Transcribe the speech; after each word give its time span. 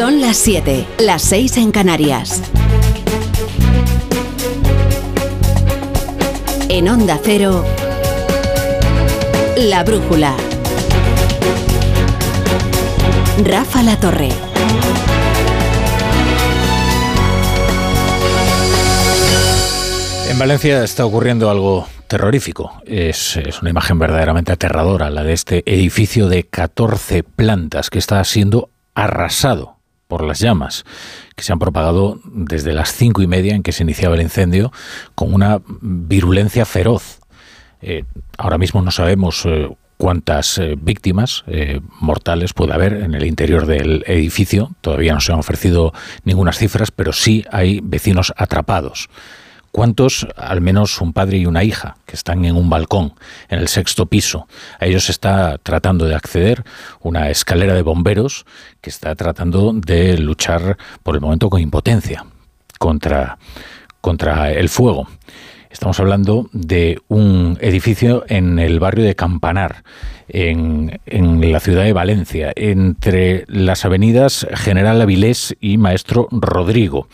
Son 0.00 0.18
las 0.22 0.38
7, 0.38 0.86
las 1.00 1.20
6 1.20 1.58
en 1.58 1.72
Canarias. 1.72 2.40
En 6.70 6.88
Onda 6.88 7.20
Cero, 7.22 7.62
La 9.58 9.84
Brújula. 9.84 10.34
Rafa 13.44 13.82
La 13.82 14.00
Torre. 14.00 14.30
En 20.30 20.38
Valencia 20.38 20.82
está 20.82 21.04
ocurriendo 21.04 21.50
algo 21.50 21.86
terrorífico. 22.06 22.72
Es, 22.86 23.36
es, 23.36 23.60
una 23.60 23.68
imagen 23.68 23.98
verdaderamente 23.98 24.50
aterradora, 24.50 25.10
la 25.10 25.24
de 25.24 25.34
este 25.34 25.62
edificio 25.66 26.30
de 26.30 26.44
14 26.44 27.22
plantas 27.22 27.90
que 27.90 27.98
está 27.98 28.24
siendo 28.24 28.70
arrasado 28.94 29.79
por 30.10 30.22
las 30.22 30.40
llamas 30.40 30.84
que 31.34 31.42
se 31.42 31.52
han 31.54 31.58
propagado 31.58 32.20
desde 32.24 32.74
las 32.74 32.92
cinco 32.92 33.22
y 33.22 33.26
media 33.26 33.54
en 33.54 33.62
que 33.62 33.72
se 33.72 33.84
iniciaba 33.84 34.16
el 34.16 34.20
incendio 34.20 34.72
con 35.14 35.32
una 35.32 35.62
virulencia 35.80 36.66
feroz. 36.66 37.20
Eh, 37.80 38.04
ahora 38.36 38.58
mismo 38.58 38.82
no 38.82 38.90
sabemos 38.90 39.46
eh, 39.46 39.70
cuántas 39.96 40.58
eh, 40.58 40.76
víctimas 40.78 41.44
mortales 42.00 42.52
puede 42.52 42.74
haber 42.74 42.94
en 42.94 43.14
el 43.14 43.24
interior 43.24 43.64
del 43.64 44.04
edificio. 44.06 44.72
Todavía 44.82 45.14
no 45.14 45.20
se 45.20 45.32
han 45.32 45.38
ofrecido 45.38 45.94
ninguna 46.24 46.52
cifras, 46.52 46.90
pero 46.90 47.12
sí 47.12 47.44
hay 47.50 47.80
vecinos 47.82 48.34
atrapados. 48.36 49.08
¿Cuántos? 49.72 50.26
Al 50.36 50.60
menos 50.60 51.00
un 51.00 51.12
padre 51.12 51.38
y 51.38 51.46
una 51.46 51.62
hija 51.62 51.96
que 52.04 52.16
están 52.16 52.44
en 52.44 52.56
un 52.56 52.68
balcón, 52.68 53.14
en 53.48 53.60
el 53.60 53.68
sexto 53.68 54.06
piso. 54.06 54.48
A 54.80 54.86
ellos 54.86 55.08
está 55.08 55.58
tratando 55.58 56.06
de 56.06 56.14
acceder 56.14 56.64
una 57.00 57.30
escalera 57.30 57.74
de 57.74 57.82
bomberos 57.82 58.46
que 58.80 58.90
está 58.90 59.14
tratando 59.14 59.72
de 59.72 60.18
luchar 60.18 60.76
por 61.02 61.14
el 61.14 61.20
momento 61.20 61.48
con 61.48 61.60
impotencia 61.60 62.24
contra, 62.78 63.38
contra 64.00 64.50
el 64.50 64.68
fuego. 64.68 65.08
Estamos 65.70 66.00
hablando 66.00 66.50
de 66.52 66.98
un 67.06 67.56
edificio 67.60 68.24
en 68.28 68.58
el 68.58 68.80
barrio 68.80 69.04
de 69.04 69.14
Campanar, 69.14 69.84
en, 70.28 70.98
la 71.06 71.60
ciudad 71.60 71.84
de 71.84 71.92
Valencia, 71.92 72.52
entre 72.56 73.44
las 73.46 73.84
avenidas 73.84 74.48
General 74.52 75.00
Avilés 75.00 75.56
y 75.60 75.78
Maestro 75.78 76.26
Rodrigo. 76.32 77.06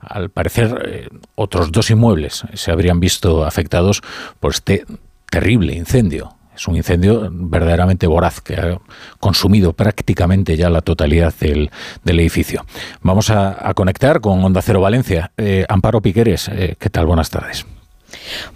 Al 0.00 0.30
parecer, 0.30 0.80
eh, 0.86 1.08
otros 1.34 1.72
dos 1.72 1.90
inmuebles 1.90 2.44
se 2.54 2.70
habrían 2.70 3.00
visto 3.00 3.44
afectados 3.44 4.00
por 4.38 4.52
este 4.52 4.84
terrible 5.28 5.74
incendio. 5.74 6.36
Es 6.54 6.68
un 6.68 6.76
incendio 6.76 7.28
verdaderamente 7.32 8.06
voraz 8.06 8.40
que 8.40 8.54
ha 8.54 8.78
consumido 9.18 9.72
prácticamente 9.72 10.56
ya 10.56 10.70
la 10.70 10.82
totalidad 10.82 11.34
del, 11.40 11.68
edificio. 12.04 12.64
Vamos 13.02 13.30
a, 13.30 13.68
a, 13.68 13.74
conectar 13.74 14.20
con 14.20 14.44
Onda 14.44 14.62
Cero 14.62 14.80
Valencia. 14.80 15.32
Eh, 15.36 15.66
Amparo 15.68 16.00
Piqueres, 16.00 16.48
eh, 16.48 16.76
¿qué 16.78 16.90
tal? 16.90 17.06
Buenas 17.06 17.28
tardes. 17.30 17.66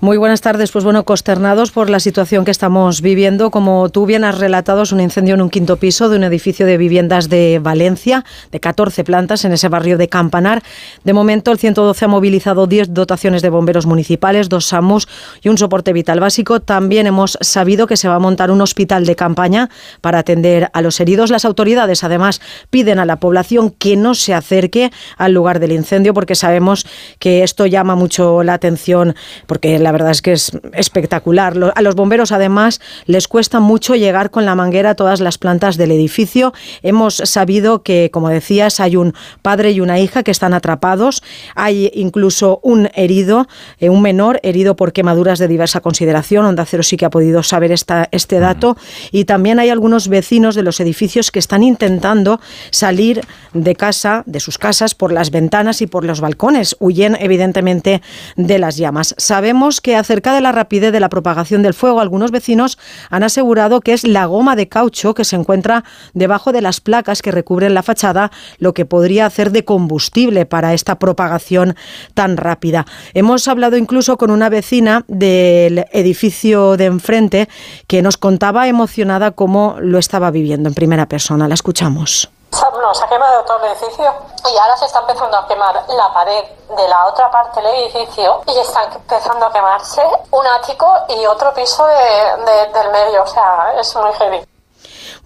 Muy 0.01 0.17
buenas 0.17 0.41
tardes. 0.41 0.71
Pues 0.71 0.85
bueno, 0.85 1.05
consternados 1.05 1.71
por 1.71 1.91
la 1.91 2.01
situación 2.01 2.45
que 2.45 2.51
estamos 2.51 3.03
viviendo. 3.03 3.51
Como 3.51 3.89
tú 3.89 4.07
bien 4.07 4.25
has 4.25 4.39
relatado, 4.39 4.83
es 4.83 4.93
un 4.93 5.01
incendio 5.01 5.35
en 5.35 5.43
un 5.43 5.51
quinto 5.51 5.77
piso 5.77 6.09
de 6.09 6.17
un 6.17 6.25
edificio 6.25 6.67
de 6.67 6.77
viviendas 6.77 7.29
de 7.29 7.59
Valencia, 7.63 8.25
de 8.53 8.61
14 8.61 9.05
plantas 9.05 9.45
en 9.45 9.53
ese 9.53 9.69
barrio 9.69 9.99
de 9.99 10.09
Campanar. 10.09 10.63
De 11.05 11.13
momento, 11.13 11.53
el 11.53 11.59
112 11.59 12.05
ha 12.05 12.09
movilizado 12.09 12.67
10 12.67 12.95
dotaciones 12.95 13.43
de 13.43 13.51
bomberos 13.51 13.87
municipales, 13.87 14.49
dos 14.49 14.67
SAMUS 14.67 15.09
y 15.43 15.49
un 15.49 15.59
soporte 15.59 15.93
vital 15.93 16.21
básico. 16.21 16.61
También 16.61 17.07
hemos 17.07 17.39
sabido 17.41 17.87
que 17.87 17.97
se 17.97 18.09
va 18.09 18.17
a 18.17 18.21
montar 18.21 18.51
un 18.51 18.61
hospital 18.61 19.07
de 19.07 19.17
campaña 19.17 19.71
para 20.01 20.19
atender 20.19 20.71
a 20.73 20.83
los 20.83 21.01
heridos. 21.01 21.31
Las 21.31 21.45
autoridades, 21.45 22.05
además, 22.05 22.41
piden 22.71 22.99
a 22.99 23.05
la 23.05 23.17
población 23.17 23.71
que 23.71 23.97
no 23.97 24.15
se 24.15 24.35
acerque 24.35 24.91
al 25.17 25.33
lugar 25.33 25.61
del 25.61 25.73
incendio 25.73 26.15
porque 26.15 26.35
sabemos 26.35 26.87
que 27.19 27.43
esto 27.43 27.67
llama 27.67 27.95
mucho 27.95 28.43
la 28.43 28.55
atención 28.55 29.15
porque 29.49 29.79
la 29.79 29.91
verdad 29.93 30.11
es 30.11 30.23
que 30.23 30.33
es 30.33 30.53
espectacular. 30.75 31.57
A 31.75 31.83
los 31.83 31.95
bomberos 31.95 32.33
además 32.33 32.81
les 33.07 33.27
cuesta 33.27 33.61
mucho 33.61 33.97
llegar 33.97 34.31
con 34.31 34.45
la 34.45 34.55
manguera 34.55 34.91
a 34.91 34.95
todas 34.95 35.21
las 35.21 35.39
plantas 35.39 35.79
del 35.79 35.91
edificio. 35.91 36.53
Hemos 36.83 37.17
sabido 37.17 37.83
que, 37.83 38.11
como 38.13 38.29
decías, 38.29 38.79
hay 38.79 38.97
un 38.97 39.15
padre 39.41 39.73
y 39.73 39.81
una 39.81 39.99
hija 39.99 40.23
que 40.23 40.31
están 40.31 40.53
atrapados. 40.53 41.23
Hay 41.55 41.91
incluso 41.95 42.61
un 42.63 42.91
herido, 42.95 43.49
eh, 43.79 43.89
un 43.89 44.03
menor 44.03 44.39
herido 44.43 44.77
por 44.77 44.93
quemaduras 44.93 45.39
de 45.39 45.49
diversa 45.49 45.81
consideración. 45.81 46.45
Onda 46.45 46.67
Cero 46.67 46.83
sí 46.83 46.99
que 46.99 47.07
ha 47.07 47.11
podido 47.11 47.43
saber 47.43 47.73
esta, 47.73 48.07
este 48.13 48.41
dato. 48.41 48.77
Y 49.13 49.25
también 49.25 49.59
hay 49.59 49.71
algunos 49.71 50.09
vecinos 50.09 50.57
de 50.57 50.63
los 50.63 50.79
edificios 50.79 51.31
que 51.31 51.39
están 51.39 51.63
intentando 51.63 52.39
salir 52.71 53.23
de 53.55 53.75
casa, 53.75 54.25
de 54.27 54.41
sus 54.41 54.59
casas, 54.59 54.95
por 54.95 55.11
las 55.11 55.31
ventanas 55.31 55.81
y 55.81 55.87
por 55.87 56.05
los 56.05 56.21
balcones. 56.21 56.77
Huyen 56.81 57.17
evidentemente 57.19 58.03
de 58.37 58.59
las 58.59 58.77
llamas. 58.77 59.15
Sabemos 59.39 59.81
que 59.81 59.95
acerca 59.95 60.35
de 60.35 60.41
la 60.41 60.51
rapidez 60.51 60.91
de 60.91 60.99
la 60.99 61.09
propagación 61.09 61.63
del 61.63 61.73
fuego, 61.73 62.01
algunos 62.01 62.33
vecinos 62.33 62.77
han 63.09 63.23
asegurado 63.23 63.81
que 63.81 63.93
es 63.93 64.05
la 64.05 64.27
goma 64.27 64.57
de 64.57 64.67
caucho 64.67 65.15
que 65.15 65.25
se 65.25 65.37
encuentra 65.37 65.85
debajo 66.13 66.51
de 66.51 66.61
las 66.61 66.81
placas 66.81 67.23
que 67.23 67.31
recubren 67.31 67.73
la 67.73 67.85
fachada 67.85 68.33
lo 68.59 68.75
que 68.75 68.85
podría 68.85 69.27
hacer 69.27 69.53
de 69.53 69.65
combustible 69.65 70.45
para 70.45 70.75
esta 70.75 70.99
propagación 70.99 71.77
tan 72.15 72.37
rápida. 72.37 72.85
Hemos 73.15 73.47
hablado 73.47 73.77
incluso 73.77 74.19
con 74.19 74.33
una 74.33 74.49
vecina 74.49 75.05
del 75.07 75.85
edificio 75.93 76.77
de 76.77 76.87
enfrente 76.87 77.49
que 77.87 78.03
nos 78.03 78.17
contaba 78.17 78.67
emocionada 78.67 79.31
cómo 79.31 79.77
lo 79.81 80.01
estaba 80.01 80.33
viviendo 80.33 80.69
en 80.69 80.75
primera 80.75 81.07
persona. 81.07 81.47
La 81.47 81.55
escuchamos. 81.55 82.29
No, 82.59 82.93
se 82.93 83.05
ha 83.05 83.09
quemado 83.09 83.45
todo 83.45 83.59
el 83.59 83.73
edificio 83.73 84.13
y 84.45 84.57
ahora 84.59 84.77
se 84.77 84.87
está 84.87 85.01
empezando 85.01 85.37
a 85.37 85.47
quemar 85.47 85.85
la 85.89 86.13
pared 86.13 86.45
de 86.77 86.89
la 86.89 87.07
otra 87.07 87.31
parte 87.31 87.63
del 87.63 87.73
edificio 87.75 88.43
y 88.47 88.59
están 88.59 88.93
empezando 88.93 89.47
a 89.47 89.53
quemarse 89.53 90.03
un 90.33 90.45
ático 90.45 90.93
y 91.09 91.25
otro 91.27 91.55
piso 91.55 91.87
de, 91.87 92.45
de, 92.45 92.67
del 92.73 92.91
medio. 92.91 93.23
O 93.23 93.27
sea, 93.27 93.75
es 93.77 93.95
muy 93.95 94.13
heavy. 94.15 94.58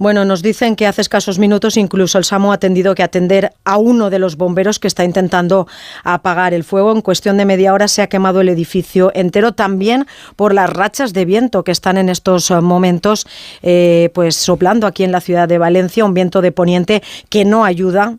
Bueno, 0.03 0.25
nos 0.25 0.43
dicen 0.43 0.75
que 0.75 0.89
hace 0.89 1.01
escasos 1.01 1.39
minutos 1.39 1.77
incluso 1.77 2.19
el 2.19 2.25
SAMU 2.25 2.51
ha 2.51 2.59
tenido 2.59 2.97
que 2.97 3.05
atender 3.05 3.53
a 3.65 3.77
uno 3.77 4.11
de 4.11 4.19
los 4.19 4.37
bomberos 4.37 4.81
que 4.81 4.89
está 4.89 5.05
intentando 5.05 5.69
apagar 6.03 6.55
el 6.55 6.65
fuego. 6.65 6.91
En 6.91 7.03
cuestión 7.03 7.37
de 7.37 7.45
media 7.45 7.73
hora 7.73 7.87
se 7.87 8.03
ha 8.03 8.09
quemado 8.09 8.41
el 8.41 8.49
edificio 8.49 9.12
entero, 9.15 9.53
también 9.53 10.09
por 10.35 10.55
las 10.55 10.69
rachas 10.69 11.12
de 11.12 11.25
viento 11.25 11.62
que 11.62 11.71
están 11.71 11.99
en 11.99 12.09
estos 12.09 12.51
momentos 12.51 13.29
eh, 13.62 14.11
pues 14.12 14.35
soplando 14.35 14.89
aquí 14.89 15.05
en 15.05 15.12
la 15.12 15.21
ciudad 15.21 15.47
de 15.47 15.59
Valencia, 15.59 16.05
un 16.05 16.15
viento 16.15 16.41
de 16.41 16.51
poniente 16.51 17.01
que 17.29 17.45
no 17.45 17.65
ayuda, 17.65 18.17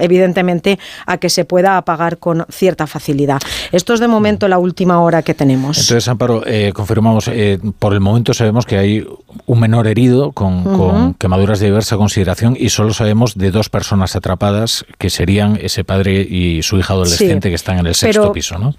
evidentemente, 0.00 0.80
a 1.06 1.18
que 1.18 1.30
se 1.30 1.44
pueda 1.44 1.76
apagar 1.76 2.18
con 2.18 2.44
cierta 2.50 2.88
facilidad. 2.88 3.40
Esto 3.70 3.94
es 3.94 4.00
de 4.00 4.08
momento 4.08 4.48
la 4.48 4.58
última 4.58 5.00
hora 5.00 5.22
que 5.22 5.34
tenemos. 5.34 5.78
Entonces, 5.78 6.08
Amparo, 6.08 6.42
eh, 6.44 6.72
confirmamos, 6.74 7.28
eh, 7.28 7.60
por 7.78 7.92
el 7.92 8.00
momento 8.00 8.34
sabemos 8.34 8.66
que 8.66 8.76
hay 8.76 9.06
un 9.46 9.60
menor 9.60 9.86
herido 9.86 10.32
con, 10.32 10.66
uh 10.66 10.72
-huh. 10.72 10.76
con 10.76 11.11
quemaduras 11.18 11.60
de 11.60 11.66
diversa 11.66 11.96
consideración 11.96 12.56
y 12.58 12.70
solo 12.70 12.92
sabemos 12.92 13.36
de 13.36 13.50
dos 13.50 13.68
personas 13.68 14.16
atrapadas 14.16 14.84
que 14.98 15.10
serían 15.10 15.58
ese 15.60 15.84
padre 15.84 16.20
y 16.20 16.62
su 16.62 16.78
hija 16.78 16.94
adolescente 16.94 17.48
sí, 17.48 17.50
que 17.50 17.54
están 17.54 17.78
en 17.78 17.86
el 17.86 17.94
sexto 17.94 18.22
pero, 18.22 18.32
piso, 18.32 18.58
¿no? 18.58 18.74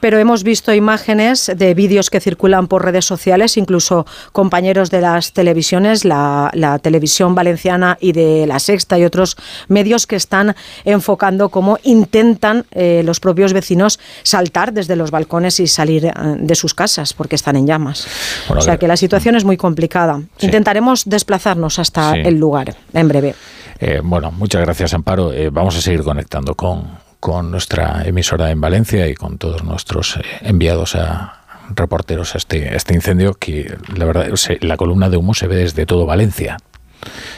Pero 0.00 0.18
hemos 0.18 0.44
visto 0.44 0.72
imágenes 0.72 1.50
de 1.54 1.74
vídeos 1.74 2.10
que 2.10 2.20
circulan 2.20 2.68
por 2.68 2.84
redes 2.84 3.04
sociales, 3.04 3.56
incluso 3.56 4.06
compañeros 4.32 4.90
de 4.90 5.00
las 5.00 5.32
televisiones, 5.32 6.04
la, 6.04 6.50
la, 6.54 6.78
televisión 6.78 7.34
valenciana 7.34 7.98
y 8.00 8.12
de 8.12 8.46
la 8.46 8.58
Sexta 8.58 8.98
y 8.98 9.04
otros 9.04 9.36
medios 9.68 10.06
que 10.06 10.16
están 10.16 10.54
enfocando 10.84 11.48
cómo 11.48 11.78
intentan 11.82 12.64
eh, 12.70 13.02
los 13.04 13.20
propios 13.20 13.52
vecinos 13.52 13.98
saltar 14.22 14.72
desde 14.72 14.96
los 14.96 15.10
balcones 15.10 15.60
y 15.60 15.66
salir 15.66 16.06
eh, 16.06 16.12
de 16.38 16.54
sus 16.54 16.74
casas 16.74 17.12
porque 17.12 17.34
están 17.36 17.56
en 17.56 17.66
llamas. 17.66 18.06
Bueno, 18.46 18.60
o 18.60 18.64
sea 18.64 18.76
que 18.76 18.88
la 18.88 18.96
situación 18.96 19.34
es 19.36 19.44
muy 19.44 19.56
complicada. 19.56 20.20
Sí. 20.36 20.46
Intentaremos 20.46 21.04
desplazarnos 21.04 21.78
hasta 21.78 22.12
sí. 22.12 22.20
el 22.24 22.38
lugar 22.38 22.74
en 22.92 23.08
breve. 23.08 23.34
Eh, 23.80 24.00
bueno, 24.02 24.30
muchas 24.32 24.62
gracias, 24.62 24.94
Amparo. 24.94 25.30
vamos 25.52 25.76
a 25.76 25.80
seguir 25.80 26.02
conectando 26.02 26.54
con 26.54 27.07
con 27.20 27.50
nuestra 27.50 28.02
emisora 28.04 28.50
en 28.50 28.60
Valencia 28.60 29.08
y 29.08 29.14
con 29.14 29.38
todos 29.38 29.64
nuestros 29.64 30.16
eh, 30.16 30.22
enviados 30.42 30.94
a 30.94 31.38
reporteros 31.74 32.34
a 32.34 32.38
este, 32.38 32.68
a 32.68 32.76
este 32.76 32.94
incendio 32.94 33.34
que 33.34 33.76
la 33.94 34.04
verdad 34.04 34.28
la 34.60 34.76
columna 34.76 35.10
de 35.10 35.16
humo 35.16 35.34
se 35.34 35.46
ve 35.46 35.56
desde 35.56 35.86
todo 35.86 36.06
Valencia. 36.06 36.56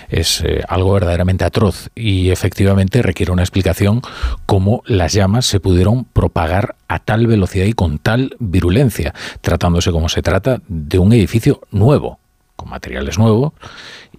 Es 0.09 0.43
eh, 0.43 0.63
algo 0.69 0.93
verdaderamente 0.93 1.45
atroz 1.45 1.91
y 1.95 2.31
efectivamente 2.31 3.03
requiere 3.03 3.33
una 3.33 3.43
explicación 3.43 4.03
cómo 4.47 4.83
las 4.87 5.13
llamas 5.13 5.47
se 5.47 5.61
pudieron 5.61 6.05
propagar 6.05 6.77
a 6.89 6.99
tal 6.99 7.27
velocidad 7.27 7.67
y 7.67 7.73
con 7.73 7.99
tal 7.99 8.37
virulencia, 8.39 9.15
tratándose 9.41 9.93
como 9.93 10.09
se 10.09 10.23
trata 10.23 10.61
de 10.67 10.99
un 10.99 11.13
edificio 11.13 11.61
nuevo, 11.71 12.19
con 12.57 12.71
materiales 12.71 13.19
nuevos 13.19 13.53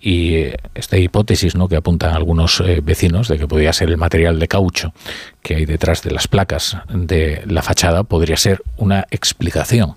y 0.01 0.35
eh, 0.35 0.57
esta 0.73 0.97
hipótesis 0.97 1.55
¿no? 1.55 1.67
que 1.67 1.75
apuntan 1.75 2.13
algunos 2.13 2.59
eh, 2.61 2.81
vecinos 2.83 3.27
de 3.27 3.37
que 3.37 3.47
podía 3.47 3.71
ser 3.71 3.89
el 3.89 3.97
material 3.97 4.39
de 4.39 4.47
caucho 4.47 4.93
que 5.41 5.55
hay 5.55 5.65
detrás 5.65 6.03
de 6.03 6.11
las 6.11 6.27
placas 6.27 6.77
de 6.89 7.43
la 7.47 7.61
fachada 7.61 8.03
podría 8.03 8.37
ser 8.37 8.61
una 8.77 9.07
explicación, 9.09 9.95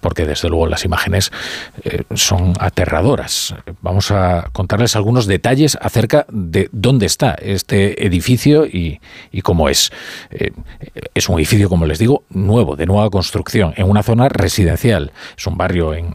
porque 0.00 0.24
desde 0.24 0.48
luego 0.48 0.66
las 0.66 0.84
imágenes 0.84 1.32
eh, 1.82 2.04
son 2.14 2.54
aterradoras. 2.60 3.54
Vamos 3.80 4.10
a 4.10 4.50
contarles 4.52 4.94
algunos 4.96 5.26
detalles 5.26 5.76
acerca 5.80 6.26
de 6.28 6.68
dónde 6.72 7.06
está 7.06 7.34
este 7.34 8.06
edificio 8.06 8.66
y, 8.66 9.00
cómo 9.42 9.68
es. 9.68 9.90
Es 11.14 11.28
un 11.28 11.36
edificio, 11.38 11.68
como 11.68 11.86
les 11.86 11.98
digo, 11.98 12.24
nuevo, 12.30 12.76
de 12.76 12.86
nueva 12.86 13.10
construcción, 13.10 13.74
en 13.76 13.88
una 13.88 14.02
zona 14.02 14.28
residencial. 14.28 15.12
Es 15.36 15.46
un 15.46 15.56
barrio 15.56 15.92
en, 15.94 16.14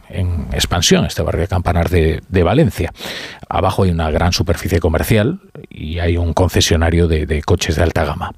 expansión, 0.52 1.04
este 1.04 1.22
barrio 1.22 1.42
de 1.42 1.48
Campanar 1.48 1.90
de, 1.90 2.42
Valencia. 2.42 2.92
Abajo 3.48 3.84
hay 3.84 3.90
una 3.90 4.10
gran 4.10 4.32
superficie 4.32 4.80
comercial 4.80 5.40
y 5.68 5.98
hay 5.98 6.16
un 6.16 6.32
concesionario 6.32 7.08
de 7.08 7.42
coches 7.42 7.76
de 7.76 7.82
alta 7.82 8.04
gama. 8.04 8.32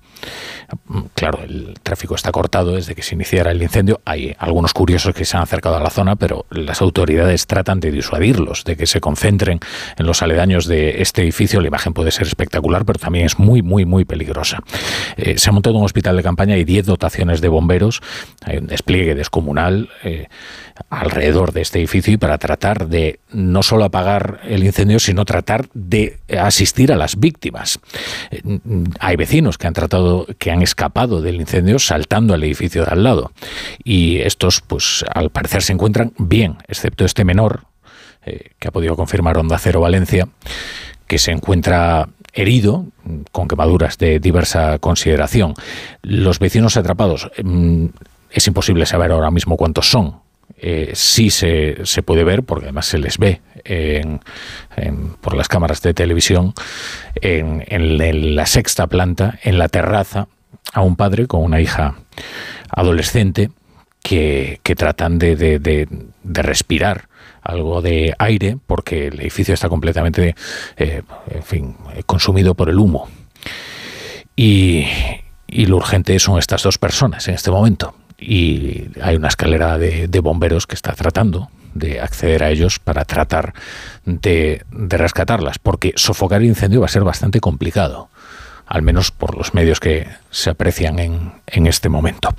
Claro, 1.14 1.40
el 1.42 1.74
tráfico 1.82 2.14
está 2.14 2.32
cortado 2.32 2.74
desde 2.74 2.94
que 2.94 3.02
se 3.02 3.14
iniciara 3.14 3.50
el 3.50 3.62
incendio. 3.62 4.00
Hay 4.04 4.34
algunos 4.38 4.72
curiosos 4.72 5.14
que 5.14 5.24
se 5.24 5.36
han 5.36 5.42
acercado 5.42 5.76
a 5.76 5.80
la 5.80 5.90
zona, 5.90 6.16
pero 6.16 6.46
las 6.50 6.80
autoridades 6.80 7.46
tratan 7.46 7.80
de 7.80 7.90
disuadirlos, 7.90 8.64
de 8.64 8.76
que 8.76 8.86
se 8.86 9.00
concentren 9.00 9.60
en 9.98 10.06
los 10.06 10.22
aledaños 10.22 10.66
de 10.66 11.02
este 11.02 11.22
edificio. 11.22 11.60
La 11.60 11.68
imagen 11.68 11.92
puede 11.92 12.10
ser 12.10 12.26
espectacular, 12.26 12.84
pero 12.84 12.98
también 12.98 13.26
es 13.26 13.38
muy, 13.38 13.62
muy, 13.62 13.84
muy 13.84 14.04
peligrosa. 14.04 14.62
Eh, 15.16 15.38
se 15.38 15.50
ha 15.50 15.52
montado 15.52 15.76
un 15.76 15.84
hospital 15.84 16.16
de 16.16 16.22
campaña 16.22 16.56
y 16.56 16.64
10 16.64 16.86
dotaciones 16.86 17.40
de 17.40 17.48
bomberos. 17.48 18.00
Hay 18.44 18.58
un 18.58 18.66
despliegue 18.66 19.14
descomunal. 19.14 19.90
Eh, 20.04 20.28
alrededor 20.90 21.52
de 21.52 21.62
este 21.62 21.78
edificio 21.78 22.12
y 22.12 22.16
para 22.16 22.38
tratar 22.38 22.88
de 22.88 23.20
no 23.30 23.62
solo 23.62 23.84
apagar 23.84 24.40
el 24.44 24.64
incendio, 24.64 24.98
sino 24.98 25.24
tratar 25.24 25.68
de 25.74 26.18
asistir 26.38 26.92
a 26.92 26.96
las 26.96 27.18
víctimas. 27.18 27.80
Eh, 28.30 28.42
hay 29.00 29.16
vecinos 29.16 29.58
que 29.58 29.66
han 29.66 29.72
tratado, 29.72 30.26
que 30.38 30.50
han 30.50 30.62
escapado 30.62 31.22
del 31.22 31.40
incendio 31.40 31.78
saltando 31.78 32.34
al 32.34 32.44
edificio 32.44 32.84
de 32.84 32.92
al 32.92 33.04
lado. 33.04 33.32
Y 33.84 34.18
estos, 34.18 34.60
pues, 34.60 35.04
al 35.12 35.30
parecer 35.30 35.62
se 35.62 35.72
encuentran 35.72 36.12
bien, 36.18 36.58
excepto 36.68 37.04
este 37.04 37.24
menor, 37.24 37.64
eh, 38.24 38.50
que 38.58 38.68
ha 38.68 38.70
podido 38.70 38.96
confirmar 38.96 39.38
Onda 39.38 39.58
Cero 39.58 39.80
Valencia, 39.80 40.28
que 41.06 41.18
se 41.18 41.32
encuentra 41.32 42.08
herido, 42.32 42.86
con 43.30 43.48
quemaduras 43.48 43.98
de 43.98 44.18
diversa 44.18 44.78
consideración. 44.78 45.54
Los 46.02 46.38
vecinos 46.38 46.76
atrapados, 46.76 47.30
mm, 47.42 47.86
es 48.30 48.46
imposible 48.46 48.86
saber 48.86 49.12
ahora 49.12 49.30
mismo 49.30 49.56
cuántos 49.56 49.90
son, 49.90 50.20
eh, 50.58 50.92
sí 50.94 51.30
se, 51.30 51.84
se, 51.84 52.02
puede 52.02 52.24
ver, 52.24 52.42
porque 52.42 52.66
además 52.66 52.86
se 52.86 52.98
les 52.98 53.18
ve 53.18 53.40
por 55.20 55.36
las 55.36 55.48
cámaras 55.48 55.82
de 55.82 55.94
televisión, 55.94 56.54
en, 57.14 58.34
la 58.36 58.46
sexta 58.46 58.86
planta, 58.86 59.38
en 59.42 59.58
la 59.58 59.68
terraza, 59.68 60.28
a 60.72 60.80
un 60.80 60.96
padre 60.96 61.26
con 61.26 61.42
una 61.42 61.60
hija 61.60 61.96
adolescente 62.70 63.50
que, 64.02 64.60
tratan 64.76 65.18
de, 65.18 65.36
de, 65.36 65.88
respirar 66.24 67.08
algo 67.42 67.82
de 67.82 68.14
aire 68.18 68.56
porque 68.66 69.08
el 69.08 69.20
edificio 69.20 69.54
está 69.54 69.68
completamente 69.68 70.34
eh, 70.76 71.02
en 71.30 71.42
fin, 71.42 71.76
consumido 72.06 72.54
por 72.54 72.68
el 72.68 72.78
humo. 72.78 73.08
Y, 74.34 74.86
y 75.46 75.66
lo 75.66 75.76
urgente 75.76 76.18
son 76.18 76.38
estas 76.38 76.62
dos 76.62 76.78
personas 76.78 77.28
en 77.28 77.34
este 77.34 77.50
momento 77.50 77.94
y 78.22 78.90
hay 79.00 79.16
una 79.16 79.28
escalera 79.28 79.78
de, 79.78 80.20
bomberos 80.20 80.66
que 80.66 80.74
está 80.74 80.92
tratando 80.92 81.50
de 81.74 82.00
acceder 82.00 82.44
a 82.44 82.50
ellos 82.50 82.78
para 82.78 83.04
tratar 83.04 83.54
de, 84.04 84.64
rescatarlas, 84.70 85.58
porque 85.58 85.92
sofocar 85.96 86.40
el 86.40 86.48
incendio 86.48 86.80
va 86.80 86.86
a 86.86 86.90
ser 86.90 87.04
bastante 87.04 87.40
complicado 87.40 88.08
al 88.64 88.80
menos 88.80 89.10
por 89.10 89.36
los 89.36 89.52
medios 89.52 89.80
que 89.80 90.06
se 90.30 90.48
aprecian 90.48 90.98
en, 90.98 91.32
en, 91.46 91.66
este 91.66 91.90
momento. 91.90 92.34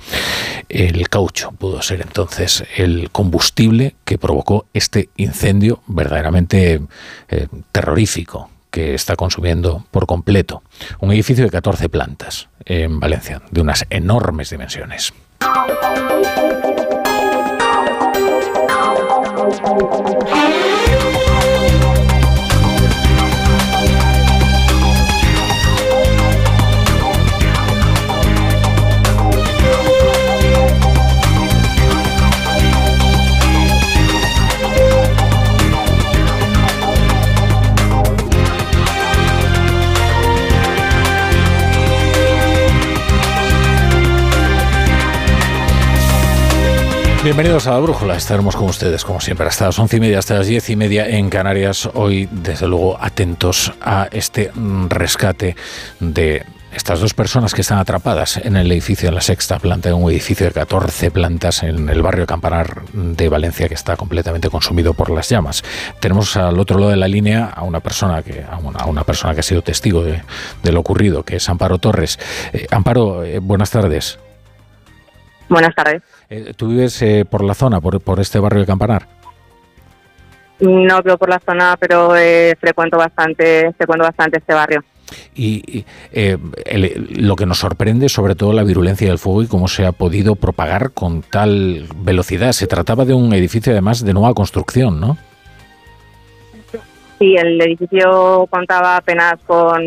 El 0.68 1.08
caucho 1.08 1.52
pudo 1.52 1.80
ser 1.80 2.00
entonces 2.00 2.64
el 2.76 3.10
combustible 3.12 3.94
que 4.04 4.18
provocó 4.18 4.66
este 4.74 5.10
incendio 5.16 5.82
verdaderamente 5.86 6.80
eh, 7.28 7.46
terrorífico 7.70 8.50
que 8.74 8.94
está 8.94 9.14
consumiendo 9.14 9.86
por 9.92 10.06
completo 10.06 10.64
un 10.98 11.12
edificio 11.12 11.44
de 11.44 11.50
14 11.52 11.88
plantas 11.88 12.48
en 12.64 12.98
Valencia, 12.98 13.40
de 13.52 13.60
unas 13.60 13.86
enormes 13.88 14.50
dimensiones. 14.50 15.12
Thank 19.64 20.14
you. 20.14 20.23
Bienvenidos 47.24 47.66
a 47.66 47.70
la 47.70 47.78
Brújula. 47.78 48.16
Estaremos 48.16 48.54
con 48.54 48.66
ustedes, 48.66 49.02
como 49.02 49.18
siempre, 49.18 49.46
hasta 49.46 49.64
las 49.64 49.78
once 49.78 49.96
y 49.96 50.00
media, 50.00 50.18
hasta 50.18 50.34
las 50.34 50.46
diez 50.46 50.68
y 50.68 50.76
media 50.76 51.08
en 51.08 51.30
Canarias. 51.30 51.88
Hoy, 51.94 52.28
desde 52.30 52.68
luego, 52.68 52.98
atentos 53.00 53.72
a 53.80 54.08
este 54.12 54.52
rescate 54.90 55.56
de 56.00 56.44
estas 56.74 57.00
dos 57.00 57.14
personas 57.14 57.54
que 57.54 57.62
están 57.62 57.78
atrapadas 57.78 58.36
en 58.36 58.56
el 58.56 58.70
edificio 58.70 59.08
en 59.08 59.14
la 59.14 59.22
sexta 59.22 59.58
planta, 59.58 59.88
en 59.88 59.94
un 59.94 60.10
edificio 60.10 60.44
de 60.44 60.52
14 60.52 61.10
plantas 61.10 61.62
en 61.62 61.88
el 61.88 62.02
barrio 62.02 62.26
Campanar 62.26 62.82
de 62.92 63.28
Valencia 63.30 63.68
que 63.68 63.74
está 63.74 63.96
completamente 63.96 64.50
consumido 64.50 64.92
por 64.92 65.08
las 65.08 65.26
llamas. 65.30 65.64
Tenemos 66.00 66.36
al 66.36 66.60
otro 66.60 66.78
lado 66.78 66.90
de 66.90 66.98
la 66.98 67.08
línea 67.08 67.46
a 67.46 67.62
una 67.62 67.80
persona 67.80 68.22
que, 68.22 68.44
a 68.44 68.58
una, 68.58 69.04
persona 69.04 69.32
que 69.32 69.40
ha 69.40 69.44
sido 69.44 69.62
testigo 69.62 70.04
de, 70.04 70.22
lo 70.70 70.80
ocurrido, 70.80 71.22
que 71.22 71.36
es 71.36 71.48
Amparo 71.48 71.78
Torres. 71.78 72.18
Eh, 72.52 72.66
Amparo, 72.70 73.24
eh, 73.24 73.38
buenas 73.38 73.70
tardes. 73.70 74.18
Buenas 75.48 75.74
tardes. 75.74 76.02
Eh, 76.28 76.52
¿Tú 76.56 76.68
vives 76.68 77.00
eh, 77.02 77.24
por 77.28 77.44
la 77.44 77.54
zona, 77.54 77.80
por, 77.80 78.00
por, 78.00 78.20
este 78.20 78.38
barrio 78.38 78.60
de 78.60 78.66
Campanar? 78.66 79.06
No 80.60 81.02
vivo 81.02 81.18
por 81.18 81.28
la 81.28 81.40
zona, 81.40 81.76
pero 81.78 82.16
eh, 82.16 82.54
frecuento 82.58 82.96
bastante, 82.96 83.72
frecuento 83.72 84.04
bastante 84.04 84.38
este 84.38 84.54
barrio. 84.54 84.82
Y 85.34 85.84
lo 87.10 87.36
que 87.36 87.46
nos 87.46 87.58
sorprende, 87.58 88.08
sobre 88.08 88.34
todo, 88.34 88.52
la 88.52 88.62
virulencia 88.62 89.08
del 89.08 89.18
fuego 89.18 89.42
y 89.42 89.46
cómo 89.46 89.68
se 89.68 89.84
ha 89.84 89.92
podido 89.92 90.34
propagar 90.34 90.92
con 90.92 91.22
tal 91.22 91.86
velocidad. 91.96 92.52
Se 92.52 92.66
trataba 92.66 93.04
de 93.04 93.14
un 93.14 93.32
edificio, 93.34 93.72
además, 93.72 94.04
de 94.04 94.14
nueva 94.14 94.32
construcción, 94.32 95.00
¿no? 95.00 95.18
Sí, 97.18 97.36
el 97.36 97.60
edificio 97.60 98.46
contaba 98.50 98.96
apenas 98.96 99.34
con 99.46 99.82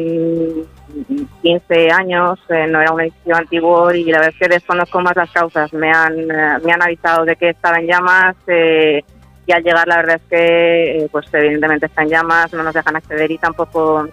15 1.41 1.91
años, 1.91 2.39
eh, 2.49 2.67
no 2.67 2.81
era 2.81 2.91
un 2.91 3.01
edificio 3.01 3.35
antiguo 3.35 3.91
y 3.93 4.05
la 4.05 4.19
verdad 4.19 4.33
es 4.33 4.39
que 4.39 4.53
desconozco 4.53 5.01
más 5.01 5.15
las 5.15 5.29
causas. 5.31 5.71
Me 5.73 5.91
han, 5.91 6.17
eh, 6.19 6.59
me 6.63 6.71
han 6.71 6.81
avisado 6.81 7.25
de 7.25 7.35
que 7.35 7.49
estaba 7.49 7.77
en 7.77 7.87
llamas 7.87 8.35
eh, 8.47 9.03
y 9.45 9.51
al 9.51 9.63
llegar 9.63 9.87
la 9.87 9.97
verdad 9.97 10.15
es 10.15 10.29
que 10.29 11.07
pues 11.11 11.25
evidentemente 11.33 11.85
está 11.85 12.03
en 12.03 12.09
llamas, 12.09 12.51
no 12.53 12.63
nos 12.63 12.73
dejan 12.73 12.95
acceder 12.95 13.31
y 13.31 13.37
tampoco 13.37 14.07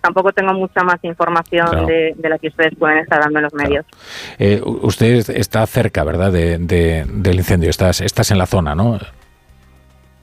tampoco, 0.00 0.32
tengo 0.32 0.52
mucha 0.52 0.84
más 0.84 1.02
información 1.02 1.86
de, 1.86 2.14
la 2.28 2.38
que 2.38 2.48
ustedes 2.48 2.72
pueden 2.78 2.98
estar 2.98 3.20
dando 3.20 3.40
en 3.40 3.42
los 3.44 3.54
medios. 3.54 3.84
usted 4.82 5.28
está 5.30 5.66
cerca, 5.66 6.04
¿verdad?, 6.04 6.30
de, 6.30 6.58
del 7.08 7.36
incendio, 7.36 7.68
estás, 7.68 8.00
estás 8.00 8.30
en 8.30 8.38
la 8.38 8.46
zona, 8.46 8.76
¿no? 8.76 8.96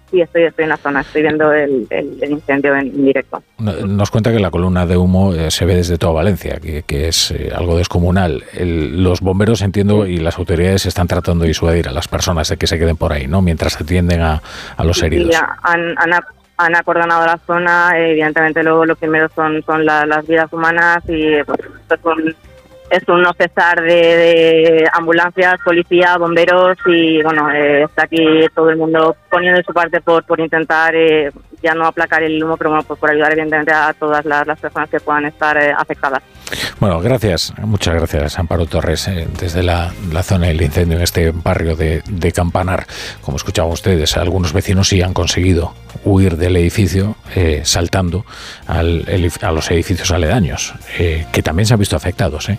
Sí, 0.09 0.21
estoy, 0.21 0.43
estoy 0.43 0.63
en 0.63 0.69
la 0.69 0.77
zona, 0.77 1.01
estoy 1.01 1.21
viendo 1.21 1.51
el, 1.51 1.87
incendio 2.21 2.75
en, 2.75 3.05
directo. 3.05 3.43
Nos 3.57 4.09
cuenta 4.09 4.31
que 4.31 4.39
la 4.39 4.49
columna 4.49 4.85
de 4.85 4.95
humo 4.95 5.33
eh, 5.33 5.51
se 5.51 5.65
ve 5.65 5.75
desde 5.75 5.97
toda 5.97 6.13
Valencia, 6.13 6.59
que, 6.61 7.07
es 7.07 7.31
eh, 7.31 7.51
algo 7.53 7.77
descomunal. 7.77 8.43
los 8.57 9.19
bomberos, 9.19 9.61
entiendo, 9.61 10.07
y 10.07 10.17
las 10.17 10.37
autoridades 10.37 10.85
están 10.85 11.07
tratando 11.07 11.43
de 11.43 11.49
disuadir 11.49 11.89
a 11.89 11.91
las 11.91 12.07
personas 12.07 12.47
de 12.47 12.57
que 12.57 12.67
se 12.67 12.79
queden 12.79 12.95
por 12.95 13.11
ahí, 13.11 13.27
¿no? 13.27 13.41
Mientras 13.41 13.79
atienden 13.79 14.21
a, 14.21 14.41
los 14.81 15.03
heridos. 15.03 15.35
Sí, 15.35 15.41
han, 15.63 15.95
han, 16.57 16.75
acordonado 16.75 17.25
la 17.25 17.37
zona, 17.45 17.91
evidentemente 17.95 18.63
luego 18.63 18.85
lo 18.85 18.95
primero 18.95 19.29
son, 19.35 19.61
son 19.63 19.85
las 19.85 20.25
vidas 20.25 20.51
humanas 20.53 21.03
y 21.07 21.43
pues, 21.43 21.59
son 22.01 22.33
es 22.89 23.07
un 23.07 23.21
no 23.21 23.31
cesar 23.33 23.81
de, 23.81 24.87
ambulancias, 24.93 25.59
policía, 25.63 26.17
bomberos 26.17 26.77
y 26.85 27.21
bueno, 27.21 27.49
eh, 27.51 27.83
está 27.83 28.03
aquí 28.03 28.45
todo 28.55 28.69
el 28.69 28.77
mundo 28.77 29.15
poniendo 29.29 29.61
su 29.63 29.73
parte 29.73 30.01
por, 30.01 30.25
por 30.25 30.39
intentar 30.39 30.95
eh, 30.95 31.31
ya 31.61 31.73
no 31.73 31.85
aplacar 31.85 32.23
el 32.23 32.43
humo, 32.43 32.57
pero 32.57 32.71
bueno, 32.71 32.83
pues 32.83 32.99
por 32.99 33.09
ayudar 33.09 33.31
evidentemente 33.31 33.73
a 33.73 33.93
todas 33.93 34.25
las, 34.25 34.59
personas 34.59 34.89
que 34.89 34.99
puedan 34.99 35.25
estar 35.25 35.57
eh, 35.57 35.73
afectadas. 35.77 36.21
Bueno, 36.79 36.99
gracias, 37.01 37.53
muchas 37.57 37.95
gracias 37.95 38.39
Amparo 38.39 38.65
Torres 38.67 39.07
eh, 39.09 39.27
desde 39.37 39.63
la, 39.63 39.91
zona 40.23 40.47
del 40.47 40.61
incendio 40.61 40.97
en 40.97 41.03
este 41.03 41.31
barrio 41.31 41.75
de, 41.75 42.31
Campanar. 42.33 42.85
Como 43.21 43.37
escuchaban 43.37 43.71
ustedes, 43.71 44.15
algunos 44.15 44.53
vecinos 44.53 44.89
sí 44.89 45.01
han 45.01 45.13
conseguido 45.13 45.73
huir 46.03 46.37
del 46.37 46.55
edificio 46.57 47.15
eh, 47.35 47.61
saltando 47.63 48.25
a 48.67 48.83
los 48.83 49.71
edificios 49.71 50.11
aledaños, 50.11 50.73
que 50.97 51.41
también 51.43 51.65
se 51.65 51.73
han 51.73 51.79
visto 51.79 51.95
afectados 51.95 52.49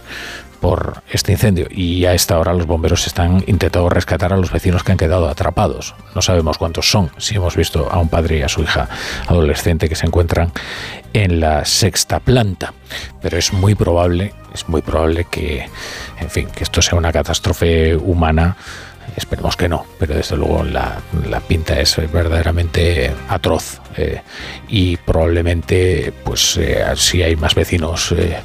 por 0.61 1.03
este 1.11 1.33
incendio 1.33 1.67
y 1.71 2.05
a 2.05 2.15
esta 2.15 2.39
hora 2.39 2.53
los 2.53 2.67
bomberos 2.67 3.07
están 3.07 3.45
intentando 3.47 3.89
rescatar 3.89 4.33
a 4.33 4.37
los 4.37 4.53
vecinos 4.53 4.83
que 4.83 4.93
han 4.93 4.99
quedado 4.99 5.29
atrapados. 5.29 5.95
No 6.15 6.23
sabemos 6.23 6.59
cuántos 6.59 6.91
son, 6.91 7.11
si 7.19 7.37
hemos 7.37 7.57
visto 7.57 7.89
a 7.91 7.99
un 7.99 8.09
padre 8.09 8.39
y 8.39 8.43
a 8.43 8.49
su 8.49 8.63
hija 8.63 8.89
adolescente 9.27 9.89
que 9.89 9.95
se 9.95 10.07
encuentran 10.07 10.53
en 11.13 11.41
la 11.41 11.65
sexta 11.65 12.21
planta, 12.21 12.75
pero 13.21 13.39
es 13.39 13.53
muy 13.53 13.75
probable, 13.75 14.35
es 14.53 14.69
muy 14.69 14.83
probable 14.83 15.27
que, 15.31 15.69
en 16.21 16.31
fin, 16.31 16.49
que 16.55 16.65
esto 16.65 16.83
sea 16.83 16.99
una 16.99 17.13
catástrofe 17.13 17.97
humana. 17.97 18.57
Esperemos 19.17 19.57
que 19.57 19.69
no, 19.69 19.85
pero 19.99 20.15
desde 20.15 20.37
luego 20.37 20.63
la, 20.63 21.01
pinta 21.49 21.81
es 21.81 21.97
verdaderamente 22.13 23.11
atroz 23.29 23.81
eh, 23.97 24.21
y 24.69 24.97
probablemente, 24.99 26.13
pues, 26.25 26.57
eh, 26.59 26.85
si 26.95 27.23
hay 27.23 27.35
más 27.35 27.55
vecinos 27.55 28.13
eh, 28.13 28.39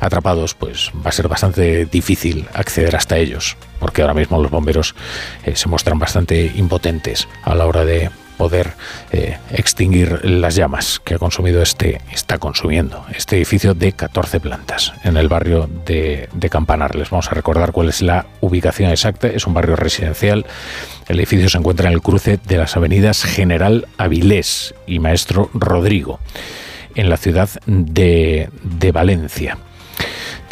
atrapados, 0.00 0.54
pues 0.54 0.90
va 1.04 1.10
a 1.10 1.12
ser 1.12 1.28
bastante 1.28 1.86
difícil 1.86 2.46
acceder 2.54 2.96
hasta 2.96 3.18
ellos, 3.18 3.56
porque 3.78 4.02
ahora 4.02 4.14
mismo 4.14 4.40
los 4.40 4.50
bomberos 4.50 4.94
eh, 5.44 5.56
se 5.56 5.68
muestran 5.68 5.98
bastante 5.98 6.52
impotentes 6.54 7.28
a 7.44 7.54
la 7.54 7.66
hora 7.66 7.84
de 7.84 8.10
poder 8.42 8.72
eh, 9.12 9.38
extinguir 9.52 10.24
las 10.24 10.56
llamas 10.56 11.00
que 11.04 11.14
ha 11.14 11.18
consumido 11.18 11.62
este, 11.62 12.00
está 12.10 12.38
consumiendo 12.38 13.06
este 13.14 13.36
edificio 13.36 13.72
de 13.72 13.92
14 13.92 14.40
plantas 14.40 14.92
en 15.04 15.16
el 15.16 15.28
barrio 15.28 15.68
de, 15.86 16.28
Campanar. 16.50 16.96
Les 16.96 17.08
vamos 17.08 17.28
a 17.28 17.34
recordar 17.34 17.70
cuál 17.70 17.88
es 17.88 18.02
la 18.02 18.26
ubicación 18.40 18.90
exacta. 18.90 19.28
Es 19.28 19.46
un 19.46 19.54
barrio 19.54 19.76
residencial. 19.76 20.44
El 21.06 21.18
edificio 21.18 21.48
se 21.48 21.56
encuentra 21.56 21.88
en 21.88 21.94
el 21.94 22.02
cruce 22.02 22.40
de 22.44 22.56
las 22.58 22.76
avenidas 22.76 23.22
General 23.22 23.86
Avilés 23.96 24.74
y 24.88 24.98
Maestro 24.98 25.48
Rodrigo, 25.54 26.18
en 26.96 27.08
la 27.08 27.16
ciudad 27.16 27.48
de 27.64 28.48
Valencia. 28.92 29.56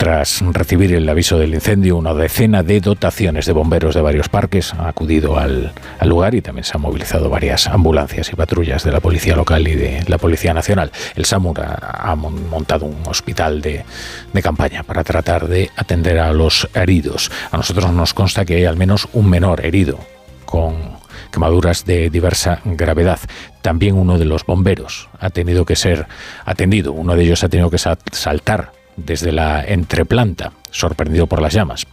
Tras 0.00 0.40
recibir 0.40 0.94
el 0.94 1.06
aviso 1.10 1.38
del 1.38 1.52
incendio, 1.52 1.98
una 1.98 2.14
decena 2.14 2.62
de 2.62 2.80
dotaciones 2.80 3.44
de 3.44 3.52
bomberos 3.52 3.94
de 3.94 4.00
varios 4.00 4.30
parques 4.30 4.72
han 4.72 4.86
acudido 4.86 5.38
al, 5.38 5.72
lugar 6.06 6.34
y 6.34 6.40
también 6.40 6.64
se 6.64 6.74
han 6.74 6.80
movilizado 6.80 7.28
varias 7.28 7.66
ambulancias 7.66 8.32
y 8.32 8.34
patrullas 8.34 8.82
de 8.82 8.92
la 8.92 9.00
Policía 9.00 9.36
Local 9.36 9.68
y 9.68 9.74
de 9.74 10.02
la 10.06 10.16
Policía 10.16 10.54
Nacional. 10.54 10.90
El 11.16 11.26
SAMUR 11.26 11.60
ha, 11.60 12.14
montado 12.14 12.86
un 12.86 13.02
hospital 13.06 13.60
de, 13.60 13.84
de, 14.32 14.42
campaña 14.42 14.84
para 14.84 15.04
tratar 15.04 15.48
de 15.48 15.70
atender 15.76 16.18
a 16.18 16.32
los 16.32 16.66
heridos. 16.72 17.30
A 17.50 17.58
nosotros 17.58 17.92
nos 17.92 18.14
consta 18.14 18.46
que 18.46 18.54
hay 18.54 18.64
al 18.64 18.78
menos 18.78 19.06
un 19.12 19.28
menor 19.28 19.66
herido 19.66 19.98
con 20.46 20.98
quemaduras 21.30 21.84
de 21.84 22.08
diversa 22.08 22.60
gravedad. 22.64 23.20
También 23.60 23.96
uno 23.96 24.16
de 24.16 24.24
los 24.24 24.46
bomberos 24.46 25.10
ha 25.18 25.28
tenido 25.28 25.66
que 25.66 25.76
ser 25.76 26.06
atendido. 26.46 26.92
Uno 26.92 27.14
de 27.16 27.24
ellos 27.24 27.44
ha 27.44 27.50
tenido 27.50 27.70
que 27.70 27.78
saltar 27.78 28.79
desde 29.04 29.32
la 29.32 29.64
entreplanta, 29.64 30.52
sorprendido 30.70 31.26
por 31.26 31.42
las 31.42 31.52
llamas. 31.52 31.86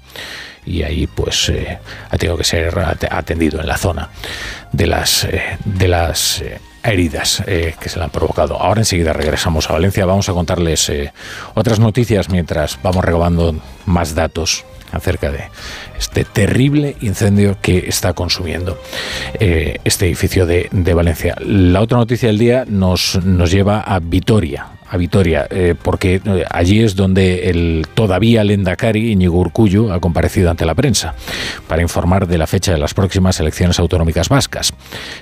Y 0.65 0.83
ahí 0.83 1.07
pues 1.07 1.49
eh, 1.49 1.79
ha 2.09 2.17
tenido 2.17 2.37
que 2.37 2.43
ser 2.43 2.77
atendido 3.09 3.61
en 3.61 3.67
la 3.67 3.77
zona 3.77 4.09
de 4.73 4.85
las, 4.85 5.23
eh, 5.23 5.57
de 5.63 5.87
las 5.87 6.41
eh, 6.41 6.59
heridas 6.83 7.41
que 7.45 7.89
se 7.89 7.97
le 7.97 8.05
han 8.05 8.11
provocado. 8.11 8.61
Ahora 8.61 8.81
enseguida 8.81 9.13
regresamos 9.13 9.69
a 9.69 9.73
Valencia. 9.73 10.05
Vamos 10.05 10.29
a 10.29 10.33
contarles 10.33 10.89
otras 11.53 11.79
noticias 11.79 12.29
mientras 12.29 12.79
vamos 12.81 13.03
recabando 13.03 13.55
más 13.85 14.15
datos 14.15 14.63
acerca 14.93 15.29
de 15.29 15.49
este 15.97 16.23
terrible 16.23 16.95
incendio 17.01 17.57
que 17.61 17.89
está 17.89 18.13
consumiendo 18.13 18.79
este 19.37 20.05
edificio 20.05 20.45
de, 20.45 20.69
de, 20.71 20.93
Valencia. 20.93 21.35
La 21.41 21.81
otra 21.81 21.97
noticia 21.97 22.27
del 22.27 22.37
día 22.37 22.63
nos, 22.65 23.21
nos 23.21 23.51
lleva 23.51 23.81
a 23.81 23.99
Vitoria, 23.99 24.76
a 24.89 24.97
Vitoria, 24.97 25.47
eh, 25.49 25.75
porque 25.81 26.21
eh, 26.23 26.45
allí 26.49 26.81
es 26.81 26.95
donde 26.95 27.49
el 27.49 27.87
todavía 27.93 28.43
lendakari 28.43 29.11
Iñigo 29.11 29.39
Urcullu 29.39 29.91
ha 29.91 29.99
comparecido 29.99 30.49
ante 30.49 30.65
la 30.65 30.75
prensa 30.75 31.15
para 31.67 31.81
informar 31.81 32.27
de 32.27 32.37
la 32.37 32.47
fecha 32.47 32.71
de 32.71 32.77
las 32.77 32.93
próximas 32.93 33.39
elecciones 33.39 33.79
autonómicas 33.79 34.29
vascas. 34.29 34.73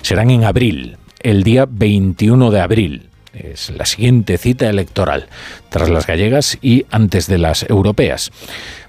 Serán 0.02 0.30
en 0.30 0.44
abril, 0.44 0.98
el 1.22 1.44
día 1.44 1.66
21 1.70 2.52
de 2.52 2.62
abril. 2.62 3.10
Es 3.34 3.70
la 3.70 3.86
siguiente 3.86 4.38
cita 4.38 4.70
electoral, 4.70 5.28
tras 5.70 5.90
las 5.90 6.08
gallegas 6.08 6.58
y 6.62 6.86
antes 6.90 7.28
de 7.28 7.38
las 7.38 7.70
europeas. 7.70 8.32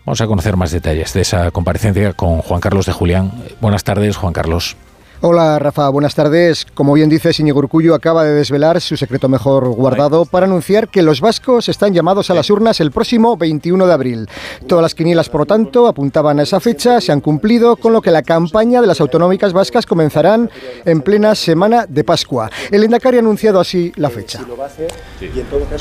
Vamos 0.04 0.20
a 0.20 0.28
conocer 0.28 0.56
más 0.56 0.70
detalles 0.70 1.12
de 1.14 1.22
esa 1.22 1.50
comparecencia 1.50 2.12
con 2.12 2.42
Juan 2.42 2.60
Carlos 2.60 2.86
de 2.86 2.92
Julián. 2.92 3.32
Buenas 3.60 3.82
tardes, 3.82 4.16
Juan 4.16 4.32
Carlos. 4.32 4.76
Hola 5.22 5.58
Rafa, 5.58 5.88
buenas 5.88 6.14
tardes. 6.14 6.66
Como 6.74 6.92
bien 6.92 7.08
dice 7.08 7.30
Íñigo 7.38 7.60
Urcullu 7.60 7.94
acaba 7.94 8.22
de 8.22 8.34
desvelar 8.34 8.82
su 8.82 8.98
secreto 8.98 9.30
mejor 9.30 9.66
guardado 9.70 10.26
para 10.26 10.44
anunciar 10.44 10.88
que 10.88 11.00
los 11.00 11.22
vascos 11.22 11.70
están 11.70 11.94
llamados 11.94 12.28
a 12.28 12.34
las 12.34 12.50
urnas 12.50 12.80
el 12.80 12.90
próximo 12.90 13.34
21 13.34 13.86
de 13.86 13.92
abril. 13.94 14.28
Todas 14.68 14.82
las 14.82 14.94
quinielas, 14.94 15.30
por 15.30 15.40
lo 15.40 15.46
tanto, 15.46 15.86
apuntaban 15.86 16.38
a 16.38 16.42
esa 16.42 16.60
fecha, 16.60 17.00
se 17.00 17.12
han 17.12 17.22
cumplido, 17.22 17.76
con 17.76 17.94
lo 17.94 18.02
que 18.02 18.10
la 18.10 18.20
campaña 18.22 18.82
de 18.82 18.88
las 18.88 19.00
autonómicas 19.00 19.54
vascas 19.54 19.86
comenzarán 19.86 20.50
en 20.84 21.00
plena 21.00 21.34
semana 21.34 21.86
de 21.88 22.04
Pascua. 22.04 22.50
El 22.70 22.84
Endacari 22.84 23.16
ha 23.16 23.20
anunciado 23.20 23.58
así 23.58 23.92
la 23.96 24.10
fecha. 24.10 24.40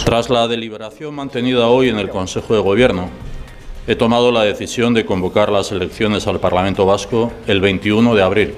Tras 0.06 0.30
la 0.30 0.48
deliberación 0.48 1.14
mantenida 1.14 1.68
hoy 1.68 1.90
en 1.90 2.00
el 2.00 2.10
Consejo 2.10 2.56
de 2.56 2.62
Gobierno, 2.62 3.10
he 3.86 3.98
tomado 3.98 4.32
la 4.32 4.44
decisión 4.44 4.94
de 4.94 5.06
convocar 5.06 5.52
las 5.52 5.74
elecciones 5.74 6.26
al 6.26 6.40
Parlamento 6.40 6.86
Vasco 6.86 7.34
el 7.48 7.60
21 7.60 8.16
de 8.16 8.24
abril 8.24 8.56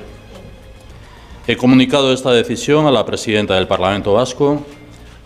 He 1.47 1.55
comunicado 1.55 2.11
esta 2.11 2.31
decisión 2.31 2.87
a 2.87 2.91
la 2.91 3.05
presidenta 3.05 3.55
del 3.55 3.67
Parlamento 3.67 4.11
Vasco 4.11 4.65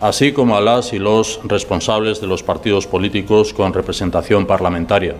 así 0.02 0.32
como 0.32 0.56
a 0.56 0.60
las 0.60 0.92
y 0.92 0.98
los 0.98 1.40
responsables 1.44 2.20
de 2.20 2.26
los 2.26 2.42
partidos 2.42 2.88
políticos 2.88 3.54
con 3.54 3.72
representación 3.72 4.46
parlamentaria. 4.46 5.14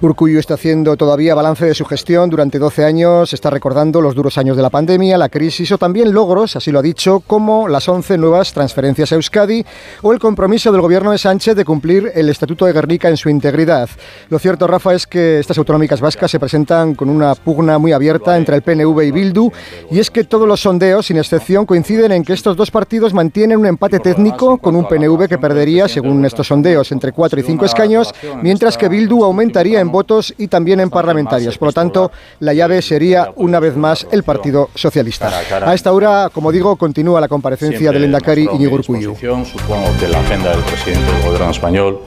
Urcuyo 0.00 0.40
está 0.40 0.54
haciendo 0.54 0.96
todavía 0.96 1.34
balance 1.34 1.66
de 1.66 1.74
su 1.74 1.84
gestión 1.84 2.30
durante 2.30 2.58
12 2.58 2.84
años, 2.84 3.34
está 3.34 3.50
recordando 3.50 4.00
los 4.00 4.14
duros 4.14 4.38
años 4.38 4.56
de 4.56 4.62
la 4.62 4.70
pandemia, 4.70 5.18
la 5.18 5.28
crisis 5.28 5.70
o 5.72 5.78
también 5.78 6.14
logros, 6.14 6.56
así 6.56 6.72
lo 6.72 6.78
ha 6.78 6.82
dicho, 6.82 7.20
como 7.20 7.68
las 7.68 7.86
11 7.86 8.16
nuevas 8.16 8.54
transferencias 8.54 9.12
a 9.12 9.16
Euskadi 9.16 9.66
o 10.00 10.14
el 10.14 10.18
compromiso 10.18 10.72
del 10.72 10.80
gobierno 10.80 11.12
de 11.12 11.18
Sánchez 11.18 11.54
de 11.54 11.66
cumplir 11.66 12.10
el 12.14 12.30
Estatuto 12.30 12.64
de 12.64 12.72
Guernica 12.72 13.10
en 13.10 13.18
su 13.18 13.28
integridad. 13.28 13.90
Lo 14.30 14.38
cierto, 14.38 14.66
Rafa, 14.66 14.94
es 14.94 15.06
que 15.06 15.40
estas 15.40 15.58
autonómicas 15.58 16.00
vascas 16.00 16.30
se 16.30 16.40
presentan 16.40 16.94
con 16.94 17.10
una 17.10 17.34
pugna 17.34 17.76
muy 17.78 17.92
abierta 17.92 18.38
entre 18.38 18.56
el 18.56 18.62
PNV 18.62 19.02
y 19.02 19.10
Bildu 19.10 19.52
y 19.90 19.98
es 19.98 20.10
que 20.10 20.24
todos 20.24 20.48
los 20.48 20.60
sondeos, 20.60 21.04
sin 21.04 21.18
excepción, 21.18 21.66
coinciden 21.66 22.12
en 22.12 22.24
que 22.24 22.32
estos 22.32 22.56
dos 22.56 22.70
partidos 22.70 23.12
mantienen 23.12 23.58
un 23.58 23.66
empate 23.66 24.00
técnico 24.00 24.21
con 24.60 24.76
un 24.76 24.86
PNV 24.86 25.28
que 25.28 25.38
perdería, 25.38 25.88
según 25.88 26.24
estos 26.24 26.46
sondeos, 26.46 26.92
entre 26.92 27.12
4 27.12 27.40
y 27.40 27.42
5 27.42 27.64
escaños, 27.64 28.14
mientras 28.42 28.78
que 28.78 28.88
Bildu 28.88 29.24
aumentaría 29.24 29.80
en 29.80 29.90
votos 29.90 30.34
y 30.38 30.48
también 30.48 30.80
en 30.80 30.90
parlamentarios. 30.90 31.58
Por 31.58 31.68
lo 31.68 31.72
tanto, 31.72 32.12
la 32.40 32.54
llave 32.54 32.82
sería 32.82 33.32
una 33.36 33.60
vez 33.60 33.76
más 33.76 34.06
el 34.10 34.22
Partido 34.22 34.70
Socialista. 34.74 35.30
A 35.64 35.74
esta 35.74 35.92
hora, 35.92 36.30
como 36.32 36.52
digo, 36.52 36.76
continúa 36.76 37.20
la 37.20 37.28
comparecencia 37.28 37.92
del 37.92 38.04
Endacari 38.04 38.48
Iñigo 38.52 38.76
Urcuyu. 38.76 39.14
Supongo 39.14 39.88
que 39.98 40.08
la 40.08 40.20
agenda 40.20 40.50
del 40.50 40.60
presidente 40.60 41.12
del 41.12 41.22
gobierno 41.22 41.50
español 41.50 42.00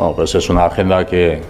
bueno, 0.00 0.14
pues 0.14 0.34
es 0.34 0.48
una 0.48 0.64
agenda 0.64 1.04
que 1.04 1.42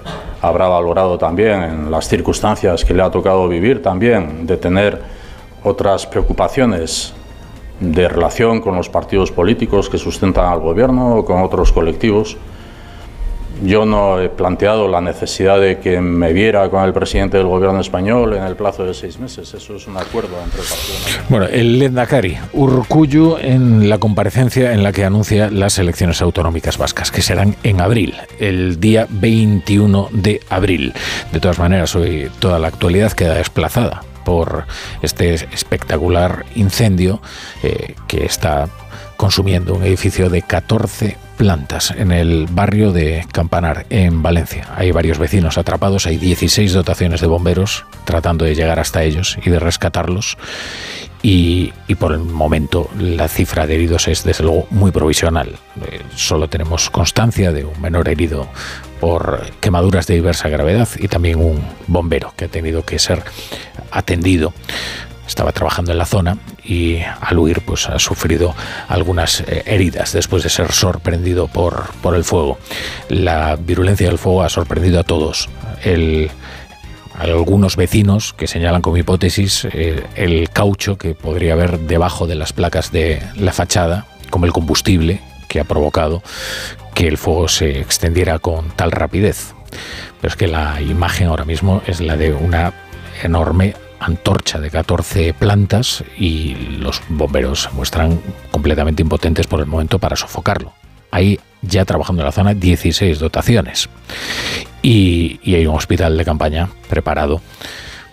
habrá 0.43 0.67
valorado 0.67 1.17
también 1.17 1.63
en 1.63 1.91
las 1.91 2.09
circunstancias 2.09 2.85
que 2.85 2.93
le 2.93 3.01
ha 3.01 3.09
tocado 3.09 3.47
vivir 3.47 3.81
también, 3.81 4.45
de 4.45 4.57
tener 4.57 5.01
otras 5.63 6.05
preocupaciones 6.05 7.15
de 7.81 8.09
relación 8.09 8.61
con 8.61 8.77
los 8.77 8.89
partidos 8.89 9.33
políticos 9.33 9.89
que 9.89 9.99
sustentan 9.99 10.47
al 10.47 10.61
gobierno 10.61 11.17
o 11.17 11.25
con 11.25 11.43
otros 11.43 11.73
colectivos. 11.73 12.37
Yo 13.63 13.85
no 13.85 14.19
he 14.19 14.31
planteado 14.31 14.89
la 14.89 15.03
necesidad 15.03 15.61
de 15.61 15.81
que 15.81 16.01
me 16.01 16.33
viera 16.33 16.71
con 16.71 16.83
el 16.83 16.95
presidente 16.95 17.37
del 17.37 17.47
gobierno 17.47 17.81
español 17.81 18.33
en 18.33 18.45
el 18.45 18.57
plazo 18.57 18.87
de 18.87 18.95
seis 18.95 19.19
meses. 19.19 19.53
Eso 19.53 19.77
es 19.77 19.87
un 19.87 19.99
acuerdo 19.99 20.37
entre 20.43 20.63
el 20.63 20.67
Partido 20.67 21.25
Bueno, 21.29 21.47
el 21.47 21.79
Lendakari, 21.79 22.39
Urcuyu, 22.55 23.37
en 23.39 23.91
la 23.91 23.99
comparecencia 23.99 24.73
en 24.73 24.83
la 24.83 24.93
que 24.93 25.05
anuncia 25.05 25.51
las 25.51 25.79
elecciones 25.79 26.23
autonómicas 26.23 26.79
vascas, 26.79 27.11
que 27.11 27.21
serán 27.21 27.55
en 27.63 27.83
abril, 27.83 28.15
el 28.39 28.81
día 28.81 29.07
21 29.11 30.09
de 30.11 30.41
abril. 30.49 30.95
De 31.31 31.41
todas 31.41 31.59
maneras, 31.59 31.95
hoy 31.95 32.31
toda 32.39 32.59
la 32.59 32.69
actualidad 32.69 33.13
queda 33.13 33.35
desplazada 33.35 34.03
por 34.25 34.67
este 35.03 35.35
espectacular 35.35 36.45
incendio 36.55 37.21
eh, 37.63 37.95
que 38.07 38.25
está 38.25 38.69
consumiendo 39.21 39.75
un 39.75 39.83
edificio 39.83 40.31
de 40.31 40.41
14 40.41 41.19
plantas 41.37 41.91
en 41.91 42.11
el 42.11 42.47
barrio 42.51 42.91
de 42.91 43.27
Campanar, 43.31 43.85
en 43.91 44.23
Valencia. 44.23 44.67
Hay 44.75 44.93
varios 44.93 45.19
vecinos 45.19 45.59
atrapados, 45.59 46.07
hay 46.07 46.17
16 46.17 46.73
dotaciones 46.73 47.21
de 47.21 47.27
bomberos 47.27 47.85
tratando 48.05 48.47
de 48.47 48.55
llegar 48.55 48.81
hasta 48.81 49.03
ellos 49.03 49.37
y 49.45 49.51
de 49.51 49.59
rescatarlos. 49.59 50.39
Y, 51.23 51.71
por 51.99 52.13
el 52.13 52.21
momento 52.21 52.89
la 52.99 53.29
cifra 53.29 53.67
de 53.67 53.75
heridos 53.75 54.09
es 54.09 54.25
desde 54.25 54.43
luego 54.43 54.67
muy 54.71 54.91
provisional. 54.91 55.51
Eh, 55.85 56.01
solo 56.17 56.49
tenemos 56.49 56.89
constancia 56.89 57.53
de 57.53 57.67
un 57.67 57.79
menor 57.79 58.09
herido 58.09 58.49
por 59.01 59.43
quemaduras 59.61 60.07
de 60.07 60.15
diversa 60.15 60.49
gravedad 60.49 60.89
y 60.99 61.09
también 61.09 61.41
un 61.41 61.63
bombero 61.89 62.33
que 62.39 62.47
ha 62.47 62.49
tenido 62.49 62.87
que 62.87 62.99
ser 62.99 63.23
atendido 63.91 64.55
estaba 65.31 65.53
trabajando 65.53 65.93
en 65.93 65.99
la 65.99 66.07
zona 66.07 66.39
y 66.65 66.99
al 67.21 67.39
huir 67.39 67.63
pues 67.63 67.89
ha 67.89 67.99
sufrido 67.99 68.55
algunas 68.89 69.41
eh, 69.41 69.63
heridas 69.65 70.13
después 70.13 70.43
de 70.43 70.51
ser 70.51 70.73
sorprendido 70.73 71.47
por, 71.47 71.91
por 72.03 72.15
el 72.15 72.25
fuego. 72.25 72.59
La 73.09 73.57
virulencia 73.57 74.09
del 74.09 74.19
fuego 74.19 74.43
ha 74.43 74.49
sorprendido 74.49 75.01
a 75.01 75.05
todos. 75.05 75.49
Algunos 77.19 77.77
vecinos 77.77 78.33
que 78.33 78.47
señalan 78.47 78.83
como 78.83 78.97
hipótesis 78.97 79.67
eh, 79.73 80.03
el 80.15 80.49
caucho 80.51 80.97
que 80.97 81.15
podría 81.15 81.53
haber 81.53 81.79
debajo 81.81 82.27
de 82.27 82.35
las 82.35 82.53
placas 82.53 82.93
de 82.93 83.23
la 83.37 83.53
fachada 83.53 84.07
como 84.31 84.47
el 84.47 84.53
combustible 84.53 85.21
que 85.47 85.61
ha 85.61 85.65
provocado 85.65 86.23
que 86.95 87.09
el 87.09 87.19
fuego 87.19 87.49
se 87.49 87.79
extendiera 87.79 88.39
con 88.39 88.71
tal 88.71 88.91
rapidez. 88.91 89.55
Pero 90.21 90.33
es 90.33 90.37
que 90.37 90.49
la 90.49 90.81
imagen 90.81 91.29
ahora 91.29 91.45
mismo 91.45 91.83
es 91.87 92.01
la 92.01 92.17
de 92.17 92.33
una 92.33 92.73
enorme 93.23 93.75
antorcha 94.01 94.59
de 94.59 94.71
14 94.71 95.35
plantas 95.35 96.03
y 96.19 96.55
los 96.79 97.03
bomberos 97.09 97.63
se 97.65 97.71
muestran 97.71 98.21
completamente 98.51 99.03
impotentes 99.03 99.47
por 99.47 99.61
el 99.61 99.67
momento 99.67 99.99
para 99.99 100.17
sofocarlo. 100.17 100.73
Hay 101.11 101.39
ya 101.63 101.85
trabajando 101.85 102.23
en 102.23 102.27
la 102.27 102.33
zona 102.33 102.55
16 102.55 103.19
dotaciones 103.19 103.89
y, 104.83 105.39
hay 105.45 105.67
un 105.67 105.77
hospital 105.77 106.17
de 106.17 106.25
campaña 106.25 106.71
preparado 106.89 107.43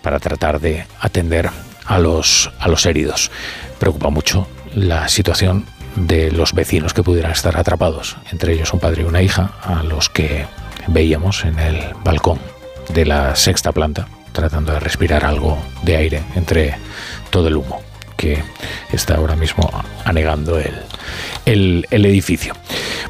para 0.02 0.20
tratar 0.20 0.60
de 0.60 0.86
atender 1.00 1.50
a 1.86 1.98
los, 1.98 2.50
a 2.58 2.68
los 2.68 2.84
heridos. 2.84 3.30
Preocupa 3.78 4.10
mucho 4.10 4.46
la 4.74 5.08
situación 5.08 5.64
de 5.96 6.30
los 6.30 6.52
vecinos 6.52 6.92
que 6.92 7.02
pudieran 7.02 7.32
estar 7.32 7.56
atrapados, 7.56 8.16
entre 8.30 8.52
ellos 8.52 8.72
un 8.72 8.80
padre 8.80 9.02
y 9.02 9.06
una 9.06 9.22
hija, 9.22 9.52
a 9.62 9.82
los 9.82 10.10
que 10.10 10.44
veíamos 10.86 11.44
en 11.44 11.58
el 11.58 11.80
balcón 12.04 12.38
de 12.92 13.06
la 13.06 13.34
sexta 13.34 13.72
planta 13.72 14.06
tratando 14.38 14.72
de 14.72 14.78
respirar 14.78 15.24
algo 15.24 15.58
de 15.82 15.96
aire 15.96 16.22
entre 16.36 16.76
todo 17.30 17.48
el 17.48 17.56
humo 17.56 17.82
que 18.16 18.40
está 18.92 19.16
ahora 19.16 19.34
mismo 19.34 19.68
anegando 20.04 20.60
el, 20.60 21.84
el, 21.90 22.06
edificio. 22.06 22.54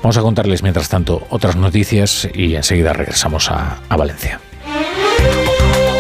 Vamos 0.03 0.17
a 0.17 0.23
contarles 0.23 0.63
mientras 0.63 0.89
tanto 0.89 1.27
otras 1.29 1.57
noticias 1.57 2.27
y 2.33 2.55
enseguida 2.55 2.95
regresamos 2.95 3.51
a, 3.51 3.77
a 3.91 3.97
Valencia. 3.97 4.41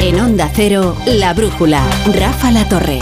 En 0.00 0.18
Onda 0.18 0.50
Cero, 0.54 0.96
La 1.04 1.34
Brújula, 1.34 1.82
Rafa 2.14 2.50
La 2.50 2.66
Torre. 2.66 3.00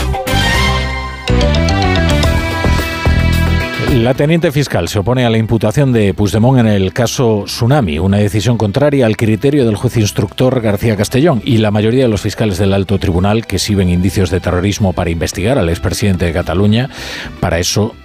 La 3.97 4.13
teniente 4.13 4.51
fiscal 4.51 4.87
se 4.89 4.99
opone 4.99 5.25
a 5.25 5.29
la 5.31 5.39
imputación 5.39 5.91
de 5.91 6.13
Puigdemont 6.13 6.59
en 6.59 6.67
el 6.67 6.93
caso 6.93 7.45
Tsunami, 7.45 7.97
una 7.97 8.17
decisión 8.17 8.55
contraria 8.55 9.07
al 9.07 9.17
criterio 9.17 9.65
del 9.65 9.75
juez 9.75 9.97
instructor 9.97 10.61
García 10.61 10.95
Castellón 10.95 11.41
y 11.43 11.57
la 11.57 11.71
mayoría 11.71 12.03
de 12.03 12.07
los 12.07 12.21
fiscales 12.21 12.59
del 12.59 12.73
alto 12.73 12.99
tribunal 12.99 13.47
que 13.47 13.57
sirven 13.57 13.89
indicios 13.89 14.29
de 14.29 14.39
terrorismo 14.39 14.93
para 14.93 15.09
investigar 15.09 15.57
al 15.57 15.69
expresidente 15.69 16.25
de 16.25 16.31
Cataluña. 16.31 16.91
Para 17.39 17.57
eso 17.57 17.95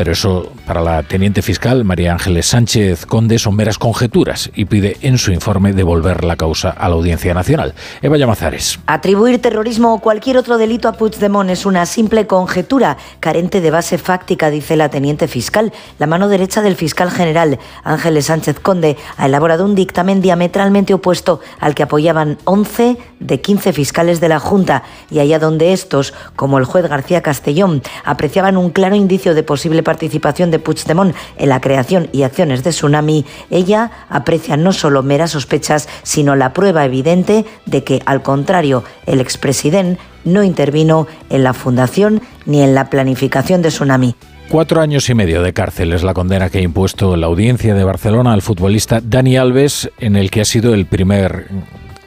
pero 0.00 0.12
eso 0.12 0.50
para 0.64 0.80
la 0.80 1.02
teniente 1.02 1.42
fiscal 1.42 1.84
María 1.84 2.12
Ángeles 2.12 2.46
Sánchez 2.46 3.04
Conde 3.04 3.38
son 3.38 3.54
meras 3.54 3.76
conjeturas 3.76 4.50
y 4.54 4.64
pide 4.64 4.96
en 5.02 5.18
su 5.18 5.30
informe 5.30 5.74
devolver 5.74 6.24
la 6.24 6.36
causa 6.36 6.70
a 6.70 6.88
la 6.88 6.94
Audiencia 6.94 7.34
Nacional. 7.34 7.74
Eva 8.00 8.16
Llamazares. 8.16 8.78
Atribuir 8.86 9.42
terrorismo 9.42 9.92
o 9.92 9.98
cualquier 9.98 10.38
otro 10.38 10.56
delito 10.56 10.88
a 10.88 10.94
Puigdemont 10.94 11.50
es 11.50 11.66
una 11.66 11.84
simple 11.84 12.26
conjetura 12.26 12.96
carente 13.20 13.60
de 13.60 13.70
base 13.70 13.98
fáctica, 13.98 14.48
dice 14.48 14.74
la 14.74 14.88
teniente 14.88 15.28
fiscal. 15.28 15.70
La 15.98 16.06
mano 16.06 16.30
derecha 16.30 16.62
del 16.62 16.76
fiscal 16.76 17.10
general 17.10 17.58
Ángeles 17.84 18.24
Sánchez 18.24 18.58
Conde 18.58 18.96
ha 19.18 19.26
elaborado 19.26 19.66
un 19.66 19.74
dictamen 19.74 20.22
diametralmente 20.22 20.94
opuesto 20.94 21.40
al 21.58 21.74
que 21.74 21.82
apoyaban 21.82 22.38
11 22.44 22.96
de 23.18 23.40
15 23.42 23.74
fiscales 23.74 24.18
de 24.18 24.30
la 24.30 24.40
Junta 24.40 24.82
y 25.10 25.18
allá 25.18 25.38
donde 25.38 25.74
estos, 25.74 26.14
como 26.36 26.56
el 26.56 26.64
juez 26.64 26.88
García 26.88 27.20
Castellón, 27.20 27.82
apreciaban 28.02 28.56
un 28.56 28.70
claro 28.70 28.96
indicio 28.96 29.34
de 29.34 29.42
posible 29.42 29.82
participación 29.90 30.52
de 30.52 30.60
Puigdemont 30.60 31.16
en 31.36 31.48
la 31.48 31.60
creación 31.60 32.08
y 32.12 32.22
acciones 32.22 32.62
de 32.62 32.70
Tsunami, 32.70 33.24
ella 33.50 33.90
aprecia 34.08 34.56
no 34.56 34.72
solo 34.72 35.02
meras 35.02 35.32
sospechas, 35.32 35.88
sino 36.04 36.36
la 36.36 36.52
prueba 36.52 36.84
evidente 36.84 37.44
de 37.66 37.82
que, 37.82 38.00
al 38.06 38.22
contrario, 38.22 38.84
el 39.06 39.20
expresidente 39.20 40.00
no 40.24 40.44
intervino 40.44 41.08
en 41.28 41.42
la 41.42 41.54
fundación 41.54 42.22
ni 42.46 42.62
en 42.62 42.72
la 42.72 42.88
planificación 42.88 43.62
de 43.62 43.70
Tsunami. 43.70 44.14
Cuatro 44.48 44.80
años 44.80 45.10
y 45.10 45.14
medio 45.14 45.42
de 45.42 45.52
cárcel 45.52 45.92
es 45.92 46.04
la 46.04 46.14
condena 46.14 46.50
que 46.50 46.58
ha 46.58 46.62
impuesto 46.62 47.16
la 47.16 47.26
audiencia 47.26 47.74
de 47.74 47.82
Barcelona 47.82 48.32
al 48.32 48.42
futbolista 48.42 49.00
Dani 49.02 49.36
Alves, 49.36 49.90
en 49.98 50.14
el 50.14 50.30
que 50.30 50.40
ha 50.40 50.44
sido 50.44 50.72
el 50.72 50.86
primer 50.86 51.48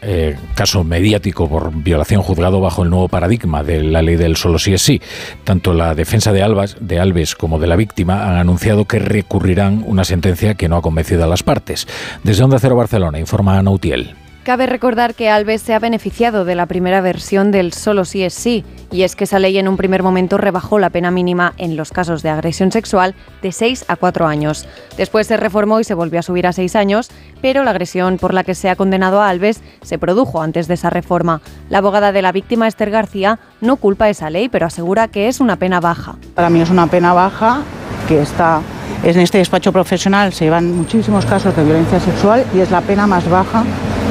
eh, 0.03 0.37
caso 0.55 0.83
mediático 0.83 1.49
por 1.49 1.73
violación 1.73 2.21
juzgado 2.21 2.61
bajo 2.61 2.83
el 2.83 2.89
nuevo 2.89 3.07
paradigma 3.07 3.63
de 3.63 3.83
la 3.83 4.01
ley 4.01 4.15
del 4.15 4.35
solo 4.35 4.59
sí 4.59 4.73
es 4.73 4.81
sí. 4.81 5.01
Tanto 5.43 5.73
la 5.73 5.95
defensa 5.95 6.31
de, 6.31 6.43
Albas, 6.43 6.77
de 6.79 6.99
Alves 6.99 7.35
como 7.35 7.59
de 7.59 7.67
la 7.67 7.75
víctima 7.75 8.25
han 8.25 8.35
anunciado 8.35 8.85
que 8.85 8.99
recurrirán 8.99 9.83
una 9.85 10.03
sentencia 10.03 10.55
que 10.55 10.69
no 10.69 10.77
ha 10.77 10.81
convencido 10.81 11.23
a 11.23 11.27
las 11.27 11.43
partes. 11.43 11.87
Desde 12.23 12.43
Onda 12.43 12.59
Cero 12.59 12.75
Barcelona 12.75 13.19
informa 13.19 13.57
Ana 13.57 13.71
Utiel. 13.71 14.15
Cabe 14.43 14.65
recordar 14.65 15.15
que 15.15 15.29
Alves 15.29 15.61
se 15.61 15.73
ha 15.73 15.79
beneficiado 15.79 16.43
de 16.43 16.55
la 16.55 16.65
primera 16.65 16.99
versión 16.99 17.51
del 17.51 17.71
solo 17.71 18.03
sí 18.03 18.23
es 18.23 18.33
sí, 18.33 18.65
y 18.91 19.03
es 19.03 19.15
que 19.15 19.23
esa 19.23 19.39
ley 19.39 19.57
en 19.57 19.69
un 19.69 19.77
primer 19.77 20.03
momento 20.03 20.37
rebajó 20.37 20.79
la 20.79 20.89
pena 20.89 21.11
mínima 21.11 21.53
en 21.57 21.77
los 21.77 21.91
casos 21.91 22.23
de 22.23 22.29
agresión 22.29 22.69
sexual 22.69 23.15
de 23.41 23.53
6 23.53 23.85
a 23.87 23.95
4 23.95 24.27
años. 24.27 24.67
Después 24.97 25.27
se 25.27 25.37
reformó 25.37 25.79
y 25.79 25.85
se 25.85 25.93
volvió 25.93 26.19
a 26.19 26.23
subir 26.23 26.45
a 26.45 26.51
6 26.51 26.75
años, 26.75 27.09
pero 27.41 27.63
la 27.63 27.71
agresión 27.71 28.17
por 28.17 28.33
la 28.33 28.43
que 28.43 28.53
se 28.53 28.69
ha 28.69 28.75
condenado 28.75 29.21
a 29.21 29.29
Alves 29.29 29.61
se 29.81 29.97
produjo 29.97 30.41
antes 30.41 30.67
de 30.67 30.73
esa 30.73 30.89
reforma. 30.89 31.39
La 31.69 31.77
abogada 31.77 32.11
de 32.11 32.21
la 32.21 32.33
víctima, 32.33 32.67
Esther 32.67 32.91
García, 32.91 33.39
no 33.61 33.77
culpa 33.77 34.09
esa 34.09 34.29
ley, 34.29 34.49
pero 34.49 34.65
asegura 34.65 35.07
que 35.07 35.29
es 35.29 35.39
una 35.39 35.55
pena 35.55 35.79
baja. 35.79 36.15
Para 36.35 36.49
mí 36.49 36.59
es 36.59 36.69
una 36.69 36.87
pena 36.87 37.13
baja 37.13 37.61
que 38.07 38.21
está 38.21 38.61
en 39.03 39.19
este 39.19 39.37
despacho 39.37 39.73
profesional 39.73 40.31
se 40.31 40.45
llevan 40.45 40.75
muchísimos 40.75 41.25
casos 41.25 41.55
de 41.55 41.63
violencia 41.63 41.99
sexual 41.99 42.45
y 42.55 42.59
es 42.59 42.71
la 42.71 42.81
pena 42.81 43.05
más 43.05 43.29
baja 43.29 43.63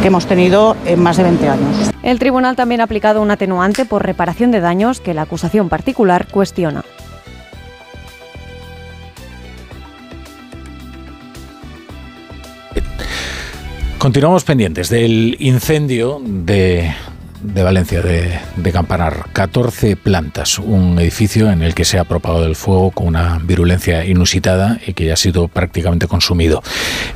que 0.03 0.09
hemos 0.09 0.27
tenido 0.27 0.77
en 0.85 1.03
más 1.03 1.17
de 1.17 1.23
20 1.23 1.49
años. 1.49 1.91
El 2.03 2.19
tribunal 2.19 2.57
también 2.57 2.81
ha 2.81 2.85
aplicado 2.85 3.23
un 3.23 3.31
atenuante 3.31 3.85
por 3.87 4.05
reparación 4.05 4.51
de 4.51 4.61
daños 4.61 5.01
que 5.01 5.15
la 5.15 5.23
acusación 5.23 5.69
particular 5.69 6.27
cuestiona. 6.31 6.85
Continuamos 13.99 14.43
pendientes 14.43 14.89
del 14.91 15.37
incendio 15.39 16.21
de 16.25 16.93
de 17.43 17.63
Valencia, 17.63 18.01
de, 18.01 18.73
Campanar. 18.73 19.27
14 19.33 19.97
plantas, 19.97 20.59
un 20.59 20.99
edificio 20.99 21.51
en 21.51 21.63
el 21.63 21.75
que 21.75 21.85
se 21.85 21.99
ha 21.99 22.05
propagado 22.05 22.47
el 22.47 22.57
fuego 22.57 22.91
con 22.91 23.07
una 23.07 23.39
virulencia 23.43 24.05
inusitada 24.07 24.79
y 24.87 24.95
que 24.95 25.05
ya 25.05 25.15
ha 25.15 25.17
sido 25.17 25.49
prácticamente 25.49 26.07
consumido. 26.07 26.63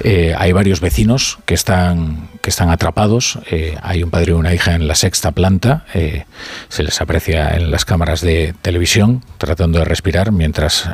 Eh, 0.01 0.35
hay 0.37 0.53
varios 0.53 0.81
vecinos 0.81 1.39
que 1.47 1.55
están, 1.55 2.29
que 2.43 2.51
están 2.51 2.69
atrapados. 2.69 3.39
Eh, 3.51 3.77
hay 3.83 4.03
un 4.03 4.11
padre 4.11 4.33
y 4.33 4.35
una 4.35 4.53
hija 4.53 4.75
en 4.75 4.87
la 4.87 4.95
sexta 4.95 5.33
planta. 5.33 5.87
Eh, 5.95 6.25
se 6.69 6.83
les 6.83 7.01
aprecia 7.01 7.57
en 7.57 7.71
las 7.71 7.87
cámaras 7.87 8.21
de 8.21 8.55
televisión 8.61 9.25
tratando 9.39 9.79
de 9.79 9.87
respirar 9.87 10.33
mientras 10.33 10.89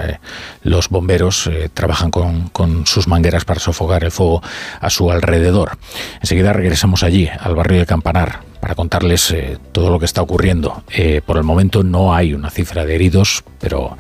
los 0.62 0.88
bomberos 0.88 1.50
trabajan 1.74 2.10
con, 2.10 2.48
con 2.50 2.86
sus 2.86 3.08
mangueras 3.08 3.44
para 3.44 3.58
sofocar 3.58 4.04
el 4.04 4.10
fuego 4.12 4.42
a 4.80 4.90
su 4.90 5.10
alrededor. 5.10 5.78
Enseguida 6.20 6.52
regresamos 6.52 7.02
allí, 7.02 7.28
al 7.40 7.54
barrio 7.54 7.78
de 7.78 7.86
Campanar 7.86 8.51
para 8.62 8.76
contarles 8.76 9.32
eh, 9.32 9.58
todo 9.72 9.90
lo 9.90 9.98
que 9.98 10.04
está 10.04 10.22
ocurriendo. 10.22 10.84
Eh, 10.88 11.20
por 11.26 11.36
el 11.36 11.42
momento 11.42 11.82
no 11.82 12.14
hay 12.14 12.32
una 12.32 12.48
cifra 12.48 12.86
de 12.86 12.94
heridos, 12.94 13.42
pero 13.58 13.98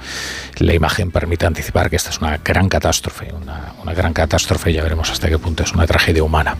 la 0.58 0.72
imagen 0.72 1.10
permite 1.10 1.46
anticipar 1.46 1.90
que 1.90 1.96
esta 1.96 2.10
es 2.10 2.20
una 2.20 2.38
gran 2.38 2.68
catástrofe, 2.68 3.32
una, 3.32 3.92
gran 3.92 4.12
catástrofe, 4.12 4.72
ya 4.72 4.84
veremos 4.84 5.10
hasta 5.10 5.28
qué 5.28 5.36
punto 5.36 5.64
es 5.64 5.72
una 5.72 5.84
tragedia 5.88 6.22
humana. 6.22 6.58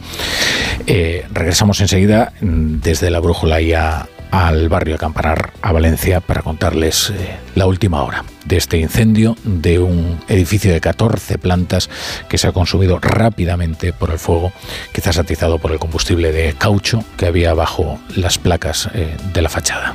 Eh, 0.85 1.29
regresamos 1.31 1.81
enseguida 1.81 2.33
mm, 2.41 2.81
desde 2.81 3.09
la 3.09 3.21
brújula 3.21 3.61
y 3.61 3.73
a, 3.73 4.09
al 4.33 4.71
barrio 4.71 4.99
Campanar, 4.99 5.53
a 5.61 5.73
Valencia, 5.73 6.21
para 6.21 6.43
contarles 6.43 7.11
eh, 7.11 7.37
la 7.55 7.67
última 7.67 8.03
hora 8.03 8.25
de 8.47 8.57
este 8.57 8.79
incendio 8.79 9.37
de 9.45 9.79
un 9.79 10.19
edificio 10.27 10.73
de 10.73 10.81
14 10.81 11.39
plantas 11.39 11.91
que 12.29 12.39
se 12.39 12.49
ha 12.49 12.53
consumido 12.53 12.99
rápidamente 12.99 13.93
por 13.93 14.11
el 14.11 14.19
fuego, 14.19 14.53
quizás 14.93 15.19
atizado 15.19 15.59
por 15.59 15.71
el 15.71 15.79
combustible 15.79 16.33
de 16.33 16.55
caucho 16.55 17.05
que 17.17 17.27
había 17.27 17.55
bajo 17.55 18.01
las 18.17 18.39
placas 18.39 18.89
eh, 18.95 19.17
de 19.33 19.43
la 19.43 19.51
fachada. 19.51 19.95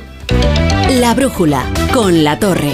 La 1.00 1.14
brújula 1.14 1.64
con 1.92 2.22
la 2.22 2.38
torre. 2.38 2.72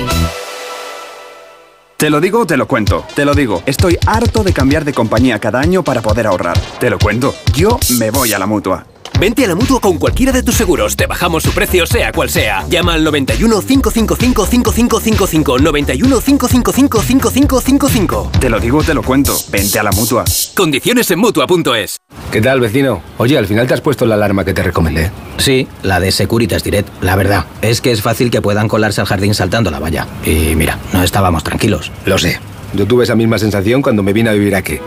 Te 1.97 2.11
lo 2.11 2.21
digo, 2.21 2.47
te 2.47 2.59
lo 2.59 2.69
cuento. 2.69 3.07
Te 3.15 3.25
lo 3.25 3.35
digo, 3.35 3.63
estoy 3.65 3.97
harto 4.07 4.45
de 4.45 4.53
cambiar 4.53 4.85
de 4.85 4.93
compañía 4.93 5.39
cada 5.39 5.61
año 5.61 5.83
para 5.83 6.03
poder 6.03 6.27
ahorrar. 6.27 6.59
Te 6.79 6.91
lo 6.91 6.99
cuento, 6.99 7.35
yo 7.55 7.79
me 7.99 8.11
voy 8.11 8.35
a 8.35 8.39
la 8.39 8.47
mutua. 8.47 8.87
Vente 9.19 9.45
a 9.45 9.49
la 9.49 9.55
mutua 9.55 9.81
con 9.81 9.99
cualquiera 9.99 10.33
de 10.33 10.43
tus 10.43 10.55
seguros. 10.57 10.97
Te 10.97 11.07
bajamos 11.07 11.43
su 11.43 11.53
precio, 11.53 11.87
sea 11.87 12.13
cual 12.13 12.29
sea. 12.31 12.67
Llama 12.69 12.95
al 12.95 13.05
91 13.05 13.61
555 13.61 14.47
5555. 14.47 15.59
91 15.59 16.21
555 16.21 17.03
5555. 17.03 18.31
Te 18.41 18.51
lo 18.51 18.59
digo, 18.59 18.83
te 18.83 18.93
lo 18.93 19.03
cuento. 19.03 19.37
Vente 19.51 19.79
a 19.79 19.83
la 19.83 19.93
mutua. 19.93 20.25
Condiciones 20.55 21.11
en 21.11 21.19
mutua.es. 21.21 21.99
¿Qué 22.31 22.41
tal, 22.41 22.61
vecino? 22.61 23.01
Oye, 23.19 23.39
al 23.39 23.47
final 23.47 23.67
te 23.69 23.75
has 23.75 23.81
puesto 23.81 24.05
la 24.07 24.17
alarma 24.17 24.45
que 24.45 24.53
te 24.53 24.63
recomendé. 24.63 25.11
Sí, 25.39 25.69
la 25.83 26.01
de 26.01 26.11
Securitas 26.11 26.65
Direct. 26.65 26.89
La 27.01 27.15
verdad, 27.15 27.47
es 27.63 27.81
que 27.81 27.93
es 27.93 28.03
fácil 28.03 28.31
que 28.31 28.43
puedan 28.43 28.69
colarse 28.69 29.01
al 29.01 29.07
jardín 29.07 29.35
saltando 29.35 29.71
la 29.71 29.79
valla. 29.79 30.09
Y 30.25 30.55
mira, 30.57 30.79
no 30.93 31.03
estábamos 31.03 31.45
tranquilos. 31.45 31.93
Lo 32.05 32.19
sé. 32.19 32.41
Yo 32.73 32.87
tuve 32.87 33.05
esa 33.05 33.15
misma 33.15 33.39
sensación 33.39 33.83
cuando 33.83 34.03
me 34.03 34.13
vine 34.13 34.31
a 34.31 34.33
vivir 34.33 34.57
aquí. 34.57 34.81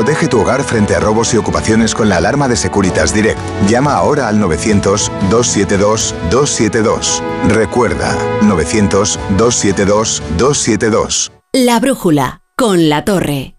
Protege 0.00 0.28
tu 0.28 0.40
hogar 0.40 0.64
frente 0.64 0.96
a 0.96 0.98
robos 0.98 1.34
y 1.34 1.36
ocupaciones 1.36 1.94
con 1.94 2.08
la 2.08 2.16
alarma 2.16 2.48
de 2.48 2.56
Securitas 2.56 3.12
Direct. 3.12 3.38
Llama 3.68 3.92
ahora 3.92 4.28
al 4.28 4.40
900-272-272. 4.40 7.20
Recuerda, 7.48 8.16
900-272-272. 8.40 11.30
La 11.52 11.78
brújula, 11.80 12.40
con 12.56 12.88
la 12.88 13.04
torre. 13.04 13.56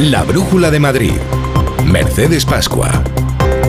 La 0.00 0.24
brújula 0.24 0.72
de 0.72 0.80
Madrid. 0.80 1.14
Mercedes 1.84 2.44
Pascua. 2.44 3.04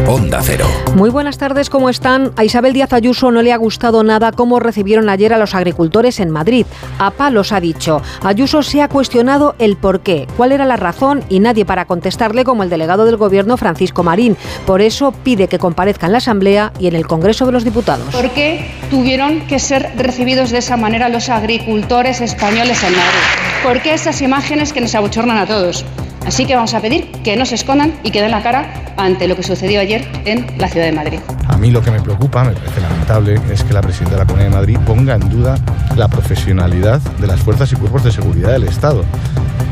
Onda 0.06 0.42
Cero. 0.44 0.66
Muy 0.96 1.10
buenas 1.10 1.38
tardes, 1.38 1.70
¿cómo 1.70 1.90
están? 1.90 2.32
A 2.36 2.44
Isabel 2.44 2.74
Díaz 2.74 2.94
Ayuso 2.94 3.32
no 3.32 3.42
le 3.42 3.52
ha 3.52 3.58
gustado 3.58 4.04
nada 4.04 4.32
cómo 4.32 4.60
recibieron 4.60 5.10
ayer 5.10 5.34
a 5.34 5.38
los 5.38 5.56
agricultores 5.56 6.20
en 6.20 6.30
Madrid. 6.30 6.66
A 7.00 7.12
palos 7.12 7.52
ha 7.52 7.60
dicho. 7.60 8.02
Ayuso 8.24 8.64
se 8.64 8.82
ha 8.82 8.88
cuestionado 8.88 9.56
el 9.60 9.76
por 9.78 10.02
qué, 10.02 10.28
cuál 10.38 10.52
era 10.52 10.66
la 10.66 10.78
razón 10.78 11.24
y 11.30 11.40
nadie 11.40 11.66
para 11.66 11.86
contestarle 11.86 12.44
como 12.44 12.64
el 12.64 12.70
delegado 12.70 13.06
del 13.06 13.18
gobierno 13.18 13.58
Francisco 13.58 14.04
Marín. 14.04 14.38
Por 14.66 14.82
eso 14.82 15.12
pide 15.12 15.48
que 15.48 15.60
comparezca 15.60 16.06
en 16.06 16.12
la 16.12 16.20
Asamblea 16.20 16.74
y 16.80 16.88
en 16.88 16.96
el 16.96 17.08
Congreso 17.08 17.46
de 17.46 17.52
los 17.52 17.64
Diputados. 17.64 18.14
¿Por 18.14 18.30
qué 18.32 18.70
tuvieron 18.90 19.48
que 19.48 19.60
ser 19.60 19.94
recibidos 19.98 20.52
de 20.52 20.60
esa 20.60 20.78
manera 20.78 21.10
los 21.10 21.30
agricultores 21.30 22.22
españoles 22.22 22.84
en 22.84 22.92
Madrid? 22.92 23.64
¿Por 23.64 23.82
qué 23.82 23.94
esas 23.94 24.22
imágenes 24.22 24.74
que 24.74 24.82
nos 24.82 24.96
abochornan 24.96 25.38
a 25.38 25.46
todos? 25.46 25.86
Así 26.28 26.46
que 26.46 26.56
vamos 26.56 26.74
a 26.74 26.82
pedir 26.82 27.10
que 27.24 27.38
no 27.38 27.46
se 27.46 27.56
escondan 27.56 27.94
y 28.04 28.12
que 28.12 28.22
den 28.22 28.32
la 28.32 28.44
cara 28.44 28.94
ante 28.98 29.30
lo 29.30 29.38
que 29.38 29.44
sucedió 29.44 29.80
ayer 29.80 30.06
en 30.26 30.46
la 30.58 30.68
ciudad 30.68 30.86
de 30.86 30.92
Madrid. 30.92 31.20
A 31.48 31.56
mí 31.56 31.72
lo 31.72 31.82
que 31.82 31.90
me 31.90 32.02
preocupa, 32.02 32.44
me 32.44 32.52
parece 32.52 32.82
lamentable, 32.82 33.40
es 33.50 33.64
que 33.64 33.74
la 33.74 33.80
presidenta 33.80 34.16
de 34.16 34.20
la 34.24 34.26
Comunidad 34.26 34.50
de 34.50 34.56
Madrid 34.58 34.78
ponga 34.86 35.16
en 35.16 35.30
duda 35.30 35.56
la 35.96 36.10
profesionalidad 36.10 37.00
de 37.00 37.28
las 37.28 37.40
fuerzas 37.40 37.72
y 37.72 37.78
cuerpos 37.78 38.04
de 38.04 38.12
seguridad 38.12 38.52
del 38.52 38.66
Estado, 38.66 39.06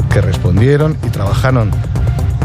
que 0.10 0.22
respondieron 0.22 0.98
y 1.06 1.10
trabajaron 1.10 1.72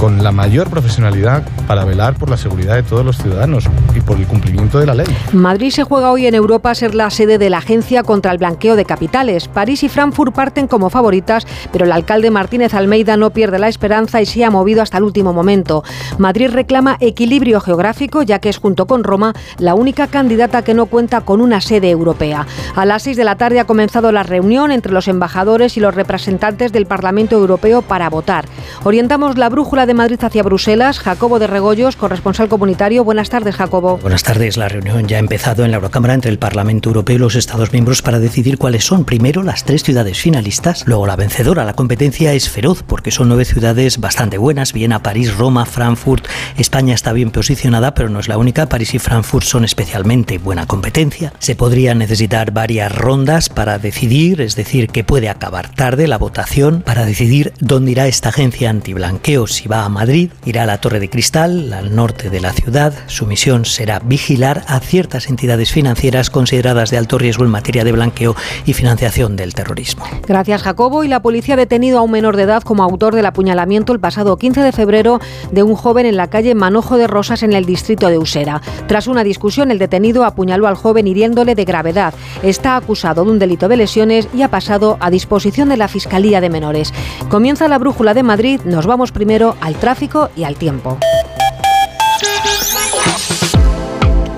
con 0.00 0.24
la 0.24 0.32
mayor 0.32 0.70
profesionalidad 0.70 1.42
para 1.68 1.84
velar 1.84 2.14
por 2.14 2.30
la 2.30 2.38
seguridad 2.38 2.74
de 2.74 2.82
todos 2.82 3.04
los 3.04 3.18
ciudadanos 3.18 3.66
y 3.94 4.00
por 4.00 4.16
el 4.16 4.26
cumplimiento 4.26 4.78
de 4.78 4.86
la 4.86 4.94
ley. 4.94 5.06
Madrid 5.34 5.70
se 5.70 5.84
juega 5.84 6.10
hoy 6.10 6.26
en 6.26 6.34
Europa 6.34 6.70
a 6.70 6.74
ser 6.74 6.94
la 6.94 7.10
sede 7.10 7.36
de 7.36 7.50
la 7.50 7.58
Agencia 7.58 8.02
contra 8.02 8.32
el 8.32 8.38
Blanqueo 8.38 8.76
de 8.76 8.86
Capitales. 8.86 9.48
París 9.48 9.82
y 9.82 9.90
Frankfurt 9.90 10.34
parten 10.34 10.68
como 10.68 10.88
favoritas, 10.88 11.46
pero 11.70 11.84
el 11.84 11.92
alcalde 11.92 12.30
Martínez 12.30 12.72
Almeida 12.72 13.18
no 13.18 13.28
pierde 13.28 13.58
la 13.58 13.68
esperanza 13.68 13.99
y 14.20 14.26
se 14.26 14.44
ha 14.44 14.50
movido 14.50 14.82
hasta 14.82 14.98
el 14.98 15.04
último 15.04 15.32
momento. 15.32 15.84
Madrid 16.18 16.50
reclama 16.50 16.96
equilibrio 17.00 17.60
geográfico, 17.60 18.22
ya 18.22 18.38
que 18.38 18.48
es 18.48 18.58
junto 18.58 18.86
con 18.86 19.04
Roma 19.04 19.34
la 19.58 19.74
única 19.74 20.06
candidata 20.06 20.62
que 20.62 20.74
no 20.74 20.86
cuenta 20.86 21.20
con 21.20 21.40
una 21.40 21.60
sede 21.60 21.90
europea. 21.90 22.46
A 22.74 22.84
las 22.84 23.02
6 23.02 23.16
de 23.16 23.24
la 23.24 23.36
tarde 23.36 23.60
ha 23.60 23.66
comenzado 23.66 24.12
la 24.12 24.22
reunión 24.22 24.72
entre 24.72 24.92
los 24.92 25.08
embajadores 25.08 25.76
y 25.76 25.80
los 25.80 25.94
representantes 25.94 26.72
del 26.72 26.86
Parlamento 26.86 27.36
Europeo 27.36 27.82
para 27.82 28.08
votar. 28.08 28.46
Orientamos 28.84 29.36
la 29.36 29.48
brújula 29.48 29.86
de 29.86 29.94
Madrid 29.94 30.18
hacia 30.22 30.42
Bruselas. 30.42 30.98
Jacobo 30.98 31.38
de 31.38 31.46
Regoyos, 31.46 31.96
corresponsal 31.96 32.48
comunitario. 32.48 33.04
Buenas 33.04 33.30
tardes, 33.30 33.56
Jacobo. 33.56 33.98
Buenas 33.98 34.22
tardes. 34.22 34.56
La 34.56 34.68
reunión 34.68 35.06
ya 35.06 35.16
ha 35.16 35.20
empezado 35.20 35.64
en 35.64 35.70
la 35.70 35.76
Eurocámara 35.76 36.14
entre 36.14 36.30
el 36.30 36.38
Parlamento 36.38 36.88
Europeo 36.88 37.16
y 37.16 37.18
los 37.18 37.34
Estados 37.34 37.72
miembros 37.72 38.02
para 38.02 38.18
decidir 38.18 38.58
cuáles 38.58 38.84
son 38.84 39.04
primero 39.04 39.42
las 39.42 39.64
tres 39.64 39.82
ciudades 39.82 40.18
finalistas, 40.18 40.84
luego 40.86 41.06
la 41.06 41.16
vencedora. 41.16 41.64
La 41.64 41.74
competencia 41.74 42.32
es 42.32 42.48
feroz 42.48 42.82
porque 42.82 43.10
son 43.10 43.28
nueve 43.28 43.44
ciudades 43.44 43.79
bastante 43.98 44.38
buenas. 44.38 44.72
Viena, 44.72 45.02
París, 45.02 45.36
Roma, 45.36 45.64
Frankfurt. 45.64 46.26
España 46.56 46.94
está 46.94 47.12
bien 47.12 47.30
posicionada, 47.30 47.94
pero 47.94 48.08
no 48.08 48.20
es 48.20 48.28
la 48.28 48.36
única. 48.36 48.68
París 48.68 48.94
y 48.94 48.98
Frankfurt 48.98 49.46
son 49.46 49.64
especialmente 49.64 50.38
buena 50.38 50.66
competencia. 50.66 51.32
Se 51.38 51.56
podrían 51.56 51.98
necesitar 51.98 52.50
varias 52.50 52.94
rondas 52.94 53.48
para 53.48 53.78
decidir, 53.78 54.40
es 54.40 54.54
decir, 54.54 54.88
que 54.88 55.04
puede 55.04 55.28
acabar 55.28 55.70
tarde 55.74 56.06
la 56.08 56.18
votación 56.18 56.82
para 56.82 57.06
decidir 57.06 57.54
dónde 57.60 57.92
irá 57.92 58.06
esta 58.06 58.28
agencia 58.28 58.68
antiblanqueo, 58.68 59.46
si 59.46 59.66
va 59.66 59.84
a 59.84 59.88
Madrid, 59.88 60.30
irá 60.44 60.64
a 60.64 60.66
la 60.66 60.78
Torre 60.78 61.00
de 61.00 61.08
Cristal, 61.08 61.72
al 61.72 61.94
norte 61.94 62.28
de 62.28 62.40
la 62.40 62.52
ciudad. 62.52 62.92
Su 63.06 63.26
misión 63.26 63.64
será 63.64 64.00
vigilar 64.00 64.64
a 64.68 64.80
ciertas 64.80 65.28
entidades 65.28 65.72
financieras 65.72 66.28
consideradas 66.28 66.90
de 66.90 66.98
alto 66.98 67.16
riesgo 67.16 67.44
en 67.44 67.50
materia 67.50 67.84
de 67.84 67.92
blanqueo 67.92 68.36
y 68.66 68.74
financiación 68.74 69.36
del 69.36 69.54
terrorismo. 69.54 70.04
Gracias, 70.26 70.62
Jacobo. 70.62 71.04
Y 71.04 71.08
la 71.08 71.22
policía 71.22 71.54
ha 71.54 71.56
detenido 71.56 71.98
a 71.98 72.02
un 72.02 72.10
menor 72.10 72.36
de 72.36 72.42
edad 72.42 72.62
como 72.62 72.82
autor 72.82 73.14
del 73.14 73.26
apuñalamiento 73.26 73.69
el 73.70 74.00
pasado 74.00 74.36
15 74.36 74.62
de 74.62 74.72
febrero 74.72 75.20
de 75.52 75.62
un 75.62 75.76
joven 75.76 76.04
en 76.04 76.16
la 76.16 76.28
calle 76.28 76.54
Manojo 76.56 76.96
de 76.96 77.06
Rosas 77.06 77.44
en 77.44 77.52
el 77.52 77.64
distrito 77.64 78.08
de 78.08 78.18
Usera. 78.18 78.60
Tras 78.88 79.06
una 79.06 79.22
discusión, 79.22 79.70
el 79.70 79.78
detenido 79.78 80.24
apuñaló 80.24 80.66
al 80.66 80.74
joven 80.74 81.06
hiriéndole 81.06 81.54
de 81.54 81.64
gravedad. 81.64 82.12
Está 82.42 82.76
acusado 82.76 83.24
de 83.24 83.30
un 83.30 83.38
delito 83.38 83.68
de 83.68 83.76
lesiones 83.76 84.28
y 84.34 84.42
ha 84.42 84.48
pasado 84.48 84.96
a 85.00 85.10
disposición 85.10 85.68
de 85.68 85.76
la 85.76 85.88
Fiscalía 85.88 86.40
de 86.40 86.50
Menores. 86.50 86.92
Comienza 87.28 87.68
la 87.68 87.78
brújula 87.78 88.12
de 88.12 88.24
Madrid. 88.24 88.60
Nos 88.64 88.86
vamos 88.86 89.12
primero 89.12 89.54
al 89.60 89.76
tráfico 89.76 90.30
y 90.36 90.44
al 90.44 90.56
tiempo. 90.56 90.98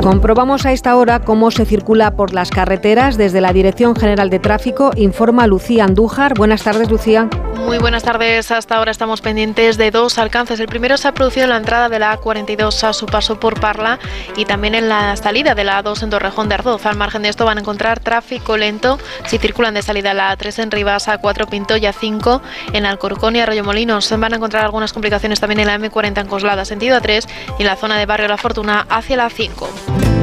Comprobamos 0.03 0.67
a 0.67 0.73
esta 0.73 0.97
hora 0.97 1.21
cómo 1.21 1.53
se 1.53 1.65
circula 1.65 2.17
por 2.17 2.35
las 2.35 2.51
carreteras. 2.51 3.17
Desde 3.17 3.41
la 3.41 3.53
Dirección 3.53 3.95
General 3.95 4.31
de 4.31 4.41
Tráfico 4.41 4.91
informa 4.97 5.47
Lucía 5.47 5.85
Andújar. 5.85 6.35
Buenas 6.37 6.65
tardes, 6.65 6.91
Lucía. 6.91 7.31
Muy 7.65 7.79
buenas 7.79 8.03
tardes. 8.03 8.51
Hasta 8.51 8.77
ahora 8.77 8.91
estamos 8.91 9.21
pendientes 9.21 9.79
de 9.79 9.91
dos 9.91 10.19
alcances. 10.19 10.59
El 10.61 10.67
primero 10.67 10.97
se 10.97 11.09
ha 11.09 11.15
producido 11.15 11.45
en 11.45 11.51
la 11.51 11.57
entrada 11.57 11.89
de 11.89 11.99
la 11.99 12.19
A42 12.19 12.83
a 12.85 12.93
su 12.93 13.07
paso 13.07 13.39
por 13.39 13.61
Parla 13.61 13.99
y 14.37 14.45
también 14.45 14.75
en 14.75 14.89
la 14.89 15.17
salida 15.17 15.55
de 15.55 15.65
la 15.65 15.83
A2 15.83 16.03
en 16.03 16.11
Torrejón 16.11 16.49
de 16.49 16.57
Ardoz. 16.57 16.85
Al 16.87 16.97
margen 16.97 17.23
de 17.23 17.29
esto 17.29 17.45
van 17.45 17.59
a 17.59 17.61
encontrar 17.61 18.01
tráfico 18.01 18.57
lento 18.57 18.99
si 19.27 19.39
circulan 19.39 19.75
de 19.75 19.83
salida 19.83 20.13
la 20.13 20.37
A3 20.37 20.63
en 20.65 20.71
Rivas, 20.71 21.09
A4 21.09 21.49
Pinto 21.49 21.77
y 21.77 21.83
A5 21.83 22.41
en 22.73 22.85
Alcorcón 22.85 23.37
y 23.37 23.41
Arroyo 23.41 23.65
Molinos. 23.65 24.11
Van 24.19 24.33
a 24.33 24.37
encontrar 24.37 24.65
algunas 24.65 24.93
complicaciones 24.93 25.41
también 25.41 25.61
en 25.61 25.69
la 25.69 25.79
M40 25.79 26.21
en 26.21 26.27
Coslada, 26.27 26.65
sentido 26.65 26.99
A3 26.99 27.27
y 27.59 27.63
en 27.63 27.67
la 27.67 27.77
zona 27.77 27.97
de 27.97 28.07
Barrio 28.07 28.29
La 28.29 28.37
Fortuna 28.37 28.87
hacia 28.91 29.17
la 29.17 29.29
A5. 29.29 30.22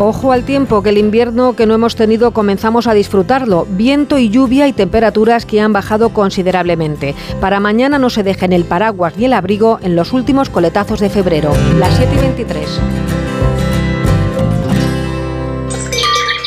Ojo 0.00 0.32
al 0.32 0.42
tiempo, 0.42 0.82
que 0.82 0.90
el 0.90 0.98
invierno 0.98 1.54
que 1.54 1.66
no 1.66 1.74
hemos 1.74 1.94
tenido 1.94 2.32
comenzamos 2.32 2.88
a 2.88 2.94
disfrutarlo. 2.94 3.64
Viento 3.70 4.18
y 4.18 4.28
lluvia 4.28 4.66
y 4.66 4.72
temperaturas 4.72 5.46
que 5.46 5.60
han 5.60 5.72
bajado 5.72 6.08
considerablemente. 6.08 7.14
Para 7.40 7.60
mañana 7.60 7.98
no 7.98 8.10
se 8.10 8.24
dejen 8.24 8.52
el 8.52 8.64
paraguas 8.64 9.14
y 9.16 9.26
el 9.26 9.32
abrigo 9.32 9.78
en 9.82 9.94
los 9.94 10.12
últimos 10.12 10.50
coletazos 10.50 10.98
de 10.98 11.10
febrero, 11.10 11.52
las 11.78 11.96
7 11.96 12.12
y 12.12 12.18
23. 12.18 12.80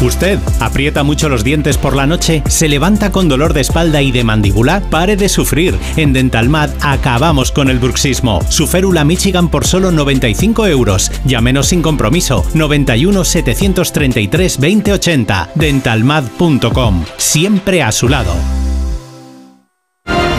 ¿Usted 0.00 0.38
aprieta 0.60 1.02
mucho 1.02 1.28
los 1.28 1.42
dientes 1.42 1.76
por 1.76 1.96
la 1.96 2.06
noche? 2.06 2.44
¿Se 2.46 2.68
levanta 2.68 3.10
con 3.10 3.28
dolor 3.28 3.52
de 3.52 3.62
espalda 3.62 4.00
y 4.00 4.12
de 4.12 4.22
mandíbula? 4.22 4.80
Pare 4.90 5.16
de 5.16 5.28
sufrir. 5.28 5.76
En 5.96 6.12
Dentalmad 6.12 6.70
acabamos 6.80 7.50
con 7.50 7.68
el 7.68 7.80
bruxismo. 7.80 8.40
Su 8.48 8.68
férula 8.68 9.04
Michigan 9.04 9.48
por 9.48 9.66
solo 9.66 9.90
95 9.90 10.68
euros. 10.68 11.10
Llámenos 11.24 11.68
sin 11.68 11.82
compromiso. 11.82 12.44
91 12.54 13.24
733 13.24 14.60
2080. 14.60 15.50
Dentalmad.com. 15.56 17.04
Siempre 17.16 17.82
a 17.82 17.90
su 17.90 18.08
lado. 18.08 18.34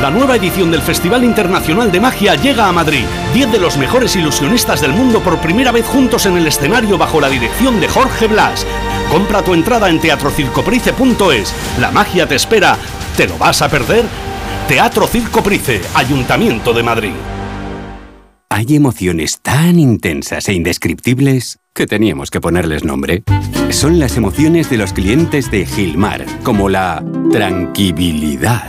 La 0.02 0.10
nueva 0.10 0.38
edición 0.38 0.72
del 0.72 0.82
Festival 0.82 1.26
Internacional 1.26 1.92
de 1.92 2.00
Magia 2.00 2.36
llega 2.36 2.70
a 2.70 2.72
Madrid. 2.72 3.04
Diez 3.34 3.52
de 3.52 3.60
los 3.60 3.78
mejores 3.78 4.16
ilusionistas 4.16 4.80
del 4.80 4.94
mundo 4.94 5.20
por 5.20 5.40
primera 5.40 5.74
vez 5.74 5.86
juntos 5.86 6.26
en 6.26 6.38
el 6.38 6.48
escenario 6.48 6.98
bajo 6.98 7.20
la 7.20 7.28
dirección 7.28 7.82
de 7.82 7.90
Jorge 7.90 8.28
Blas. 8.28 8.66
Compra 9.10 9.42
tu 9.42 9.54
entrada 9.54 9.90
en 9.90 10.00
teatrocircoprice.es. 10.00 11.54
La 11.80 11.92
magia 11.92 12.28
te 12.28 12.36
espera. 12.36 12.78
¿Te 13.18 13.28
lo 13.28 13.38
vas 13.38 13.62
a 13.62 13.70
perder? 13.70 14.06
Teatro 14.68 15.08
Circoprice, 15.08 15.82
Ayuntamiento 15.96 16.74
de 16.74 16.84
Madrid. 16.84 17.14
Hay 18.52 18.76
emociones 18.76 19.42
tan 19.42 19.80
intensas 19.80 20.48
e 20.48 20.54
indescriptibles 20.54 21.58
que 21.74 21.88
teníamos 21.88 22.30
que 22.30 22.40
ponerles 22.40 22.84
nombre. 22.84 23.24
Son 23.70 24.00
las 24.00 24.16
emociones 24.16 24.70
de 24.70 24.78
los 24.78 24.94
clientes 24.94 25.50
de 25.50 25.66
Gilmar, 25.66 26.26
como 26.44 26.70
la 26.70 27.04
tranquilidad. 27.32 28.64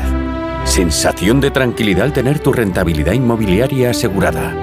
Sensación 0.64 1.40
de 1.40 1.50
tranquilidad 1.50 2.05
al 2.05 2.12
tener 2.12 2.38
tu 2.38 2.53
rentabilidad 2.53 3.12
inmobiliaria 3.12 3.90
asegurada. 3.90 4.55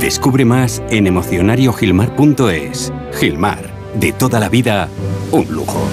Descubre 0.00 0.44
más 0.44 0.82
en 0.90 1.06
emocionariogilmar.es. 1.06 2.92
Gilmar, 3.12 3.69
de 3.94 4.12
toda 4.12 4.40
la 4.40 4.48
vida, 4.48 4.88
un 5.32 5.46
lujo. 5.50 5.88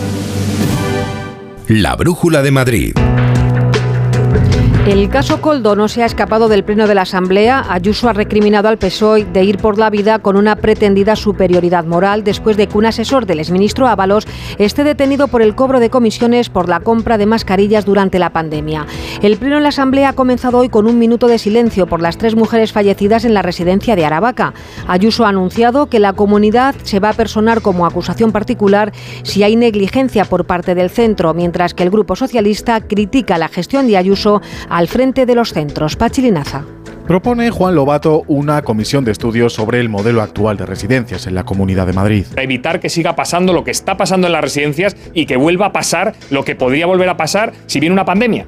La 1.68 1.96
Brújula 1.96 2.42
de 2.42 2.52
Madrid. 2.52 2.94
El 4.88 5.10
caso 5.10 5.42
Coldo 5.42 5.76
no 5.76 5.90
se 5.90 6.02
ha 6.02 6.06
escapado 6.06 6.48
del 6.48 6.64
pleno 6.64 6.88
de 6.88 6.96
la 6.96 7.02
Asamblea. 7.02 7.66
Ayuso 7.68 8.08
ha 8.08 8.14
recriminado 8.14 8.70
al 8.70 8.78
PSOE 8.78 9.26
de 9.26 9.44
ir 9.44 9.58
por 9.58 9.78
la 9.78 9.90
vida 9.90 10.20
con 10.20 10.38
una 10.38 10.56
pretendida 10.56 11.18
superioridad 11.18 11.84
moral 11.84 12.24
después 12.24 12.56
de 12.56 12.68
que 12.68 12.78
un 12.78 12.86
asesor 12.86 13.26
del 13.26 13.42
exministro 13.42 13.90
Ábalos 13.90 14.26
esté 14.58 14.86
detenido 14.86 15.28
por 15.28 15.42
el 15.42 15.56
cobro 15.56 15.82
de 15.82 15.90
comisiones 15.90 16.50
por 16.50 16.70
la 16.70 16.80
compra 16.80 17.18
de 17.18 17.26
mascarillas 17.26 17.84
durante 17.84 18.18
la 18.18 18.30
pandemia. 18.30 18.86
El 19.22 19.36
pleno 19.36 19.58
de 19.58 19.64
la 19.64 19.70
Asamblea 19.70 20.10
ha 20.10 20.14
comenzado 20.14 20.60
hoy 20.60 20.70
con 20.70 20.88
un 20.88 20.98
minuto 20.98 21.28
de 21.28 21.38
silencio 21.38 21.88
por 21.88 22.02
las 22.02 22.18
tres 22.18 22.38
mujeres 22.38 22.72
fallecidas 22.72 23.26
en 23.26 23.34
la 23.34 23.42
residencia 23.42 23.98
de 23.98 24.06
Aravaca. 24.06 24.54
Ayuso 24.88 25.26
ha 25.26 25.30
anunciado 25.30 25.88
que 25.88 26.00
la 26.00 26.14
comunidad 26.14 26.76
se 26.84 27.02
va 27.02 27.10
a 27.10 27.14
personar 27.14 27.62
como 27.62 27.86
acusación 27.86 28.32
particular 28.32 28.94
si 29.24 29.44
hay 29.44 29.58
negligencia 29.58 30.24
por 30.24 30.46
parte 30.46 30.76
del 30.76 30.90
centro, 30.90 31.34
mientras 31.34 31.74
que 31.74 31.84
el 31.84 31.90
Grupo 31.90 32.16
Socialista 32.16 32.80
critica 32.80 33.38
la 33.38 33.50
gestión 33.50 33.86
de 33.88 33.98
Ayuso 33.98 34.42
al 34.78 34.88
frente 34.88 35.26
de 35.26 35.34
los 35.34 35.54
centros. 35.54 35.96
Pachilinaza. 35.96 36.64
Propone 37.08 37.50
Juan 37.50 37.74
Lobato 37.74 38.24
una 38.28 38.62
comisión 38.62 39.04
de 39.06 39.12
estudios 39.12 39.54
sobre 39.54 39.80
el 39.80 39.90
modelo 39.90 40.22
actual 40.22 40.56
de 40.56 40.68
residencias 40.68 41.26
en 41.26 41.34
la 41.34 41.46
Comunidad 41.46 41.88
de 41.88 41.94
Madrid. 41.94 42.28
Para 42.30 42.44
evitar 42.44 42.80
que 42.80 42.90
siga 42.90 43.16
pasando 43.16 43.54
lo 43.54 43.64
que 43.64 43.72
está 43.72 43.98
pasando 43.98 44.28
en 44.28 44.34
las 44.34 44.42
residencias 44.42 44.96
y 45.16 45.26
que 45.26 45.36
vuelva 45.36 45.68
a 45.68 45.72
pasar 45.72 46.14
lo 46.30 46.46
que 46.46 46.56
podría 46.56 46.86
volver 46.86 47.10
a 47.10 47.18
pasar 47.18 47.54
si 47.66 47.80
viene 47.80 47.94
una 47.94 48.06
pandemia. 48.06 48.46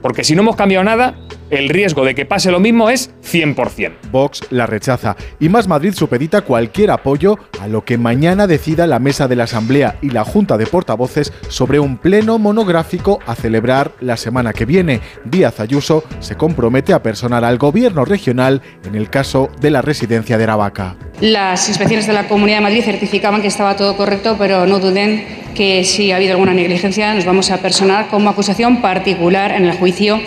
Porque 0.00 0.22
si 0.22 0.36
no 0.36 0.42
hemos 0.42 0.54
cambiado 0.54 0.84
nada, 0.84 1.16
el 1.50 1.68
riesgo 1.68 2.04
de 2.04 2.14
que 2.14 2.26
pase 2.26 2.50
lo 2.50 2.60
mismo 2.60 2.90
es 2.90 3.10
100%. 3.22 3.92
Vox 4.10 4.42
la 4.50 4.66
rechaza 4.66 5.16
y 5.40 5.48
Más 5.48 5.68
Madrid 5.68 5.92
supedita 5.92 6.42
cualquier 6.42 6.90
apoyo 6.90 7.38
a 7.60 7.68
lo 7.68 7.84
que 7.84 7.98
mañana 7.98 8.46
decida 8.46 8.86
la 8.86 8.98
mesa 8.98 9.28
de 9.28 9.36
la 9.36 9.44
Asamblea 9.44 9.96
y 10.02 10.10
la 10.10 10.24
Junta 10.24 10.56
de 10.56 10.66
Portavoces 10.66 11.32
sobre 11.48 11.80
un 11.80 11.98
pleno 11.98 12.38
monográfico 12.38 13.18
a 13.26 13.34
celebrar 13.34 13.92
la 14.00 14.16
semana 14.16 14.52
que 14.52 14.64
viene. 14.64 15.00
Díaz 15.24 15.60
Ayuso 15.60 16.04
se 16.20 16.36
compromete 16.36 16.92
a 16.92 17.02
personar 17.02 17.44
al 17.44 17.58
gobierno 17.58 18.04
regional 18.04 18.62
en 18.84 18.94
el 18.94 19.10
caso 19.10 19.50
de 19.60 19.70
la 19.70 19.82
residencia 19.82 20.38
de 20.38 20.44
Aravaca. 20.44 20.96
Las 21.20 21.68
inspecciones 21.68 22.06
de 22.06 22.12
la 22.12 22.28
Comunidad 22.28 22.58
de 22.58 22.62
Madrid 22.62 22.82
certificaban 22.84 23.42
que 23.42 23.48
estaba 23.48 23.76
todo 23.76 23.96
correcto, 23.96 24.36
pero 24.38 24.66
no 24.66 24.78
duden 24.78 25.48
que 25.54 25.82
si 25.82 26.12
ha 26.12 26.16
habido 26.16 26.32
alguna 26.32 26.54
negligencia 26.54 27.14
nos 27.14 27.24
vamos 27.24 27.50
a 27.50 27.58
personar 27.58 28.08
como 28.08 28.30
acusación 28.30 28.80
particular 28.80 29.50
en 29.50 29.64
el 29.64 29.72
juicio 29.72 30.20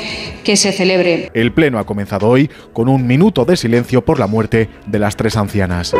que 0.44 0.58
se 0.58 0.72
celebre. 0.72 1.11
El 1.34 1.52
Pleno 1.52 1.80
ha 1.80 1.86
comenzado 1.86 2.28
hoy 2.28 2.50
con 2.74 2.90
un 2.90 3.08
minuto 3.08 3.46
de 3.46 3.58
silencio 3.58 4.04
por 4.04 4.20
la 4.20 4.28
muerte 4.28 4.70
de 4.88 5.00
las 5.00 5.16
tres 5.16 5.38
ancianas. 5.38 5.94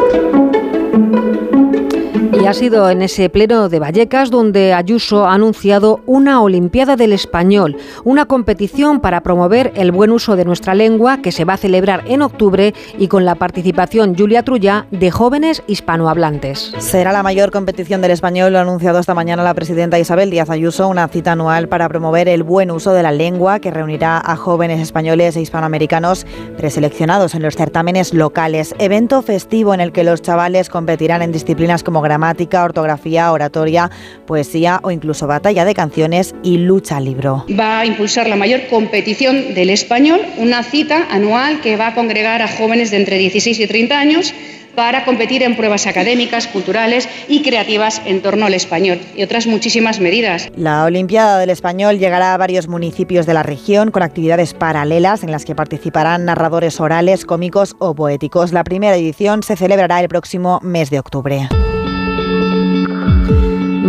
Y 2.42 2.48
ha 2.48 2.56
sido 2.56 2.90
en 2.90 3.04
ese 3.04 3.30
pleno 3.30 3.70
de 3.70 3.78
Vallecas 3.78 4.32
donde 4.32 4.74
Ayuso 4.74 5.28
ha 5.28 5.36
anunciado 5.36 6.02
una 6.08 6.42
Olimpiada 6.42 6.96
del 6.96 7.14
Español, 7.14 7.78
una 8.04 8.26
competición 8.26 9.00
para 9.00 9.22
promover 9.22 9.72
el 9.76 9.92
buen 9.92 10.10
uso 10.10 10.36
de 10.36 10.44
nuestra 10.44 10.74
lengua 10.74 11.22
que 11.22 11.32
se 11.32 11.46
va 11.46 11.54
a 11.54 11.58
celebrar 11.58 12.04
en 12.08 12.24
octubre 12.24 12.74
y 12.98 13.10
con 13.10 13.26
la 13.26 13.36
participación 13.36 14.16
Julia 14.18 14.42
Trulla 14.42 14.88
de 14.90 15.12
jóvenes 15.12 15.62
hispanohablantes. 15.68 16.74
Será 16.80 17.12
la 17.12 17.22
mayor 17.22 17.52
competición 17.52 18.02
del 18.02 18.10
español, 18.10 18.54
lo 18.54 18.58
ha 18.58 18.64
anunciado 18.64 18.98
esta 18.98 19.14
mañana 19.14 19.44
la 19.44 19.54
presidenta 19.54 20.00
Isabel 20.00 20.32
Díaz 20.32 20.50
Ayuso, 20.50 20.88
una 20.88 21.08
cita 21.10 21.34
anual 21.34 21.68
para 21.68 21.90
promover 21.90 22.28
el 22.28 22.42
buen 22.42 22.72
uso 22.72 22.92
de 22.94 23.04
la 23.04 23.12
lengua 23.12 23.60
que 23.60 23.70
reunirá 23.70 24.18
a 24.18 24.36
jóvenes 24.36 24.80
españoles 24.80 25.36
e 25.36 25.42
hispanoamericanos 25.42 26.26
preseleccionados 26.58 27.36
en 27.36 27.44
los 27.44 27.56
certámenes 27.56 28.16
locales. 28.16 28.74
Evento 28.80 29.22
festivo 29.22 29.76
en 29.76 29.82
el 29.82 29.92
que 29.92 30.04
los 30.04 30.24
chavales 30.24 30.70
competirán 30.70 31.22
en 31.22 31.32
disciplinas 31.32 31.84
como 31.84 32.02
gramática, 32.02 32.31
ortografía, 32.64 33.32
oratoria, 33.32 33.90
poesía 34.26 34.80
o 34.84 34.92
incluso 34.92 35.28
batalla 35.28 35.66
de 35.66 35.74
canciones 35.74 36.36
y 36.44 36.58
lucha 36.58 37.00
libro. 37.00 37.46
Va 37.60 37.80
a 37.80 37.86
impulsar 37.86 38.28
la 38.28 38.36
mayor 38.36 38.68
competición 38.70 39.54
del 39.54 39.70
español, 39.70 40.22
una 40.38 40.64
cita 40.64 41.08
anual 41.10 41.62
que 41.62 41.78
va 41.78 41.88
a 41.88 41.96
congregar 41.96 42.42
a 42.42 42.48
jóvenes 42.48 42.92
de 42.92 42.98
entre 42.98 43.18
16 43.18 43.60
y 43.60 43.68
30 43.68 44.00
años 44.00 44.34
para 44.76 45.06
competir 45.06 45.44
en 45.44 45.56
pruebas 45.56 45.88
académicas, 45.88 46.48
culturales 46.48 47.08
y 47.28 47.42
creativas 47.44 48.02
en 48.06 48.22
torno 48.22 48.46
al 48.46 48.54
español 48.54 49.00
y 49.16 49.24
otras 49.24 49.48
muchísimas 49.48 50.00
medidas. 50.00 50.50
La 50.56 50.86
Olimpiada 50.86 51.40
del 51.40 51.50
Español 51.50 52.00
llegará 52.00 52.34
a 52.34 52.38
varios 52.38 52.68
municipios 52.68 53.26
de 53.26 53.34
la 53.34 53.44
región 53.44 53.92
con 53.92 54.04
actividades 54.04 54.54
paralelas 54.54 55.24
en 55.24 55.32
las 55.32 55.46
que 55.46 55.56
participarán 55.56 56.26
narradores 56.26 56.80
orales, 56.80 57.26
cómicos 57.26 57.76
o 57.80 57.96
poéticos. 57.96 58.54
La 58.54 58.64
primera 58.64 58.96
edición 58.96 59.44
se 59.44 59.56
celebrará 59.56 60.00
el 60.00 60.08
próximo 60.08 60.60
mes 60.64 60.90
de 60.90 61.00
octubre. 61.00 61.50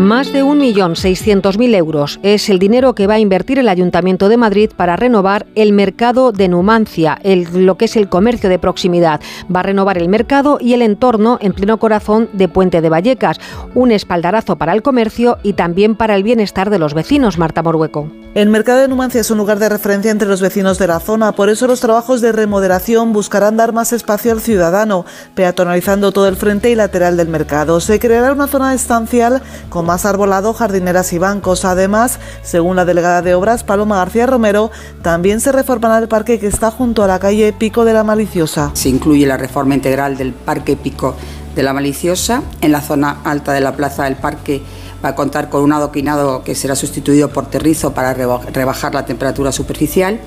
Más 0.03 0.33
de 0.33 0.43
1.600.000 0.43 1.77
euros 1.77 2.19
es 2.25 2.51
el 2.51 2.59
dinero 2.59 2.93
que 2.93 3.07
va 3.07 3.15
a 3.15 3.19
invertir 3.21 3.61
el 3.61 3.69
Ayuntamiento 3.69 4.29
de 4.29 4.37
Madrid 4.37 4.71
para 4.77 4.97
renovar 4.97 5.47
el 5.55 5.73
mercado 5.73 6.33
de 6.33 6.49
Numancia, 6.49 7.21
lo 7.23 7.77
que 7.77 7.85
es 7.85 7.95
el 7.95 8.09
comercio 8.09 8.51
de 8.51 8.59
proximidad. 8.59 9.21
Va 9.55 9.61
a 9.61 9.63
renovar 9.63 9.99
el 9.99 10.09
mercado 10.09 10.59
y 10.61 10.75
el 10.75 10.83
entorno 10.83 11.39
en 11.41 11.53
pleno 11.53 11.79
corazón 11.79 12.29
de 12.33 12.49
Puente 12.49 12.81
de 12.81 12.89
Vallecas. 12.89 13.39
Un 13.77 13.93
espaldarazo 13.93 14.57
para 14.57 14.73
el 14.73 14.83
comercio 14.83 15.39
y 15.45 15.53
también 15.53 15.95
para 15.95 16.17
el 16.17 16.25
bienestar 16.25 16.71
de 16.71 16.81
los 16.81 16.95
vecinos, 16.95 17.39
Marta 17.39 17.63
Morueco. 17.63 18.09
El 18.35 18.49
mercado 18.49 18.81
de 18.81 18.89
Numancia 18.89 19.21
es 19.21 19.31
un 19.31 19.37
lugar 19.37 19.59
de 19.59 19.69
referencia 19.69 20.11
entre 20.11 20.27
los 20.27 20.41
vecinos 20.41 20.79
de 20.79 20.87
la 20.87 21.01
zona, 21.01 21.33
por 21.33 21.51
eso 21.51 21.67
los 21.67 21.81
trabajos 21.81 22.23
de 22.23 22.33
remodelación 22.33 23.13
buscarán 23.13 23.59
dar 23.59 23.75
más 23.75 23.93
espacio 23.93 24.33
al 24.33 24.41
ciudadano, 24.41 25.05
peatonalizando 25.35 26.13
todo 26.13 26.29
el 26.29 26.37
frente 26.37 26.71
y 26.71 26.75
lateral 26.75 27.19
del 27.19 27.29
mercado. 27.29 27.79
Se 27.79 27.99
creará 27.99 28.33
una 28.33 28.47
zona 28.47 28.73
estancial 28.73 29.43
con 29.69 29.85
más 29.85 30.07
arbolado, 30.07 30.55
jardineras 30.55 31.13
y 31.13 31.19
bancos. 31.19 31.67
Además, 31.67 32.21
según 32.41 32.77
la 32.77 32.87
delegada 32.87 33.21
de 33.21 33.35
obras 33.35 33.65
Paloma 33.65 33.99
García 33.99 34.25
Romero, 34.25 34.71
también 35.03 35.41
se 35.41 35.53
reformará 35.53 35.99
el 35.99 36.09
parque 36.09 36.41
que 36.41 36.47
está 36.47 36.71
junto 36.71 37.05
a 37.05 37.09
la 37.09 37.19
calle 37.19 37.53
Pico 37.53 37.85
de 37.85 37.93
la 37.93 38.03
Maliciosa. 38.03 38.71
Se 38.73 38.89
incluye 38.89 39.27
la 39.27 39.37
reforma 39.37 39.75
integral 39.75 40.17
del 40.17 40.33
Parque 40.33 40.75
Pico 40.77 41.17
de 41.55 41.63
la 41.63 41.75
Maliciosa 41.75 42.43
en 42.63 42.73
la 42.73 42.81
zona 42.81 43.19
alta 43.25 43.53
de 43.53 43.61
la 43.61 43.77
plaza 43.77 44.05
del 44.05 44.17
Parque 44.17 44.63
va 45.05 45.11
a 45.11 45.15
contar 45.15 45.49
con 45.49 45.63
un 45.63 45.73
adoquinado 45.73 46.45
que 46.45 46.55
será 46.55 46.77
sustituido 46.77 47.29
por 47.29 47.47
terrizo 47.51 47.93
para 47.93 48.15
rebajar 48.15 48.95
la 48.95 49.05
temperatura 49.05 49.53
superficial. 49.53 50.21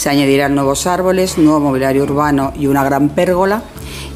Se 0.00 0.08
añadirán 0.08 0.54
nuevos 0.54 0.86
árboles, 0.86 1.36
nuevo 1.36 1.60
mobiliario 1.60 2.04
urbano 2.04 2.54
y 2.58 2.68
una 2.68 2.82
gran 2.82 3.10
pérgola. 3.10 3.62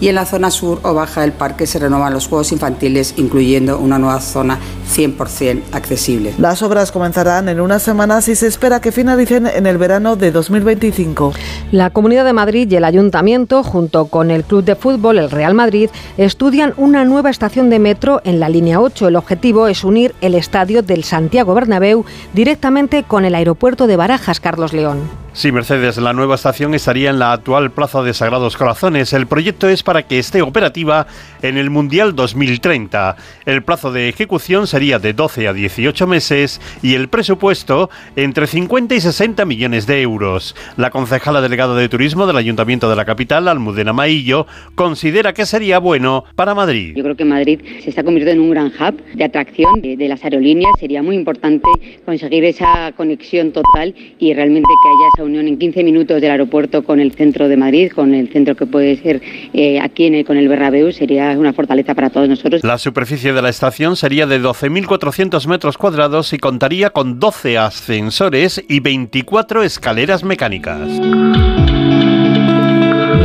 Y 0.01 0.09
en 0.09 0.15
la 0.15 0.25
zona 0.25 0.51
sur 0.51 0.81
o 0.83 0.95
baja 0.95 1.21
del 1.21 1.33
parque 1.33 1.67
se 1.67 1.79
renovan 1.79 2.15
los 2.15 2.27
juegos 2.27 2.53
infantiles, 2.53 3.13
incluyendo 3.19 3.79
una 3.79 3.99
nueva 3.99 4.19
zona 4.23 4.59
100% 4.97 5.61
accesible. 5.73 6.33
Las 6.39 6.63
obras 6.63 6.91
comenzarán 6.91 7.51
en 7.51 7.61
unas 7.61 7.83
semanas 7.83 8.29
y 8.29 8.35
se 8.35 8.47
espera 8.47 8.81
que 8.81 8.93
finalicen 8.93 9.47
en 9.47 9.67
el 9.67 9.77
verano 9.77 10.17
de 10.17 10.33
2025. 10.33 11.35
La 11.71 11.91
Comunidad 11.91 12.25
de 12.25 12.33
Madrid 12.33 12.67
y 12.71 12.77
el 12.77 12.85
Ayuntamiento, 12.85 13.63
junto 13.63 14.07
con 14.07 14.31
el 14.31 14.45
Club 14.45 14.65
de 14.65 14.77
Fútbol, 14.77 15.19
el 15.19 15.31
Real 15.31 15.53
Madrid, 15.53 15.91
estudian 16.17 16.73
una 16.79 17.05
nueva 17.05 17.29
estación 17.29 17.69
de 17.69 17.79
metro 17.79 18.23
en 18.25 18.41
la 18.41 18.49
línea 18.49 18.81
8. 18.81 19.09
El 19.09 19.17
objetivo 19.17 19.69
es 19.69 19.85
unir 19.85 20.15
el 20.23 20.35
estadio 20.35 20.83
del 20.83 21.05
Santiago 21.05 21.53
Bernabéu 21.53 22.07
directamente 22.33 23.03
con 23.03 23.27
el 23.27 23.35
aeropuerto 23.35 23.87
de 23.87 23.97
Barajas, 23.97 24.41
Carlos 24.41 24.73
León. 24.73 25.25
Sí, 25.35 25.51
Mercedes, 25.51 25.74
la 25.75 26.13
nueva 26.13 26.37
estación 26.37 26.73
estaría 26.73 27.11
en 27.11 27.19
la 27.19 27.33
actual 27.33 27.73
Plaza 27.73 28.01
de 28.03 28.15
Sagrados 28.15 28.57
Corazones. 28.57 29.13
El 29.13 29.27
proyecto 29.27 29.69
es 29.69 29.83
para 29.83 30.05
que 30.05 30.21
esté 30.21 30.41
operativa 30.41 31.09
en 31.43 31.59
el 31.59 31.69
Mundial 31.69 32.15
2030. 32.15 33.17
El 33.45 33.65
plazo 33.65 33.91
de 33.91 34.09
ejecución 34.09 34.69
sería 34.69 35.01
de 35.01 35.15
12 35.15 35.49
a 35.49 35.53
18 35.53 36.07
meses 36.07 36.61
y 36.81 36.95
el 36.95 37.09
presupuesto 37.09 37.91
entre 38.15 38.47
50 38.47 38.95
y 38.95 39.01
60 39.01 39.45
millones 39.47 39.89
de 39.89 40.01
euros. 40.01 40.55
La 40.77 40.91
concejala 40.91 41.41
delegada 41.41 41.75
de 41.75 41.89
Turismo 41.89 42.29
del 42.29 42.37
Ayuntamiento 42.37 42.89
de 42.89 42.95
la 42.95 43.05
capital, 43.05 43.49
Almudena 43.49 43.93
Maillo, 43.93 44.47
considera 44.77 45.33
que 45.33 45.45
sería 45.45 45.81
bueno 45.81 46.25
para 46.37 46.55
Madrid. 46.55 46.95
Yo 46.95 47.03
creo 47.03 47.17
que 47.17 47.25
Madrid 47.25 47.61
se 47.83 47.91
está 47.91 48.05
convirtiendo 48.05 48.43
en 48.43 48.49
un 48.49 48.51
gran 48.51 48.67
hub 48.69 49.03
de 49.13 49.25
atracción 49.25 49.83
de, 49.83 49.97
de 49.97 50.09
las 50.09 50.23
aerolíneas. 50.23 50.71
Sería 50.79 51.03
muy 51.03 51.17
importante 51.17 51.67
conseguir 52.05 52.45
esa 52.45 52.93
conexión 52.97 53.51
total 53.51 53.93
y 54.21 54.33
realmente 54.35 54.69
que 54.83 54.89
haya 54.89 55.09
esa 55.17 55.25
unión 55.25 55.49
en 55.49 55.54
15 55.59 55.85
minutos 55.85 56.21
del 56.21 56.31
aeropuerto 56.31 56.85
con 56.85 57.01
el 57.01 57.13
centro 57.13 57.49
de 57.49 57.57
Madrid, 57.57 57.91
con 57.93 58.15
el 58.15 58.29
centro 58.31 58.55
que 58.55 58.67
puede 58.67 58.97
ser 58.97 59.21
eh, 59.53 59.81
aquí 59.81 60.07
en 60.07 60.15
el, 60.15 60.25
con 60.25 60.37
el 60.37 60.49
Bernabéu, 60.49 60.93
sería 60.93 61.31
una 61.39 61.53
fortaleza 61.53 61.95
para 61.95 62.11
todos 62.11 62.29
nosotros. 62.29 62.63
La 62.65 62.79
superficie 62.79 63.33
de 63.33 63.43
la 63.43 63.49
estación 63.49 63.97
sería 63.97 64.27
de 64.27 64.41
12.400 64.41 65.47
metros 65.47 65.79
cuadrados 65.79 66.33
y 66.33 66.39
contaría 66.39 66.91
con 66.91 67.19
12 67.19 67.59
ascensores 67.59 68.65
y 68.69 68.81
24 68.81 69.63
escaleras 69.63 70.25
mecánicas. 70.25 70.89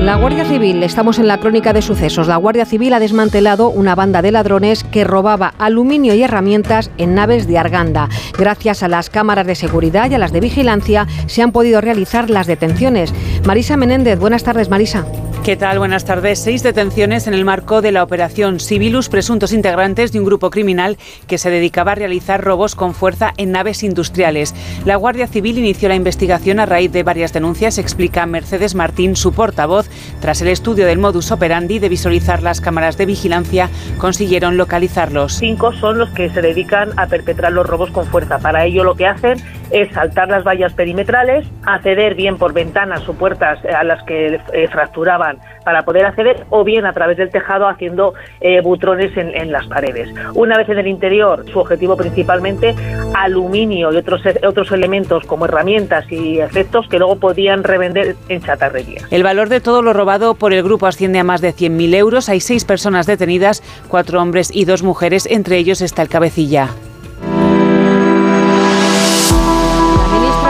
La 0.10 0.16
Guardia 0.16 0.44
Civil, 0.44 0.82
estamos 0.82 1.20
en 1.20 1.28
la 1.28 1.40
crónica 1.40 1.72
de 1.72 1.84
sucesos. 1.84 2.28
La 2.28 2.38
Guardia 2.38 2.66
Civil 2.66 2.94
ha 2.94 3.00
desmantelado 3.00 3.70
una 3.70 3.94
banda 3.94 4.24
de 4.24 4.32
ladrones 4.32 4.84
que 4.84 5.04
robaba 5.04 5.54
aluminio 5.60 6.16
y 6.16 6.24
herramientas 6.24 6.90
en 6.98 7.14
naves 7.14 7.46
de 7.46 7.60
Arganda. 7.60 8.10
Gracias 8.36 8.82
a 8.82 8.88
las 8.88 9.12
cámaras 9.12 9.46
de 9.46 9.54
seguridad 9.54 10.10
y 10.10 10.16
a 10.16 10.18
las 10.18 10.32
de 10.32 10.40
vigilancia 10.40 11.06
se 11.28 11.44
han 11.44 11.52
podido 11.52 11.80
realizar 11.80 12.32
las 12.32 12.48
detenciones. 12.48 13.14
Marisa 13.46 13.78
Menéndez, 13.78 14.18
buenas 14.18 14.44
tardes, 14.44 14.68
Marisa. 14.68 15.06
¿Qué 15.44 15.56
tal? 15.56 15.80
Buenas 15.80 16.06
tardes. 16.06 16.38
Seis 16.44 16.62
detenciones 16.62 17.26
en 17.26 17.34
el 17.34 17.46
marco 17.46 17.82
de 17.82 17.92
la 17.92 18.04
operación 18.04 18.60
Civilus, 18.60 19.10
presuntos 19.10 19.54
integrantes 19.54 20.12
de 20.12 20.20
un 20.20 20.26
grupo 20.26 20.52
criminal 20.52 20.98
que 21.28 21.38
se 21.40 21.50
dedicaba 21.50 21.94
a 21.94 21.96
realizar 21.96 22.44
robos 22.44 22.76
con 22.76 22.94
fuerza 22.94 23.32
en 23.38 23.54
naves 23.54 23.82
industriales. 23.82 24.54
La 24.86 24.98
Guardia 24.98 25.28
Civil 25.28 25.58
inició 25.58 25.90
la 25.90 25.96
investigación 25.96 26.60
a 26.60 26.68
raíz 26.68 26.92
de 26.92 27.04
varias 27.04 27.34
denuncias, 27.34 27.80
explica 27.80 28.26
Mercedes 28.28 28.76
Martín, 28.76 29.16
su 29.16 29.34
portavoz. 29.34 29.90
Tras 30.20 30.42
el 30.42 30.50
estudio 30.50 30.86
del 30.86 31.00
modus 31.00 31.32
operandi 31.32 31.80
de 31.80 31.90
visualizar 31.90 32.44
las 32.44 32.62
cámaras 32.62 32.98
de 32.98 33.08
vigilancia, 33.08 33.70
consiguieron 33.98 34.58
localizarlos. 34.58 35.38
Cinco 35.40 35.72
son 35.74 35.98
los 35.98 36.10
que 36.10 36.30
se 36.30 36.42
dedican 36.42 36.92
a 36.98 37.08
perpetrar 37.08 37.54
los 37.54 37.66
robos 37.66 37.90
con 37.92 38.06
fuerza. 38.06 38.40
Para 38.40 38.66
ello 38.66 38.84
lo 38.84 38.96
que 38.96 39.08
hacen 39.08 39.40
es 39.72 39.92
saltar 39.94 40.28
las 40.28 40.44
vallas 40.44 40.74
perimetrales, 40.74 41.48
acceder 41.66 42.14
bien 42.14 42.38
por 42.38 42.54
ventanas 42.54 43.08
o 43.08 43.14
puertas 43.14 43.60
a 43.66 43.84
las 43.84 44.04
que 44.04 44.40
eh, 44.54 44.68
fracturaban 44.68 45.39
para 45.64 45.84
poder 45.84 46.06
acceder 46.06 46.46
o 46.50 46.64
bien 46.64 46.86
a 46.86 46.94
través 46.94 47.18
del 47.18 47.30
tejado 47.30 47.68
haciendo 47.68 48.14
eh, 48.42 48.62
butrones 48.62 49.16
en, 49.18 49.52
las 49.52 49.68
paredes. 49.68 50.10
Una 50.34 50.58
vez 50.58 50.70
en 50.70 50.78
el 50.78 50.88
interior, 50.88 51.46
su 51.52 51.60
objetivo 51.60 51.98
principalmente 51.98 52.76
aluminio 53.16 53.92
y 53.92 53.96
otros, 53.96 54.22
otros 54.48 54.72
elementos 54.72 55.26
como 55.26 55.46
herramientas 55.46 56.12
y 56.12 56.40
efectos 56.40 56.88
que 56.88 57.00
luego 57.00 57.18
podían 57.18 57.64
revender 57.64 58.16
en 58.28 58.42
chatarrería. 58.42 59.02
El 59.12 59.24
valor 59.24 59.50
de 59.50 59.62
todo 59.62 59.82
lo 59.82 59.94
robado 59.94 60.36
por 60.36 60.54
el 60.54 60.64
grupo 60.64 60.88
asciende 60.88 61.20
a 61.20 61.24
más 61.24 61.42
de 61.42 61.54
100.000 61.54 61.96
euros. 61.96 62.30
Hay 62.30 62.40
seis 62.40 62.66
personas 62.66 63.06
detenidas, 63.06 63.64
cuatro 63.88 64.22
hombres 64.22 64.52
y 64.54 64.66
dos 64.66 64.84
mujeres, 64.84 65.28
entre 65.30 65.58
ellos 65.58 65.82
está 65.82 66.02
el 66.02 66.10
cabecilla. 66.10 66.70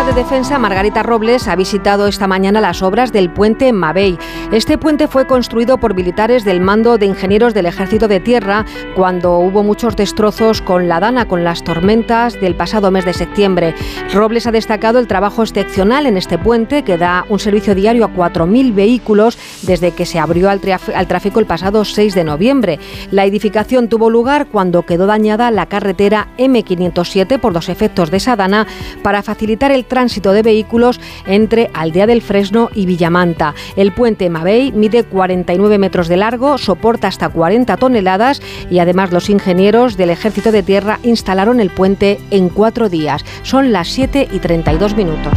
De 0.09 0.23
Defensa, 0.23 0.57
Margarita 0.57 1.03
Robles, 1.03 1.47
ha 1.47 1.55
visitado 1.55 2.07
esta 2.07 2.25
mañana 2.25 2.61
las 2.61 2.81
obras 2.81 3.11
del 3.11 3.29
puente 3.29 3.71
Mabey. 3.71 4.17
Este 4.51 4.77
puente 4.77 5.07
fue 5.07 5.27
construido 5.27 5.77
por 5.77 5.93
militares 5.93 6.43
del 6.45 6.61
mando 6.61 6.97
de 6.97 7.05
ingenieros 7.05 7.53
del 7.53 7.67
Ejército 7.67 8.07
de 8.07 8.19
Tierra 8.19 8.65
cuando 8.95 9.37
hubo 9.37 9.61
muchos 9.61 9.95
destrozos 9.95 10.61
con 10.61 10.87
la 10.87 10.99
Dana, 10.99 11.27
con 11.27 11.43
las 11.43 11.63
tormentas 11.63 12.39
del 12.39 12.55
pasado 12.55 12.89
mes 12.89 13.05
de 13.05 13.13
septiembre. 13.13 13.75
Robles 14.11 14.47
ha 14.47 14.51
destacado 14.51 14.97
el 14.97 15.07
trabajo 15.07 15.43
excepcional 15.43 16.07
en 16.07 16.17
este 16.17 16.37
puente 16.37 16.83
que 16.83 16.97
da 16.97 17.25
un 17.29 17.39
servicio 17.39 17.75
diario 17.75 18.05
a 18.05 18.13
4.000 18.13 18.73
vehículos 18.73 19.37
desde 19.61 19.91
que 19.91 20.07
se 20.07 20.17
abrió 20.17 20.49
al, 20.49 20.59
tráfico 20.59 21.39
el 21.39 21.45
pasado 21.45 21.85
6 21.85 22.15
de 22.15 22.23
noviembre. 22.23 22.79
La 23.11 23.25
edificación 23.25 23.89
tuvo 23.89 24.09
lugar 24.09 24.47
cuando 24.47 24.83
quedó 24.83 25.05
dañada 25.05 25.51
la 25.51 25.67
carretera 25.67 26.29
M507 26.37 27.39
por 27.39 27.53
dos 27.53 27.69
efectos 27.69 28.09
de 28.09 28.17
esa 28.17 28.35
Dana 28.35 28.65
para 29.03 29.21
facilitar 29.21 29.71
el 29.71 29.85
tránsito 29.85 29.99
de 30.09 30.41
vehículos 30.41 30.99
entre 31.25 31.69
Aldea 31.73 32.07
del 32.07 32.21
Fresno 32.21 32.69
y 32.73 32.85
Villamanta. 32.85 33.53
El 33.75 33.93
puente 33.93 34.29
Mabey 34.29 34.71
mide 34.71 35.03
49 35.03 35.77
metros 35.77 36.07
de 36.07 36.17
largo, 36.17 36.57
soporta 36.57 37.07
hasta 37.07 37.29
40 37.29 37.77
toneladas 37.77 38.41
y 38.69 38.79
además 38.79 39.11
los 39.11 39.29
ingenieros 39.29 39.97
del 39.97 40.09
Ejército 40.09 40.51
de 40.51 40.63
Tierra 40.63 40.99
instalaron 41.03 41.59
el 41.59 41.69
puente 41.69 42.19
en 42.31 42.49
cuatro 42.49 42.89
días. 42.89 43.23
Son 43.43 43.71
las 43.71 43.87
7 43.89 44.27
y 44.31 44.39
32 44.39 44.95
minutos. 44.95 45.33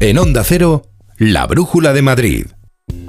En 0.00 0.18
Onda 0.18 0.42
Cero, 0.42 0.82
la 1.16 1.46
Brújula 1.46 1.92
de 1.92 2.02
Madrid. 2.02 2.46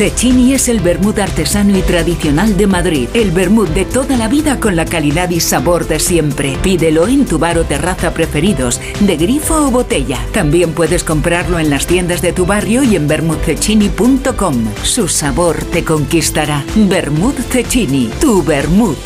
Cecchini 0.00 0.54
es 0.54 0.70
el 0.70 0.80
vermut 0.80 1.18
artesano 1.18 1.76
y 1.76 1.82
tradicional 1.82 2.56
de 2.56 2.66
Madrid. 2.66 3.10
El 3.12 3.32
vermut 3.32 3.68
de 3.68 3.84
toda 3.84 4.16
la 4.16 4.28
vida 4.28 4.58
con 4.58 4.74
la 4.74 4.86
calidad 4.86 5.28
y 5.28 5.40
sabor 5.40 5.86
de 5.86 5.98
siempre. 5.98 6.56
Pídelo 6.62 7.06
en 7.06 7.26
tu 7.26 7.38
bar 7.38 7.58
o 7.58 7.64
terraza 7.64 8.14
preferidos, 8.14 8.80
de 9.00 9.18
grifo 9.18 9.56
o 9.56 9.70
botella. 9.70 10.18
También 10.32 10.72
puedes 10.72 11.04
comprarlo 11.04 11.58
en 11.58 11.68
las 11.68 11.86
tiendas 11.86 12.22
de 12.22 12.32
tu 12.32 12.46
barrio 12.46 12.82
y 12.82 12.96
en 12.96 13.08
vermutcecchini.com. 13.08 14.72
Su 14.84 15.06
sabor 15.06 15.62
te 15.64 15.84
conquistará. 15.84 16.64
Vermut 16.74 17.38
Cecchini, 17.38 18.08
tu 18.22 18.42
vermut. 18.42 18.96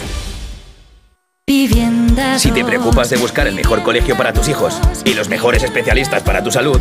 Si 2.37 2.53
te 2.53 2.65
preocupas 2.65 3.11
de 3.11 3.17
buscar 3.17 3.49
el 3.49 3.57
mejor 3.57 3.83
colegio 3.83 4.17
para 4.17 4.33
tus 4.33 4.49
hijos 4.49 4.79
y 5.05 5.15
los 5.15 5.29
mejores 5.29 5.65
especialistas 5.65 6.23
para 6.23 6.45
tu 6.45 6.53
salud, 6.53 6.81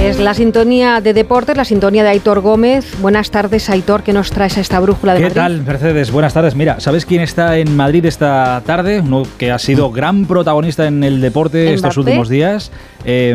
Es 0.00 0.18
la 0.18 0.32
sintonía 0.34 1.00
de 1.00 1.12
deportes, 1.12 1.56
la 1.56 1.64
sintonía 1.64 2.02
de 2.02 2.08
Aitor 2.08 2.40
Gómez. 2.40 2.96
Buenas 3.00 3.30
tardes, 3.30 3.68
Aitor, 3.68 4.02
¿qué 4.02 4.12
nos 4.14 4.30
traes 4.30 4.56
a 4.56 4.60
esta 4.60 4.80
brújula 4.80 5.12
de 5.12 5.18
¿Qué 5.18 5.24
Madrid? 5.24 5.36
tal, 5.36 5.62
Mercedes? 5.62 6.10
Buenas 6.10 6.32
tardes. 6.32 6.54
Mira, 6.56 6.80
¿sabes 6.80 7.04
quién 7.04 7.20
está 7.20 7.58
en 7.58 7.76
Madrid 7.76 8.04
esta 8.06 8.62
tarde? 8.64 9.00
Uno 9.00 9.24
que 9.38 9.52
ha 9.52 9.58
sido 9.58 9.90
gran 9.92 10.24
protagonista 10.24 10.86
en 10.86 11.04
el 11.04 11.20
deporte 11.20 11.74
estos 11.74 11.96
últimos 11.98 12.28
días. 12.30 12.72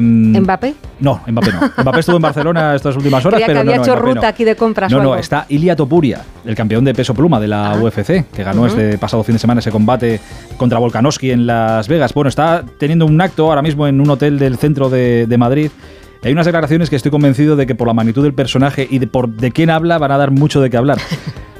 ¿Mbappé? 0.02 0.74
No, 1.00 1.22
Mbappé 1.28 1.52
no. 1.52 1.72
Mbappé 1.84 2.00
estuvo 2.00 2.16
en 2.18 2.22
Barcelona 2.24 2.76
estas 2.76 2.96
últimas 2.96 3.24
horas, 3.26 3.38
Creía 3.38 3.48
que 3.48 3.54
pero 3.54 3.64
no, 3.64 3.70
había 3.72 3.78
no, 3.78 3.84
hecho 3.84 3.92
Mbappé 3.94 4.08
ruta 4.08 4.22
no. 4.22 4.28
aquí 4.28 4.44
de 4.44 4.56
compras 4.56 4.92
No, 4.92 4.98
o 4.98 5.04
no, 5.04 5.16
está 5.16 5.46
Ilia 5.50 5.76
Topuria, 5.76 6.22
el 6.46 6.56
campeón 6.56 6.84
de 6.84 6.94
peso 6.94 7.14
pluma 7.14 7.40
de 7.40 7.48
la 7.48 7.78
UFC, 7.80 8.26
que 8.34 8.44
ganó 8.44 8.66
este 8.66 8.98
pasado 8.98 9.24
fin 9.24 9.36
de 9.36 9.40
semana 9.40 9.60
ese 9.60 9.72
combate 9.72 10.20
contra 10.58 10.80
Volkanovski 10.80 11.32
en 11.32 11.46
Las 11.46 11.88
Vegas. 11.88 12.14
Bueno, 12.14 12.30
está 12.30 12.64
teniendo 12.80 13.06
un 13.06 13.22
acto 13.22 13.48
ahora 13.48 13.62
mismo 13.62 13.88
en 13.88 14.02
un 14.02 14.10
hotel 14.10 14.40
del 14.40 14.58
centro 14.58 14.90
de, 14.90 15.28
de 15.28 15.38
Madrid. 15.38 15.70
Hay 16.26 16.32
unas 16.32 16.48
declaraciones 16.48 16.90
que 16.90 16.96
estoy 16.96 17.12
convencido 17.12 17.56
de 17.56 17.68
que 17.68 17.76
por 17.76 17.88
la 17.88 17.94
magnitud 17.94 18.24
del 18.24 18.34
personaje 18.34 18.88
y 18.90 18.98
de, 18.98 19.06
por 19.06 19.30
de 19.30 19.52
quién 19.52 19.70
habla 19.70 20.00
van 20.00 20.12
a 20.12 20.18
dar 20.18 20.32
mucho 20.32 20.60
de 20.60 20.70
qué 20.72 20.78
hablar. 20.78 20.98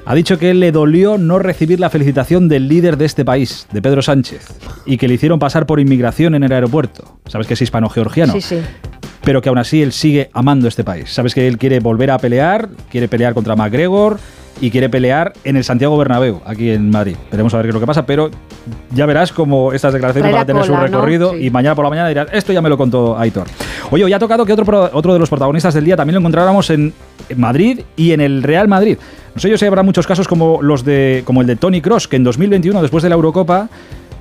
Ha 0.08 0.14
dicho 0.14 0.38
que 0.38 0.54
le 0.54 0.72
dolió 0.72 1.18
no 1.18 1.40
recibir 1.40 1.80
la 1.80 1.90
felicitación 1.90 2.48
del 2.48 2.68
líder 2.68 2.96
de 2.96 3.06
este 3.06 3.26
país, 3.26 3.66
de 3.72 3.82
Pedro 3.82 4.04
Sánchez, 4.04 4.48
y 4.86 4.98
que 4.98 5.08
le 5.08 5.16
hicieron 5.16 5.40
pasar 5.40 5.66
por 5.66 5.80
inmigración 5.80 6.36
en 6.36 6.44
el 6.44 6.52
aeropuerto. 6.52 7.18
Sabes 7.26 7.48
que 7.48 7.56
es 7.56 7.62
hispano-georgiano 7.64 8.34
Sí, 8.34 8.42
sí. 8.42 8.60
pero 9.24 9.42
que 9.42 9.50
aún 9.50 9.58
así 9.58 9.82
él 9.82 9.92
sigue 9.92 10.30
amando 10.32 10.68
este 10.68 10.84
país. 10.84 11.10
Sabes 11.10 11.34
que 11.34 11.48
él 11.48 11.58
quiere 11.58 11.80
volver 11.80 12.12
a 12.12 12.20
pelear, 12.20 12.70
quiere 12.92 13.08
pelear 13.08 13.34
contra 13.34 13.56
McGregor 13.56 14.20
y 14.62 14.72
quiere 14.72 14.90
pelear 14.90 15.34
en 15.44 15.58
el 15.58 15.64
Santiago 15.64 15.98
Bernabéu, 15.98 16.42
aquí 16.46 16.72
en 16.72 16.90
Madrid. 16.90 17.16
Veremos 17.32 17.54
a 17.54 17.58
ver 17.58 17.66
qué 17.66 17.70
es 17.70 17.74
lo 17.74 17.80
que 17.80 17.88
pasa, 17.88 18.06
pero 18.06 18.30
ya 18.92 19.06
verás 19.06 19.32
cómo 19.32 19.74
estas 19.74 19.94
declaraciones 19.94 20.32
van 20.32 20.42
a 20.42 20.46
tener 20.46 20.64
su 20.64 20.76
recorrido 20.76 21.34
Sí. 21.34 21.48
y 21.48 21.50
mañana 21.50 21.76
por 21.76 21.84
la 21.86 21.90
mañana 21.90 22.10
dirás, 22.10 22.28
esto 22.32 22.54
ya 22.54 22.62
me 22.62 22.70
lo 22.70 22.78
contó 22.78 23.18
Aitor. 23.18 23.48
Oye, 23.92 24.04
hoy 24.04 24.14
ha 24.14 24.20
tocado 24.20 24.46
que 24.46 24.54
otro, 24.54 24.90
otro 24.94 25.14
de 25.14 25.20
los 25.20 25.30
protagonistas 25.30 25.74
del 25.74 25.86
día 25.86 25.96
también 25.96 26.16
lo 26.16 26.20
encontráramos 26.20 26.70
en 26.70 26.94
en 27.28 27.40
Madrid 27.40 27.80
y 27.96 28.12
en 28.12 28.22
el 28.22 28.44
Real 28.44 28.68
Madrid. 28.68 28.98
No 29.34 29.42
sé 29.42 29.50
yo 29.50 29.58
si 29.58 29.66
habrá 29.66 29.84
muchos 29.84 30.06
casos 30.06 30.28
como 30.28 30.62
los 30.62 30.86
de 30.86 31.24
como 31.26 31.42
el 31.42 31.48
de 31.48 31.56
Tony 31.56 31.82
Cross, 31.82 32.08
que 32.08 32.16
en 32.18 32.24
2021, 32.24 32.82
después 32.82 33.02
de 33.04 33.10
la 33.10 33.16
Eurocopa, 33.16 33.68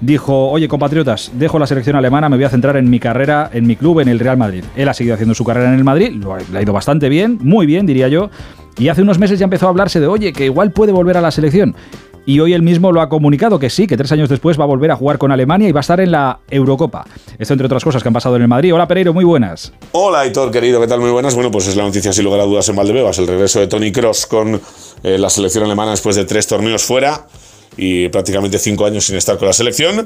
dijo, 0.01 0.51
oye 0.51 0.69
compatriotas, 0.69 1.31
dejo 1.35 1.59
la 1.59 1.67
selección 1.67 1.97
alemana, 1.97 2.29
me 2.29 2.37
voy 2.37 2.45
a 2.45 2.49
centrar 2.49 2.77
en 2.77 2.89
mi 2.91 2.99
carrera, 2.99 3.51
en 3.53 3.67
mi 3.67 3.77
club, 3.77 4.01
en 4.01 4.09
el 4.09 4.19
Real 4.19 4.37
Madrid. 4.37 4.65
Él 4.77 4.89
ha 4.89 4.95
seguido 4.95 5.15
haciendo 5.15 5.35
su 5.35 5.45
carrera 5.45 5.69
en 5.69 5.75
el 5.79 5.85
Madrid, 5.85 6.13
lo 6.13 6.35
ha, 6.35 6.39
le 6.51 6.59
ha 6.59 6.63
ido 6.63 6.73
bastante 6.73 7.09
bien, 7.09 7.39
muy 7.43 7.67
bien 7.67 7.87
diría 7.87 8.09
yo, 8.09 8.31
y 8.79 8.89
hace 8.89 9.03
unos 9.03 9.19
meses 9.19 9.39
ya 9.39 9.45
empezó 9.45 9.67
a 9.67 9.71
hablarse 9.71 10.01
de, 10.01 10.07
oye, 10.07 10.33
que 10.33 10.47
igual 10.47 10.73
puede 10.73 10.93
volver 10.93 11.17
a 11.17 11.21
la 11.21 11.31
selección. 11.31 11.75
Y 12.27 12.41
hoy 12.41 12.55
él 12.55 12.63
mismo 12.63 12.91
lo 12.91 13.03
ha 13.03 13.09
comunicado 13.11 13.59
que 13.59 13.69
sí, 13.69 13.87
que 13.87 13.99
tres 13.99 14.11
años 14.13 14.31
después 14.31 14.59
va 14.59 14.65
a 14.65 14.67
volver 14.67 14.91
a 14.91 14.97
jugar 14.97 15.19
con 15.19 15.31
Alemania 15.31 15.69
y 15.69 15.73
va 15.73 15.81
a 15.81 15.83
estar 15.83 16.01
en 16.01 16.11
la 16.11 16.41
Eurocopa. 16.49 17.05
Esto 17.39 17.53
entre 17.53 17.67
otras 17.67 17.85
cosas 17.85 18.03
que 18.03 18.09
han 18.09 18.15
pasado 18.15 18.37
en 18.37 18.43
el 18.43 18.49
Madrid. 18.49 18.75
Hola 18.75 18.89
Pereiro, 18.89 19.13
muy 19.13 19.25
buenas. 19.25 19.73
Hola, 19.93 20.21
Aitor, 20.21 20.51
querido, 20.51 20.81
¿qué 20.81 20.87
tal? 20.87 21.01
Muy 21.01 21.11
buenas. 21.11 21.35
Bueno, 21.35 21.51
pues 21.51 21.67
es 21.67 21.77
la 21.77 21.83
noticia 21.83 22.15
sin 22.15 22.25
lugar 22.25 22.41
a 22.41 22.45
dudas 22.45 22.67
en 22.71 22.77
Valdebebas, 22.77 23.19
el 23.19 23.27
regreso 23.27 23.61
de 23.61 23.67
Tony 23.67 23.93
Cross 23.93 24.25
con 24.25 24.59
eh, 25.03 25.19
la 25.19 25.29
selección 25.29 25.65
alemana 25.65 25.91
después 25.91 26.17
de 26.17 26.25
tres 26.25 26.47
torneos 26.47 26.83
fuera 26.83 27.27
y 27.77 28.09
prácticamente 28.09 28.59
cinco 28.59 28.87
años 28.87 29.05
sin 29.05 29.17
estar 29.17 29.39
con 29.39 29.47
la 29.49 29.53
selección. 29.53 30.05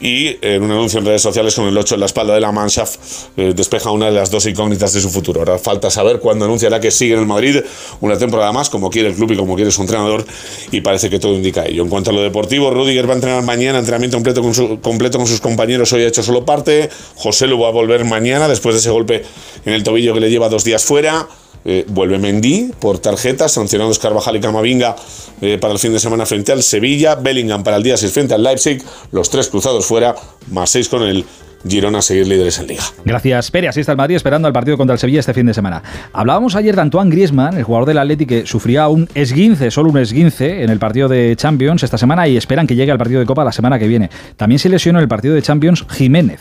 Y 0.00 0.36
en 0.40 0.62
un 0.62 0.70
anuncio 0.70 0.98
en 0.98 1.06
redes 1.06 1.22
sociales 1.22 1.54
con 1.54 1.66
el 1.66 1.76
8 1.76 1.94
en 1.94 2.00
la 2.00 2.06
espalda 2.06 2.34
de 2.34 2.40
la 2.40 2.52
Mannschaft 2.52 2.98
eh, 3.36 3.52
despeja 3.54 3.90
una 3.90 4.06
de 4.06 4.12
las 4.12 4.30
dos 4.30 4.46
incógnitas 4.46 4.92
de 4.92 5.00
su 5.00 5.10
futuro. 5.10 5.40
Ahora 5.40 5.58
falta 5.58 5.90
saber 5.90 6.20
cuándo 6.20 6.44
anunciará 6.44 6.80
que 6.80 6.90
sigue 6.90 7.14
en 7.14 7.20
el 7.20 7.26
Madrid 7.26 7.60
una 8.00 8.16
temporada 8.16 8.52
más, 8.52 8.70
como 8.70 8.90
quiere 8.90 9.08
el 9.08 9.14
club 9.14 9.32
y 9.32 9.36
como 9.36 9.56
quiere 9.56 9.70
su 9.70 9.82
entrenador, 9.82 10.24
y 10.70 10.80
parece 10.80 11.10
que 11.10 11.18
todo 11.18 11.34
indica 11.34 11.66
ello. 11.66 11.82
En 11.82 11.88
cuanto 11.88 12.10
a 12.10 12.12
lo 12.12 12.22
deportivo, 12.22 12.70
Rudiger 12.70 13.08
va 13.08 13.12
a 13.12 13.16
entrenar 13.16 13.42
mañana, 13.42 13.78
entrenamiento 13.78 14.16
completo 14.16 14.42
con, 14.42 14.76
completo 14.78 15.18
con 15.18 15.26
sus 15.26 15.40
compañeros, 15.40 15.92
hoy 15.92 16.02
ha 16.02 16.08
hecho 16.08 16.22
solo 16.22 16.44
parte. 16.44 16.88
José 17.16 17.46
Lu 17.46 17.58
va 17.60 17.68
a 17.68 17.72
volver 17.72 18.04
mañana 18.04 18.48
después 18.48 18.74
de 18.74 18.80
ese 18.80 18.90
golpe 18.90 19.22
en 19.64 19.72
el 19.72 19.82
tobillo 19.82 20.14
que 20.14 20.20
le 20.20 20.30
lleva 20.30 20.48
dos 20.48 20.64
días 20.64 20.84
fuera. 20.84 21.28
Eh, 21.64 21.84
vuelve 21.88 22.18
Mendy 22.18 22.72
por 22.80 22.98
tarjetas, 22.98 23.52
sancionados 23.52 23.98
Carvajal 23.98 24.36
y 24.36 24.40
Camavinga 24.40 24.96
eh, 25.40 25.58
para 25.60 25.74
el 25.74 25.78
fin 25.78 25.92
de 25.92 26.00
semana 26.00 26.24
frente 26.24 26.52
al 26.52 26.62
Sevilla, 26.62 27.16
Bellingham 27.16 27.62
para 27.62 27.76
el 27.76 27.82
día 27.82 27.96
6 27.96 28.12
frente 28.12 28.34
al 28.34 28.42
Leipzig, 28.42 28.82
los 29.12 29.28
tres 29.28 29.48
cruzados 29.48 29.84
fuera, 29.84 30.14
más 30.50 30.70
seis 30.70 30.88
con 30.88 31.02
el 31.02 31.24
Girona 31.68 31.98
a 31.98 32.02
seguir 32.02 32.26
líderes 32.26 32.58
en 32.58 32.68
liga. 32.68 32.82
Gracias, 33.04 33.50
Pere. 33.50 33.68
Así 33.68 33.80
está 33.80 33.92
el 33.92 33.98
Madrid 33.98 34.16
esperando 34.16 34.48
al 34.48 34.54
partido 34.54 34.78
contra 34.78 34.94
el 34.94 34.98
Sevilla 34.98 35.20
este 35.20 35.34
fin 35.34 35.46
de 35.46 35.54
semana. 35.54 35.82
Hablábamos 36.12 36.56
ayer 36.56 36.74
de 36.74 36.80
Antoine 36.80 37.10
Griezmann, 37.10 37.56
el 37.56 37.64
jugador 37.64 37.86
del 37.86 37.98
Atleti 37.98 38.24
que 38.24 38.46
sufría 38.46 38.88
un 38.88 39.08
esguince, 39.14 39.70
solo 39.70 39.90
un 39.90 39.98
esguince, 39.98 40.62
en 40.62 40.70
el 40.70 40.78
partido 40.78 41.08
de 41.08 41.36
Champions 41.36 41.82
esta 41.82 41.98
semana 41.98 42.26
y 42.26 42.36
esperan 42.36 42.66
que 42.66 42.74
llegue 42.74 42.92
al 42.92 42.98
partido 42.98 43.20
de 43.20 43.26
Copa 43.26 43.44
la 43.44 43.52
semana 43.52 43.78
que 43.78 43.88
viene. 43.88 44.08
También 44.36 44.58
se 44.58 44.70
lesionó 44.70 45.00
en 45.00 45.02
el 45.02 45.08
partido 45.08 45.34
de 45.34 45.42
Champions 45.42 45.84
Jiménez. 45.90 46.40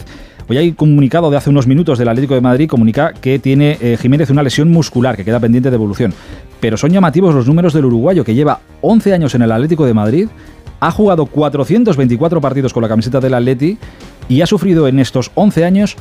Hoy 0.49 0.57
hay 0.57 0.71
comunicado 0.71 1.29
de 1.29 1.37
hace 1.37 1.51
unos 1.51 1.67
minutos 1.67 1.99
del 1.99 2.07
Atlético 2.07 2.33
de 2.33 2.41
Madrid, 2.41 2.67
comunica 2.67 3.13
que 3.13 3.37
tiene 3.37 3.77
eh, 3.79 3.97
Jiménez 4.01 4.31
una 4.31 4.41
lesión 4.41 4.71
muscular 4.71 5.15
que 5.15 5.23
queda 5.23 5.39
pendiente 5.39 5.69
de 5.69 5.75
evolución. 5.75 6.11
Pero 6.59 6.75
son 6.75 6.89
llamativos 6.89 7.35
los 7.35 7.45
números 7.45 7.71
del 7.71 7.85
uruguayo 7.85 8.23
que 8.23 8.33
lleva 8.33 8.61
11 8.81 9.13
años 9.13 9.35
en 9.35 9.43
el 9.43 9.51
Atlético 9.51 9.85
de 9.85 9.93
Madrid, 9.93 10.27
ha 10.79 10.89
jugado 10.89 11.27
424 11.27 12.41
partidos 12.41 12.73
con 12.73 12.81
la 12.81 12.89
camiseta 12.89 13.19
del 13.19 13.35
Atleti 13.35 13.77
y 14.27 14.41
ha 14.41 14.47
sufrido 14.47 14.87
en 14.87 14.97
estos 14.97 15.29
11 15.35 15.65
años 15.65 15.95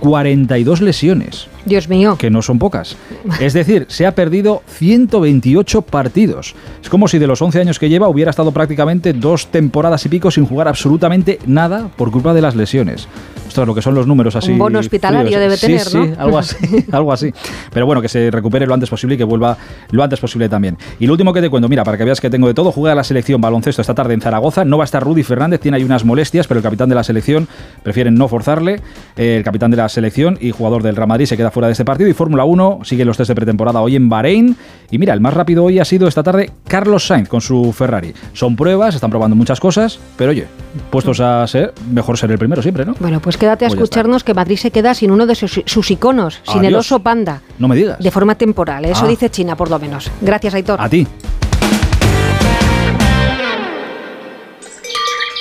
42 0.00 0.80
lesiones, 0.80 1.46
Dios 1.66 1.88
mío. 1.88 2.16
que 2.18 2.30
no 2.30 2.40
son 2.42 2.58
pocas. 2.58 2.96
Es 3.40 3.52
decir, 3.52 3.86
se 3.88 4.06
ha 4.06 4.14
perdido 4.14 4.62
128 4.68 5.82
partidos. 5.82 6.54
Es 6.82 6.88
como 6.88 7.08
si 7.08 7.18
de 7.18 7.26
los 7.26 7.42
11 7.42 7.60
años 7.60 7.78
que 7.78 7.88
lleva 7.88 8.08
hubiera 8.08 8.30
estado 8.30 8.52
prácticamente 8.52 9.12
dos 9.12 9.48
temporadas 9.48 10.04
y 10.06 10.08
pico 10.08 10.30
sin 10.30 10.46
jugar 10.46 10.68
absolutamente 10.68 11.38
nada 11.46 11.88
por 11.96 12.10
culpa 12.10 12.32
de 12.34 12.40
las 12.42 12.54
lesiones. 12.56 13.08
Esto 13.48 13.62
es 13.62 13.68
lo 13.68 13.74
que 13.74 13.82
son 13.82 13.94
los 13.94 14.06
números 14.06 14.36
así. 14.36 14.52
Un 14.52 14.58
bono 14.58 14.78
hospitalario 14.78 15.28
fríos. 15.28 15.40
debe 15.40 15.56
Sí, 15.56 15.66
tener, 15.66 15.80
sí, 15.80 15.96
¿no? 16.16 16.22
algo 16.22 16.38
así, 16.38 16.56
algo 16.92 17.12
así. 17.12 17.32
Pero 17.72 17.86
bueno, 17.86 18.02
que 18.02 18.08
se 18.08 18.30
recupere 18.30 18.66
lo 18.66 18.74
antes 18.74 18.90
posible 18.90 19.14
y 19.14 19.18
que 19.18 19.24
vuelva 19.24 19.56
lo 19.90 20.02
antes 20.02 20.20
posible 20.20 20.48
también. 20.48 20.76
Y 20.98 21.06
lo 21.06 21.12
último 21.12 21.32
que 21.32 21.40
te 21.40 21.48
cuento, 21.48 21.68
mira, 21.68 21.82
para 21.84 21.96
que 21.96 22.04
veas 22.04 22.20
que 22.20 22.28
tengo 22.28 22.48
de 22.48 22.54
todo, 22.54 22.72
juega 22.72 22.94
la 22.94 23.04
selección 23.04 23.40
baloncesto 23.40 23.80
esta 23.80 23.94
tarde 23.94 24.14
en 24.14 24.20
Zaragoza. 24.20 24.64
No 24.64 24.78
va 24.78 24.84
a 24.84 24.86
estar 24.86 25.02
Rudy 25.02 25.22
Fernández, 25.22 25.60
tiene 25.60 25.78
ahí 25.78 25.84
unas 25.84 26.04
molestias, 26.04 26.46
pero 26.46 26.58
el 26.58 26.64
capitán 26.64 26.88
de 26.88 26.96
la 26.96 27.04
selección 27.04 27.48
prefieren 27.82 28.14
no 28.14 28.28
forzarle. 28.28 28.80
Eh, 29.16 29.36
el 29.38 29.44
capitán 29.44 29.70
de 29.70 29.78
la 29.78 29.88
selección 29.88 30.36
y 30.40 30.50
jugador 30.50 30.82
del 30.82 30.96
Real 30.96 31.08
Madrid 31.08 31.26
se 31.26 31.36
queda 31.36 31.50
fuera 31.56 31.68
de 31.68 31.72
este 31.72 31.86
partido. 31.86 32.10
Y 32.10 32.12
Fórmula 32.12 32.44
1 32.44 32.80
sigue 32.84 33.02
los 33.06 33.16
test 33.16 33.28
de 33.28 33.34
pretemporada 33.34 33.80
hoy 33.80 33.96
en 33.96 34.10
Bahrein. 34.10 34.54
Y 34.90 34.98
mira, 34.98 35.14
el 35.14 35.20
más 35.22 35.32
rápido 35.32 35.64
hoy 35.64 35.78
ha 35.78 35.86
sido 35.86 36.06
esta 36.06 36.22
tarde 36.22 36.50
Carlos 36.68 37.06
Sainz 37.06 37.30
con 37.30 37.40
su 37.40 37.72
Ferrari. 37.72 38.12
Son 38.34 38.54
pruebas, 38.56 38.94
están 38.94 39.08
probando 39.08 39.34
muchas 39.34 39.58
cosas, 39.58 39.98
pero 40.18 40.32
oye, 40.32 40.46
puestos 40.90 41.18
a 41.20 41.46
ser, 41.46 41.72
mejor 41.90 42.18
ser 42.18 42.30
el 42.30 42.38
primero 42.38 42.60
siempre, 42.60 42.84
¿no? 42.84 42.94
Bueno, 43.00 43.20
pues 43.20 43.38
quédate 43.38 43.64
a 43.64 43.68
Pues 43.68 43.80
escucharnos 43.80 44.22
que 44.22 44.34
Madrid 44.34 44.56
se 44.58 44.70
queda 44.70 44.92
sin 44.92 45.10
uno 45.10 45.24
de 45.24 45.34
sus, 45.34 45.62
sus 45.64 45.90
iconos, 45.90 46.40
sin 46.44 46.64
el 46.66 46.74
oso 46.74 46.98
panda, 46.98 47.40
No 47.58 47.68
me 47.68 47.76
digas. 47.76 47.98
de 47.98 48.10
forma 48.10 48.34
temporal. 48.34 48.84
Eso 48.84 49.06
Ah. 49.06 49.08
dice 49.08 49.30
China, 49.30 49.56
por 49.56 49.70
lo 49.70 49.78
menos. 49.78 50.10
Gracias, 50.20 50.52
Aitor. 50.52 50.78
A 50.80 50.88
ti. 50.90 51.06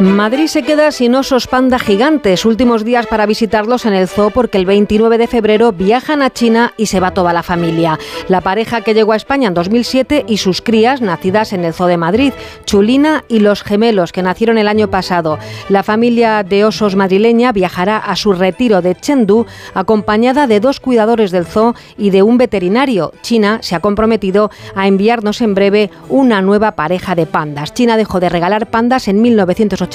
Madrid 0.00 0.46
se 0.46 0.62
queda 0.62 0.92
sin 0.92 1.14
osos 1.14 1.46
panda 1.46 1.78
gigantes. 1.78 2.46
Últimos 2.46 2.86
días 2.86 3.06
para 3.06 3.26
visitarlos 3.26 3.84
en 3.84 3.92
el 3.92 4.08
zoo 4.08 4.30
porque 4.30 4.56
el 4.56 4.64
29 4.64 5.18
de 5.18 5.26
febrero 5.26 5.72
viajan 5.72 6.22
a 6.22 6.30
China 6.30 6.72
y 6.78 6.86
se 6.86 7.00
va 7.00 7.12
toda 7.12 7.34
la 7.34 7.42
familia. 7.42 7.98
La 8.26 8.40
pareja 8.40 8.80
que 8.80 8.94
llegó 8.94 9.12
a 9.12 9.16
España 9.16 9.48
en 9.48 9.54
2007 9.54 10.24
y 10.26 10.38
sus 10.38 10.62
crías 10.62 11.02
nacidas 11.02 11.52
en 11.52 11.66
el 11.66 11.74
zoo 11.74 11.86
de 11.86 11.98
Madrid, 11.98 12.32
Chulina 12.64 13.24
y 13.28 13.40
los 13.40 13.62
gemelos 13.62 14.12
que 14.12 14.22
nacieron 14.22 14.56
el 14.56 14.68
año 14.68 14.88
pasado. 14.88 15.38
La 15.68 15.82
familia 15.82 16.44
de 16.44 16.64
osos 16.64 16.96
madrileña 16.96 17.52
viajará 17.52 17.98
a 17.98 18.16
su 18.16 18.32
retiro 18.32 18.80
de 18.80 18.94
Chengdu 18.94 19.44
acompañada 19.74 20.46
de 20.46 20.60
dos 20.60 20.80
cuidadores 20.80 21.30
del 21.30 21.44
zoo 21.44 21.74
y 21.98 22.08
de 22.08 22.22
un 22.22 22.38
veterinario. 22.38 23.12
China 23.20 23.58
se 23.60 23.74
ha 23.74 23.80
comprometido 23.80 24.50
a 24.74 24.86
enviarnos 24.86 25.42
en 25.42 25.54
breve 25.54 25.90
una 26.08 26.40
nueva 26.40 26.70
pareja 26.72 27.14
de 27.14 27.26
pandas. 27.26 27.74
China 27.74 27.98
dejó 27.98 28.18
de 28.18 28.30
regalar 28.30 28.70
pandas 28.70 29.06
en 29.06 29.20
1980 29.20 29.89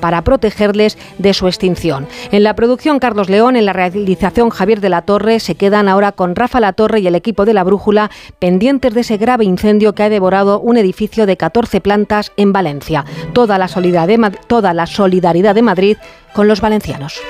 para 0.00 0.22
protegerles 0.22 0.98
de 1.18 1.34
su 1.34 1.46
extinción. 1.46 2.06
En 2.32 2.42
la 2.42 2.54
producción 2.54 2.98
Carlos 2.98 3.28
León, 3.28 3.56
en 3.56 3.64
la 3.64 3.72
realización 3.72 4.50
Javier 4.50 4.80
de 4.80 4.88
la 4.88 5.02
Torre, 5.02 5.40
se 5.40 5.54
quedan 5.54 5.88
ahora 5.88 6.12
con 6.12 6.34
Rafa 6.34 6.60
La 6.60 6.72
Torre 6.72 7.00
y 7.00 7.06
el 7.06 7.14
equipo 7.14 7.44
de 7.44 7.54
la 7.54 7.64
Brújula 7.64 8.10
pendientes 8.38 8.94
de 8.94 9.02
ese 9.02 9.16
grave 9.16 9.44
incendio 9.44 9.94
que 9.94 10.02
ha 10.02 10.08
devorado 10.08 10.60
un 10.60 10.76
edificio 10.76 11.26
de 11.26 11.36
14 11.36 11.80
plantas 11.80 12.32
en 12.36 12.52
Valencia. 12.52 13.04
Toda 13.32 13.58
la 13.58 13.68
solidaridad 13.68 14.08
de, 14.08 14.38
toda 14.46 14.74
la 14.74 14.86
solidaridad 14.86 15.54
de 15.54 15.62
Madrid 15.62 15.96
con 16.32 16.48
los 16.48 16.60
valencianos. 16.60 17.20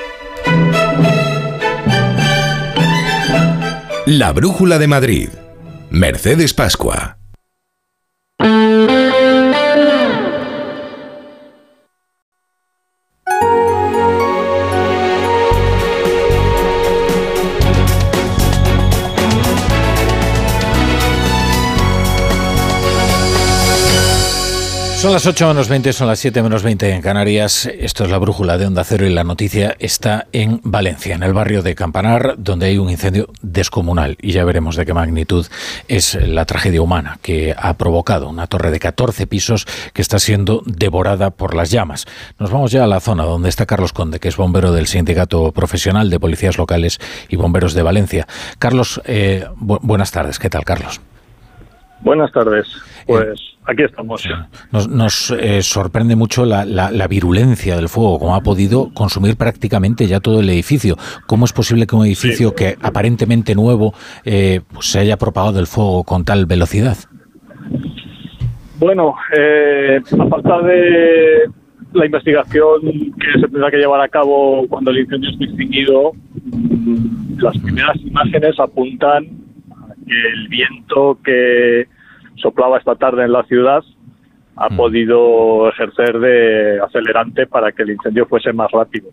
La 4.05 4.31
Brújula 4.33 4.77
de 4.77 4.87
Madrid. 4.87 5.29
Mercedes 5.89 6.53
Pascua. 6.53 7.17
Son 25.05 25.13
las 25.13 25.27
8 25.27 25.49
menos 25.49 25.69
20, 25.69 25.93
son 25.93 26.07
las 26.07 26.17
7 26.17 26.41
menos 26.41 26.63
20 26.63 26.89
en 26.89 26.99
Canarias. 27.03 27.67
Esto 27.67 28.05
es 28.05 28.09
la 28.09 28.17
brújula 28.17 28.57
de 28.57 28.65
Onda 28.65 28.83
Cero 28.83 29.05
y 29.05 29.13
la 29.13 29.23
noticia 29.23 29.75
está 29.77 30.25
en 30.31 30.61
Valencia, 30.63 31.13
en 31.13 31.21
el 31.21 31.31
barrio 31.31 31.61
de 31.61 31.75
Campanar, 31.75 32.33
donde 32.39 32.65
hay 32.65 32.79
un 32.79 32.89
incendio 32.89 33.29
descomunal. 33.43 34.17
Y 34.19 34.31
ya 34.31 34.43
veremos 34.45 34.75
de 34.75 34.83
qué 34.83 34.95
magnitud 34.95 35.45
es 35.87 36.15
la 36.15 36.45
tragedia 36.45 36.81
humana 36.81 37.19
que 37.21 37.53
ha 37.55 37.75
provocado 37.75 38.27
una 38.27 38.47
torre 38.47 38.71
de 38.71 38.79
14 38.79 39.27
pisos 39.27 39.67
que 39.93 40.01
está 40.01 40.17
siendo 40.17 40.63
devorada 40.65 41.29
por 41.29 41.53
las 41.53 41.69
llamas. 41.69 42.07
Nos 42.39 42.49
vamos 42.49 42.71
ya 42.71 42.83
a 42.83 42.87
la 42.87 42.99
zona 42.99 43.25
donde 43.25 43.49
está 43.49 43.67
Carlos 43.67 43.93
Conde, 43.93 44.19
que 44.19 44.29
es 44.29 44.37
bombero 44.37 44.71
del 44.71 44.87
Sindicato 44.87 45.51
Profesional 45.51 46.09
de 46.09 46.19
Policías 46.19 46.57
Locales 46.57 46.97
y 47.29 47.35
Bomberos 47.35 47.75
de 47.75 47.83
Valencia. 47.83 48.27
Carlos, 48.57 48.99
eh, 49.05 49.45
buenas 49.57 50.09
tardes. 50.09 50.39
¿Qué 50.39 50.49
tal, 50.49 50.65
Carlos? 50.65 50.99
Buenas 52.01 52.31
tardes. 52.31 52.67
Pues 53.07 53.55
aquí 53.65 53.83
estamos. 53.83 54.27
Nos, 54.71 55.31
eh, 55.31 55.61
sorprende 55.61 56.15
mucho 56.15 56.45
la, 56.45 57.07
virulencia 57.07 57.75
del 57.75 57.89
fuego, 57.89 58.19
cómo 58.19 58.35
ha 58.35 58.41
podido 58.41 58.91
consumir 58.93 59.37
prácticamente 59.37 60.07
ya 60.07 60.19
todo 60.19 60.39
el 60.41 60.49
edificio. 60.49 60.95
¿Cómo 61.27 61.45
es 61.45 61.53
posible 61.53 61.87
que 61.87 61.95
un 61.95 62.05
edificio 62.05 62.53
que 62.53 62.77
aparentemente 62.81 63.55
nuevo 63.55 63.93
eh, 64.23 64.61
pues 64.73 64.87
se 64.87 64.99
haya 64.99 65.17
propagado 65.17 65.59
el 65.59 65.67
fuego 65.67 66.03
con 66.03 66.25
tal 66.25 66.45
velocidad? 66.45 66.97
Bueno, 68.77 69.15
eh, 69.37 70.01
a 70.19 70.27
falta 70.27 70.61
de 70.61 71.49
la 71.93 72.05
investigación 72.05 72.81
que 72.81 73.39
se 73.39 73.47
tendrá 73.47 73.71
que 73.71 73.77
llevar 73.77 74.01
a 74.01 74.09
cabo 74.09 74.67
cuando 74.67 74.91
el 74.91 74.99
incendio 74.99 75.29
esté 75.29 75.45
extinguido, 75.45 76.11
mm, 76.43 77.39
las 77.39 77.57
primeras 77.59 77.95
imágenes 78.01 78.59
apuntan 78.59 79.44
el 80.07 80.47
viento 80.47 81.17
que 81.23 81.87
soplaba 82.35 82.77
esta 82.77 82.95
tarde 82.95 83.23
en 83.23 83.31
la 83.31 83.43
ciudad 83.43 83.83
ha 84.55 84.69
mm. 84.69 84.77
podido 84.77 85.69
ejercer 85.69 86.19
de 86.19 86.79
acelerante 86.79 87.47
para 87.47 87.71
que 87.71 87.83
el 87.83 87.91
incendio 87.91 88.25
fuese 88.25 88.53
más 88.53 88.71
rápido. 88.71 89.09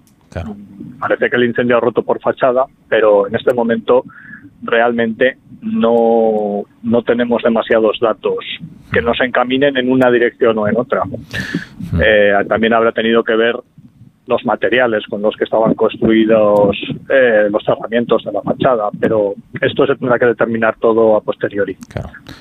Parece 0.99 1.29
que 1.29 1.37
el 1.37 1.45
incendio 1.45 1.77
ha 1.77 1.81
roto 1.81 2.03
por 2.03 2.21
fachada, 2.21 2.65
pero 2.89 3.27
en 3.27 3.35
este 3.35 3.53
momento 3.53 4.05
realmente 4.63 5.39
no, 5.61 6.63
no 6.83 7.03
tenemos 7.03 7.43
demasiados 7.43 7.99
datos 8.01 8.45
que 8.93 9.03
nos 9.03 9.21
encaminen 9.21 9.77
en 9.77 9.91
una 9.91 10.11
dirección 10.11 10.57
o 10.59 10.69
en 10.69 10.77
otra. 10.77 11.05
Mm. 11.05 12.01
Eh, 12.03 12.33
también 12.49 12.73
habrá 12.73 12.93
tenido 12.93 13.25
que 13.25 13.35
ver 13.35 13.57
los 14.27 14.45
materiales 14.45 15.05
con 15.09 15.21
los 15.23 15.35
que 15.37 15.45
estaban 15.45 15.75
construidos 15.75 16.77
eh, 17.09 17.49
los 17.51 17.63
cerramientos 17.65 18.23
de 18.25 18.33
la 18.33 18.41
fachada, 18.43 18.89
pero 19.01 19.35
esto 19.61 19.87
se 19.87 19.97
tendrá 19.97 20.19
que 20.19 20.27
determinar 20.27 20.77
todo 20.81 21.17
a 21.17 21.21
posteriori. 21.21 21.77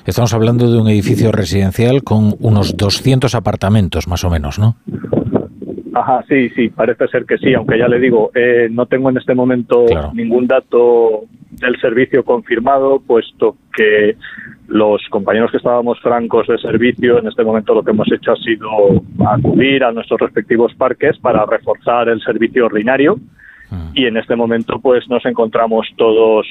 Estamos 0.06 0.32
hablando 0.34 0.70
de 0.70 0.80
un 0.80 0.88
edificio 0.88 1.32
residencial 1.32 2.02
con 2.02 2.34
unos 2.40 2.76
200 2.76 3.34
apartamentos, 3.34 4.06
más 4.06 4.24
o 4.24 4.30
menos, 4.30 4.58
¿no? 4.58 4.76
Ajá, 5.94 6.24
sí, 6.28 6.48
sí, 6.50 6.68
parece 6.68 7.06
ser 7.08 7.26
que 7.26 7.36
sí, 7.38 7.52
aunque 7.54 7.78
ya 7.78 7.86
le 7.86 7.98
digo, 7.98 8.30
eh, 8.34 8.68
no 8.70 8.86
tengo 8.86 9.10
en 9.10 9.18
este 9.18 9.34
momento 9.34 9.84
ningún 10.14 10.46
dato 10.46 11.24
del 11.50 11.78
servicio 11.80 12.24
confirmado, 12.24 13.00
puesto 13.00 13.56
que 13.76 14.16
los 14.68 15.02
compañeros 15.10 15.50
que 15.50 15.58
estábamos 15.58 16.00
francos 16.00 16.46
de 16.46 16.56
servicio, 16.58 17.18
en 17.18 17.28
este 17.28 17.44
momento 17.44 17.74
lo 17.74 17.82
que 17.82 17.90
hemos 17.90 18.10
hecho 18.10 18.32
ha 18.32 18.36
sido 18.36 18.68
acudir 19.26 19.84
a 19.84 19.92
nuestros 19.92 20.20
respectivos 20.20 20.72
parques 20.74 21.18
para 21.18 21.44
reforzar 21.44 22.08
el 22.08 22.20
servicio 22.22 22.66
ordinario. 22.66 23.18
Y 23.94 24.06
en 24.06 24.16
este 24.16 24.36
momento 24.36 24.78
pues 24.80 25.08
nos 25.08 25.24
encontramos 25.24 25.86
todos 25.96 26.46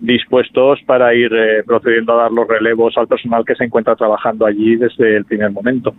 dispuestos 0.00 0.78
para 0.86 1.14
ir 1.14 1.30
eh, 1.32 1.62
procediendo 1.64 2.14
a 2.14 2.22
dar 2.22 2.32
los 2.32 2.48
relevos 2.48 2.94
al 2.96 3.06
personal 3.06 3.44
que 3.44 3.54
se 3.54 3.64
encuentra 3.64 3.94
trabajando 3.94 4.46
allí 4.46 4.76
desde 4.76 5.16
el 5.16 5.24
primer 5.24 5.50
momento. 5.50 5.94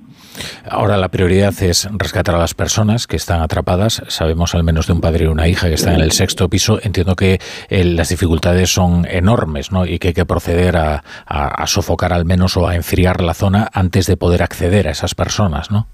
Ahora 0.67 0.97
la 0.97 1.09
prioridad 1.09 1.53
es 1.61 1.87
rescatar 1.97 2.35
a 2.35 2.39
las 2.39 2.53
personas 2.53 3.05
que 3.05 3.15
están 3.15 3.41
atrapadas. 3.41 4.03
Sabemos 4.07 4.55
al 4.55 4.63
menos 4.63 4.87
de 4.87 4.93
un 4.93 5.01
padre 5.01 5.25
y 5.25 5.27
una 5.27 5.47
hija 5.47 5.67
que 5.67 5.75
están 5.75 5.95
en 5.95 6.01
el 6.01 6.11
sexto 6.11 6.49
piso. 6.49 6.79
Entiendo 6.81 7.15
que 7.15 7.39
eh, 7.69 7.83
las 7.83 8.09
dificultades 8.09 8.73
son 8.73 9.05
enormes 9.07 9.71
¿no? 9.71 9.85
y 9.85 9.99
que 9.99 10.09
hay 10.09 10.13
que 10.13 10.25
proceder 10.25 10.77
a, 10.77 11.03
a 11.27 11.67
sofocar 11.67 12.11
al 12.11 12.25
menos 12.25 12.57
o 12.57 12.67
a 12.67 12.75
enfriar 12.75 13.21
la 13.21 13.33
zona 13.33 13.67
antes 13.71 14.07
de 14.07 14.17
poder 14.17 14.41
acceder 14.41 14.87
a 14.87 14.91
esas 14.91 15.13
personas, 15.13 15.71
¿no? 15.71 15.87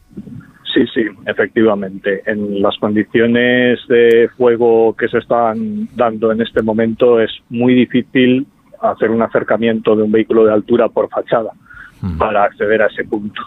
Efectivamente. 1.28 2.22
En 2.26 2.62
las 2.62 2.78
condiciones 2.78 3.80
de 3.90 4.30
fuego 4.38 4.96
que 4.96 5.10
se 5.10 5.18
están 5.18 5.90
dando 5.94 6.32
en 6.32 6.42
este 6.42 6.62
momento 6.62 7.20
es 7.20 7.30
muy 7.50 7.74
difícil 7.74 8.48
hacer 8.82 9.12
un 9.12 9.22
acercamiento 9.22 9.94
de 9.94 10.04
un 10.04 10.12
vehículo 10.12 10.46
de 10.46 10.54
altura 10.54 10.88
por 10.88 11.10
fachada 11.10 11.52
mm. 12.00 12.18
para 12.18 12.46
acceder 12.46 12.82
a 12.82 12.86
ese 12.86 13.04
punto. 13.04 13.42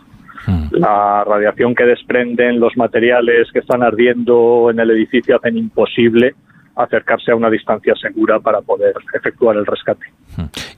Mm. 0.46 0.74
La 0.76 1.24
radiación 1.24 1.74
que 1.74 1.84
desprenden 1.84 2.60
los 2.60 2.76
materiales 2.76 3.50
que 3.50 3.60
están 3.60 3.82
ardiendo 3.82 4.68
en 4.70 4.78
el 4.78 4.90
edificio 4.90 5.36
hacen 5.36 5.56
imposible 5.56 6.34
acercarse 6.76 7.32
a 7.32 7.36
una 7.36 7.48
distancia 7.48 7.94
segura 7.94 8.40
para 8.40 8.60
poder 8.60 8.92
efectuar 9.14 9.56
el 9.56 9.64
rescate. 9.64 10.04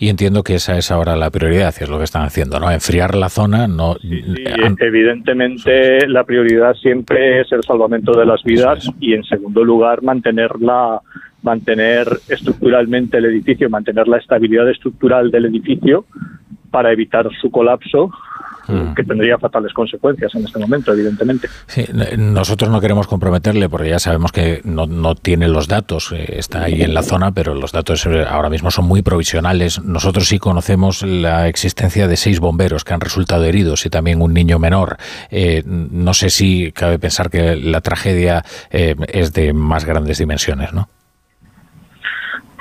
Y 0.02 0.08
entiendo 0.08 0.42
que 0.42 0.56
esa 0.56 0.76
es 0.76 0.90
ahora 0.90 1.14
la 1.14 1.30
prioridad, 1.30 1.72
es 1.78 1.88
lo 1.88 1.98
que 1.98 2.02
están 2.02 2.22
haciendo, 2.22 2.58
¿no? 2.58 2.68
Enfriar 2.72 3.14
la 3.14 3.28
zona, 3.28 3.68
no. 3.68 3.94
evidentemente, 4.80 6.08
la 6.08 6.24
prioridad 6.24 6.74
siempre 6.74 7.40
es 7.40 7.52
el 7.52 7.62
salvamento 7.62 8.10
de 8.18 8.26
las 8.26 8.42
vidas 8.42 8.84
y, 8.98 9.14
en 9.14 9.22
segundo 9.22 9.62
lugar, 9.62 10.02
mantenerla 10.02 11.00
mantener 11.42 12.08
estructuralmente 12.28 13.18
el 13.18 13.26
edificio, 13.26 13.70
mantener 13.70 14.08
la 14.08 14.18
estabilidad 14.18 14.68
estructural 14.68 15.30
del 15.30 15.44
edificio 15.44 16.04
para 16.72 16.90
evitar 16.90 17.28
su 17.40 17.52
colapso 17.52 18.10
mm. 18.74 18.94
que 18.94 19.04
tendría 19.04 19.38
fatales 19.38 19.72
consecuencias 19.72 20.34
en 20.34 20.44
este 20.44 20.58
momento, 20.58 20.92
evidentemente. 20.92 21.48
Sí, 21.66 21.84
nosotros 22.16 22.70
no 22.70 22.80
queremos 22.80 23.06
comprometerle 23.06 23.68
porque 23.68 23.90
ya 23.90 23.98
sabemos 23.98 24.32
que 24.32 24.60
no, 24.64 24.86
no 24.86 25.14
tiene 25.14 25.48
los 25.48 25.68
datos, 25.68 26.12
eh, 26.12 26.36
está 26.38 26.64
ahí 26.64 26.82
en 26.82 26.94
la 26.94 27.02
zona, 27.02 27.32
pero 27.32 27.54
los 27.54 27.72
datos 27.72 28.06
eh, 28.06 28.24
ahora 28.28 28.50
mismo 28.50 28.70
son 28.70 28.86
muy 28.86 29.02
provisionales. 29.02 29.82
Nosotros 29.82 30.28
sí 30.28 30.38
conocemos 30.38 31.02
la 31.02 31.48
existencia 31.48 32.08
de 32.08 32.16
seis 32.16 32.40
bomberos 32.40 32.84
que 32.84 32.94
han 32.94 33.00
resultado 33.00 33.44
heridos 33.44 33.86
y 33.86 33.90
también 33.90 34.22
un 34.22 34.34
niño 34.34 34.58
menor. 34.58 34.96
Eh, 35.30 35.62
no 35.66 36.14
sé 36.14 36.30
si 36.30 36.72
cabe 36.72 36.98
pensar 36.98 37.30
que 37.30 37.56
la 37.56 37.80
tragedia 37.80 38.44
es 38.70 39.32
de 39.32 39.52
más 39.52 39.84
grandes 39.84 40.18
dimensiones, 40.18 40.72
¿no? 40.72 40.88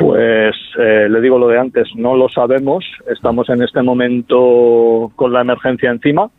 Pues 0.01 0.55
eh, 0.79 1.07
le 1.09 1.21
digo 1.21 1.37
lo 1.37 1.47
de 1.47 1.59
antes, 1.59 1.87
no 1.95 2.15
lo 2.15 2.27
sabemos. 2.27 2.83
Estamos 3.07 3.47
en 3.49 3.61
este 3.61 3.81
momento 3.83 5.11
con 5.15 5.31
la 5.31 5.41
emergencia 5.41 5.91
encima 5.91 6.29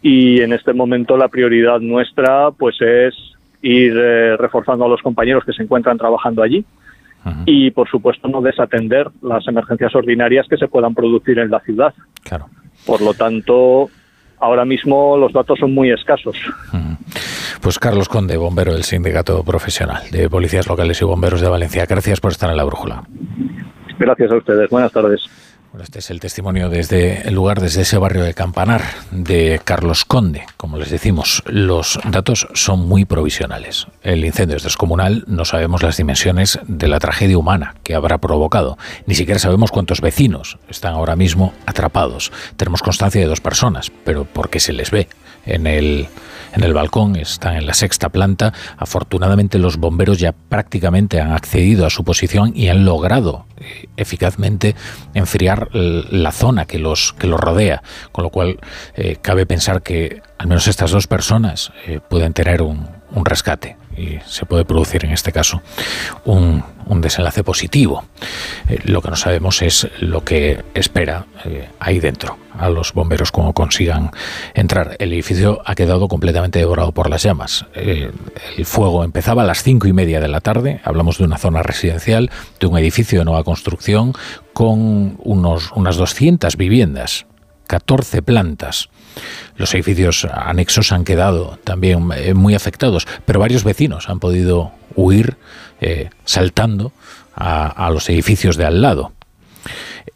y 0.00 0.40
en 0.40 0.52
este 0.52 0.72
momento 0.72 1.16
la 1.16 1.28
prioridad 1.28 1.80
nuestra 1.80 2.52
pues 2.52 2.80
es 2.80 3.14
ir 3.60 3.92
eh, 3.96 4.36
reforzando 4.36 4.84
a 4.84 4.88
los 4.88 5.02
compañeros 5.02 5.44
que 5.44 5.52
se 5.52 5.64
encuentran 5.64 5.98
trabajando 5.98 6.42
allí 6.42 6.64
y 7.44 7.70
por 7.72 7.88
supuesto 7.90 8.26
no 8.28 8.40
desatender 8.40 9.08
las 9.20 9.46
emergencias 9.48 9.94
ordinarias 9.94 10.46
que 10.48 10.56
se 10.56 10.68
puedan 10.68 10.94
producir 10.94 11.38
en 11.38 11.50
la 11.50 11.60
ciudad. 11.60 11.92
Claro. 12.22 12.46
Por 12.86 13.02
lo 13.02 13.12
tanto, 13.12 13.90
ahora 14.38 14.64
mismo 14.64 15.16
los 15.18 15.32
datos 15.32 15.58
son 15.58 15.74
muy 15.74 15.90
escasos. 15.90 16.36
Pues 17.60 17.78
Carlos 17.78 18.08
Conde, 18.08 18.36
bombero 18.36 18.72
del 18.72 18.84
Sindicato 18.84 19.42
Profesional 19.42 20.02
de 20.10 20.30
Policías 20.30 20.66
Locales 20.66 21.00
y 21.02 21.04
Bomberos 21.04 21.40
de 21.40 21.48
Valencia. 21.48 21.86
Gracias 21.86 22.20
por 22.20 22.32
estar 22.32 22.48
en 22.50 22.56
la 22.56 22.64
brújula. 22.64 23.04
Gracias 23.98 24.30
a 24.30 24.36
ustedes. 24.36 24.70
Buenas 24.70 24.92
tardes. 24.92 25.22
este 25.82 25.98
es 25.98 26.10
el 26.10 26.20
testimonio 26.20 26.70
desde 26.70 27.26
el 27.28 27.34
lugar, 27.34 27.60
desde 27.60 27.82
ese 27.82 27.98
barrio 27.98 28.22
de 28.22 28.32
Campanar, 28.32 28.82
de 29.10 29.60
Carlos 29.64 30.04
Conde. 30.04 30.44
Como 30.56 30.78
les 30.78 30.90
decimos, 30.90 31.42
los 31.46 31.98
datos 32.08 32.48
son 32.54 32.86
muy 32.88 33.04
provisionales. 33.04 33.88
El 34.02 34.24
incendio 34.24 34.56
es 34.56 34.62
descomunal, 34.62 35.24
no 35.26 35.44
sabemos 35.44 35.82
las 35.82 35.96
dimensiones 35.96 36.60
de 36.66 36.88
la 36.88 37.00
tragedia 37.00 37.38
humana 37.38 37.74
que 37.82 37.96
habrá 37.96 38.18
provocado. 38.18 38.78
Ni 39.06 39.14
siquiera 39.16 39.40
sabemos 39.40 39.72
cuántos 39.72 40.00
vecinos 40.00 40.58
están 40.68 40.94
ahora 40.94 41.16
mismo 41.16 41.52
atrapados. 41.66 42.32
Tenemos 42.56 42.82
constancia 42.82 43.20
de 43.20 43.26
dos 43.26 43.40
personas, 43.40 43.90
pero 44.04 44.24
porque 44.24 44.60
se 44.60 44.72
les 44.72 44.90
ve 44.92 45.08
en 45.44 45.66
el 45.66 46.08
en 46.52 46.62
el 46.62 46.74
balcón, 46.74 47.16
están 47.16 47.56
en 47.56 47.66
la 47.66 47.74
sexta 47.74 48.08
planta. 48.08 48.52
Afortunadamente 48.76 49.58
los 49.58 49.76
bomberos 49.76 50.18
ya 50.18 50.32
prácticamente 50.32 51.20
han 51.20 51.32
accedido 51.32 51.86
a 51.86 51.90
su 51.90 52.04
posición 52.04 52.52
y 52.54 52.68
han 52.68 52.84
logrado 52.84 53.46
eh, 53.56 53.88
eficazmente 53.96 54.74
enfriar 55.14 55.68
la 55.72 56.32
zona 56.32 56.66
que 56.66 56.78
los, 56.78 57.14
que 57.14 57.26
los 57.26 57.40
rodea, 57.40 57.82
con 58.12 58.24
lo 58.24 58.30
cual 58.30 58.58
eh, 58.94 59.16
cabe 59.20 59.46
pensar 59.46 59.82
que 59.82 60.22
al 60.38 60.48
menos 60.48 60.68
estas 60.68 60.90
dos 60.90 61.06
personas 61.06 61.72
eh, 61.86 62.00
pueden 62.08 62.32
tener 62.32 62.62
un, 62.62 62.88
un 63.12 63.24
rescate 63.24 63.77
y 63.98 64.20
se 64.26 64.46
puede 64.46 64.64
producir 64.64 65.04
en 65.04 65.12
este 65.12 65.32
caso 65.32 65.60
un, 66.24 66.62
desenlace 67.00 67.44
positivo. 67.44 68.04
Eh, 68.68 68.78
lo 68.84 69.02
que 69.02 69.10
no 69.10 69.16
sabemos 69.16 69.62
es 69.62 69.88
lo 70.00 70.24
que 70.24 70.64
espera 70.74 71.26
eh, 71.44 71.68
ahí 71.78 72.00
dentro 72.00 72.38
a 72.58 72.68
los 72.70 72.92
bomberos 72.92 73.30
cuando 73.30 73.52
consigan 73.52 74.10
entrar. 74.54 74.96
El 74.98 75.12
edificio 75.12 75.62
ha 75.64 75.74
quedado 75.74 76.08
completamente 76.08 76.58
devorado 76.58 76.92
por 76.92 77.08
las 77.08 77.22
llamas. 77.22 77.66
Eh, 77.74 78.10
el 78.56 78.66
fuego 78.66 79.04
empezaba 79.04 79.42
a 79.42 79.46
las 79.46 79.62
cinco 79.62 79.86
y 79.86 79.92
media 79.92 80.20
de 80.20 80.28
la 80.28 80.40
tarde. 80.40 80.80
Hablamos 80.84 81.18
de 81.18 81.24
una 81.24 81.38
zona 81.38 81.62
residencial, 81.62 82.30
de 82.58 82.66
un 82.66 82.76
edificio 82.78 83.20
de 83.20 83.24
nueva 83.24 83.44
construcción 83.44 84.12
con 84.52 85.16
unos, 85.22 85.70
unas 85.72 85.96
200 85.96 86.56
viviendas, 86.56 87.26
14 87.68 88.22
plantas. 88.22 88.88
Los 89.56 89.74
edificios 89.74 90.26
anexos 90.30 90.92
han 90.92 91.04
quedado 91.04 91.58
también 91.64 92.08
eh, 92.14 92.34
muy 92.34 92.54
afectados, 92.54 93.06
pero 93.24 93.40
varios 93.40 93.64
vecinos 93.64 94.08
han 94.08 94.20
podido 94.20 94.72
huir 94.94 95.36
eh, 95.80 96.10
saltando 96.24 96.92
a, 97.34 97.88
los 97.92 98.08
edificios 98.08 98.56
de 98.56 98.64
al 98.64 98.82
lado. 98.82 99.12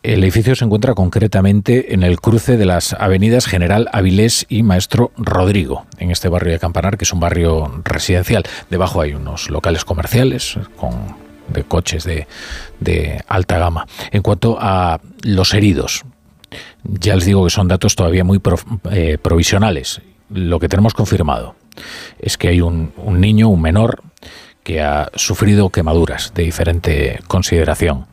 El 0.03 0.25
edificio 0.25 0.57
se 0.57 0.65
encuentra 0.65 0.95
concretamente 0.95 1.95
en 1.95 2.03
el 2.03 2.21
cruce 2.21 2.57
de 2.57 2.67
las 2.67 2.95
avenidas 2.95 3.47
General 3.47 3.89
Avilés 3.93 4.47
y 4.49 4.65
Maestro 4.65 5.13
Rodrigo, 5.17 5.87
en 5.99 6.11
este 6.11 6.29
barrio 6.29 6.53
de 6.53 6.59
Campanar, 6.59 6.99
que 6.99 7.05
es 7.05 7.13
un 7.13 7.21
barrio 7.21 7.83
residencial. 7.85 8.43
Debajo 8.71 9.01
hay 9.01 9.15
unos 9.15 9.51
locales 9.51 9.85
comerciales 9.85 10.59
con, 10.77 11.15
de 11.49 11.63
coches 11.63 12.03
de, 12.03 12.27
de 12.81 13.23
alta 13.29 13.59
gama. 13.59 13.87
En 14.11 14.23
cuanto 14.23 14.59
a 14.61 15.01
los 15.23 15.55
heridos, 15.55 16.05
ya 16.85 17.15
les 17.15 17.25
digo 17.25 17.45
que 17.45 17.51
son 17.51 17.69
datos 17.69 17.95
todavía 17.95 18.25
muy 18.25 18.41
eh, 18.91 19.19
provisionales. 19.21 20.01
Lo 20.31 20.59
que 20.59 20.69
tenemos 20.69 20.95
confirmado 20.95 21.55
es 22.19 22.37
que 22.37 22.49
hay 22.49 22.61
un, 22.61 22.93
niño, 23.07 23.49
un 23.49 23.61
menor, 23.61 24.03
que 24.63 24.81
ha 24.81 25.11
sufrido 25.15 25.71
quemaduras 25.71 26.33
de 26.35 26.45
diferente 26.45 27.21
consideración 27.27 28.07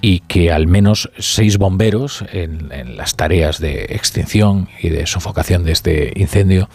y 0.00 0.20
que 0.20 0.52
al 0.52 0.68
menos 0.68 1.10
seis 1.18 1.58
bomberos 1.58 2.24
en, 2.32 2.96
las 2.96 3.16
tareas 3.16 3.58
de 3.58 3.86
extinción 3.90 4.68
y 4.80 4.90
de 4.90 5.06
sofocación 5.06 5.64
de 5.64 5.72
este 5.72 6.12
incendio 6.14 6.68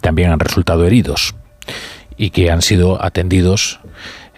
también 0.00 0.30
han 0.30 0.40
resultado 0.40 0.86
heridos 0.86 1.34
y 2.16 2.30
que 2.30 2.50
han 2.50 2.62
sido 2.62 3.02
atendidos, 3.04 3.80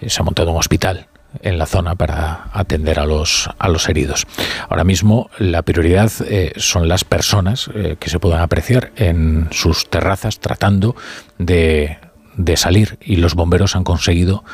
eh, 0.00 0.10
se 0.10 0.20
ha 0.20 0.24
montado 0.24 0.50
un 0.50 0.58
hospital 0.58 1.06
en 1.42 1.58
la 1.58 1.66
zona 1.66 1.94
para 1.94 2.48
atender 2.52 2.98
a 2.98 3.06
los, 3.06 3.50
a 3.58 3.68
los 3.68 3.88
heridos. 3.88 4.26
Ahora 4.68 4.84
mismo 4.84 5.30
la 5.38 5.62
prioridad 5.62 6.10
eh, 6.26 6.52
son 6.56 6.88
las 6.88 7.04
personas 7.04 7.70
eh, 7.74 7.96
que 7.98 8.10
se 8.10 8.18
puedan 8.18 8.40
apreciar 8.40 8.92
en 8.96 9.48
sus 9.50 9.88
terrazas 9.88 10.40
tratando 10.40 10.96
de, 11.38 11.98
de 12.36 12.56
salir 12.56 12.98
y 13.00 13.16
los 13.16 13.34
bomberos 13.34 13.76
han 13.76 13.84
conseguido 13.84 14.44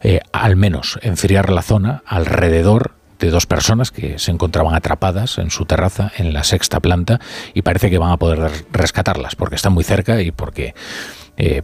eh, 0.00 0.20
al 0.32 0.56
menos 0.56 0.98
enfriar 1.02 1.50
la 1.50 1.62
zona 1.62 2.02
alrededor 2.06 2.92
de 3.18 3.30
dos 3.30 3.46
personas 3.46 3.90
que 3.90 4.20
se 4.20 4.30
encontraban 4.30 4.76
atrapadas 4.76 5.38
en 5.38 5.50
su 5.50 5.64
terraza 5.64 6.12
en 6.18 6.32
la 6.32 6.44
sexta 6.44 6.78
planta 6.78 7.18
y 7.52 7.62
parece 7.62 7.90
que 7.90 7.98
van 7.98 8.12
a 8.12 8.16
poder 8.16 8.52
rescatarlas 8.70 9.34
porque 9.34 9.56
están 9.56 9.72
muy 9.72 9.82
cerca 9.82 10.22
y 10.22 10.30
porque 10.30 10.74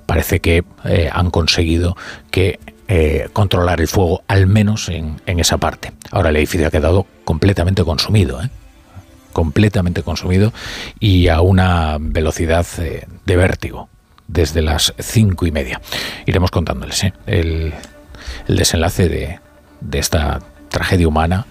parece 0.06 0.40
que 0.40 0.64
han 1.12 1.30
conseguido 1.30 1.96
que 2.32 2.58
eh, 2.86 3.28
controlar 3.32 3.80
el 3.80 3.88
fuego, 3.88 4.22
al 4.28 4.46
menos 4.46 4.88
en, 4.88 5.20
esa 5.26 5.58
parte. 5.58 5.92
Ahora 6.10 6.30
el 6.30 6.36
edificio 6.36 6.66
ha 6.66 6.70
quedado 6.70 7.06
completamente 7.24 7.82
consumido, 7.82 8.42
¿eh? 8.42 8.50
completamente 9.32 10.02
consumido 10.02 10.52
y 11.00 11.28
a 11.28 11.40
una 11.40 11.96
velocidad 11.98 12.66
eh, 12.78 13.06
de 13.24 13.36
vértigo 13.36 13.88
desde 14.28 14.62
las 14.62 14.94
cinco 14.98 15.46
y 15.46 15.50
media. 15.50 15.80
Iremos 16.26 16.50
contándoles 16.50 17.04
el, 17.26 17.72
desenlace 18.48 19.08
de, 19.08 19.38
esta 19.98 20.40
tragedia 20.68 21.08
humana. 21.08 21.46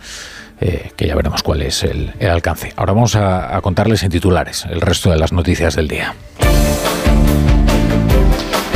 que 0.59 1.07
ya 1.07 1.15
veremos 1.15 1.43
cuál 1.43 1.61
es 1.61 1.83
el, 1.83 2.13
alcance. 2.29 2.73
Ahora 2.77 2.93
vamos 2.93 3.15
a 3.15 3.59
contarles 3.61 4.03
en 4.03 4.11
titulares 4.11 4.65
el 4.69 4.81
resto 4.81 5.09
de 5.09 5.17
las 5.17 5.33
noticias 5.33 5.75
del 5.75 5.87
día. 5.87 6.15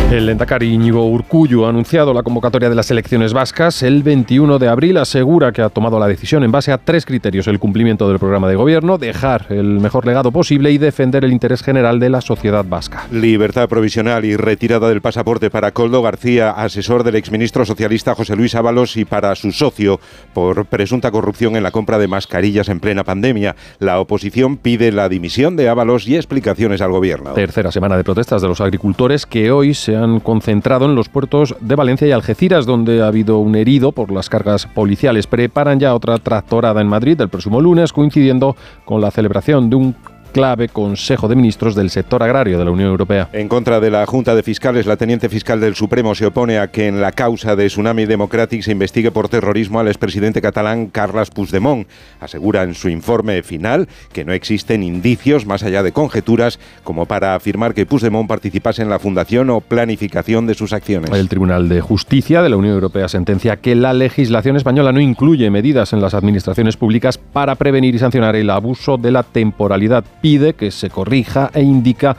El 0.10 0.30
Endacari 0.30 0.74
Íñigo 0.74 1.06
Urcullu 1.06 1.66
ha 1.66 1.70
anunciado 1.70 2.14
la 2.14 2.24
convocatoria 2.24 2.70
de 2.70 2.76
las 2.76 2.90
elecciones 2.90 3.34
vascas 3.34 3.84
el 3.84 4.04
21 4.04 4.58
de 4.58 4.70
abril. 4.70 4.96
Asegura 4.96 5.52
que 5.52 5.62
ha 5.62 5.68
tomado 5.68 6.00
la 6.00 6.08
decisión 6.08 6.46
en 6.46 6.52
base 6.52 6.72
a 6.72 6.78
tres 6.78 7.06
criterios: 7.06 7.46
el 7.48 7.60
cumplimiento 7.60 8.08
del 8.08 8.18
programa 8.18 8.48
de 8.48 8.56
gobierno, 8.56 8.98
dejar 8.98 9.48
el 9.50 9.82
mejor 9.82 10.06
legado 10.06 10.32
posible 10.32 10.72
y 10.72 10.78
defender 10.78 11.26
el 11.26 11.34
interés 11.34 11.62
general 11.62 12.00
de 12.00 12.10
la 12.10 12.22
sociedad 12.22 12.64
vasca. 12.66 13.06
Libertad 13.12 13.68
provisional 13.68 14.24
y 14.24 14.38
retirada 14.38 14.88
del 14.88 15.02
pasaporte 15.02 15.50
para 15.50 15.72
Coldo 15.72 16.02
García, 16.02 16.52
asesor 16.52 17.04
del 17.04 17.16
exministro 17.16 17.66
socialista 17.66 18.16
José 18.16 18.38
Luis 18.38 18.56
Ábalos 18.56 18.96
y 18.96 19.04
para 19.04 19.36
su 19.36 19.52
socio 19.52 20.00
por 20.34 20.68
presunta 20.68 21.12
corrupción 21.12 21.58
en 21.58 21.64
la 21.64 21.72
compra 21.72 21.98
de 21.98 22.08
mascarillas 22.08 22.70
en 22.70 22.80
plena 22.80 23.04
pandemia. 23.04 23.58
La 23.80 24.00
oposición 24.00 24.56
pide 24.56 24.94
la 24.94 25.10
dimisión 25.10 25.58
de 25.58 25.68
Ábalos 25.68 26.08
y 26.08 26.16
explicaciones 26.16 26.80
al 26.80 26.92
gobierno. 26.92 27.34
Tercera 27.34 27.74
semana 27.74 27.98
de 27.98 28.06
protestas 28.06 28.42
de 28.42 28.48
los 28.48 28.62
agricultores 28.62 29.26
que 29.26 29.52
hoy 29.52 29.74
se 29.74 29.97
han 29.98 30.20
concentrado 30.20 30.86
en 30.86 30.96
los 30.96 31.10
puertos 31.10 31.56
de 31.60 31.76
Valencia 31.76 32.08
y 32.08 32.12
Algeciras, 32.12 32.66
donde 32.66 33.02
ha 33.02 33.08
habido 33.08 33.40
un 33.40 33.56
herido 33.56 33.92
por 33.92 34.12
las 34.12 34.30
cargas 34.30 34.66
policiales. 34.66 35.28
Preparan 35.28 35.80
ya 35.80 35.94
otra 35.96 36.18
tractorada 36.18 36.82
en 36.82 36.88
Madrid 36.88 37.20
el 37.20 37.30
próximo 37.30 37.62
lunes, 37.62 37.94
coincidiendo 37.94 38.56
con 38.86 39.02
la 39.02 39.12
celebración 39.12 39.70
de 39.70 39.76
un 39.76 39.96
clave 40.28 40.68
Consejo 40.68 41.28
de 41.28 41.36
Ministros 41.36 41.76
del 41.76 41.90
sector 41.90 42.24
agrario 42.24 42.60
de 42.60 42.66
la 42.66 42.72
Unión 42.72 42.90
Europea. 42.90 43.30
En 43.34 43.48
contra 43.48 43.80
de 43.80 43.92
la 43.92 44.06
Junta 44.06 44.36
de 44.36 44.44
Fiscales, 44.44 44.86
la 44.86 44.98
teniente 44.98 45.30
fiscal 45.30 45.60
del 45.60 45.76
Supremo 45.76 46.16
se 46.16 46.26
opone 46.26 46.60
a 46.60 46.68
que 46.68 46.88
en 46.88 47.02
la 47.02 47.12
causa 47.12 47.56
de 47.56 47.68
Tsunami 47.68 48.06
Democratic 48.06 48.62
se 48.62 48.72
investigue 48.72 49.12
por 49.12 49.30
terrorismo 49.30 49.80
al 49.80 49.88
expresidente 49.88 50.42
catalán 50.42 50.88
Carles 50.88 51.30
Puigdemont. 51.30 51.88
Asegura 52.20 52.64
en 52.64 52.74
su 52.74 52.90
informe 52.90 53.44
final 53.44 53.88
que 54.12 54.26
no 54.26 54.34
existen 54.34 54.84
indicios, 54.84 55.46
más 55.46 55.64
allá 55.64 55.84
de 55.84 55.92
conjeturas, 55.92 56.60
como 56.84 57.06
para 57.06 57.36
afirmar 57.36 57.74
que 57.74 57.86
Puigdemont 57.86 58.28
participase 58.28 58.82
en 58.82 58.90
la 58.90 59.00
fundación 59.00 59.50
o 59.50 59.62
planificación 59.62 60.48
de 60.48 60.54
sus 60.54 60.74
acciones. 60.74 61.12
El 61.12 61.30
Tribunal 61.30 61.70
de 61.70 61.82
Justicia 61.82 62.42
de 62.42 62.50
la 62.50 62.58
Unión 62.58 62.74
Europea 62.74 63.08
sentencia 63.08 63.58
que 63.58 63.76
la 63.76 63.94
legislación 63.94 64.56
española 64.56 64.92
no 64.92 65.00
incluye 65.00 65.50
medidas 65.50 65.94
en 65.94 66.02
las 66.02 66.14
administraciones 66.14 66.78
públicas 66.78 67.18
para 67.18 67.56
prevenir 67.56 67.96
y 67.96 68.00
sancionar 68.00 68.36
el 68.36 68.50
abuso 68.50 68.98
de 68.98 69.12
la 69.12 69.24
temporalidad 69.24 70.04
pide 70.22 70.54
que 70.54 70.72
se 70.72 70.90
corrija 70.90 71.52
e 71.54 71.62
indica 71.62 72.16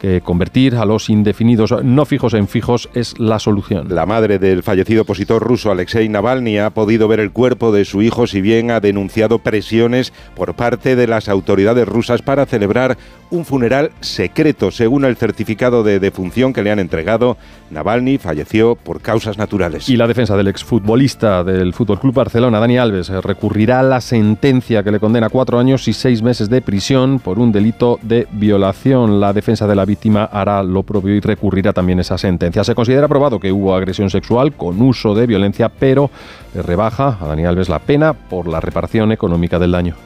que 0.00 0.22
convertir 0.22 0.74
a 0.76 0.86
los 0.86 1.10
indefinidos 1.10 1.74
no 1.84 2.06
fijos 2.06 2.34
en 2.34 2.48
fijos 2.48 2.88
es 2.94 3.18
la 3.20 3.38
solución. 3.38 3.94
La 3.94 4.06
madre 4.06 4.38
del 4.38 4.62
fallecido 4.62 5.02
opositor 5.02 5.42
ruso 5.42 5.70
Alexei 5.70 6.08
Navalny 6.08 6.58
ha 6.58 6.70
podido 6.70 7.06
ver 7.06 7.20
el 7.20 7.30
cuerpo 7.30 7.70
de 7.70 7.84
su 7.84 8.00
hijo 8.00 8.26
si 8.26 8.40
bien 8.40 8.70
ha 8.70 8.80
denunciado 8.80 9.38
presiones 9.38 10.12
por 10.34 10.54
parte 10.54 10.96
de 10.96 11.06
las 11.06 11.28
autoridades 11.28 11.86
rusas 11.86 12.22
para 12.22 12.46
celebrar 12.46 12.96
un 13.30 13.44
funeral 13.44 13.92
secreto. 14.00 14.70
Según 14.70 15.04
el 15.04 15.16
certificado 15.16 15.82
de 15.82 16.00
defunción 16.00 16.52
que 16.52 16.62
le 16.62 16.70
han 16.70 16.78
entregado, 16.78 17.36
Navalny 17.70 18.18
falleció 18.18 18.76
por 18.76 19.00
causas 19.02 19.38
naturales. 19.38 19.88
Y 19.88 19.96
la 19.96 20.08
defensa 20.08 20.36
del 20.36 20.48
exfutbolista 20.48 21.44
del 21.44 21.74
Fútbol 21.74 22.00
Club 22.00 22.14
Barcelona, 22.14 22.58
Dani 22.58 22.78
Alves, 22.78 23.08
recurrirá 23.08 23.80
a 23.80 23.84
la 23.84 24.00
sentencia 24.00 24.82
que 24.82 24.90
le 24.90 24.98
condena 24.98 25.28
cuatro 25.28 25.58
años 25.58 25.86
y 25.88 25.92
seis 25.92 26.22
meses 26.22 26.48
de 26.48 26.62
prisión 26.62 27.20
por 27.20 27.38
un 27.38 27.52
delito 27.52 27.98
de 28.02 28.26
violación. 28.32 29.20
La 29.20 29.32
defensa 29.32 29.66
de 29.66 29.76
la 29.76 29.84
víctima 29.90 30.24
hará 30.24 30.62
lo 30.62 30.82
propio 30.82 31.14
y 31.14 31.20
recurrirá 31.20 31.72
también 31.72 31.98
esa 31.98 32.16
sentencia. 32.16 32.62
Se 32.64 32.74
considera 32.74 33.08
probado 33.08 33.40
que 33.40 33.50
hubo 33.50 33.74
agresión 33.74 34.08
sexual 34.08 34.52
con 34.52 34.80
uso 34.80 35.14
de 35.14 35.26
violencia, 35.26 35.68
pero 35.68 36.10
rebaja 36.54 37.18
a 37.20 37.26
Dani 37.26 37.44
Alves 37.44 37.68
la 37.68 37.80
pena 37.80 38.12
por 38.12 38.46
la 38.46 38.60
reparación 38.60 39.12
económica 39.12 39.58
del 39.58 39.72
daño. 39.72 39.96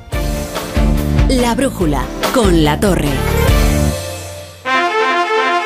La 1.28 1.54
brújula 1.54 2.02
con 2.34 2.64
la 2.64 2.78
torre. 2.80 3.53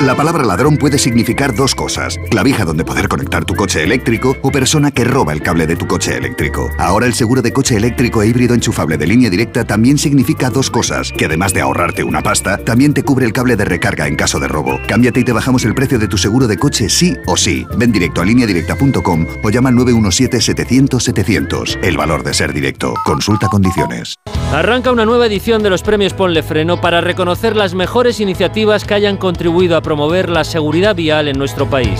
La 0.01 0.15
palabra 0.15 0.45
ladrón 0.45 0.77
puede 0.77 0.97
significar 0.97 1.53
dos 1.53 1.75
cosas. 1.75 2.17
Clavija 2.31 2.63
donde 2.63 2.85
poder 2.85 3.09
conectar 3.09 3.43
tu 3.43 3.53
coche 3.53 3.83
eléctrico 3.83 4.37
o 4.41 4.49
persona 4.49 4.91
que 4.91 5.03
roba 5.03 5.33
el 5.33 5.41
cable 5.41 5.67
de 5.67 5.75
tu 5.75 5.87
coche 5.87 6.15
eléctrico. 6.15 6.69
Ahora 6.77 7.05
el 7.05 7.13
seguro 7.13 7.41
de 7.41 7.51
coche 7.51 7.75
eléctrico 7.75 8.21
e 8.21 8.27
híbrido 8.27 8.53
enchufable 8.53 8.97
de 8.97 9.05
línea 9.05 9.29
directa 9.29 9.65
también 9.65 9.97
significa 9.97 10.49
dos 10.49 10.69
cosas. 10.69 11.11
Que 11.11 11.25
además 11.25 11.53
de 11.53 11.59
ahorrarte 11.59 12.05
una 12.05 12.23
pasta, 12.23 12.59
también 12.59 12.93
te 12.93 13.03
cubre 13.03 13.25
el 13.25 13.33
cable 13.33 13.57
de 13.57 13.65
recarga 13.65 14.07
en 14.07 14.15
caso 14.15 14.39
de 14.39 14.47
robo. 14.47 14.79
Cámbiate 14.87 15.19
y 15.19 15.25
te 15.25 15.33
bajamos 15.33 15.65
el 15.65 15.75
precio 15.75 15.99
de 15.99 16.07
tu 16.07 16.17
seguro 16.17 16.47
de 16.47 16.57
coche 16.57 16.87
sí 16.87 17.17
o 17.27 17.35
sí. 17.35 17.67
Ven 17.75 17.91
directo 17.91 18.21
a 18.21 18.25
lineadirecta.com 18.25 19.25
o 19.43 19.49
llama 19.49 19.67
al 19.67 19.75
917-700-700. 19.75 21.77
El 21.83 21.97
valor 21.97 22.23
de 22.23 22.33
ser 22.33 22.53
directo. 22.53 22.93
Consulta 23.03 23.49
condiciones. 23.49 24.15
Arranca 24.53 24.91
una 24.91 25.05
nueva 25.05 25.27
edición 25.27 25.61
de 25.61 25.69
los 25.69 25.83
premios 25.83 26.13
Ponle 26.13 26.41
Freno 26.41 26.79
para 26.81 27.01
reconocer 27.01 27.55
las 27.55 27.75
mejores 27.75 28.21
iniciativas 28.21 28.85
que 28.85 28.95
hayan 28.95 29.17
contribuido 29.17 29.77
a 29.77 29.83
promover 29.89 30.29
la 30.29 30.43
seguridad 30.43 30.95
vial 30.95 31.29
en 31.29 31.39
nuestro 31.39 31.67
país. 31.67 31.99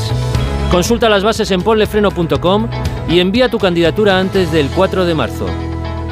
Consulta 0.70 1.10
las 1.10 1.24
bases 1.24 1.50
en 1.50 1.64
ponlefreno.com 1.64 2.70
y 3.10 3.20
envía 3.20 3.50
tu 3.50 3.58
candidatura 3.58 4.20
antes 4.20 4.52
del 4.52 4.68
4 4.68 5.06
de 5.06 5.16
marzo. 5.16 5.48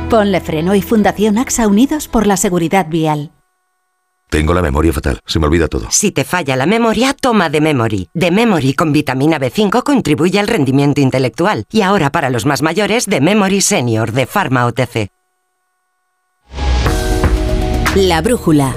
Ponle 0.09 0.41
Freno 0.41 0.73
y 0.73 0.81
Fundación 0.81 1.37
AXA 1.37 1.67
Unidos 1.67 2.07
por 2.07 2.25
la 2.25 2.35
Seguridad 2.35 2.87
Vial. 2.89 3.29
Tengo 4.27 4.55
la 4.55 4.63
memoria 4.63 4.91
fatal, 4.91 5.19
se 5.23 5.37
me 5.37 5.45
olvida 5.45 5.67
todo. 5.67 5.85
Si 5.91 6.11
te 6.11 6.23
falla 6.23 6.55
la 6.55 6.65
memoria, 6.65 7.13
toma 7.13 7.51
de 7.51 7.61
Memory. 7.61 8.09
De 8.15 8.31
Memory 8.31 8.73
con 8.73 8.91
vitamina 8.91 9.39
B5 9.39 9.83
contribuye 9.83 10.39
al 10.39 10.47
rendimiento 10.47 10.99
intelectual. 10.99 11.63
Y 11.71 11.81
ahora 11.83 12.11
para 12.11 12.31
los 12.31 12.47
más 12.47 12.63
mayores, 12.63 13.05
de 13.05 13.21
Memory 13.21 13.61
Senior 13.61 14.13
de 14.13 14.25
Pharma 14.25 14.65
OTC. 14.65 15.11
La 17.93 18.21
brújula. 18.23 18.75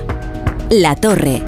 La 0.68 0.96
torre. 0.96 1.42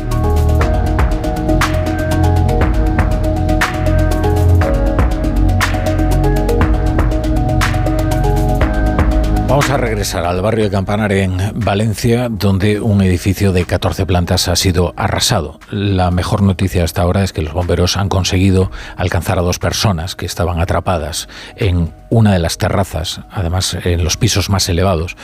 Vamos 9.52 9.68
a 9.68 9.76
regresar 9.76 10.24
al 10.24 10.40
barrio 10.40 10.64
de 10.64 10.70
Campanar 10.70 11.12
en 11.12 11.36
Valencia, 11.54 12.30
donde 12.30 12.80
un 12.80 13.02
edificio 13.02 13.52
de 13.52 13.66
14 13.66 14.06
plantas 14.06 14.48
ha 14.48 14.56
sido 14.56 14.94
arrasado. 14.96 15.60
La 15.70 16.10
mejor 16.10 16.40
noticia 16.40 16.84
hasta 16.84 17.02
ahora 17.02 17.22
es 17.22 17.34
que 17.34 17.42
los 17.42 17.52
bomberos 17.52 17.98
han 17.98 18.08
conseguido 18.08 18.70
alcanzar 18.96 19.38
a 19.38 19.42
dos 19.42 19.58
personas 19.58 20.16
que 20.16 20.24
estaban 20.24 20.58
atrapadas 20.58 21.28
en 21.54 21.92
una 22.08 22.32
de 22.32 22.38
las 22.38 22.56
terrazas, 22.56 23.20
además 23.30 23.76
en 23.84 24.02
los 24.02 24.16
pisos 24.16 24.48
más 24.48 24.66
elevados. 24.70 25.16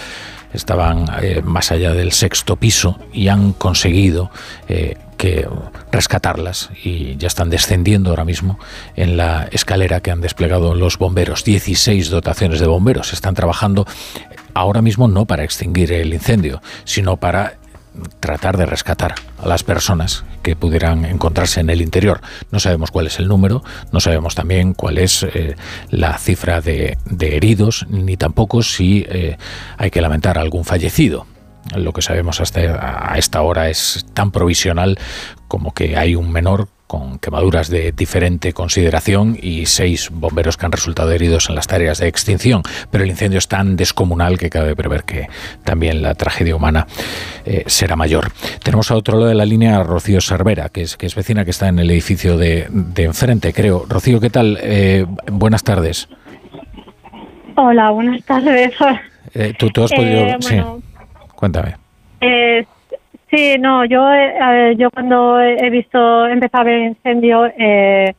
Estaban 0.52 1.06
eh, 1.22 1.40
más 1.42 1.72
allá 1.72 1.94
del 1.94 2.12
sexto 2.12 2.56
piso 2.56 2.98
y 3.14 3.28
han 3.28 3.54
conseguido 3.54 4.30
eh, 4.68 4.98
que 5.18 5.46
rescatarlas 5.92 6.70
y 6.82 7.16
ya 7.16 7.26
están 7.26 7.50
descendiendo 7.50 8.10
ahora 8.10 8.24
mismo 8.24 8.58
en 8.96 9.18
la 9.18 9.48
escalera 9.50 10.00
que 10.00 10.10
han 10.10 10.22
desplegado 10.22 10.74
los 10.74 10.96
bomberos. 10.96 11.44
16 11.44 12.08
dotaciones 12.08 12.60
de 12.60 12.66
bomberos 12.66 13.12
están 13.12 13.34
trabajando 13.34 13.86
ahora 14.54 14.80
mismo 14.80 15.08
no 15.08 15.26
para 15.26 15.44
extinguir 15.44 15.92
el 15.92 16.14
incendio, 16.14 16.62
sino 16.84 17.18
para 17.18 17.58
tratar 18.20 18.56
de 18.56 18.66
rescatar 18.66 19.16
a 19.38 19.48
las 19.48 19.64
personas 19.64 20.24
que 20.42 20.54
pudieran 20.54 21.04
encontrarse 21.04 21.60
en 21.60 21.68
el 21.68 21.82
interior. 21.82 22.20
No 22.52 22.60
sabemos 22.60 22.90
cuál 22.90 23.08
es 23.08 23.18
el 23.18 23.26
número, 23.28 23.62
no 23.92 24.00
sabemos 24.00 24.36
también 24.36 24.72
cuál 24.72 24.98
es 24.98 25.24
eh, 25.24 25.56
la 25.90 26.16
cifra 26.18 26.60
de, 26.60 26.96
heridos, 27.20 27.86
ni 27.88 28.16
tampoco 28.16 28.62
si 28.62 29.04
eh, 29.08 29.36
hay 29.76 29.90
que 29.90 30.00
lamentar 30.00 30.38
algún 30.38 30.64
fallecido 30.64 31.26
lo 31.76 31.92
que 31.92 32.02
sabemos 32.02 32.40
hasta 32.40 33.12
a 33.12 33.18
esta 33.18 33.42
hora 33.42 33.68
es 33.68 34.06
tan 34.14 34.30
provisional 34.30 34.98
como 35.48 35.72
que 35.72 35.96
hay 35.96 36.14
un 36.14 36.30
menor 36.30 36.68
con 36.88 37.18
quemaduras 37.18 37.68
de 37.68 37.92
diferente 37.92 38.54
consideración 38.54 39.38
y 39.40 39.66
seis 39.66 40.08
bomberos 40.10 40.56
que 40.56 40.64
han 40.66 40.72
resultado 40.72 41.12
heridos 41.12 41.50
en 41.50 41.54
las 41.54 41.66
tareas 41.66 41.98
de 41.98 42.08
extinción. 42.08 42.62
Pero 42.90 43.04
el 43.04 43.10
incendio 43.10 43.38
es 43.38 43.46
tan 43.46 43.76
descomunal 43.76 44.38
que 44.38 44.48
cabe 44.48 44.74
prever 44.74 45.04
que 45.04 45.28
también 45.64 46.02
la 46.02 46.14
tragedia 46.14 46.56
humana 46.56 46.86
eh, 47.44 47.62
será 47.66 47.94
mayor. 47.94 48.32
Tenemos 48.64 48.90
a 48.90 48.96
otro 48.96 49.18
lado 49.18 49.28
de 49.28 49.34
la 49.34 49.44
línea 49.44 49.76
a 49.76 49.84
Rocío 49.84 50.20
Cervera, 50.22 50.70
que 50.70 50.80
es, 50.80 50.96
que 50.96 51.06
es 51.06 51.14
vecina 51.14 51.44
que 51.44 51.50
está 51.50 51.68
en 51.68 51.78
el 51.78 51.90
edificio 51.90 52.38
de, 52.38 52.66
de 52.70 53.04
enfrente, 53.04 53.52
creo. 53.52 53.84
Rocío, 53.86 54.18
¿qué 54.18 54.30
tal? 54.30 54.58
Eh, 54.62 55.04
buenas 55.30 55.62
tardes. 55.62 56.08
Hola, 57.54 57.90
buenas 57.90 58.24
tardes. 58.24 58.72
Eh, 59.34 59.52
¿tú, 59.58 59.68
tú, 59.68 59.84
has 59.84 59.92
podido...? 59.92 60.24
Bueno, 60.24 60.40
sí. 60.40 60.56
Cuéntame. 61.38 61.76
Eh, 62.20 62.66
sí, 63.30 63.54
no, 63.60 63.84
yo 63.84 64.12
eh, 64.12 64.74
yo 64.76 64.90
cuando 64.90 65.40
he 65.40 65.70
visto 65.70 66.26
empezar 66.26 66.66
el 66.66 66.86
incendio 66.88 67.46
eh, 67.46 68.12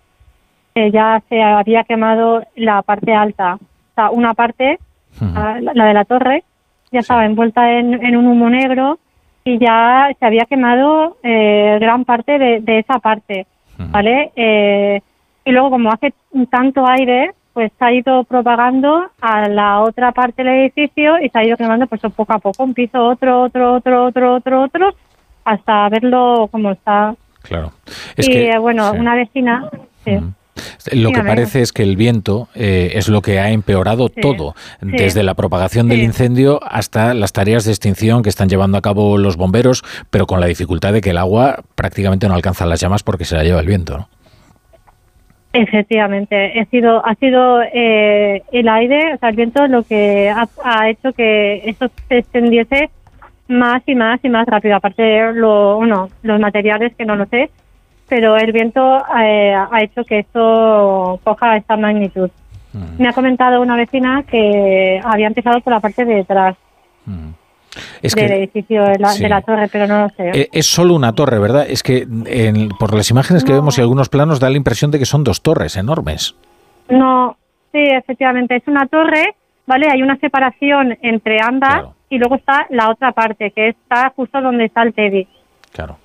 eh, 0.74 0.91
ya 0.91 1.22
se 1.28 1.41
había 1.43 1.84
quemado 1.84 2.45
la 2.55 2.82
parte 2.82 3.13
alta, 3.13 3.55
o 3.55 3.93
sea, 3.93 4.09
una 4.11 4.34
parte, 4.34 4.80
uh 5.20 5.26
-huh. 5.26 5.59
la, 5.59 5.74
la, 5.74 5.86
de 5.86 5.93
la 5.93 6.05
torre, 6.05 6.43
ya 6.93 7.01
sí. 7.01 7.03
estaba 7.03 7.26
envuelta 7.26 7.70
en, 7.78 7.93
en, 8.05 8.15
un 8.15 8.26
humo 8.26 8.49
negro 8.49 8.99
y 9.43 9.57
ya 9.59 10.09
se 10.17 10.26
había 10.26 10.45
quemado 10.45 11.17
eh, 11.22 11.78
gran 11.82 12.05
parte 12.05 12.39
de, 12.39 12.61
de 12.61 12.80
esa 12.80 12.99
parte, 12.99 13.45
uh 13.78 13.84
-huh. 13.84 13.91
¿vale? 13.91 14.32
y 15.45 15.51
luego 15.51 15.72
como 15.72 15.91
hace 15.91 16.13
tanto 16.49 16.88
aire, 16.88 17.32
pues 17.60 17.74
se 17.78 17.84
ha 17.84 17.91
ido 17.91 18.24
propagando 18.24 19.12
a 19.20 19.49
la 19.49 19.82
otra 19.82 20.14
parte 20.14 20.45
del 20.45 20.62
edificio 20.62 21.22
y 21.22 21.28
se 21.28 21.39
ha 21.39 21.43
ido 21.43 21.57
quemando 21.57 21.88
pues 21.88 21.99
poco 22.16 22.32
a 22.32 22.39
poco, 22.39 22.64
un 22.64 22.74
piso, 22.74 23.05
otro, 23.05 23.41
otro, 23.41 23.74
otro, 23.74 24.05
otro, 24.05 24.36
otro, 24.36 24.64
otro, 24.64 24.95
hasta 25.43 25.89
verlo 25.89 26.47
como 26.49 26.72
está. 26.72 27.16
Claro. 27.41 27.74
Es 28.16 28.30
y 28.30 28.32
que, 28.32 28.57
bueno, 28.60 28.93
sí. 28.93 28.97
una 28.97 29.16
vecina... 29.16 29.70
Sí. 30.05 30.20
Lo 30.93 31.12
que 31.12 31.22
parece 31.22 31.62
es 31.62 31.74
que 31.74 31.84
el 31.84 31.97
viento 31.97 32.47
eh, 32.55 32.91
es 32.95 33.10
lo 33.10 33.22
que 33.22 33.39
ha 33.39 33.51
empeorado 33.51 34.07
sí, 34.07 34.22
todo, 34.22 34.55
sí, 34.82 34.88
desde 34.91 35.24
la 35.24 35.34
propagación 35.34 35.88
sí. 35.88 35.95
del 35.95 36.03
incendio 36.03 36.62
hasta 36.64 37.14
las 37.14 37.34
tareas 37.34 37.66
de 37.66 37.72
extinción 37.72 38.24
que 38.24 38.30
están 38.30 38.47
llevando 38.47 38.78
a 38.78 38.82
cabo 38.82 39.18
los 39.18 39.36
bomberos, 39.36 39.84
pero 40.10 40.28
con 40.28 40.39
la 40.39 40.47
dificultad 40.47 40.93
de 40.93 41.01
que 41.01 41.10
el 41.10 41.18
agua 41.18 41.64
prácticamente 41.76 42.30
no 42.30 42.36
alcanza 42.36 42.66
las 42.66 42.80
llamas 42.80 43.03
porque 43.03 43.26
se 43.26 43.36
la 43.36 43.43
lleva 43.43 43.60
el 43.60 43.68
viento. 43.68 43.97
¿no? 43.97 44.10
Efectivamente, 45.51 46.59
ha 46.59 46.65
sido, 46.65 47.03
ha 47.03 47.15
sido 47.15 47.61
eh, 47.63 48.43
el 48.51 48.67
aire, 48.67 49.15
o 49.15 49.17
sea, 49.17 49.29
el 49.29 49.35
viento 49.35 49.67
lo 49.67 49.81
que 49.81 50.29
ha, 50.29 50.47
ha, 50.63 50.89
hecho 50.89 51.11
que 51.13 51.67
eso 51.67 51.89
se 52.07 52.19
extendiese 52.19 52.91
más 53.47 53.81
y 53.87 53.95
más 53.95 54.19
y 54.23 54.29
más 54.29 54.47
rápido. 54.47 54.75
Aparte 54.75 55.01
de 55.01 55.33
lo, 55.33 55.77
bueno, 55.77 56.09
los 56.21 56.39
materiales 56.39 56.93
que 56.95 57.05
no 57.05 57.15
lo 57.15 57.25
sé, 57.25 57.49
pero 58.07 58.37
el 58.37 58.51
viento 58.51 59.03
eh, 59.19 59.55
ha 59.55 59.81
hecho 59.81 60.03
que 60.03 60.19
esto 60.19 61.19
coja 61.23 61.57
esta 61.57 61.75
magnitud. 61.77 62.29
Mm. 62.73 63.01
Me 63.01 63.09
ha 63.09 63.13
comentado 63.13 63.59
una 63.59 63.75
vecina 63.75 64.23
que 64.29 65.01
había 65.03 65.27
empezado 65.27 65.61
por 65.61 65.73
la 65.73 65.79
parte 65.79 66.05
de 66.05 66.15
detrás. 66.15 66.55
Mm 67.05 67.38
es 68.01 68.15
del 68.15 68.28
que, 68.28 68.36
edificio 68.36 68.84
de 68.84 68.99
la, 68.99 69.09
sí. 69.09 69.24
de 69.24 69.30
la, 69.30 69.41
torre, 69.41 69.67
pero 69.72 69.88
no 69.88 70.03
lo 70.03 70.09
sé. 70.09 70.32
Eh, 70.34 70.49
es 70.51 70.65
solo 70.65 70.95
una 70.95 71.13
torre, 71.13 71.39
¿verdad? 71.39 71.65
Es 71.67 71.84
que 71.84 72.07
en, 72.26 72.70
por 72.70 72.93
las 72.93 73.09
imágenes 73.11 73.43
que 73.43 73.51
no. 73.51 73.59
vemos 73.59 73.78
y 73.78 73.82
algunos 73.82 74.09
planos 74.09 74.39
da 74.39 74.49
la 74.49 74.57
impresión 74.57 74.91
de 74.91 74.99
que 74.99 75.05
son 75.05 75.24
dos 75.24 75.41
torres 75.41 75.78
enormes. 75.78 76.36
No, 76.89 77.38
sí, 77.72 77.80
efectivamente, 77.80 78.55
es 78.55 78.67
una 78.67 78.88
torre, 78.88 79.36
¿vale? 79.65 79.88
Hay 79.91 80.01
una 80.01 80.17
separación 80.17 80.97
entre 81.01 81.39
ambas 81.41 81.74
claro. 81.74 81.95
y 82.09 82.17
luego 82.17 82.36
está 82.36 82.65
la 82.70 82.89
otra 82.89 83.11
parte, 83.11 83.51
que 83.51 83.70
está 83.70 84.11
justo 84.15 84.41
donde 84.41 84.65
está 84.65 84.84
el 84.84 84.93
Teddy. 84.93 85.28
Claro. 85.72 85.97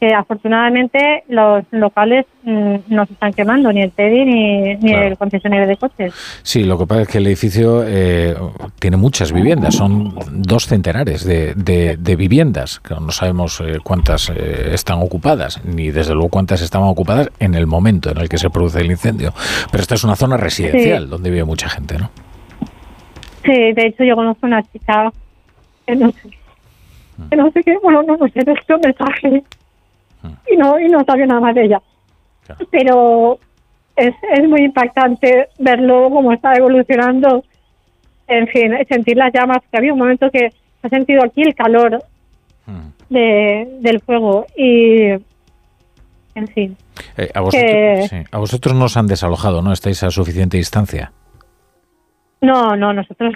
Que 0.00 0.14
afortunadamente 0.14 1.24
los 1.28 1.62
locales 1.72 2.24
mm, 2.44 2.74
no 2.88 3.04
se 3.04 3.12
están 3.12 3.32
quemando, 3.34 3.70
ni 3.70 3.82
el 3.82 3.92
TEDI 3.92 4.24
ni, 4.24 4.74
ni 4.76 4.92
el 4.92 5.18
concesionario 5.18 5.66
de 5.66 5.76
coches. 5.76 6.14
Sí, 6.42 6.64
lo 6.64 6.78
que 6.78 6.86
pasa 6.86 7.02
es 7.02 7.08
que 7.08 7.18
el 7.18 7.26
edificio 7.26 7.84
eh, 7.86 8.34
tiene 8.78 8.96
muchas 8.96 9.30
viviendas, 9.30 9.74
son 9.74 10.14
dos 10.32 10.66
centenares 10.66 11.24
de, 11.24 11.52
de- 11.54 11.98
de 11.98 12.16
viviendas, 12.16 12.80
que 12.80 12.94
no 12.94 13.10
sabemos 13.10 13.60
eh, 13.60 13.78
cuántas 13.84 14.30
eh, 14.30 14.70
están 14.72 15.00
ocupadas, 15.02 15.62
ni 15.64 15.90
desde 15.90 16.14
luego 16.14 16.30
cuántas 16.30 16.62
estaban 16.62 16.88
ocupadas 16.88 17.28
en 17.38 17.54
el 17.54 17.66
momento 17.66 18.10
en 18.10 18.16
el 18.18 18.28
que 18.30 18.38
se 18.38 18.48
produce 18.48 18.80
el 18.80 18.90
incendio. 18.90 19.34
Pero 19.70 19.82
esta 19.82 19.96
es 19.96 20.04
una 20.04 20.16
zona 20.16 20.36
residencial 20.38 21.04
Sí. 21.04 21.10
donde 21.10 21.28
vive 21.30 21.44
mucha 21.44 21.68
gente, 21.68 21.98
¿no? 21.98 22.10
Sí, 23.44 23.72
de 23.72 23.86
hecho 23.86 24.04
yo 24.04 24.14
conozco 24.16 24.46
una 24.46 24.62
chica 24.62 25.12
que 25.86 25.96
no 25.96 26.10
sé, 26.10 26.30
que 27.30 27.36
no 27.36 27.50
sé 27.52 27.62
qué, 27.62 27.76
bueno, 27.82 28.02
no, 28.02 28.16
no 28.16 28.28
sé, 28.28 28.40
dejó 28.44 28.74
un 28.76 28.80
mensaje 28.82 29.42
y 30.50 30.56
no, 30.56 30.78
y 30.78 30.88
no 30.88 31.04
sabía 31.04 31.26
nada 31.26 31.40
más 31.40 31.54
de 31.54 31.64
ella. 31.64 31.80
Pero 32.70 33.38
es, 33.96 34.14
es 34.32 34.48
muy 34.48 34.62
impactante 34.62 35.48
verlo 35.58 36.10
cómo 36.10 36.32
está 36.32 36.54
evolucionando. 36.54 37.44
En 38.26 38.46
fin, 38.48 38.72
sentir 38.88 39.16
las 39.16 39.32
llamas, 39.32 39.58
que 39.70 39.76
había 39.78 39.92
un 39.92 39.98
momento 39.98 40.30
que 40.30 40.50
ha 40.82 40.88
sentido 40.88 41.22
aquí 41.24 41.42
el 41.42 41.54
calor 41.54 42.02
de, 43.08 43.78
del 43.80 44.00
fuego 44.00 44.46
y, 44.56 45.02
en 46.34 46.46
fin. 46.54 46.76
Eh, 47.16 47.28
a, 47.34 47.40
vosotros, 47.40 47.70
Que- 47.70 48.06
sí, 48.08 48.16
a 48.30 48.38
vosotros 48.38 48.74
no 48.74 48.84
os 48.84 48.96
han 48.96 49.06
desalojado, 49.08 49.62
¿no? 49.62 49.72
Estáis 49.72 50.02
a 50.04 50.10
suficiente 50.10 50.56
distancia. 50.56 51.12
No, 52.40 52.74
no, 52.76 52.92
nosotros 52.92 53.34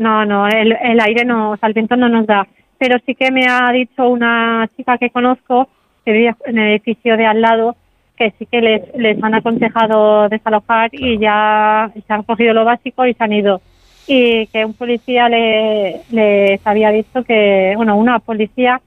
no, 0.00 0.24
no, 0.26 0.46
el, 0.48 0.72
el 0.82 1.00
aire 1.00 1.24
no, 1.24 1.52
o 1.52 1.56
sea, 1.56 1.68
el 1.68 1.72
viento 1.74 1.96
no 1.96 2.08
nos 2.08 2.26
da. 2.26 2.46
Pero 2.76 2.98
sí 3.06 3.14
que 3.14 3.30
me 3.30 3.46
ha 3.48 3.70
dicho 3.72 4.08
una 4.08 4.68
chica 4.76 4.98
que 4.98 5.10
conozco 5.10 5.68
que 6.04 6.12
vive 6.12 6.34
en 6.46 6.58
el 6.58 6.70
edificio 6.70 7.16
de 7.16 7.26
al 7.26 7.40
lado 7.40 7.76
que 8.16 8.32
sí 8.38 8.46
que 8.46 8.60
les, 8.60 8.94
les 8.96 9.22
han 9.22 9.34
aconsejado 9.34 10.28
desalojar 10.28 10.90
y 10.92 11.18
ya 11.18 11.90
se 11.94 12.12
han 12.12 12.22
cogido 12.22 12.54
lo 12.54 12.64
básico 12.64 13.06
y 13.06 13.14
se 13.14 13.24
han 13.24 13.32
ido. 13.32 13.60
Y 14.06 14.46
que 14.48 14.64
un 14.64 14.74
policía 14.74 15.28
le, 15.28 16.02
les 16.10 16.64
había 16.66 16.90
dicho 16.90 17.24
que, 17.24 17.72
bueno, 17.76 17.96
una 17.96 18.18
policía 18.18 18.80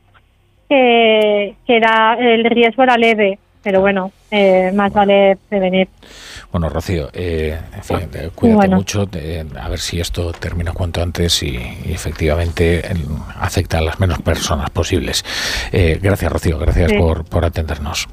que, 0.69 1.55
que 1.65 1.75
era 1.75 2.15
el 2.19 2.43
riesgo 2.45 2.83
era 2.83 2.97
leve, 2.97 3.39
pero 3.67 3.81
bueno, 3.81 4.13
eh, 4.31 4.71
más 4.73 4.93
vale 4.93 5.37
prevenir. 5.49 5.89
Bueno, 6.53 6.69
Rocío, 6.69 7.09
eh, 7.11 7.59
en 7.75 7.83
fin, 7.83 8.09
eh, 8.13 8.29
cuídate 8.33 8.55
Bueno. 8.55 8.77
mucho, 8.77 9.09
eh, 9.11 9.43
a 9.59 9.67
ver 9.67 9.79
si 9.79 9.99
esto 9.99 10.31
termina 10.31 10.71
cuanto 10.71 11.01
antes 11.03 11.43
y, 11.43 11.57
y 11.83 11.91
efectivamente 11.91 12.81
afecta 13.37 13.79
a 13.79 13.81
las 13.81 13.99
menos 13.99 14.21
personas 14.21 14.69
posibles. 14.69 15.25
Gracias, 15.73 16.31
Rocío, 16.31 16.57
gracias 16.59 16.91
Sí. 16.91 16.97
por, 16.97 17.25
por 17.25 17.43
atendernos. 17.43 18.07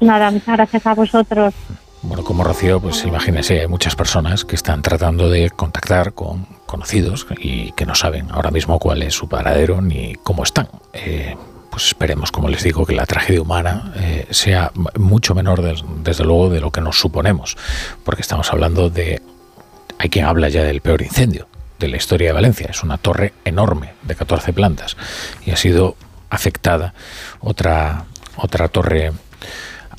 Nada, 0.00 0.30
muchas 0.30 0.56
gracias 0.56 0.86
a 0.86 0.94
vosotros. 0.94 1.52
Bueno, 2.00 2.24
como 2.24 2.42
Rocío, 2.42 2.80
pues 2.80 3.04
imagínese, 3.04 3.60
hay 3.60 3.66
muchas 3.68 3.96
personas 3.96 4.46
que 4.46 4.54
están 4.56 4.80
tratando 4.80 5.28
de 5.28 5.50
contactar 5.50 6.14
con 6.14 6.46
conocidos 6.64 7.26
y 7.38 7.72
que 7.72 7.84
no 7.84 7.94
saben 7.94 8.28
ahora 8.30 8.50
mismo 8.50 8.78
cuál 8.78 9.02
es 9.02 9.12
su 9.12 9.28
paradero 9.28 9.82
ni 9.82 10.14
cómo 10.22 10.42
están. 10.42 10.68
Eh, 10.94 11.36
pues 11.78 11.86
esperemos, 11.88 12.32
como 12.32 12.48
les 12.48 12.64
digo, 12.64 12.84
que 12.84 12.92
la 12.92 13.06
tragedia 13.06 13.40
humana 13.40 13.92
eh, 13.96 14.26
sea 14.30 14.72
mucho 14.98 15.32
menor, 15.36 15.62
des- 15.62 15.84
desde 16.02 16.24
luego, 16.24 16.50
de 16.50 16.60
lo 16.60 16.72
que 16.72 16.80
nos 16.80 16.98
suponemos, 16.98 17.56
porque 18.02 18.22
estamos 18.22 18.52
hablando 18.52 18.90
de... 18.90 19.22
Hay 20.00 20.08
quien 20.08 20.24
habla 20.24 20.48
ya 20.48 20.64
del 20.64 20.80
peor 20.80 21.02
incendio 21.02 21.46
de 21.78 21.86
la 21.86 21.96
historia 21.96 22.28
de 22.28 22.32
Valencia. 22.32 22.66
Es 22.70 22.82
una 22.82 22.98
torre 22.98 23.32
enorme 23.44 23.94
de 24.02 24.16
14 24.16 24.52
plantas 24.52 24.96
y 25.46 25.52
ha 25.52 25.56
sido 25.56 25.94
afectada 26.30 26.94
otra, 27.38 28.06
otra 28.36 28.66
torre 28.68 29.12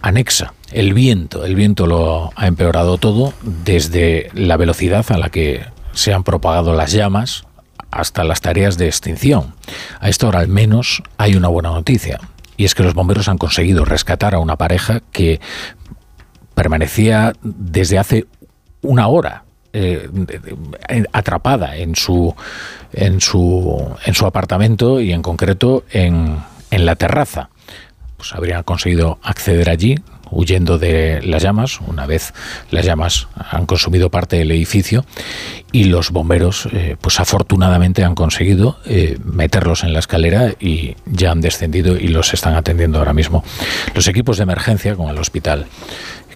anexa. 0.01 0.53
El 0.71 0.93
viento, 0.93 1.45
el 1.45 1.55
viento 1.55 1.88
lo 1.88 2.32
ha 2.36 2.47
empeorado 2.47 2.97
todo 2.97 3.34
desde 3.41 4.30
la 4.34 4.57
velocidad 4.57 5.05
a 5.11 5.17
la 5.17 5.30
que 5.30 5.65
se 5.93 6.13
han 6.13 6.23
propagado 6.25 6.73
las 6.75 6.91
llamas 6.91 7.43
hasta 7.91 8.23
las 8.23 8.41
tareas 8.41 8.77
de 8.77 8.87
extinción. 8.87 9.53
A 9.99 10.09
esta 10.09 10.27
hora 10.27 10.39
al 10.39 10.47
menos 10.47 11.03
hay 11.17 11.35
una 11.35 11.47
buena 11.47 11.69
noticia 11.69 12.19
y 12.57 12.65
es 12.65 12.75
que 12.75 12.83
los 12.83 12.93
bomberos 12.93 13.27
han 13.29 13.37
conseguido 13.37 13.85
rescatar 13.85 14.35
a 14.35 14.39
una 14.39 14.57
pareja 14.57 15.01
que 15.11 15.39
permanecía 16.53 17.33
desde 17.41 17.97
hace 17.97 18.25
una 18.81 19.07
hora 19.07 19.43
eh, 19.71 20.09
atrapada 21.13 21.77
en 21.77 21.95
su 21.95 22.35
en 22.91 23.21
su 23.21 23.95
en 24.05 24.15
su 24.15 24.25
apartamento 24.25 24.99
y 24.99 25.11
en 25.11 25.21
concreto 25.21 25.83
en, 25.91 26.37
en 26.71 26.85
la 26.85 26.95
terraza 26.95 27.49
pues 28.17 28.33
habrían 28.33 28.63
conseguido 28.63 29.19
acceder 29.21 29.69
allí 29.69 29.95
huyendo 30.32 30.77
de 30.77 31.21
las 31.23 31.43
llamas 31.43 31.80
una 31.86 32.05
vez 32.05 32.34
las 32.71 32.86
llamas 32.86 33.27
han 33.36 33.65
consumido 33.65 34.09
parte 34.09 34.38
del 34.38 34.51
edificio 34.51 35.05
y 35.71 35.86
los 35.86 36.11
bomberos 36.11 36.67
eh, 36.71 36.97
pues 36.99 37.19
afortunadamente 37.19 38.03
han 38.03 38.15
conseguido 38.15 38.77
eh, 38.86 39.17
meterlos 39.23 39.84
en 39.84 39.93
la 39.93 39.99
escalera 39.99 40.53
y 40.59 40.95
ya 41.05 41.32
han 41.32 41.41
descendido 41.41 41.97
y 41.97 42.07
los 42.07 42.34
están 42.34 42.55
atendiendo 42.55 42.99
ahora 42.99 43.13
mismo 43.13 43.43
los 43.93 44.07
equipos 44.07 44.38
de 44.38 44.43
emergencia 44.43 44.95
como 44.95 45.11
el 45.11 45.17
hospital 45.17 45.65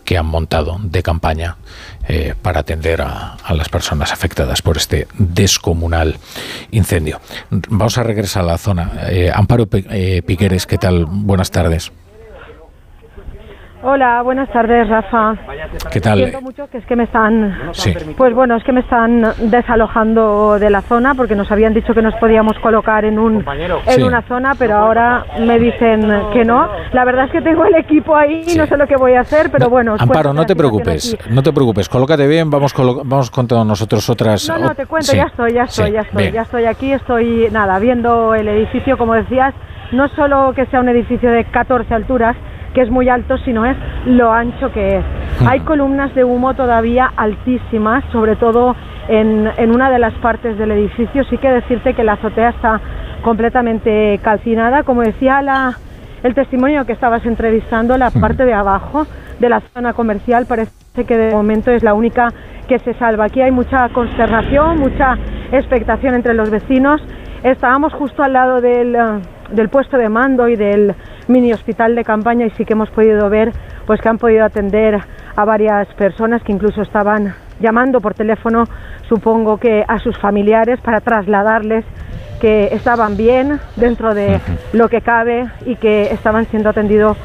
que 0.06 0.18
han 0.18 0.26
montado 0.26 0.78
de 0.84 1.02
campaña 1.02 1.56
eh, 2.10 2.36
para 2.42 2.60
atender 2.60 3.02
a, 3.02 3.36
a 3.36 3.54
las 3.54 3.70
personas 3.70 4.12
afectadas 4.12 4.62
por 4.62 4.76
este 4.76 5.08
descomunal 5.18 6.18
incendio. 6.72 7.22
Vamos 7.50 7.98
a 7.98 8.04
regresar 8.04 8.44
a 8.44 8.48
la 8.48 8.58
zona. 8.58 8.92
Amparo 9.34 9.66
Piqueres, 9.68 10.66
¿qué 10.66 10.78
tal? 10.78 11.06
Buenas 11.06 11.52
tardes. 11.52 11.94
Hola, 13.86 14.22
buenas 14.22 14.50
tardes, 14.50 14.88
Rafa. 14.88 15.36
¿Qué 15.92 16.00
tal? 16.00 16.18
Siento 16.20 16.40
mucho 16.40 16.68
que 16.70 16.78
es 16.78 16.86
que 16.86 16.96
me 16.96 17.04
están, 17.04 17.54
Sí. 17.74 17.94
pues 18.16 18.34
bueno, 18.34 18.56
es 18.56 18.64
que 18.64 18.72
me 18.72 18.80
están 18.80 19.26
desalojando 19.52 20.58
de 20.58 20.70
la 20.70 20.82
zona 20.84 21.14
porque 21.16 21.36
nos 21.36 21.52
habían 21.52 21.74
dicho 21.74 21.94
que 21.94 22.02
nos 22.02 22.16
podíamos 22.16 22.58
colocar 22.60 23.04
en 23.04 23.20
un 23.20 23.44
en 23.86 23.96
Sí. 23.96 24.04
una 24.04 24.22
zona, 24.22 24.56
pero 24.58 24.78
ahora 24.78 25.26
me 25.42 25.60
dicen 25.60 26.02
que 26.32 26.46
no. 26.46 26.70
La 26.94 27.04
verdad 27.04 27.26
es 27.26 27.32
que 27.32 27.42
tengo 27.42 27.66
el 27.66 27.76
equipo 27.76 28.16
ahí 28.16 28.44
y 28.48 28.56
no 28.56 28.66
sé 28.68 28.78
lo 28.78 28.88
que 28.88 28.96
voy 28.96 29.16
a 29.16 29.20
hacer, 29.22 29.52
pero 29.52 29.70
bueno. 29.70 29.98
Amparo, 30.00 30.34
no 30.34 30.46
te 30.46 30.56
preocupes, 30.56 31.16
aquí. 31.20 31.34
no 31.34 31.44
te 31.44 31.52
preocupes, 31.52 31.90
colócate 31.90 32.26
bien, 32.26 32.50
vamos, 32.50 32.74
vamos 33.04 33.32
con 33.32 33.48
todos 33.50 33.66
nosotros 33.66 34.10
otras... 34.10 34.48
No, 34.48 34.60
no, 34.60 34.76
te 34.76 34.86
cuento, 34.86 35.12
Sí, 35.12 35.18
ya 35.18 35.24
estoy, 35.24 35.54
ya 35.54 35.64
estoy, 35.64 35.92
ya 35.92 36.02
estoy, 36.02 36.22
bien. 36.24 36.34
ya 36.34 36.42
estoy 36.44 36.66
aquí, 36.66 36.94
estoy, 36.94 37.50
nada, 37.52 37.78
viendo 37.80 38.34
el 38.34 38.48
edificio, 38.48 38.98
como 38.98 39.14
decías, 39.14 39.54
no 39.92 40.08
solo 40.10 40.54
que 40.56 40.66
sea 40.68 40.80
un 40.80 40.88
edificio 40.88 41.30
de 41.30 41.44
14 41.46 41.94
alturas, 41.94 42.38
que 42.74 42.82
es 42.82 42.90
muy 42.90 43.10
alto, 43.10 43.38
sino 43.40 43.66
es 43.66 43.78
lo 44.06 44.32
ancho 44.32 44.72
que 44.72 44.98
es. 44.98 45.06
Hay 45.48 45.60
columnas 45.62 46.14
de 46.16 46.24
humo 46.24 46.54
todavía 46.54 47.12
altísimas, 47.16 48.04
sobre 48.12 48.36
todo 48.36 48.76
en, 49.08 49.50
en 49.58 49.76
una 49.76 49.90
de 49.90 50.00
las 50.00 50.14
partes 50.16 50.58
del 50.58 50.72
edificio. 50.72 51.24
Sí 51.26 51.38
que 51.38 51.50
decirte 51.50 51.94
que 51.94 52.04
la 52.04 52.14
azotea 52.14 52.50
está 52.50 52.82
completamente 53.22 54.20
calcinada, 54.24 54.84
como 54.84 55.02
decía 55.02 55.42
la, 55.42 55.74
el 56.24 56.34
testimonio 56.34 56.86
que 56.86 56.94
estabas 56.94 57.26
entrevistando, 57.26 57.98
la 57.98 58.12
parte 58.12 58.46
de 58.46 58.54
abajo 58.54 59.06
de 59.40 59.50
la 59.50 59.62
zona 59.74 59.94
comercial 59.94 60.46
parece 60.48 60.72
que 61.06 61.18
de 61.18 61.34
momento 61.34 61.72
es 61.72 61.84
la 61.84 61.94
única 61.94 62.30
que 62.68 62.80
se 62.80 62.94
salva. 62.94 63.26
Aquí 63.26 63.42
hay 63.42 63.52
mucha 63.52 63.90
consternación, 63.90 64.80
mucha 64.80 65.18
expectación 65.52 66.16
entre 66.16 66.34
los 66.34 66.50
vecinos. 66.50 67.02
Estábamos 67.44 67.94
justo 67.94 68.24
al 68.24 68.34
lado 68.34 68.62
del, 68.62 68.96
eh, 68.96 69.00
del 69.52 69.70
puesto 69.70 69.98
de 69.98 70.08
mando 70.10 70.48
y 70.48 70.56
del 70.56 70.96
mini 71.28 71.54
hospital 71.54 71.96
de 71.96 72.04
campaña 72.04 72.46
y 72.46 72.50
sí 72.52 72.66
que 72.66 72.74
hemos 72.74 72.90
podido 72.90 73.30
ver 73.30 73.52
pues 73.86 74.00
que 74.02 74.10
han 74.10 74.18
podido 74.18 74.46
atender 74.46 75.00
a 75.36 75.46
varias 75.46 75.88
personas 75.96 76.42
que 76.44 76.52
incluso 76.52 76.82
estaban 76.82 77.34
llamando 77.60 78.02
por 78.02 78.14
teléfono, 78.14 78.64
supongo 79.08 79.58
que 79.58 79.84
a 79.88 80.00
sus 80.00 80.18
familiares 80.18 80.80
para 80.82 81.02
trasladarles 81.02 81.86
que 82.40 82.70
estaban 82.72 83.16
bien 83.16 83.60
dentro 83.76 84.14
de 84.14 84.40
lo 84.74 84.90
que 84.90 85.02
cabe 85.02 85.46
y 85.66 85.76
que 85.78 86.14
estaban 86.14 86.46
siendo 86.48 86.70
atendidos 86.70 87.18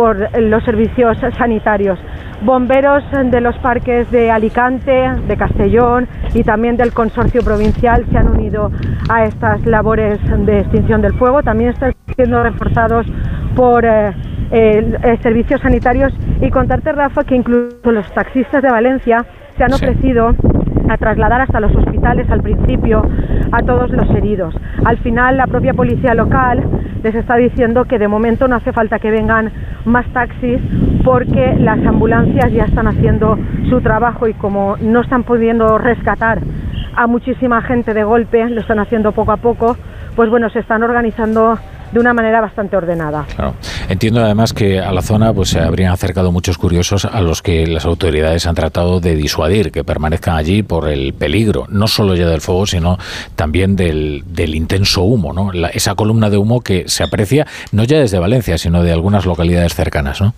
por 0.00 0.40
los 0.40 0.64
servicios 0.64 1.18
sanitarios. 1.36 1.98
Bomberos 2.40 3.04
de 3.12 3.38
los 3.42 3.54
parques 3.58 4.10
de 4.10 4.30
Alicante, 4.30 5.10
de 5.28 5.36
Castellón 5.36 6.08
y 6.32 6.42
también 6.42 6.78
del 6.78 6.94
consorcio 6.94 7.42
provincial 7.42 8.06
se 8.10 8.16
han 8.16 8.28
unido 8.28 8.70
a 9.10 9.24
estas 9.24 9.66
labores 9.66 10.18
de 10.46 10.60
extinción 10.60 11.02
del 11.02 11.12
fuego. 11.18 11.42
También 11.42 11.72
están 11.72 11.92
siendo 12.16 12.42
reforzados 12.42 13.04
por 13.54 13.84
eh, 13.84 14.14
eh, 14.52 15.18
servicios 15.22 15.60
sanitarios 15.60 16.14
y 16.40 16.48
contarte, 16.48 16.92
Rafa, 16.92 17.22
que 17.24 17.36
incluso 17.36 17.92
los 17.92 18.10
taxistas 18.14 18.62
de 18.62 18.70
Valencia 18.70 19.26
se 19.58 19.64
han 19.64 19.72
Sí. 19.72 19.84
A 20.90 20.96
trasladar 20.96 21.40
hasta 21.40 21.60
los 21.60 21.74
hospitales 21.74 22.28
al 22.30 22.42
principio 22.42 23.02
a 23.52 23.62
todos 23.62 23.90
los 23.90 24.10
heridos. 24.10 24.54
Al 24.84 24.98
final 24.98 25.36
la 25.36 25.46
propia 25.46 25.72
policía 25.72 26.14
local 26.14 26.64
les 27.02 27.14
está 27.14 27.36
diciendo 27.36 27.84
que 27.84 27.98
de 27.98 28.08
momento 28.08 28.48
no 28.48 28.56
hace 28.56 28.72
falta 28.72 28.98
que 28.98 29.10
vengan 29.10 29.52
más 29.84 30.04
taxis 30.12 30.58
porque 31.04 31.54
las 31.58 31.78
ambulancias 31.86 32.52
ya 32.52 32.64
están 32.64 32.88
haciendo 32.88 33.38
su 33.68 33.80
trabajo 33.80 34.26
y 34.26 34.34
como 34.34 34.76
no 34.80 35.00
están 35.02 35.22
pudiendo 35.22 35.78
rescatar 35.78 36.40
a 36.96 37.06
muchísima 37.06 37.62
gente 37.62 37.94
de 37.94 38.02
golpe, 38.02 38.50
lo 38.50 38.60
están 38.60 38.80
haciendo 38.80 39.12
poco 39.12 39.30
a 39.30 39.36
poco, 39.36 39.76
pues 40.16 40.28
bueno, 40.28 40.50
se 40.50 40.58
están 40.58 40.82
organizando 40.82 41.56
de 41.92 41.98
una 42.00 42.12
manera 42.14 42.40
bastante 42.40 42.76
ordenada. 42.76 43.26
Claro. 43.34 43.54
Entiendo 43.88 44.22
además 44.24 44.52
que 44.52 44.80
a 44.80 44.92
la 44.92 45.02
zona 45.02 45.32
pues 45.32 45.50
se 45.50 45.60
habrían 45.60 45.92
acercado 45.92 46.32
muchos 46.32 46.58
curiosos 46.58 47.04
a 47.04 47.20
los 47.20 47.42
que 47.42 47.66
las 47.66 47.84
autoridades 47.84 48.46
han 48.46 48.54
tratado 48.54 49.00
de 49.00 49.14
disuadir, 49.14 49.72
que 49.72 49.84
permanezcan 49.84 50.36
allí 50.36 50.62
por 50.62 50.88
el 50.88 51.12
peligro, 51.14 51.66
no 51.68 51.88
solo 51.88 52.14
ya 52.14 52.28
del 52.28 52.40
fuego, 52.40 52.66
sino 52.66 52.98
también 53.36 53.76
del, 53.76 54.22
del 54.26 54.54
intenso 54.54 55.02
humo, 55.02 55.32
¿no? 55.32 55.52
esa 55.72 55.94
columna 55.94 56.30
de 56.30 56.36
humo 56.36 56.60
que 56.60 56.88
se 56.88 57.02
aprecia 57.02 57.46
no 57.72 57.84
ya 57.84 57.98
desde 57.98 58.18
Valencia, 58.18 58.58
sino 58.58 58.82
de 58.82 58.92
algunas 58.92 59.26
localidades 59.26 59.74
cercanas, 59.74 60.20
¿no? 60.20 60.34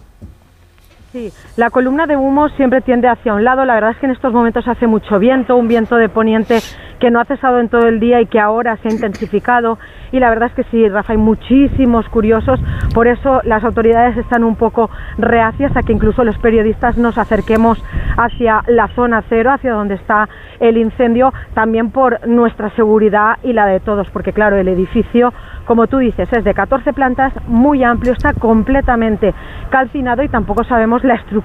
Sí, 1.12 1.30
la 1.56 1.68
columna 1.68 2.06
de 2.06 2.16
humo 2.16 2.48
siempre 2.50 2.80
tiende 2.80 3.08
hacia 3.08 3.34
un 3.34 3.44
lado. 3.44 3.66
La 3.66 3.74
verdad 3.74 3.90
es 3.90 3.98
que 3.98 4.06
en 4.06 4.12
estos 4.12 4.32
momentos 4.32 4.66
hace 4.66 4.86
mucho 4.86 5.18
viento, 5.18 5.56
un 5.56 5.68
viento 5.68 5.96
de 5.96 6.08
poniente 6.08 6.60
que 6.98 7.10
no 7.10 7.20
ha 7.20 7.24
cesado 7.24 7.58
en 7.58 7.68
todo 7.68 7.88
el 7.88 8.00
día 8.00 8.20
y 8.20 8.26
que 8.26 8.40
ahora 8.40 8.76
se 8.78 8.88
ha 8.88 8.92
intensificado. 8.92 9.78
Y 10.12 10.20
la 10.20 10.30
verdad 10.30 10.48
es 10.50 10.54
que 10.54 10.70
sí, 10.70 10.88
Rafa, 10.88 11.12
hay 11.12 11.18
muchísimos 11.18 12.08
curiosos. 12.08 12.60
Por 12.94 13.06
eso 13.06 13.40
las 13.44 13.64
autoridades 13.64 14.16
están 14.16 14.44
un 14.44 14.56
poco 14.56 14.88
reacias 15.18 15.76
a 15.76 15.82
que 15.82 15.92
incluso 15.92 16.24
los 16.24 16.38
periodistas 16.38 16.96
nos 16.96 17.18
acerquemos 17.18 17.82
hacia 18.16 18.62
la 18.66 18.88
zona 18.88 19.22
cero, 19.28 19.50
hacia 19.52 19.72
donde 19.72 19.94
está 19.94 20.28
el 20.60 20.76
incendio, 20.76 21.32
también 21.54 21.90
por 21.90 22.26
nuestra 22.26 22.70
seguridad 22.76 23.38
y 23.42 23.52
la 23.52 23.66
de 23.66 23.80
todos, 23.80 24.08
porque 24.10 24.32
claro, 24.32 24.56
el 24.56 24.68
edificio, 24.68 25.32
como 25.66 25.86
tú 25.86 25.98
dices, 25.98 26.28
es 26.32 26.44
de 26.44 26.54
14 26.54 26.92
plantas, 26.92 27.32
muy 27.48 27.82
amplio, 27.82 28.12
está 28.12 28.32
completamente 28.34 29.34
calcinado 29.70 30.22
y 30.22 30.28
tampoco 30.28 30.62
sabemos 30.64 31.02
la 31.04 31.14
estructura 31.14 31.41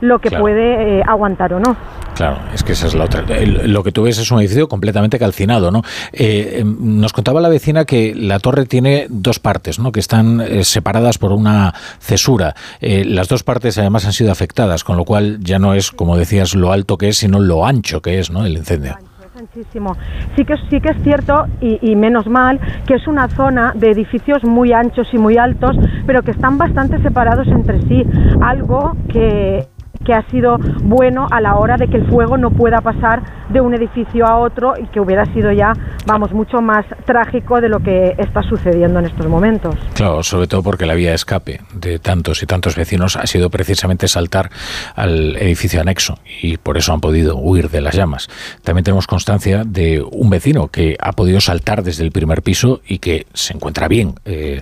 lo 0.00 0.18
que 0.20 0.30
puede 0.30 0.98
eh, 0.98 1.02
aguantar 1.06 1.52
o 1.54 1.60
no. 1.60 1.76
Claro, 2.14 2.38
es 2.52 2.64
que 2.64 2.72
esa 2.72 2.88
es 2.88 2.94
la 2.94 3.04
otra. 3.04 3.24
Lo 3.44 3.84
que 3.84 3.92
tú 3.92 4.02
ves 4.02 4.18
es 4.18 4.30
un 4.30 4.40
edificio 4.40 4.68
completamente 4.68 5.18
calcinado, 5.18 5.70
¿no? 5.70 5.82
Eh, 6.12 6.58
em, 6.60 7.00
nos 7.00 7.12
contaba 7.12 7.40
la 7.40 7.48
vecina 7.48 7.84
que 7.84 8.12
la 8.14 8.40
torre 8.40 8.66
tiene 8.66 9.06
dos 9.08 9.38
partes, 9.38 9.78
¿no? 9.78 9.92
Que 9.92 10.00
están 10.00 10.40
eh, 10.40 10.64
separadas 10.64 11.18
por 11.18 11.32
una 11.32 11.74
cesura. 12.00 12.54
las 12.80 13.28
dos 13.28 13.42
partes 13.44 13.78
además 13.78 14.04
han 14.04 14.12
sido 14.12 14.32
afectadas, 14.32 14.82
con 14.82 14.96
lo 14.96 15.04
cual 15.04 15.38
ya 15.40 15.58
no 15.58 15.74
es, 15.74 15.92
como 15.92 16.16
decías, 16.16 16.54
lo 16.54 16.72
alto 16.72 16.98
que 16.98 17.08
es, 17.08 17.18
sino 17.18 17.38
lo 17.38 17.64
ancho 17.64 18.02
que 18.02 18.18
es, 18.18 18.30
¿no? 18.30 18.44
El 18.44 18.56
incendio. 18.56 18.98
Muchísimo. 19.40 19.96
Sí 20.34 20.44
que, 20.44 20.56
sí 20.68 20.80
que 20.80 20.90
es 20.90 21.02
cierto, 21.04 21.46
y, 21.60 21.78
y, 21.92 21.94
menos 21.94 22.26
mal, 22.26 22.58
que 22.86 22.94
es 22.94 23.06
una 23.06 23.28
zona 23.36 23.72
de 23.74 23.92
edificios 23.92 24.42
muy 24.44 24.72
anchos 24.72 25.06
y 25.12 25.18
muy 25.18 25.36
altos, 25.36 25.76
pero 26.06 26.22
que 26.22 26.32
están 26.32 26.58
bastante 26.58 27.00
separados 27.02 27.46
entre 27.46 27.80
sí. 27.82 28.04
Algo 28.40 28.96
que 29.12 29.68
que 30.04 30.14
ha 30.14 30.22
sido 30.30 30.58
bueno 30.82 31.26
a 31.30 31.40
la 31.40 31.56
hora 31.56 31.76
de 31.76 31.88
que 31.88 31.96
el 31.96 32.06
fuego 32.08 32.36
no 32.36 32.50
pueda 32.50 32.80
pasar 32.80 33.22
de 33.48 33.60
un 33.60 33.74
edificio 33.74 34.26
a 34.26 34.38
otro 34.38 34.74
y 34.78 34.86
que 34.88 35.00
hubiera 35.00 35.24
sido 35.32 35.52
ya, 35.52 35.72
vamos, 36.06 36.32
mucho 36.32 36.60
más 36.60 36.84
trágico 37.04 37.60
de 37.60 37.68
lo 37.68 37.80
que 37.80 38.14
está 38.18 38.42
sucediendo 38.42 38.98
en 38.98 39.06
estos 39.06 39.26
momentos. 39.26 39.74
Claro, 39.94 40.22
sobre 40.22 40.46
todo 40.46 40.62
porque 40.62 40.86
la 40.86 40.94
vía 40.94 41.10
de 41.10 41.14
escape 41.16 41.60
de 41.72 41.98
tantos 41.98 42.42
y 42.42 42.46
tantos 42.46 42.76
vecinos 42.76 43.16
ha 43.16 43.26
sido 43.26 43.50
precisamente 43.50 44.08
saltar 44.08 44.50
al 44.94 45.36
edificio 45.36 45.80
anexo 45.80 46.18
y 46.42 46.56
por 46.56 46.76
eso 46.76 46.92
han 46.92 47.00
podido 47.00 47.36
huir 47.36 47.70
de 47.70 47.80
las 47.80 47.94
llamas. 47.94 48.28
También 48.62 48.84
tenemos 48.84 49.06
constancia 49.06 49.62
de 49.64 50.02
un 50.02 50.30
vecino 50.30 50.68
que 50.68 50.96
ha 51.00 51.12
podido 51.12 51.40
saltar 51.40 51.82
desde 51.82 52.04
el 52.04 52.12
primer 52.12 52.42
piso 52.42 52.80
y 52.86 52.98
que 52.98 53.26
se 53.32 53.54
encuentra 53.54 53.88
bien, 53.88 54.14
eh, 54.24 54.60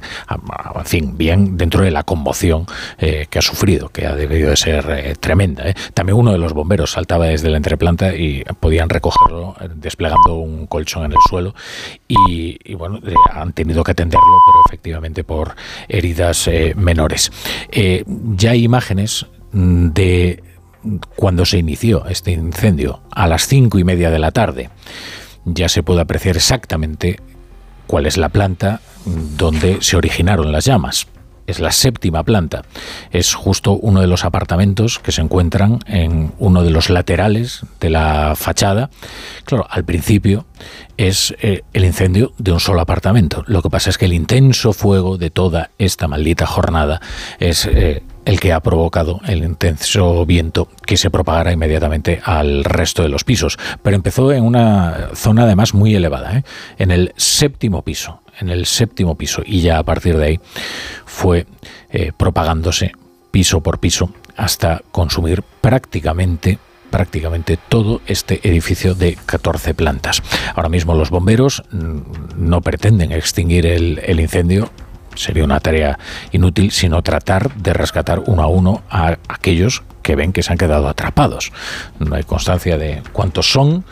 en 0.75 0.85
fin, 0.85 1.17
bien 1.17 1.57
dentro 1.57 1.83
de 1.83 1.91
la 1.91 2.03
conmoción 2.03 2.67
eh, 2.99 3.27
que 3.29 3.39
ha 3.39 3.43
sufrido, 3.43 3.89
que 3.89 4.07
ha 4.07 4.15
debido 4.15 4.51
de 4.51 4.57
ser 4.57 4.87
eh, 4.91 5.15
tremenda. 5.27 5.69
¿eh? 5.69 5.75
También 5.93 6.17
uno 6.17 6.31
de 6.31 6.39
los 6.39 6.53
bomberos 6.53 6.93
saltaba 6.93 7.27
desde 7.27 7.51
la 7.51 7.57
entreplanta 7.57 8.15
y 8.15 8.45
podían 8.61 8.89
recogerlo 8.89 9.57
eh, 9.61 9.69
desplegando 9.75 10.37
un 10.37 10.69
colchón 10.69 11.05
en 11.05 11.13
el 11.13 11.19
suelo 11.29 11.53
y, 12.07 12.75
bueno, 12.75 13.01
eh, 13.05 13.13
han 13.33 13.53
tenido 13.53 13.83
que 13.83 13.91
atenderlo, 13.91 14.39
pero 14.47 14.63
efectivamente 14.69 15.25
por 15.25 15.57
heridas 15.89 16.49
menores. 16.77 17.33
ya 18.37 18.51
hay 18.53 18.63
imágenes 18.63 19.27
mm, 19.51 19.89
de 19.89 20.45
cuando 21.17 21.45
se 21.45 21.59
inició 21.59 22.07
este 22.07 22.31
incendio 22.31 23.01
a 23.11 23.27
las 23.27 23.49
cinco 23.49 23.81
y 23.81 23.85
media 23.85 24.11
de 24.11 24.21
la 24.21 24.31
tarde. 24.31 24.71
Ya 25.45 25.69
se 25.69 25.83
puede 25.83 26.03
apreciar 26.03 26.37
exactamente 26.37 27.19
cuál 27.89 28.07
es 28.07 28.17
la 28.17 28.29
planta 28.29 28.81
mm, 29.05 29.37
donde 29.37 29.79
se 29.81 29.97
originaron 29.97 30.53
las 30.53 30.67
llamas 30.67 31.09
es 31.47 31.61
la 31.61 31.73
séptima 31.73 32.23
planta. 32.23 32.63
Es 33.11 33.35
justo 33.35 33.73
uno 33.73 34.01
de 34.01 34.07
los 34.07 34.25
apartamentos 34.25 34.99
que 34.99 35.13
se 35.13 35.21
encuentran 35.21 35.81
en 35.87 36.33
uno 36.39 36.63
de 36.63 36.71
los 36.71 36.91
laterales 36.91 37.63
de 37.81 37.91
la 37.91 38.35
fachada. 38.37 38.91
Claro, 39.45 39.67
al 39.71 39.85
principio 39.85 40.47
es 40.97 41.35
eh, 41.41 41.63
el 41.73 41.85
incendio 41.85 42.33
de 42.39 42.53
un 42.53 42.61
solo 42.61 42.81
apartamento. 42.81 43.45
Lo 43.47 43.63
que 43.63 43.71
pasa 43.71 43.91
es 43.91 43.99
que 43.99 44.07
el 44.07 44.13
intenso 44.13 44.73
fuego 44.73 45.19
de 45.19 45.31
toda 45.31 45.71
esta 45.79 46.09
maldita 46.09 46.47
jornada 46.47 47.01
es 47.39 47.67
eh, 47.67 48.03
el 48.27 48.39
que 48.39 48.53
ha 48.53 48.61
provocado 48.61 49.21
el 49.27 49.43
intenso 49.43 50.27
viento 50.27 50.69
que 50.85 50.99
se 50.99 51.09
propagara 51.09 51.53
inmediatamente 51.53 52.21
al 52.23 52.65
resto 52.65 53.03
de 53.03 53.09
los 53.09 53.25
pisos. 53.25 53.57
Pero 53.83 53.97
empezó 53.97 54.31
en 54.33 54.45
una 54.45 55.09
zona 55.15 55.45
además 55.45 55.73
muy 55.73 55.95
elevada, 55.95 56.37
¿eh? 56.37 56.43
en 56.77 56.91
el 56.91 57.15
séptimo 57.17 57.81
piso 57.81 58.21
en 58.41 58.51
el 58.51 58.67
séptimo 58.67 59.15
piso 59.15 59.43
y 59.45 59.61
ya 59.61 59.79
a 59.79 59.83
partir 59.83 60.17
de 60.17 60.25
ahí 60.25 60.41
fue 61.05 61.47
eh, 61.91 62.13
propagándose 62.17 62.93
piso 63.31 63.63
por 63.63 63.79
piso 63.79 64.11
hasta 64.37 64.83
consumir 64.93 65.43
prácticamente 65.61 66.59
prácticamente 66.91 67.59
todo 67.69 68.01
este 68.07 68.41
edificio 68.49 68.95
de 68.95 69.19
14 69.27 69.75
plantas. 69.75 70.23
Ahora 70.55 70.69
mismo 70.69 70.95
los 70.95 71.11
bomberos 71.11 71.65
mm, 71.73 71.99
no 72.37 72.61
pretenden 72.61 73.13
extinguir 73.13 73.67
el, 73.67 74.01
el 74.05 74.21
incendio, 74.21 74.71
sería 75.17 75.45
una 75.45 75.61
tarea 75.61 75.99
inútil, 76.33 76.71
sino 76.71 77.03
tratar 77.03 77.55
de 77.55 77.73
rescatar 77.73 78.21
uno 78.27 78.43
a 78.43 78.47
uno 78.47 78.83
a 78.91 79.17
aquellos 79.29 79.83
que 80.03 80.15
ven 80.15 80.33
que 80.33 80.43
se 80.43 80.53
han 80.53 80.59
quedado 80.59 80.89
atrapados. 80.89 81.53
No 81.99 82.15
hay 82.15 82.23
constancia 82.23 82.79
de 82.79 83.03
cuántos 83.13 83.51
son, 83.51 83.85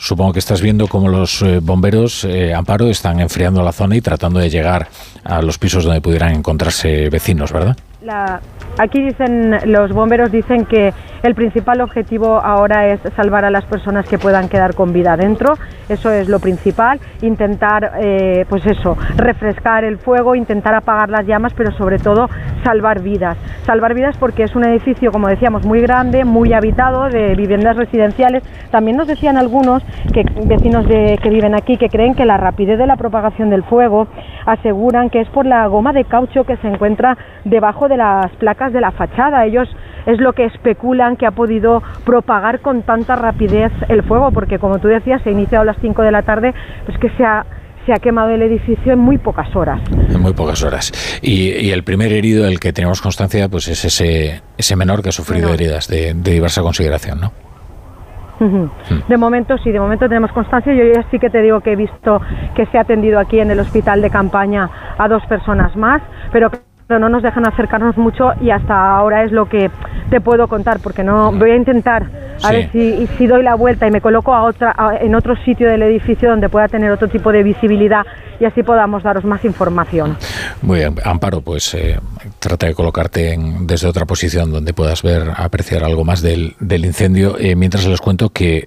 Supongo 0.00 0.32
que 0.32 0.38
estás 0.38 0.62
viendo 0.62 0.88
cómo 0.88 1.08
los 1.08 1.42
eh, 1.42 1.58
bomberos, 1.60 2.24
eh, 2.24 2.54
Amparo, 2.54 2.88
están 2.88 3.20
enfriando 3.20 3.62
la 3.62 3.70
zona 3.70 3.96
y 3.96 4.00
tratando 4.00 4.40
de 4.40 4.48
llegar 4.48 4.88
a 5.24 5.42
los 5.42 5.58
pisos 5.58 5.84
donde 5.84 6.00
pudieran 6.00 6.32
encontrarse 6.34 7.10
vecinos, 7.10 7.52
¿verdad? 7.52 7.76
Aquí 8.78 9.02
dicen 9.02 9.56
los 9.66 9.92
bomberos 9.92 10.32
dicen 10.32 10.64
que 10.64 10.92
el 11.22 11.34
principal 11.34 11.82
objetivo 11.82 12.40
ahora 12.40 12.88
es 12.88 13.00
salvar 13.14 13.44
a 13.44 13.50
las 13.50 13.64
personas 13.66 14.08
que 14.08 14.18
puedan 14.18 14.48
quedar 14.48 14.74
con 14.74 14.92
vida 14.92 15.18
dentro. 15.18 15.54
Eso 15.88 16.10
es 16.10 16.28
lo 16.28 16.38
principal. 16.38 16.98
Intentar, 17.20 17.92
eh, 18.00 18.46
pues 18.48 18.64
eso, 18.64 18.96
refrescar 19.16 19.84
el 19.84 19.98
fuego, 19.98 20.34
intentar 20.34 20.74
apagar 20.74 21.10
las 21.10 21.26
llamas, 21.26 21.52
pero 21.54 21.72
sobre 21.72 21.98
todo 21.98 22.30
salvar 22.64 23.02
vidas. 23.02 23.36
Salvar 23.64 23.94
vidas 23.94 24.16
porque 24.16 24.44
es 24.44 24.56
un 24.56 24.64
edificio, 24.64 25.12
como 25.12 25.28
decíamos, 25.28 25.66
muy 25.66 25.82
grande, 25.82 26.24
muy 26.24 26.54
habitado, 26.54 27.10
de 27.10 27.34
viviendas 27.34 27.76
residenciales. 27.76 28.42
También 28.70 28.96
nos 28.96 29.06
decían 29.06 29.36
algunos 29.36 29.82
que 30.14 30.24
vecinos 30.46 30.88
de, 30.88 31.18
que 31.22 31.28
viven 31.28 31.54
aquí 31.54 31.76
que 31.76 31.88
creen 31.88 32.14
que 32.14 32.24
la 32.24 32.38
rapidez 32.38 32.78
de 32.78 32.86
la 32.86 32.96
propagación 32.96 33.50
del 33.50 33.62
fuego 33.64 34.06
aseguran 34.46 35.10
que 35.10 35.20
es 35.20 35.28
por 35.28 35.44
la 35.44 35.66
goma 35.66 35.92
de 35.92 36.04
caucho 36.04 36.44
que 36.44 36.56
se 36.58 36.68
encuentra 36.68 37.18
debajo 37.44 37.88
de 37.90 37.98
las 37.98 38.30
placas 38.36 38.72
de 38.72 38.80
la 38.80 38.92
fachada. 38.92 39.44
Ellos 39.44 39.68
es 40.06 40.18
lo 40.18 40.32
que 40.32 40.46
especulan 40.46 41.16
que 41.16 41.26
ha 41.26 41.32
podido 41.32 41.82
propagar 42.06 42.60
con 42.60 42.82
tanta 42.82 43.16
rapidez 43.16 43.72
el 43.88 44.02
fuego, 44.04 44.30
porque 44.30 44.58
como 44.58 44.78
tú 44.78 44.88
decías, 44.88 45.20
se 45.22 45.28
ha 45.28 45.32
iniciado 45.32 45.62
a 45.62 45.66
las 45.66 45.76
5 45.82 46.00
de 46.02 46.10
la 46.10 46.22
tarde, 46.22 46.54
pues 46.86 46.96
que 46.98 47.10
se 47.10 47.24
ha 47.24 47.44
se 47.86 47.94
ha 47.94 47.96
quemado 47.96 48.30
el 48.30 48.42
edificio 48.42 48.92
en 48.92 48.98
muy 48.98 49.18
pocas 49.18 49.54
horas. 49.56 49.80
En 49.90 50.20
muy 50.20 50.34
pocas 50.34 50.62
horas. 50.62 50.92
Y, 51.22 51.70
el 51.70 51.82
primer 51.82 52.12
herido 52.12 52.44
del 52.44 52.60
que 52.60 52.72
tenemos 52.72 53.00
constancia 53.00 53.48
pues 53.48 53.68
es 53.68 53.84
ese, 53.84 54.42
ese 54.58 54.76
menor 54.76 55.02
que 55.02 55.08
ha 55.08 55.12
sufrido 55.12 55.52
heridas 55.52 55.88
de, 55.88 56.12
diversa 56.14 56.62
consideración, 56.62 57.20
¿no? 57.20 57.32
De 59.08 59.18
momento 59.18 59.58
sí, 59.58 59.70
de 59.70 59.78
momento 59.78 60.08
tenemos 60.08 60.32
constancia. 60.32 60.72
Yo 60.72 60.82
ya 60.84 61.04
sí 61.10 61.18
que 61.18 61.28
te 61.28 61.42
digo 61.42 61.60
que 61.60 61.72
he 61.72 61.76
visto 61.76 62.22
que 62.54 62.64
se 62.66 62.78
ha 62.78 62.82
atendido 62.82 63.18
aquí 63.18 63.38
en 63.38 63.50
el 63.50 63.60
hospital 63.60 64.00
de 64.00 64.08
campaña 64.08 64.70
a 64.96 65.08
dos 65.08 65.22
personas 65.26 65.76
más, 65.76 66.00
pero 66.32 66.50
no 66.98 67.08
nos 67.08 67.22
dejan 67.22 67.46
acercarnos 67.46 67.96
mucho 67.96 68.32
y 68.40 68.50
hasta 68.50 68.96
ahora 68.96 69.24
es 69.24 69.32
lo 69.32 69.48
que 69.48 69.70
te 70.10 70.20
puedo 70.20 70.48
contar, 70.48 70.80
porque 70.82 71.04
no 71.04 71.32
voy 71.32 71.50
a 71.52 71.56
intentar 71.56 72.06
a 72.42 72.52
ver 72.52 72.70
si, 72.72 73.06
si, 73.18 73.26
doy 73.26 73.42
la 73.42 73.54
vuelta 73.54 73.86
y 73.86 73.90
me 73.90 74.00
coloco 74.00 74.34
a 74.34 74.42
otra, 74.44 74.74
en 75.00 75.14
otro 75.14 75.36
sitio 75.44 75.68
del 75.68 75.82
edificio 75.82 76.30
donde 76.30 76.48
pueda 76.48 76.68
tener 76.68 76.90
otro 76.90 77.08
tipo 77.08 77.32
de 77.32 77.42
visibilidad 77.42 78.04
y 78.40 78.46
así 78.46 78.62
podamos 78.62 79.02
daros 79.02 79.24
más 79.24 79.44
información. 79.44 80.16
Muy 80.62 80.78
bien, 80.78 80.96
Amparo, 81.04 81.42
pues 81.42 81.74
eh, 81.74 82.00
trata 82.38 82.66
de 82.66 82.74
colocarte 82.74 83.34
en, 83.34 83.66
desde 83.66 83.86
otra 83.86 84.06
posición 84.06 84.50
donde 84.50 84.72
puedas 84.72 85.02
ver, 85.02 85.30
apreciar 85.36 85.84
algo 85.84 86.04
más 86.04 86.22
del, 86.22 86.56
del 86.58 86.86
incendio, 86.86 87.36
eh, 87.38 87.54
mientras 87.54 87.86
les 87.86 88.00
cuento 88.00 88.30
que 88.30 88.64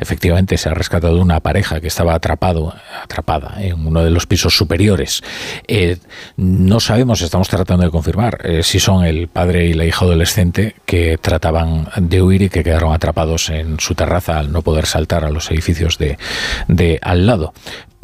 efectivamente 0.00 0.56
se 0.56 0.70
ha 0.70 0.74
rescatado 0.74 1.20
una 1.20 1.40
pareja 1.40 1.80
que 1.80 1.88
estaba 1.88 2.14
atrapado, 2.14 2.72
atrapada 3.02 3.56
en 3.58 3.86
uno 3.86 4.02
de 4.02 4.10
los 4.10 4.26
pisos 4.26 4.56
superiores. 4.56 5.22
Eh, 5.68 5.98
no 6.38 6.80
sabemos, 6.80 7.20
estamos 7.20 7.43
tratando 7.48 7.84
de 7.84 7.90
confirmar 7.90 8.38
si 8.62 8.80
son 8.80 9.04
el 9.04 9.28
padre 9.28 9.66
y 9.66 9.74
la 9.74 9.84
hija 9.84 10.04
adolescente 10.04 10.76
que 10.84 11.18
trataban 11.18 11.88
de 11.96 12.22
huir 12.22 12.42
y 12.42 12.48
que 12.48 12.64
quedaron 12.64 12.92
atrapados 12.92 13.50
en 13.50 13.80
su 13.80 13.94
terraza 13.94 14.38
al 14.38 14.52
no 14.52 14.62
poder 14.62 14.86
saltar 14.86 15.24
a 15.24 15.30
los 15.30 15.50
edificios 15.50 15.98
de, 15.98 16.18
de 16.68 16.98
al 17.02 17.26
lado 17.26 17.52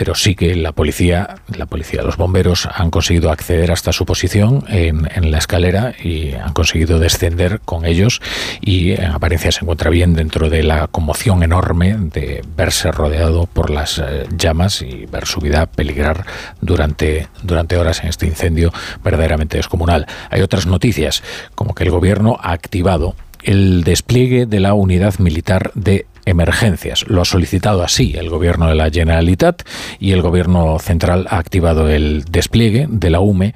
pero 0.01 0.15
sí 0.15 0.35
que 0.35 0.55
la 0.55 0.73
policía, 0.73 1.37
la 1.55 1.67
policía, 1.67 2.01
los 2.01 2.17
bomberos 2.17 2.67
han 2.75 2.91
conseguido 2.91 3.31
acceder 3.31 3.71
hasta 3.71 3.93
su 3.93 4.07
posición 4.07 4.65
en, 4.67 5.31
la 5.31 5.37
escalera 5.37 5.93
y 6.03 6.33
han 6.33 6.55
conseguido 6.55 6.99
descender 6.99 7.61
con 7.67 7.85
ellos 7.85 8.23
y 8.63 8.93
en 8.93 9.11
apariencia 9.11 9.53
se 9.53 9.61
encuentra 9.61 9.91
bien 9.91 10.15
dentro 10.15 10.49
de 10.49 10.63
la 10.63 10.87
conmoción 10.87 11.43
enorme 11.43 11.99
de 11.99 12.43
verse 12.57 12.91
rodeado 12.91 13.45
por 13.45 13.69
las 13.69 13.99
eh, 13.99 14.27
llamas 14.35 14.81
y 14.81 15.05
ver 15.05 15.27
su 15.27 15.39
vida 15.39 15.67
peligrar 15.67 16.25
durante, 16.63 17.29
durante 17.43 17.77
horas 17.77 18.01
en 18.01 18.09
este 18.09 18.25
incendio 18.25 18.73
verdaderamente 19.05 19.59
descomunal. 19.59 20.07
Hay 20.31 20.41
otras 20.41 20.65
noticias, 20.65 21.23
como 21.55 21.75
que 21.75 21.85
el 21.85 21.91
gobierno 21.91 22.39
ha 22.41 22.53
activado 22.53 23.17
el 23.43 23.85
despliegue 23.85 24.47
de 24.47 24.61
la 24.61 24.75
unidad 24.75 25.19
militar 25.19 25.73
de 25.75 26.07
emergencias. 26.25 27.05
Lo 27.09 27.23
ha 27.23 27.25
solicitado 27.25 27.83
así 27.83 28.15
el 28.17 28.31
gobierno 28.31 28.69
de 28.69 28.75
la 28.75 28.91
Generalitat 28.91 29.63
y 29.99 30.13
el 30.13 30.23
gobierno 30.23 30.79
central 30.79 31.27
ha 31.31 31.39
activado 31.39 31.89
el 31.89 32.25
despliegue 32.25 32.87
de 32.89 33.11
la 33.11 33.21
UME. 33.21 33.55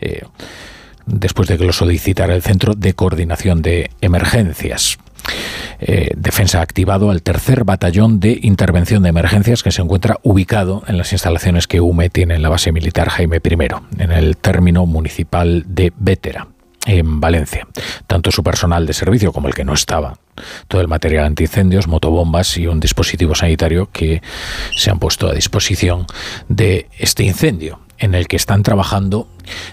Eh, 0.00 0.22
después 1.06 1.48
de 1.48 1.56
que 1.56 1.64
lo 1.64 1.72
solicitara 1.72 2.34
el 2.34 2.42
Centro 2.42 2.74
de 2.74 2.94
Coordinación 2.94 3.62
de 3.62 3.90
Emergencias. 4.00 4.98
Eh, 5.78 6.10
Defensa 6.16 6.60
ha 6.60 6.62
activado 6.62 7.10
al 7.10 7.22
tercer 7.22 7.64
batallón 7.64 8.20
de 8.20 8.38
intervención 8.42 9.02
de 9.02 9.10
emergencias 9.10 9.62
que 9.62 9.72
se 9.72 9.82
encuentra 9.82 10.18
ubicado 10.22 10.82
en 10.86 10.98
las 10.98 11.12
instalaciones 11.12 11.66
que 11.66 11.80
UME 11.80 12.10
tiene 12.10 12.34
en 12.34 12.42
la 12.42 12.48
base 12.48 12.72
militar 12.72 13.08
Jaime 13.10 13.40
I, 13.44 14.02
en 14.02 14.12
el 14.12 14.36
término 14.36 14.86
municipal 14.86 15.64
de 15.66 15.92
Vétera 15.98 16.48
en 16.86 17.20
Valencia. 17.20 17.66
Tanto 18.06 18.30
su 18.30 18.42
personal 18.42 18.86
de 18.86 18.94
servicio 18.94 19.32
como 19.32 19.48
el 19.48 19.54
que 19.54 19.64
no 19.64 19.74
estaba. 19.74 20.18
Todo 20.68 20.80
el 20.80 20.88
material 20.88 21.24
antiincendios, 21.24 21.88
motobombas 21.88 22.56
y 22.56 22.66
un 22.66 22.80
dispositivo 22.80 23.34
sanitario 23.34 23.90
que 23.92 24.22
se 24.74 24.90
han 24.90 24.98
puesto 24.98 25.28
a 25.28 25.34
disposición 25.34 26.06
de 26.48 26.88
este 26.98 27.24
incendio 27.24 27.80
en 27.98 28.14
el 28.14 28.28
que 28.28 28.36
están 28.36 28.62
trabajando 28.62 29.28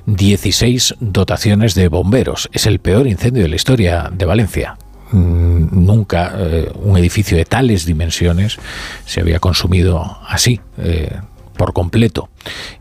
16 0.05 0.95
dotaciones 0.99 1.75
de 1.75 1.87
bomberos. 1.87 2.49
Es 2.53 2.65
el 2.65 2.79
peor 2.79 3.07
incendio 3.07 3.43
de 3.43 3.49
la 3.49 3.55
historia 3.55 4.09
de 4.11 4.25
Valencia. 4.25 4.77
Mm, 5.11 5.85
nunca 5.85 6.33
eh, 6.37 6.71
un 6.75 6.97
edificio 6.97 7.37
de 7.37 7.45
tales 7.45 7.85
dimensiones 7.85 8.57
se 9.05 9.21
había 9.21 9.39
consumido 9.39 10.19
así. 10.27 10.59
Eh, 10.77 11.11
por 11.53 11.73
completo. 11.73 12.29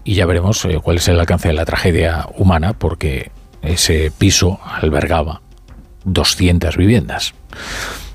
Y 0.02 0.14
ya 0.14 0.26
veremos 0.26 0.64
eh, 0.64 0.80
cuál 0.82 0.96
es 0.96 1.06
el 1.06 1.20
alcance 1.20 1.48
de 1.48 1.54
la 1.54 1.66
tragedia 1.66 2.26
humana, 2.36 2.72
porque 2.72 3.30
ese 3.62 4.10
piso 4.16 4.58
albergaba 4.64 5.40
200 6.04 6.76
viviendas. 6.76 7.34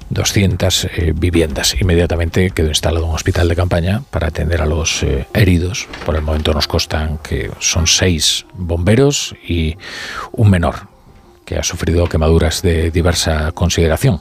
200 0.09 0.85
eh, 0.85 1.13
viviendas. 1.15 1.75
Inmediatamente 1.79 2.51
quedó 2.51 2.69
instalado 2.69 3.05
un 3.05 3.15
hospital 3.15 3.47
de 3.49 3.55
campaña 3.55 4.03
para 4.09 4.27
atender 4.27 4.61
a 4.61 4.65
los 4.65 5.03
eh, 5.03 5.27
heridos. 5.33 5.87
Por 6.05 6.15
el 6.15 6.21
momento 6.21 6.53
nos 6.53 6.67
constan 6.67 7.17
que 7.17 7.51
son 7.59 7.87
seis 7.87 8.45
bomberos 8.53 9.35
y 9.47 9.75
un 10.31 10.49
menor 10.49 10.87
que 11.45 11.57
ha 11.57 11.63
sufrido 11.63 12.07
quemaduras 12.07 12.61
de 12.61 12.91
diversa 12.91 13.51
consideración. 13.51 14.19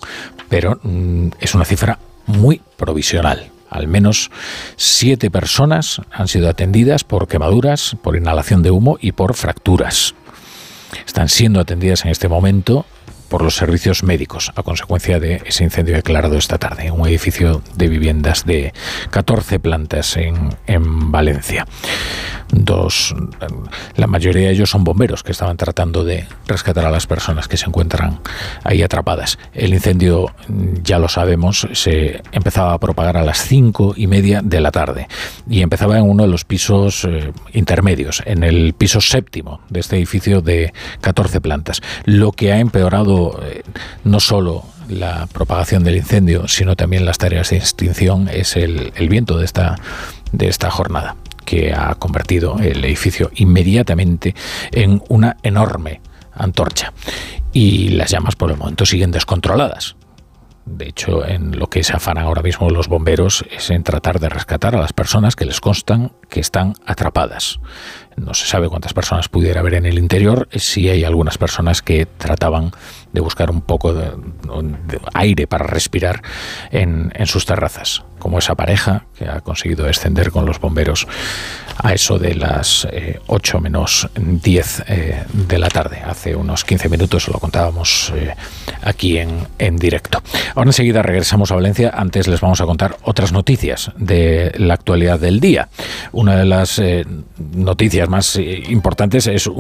Pero 0.48 0.78
mm, 0.82 1.28
es 1.40 1.54
una 1.54 1.64
cifra 1.64 1.98
muy 2.26 2.60
provisional. 2.76 3.50
Al 3.68 3.88
menos 3.88 4.30
siete 4.76 5.30
personas 5.30 6.00
han 6.12 6.28
sido 6.28 6.48
atendidas 6.48 7.04
por 7.04 7.26
quemaduras, 7.26 7.96
por 8.02 8.16
inhalación 8.16 8.62
de 8.62 8.70
humo 8.70 8.96
y 9.00 9.12
por 9.12 9.34
fracturas 9.34 10.14
están 11.04 11.28
siendo 11.28 11.60
atendidas 11.60 12.04
en 12.04 12.10
este 12.10 12.28
momento 12.28 12.86
por 13.28 13.42
los 13.42 13.56
servicios 13.56 14.02
médicos 14.02 14.52
a 14.54 14.62
consecuencia 14.62 15.18
de 15.18 15.42
ese 15.44 15.64
incendio 15.64 15.96
declarado 15.96 16.36
esta 16.36 16.58
tarde, 16.58 16.90
un 16.90 17.06
edificio 17.06 17.62
de 17.74 17.88
viviendas 17.88 18.44
de 18.44 18.72
14 19.10 19.58
plantas 19.58 20.16
en, 20.16 20.56
en 20.66 21.10
Valencia. 21.10 21.66
Dos, 22.48 23.14
la 23.96 24.06
mayoría 24.06 24.46
de 24.46 24.52
ellos 24.52 24.70
son 24.70 24.84
bomberos 24.84 25.22
que 25.22 25.32
estaban 25.32 25.56
tratando 25.56 26.04
de 26.04 26.26
rescatar 26.46 26.86
a 26.86 26.90
las 26.90 27.06
personas 27.06 27.48
que 27.48 27.56
se 27.56 27.66
encuentran 27.66 28.20
ahí 28.62 28.82
atrapadas. 28.82 29.38
El 29.52 29.74
incendio, 29.74 30.32
ya 30.82 30.98
lo 30.98 31.08
sabemos, 31.08 31.66
se 31.72 32.22
empezaba 32.32 32.72
a 32.72 32.78
propagar 32.78 33.16
a 33.16 33.24
las 33.24 33.38
cinco 33.38 33.94
y 33.96 34.06
media 34.06 34.42
de 34.42 34.60
la 34.60 34.70
tarde 34.70 35.08
y 35.48 35.62
empezaba 35.62 35.98
en 35.98 36.04
uno 36.04 36.22
de 36.22 36.28
los 36.28 36.44
pisos 36.44 37.04
eh, 37.04 37.32
intermedios, 37.52 38.22
en 38.26 38.44
el 38.44 38.74
piso 38.74 39.00
séptimo 39.00 39.60
de 39.68 39.80
este 39.80 39.96
edificio 39.96 40.40
de 40.40 40.72
14 41.00 41.40
plantas, 41.40 41.82
lo 42.04 42.32
que 42.32 42.52
ha 42.52 42.60
empeorado 42.60 43.40
eh, 43.42 43.62
no 44.04 44.20
solo 44.20 44.64
la 44.88 45.26
propagación 45.26 45.82
del 45.82 45.96
incendio, 45.96 46.46
sino 46.46 46.76
también 46.76 47.04
las 47.04 47.18
tareas 47.18 47.50
de 47.50 47.56
extinción, 47.56 48.28
es 48.28 48.56
el, 48.56 48.92
el 48.94 49.08
viento 49.08 49.36
de 49.36 49.44
esta, 49.44 49.76
de 50.32 50.48
esta 50.48 50.70
jornada 50.70 51.16
que 51.46 51.72
ha 51.72 51.94
convertido 51.94 52.58
el 52.58 52.84
edificio 52.84 53.30
inmediatamente 53.36 54.34
en 54.72 55.02
una 55.08 55.38
enorme 55.42 56.02
antorcha. 56.32 56.92
Y 57.52 57.88
las 57.90 58.10
llamas 58.10 58.36
por 58.36 58.50
el 58.50 58.58
momento 58.58 58.84
siguen 58.84 59.10
descontroladas. 59.10 59.96
De 60.66 60.88
hecho, 60.88 61.24
en 61.24 61.56
lo 61.56 61.68
que 61.68 61.84
se 61.84 61.94
afanan 61.94 62.24
ahora 62.24 62.42
mismo 62.42 62.68
los 62.70 62.88
bomberos 62.88 63.44
es 63.52 63.70
en 63.70 63.84
tratar 63.84 64.18
de 64.18 64.28
rescatar 64.28 64.74
a 64.74 64.80
las 64.80 64.92
personas 64.92 65.36
que 65.36 65.44
les 65.44 65.60
constan 65.60 66.10
que 66.28 66.40
están 66.40 66.74
atrapadas. 66.84 67.60
No 68.16 68.34
se 68.34 68.46
sabe 68.46 68.68
cuántas 68.68 68.92
personas 68.92 69.28
pudiera 69.28 69.60
haber 69.60 69.74
en 69.74 69.86
el 69.86 69.96
interior, 69.96 70.48
si 70.50 70.88
hay 70.88 71.04
algunas 71.04 71.38
personas 71.38 71.82
que 71.82 72.04
trataban 72.04 72.72
de 73.12 73.20
buscar 73.20 73.48
un 73.52 73.60
poco 73.60 73.94
de, 73.94 74.10
aire 75.14 75.46
para 75.46 75.66
respirar 75.66 76.22
en, 76.72 77.12
sus 77.26 77.46
terrazas, 77.46 78.02
como 78.18 78.38
esa 78.38 78.54
pareja 78.54 79.04
que 79.16 79.26
ha 79.26 79.40
conseguido 79.40 79.86
descender 79.86 80.30
con 80.30 80.46
los 80.46 80.60
bomberos 80.60 81.06
a 81.78 81.92
eso 81.92 82.18
de 82.18 82.34
las 82.34 82.86
8 83.26 83.56
eh, 83.56 83.60
menos 83.60 84.08
10 84.16 84.84
eh, 84.88 85.24
de 85.32 85.58
la 85.58 85.68
tarde. 85.68 86.00
Hace 86.04 86.34
unos 86.34 86.64
15 86.64 86.88
minutos 86.88 87.28
lo 87.28 87.38
contábamos 87.38 88.12
eh, 88.14 88.34
aquí 88.82 89.18
en, 89.18 89.46
en 89.58 89.76
directo. 89.76 90.22
Ahora 90.54 90.68
enseguida 90.68 91.02
regresamos 91.02 91.50
a 91.52 91.54
Valencia. 91.54 91.92
Antes 91.94 92.28
les 92.28 92.40
vamos 92.40 92.60
a 92.60 92.66
contar 92.66 92.96
otras 93.02 93.32
noticias 93.32 93.90
de 93.96 94.52
la 94.56 94.74
actualidad 94.74 95.20
del 95.20 95.40
día. 95.40 95.68
Una 96.12 96.36
de 96.36 96.44
las 96.44 96.80
noticias 97.54 98.08
más 98.08 98.36
importantes 98.36 99.26
es 99.26 99.50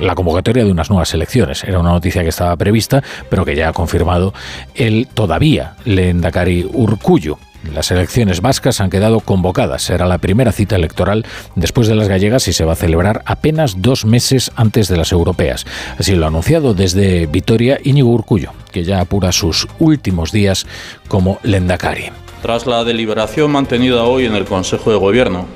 la 0.00 0.14
convocatoria 0.14 0.64
de 0.64 0.72
unas 0.72 0.90
nuevas 0.90 1.12
elecciones. 1.14 1.64
Era 1.64 1.78
una 1.78 1.90
noticia 1.90 2.22
que 2.22 2.28
estaba 2.28 2.56
prevista, 2.56 3.02
pero 3.30 3.44
que 3.44 3.54
ya 3.54 3.68
ha 3.68 3.72
confirmado 3.72 4.34
el 4.74 5.08
todavía 5.12 5.76
Lendakari 5.84 6.68
Urcuyo. 6.72 7.38
Las 7.72 7.90
elecciones 7.90 8.40
vascas 8.40 8.80
han 8.80 8.90
quedado 8.90 9.20
convocadas. 9.20 9.82
Será 9.82 10.06
la 10.06 10.18
primera 10.18 10.52
cita 10.52 10.76
electoral 10.76 11.24
después 11.54 11.88
de 11.88 11.94
las 11.94 12.08
gallegas 12.08 12.46
y 12.48 12.52
se 12.52 12.64
va 12.64 12.74
a 12.74 12.76
celebrar 12.76 13.22
apenas 13.26 13.80
dos 13.80 14.04
meses 14.04 14.50
antes 14.56 14.88
de 14.88 14.96
las 14.96 15.12
europeas. 15.12 15.64
Así 15.98 16.14
lo 16.14 16.24
ha 16.24 16.28
anunciado 16.28 16.74
desde 16.74 17.26
Vitoria 17.26 17.78
Íñigo 17.82 18.10
Urcullo, 18.10 18.52
que 18.70 18.84
ya 18.84 19.00
apura 19.00 19.32
sus 19.32 19.66
últimos 19.78 20.30
días 20.30 20.66
como 21.08 21.38
Lendakari. 21.42 22.10
Tras 22.42 22.66
la 22.66 22.84
deliberación 22.84 23.50
mantenida 23.52 24.04
hoy 24.04 24.26
en 24.26 24.34
el 24.34 24.44
Consejo 24.44 24.90
de 24.90 24.96
Gobierno, 24.96 25.46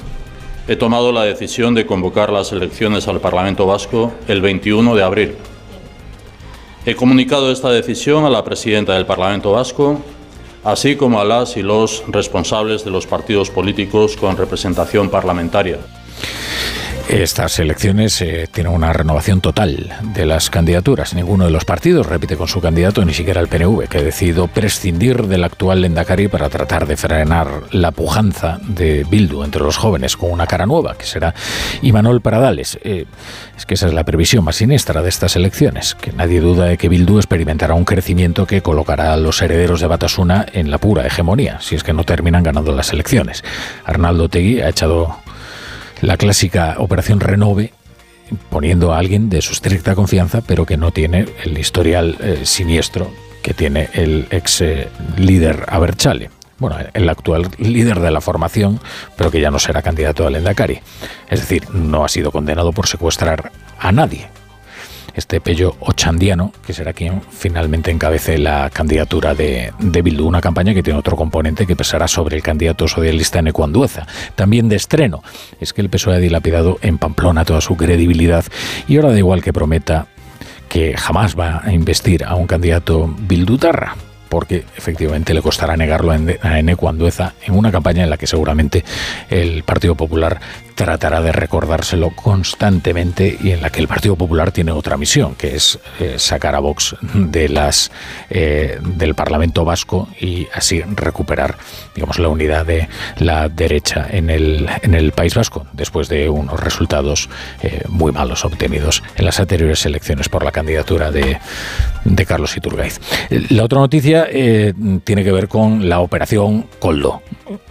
he 0.67 0.77
tomado 0.77 1.13
la 1.13 1.25
decisión 1.25 1.75
de 1.75 1.87
convocar 1.87 2.33
las 2.33 2.53
elecciones 2.53 3.09
al 3.09 3.21
Parlamento 3.21 3.67
Vasco 3.67 4.13
el 4.27 4.41
21 4.41 4.95
de 4.95 5.03
abril. 5.03 5.35
He 6.87 6.95
comunicado 6.95 7.53
esta 7.53 7.71
decisión 7.71 8.25
a 8.25 8.31
la 8.31 8.45
presidenta 8.45 8.95
del 8.95 9.05
Parlamento 9.05 9.53
Vasco, 9.53 10.01
así 10.69 10.97
como 10.97 11.19
a 11.19 11.25
las 11.25 11.57
y 11.57 11.63
los 11.63 12.05
responsables 12.09 12.85
de 12.85 12.91
los 12.91 13.07
partidos 13.07 13.49
políticos 13.49 14.17
con 14.17 14.37
representación 14.37 15.09
parlamentaria. 15.09 15.79
Estas 17.09 17.59
elecciones 17.59 18.21
eh, 18.21 18.51
tienen 18.53 18.71
una 18.71 18.93
renovación 18.93 19.41
total 19.41 19.97
de 20.15 20.27
las 20.27 20.51
candidaturas. 20.51 21.15
Ninguno 21.15 21.47
de 21.47 21.51
los 21.51 21.65
partidos 21.65 22.07
repite 22.07 22.37
con 22.37 22.49
su 22.49 22.61
candidato, 22.61 23.03
ni 23.03 23.15
siquiera 23.15 23.41
el 23.41 23.49
PNV, 23.49 23.89
que 23.89 23.99
ha 23.99 24.03
decidido 24.03 24.47
prescindir 24.47 25.27
del 25.27 25.45
actual 25.45 25.81
Lendakari 25.81 26.29
para 26.29 26.51
tratar 26.51 26.87
de 26.87 26.99
frenar 26.99 27.63
la 27.71 27.93
pujanza 27.93 28.59
de 28.63 29.07
Bildu 29.09 29.43
entre 29.43 29.63
los 29.63 29.79
jóvenes 29.79 30.19
con 30.19 30.31
una 30.31 30.47
cara 30.47 30.67
nueva, 30.67 30.99
que 30.99 31.07
será 31.07 31.35
Imanol 31.81 32.21
Paradales. 32.21 32.79
Eh, 32.85 33.07
es 33.57 33.65
que 33.65 33.73
esa 33.73 33.87
es 33.87 33.95
la 33.95 34.05
previsión 34.05 34.45
más 34.45 34.57
siniestra 34.57 35.01
de 35.01 35.09
estas 35.09 35.35
elecciones, 35.35 35.95
que 35.95 36.13
nadie 36.13 36.41
duda 36.41 36.67
de 36.67 36.77
que 36.77 36.91
Bildu 36.91 37.17
experimentará 37.17 37.73
un 37.73 37.87
crecimiento 37.87 38.47
que 38.47 38.61
colocará 38.61 39.15
a 39.15 39.17
los 39.17 39.41
herederos 39.41 39.81
de 39.81 39.87
Batasuna 39.87 40.45
en 40.53 40.71
la 40.71 40.77
pura 40.77 41.07
hegemonía, 41.07 41.59
si 41.63 41.75
es 41.75 41.83
que 41.83 41.95
no 41.95 42.05
terminan 42.05 42.43
ganando 42.43 42.73
las 42.73 42.93
elecciones. 42.93 43.45
Arnaldo 43.87 44.29
Tegui 44.29 44.61
ha 44.61 44.69
echado 44.69 45.17
la 46.01 46.17
clásica 46.17 46.77
operación 46.79 47.21
Renove 47.21 47.73
poniendo 48.51 48.93
a 48.93 48.99
alguien 48.99 49.31
de 49.31 49.43
su 49.43 49.53
estricta 49.53 49.95
confianza, 49.95 50.43
pero 50.43 50.67
que 50.67 50.77
no 50.77 50.91
tiene 50.91 51.27
el 51.45 51.59
historial 51.59 52.17
eh, 52.21 52.41
siniestro 52.45 53.11
que 53.43 53.55
tiene 53.55 53.89
el 53.95 54.27
ex 54.31 54.61
eh, 54.61 54.89
líder 55.17 55.65
Aberchale. 55.69 56.31
Bueno, 56.59 56.77
el 56.93 57.09
actual 57.09 57.49
líder 57.59 58.01
de 58.01 58.11
la 58.11 58.21
formación, 58.21 58.81
pero 59.17 59.31
que 59.31 59.41
ya 59.41 59.51
no 59.51 59.59
será 59.61 59.81
candidato 59.81 60.27
al 60.27 60.35
Endacari. 60.35 60.81
Es 61.31 61.41
decir, 61.41 61.71
no 61.71 62.05
ha 62.05 62.09
sido 62.09 62.33
condenado 62.33 62.73
por 62.73 62.89
secuestrar 62.89 63.53
a 63.79 63.93
nadie. 63.93 64.29
Este 65.19 65.41
Pello 65.41 65.77
Ochandiano, 65.81 66.53
que 66.67 66.73
será 66.73 66.93
quien 66.93 67.21
finalmente 67.31 67.91
encabece 67.91 68.39
la 68.39 68.71
candidatura 68.71 69.35
de, 69.35 69.73
de 69.79 70.03
Bildu, 70.03 70.27
una 70.27 70.41
campaña 70.41 70.73
que 70.75 70.83
tiene 70.83 70.99
otro 70.99 71.17
componente 71.17 71.67
que 71.67 71.77
pesará 71.77 72.09
sobre 72.09 72.37
el 72.37 72.43
candidato 72.43 72.87
socialista 72.87 73.43
Necuandueza, 73.43 74.07
también 74.37 74.69
de 74.69 74.77
estreno. 74.77 75.23
Es 75.61 75.73
que 75.73 75.81
el 75.83 75.91
PSOE 75.91 76.17
ha 76.17 76.19
dilapidado 76.19 76.79
en 76.83 76.99
Pamplona 76.99 77.45
toda 77.45 77.61
su 77.61 77.77
credibilidad 77.77 78.45
y 78.87 78.97
ahora 78.97 79.11
da 79.11 79.19
igual 79.19 79.43
que 79.43 79.53
prometa 79.53 80.07
que 80.69 80.97
jamás 80.97 81.39
va 81.39 81.63
a 81.65 81.73
investir 81.73 82.25
a 82.25 82.35
un 82.35 82.47
candidato 82.47 83.13
bildutarra 83.19 83.97
porque 84.29 84.67
efectivamente 84.77 85.33
le 85.35 85.43
costará 85.43 85.77
negarlo 85.77 86.13
a 86.13 86.59
Eneco 86.59 86.89
Andueza 86.89 87.33
en 87.47 87.57
una 87.57 87.73
campaña 87.73 88.05
en 88.05 88.11
la 88.11 88.19
que 88.19 88.27
seguramente 88.27 88.85
el 89.31 89.63
Partido 89.63 89.95
Popular 89.95 90.39
tratará 90.79 91.21
de 91.21 91.33
recordárselo 91.33 92.11
constantemente 92.11 93.37
y 93.43 93.51
en 93.51 93.63
la 93.63 93.71
que 93.71 93.81
el 93.81 93.89
Partido 93.89 94.15
Popular 94.15 94.53
tiene 94.53 94.71
otra 94.71 94.97
misión, 94.97 95.35
que 95.35 95.57
es 95.57 95.77
eh, 95.99 96.15
sacar 96.19 96.55
a 96.55 96.61
Vox 96.61 96.95
de 97.15 97.49
las 97.49 97.91
eh, 98.31 98.79
del 98.81 99.17
Parlamento 99.17 99.65
Vasco 99.65 100.09
y 100.21 100.47
así 100.55 100.81
recuperar, 100.83 101.57
digamos, 101.97 102.21
la 102.21 102.29
unidad 102.29 102.65
de 102.65 102.89
la 103.17 103.49
derecha 103.49 104.07
en 104.09 104.31
el 104.31 104.69
en 104.83 104.95
el 104.95 105.11
País 105.11 105.35
Vasco 105.35 105.67
después 105.73 106.09
de 106.09 106.29
unos 106.29 106.61
resultados 106.61 107.29
eh, 107.61 107.83
muy 107.89 108.13
malos 108.13 108.45
obtenidos 108.45 109.03
en 109.17 109.25
las 109.25 109.41
anteriores 109.41 109.85
elecciones 109.85 110.29
por 110.29 110.45
la 110.45 110.53
candidatura 110.53 111.11
de, 111.11 111.41
de 112.05 112.27
Carlos 112.27 112.57
Iturgaiz. 112.57 113.01
La 113.51 113.65
otra 113.65 113.81
noticia 113.81 114.29
tiene 115.03 115.25
que 115.25 115.33
ver 115.33 115.49
con 115.49 115.89
la 115.89 115.99
operación 115.99 116.67
Coldo, 116.79 117.21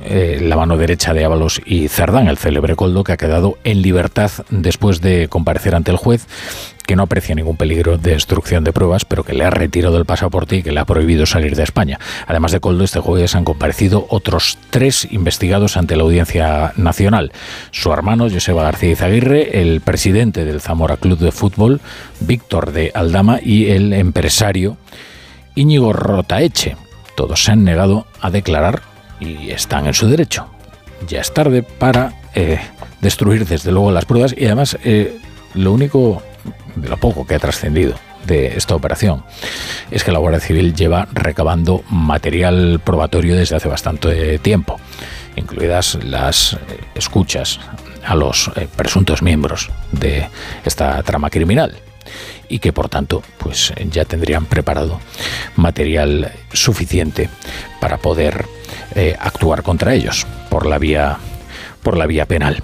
la 0.10 0.58
mano 0.58 0.76
derecha 0.76 1.14
de 1.14 1.24
Ábalos 1.24 1.62
y 1.66 1.88
Cerdán, 1.88 2.28
el 2.28 2.38
célebre 2.38 2.76
Coldo 2.76 2.97
que 3.04 3.14
ha 3.14 3.18
quedado 3.18 3.58
en 3.64 3.82
libertad 3.82 4.32
después 4.50 5.02
de 5.02 5.28
comparecer 5.28 5.76
ante 5.76 5.92
el 5.92 5.98
juez 5.98 6.28
que 6.88 6.96
no 6.96 7.04
aprecia 7.04 7.36
ningún 7.36 7.58
peligro 7.58 7.98
de 7.98 8.12
destrucción 8.12 8.64
de 8.64 8.72
pruebas, 8.72 9.04
pero 9.04 9.24
que 9.24 9.34
le 9.34 9.44
ha 9.44 9.50
retirado 9.50 9.98
el 9.98 10.06
pasaporte 10.06 10.56
y 10.56 10.64
que 10.64 10.72
le 10.72 10.80
ha 10.80 10.86
prohibido 10.86 11.26
salir 11.26 11.56
de 11.56 11.64
España. 11.64 12.00
Además 12.26 12.54
de 12.54 12.62
Coldo, 12.62 12.86
este 12.86 13.02
jueves 13.02 13.36
han 13.36 13.44
comparecido 13.44 14.08
otros 14.10 14.58
tres 14.70 15.06
investigados 15.12 15.76
ante 15.76 15.98
la 15.98 16.04
Audiencia 16.04 16.72
Nacional. 16.78 17.34
Su 17.72 17.92
hermano, 17.92 18.30
Joseba 18.30 18.64
García 18.64 18.92
Izaguirre, 18.92 19.62
el 19.62 19.82
presidente 19.82 20.46
del 20.46 20.62
Zamora 20.62 20.96
Club 20.96 21.20
de 21.20 21.34
Fútbol, 21.34 21.82
Víctor 22.22 22.72
de 22.72 22.92
Aldama, 22.96 23.40
y 23.44 23.70
el 23.72 23.92
empresario 23.92 24.78
Íñigo 25.56 25.92
Rotaeche. 25.92 26.78
Todos 27.18 27.44
se 27.44 27.52
han 27.52 27.66
negado 27.66 28.08
a 28.22 28.30
declarar 28.30 28.82
y 29.20 29.50
están 29.52 29.88
en 29.88 29.94
su 29.94 30.08
derecho. 30.08 30.48
Ya 31.08 31.20
es 31.20 31.34
tarde 31.34 31.64
para 31.64 32.14
eh, 32.34 32.60
destruir 33.02 33.46
desde 33.46 33.72
luego 33.72 33.92
las 33.92 34.06
pruebas 34.06 34.34
y 34.38 34.46
además 34.46 34.78
eh, 34.84 35.18
lo 35.54 35.74
único 35.74 36.22
de 36.76 36.90
lo 36.90 36.98
poco 36.98 37.26
que 37.26 37.36
ha 37.36 37.40
trascendido 37.40 37.96
de 38.26 38.58
esta 38.58 38.76
operación 38.76 39.24
es 39.92 40.04
que 40.04 40.12
la 40.12 40.20
Guardia 40.20 40.42
Civil 40.42 40.74
lleva 40.74 41.08
recabando 41.14 41.84
material 41.90 42.82
probatorio 42.84 43.36
desde 43.36 43.56
hace 43.56 43.70
bastante 43.70 44.38
tiempo, 44.40 44.80
incluidas 45.36 45.98
las 46.04 46.54
eh, 46.54 46.58
escuchas 46.96 47.60
a 48.06 48.16
los 48.16 48.52
eh, 48.56 48.68
presuntos 48.76 49.22
miembros 49.22 49.70
de 49.92 50.28
esta 50.66 51.02
trama 51.04 51.30
criminal 51.30 51.76
y 52.50 52.60
que 52.60 52.74
por 52.74 52.90
tanto 52.90 53.22
pues 53.38 53.74
ya 53.90 54.06
tendrían 54.06 54.46
preparado 54.46 55.00
material 55.56 56.32
suficiente 56.54 57.30
para 57.82 57.98
poder 57.98 58.46
actuar 59.20 59.62
contra 59.62 59.94
ellos 59.94 60.26
por 60.50 60.66
la 60.66 60.80
vía 60.80 61.20
por 61.88 61.96
la 61.96 62.06
vía 62.06 62.26
penal. 62.26 62.62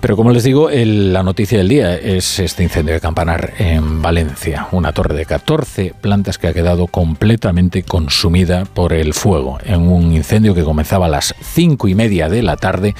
Pero 0.00 0.16
como 0.16 0.32
les 0.32 0.42
digo, 0.42 0.68
la 0.68 1.22
noticia 1.22 1.58
del 1.58 1.68
día 1.68 1.94
es 1.94 2.40
este 2.40 2.64
incendio 2.64 2.92
de 2.92 3.00
Campanar 3.00 3.52
en 3.58 4.02
Valencia, 4.02 4.66
una 4.72 4.90
torre 4.90 5.14
de 5.14 5.26
14 5.26 5.94
plantas 6.00 6.38
que 6.38 6.48
ha 6.48 6.52
quedado 6.52 6.88
completamente 6.88 7.84
consumida 7.84 8.64
por 8.64 8.92
el 8.92 9.14
fuego, 9.14 9.58
en 9.64 9.82
un 9.82 10.12
incendio 10.12 10.56
que 10.56 10.64
comenzaba 10.64 11.06
a 11.06 11.08
las 11.08 11.36
cinco 11.40 11.86
y 11.86 11.94
media 11.94 12.28
de 12.28 12.42
la 12.42 12.56
tarde 12.56 12.96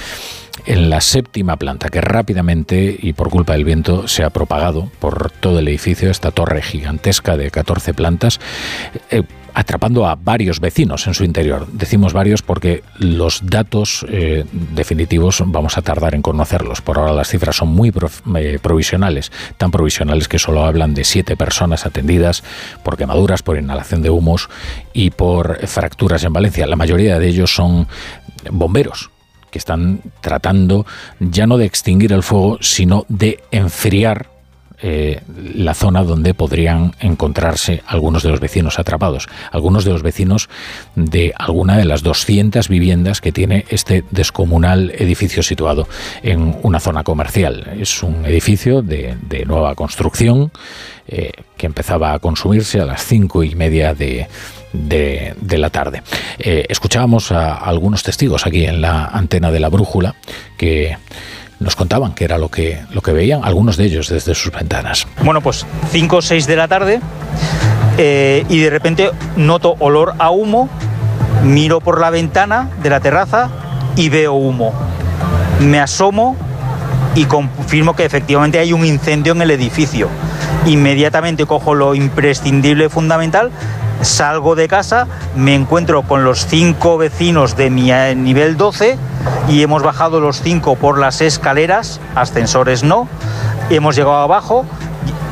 en 0.65 0.89
la 0.89 1.01
séptima 1.01 1.57
planta, 1.57 1.89
que 1.89 1.99
rápidamente 1.99 2.97
y 2.97 3.11
por 3.11 3.29
culpa 3.29 3.51
del 3.51 3.65
viento 3.65 4.07
se 4.07 4.23
ha 4.23 4.29
propagado 4.29 4.89
por 4.99 5.29
todo 5.29 5.59
el 5.59 5.67
edificio, 5.67 6.09
esta 6.09 6.31
torre 6.31 6.61
gigantesca 6.61 7.35
de 7.35 7.51
14 7.51 7.93
plantas. 7.93 8.39
Eh, 9.11 9.23
atrapando 9.55 10.05
a 10.05 10.15
varios 10.15 10.59
vecinos 10.59 11.07
en 11.07 11.13
su 11.13 11.23
interior. 11.23 11.65
Decimos 11.71 12.11
varios 12.11 12.41
porque 12.41 12.83
los 12.99 13.39
datos 13.45 14.05
eh, 14.09 14.45
definitivos 14.51 15.41
vamos 15.45 15.77
a 15.77 15.81
tardar 15.81 16.13
en 16.13 16.21
conocerlos. 16.21 16.81
Por 16.81 16.99
ahora 16.99 17.13
las 17.13 17.29
cifras 17.29 17.55
son 17.55 17.69
muy 17.69 17.91
eh, 18.35 18.59
provisionales, 18.61 19.31
tan 19.57 19.71
provisionales 19.71 20.27
que 20.27 20.39
solo 20.39 20.65
hablan 20.65 20.93
de 20.93 21.05
siete 21.05 21.37
personas 21.37 21.85
atendidas 21.85 22.43
por 22.83 22.97
quemaduras, 22.97 23.43
por 23.43 23.57
inhalación 23.57 24.01
de 24.01 24.09
humos 24.09 24.49
y 24.93 25.11
por 25.11 25.65
fracturas 25.67 26.25
en 26.25 26.33
Valencia. 26.33 26.67
La 26.67 26.75
mayoría 26.75 27.17
de 27.17 27.27
ellos 27.27 27.55
son 27.55 27.87
bomberos 28.51 29.09
que 29.51 29.59
están 29.59 30.01
tratando 30.19 30.85
ya 31.21 31.47
no 31.47 31.57
de 31.57 31.65
extinguir 31.65 32.11
el 32.11 32.23
fuego, 32.23 32.57
sino 32.59 33.05
de 33.07 33.41
enfriar 33.51 34.34
eh, 34.81 35.21
la 35.55 35.73
zona 35.73 36.03
donde 36.03 36.33
podrían 36.33 36.93
encontrarse 36.99 37.81
algunos 37.87 38.23
de 38.23 38.29
los 38.29 38.39
vecinos 38.39 38.77
atrapados, 38.79 39.27
algunos 39.51 39.85
de 39.85 39.91
los 39.91 40.03
vecinos 40.03 40.49
de 40.95 41.33
alguna 41.37 41.77
de 41.77 41.85
las 41.85 42.03
200 42.03 42.67
viviendas 42.67 43.21
que 43.21 43.31
tiene 43.31 43.65
este 43.69 44.03
descomunal 44.11 44.91
edificio 44.97 45.43
situado 45.43 45.87
en 46.23 46.57
una 46.63 46.79
zona 46.79 47.03
comercial. 47.03 47.75
Es 47.79 48.03
un 48.03 48.25
edificio 48.25 48.81
de, 48.81 49.15
nueva 49.45 49.75
construcción 49.75 50.51
eh, 51.07 51.31
que 51.57 51.67
empezaba 51.67 52.13
a 52.13 52.19
consumirse 52.19 52.81
a 52.81 52.85
las 52.85 53.05
cinco 53.05 53.43
y 53.43 53.55
media 53.55 53.93
de, 53.93 54.27
la 54.73 55.69
tarde. 55.69 56.01
Eh, 56.39 56.65
escuchábamos 56.67 57.31
a 57.31 57.55
algunos 57.55 58.03
testigos 58.03 58.45
aquí 58.45 58.65
en 58.65 58.81
la 58.81 59.05
antena 59.05 59.51
de 59.51 59.59
la 59.59 59.69
brújula 59.69 60.15
que 60.57 60.97
nos 61.65 61.75
contaban 61.75 62.13
qué 62.13 62.25
era 62.25 62.37
lo 62.37 62.49
que, 62.49 62.85
lo 62.91 63.01
que 63.01 63.11
veían, 63.11 63.43
algunos 63.43 63.75
de 63.75 63.85
ellos 63.85 64.07
desde 64.07 64.35
sus 64.35 64.51
ventanas. 64.51 65.07
Bueno, 65.23 65.41
pues 65.41 65.65
5 65.91 66.15
o 66.15 66.21
6 66.21 66.45
de 66.45 66.55
la 66.55 66.67
tarde 66.67 67.01
eh, 67.97 68.45
y 68.49 68.59
de 68.59 68.69
repente 68.69 69.09
noto 69.35 69.75
olor 69.79 70.13
a 70.19 70.29
humo, 70.29 70.69
miro 71.43 71.81
por 71.81 71.99
la 71.99 72.11
ventana 72.11 72.69
de 72.83 72.89
la 72.91 72.99
terraza 72.99 73.49
y 73.95 74.09
veo 74.09 74.33
humo. 74.33 74.73
Me 75.59 75.79
asomo 75.79 76.37
y 77.15 77.25
confirmo 77.25 77.95
que 77.95 78.05
efectivamente 78.05 78.59
hay 78.59 78.71
un 78.71 78.85
incendio 78.85 79.33
en 79.33 79.41
el 79.41 79.49
edificio. 79.49 80.07
Inmediatamente 80.67 81.47
cojo 81.47 81.73
lo 81.73 81.95
imprescindible, 81.95 82.89
fundamental, 82.89 83.49
salgo 84.05 84.55
de 84.55 84.67
casa, 84.67 85.07
me 85.35 85.55
encuentro 85.55 86.03
con 86.03 86.23
los 86.23 86.45
cinco 86.45 86.97
vecinos 86.97 87.57
de 87.57 87.69
mi 87.69 87.91
eh, 87.91 88.15
nivel 88.15 88.55
12 88.55 88.97
y 89.49 89.63
hemos 89.63 89.83
bajado 89.83 90.19
los 90.19 90.41
cinco 90.41 90.75
por 90.75 90.99
las 90.99 91.21
escaleras, 91.21 91.99
ascensores 92.13 92.83
no, 92.83 93.09
hemos 93.69 93.95
llegado 93.95 94.17
abajo, 94.17 94.65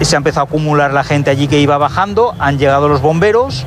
se 0.01 0.15
ha 0.15 0.17
empezado 0.17 0.45
a 0.45 0.49
acumular 0.49 0.91
la 0.91 1.03
gente 1.03 1.29
allí 1.29 1.47
que 1.47 1.59
iba 1.59 1.77
bajando, 1.77 2.33
han 2.39 2.57
llegado 2.57 2.89
los 2.89 3.01
bomberos 3.01 3.65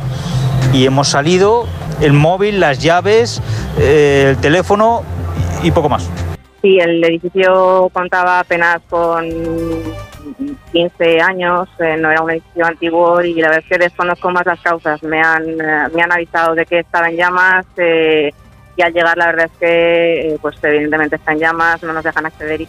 y 0.72 0.84
hemos 0.86 1.08
salido, 1.08 1.66
el 2.00 2.12
móvil, 2.12 2.60
las 2.60 2.80
llaves, 2.80 3.40
eh, 3.78 4.30
el 4.30 4.36
teléfono 4.38 5.02
y 5.62 5.70
poco 5.70 5.88
más. 5.88 6.10
Sí, 6.62 6.78
el 6.78 7.02
edificio 7.04 7.88
contaba 7.92 8.40
apenas 8.40 8.80
con 8.90 9.24
15 10.72 11.20
años, 11.20 11.68
eh, 11.78 11.96
no 11.98 12.10
era 12.10 12.22
un 12.22 12.30
edificio 12.30 12.66
antiguo 12.66 13.22
y 13.22 13.34
la 13.34 13.48
verdad 13.48 13.64
es 13.64 13.70
que 13.70 13.84
desconozco 13.84 14.30
más 14.30 14.46
las 14.46 14.60
causas. 14.60 15.02
Me 15.02 15.20
han, 15.20 15.48
eh, 15.48 15.88
me 15.94 16.02
han 16.02 16.12
avisado 16.12 16.54
de 16.54 16.66
que 16.66 16.80
estaba 16.80 17.08
en 17.08 17.16
llamas 17.16 17.66
eh, 17.76 18.32
y 18.76 18.82
al 18.82 18.92
llegar 18.92 19.16
la 19.16 19.26
verdad 19.26 19.50
es 19.52 19.58
que 19.58 20.36
pues 20.40 20.56
evidentemente 20.62 21.16
está 21.16 21.32
en 21.32 21.38
llamas, 21.38 21.82
no 21.82 21.92
nos 21.92 22.04
dejan 22.04 22.26
acceder. 22.26 22.60
Y 22.60 22.68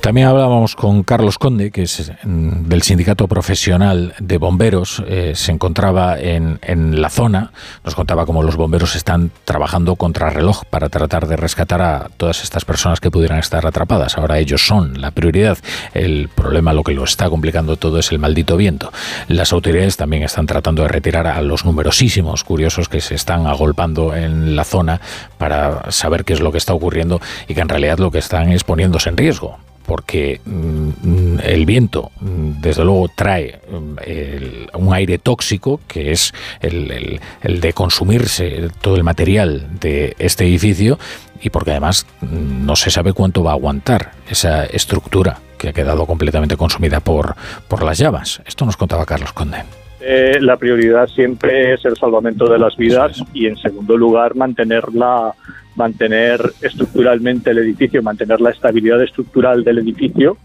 también 0.00 0.28
hablábamos 0.28 0.76
con 0.76 1.02
Carlos 1.02 1.38
Conde, 1.38 1.70
que 1.70 1.82
es 1.82 2.12
mm, 2.22 2.68
del 2.68 2.82
Sindicato 2.82 3.26
Profesional 3.28 4.14
de 4.18 4.38
Bomberos, 4.38 5.02
eh, 5.06 5.32
se 5.34 5.52
encontraba 5.52 6.18
en, 6.18 6.58
en, 6.62 7.00
la 7.00 7.10
zona, 7.10 7.52
nos 7.84 7.94
contaba 7.94 8.26
cómo 8.26 8.42
los 8.42 8.56
bomberos 8.56 8.96
están 8.96 9.30
trabajando 9.44 9.96
contra 9.96 10.30
reloj 10.30 10.64
para 10.70 10.88
tratar 10.88 11.26
de 11.26 11.36
rescatar 11.36 11.82
a 11.82 12.10
todas 12.16 12.42
estas 12.42 12.64
personas 12.64 13.00
que 13.00 13.10
pudieran 13.10 13.38
estar 13.38 13.66
atrapadas. 13.66 14.18
Ahora 14.18 14.38
ellos 14.38 14.66
son 14.66 15.00
la 15.00 15.10
prioridad. 15.10 15.58
El 15.94 16.28
problema, 16.28 16.72
lo 16.72 16.84
que 16.84 16.94
lo 16.94 17.04
está 17.04 17.28
complicando 17.28 17.76
todo, 17.76 17.98
es 17.98 18.12
el 18.12 18.18
maldito 18.18 18.56
viento. 18.56 18.92
Las 19.28 19.52
autoridades 19.52 19.96
también 19.96 20.22
están 20.22 20.46
tratando 20.46 20.82
de 20.82 20.88
retirar 20.88 21.26
a 21.26 21.40
los 21.42 21.64
numerosísimos 21.64 22.44
curiosos 22.44 22.88
que 22.88 23.00
se 23.00 23.14
están 23.14 23.46
agolpando 23.46 24.14
en 24.14 24.56
la 24.56 24.64
zona 24.64 25.00
para 25.38 25.90
saber 25.90 26.24
qué 26.24 26.32
es 26.32 26.40
lo 26.40 26.52
que 26.52 26.58
está 26.58 26.72
ocurriendo 26.72 27.20
y 27.46 27.54
que 27.54 27.60
en 27.60 27.68
realidad 27.68 27.98
lo 27.98 28.10
que 28.10 28.18
están 28.18 28.52
es 28.52 28.64
poniéndose 28.64 29.08
en 29.08 29.16
riesgo 29.16 29.58
porque 29.88 30.42
mm, 30.44 31.38
el 31.42 31.64
viento, 31.64 32.12
mm, 32.20 32.60
desde 32.60 32.84
luego, 32.84 33.08
trae 33.08 33.58
mm, 33.70 34.76
un 34.76 34.94
aire 34.94 35.16
tóxico, 35.16 35.80
que 35.88 36.12
es 36.12 36.34
el, 36.60 37.18
de 37.42 37.72
consumirse 37.72 38.68
todo 38.82 38.96
el 38.96 39.02
material 39.02 39.66
de 39.80 40.14
este 40.18 40.44
edificio, 40.44 40.98
y 41.40 41.48
porque 41.48 41.70
además 41.70 42.04
no 42.20 42.76
se 42.76 42.90
sabe 42.90 43.14
cuánto 43.14 43.42
va 43.42 43.52
a 43.52 43.54
aguantar 43.54 44.12
esa 44.28 44.66
estructura 44.66 45.40
que 45.56 45.70
ha 45.70 45.72
quedado 45.72 46.04
completamente 46.04 46.58
consumida 46.58 47.00
por, 47.00 47.34
por 47.66 47.82
las 47.82 47.96
llamas. 47.96 48.42
Esto 48.44 48.66
nos 48.66 48.76
contaba 48.76 49.06
Carlos 49.06 49.32
Conde. 49.32 49.64
Eh, 50.00 50.38
la 50.40 50.56
prioridad 50.56 51.08
siempre 51.08 51.74
es 51.74 51.84
el 51.84 51.96
salvamento 51.96 52.48
de 52.48 52.58
las 52.58 52.76
vidas 52.76 53.22
y 53.32 53.46
en 53.46 53.56
segundo 53.56 53.96
lugar 53.96 54.36
mantener 54.36 54.92
la 54.94 55.34
mantener 55.74 56.40
estructuralmente 56.60 57.50
el 57.50 57.58
edificio, 57.58 58.02
mantener 58.02 58.40
la 58.40 58.50
estabilidad 58.50 59.00
estructural 59.02 59.62
del 59.62 59.78
edificio 59.78 60.36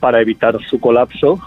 para 0.00 0.20
evitar 0.20 0.58
su 0.68 0.80
colapso 0.80 1.40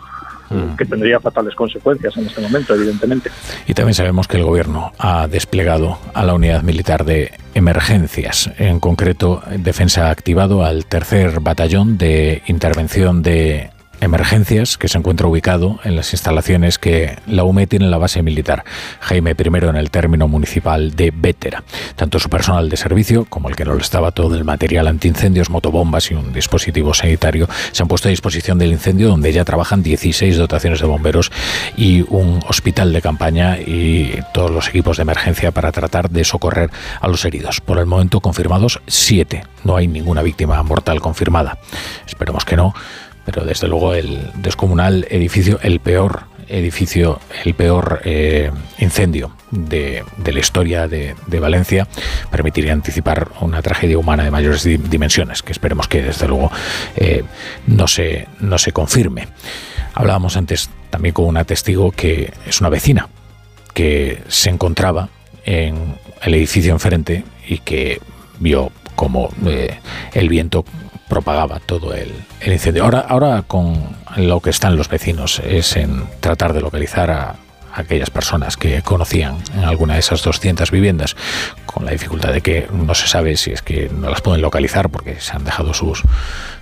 que 0.77 0.85
tendría 0.85 1.19
fatales 1.19 1.55
consecuencias 1.55 2.15
en 2.15 2.25
este 2.25 2.41
momento, 2.41 2.73
evidentemente. 2.73 3.29
Y 3.67 3.73
también 3.73 3.93
sabemos 3.93 4.27
que 4.27 4.37
el 4.37 4.43
Gobierno 4.43 4.93
ha 4.97 5.27
desplegado 5.27 5.99
a 6.13 6.23
la 6.23 6.33
unidad 6.33 6.63
militar 6.63 7.03
de 7.03 7.33
emergencias. 7.53 8.49
En 8.57 8.79
concreto, 8.79 9.41
Defensa 9.57 10.07
ha 10.07 10.11
activado 10.11 10.63
al 10.63 10.85
tercer 10.85 11.41
batallón 11.41 11.97
de 11.97 12.43
intervención 12.47 13.21
de 13.23 13.71
Emergencias, 13.99 14.77
que 14.77 14.87
se 14.87 14.97
encuentra 14.97 15.27
ubicado 15.27 15.79
en 15.83 15.95
las 15.95 16.13
instalaciones 16.13 16.77
que 16.77 17.17
la 17.25 17.43
UME 17.43 17.67
tiene 17.67 17.85
en 17.85 17.91
la 17.91 17.97
base 17.97 18.21
militar 18.21 18.63
Jaime 19.01 19.31
I 19.31 19.65
en 19.65 19.75
el 19.75 19.89
término 19.89 20.27
municipal 20.27 20.95
de 20.95 21.11
Vétera. 21.15 21.63
Tanto 21.95 22.19
su 22.19 22.29
personal 22.29 22.69
de 22.69 22.77
servicio 22.77 23.25
como 23.25 23.49
el 23.49 23.55
que 23.55 23.65
no 23.65 23.73
lo 23.73 23.79
estaba, 23.79 24.11
todo 24.11 24.35
el 24.35 24.43
material 24.43 24.87
antiincendios, 24.87 25.49
motobombas 25.49 26.11
y 26.11 26.13
un 26.13 26.31
dispositivo 26.31 26.93
sanitario 26.93 27.47
se 27.71 27.81
han 27.81 27.87
puesto 27.87 28.07
a 28.07 28.11
disposición 28.11 28.57
del 28.59 28.71
incendio, 28.71 29.07
donde 29.07 29.33
ya 29.33 29.43
trabajan 29.45 29.81
16 29.81 30.37
dotaciones 30.37 30.79
de 30.79 30.85
bomberos 30.85 31.31
y 31.75 32.05
un 32.09 32.39
hospital 32.47 32.93
de 32.93 33.01
campaña 33.01 33.57
y 33.57 34.19
todos 34.33 34.51
los 34.51 34.67
equipos 34.69 34.97
de 34.97 35.03
emergencia 35.03 35.51
para 35.51 35.71
tratar 35.71 36.09
de 36.09 36.23
socorrer 36.23 36.69
a 37.01 37.07
los 37.07 37.25
heridos. 37.25 37.61
Por 37.61 37.79
el 37.79 37.85
momento 37.85 38.21
confirmados 38.21 38.79
7. 38.87 39.43
No 39.63 39.75
hay 39.75 39.87
ninguna 39.87 40.21
víctima 40.21 40.61
mortal 40.63 41.01
confirmada. 41.01 41.57
Esperemos 42.05 42.45
que 42.45 42.55
no 42.55 42.73
pero 43.27 43.43
desde 43.43 43.67
luego 43.67 43.93
el 43.93 44.31
descomunal 44.35 45.05
edificio, 45.09 45.59
el 45.61 45.81
peor 45.81 46.21
edificio, 46.47 47.19
el 47.43 47.55
peor 47.55 47.99
eh, 48.05 48.51
incendio 48.79 49.35
de, 49.51 50.05
la 50.25 50.39
historia 50.39 50.87
de, 50.87 51.13
Valencia, 51.37 51.89
permitiría 52.31 52.71
anticipar 52.71 53.27
una 53.41 53.61
tragedia 53.61 53.97
humana 53.97 54.23
de 54.23 54.31
mayores 54.31 54.63
dimensiones, 54.63 55.43
que 55.43 55.51
esperemos 55.51 55.89
que 55.89 56.03
desde 56.03 56.25
luego 56.25 56.49
eh, 56.95 57.25
no, 57.65 57.85
se, 57.89 58.29
no 58.39 58.57
se 58.57 58.71
confirme. 58.71 59.27
Hablábamos 59.93 60.37
antes 60.37 60.69
también 60.89 61.11
con 61.11 61.25
una 61.25 61.43
testigo 61.43 61.91
que 61.91 62.31
es 62.45 62.61
una 62.61 62.69
vecina, 62.69 63.09
que 63.73 64.23
se 64.29 64.49
encontraba 64.49 65.09
en 65.43 65.95
el 66.21 66.33
edificio 66.33 66.71
enfrente 66.71 67.25
y 67.45 67.57
que 67.57 67.99
vio 68.39 68.71
como 68.95 69.29
eh, 69.45 69.79
el 70.13 70.29
viento 70.29 70.63
propagaba 71.07 71.59
todo 71.59 71.93
el, 71.93 72.13
incendio. 72.45 72.83
Ahora, 72.83 72.99
ahora 72.99 73.43
con 73.47 73.95
lo 74.15 74.39
que 74.39 74.49
están 74.49 74.75
los 74.75 74.89
vecinos 74.89 75.39
es 75.39 75.75
en 75.75 76.03
tratar 76.19 76.53
de 76.53 76.61
localizar 76.61 77.11
a, 77.11 77.35
aquellas 77.77 78.09
personas 78.09 78.57
que 78.57 78.81
conocían 78.81 79.37
en 79.53 79.63
alguna 79.63 79.93
de 79.93 79.99
esas 79.99 80.23
200 80.23 80.71
viviendas, 80.71 81.15
con 81.65 81.85
la 81.85 81.91
dificultad 81.91 82.33
de 82.33 82.41
que 82.41 82.67
no 82.71 82.95
se 82.95 83.07
sabe 83.07 83.37
si 83.37 83.51
es 83.51 83.61
que 83.61 83.89
no 83.89 84.09
las 84.09 84.21
pueden 84.21 84.41
localizar 84.41 84.89
porque 84.89 85.19
se 85.19 85.33
han 85.33 85.43
dejado 85.43 85.73
sus, 85.73 86.01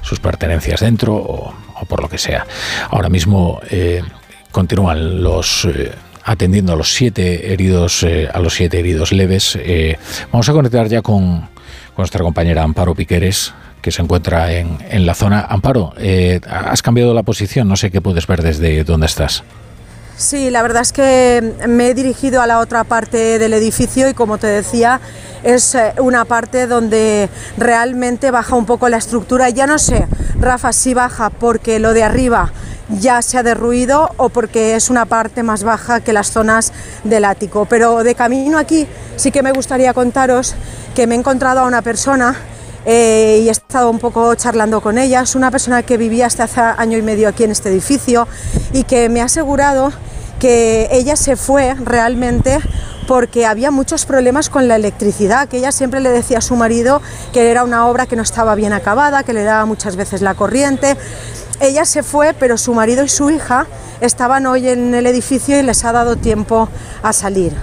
sus 0.01 0.19
pertenencias 0.19 0.81
dentro 0.81 1.15
o, 1.15 1.53
por 1.87 2.01
lo 2.01 2.09
que 2.09 2.17
sea. 2.17 2.45
Ahora 2.89 3.09
mismo 3.09 3.61
eh, 3.69 4.03
continúan 4.51 5.23
los... 5.23 5.65
Eh, 5.65 5.93
atendiendo 6.27 6.73
a 6.73 6.75
los 6.75 6.91
siete 6.91 7.53
heridos 7.53 8.01
eh, 8.01 8.27
a 8.33 8.39
los 8.39 8.55
siete 8.55 8.79
heridos 8.79 9.11
leves 9.11 9.59
vamos 10.31 10.49
a 10.49 10.53
conectar 10.53 10.87
ya 10.87 11.03
con 11.03 11.47
nuestra 11.95 12.23
compañera 12.23 12.63
Amparo 12.63 12.95
Piqueres 12.95 13.53
que 13.85 13.91
se 13.91 14.01
encuentra 14.01 14.51
en, 14.51 14.79
en 14.89 15.05
la 15.05 15.13
zona. 15.13 15.45
Amparo, 15.47 15.93
eh, 15.99 16.41
has 16.49 16.81
cambiado 16.81 17.13
la 17.13 17.21
posición, 17.21 17.67
no 17.67 17.75
sé 17.75 17.91
qué 17.91 18.01
puedes 18.01 18.25
ver 18.25 18.41
desde 18.41 18.83
dónde 18.83 19.05
estás. 19.05 19.43
Sí, 20.17 20.49
la 20.49 20.63
verdad 20.63 20.81
es 20.81 20.91
que 20.91 21.53
me 21.67 21.89
he 21.89 21.93
dirigido 21.93 22.41
a 22.41 22.47
la 22.47 22.57
otra 22.57 22.83
parte 22.83 23.37
del 23.37 23.53
edificio 23.53 24.09
y 24.09 24.15
como 24.15 24.39
te 24.39 24.47
decía, 24.47 25.01
es 25.43 25.75
eh, 25.75 25.93
una 25.99 26.25
parte 26.25 26.65
donde 26.65 27.29
realmente 27.59 28.31
baja 28.31 28.55
un 28.55 28.65
poco 28.65 28.89
la 28.89 28.97
estructura. 28.97 29.51
Ya 29.51 29.67
no 29.67 29.77
sé, 29.77 30.07
Rafa, 30.39 30.73
si 30.73 30.95
baja 30.95 31.29
porque 31.29 31.77
lo 31.77 31.93
de 31.93 32.01
arriba 32.01 32.53
ya 32.89 33.21
se 33.21 33.37
ha 33.37 33.43
derruido 33.43 34.09
o 34.17 34.29
porque 34.29 34.75
es 34.75 34.89
una 34.89 35.05
parte 35.05 35.43
más 35.43 35.63
baja 35.63 35.99
que 35.99 36.11
las 36.11 36.31
zonas 36.31 36.73
del 37.03 37.23
ático. 37.23 37.65
Pero 37.65 38.03
de 38.03 38.15
camino 38.15 38.57
aquí 38.57 38.87
sí 39.15 39.29
que 39.29 39.43
me 39.43 39.51
gustaría 39.51 39.93
contaros 39.93 40.55
que 40.95 41.05
me 41.05 41.13
he 41.13 41.19
encontrado 41.19 41.59
a 41.59 41.67
una 41.67 41.83
persona 41.83 42.35
eh, 42.85 43.41
y 43.43 43.47
he 43.47 43.51
estado 43.51 43.89
un 43.89 43.99
poco 43.99 44.35
charlando 44.35 44.81
con 44.81 44.97
ella. 44.97 45.21
Es 45.21 45.35
una 45.35 45.51
persona 45.51 45.83
que 45.83 45.97
vivía 45.97 46.27
hasta 46.27 46.43
hace 46.43 46.61
año 46.61 46.97
y 46.97 47.01
medio 47.01 47.27
aquí 47.27 47.43
en 47.43 47.51
este 47.51 47.69
edificio 47.69 48.27
y 48.73 48.83
que 48.83 49.09
me 49.09 49.21
ha 49.21 49.25
asegurado 49.25 49.91
ella 50.91 51.15
se 51.15 51.35
fue 51.35 51.75
realmente 51.75 52.59
porque 53.07 53.45
había 53.45 53.71
muchos 53.71 54.05
problemas 54.05 54.49
con 54.49 54.67
la 54.67 54.75
electricidad, 54.75 55.47
que 55.47 55.57
ella 55.57 55.71
siempre 55.71 55.99
le 55.99 56.09
decía 56.09 56.39
a 56.39 56.41
su 56.41 56.55
marido 56.55 57.01
que 57.33 57.51
era 57.51 57.63
una 57.63 57.87
obra 57.87 58.07
que 58.07 58.15
no 58.15 58.23
estaba 58.23 58.55
bien 58.55 58.73
acabada, 58.73 59.23
que 59.23 59.33
le 59.33 59.43
daba 59.43 59.65
muchas 59.65 59.95
veces 59.95 60.21
la 60.21 60.33
corriente. 60.33 60.97
Ella 61.59 61.85
se 61.85 62.03
fue, 62.03 62.33
pero 62.33 62.57
su 62.57 62.73
marido 62.73 63.03
y 63.03 63.09
su 63.09 63.29
hija 63.29 63.67
estaban 64.01 64.45
hoy 64.45 64.67
en 64.69 64.93
el 64.93 65.05
edificio 65.05 65.57
y 65.59 65.63
les 65.63 65.85
ha 65.85 65.91
dado 65.91 66.15
tiempo 66.15 66.67
a 67.01 67.13
salir. 67.13 67.53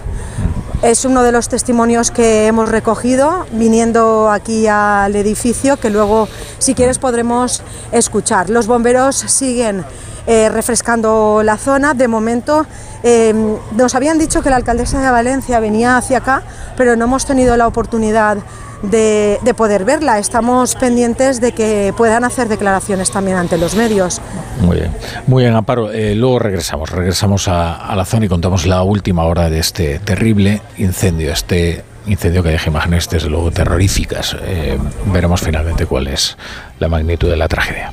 Es 0.83 1.05
uno 1.05 1.23
de 1.23 1.31
los 1.31 1.49
testimonios 1.49 2.11
que 2.11 2.47
hemos 2.47 2.69
recogido 2.69 3.47
viniendo 3.53 4.31
aquí 4.31 4.67
al 4.67 5.15
edificio, 5.15 5.77
que 5.77 5.91
luego, 5.91 6.29
si 6.59 6.75
quieres, 6.75 6.99
podremos 6.99 7.63
escuchar. 7.93 8.51
Los 8.51 8.67
bomberos 8.67 9.15
siguen 9.15 9.85
eh, 10.27 10.49
refrescando 10.49 11.43
la 11.45 11.57
zona. 11.57 11.95
De 11.95 12.09
momento, 12.09 12.67
eh, 13.03 13.35
nos 13.77 13.95
habían 13.95 14.19
dicho 14.19 14.43
que 14.43 14.51
la 14.51 14.57
alcaldesa 14.57 15.01
de 15.01 15.11
Valencia 15.11 15.61
venía 15.61 15.97
hacia 15.97 16.19
acá, 16.19 16.43
pero 16.77 16.97
no 16.97 17.05
hemos 17.05 17.27
tenido 17.27 17.57
la 17.57 17.67
oportunidad 17.67 18.39
de, 18.83 19.55
poder 19.57 19.85
verla. 19.85 20.19
Estamos 20.19 20.75
pendientes 20.75 21.41
de 21.41 21.53
que 21.53 21.95
puedan 21.97 22.25
hacer 22.25 22.49
declaraciones 22.49 23.11
también 23.11 23.37
ante 23.37 23.59
los 23.59 23.75
medios. 23.75 24.21
Muy 24.61 24.77
bien, 24.77 24.93
muy 25.27 25.45
bien, 25.45 25.55
Amparo. 25.55 25.91
Eh, 25.93 26.15
luego 26.15 26.39
regresamos, 26.39 26.91
regresamos 26.91 27.49
a, 27.49 27.95
la 27.95 28.05
zona 28.05 28.27
y 28.27 28.29
contamos 28.29 28.67
la 28.67 28.83
última 28.83 29.25
hora 29.25 29.51
de 29.51 29.59
este 29.59 29.99
terrible 29.99 30.63
incendio, 30.79 31.33
este 31.33 31.85
incendio 32.07 32.43
que 32.43 32.51
deja 32.51 32.71
imágenes 32.71 33.09
desde 33.09 33.29
luego 33.29 33.51
terroríficas. 33.51 34.37
Eh, 34.43 34.79
veremos 35.07 35.41
finalmente 35.41 35.87
cuál 35.87 36.09
es 36.09 36.37
la 36.79 36.89
magnitud 36.89 37.29
de 37.29 37.37
la 37.37 37.49
tragedia. 37.49 37.93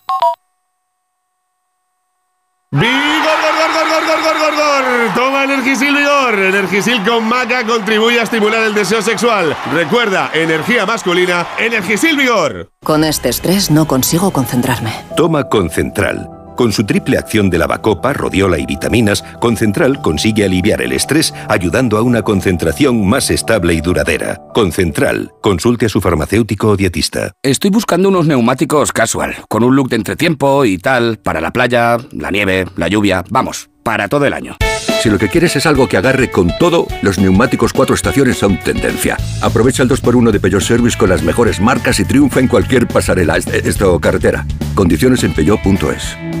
¡Vigor, 2.73 2.87
gor, 2.87 3.73
gor, 3.75 3.89
gor, 3.89 4.05
gor, 4.07 4.23
gor, 4.23 4.39
gor, 4.39 4.55
gor! 4.55 5.13
Toma 5.13 5.43
Energisil 5.43 5.93
Vigor. 5.93 6.39
Energisil 6.39 7.03
con 7.03 7.27
maca 7.27 7.65
contribuye 7.65 8.17
a 8.17 8.23
estimular 8.23 8.63
el 8.63 8.73
deseo 8.73 9.01
sexual. 9.01 9.53
Recuerda, 9.73 10.31
energía 10.33 10.85
masculina, 10.85 11.45
Energisil 11.59 12.15
Vigor. 12.15 12.69
Con 12.81 13.03
este 13.03 13.27
estrés 13.27 13.71
no 13.71 13.87
consigo 13.87 14.31
concentrarme. 14.31 14.93
Toma 15.17 15.49
Concentral. 15.49 16.40
Con 16.61 16.71
su 16.71 16.83
triple 16.83 17.17
acción 17.17 17.49
de 17.49 17.57
lavacopa, 17.57 18.13
rodiola 18.13 18.59
y 18.59 18.67
vitaminas, 18.67 19.23
Concentral 19.39 19.99
consigue 19.99 20.45
aliviar 20.45 20.83
el 20.83 20.91
estrés 20.91 21.33
ayudando 21.49 21.97
a 21.97 22.03
una 22.03 22.21
concentración 22.21 23.03
más 23.03 23.31
estable 23.31 23.73
y 23.73 23.81
duradera. 23.81 24.39
Concentral. 24.53 25.31
Consulte 25.41 25.87
a 25.87 25.89
su 25.89 26.01
farmacéutico 26.01 26.67
o 26.67 26.77
dietista. 26.77 27.31
Estoy 27.41 27.71
buscando 27.71 28.09
unos 28.09 28.27
neumáticos 28.27 28.91
casual, 28.91 29.37
con 29.49 29.63
un 29.63 29.75
look 29.75 29.89
de 29.89 29.95
entretiempo 29.95 30.63
y 30.63 30.77
tal, 30.77 31.17
para 31.17 31.41
la 31.41 31.49
playa, 31.49 31.97
la 32.11 32.29
nieve, 32.29 32.67
la 32.75 32.87
lluvia, 32.87 33.23
vamos, 33.31 33.71
para 33.81 34.07
todo 34.07 34.27
el 34.27 34.33
año. 34.33 34.55
Si 35.01 35.09
lo 35.09 35.17
que 35.17 35.29
quieres 35.29 35.55
es 35.55 35.65
algo 35.65 35.89
que 35.89 35.97
agarre 35.97 36.29
con 36.29 36.51
todo, 36.59 36.85
los 37.01 37.17
neumáticos 37.17 37.73
cuatro 37.73 37.95
estaciones 37.95 38.37
son 38.37 38.59
tendencia. 38.59 39.17
Aprovecha 39.41 39.81
el 39.81 39.89
2x1 39.89 40.29
de 40.29 40.39
Peugeot 40.39 40.61
Service 40.61 40.95
con 40.95 41.09
las 41.09 41.23
mejores 41.23 41.59
marcas 41.59 41.99
y 41.99 42.05
triunfa 42.05 42.39
en 42.39 42.47
cualquier 42.47 42.87
pasarela, 42.87 43.37
esto 43.37 43.99
carretera. 43.99 44.45
Condiciones 44.75 45.23
en 45.23 45.33
peugeot.es. 45.33 46.40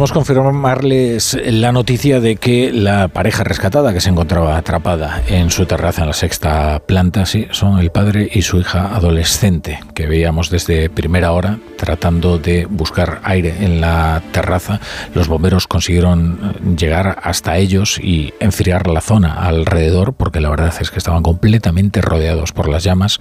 Podemos 0.00 0.12
confirmarles 0.12 1.36
la 1.44 1.72
noticia 1.72 2.20
de 2.20 2.36
que 2.36 2.72
la 2.72 3.08
pareja 3.08 3.44
rescatada 3.44 3.92
que 3.92 4.00
se 4.00 4.08
encontraba 4.08 4.56
atrapada 4.56 5.22
en 5.28 5.50
su 5.50 5.66
terraza 5.66 6.00
en 6.00 6.06
la 6.06 6.14
sexta 6.14 6.80
planta, 6.86 7.26
sí, 7.26 7.48
son 7.50 7.78
el 7.78 7.90
padre 7.90 8.26
y 8.32 8.40
su 8.40 8.58
hija 8.58 8.96
adolescente, 8.96 9.78
que 9.94 10.06
veíamos 10.06 10.48
desde 10.48 10.88
primera 10.88 11.32
hora 11.32 11.58
tratando 11.76 12.38
de 12.38 12.64
buscar 12.64 13.20
aire 13.24 13.54
en 13.60 13.82
la 13.82 14.22
terraza. 14.32 14.80
Los 15.14 15.28
bomberos 15.28 15.66
consiguieron 15.66 16.54
llegar 16.78 17.18
hasta 17.22 17.58
ellos 17.58 17.98
y 18.02 18.32
enfriar 18.40 18.86
la 18.86 19.02
zona 19.02 19.34
alrededor, 19.34 20.14
porque 20.14 20.40
la 20.40 20.48
verdad 20.48 20.72
es 20.80 20.90
que 20.90 20.96
estaban 20.96 21.22
completamente 21.22 22.00
rodeados 22.00 22.52
por 22.52 22.70
las 22.70 22.84
llamas 22.84 23.20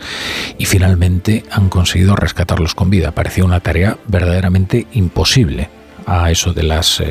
y 0.58 0.64
finalmente 0.64 1.44
han 1.52 1.68
conseguido 1.68 2.16
rescatarlos 2.16 2.74
con 2.74 2.90
vida. 2.90 3.12
Parecía 3.12 3.44
una 3.44 3.60
tarea 3.60 3.98
verdaderamente 4.08 4.88
imposible 4.94 5.79
a 6.10 6.32
eso 6.32 6.54
de 6.54 6.64
las 6.64 7.02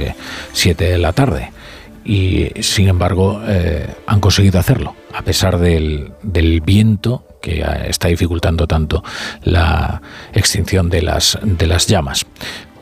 7 0.52 0.84
de 0.84 0.98
la 0.98 1.12
tarde. 1.12 1.52
Y 2.04 2.50
sin 2.60 2.88
embargo 2.88 3.42
eh, 3.46 3.86
han 4.06 4.20
conseguido 4.20 4.58
hacerlo, 4.58 4.96
a 5.12 5.22
pesar 5.22 5.58
del, 5.58 6.12
del, 6.22 6.62
viento 6.62 7.24
que 7.42 7.64
está 7.86 8.08
dificultando 8.08 8.66
tanto 8.66 9.04
la 9.42 10.00
extinción 10.32 10.88
de 10.88 11.02
las, 11.02 11.38
de 11.42 11.66
las 11.66 11.86
llamas. 11.86 12.24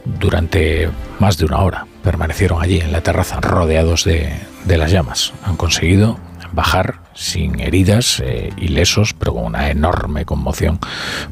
Durante 0.05 0.89
más 1.19 1.39
de 1.39 1.47
una 1.47 1.59
hora 1.59 1.87
permanecieron 2.05 2.63
allí 2.63 2.79
en 2.79 2.93
la 2.93 3.01
terraza 3.01 3.41
rodeados 3.41 4.05
de, 4.05 4.33
de 4.65 4.79
las 4.79 4.93
llamas. 4.93 5.33
Han 5.45 5.57
conseguido 5.57 6.21
bajar 6.53 7.01
sin 7.17 7.59
heridas, 7.61 8.21
eh, 8.25 8.53
ilesos, 8.59 9.15
pero 9.15 9.35
con 9.35 9.45
una 9.45 9.71
enorme 9.71 10.25
conmoción 10.25 10.79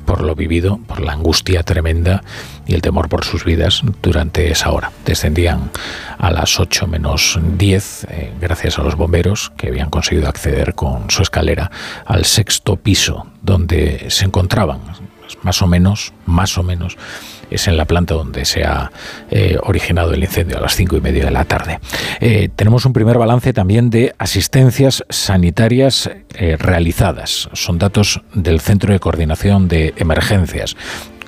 por 0.04 0.22
lo 0.22 0.34
vivido, 0.34 0.78
por 0.86 1.00
la 1.00 1.12
angustia 1.12 1.62
tremenda 1.62 2.24
y 2.66 2.74
el 2.74 2.82
temor 2.82 3.08
por 3.08 3.24
sus 3.24 3.44
vidas 3.44 3.82
durante 4.02 4.50
esa 4.50 4.70
hora. 4.72 4.90
Descendían 5.04 5.70
a 6.18 6.30
las 6.30 6.58
8 6.58 6.86
menos 6.86 7.38
10, 7.58 8.06
eh, 8.10 8.32
gracias 8.40 8.78
a 8.78 8.82
los 8.82 8.96
bomberos 8.96 9.52
que 9.56 9.68
habían 9.68 9.90
conseguido 9.90 10.28
acceder 10.28 10.74
con 10.74 11.10
su 11.10 11.22
escalera 11.22 11.70
al 12.06 12.24
sexto 12.24 12.76
piso 12.76 13.26
donde 13.42 14.06
se 14.08 14.24
encontraban, 14.24 14.80
más 15.42 15.60
o 15.62 15.66
menos, 15.66 16.12
más 16.26 16.56
o 16.56 16.62
menos, 16.62 16.96
es 17.54 17.68
en 17.68 17.76
la 17.76 17.84
planta 17.84 18.14
donde 18.14 18.44
se 18.44 18.64
ha 18.64 18.90
eh, 19.30 19.56
originado 19.62 20.12
el 20.12 20.22
incendio 20.22 20.58
a 20.58 20.60
las 20.60 20.74
cinco 20.74 20.96
y 20.96 21.00
media 21.00 21.24
de 21.24 21.30
la 21.30 21.44
tarde. 21.44 21.80
Eh, 22.20 22.48
tenemos 22.54 22.84
un 22.84 22.92
primer 22.92 23.18
balance 23.18 23.52
también 23.52 23.90
de 23.90 24.14
asistencias 24.18 25.04
sanitarias 25.08 26.10
eh, 26.34 26.56
realizadas. 26.58 27.48
Son 27.52 27.78
datos 27.78 28.22
del 28.34 28.60
Centro 28.60 28.92
de 28.92 29.00
Coordinación 29.00 29.68
de 29.68 29.94
Emergencias 29.96 30.76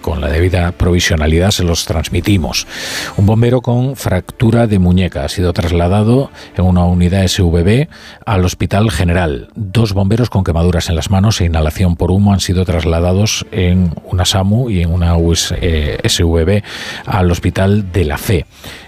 con 0.07 0.21
la 0.21 0.29
debida 0.29 0.71
provisionalidad 0.71 1.51
se 1.51 1.65
los 1.65 1.85
transmitimos. 1.85 2.69
Un 3.17 3.27
bombero 3.27 3.61
con 3.61 3.97
fractura 3.97 4.69
de 4.69 4.79
muñeca 4.79 5.25
ha 5.25 5.29
sido 5.29 5.53
trasladado 5.53 6.31
en 6.57 6.65
una 6.65 6.85
unidad 6.85 7.27
SVB 7.27 7.89
al 8.25 8.45
Hospital 8.45 8.93
General. 8.93 9.49
Dos 9.57 9.95
bomberos 9.95 10.31
con 10.31 10.45
quemaduras 10.45 10.91
en 10.91 10.95
las 10.95 11.11
manos 11.11 11.41
e 11.41 11.47
inhalación 11.47 11.97
por 11.97 12.13
humo 12.13 12.33
han 12.33 12.39
sido 12.39 12.65
trasladados 12.65 13.47
en 13.51 13.95
una 14.05 14.25
SAMU 14.25 14.71
y 14.71 14.83
en 14.83 14.93
una 14.93 15.17
SVB 15.17 16.63
al 17.05 17.29
Hospital 17.33 17.91
de 17.91 18.05
la 18.05 18.17
Fe. 18.17 18.47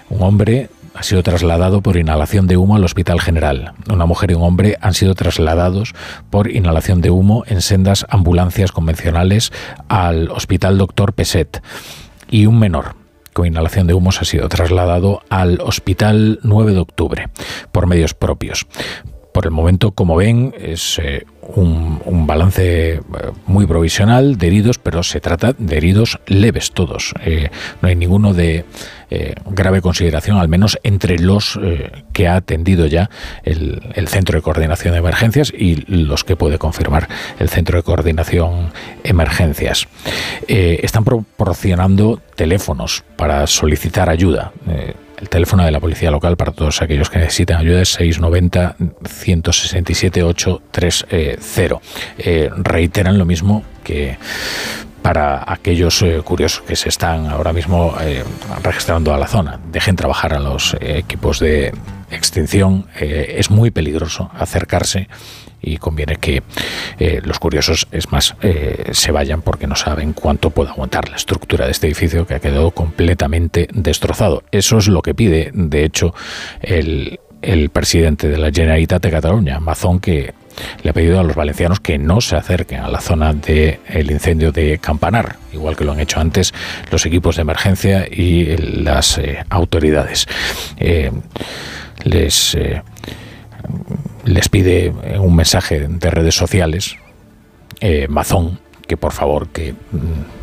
Un 0.09 0.23
hombre 0.23 0.69
ha 0.99 1.03
sido 1.03 1.23
trasladado 1.23 1.81
por 1.81 1.95
inhalación 1.95 2.45
de 2.45 2.57
humo 2.57 2.75
al 2.75 2.83
Hospital 2.83 3.21
General. 3.21 3.71
Una 3.89 4.05
mujer 4.05 4.31
y 4.31 4.33
un 4.33 4.41
hombre 4.41 4.77
han 4.81 4.93
sido 4.93 5.15
trasladados 5.15 5.93
por 6.29 6.51
inhalación 6.51 6.99
de 6.99 7.09
humo 7.09 7.45
en 7.47 7.61
sendas 7.61 8.05
ambulancias 8.09 8.73
convencionales 8.73 9.53
al 9.87 10.29
Hospital 10.29 10.77
Doctor 10.77 11.13
Peset. 11.13 11.63
Y 12.29 12.47
un 12.47 12.59
menor 12.59 12.95
con 13.31 13.45
inhalación 13.47 13.87
de 13.87 13.93
humos 13.93 14.21
ha 14.21 14.25
sido 14.25 14.49
trasladado 14.49 15.21
al 15.29 15.61
Hospital 15.61 16.41
9 16.43 16.73
de 16.73 16.79
Octubre 16.79 17.29
por 17.71 17.87
medios 17.87 18.13
propios. 18.13 18.67
Por 19.33 19.45
el 19.45 19.51
momento, 19.51 19.91
como 19.91 20.17
ven, 20.17 20.53
es 20.59 20.99
eh, 21.01 21.25
un, 21.55 22.27
balance 22.27 22.93
eh, 22.93 23.01
muy 23.45 23.65
provisional 23.65 24.37
de 24.37 24.47
heridos, 24.47 24.77
pero 24.77 25.03
se 25.03 25.19
trata 25.19 25.53
de 25.57 25.77
heridos 25.77 26.19
leves 26.27 26.71
todos. 26.71 27.13
Eh, 27.25 27.49
no 27.81 27.89
hay 27.89 27.95
ninguno 27.95 28.33
de 28.33 28.65
grave 29.49 29.81
consideración, 29.81 30.37
al 30.37 30.49
menos 30.49 30.77
entre 30.83 31.17
los 31.17 31.59
que 32.13 32.27
ha 32.27 32.35
atendido 32.35 32.85
ya 32.85 33.09
el, 33.43 34.07
Centro 34.07 34.37
de 34.37 34.43
Coordinación 34.43 34.93
de 34.93 34.99
Emergencias 34.99 35.51
y 35.51 35.77
los 35.87 36.23
que 36.23 36.35
puede 36.35 36.59
confirmar 36.59 37.07
el 37.39 37.49
Centro 37.49 37.77
de 37.77 37.81
Coordinación 37.83 38.71
Emergencias. 39.03 39.87
están 40.47 41.05
proporcionando 41.05 42.21
teléfonos 42.35 43.03
para 43.15 43.47
solicitar 43.47 44.11
ayuda. 44.11 44.51
El 45.19 45.27
teléfono 45.29 45.65
de 45.65 45.71
la 45.71 45.79
policía 45.79 46.11
local 46.11 46.37
para 46.37 46.51
todos 46.51 46.81
aquellos 46.81 47.09
que 47.09 47.19
necesiten 47.19 47.57
ayuda 47.57 47.81
es 47.81 47.89
690 47.89 48.75
167 49.05 50.23
830. 50.23 51.81
reiteran 52.63 53.17
lo 53.17 53.25
mismo 53.25 53.63
que 53.83 54.17
para 55.01 55.43
aquellos 55.51 56.01
eh, 56.01 56.21
curiosos 56.23 56.63
que 56.65 56.75
se 56.75 56.89
están 56.89 57.27
ahora 57.27 57.53
mismo 57.53 57.95
eh, 58.01 58.23
registrando 58.61 59.13
a 59.13 59.17
la 59.17 59.27
zona. 59.27 59.59
Dejen 59.71 59.95
trabajar 59.95 60.33
a 60.33 60.39
los 60.39 60.75
eh, 60.75 60.99
equipos 60.99 61.39
de 61.39 61.73
extinción. 62.11 62.87
es 62.95 63.51
muy 63.51 63.69
peligroso 63.69 64.31
acercarse 64.33 65.07
y 65.61 65.77
conviene 65.77 66.17
que 66.17 66.43
eh, 66.99 67.21
los 67.23 67.39
curiosos, 67.39 67.87
es 67.91 68.11
más, 68.11 68.35
eh, 68.41 68.89
se 68.91 69.11
vayan 69.11 69.41
porque 69.41 69.67
no 69.67 69.75
saben 69.75 70.13
cuánto 70.13 70.49
puede 70.49 70.69
aguantar 70.69 71.09
la 71.09 71.15
estructura 71.15 71.65
de 71.65 71.71
este 71.71 71.87
edificio 71.87 72.25
que 72.25 72.35
ha 72.35 72.39
quedado 72.39 72.71
completamente 72.71 73.67
destrozado. 73.73 74.43
Eso 74.51 74.77
es 74.77 74.87
lo 74.87 75.01
que 75.01 75.13
pide, 75.13 75.51
de 75.53 75.83
hecho, 75.83 76.13
el, 76.61 77.19
presidente 77.71 78.27
de 78.27 78.37
la 78.37 78.51
Generalitat 78.51 79.01
de 79.01 79.11
Cataluña, 79.11 79.59
Mazón, 79.61 79.99
que 79.99 80.33
le 80.83 80.89
ha 80.89 80.93
pedido 80.93 81.21
a 81.21 81.23
los 81.23 81.37
valencianos 81.37 81.79
que 81.79 81.97
no 81.97 82.19
se 82.19 82.35
acerquen 82.35 82.81
a 82.81 82.89
la 82.89 82.99
zona 82.99 83.33
del 83.33 83.79
el 83.87 84.11
incendio 84.11 84.51
de 84.51 84.77
Campanar, 84.79 85.37
igual 85.53 85.77
que 85.77 85.85
lo 85.85 85.93
han 85.93 86.01
hecho 86.01 86.19
antes 86.19 86.53
los 86.91 87.05
equipos 87.05 87.37
de 87.37 87.43
emergencia 87.43 88.05
y 88.11 88.57
las 88.57 89.17
eh, 89.19 89.45
autoridades. 89.49 90.27
les 92.03 92.57
les 94.25 94.49
pide 94.49 94.93
un 95.19 95.35
mensaje 95.35 95.87
de 95.87 96.09
redes 96.09 96.35
sociales, 96.35 96.97
eh, 97.81 98.07
Mazón, 98.09 98.59
que 98.87 98.97
por 98.97 99.13
favor, 99.13 99.49
que 99.49 99.73
mm, 99.73 100.39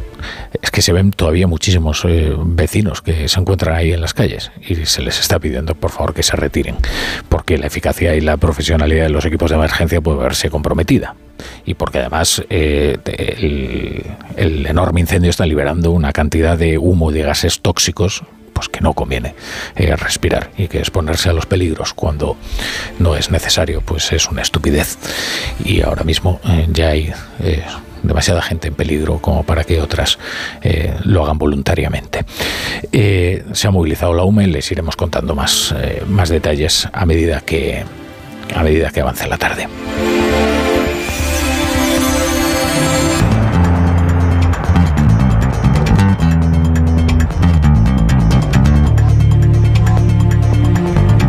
es 0.62 0.70
que 0.70 0.82
se 0.82 0.92
ven 0.92 1.10
todavía 1.10 1.46
muchísimos 1.46 2.04
eh, 2.06 2.34
vecinos 2.38 3.02
que 3.02 3.28
se 3.28 3.40
encuentran 3.40 3.76
ahí 3.76 3.92
en 3.92 4.00
las 4.00 4.14
calles 4.14 4.50
y 4.66 4.74
se 4.86 5.02
les 5.02 5.20
está 5.20 5.38
pidiendo 5.38 5.74
por 5.74 5.90
favor 5.90 6.14
que 6.14 6.22
se 6.22 6.36
retiren, 6.36 6.76
porque 7.28 7.58
la 7.58 7.66
eficacia 7.66 8.14
y 8.14 8.20
la 8.20 8.36
profesionalidad 8.36 9.04
de 9.04 9.10
los 9.10 9.24
equipos 9.24 9.50
de 9.50 9.56
emergencia 9.56 10.00
puede 10.00 10.18
verse 10.18 10.50
comprometida. 10.50 11.14
Y 11.66 11.74
porque 11.74 11.98
además 11.98 12.42
eh, 12.48 12.96
el, 13.04 14.02
el 14.36 14.66
enorme 14.66 15.00
incendio 15.00 15.30
está 15.30 15.44
liberando 15.44 15.90
una 15.90 16.12
cantidad 16.12 16.56
de 16.56 16.78
humo 16.78 17.10
y 17.10 17.14
de 17.14 17.22
gases 17.22 17.60
tóxicos 17.60 18.22
pues 18.56 18.70
que 18.70 18.80
no 18.80 18.94
conviene 18.94 19.34
respirar 19.76 20.50
y 20.56 20.68
que 20.68 20.78
exponerse 20.78 21.28
a 21.28 21.34
los 21.34 21.44
peligros 21.44 21.92
cuando 21.92 22.38
no 22.98 23.14
es 23.14 23.30
necesario, 23.30 23.82
pues 23.82 24.10
es 24.12 24.28
una 24.30 24.40
estupidez. 24.40 24.96
Y 25.62 25.82
ahora 25.82 26.04
mismo 26.04 26.40
ya 26.72 26.88
hay 26.88 27.12
demasiada 28.02 28.42
gente 28.42 28.68
en 28.68 28.74
peligro 28.74 29.18
como 29.18 29.42
para 29.42 29.64
que 29.64 29.80
otras 29.80 30.18
eh, 30.62 30.94
lo 31.04 31.24
hagan 31.24 31.38
voluntariamente. 31.38 32.24
Eh, 32.92 33.44
se 33.52 33.68
ha 33.68 33.70
movilizado 33.70 34.14
la 34.14 34.24
UME, 34.24 34.46
les 34.46 34.70
iremos 34.70 34.96
contando 34.96 35.34
más, 35.34 35.74
eh, 35.76 36.02
más 36.06 36.28
detalles 36.28 36.88
a 36.92 37.04
medida 37.06 37.40
que 37.40 37.84
a 38.54 38.62
medida 38.62 38.90
que 38.90 39.00
avance 39.00 39.26
la 39.26 39.38
tarde. 39.38 39.66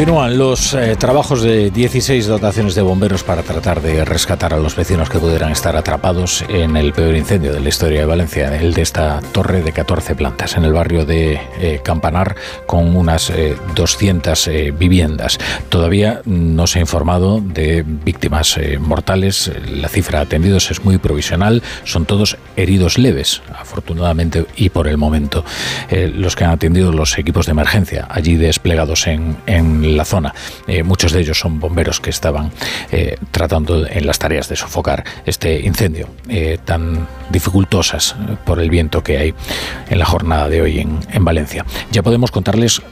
Continúan 0.00 0.38
los 0.38 0.72
eh, 0.72 0.96
trabajos 0.96 1.42
de 1.42 1.70
16 1.70 2.26
dotaciones 2.26 2.74
de 2.74 2.80
bomberos 2.80 3.22
para 3.22 3.42
tratar 3.42 3.82
de 3.82 4.02
rescatar 4.06 4.54
a 4.54 4.56
los 4.56 4.74
vecinos 4.74 5.10
que 5.10 5.18
pudieran 5.18 5.52
estar 5.52 5.76
atrapados 5.76 6.42
en 6.48 6.78
el 6.78 6.94
peor 6.94 7.14
incendio 7.14 7.52
de 7.52 7.60
la 7.60 7.68
historia 7.68 8.00
de 8.00 8.06
Valencia, 8.06 8.56
el 8.56 8.72
de 8.72 8.80
esta 8.80 9.20
torre 9.32 9.60
de 9.60 9.72
14 9.72 10.14
plantas 10.14 10.56
en 10.56 10.64
el 10.64 10.72
barrio 10.72 11.04
de 11.04 11.38
eh, 11.60 11.80
Campanar 11.84 12.34
con 12.64 12.96
unas 12.96 13.30
200 13.74 14.48
eh, 14.48 14.70
viviendas. 14.70 15.38
Todavía 15.68 16.22
no 16.24 16.66
se 16.66 16.78
ha 16.78 16.80
informado 16.80 17.42
de 17.42 17.84
víctimas 17.86 18.58
mortales. 18.78 19.52
La 19.70 19.90
cifra 19.90 20.20
de 20.20 20.24
atendidos 20.24 20.70
es 20.70 20.82
muy 20.82 20.96
provisional. 20.96 21.62
Son 21.84 22.06
todos 22.06 22.38
heridos 22.56 22.96
leves, 22.96 23.42
afortunadamente 23.54 24.46
y 24.56 24.70
por 24.70 24.88
el 24.88 24.96
momento. 24.96 25.44
los 25.90 26.36
que 26.36 26.44
han 26.44 26.52
atendido 26.52 26.90
los 26.90 27.18
equipos 27.18 27.44
de 27.44 27.52
emergencia 27.52 28.06
allí 28.08 28.36
desplegados 28.36 29.06
en, 29.06 29.36
en 29.46 29.89
la 29.96 30.04
zona. 30.04 30.34
Eh, 30.66 30.82
muchos 30.82 31.12
de 31.12 31.20
ellos 31.20 31.38
son 31.38 31.60
bomberos 31.60 32.00
que 32.00 32.10
estaban 32.10 32.50
eh, 32.90 33.16
tratando 33.30 33.86
en 33.86 34.06
las 34.06 34.18
tareas 34.18 34.48
de 34.48 34.56
sofocar 34.56 35.04
este 35.26 35.60
incendio 35.60 36.08
eh, 36.28 36.58
tan 36.64 37.06
dificultosas 37.30 38.16
por 38.44 38.60
el 38.60 38.70
viento 38.70 39.02
que 39.02 39.18
hay 39.18 39.34
en 39.88 39.98
la 39.98 40.04
jornada 40.04 40.48
de 40.48 40.62
hoy 40.62 40.80
en, 40.80 40.98
en 41.12 41.24
Valencia. 41.24 41.64
Ya 41.90 42.02
podemos 42.02 42.30
contarles 42.30 42.82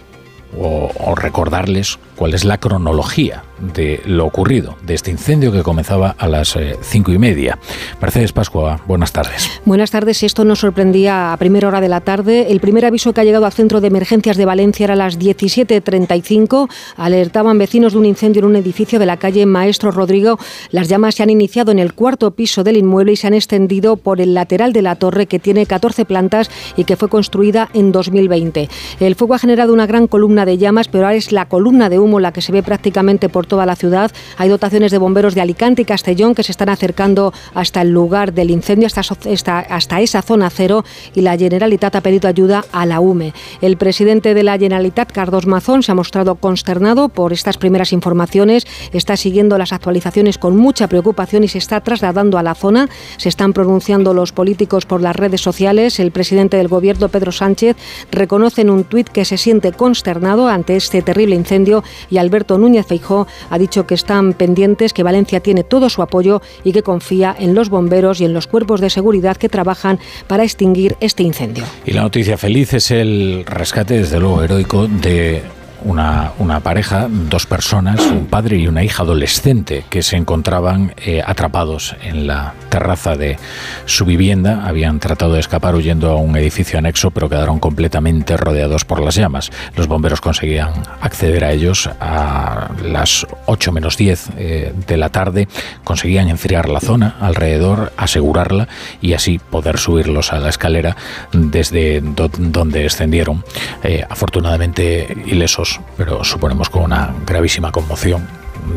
o, 0.57 1.15
recordarles 1.15 1.99
cuál 2.19 2.35
es 2.35 2.45
la 2.45 2.59
cronología 2.59 3.45
de 3.74 4.01
lo 4.05 4.27
ocurrido, 4.27 4.77
de 4.85 4.95
este 4.95 5.11
incendio 5.11 5.53
que 5.53 5.62
comenzaba 5.62 6.15
a 6.19 6.28
las 6.28 6.57
eh, 6.57 6.77
cinco 6.82 7.12
y 7.12 7.19
media. 7.19 7.59
Mercedes 8.01 8.32
Pascua, 8.32 8.81
buenas 8.86 9.12
tardes. 9.12 9.61
Buenas 9.65 9.90
tardes. 9.90 10.23
Esto 10.23 10.45
nos 10.45 10.61
sorprendía 10.61 11.32
a 11.32 11.36
primera 11.36 11.69
hora 11.69 11.81
de 11.81 11.89
la 11.89 12.01
tarde. 12.01 12.51
El 12.51 12.61
primer 12.61 12.85
aviso 12.85 13.12
que 13.12 13.20
ha 13.20 13.24
llegado 13.24 13.47
al 13.47 13.53
centro 13.53 13.81
de 13.81 13.89
emergencias 13.89 14.36
de 14.36 14.45
Valencia 14.45 14.85
era 14.85 14.95
a 14.95 14.97
las 14.97 15.19
17.35. 15.19 16.69
Alertaban 16.97 17.59
vecinos 17.59 17.93
de 17.93 17.99
un 17.99 18.07
incendio 18.07 18.40
en 18.40 18.47
un 18.47 18.57
edificio 18.57 18.99
de 18.99 19.07
la 19.07 19.16
calle 19.16 19.47
Maestro 19.47 19.90
Rodrigo. 19.90 20.39
Las 20.70 20.89
llamas 20.89 21.16
se 21.16 21.23
han 21.23 21.31
iniciado 21.31 21.73
en 21.73 21.78
el 21.78 21.95
cuarto 21.95 22.32
piso 22.32 22.65
del 22.65 22.77
inmueble 22.77 23.12
y 23.12 23.16
se 23.16 23.27
han 23.27 23.35
extendido 23.35 23.97
por 23.97 24.20
el 24.20 24.35
lateral 24.35 24.73
de 24.73 24.82
la 24.82 24.97
torre 24.97 25.27
que 25.27 25.39
tiene 25.39 25.66
14 25.66 26.05
plantas 26.05 26.51
y 26.77 26.85
que 26.85 26.97
fue 26.97 27.09
construida 27.09 27.69
en 27.74 27.93
2020. 27.93 28.69
El 29.01 29.15
fuego 29.15 29.35
ha 29.35 29.39
generado 29.39 29.73
una 29.73 29.86
gran 29.86 30.07
columna 30.07 30.45
de 30.45 30.59
llamas, 30.59 30.89
pero 30.89 31.05
ahora 31.05 31.16
es 31.16 31.32
la 31.32 31.47
columna 31.47 31.89
de 31.89 31.99
humo 31.99 32.07
la 32.18 32.32
que 32.32 32.40
se 32.40 32.52
ve 32.52 32.62
prácticamente 32.62 33.28
por 33.28 33.47
toda 33.47 33.66
la 33.66 33.76
ciudad. 33.76 34.10
Hay 34.39 34.48
dotaciones 34.48 34.90
de 34.90 34.98
bomberos 34.98 35.35
de 35.35 35.43
Alicante 35.43 35.82
y 35.82 35.85
Castellón 35.85 36.35
que 36.35 36.43
se 36.43 36.52
están 36.52 36.70
acercando 36.70 37.35
hasta 37.55 37.82
el 37.82 37.90
lugar 37.90 38.32
del 38.32 38.51
incendio, 38.51 38.86
hasta, 38.86 39.59
hasta 39.59 40.01
esa 40.01 40.22
zona 40.22 40.48
cero, 40.48 40.85
y 41.14 41.20
la 41.20 41.36
Generalitat 41.36 41.97
ha 41.97 42.01
pedido 42.01 42.28
ayuda 42.28 42.64
a 42.72 42.86
la 42.86 43.01
UME. 43.01 43.35
El 43.60 43.76
presidente 43.76 44.32
de 44.32 44.43
la 44.43 44.59
Generalitat, 44.59 45.12
Carlos 45.12 45.47
Mazón, 45.47 45.82
se 45.82 45.93
ha 45.93 45.94
mostrado 45.94 46.36
consternado 46.36 47.10
por 47.10 47.32
estas 47.32 47.59
primeras 47.59 47.93
informaciones, 47.93 48.66
está 48.93 49.16
siguiendo 49.16 49.59
las 49.59 49.72
actualizaciones 49.72 50.39
con 50.39 50.56
mucha 50.56 50.89
preocupación 50.89 51.44
y 51.44 51.48
se 51.48 51.59
está 51.59 51.80
trasladando 51.80 52.39
a 52.39 52.43
la 52.43 52.55
zona. 52.55 52.89
Se 53.16 53.28
están 53.28 53.52
pronunciando 53.52 54.14
los 54.14 54.32
políticos 54.32 54.86
por 54.86 55.01
las 55.01 55.16
redes 55.16 55.40
sociales. 55.40 55.98
El 55.98 56.12
presidente 56.12 56.56
del 56.56 56.68
gobierno, 56.68 57.09
Pedro 57.09 57.32
Sánchez, 57.32 57.76
reconoce 58.10 58.62
en 58.62 58.70
un 58.70 58.85
tuit 58.85 59.09
que 59.09 59.24
se 59.24 59.36
siente 59.36 59.72
consternado 59.72 60.48
ante 60.48 60.76
este 60.76 61.02
terrible 61.02 61.35
incendio 61.35 61.82
y 62.11 62.19
Alberto 62.19 62.59
Núñez 62.59 62.87
Feijó 62.87 63.27
ha 63.51 63.59
dicho 63.59 63.87
que 63.87 63.95
están 63.95 64.33
pendientes, 64.33 64.93
que 64.93 65.03
Valencia 65.03 65.41
tiene 65.41 65.65
todo 65.65 65.89
su 65.89 66.03
apoyo 66.03 66.41
y 66.65 66.73
que 66.73 66.83
confía 66.83 67.35
en 67.39 67.55
los 67.55 67.69
bomberos 67.69 68.20
y 68.20 68.25
en 68.25 68.33
los 68.33 68.47
cuerpos 68.47 68.81
de 68.81 68.91
seguridad 68.91 69.37
que 69.37 69.49
trabajan 69.49 69.99
para 70.27 70.45
extinguir 70.45 70.97
este 71.01 71.23
incendio. 71.23 71.65
Y 71.85 71.93
la 71.93 72.03
noticia 72.03 72.37
feliz 72.37 72.75
es 72.75 72.91
el 72.91 73.45
rescate, 73.47 73.99
desde 73.99 74.20
luego 74.20 74.43
heroico, 74.43 74.87
de 74.87 75.43
una, 75.85 76.61
pareja, 76.63 77.07
dos 77.09 77.47
personas, 77.47 78.01
un 78.01 78.27
padre 78.27 78.57
y 78.57 78.69
una 78.69 78.85
hija 78.85 79.03
adolescente 79.03 79.85
que 79.89 80.03
se 80.03 80.17
encontraban 80.17 80.95
eh, 80.99 81.23
atrapados 81.25 81.97
en 82.03 82.27
la 82.27 82.55
terraza 82.69 83.17
de 83.17 83.39
su 83.87 84.05
vivienda. 84.05 84.67
Habían 84.67 85.01
tratado 85.01 85.35
de 85.35 85.41
escapar 85.41 85.75
huyendo 85.75 86.11
a 86.11 86.17
un 86.17 86.37
edificio 86.37 86.79
anexo, 86.79 87.11
pero 87.11 87.29
quedaron 87.29 87.59
completamente 87.59 88.37
rodeados 88.37 88.85
por 88.85 89.01
las 89.01 89.15
llamas. 89.15 89.51
Los 89.77 89.87
bomberos 89.87 90.21
conseguían 90.21 90.73
acceder 91.01 91.45
a 91.45 91.53
ellos 91.53 91.89
a 92.01 92.71
las 92.83 93.27
8 93.47 93.73
menos 93.73 93.97
10 93.97 94.29
eh, 94.37 94.75
de 94.87 94.97
la 94.97 95.11
tarde. 95.11 95.49
Conseguían 95.85 96.29
enfriar 96.29 96.69
la 96.69 96.81
zona 96.81 97.17
alrededor, 97.21 97.93
asegurarla 97.97 98.69
y 99.01 99.15
así 99.15 99.39
poder 99.39 99.79
subirlos 99.79 100.33
a 100.33 100.41
la 100.41 100.49
escalera 100.49 100.97
desde 101.33 102.01
donde 102.03 102.83
descendieron. 102.83 103.45
Eh, 103.83 104.05
afortunadamente 104.09 105.17
ilesos 105.27 105.78
pero 105.97 106.25
suponemos 106.25 106.71
con 106.71 106.85
una 106.85 107.15
gravísima 107.27 107.73
conmoción 107.73 108.27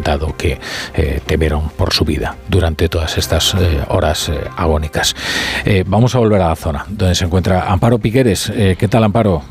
dado 0.04 0.36
que 0.38 0.60
eh, 0.94 1.22
temieron 1.26 1.70
por 1.70 1.94
su 1.94 2.06
vida 2.06 2.36
durante 2.48 2.90
todas 2.90 3.18
estas 3.18 3.54
eh, 3.56 3.84
horas 3.90 4.30
eh, 4.30 4.40
agónicas. 4.56 5.16
vamos 5.86 6.16
a 6.16 6.20
volver 6.20 6.42
a 6.42 6.50
la 6.50 6.56
zona 6.56 6.86
donde 6.88 7.16
se 7.16 7.26
encuentra 7.26 7.72
Amparo 7.72 8.00
Piqueres. 8.00 8.52
¿Qué 8.52 8.88
tal, 8.90 9.04
Amparo? 9.04 9.44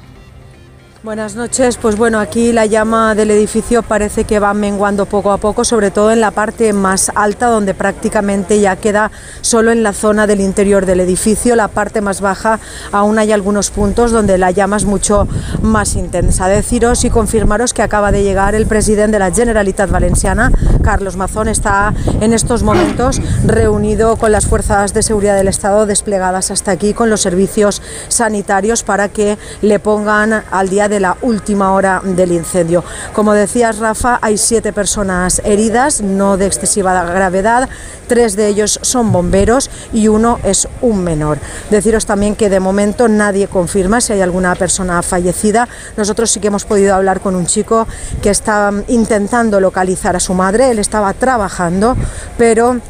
Buenas 1.03 1.35
noches. 1.35 1.79
Pues 1.79 1.97
bueno, 1.97 2.21
aquí 2.21 2.53
la 2.53 2.67
llama 2.67 3.15
del 3.15 3.31
edificio 3.31 3.83
parece 3.83 4.25
que 4.25 4.39
va 4.39 4.53
menguando 4.53 5.07
poco 5.07 5.33
a 5.33 5.39
poco, 5.39 5.65
sobre 5.65 5.91
todo 5.91 6.13
en 6.13 6.21
la 6.21 6.31
parte 6.31 6.75
más 6.75 7.11
alta, 7.15 7.47
donde 7.47 7.73
prácticamente 7.73 8.61
ya 8.61 8.77
queda 8.77 9.11
solo 9.41 9.73
en 9.73 9.83
la 9.83 9.95
zona 9.95 10.27
del 10.27 10.43
interior 10.43 10.85
del 10.85 11.01
edificio. 11.01 11.57
La 11.57 11.69
parte 11.69 12.03
más 12.03 12.21
baja 12.21 12.61
aún 12.93 13.19
hay 13.19 13.33
algunos 13.33 13.71
puntos 13.71 14.11
donde 14.11 14.37
la 14.37 14.51
llama 14.51 14.77
es 14.77 14.85
mucho 14.85 15.27
más 15.63 15.97
intensa. 15.97 16.49
Deciros 16.49 17.03
y 17.07 17.09
confirmaros 17.09 17.73
que 17.73 17.81
acaba 17.81 18.13
de 18.13 18.23
llegar 18.23 18.55
el 18.55 18.67
presidente 18.67 19.13
de 19.13 19.21
la 19.21 19.33
Generalitat 19.33 19.89
Valenciana, 19.89 20.53
Carlos 20.85 21.17
Mazón, 21.17 21.49
está 21.49 21.95
en 22.21 22.35
estos 22.35 22.63
momentos 22.63 23.23
reunido 23.47 24.17
con 24.17 24.33
las 24.33 24.47
fuerzas 24.47 24.93
de 24.93 25.03
seguridad 25.03 25.37
del 25.37 25.49
Estado 25.49 25.87
desplegadas 25.87 26.51
hasta 26.51 26.73
aquí, 26.73 26.93
con 26.93 27.09
los 27.09 27.23
servicios 27.23 27.81
sanitarios 28.09 28.83
para 28.83 29.09
que 29.09 29.39
le 29.63 29.79
pongan 29.79 30.45
al 30.51 30.69
día 30.69 30.90
de 30.91 31.01
la 31.01 31.17
última 31.23 31.73
hora 31.73 32.03
del 32.05 32.33
incendio. 32.33 32.85
Como 33.15 33.33
decías, 33.33 33.79
Rafa, 33.79 34.19
hay 34.21 34.37
siete 34.37 34.75
personas 34.75 35.41
heridas, 35.45 36.03
no 36.03 36.37
de 36.37 36.47
excesiva 36.47 37.05
gravedad, 37.05 37.69
tres 38.07 38.37
de 38.37 38.49
ellos 38.49 38.79
son 38.83 39.13
bomberos 39.13 39.71
y 39.93 40.09
uno 40.09 40.39
es 40.43 40.69
un 40.83 41.03
menor. 41.03 41.39
Deciros 41.71 42.05
también 42.05 42.37
que 42.37 42.51
de 42.51 42.61
momento 42.61 43.09
nadie 43.09 43.49
confirma 43.49 44.01
si 44.01 44.13
hay 44.13 44.21
alguna 44.21 44.55
persona 44.57 45.01
fallecida. 45.03 45.69
Nosotros 45.97 46.31
sí 46.31 46.41
que 46.41 46.49
hemos 46.49 46.65
podido 46.65 46.95
hablar 46.95 47.21
con 47.21 47.37
un 47.37 47.47
chico 47.47 47.87
que 48.21 48.31
está 48.31 48.73
intentando 48.89 49.61
localizar 49.61 50.17
a 50.17 50.21
su 50.21 50.35
madre, 50.35 50.71
él 50.71 50.79
estaba 50.81 51.15
trabajando, 51.15 51.97
pero 52.37 52.81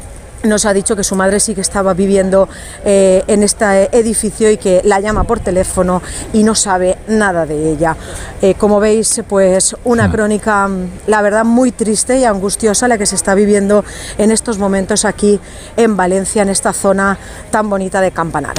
nos 0.43 0.65
ha 0.65 0.73
dicho 0.73 0.95
que 0.95 1.03
su 1.03 1.15
madre 1.15 1.39
sí 1.39 1.55
que 1.55 1.61
estaba 1.61 1.93
viviendo 1.93 2.49
eh, 2.85 3.23
en 3.27 3.43
este 3.43 3.95
edificio 3.97 4.49
y 4.51 4.57
que 4.57 4.81
la 4.83 4.99
llama 4.99 5.23
por 5.23 5.39
teléfono 5.39 6.01
y 6.33 6.43
no 6.43 6.55
sabe 6.55 6.97
nada 7.07 7.45
de 7.45 7.71
ella. 7.71 7.95
Eh, 8.41 8.55
como 8.55 8.79
veis, 8.79 9.21
pues 9.27 9.75
una 9.83 10.07
mm. 10.07 10.11
crónica, 10.11 10.69
la 11.07 11.21
verdad, 11.21 11.45
muy 11.45 11.71
triste 11.71 12.17
y 12.17 12.25
angustiosa 12.25 12.87
la 12.87 12.97
que 12.97 13.05
se 13.05 13.15
está 13.15 13.35
viviendo 13.35 13.85
en 14.17 14.31
estos 14.31 14.57
momentos 14.57 15.05
aquí 15.05 15.39
en 15.77 15.95
Valencia, 15.95 16.41
en 16.41 16.49
esta 16.49 16.73
zona 16.73 17.17
tan 17.51 17.69
bonita 17.69 18.01
de 18.01 18.11
Campanar. 18.11 18.55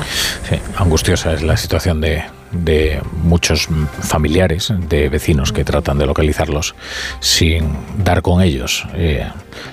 Sí, 0.48 0.56
angustiosa 0.76 1.32
es 1.32 1.42
la 1.42 1.56
situación 1.56 2.00
de, 2.00 2.24
de 2.52 3.00
muchos 3.22 3.68
familiares, 4.00 4.72
de 4.88 5.08
vecinos 5.08 5.52
que 5.52 5.64
tratan 5.64 5.98
de 5.98 6.06
localizarlos 6.06 6.74
sin 7.20 7.76
dar 7.98 8.22
con 8.22 8.42
ellos. 8.42 8.86
Eh, 8.94 9.26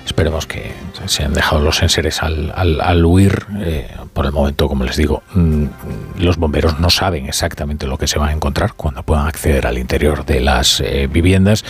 esperemos 0.04 0.46
que 0.46 0.72
se 1.06 1.24
han 1.24 1.34
dejado 1.34 1.62
los 1.62 1.82
enseres 1.82 2.22
al, 2.22 2.52
al, 2.54 3.04
huir. 3.04 3.46
Eh, 3.60 3.88
por 4.12 4.26
el 4.26 4.32
momento, 4.32 4.68
como 4.68 4.84
les 4.84 4.96
digo, 4.96 5.22
mm, 5.34 5.64
los 6.18 6.36
bomberos 6.36 6.78
no 6.80 6.90
saben 6.90 7.26
exactamente 7.26 7.86
lo 7.86 7.96
que 7.96 8.06
se 8.06 8.18
van 8.18 8.30
a 8.30 8.32
encontrar 8.32 8.74
cuando 8.74 9.02
puedan 9.02 9.26
acceder 9.26 9.66
al 9.66 9.78
interior 9.78 10.24
de 10.26 10.40
las 10.40 10.80
eh, 10.80 11.08
viviendas, 11.10 11.64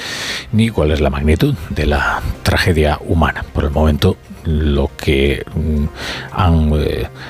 ni 0.53 0.71
cuál 0.71 0.91
es 0.91 1.01
la 1.01 1.11
magnitud 1.11 1.55
de 1.69 1.87
la 1.87 2.21
tragedia 2.43 2.99
humana. 3.07 3.45
Por 3.53 3.65
el 3.65 3.71
momento, 3.71 4.17
lo 4.45 4.91
que 4.97 5.45
mm, 5.55 5.85
han, 6.33 6.71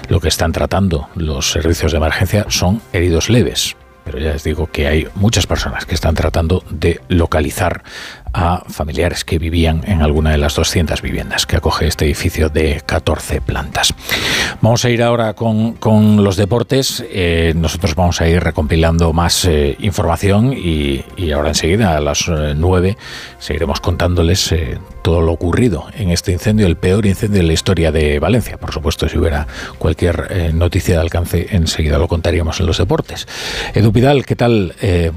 lo 0.09 0.21
que 0.21 0.29
están 0.29 0.53
tratando 0.53 1.09
los 1.15 1.51
servicios 1.51 1.93
de 1.93 1.99
emergencia 1.99 2.47
son 2.49 2.81
heridos 2.93 3.29
leves 3.29 3.77
pero 4.11 4.19
ya 4.25 4.33
les 4.33 4.43
digo 4.43 4.69
que 4.71 4.89
hay 4.89 5.07
muchas 5.15 5.47
personas 5.47 5.87
que 5.87 5.95
están 5.95 6.15
tratando 6.17 6.65
de 6.69 7.01
localizar 7.09 7.85
a 8.33 8.63
familiares 8.69 9.25
que 9.25 9.39
vivían 9.39 9.83
en 9.87 10.03
alguna 10.03 10.31
de 10.31 10.39
las 10.39 10.55
200 10.55 11.03
viviendas 11.03 11.47
que 11.47 11.57
acoge 11.57 11.87
este 11.87 12.05
edificio 12.05 12.49
de 12.49 12.83
14 12.85 13.41
plantas. 13.41 13.95
Vamos 14.61 14.85
a 14.85 14.91
ir 14.91 15.03
ahora 15.03 15.35
con, 15.35 15.77
los 16.23 16.37
deportes. 16.37 17.05
Eh, 17.11 17.53
nosotros 17.57 17.95
vamos 17.95 18.21
a 18.21 18.29
ir 18.29 18.43
recompilando 18.43 19.13
más 19.13 19.45
eh, 19.45 19.77
información 19.81 20.53
y, 20.53 21.05
ahora 21.33 21.49
enseguida 21.49 21.97
a 21.97 22.01
las 22.01 22.29
9 22.29 22.89
eh, 22.89 22.97
seguiremos 23.39 23.81
contándoles 23.81 24.55
todo 25.03 25.21
lo 25.21 25.33
ocurrido 25.33 25.87
en 25.97 26.11
este 26.11 26.33
incendio, 26.33 26.67
el 26.67 26.77
peor 26.77 27.07
incendio 27.07 27.41
de 27.41 27.47
la 27.47 27.53
historia 27.53 27.93
de 27.93 28.19
Valencia. 28.19 28.59
Por 28.59 28.73
supuesto, 28.73 29.09
si 29.09 29.19
hubiera 29.19 29.47
cualquier 29.79 30.55
noticia 30.55 30.97
de 30.97 31.01
alcance, 31.01 31.47
enseguida 31.51 31.99
lo 31.99 32.09
contaríamos 32.09 32.61
en 32.61 32.67
los 32.67 32.79
deportes. 32.79 33.27
Edu 33.75 33.93
Pidal, 33.93 34.27
¿qué 34.27 34.37
tal? 34.37 34.75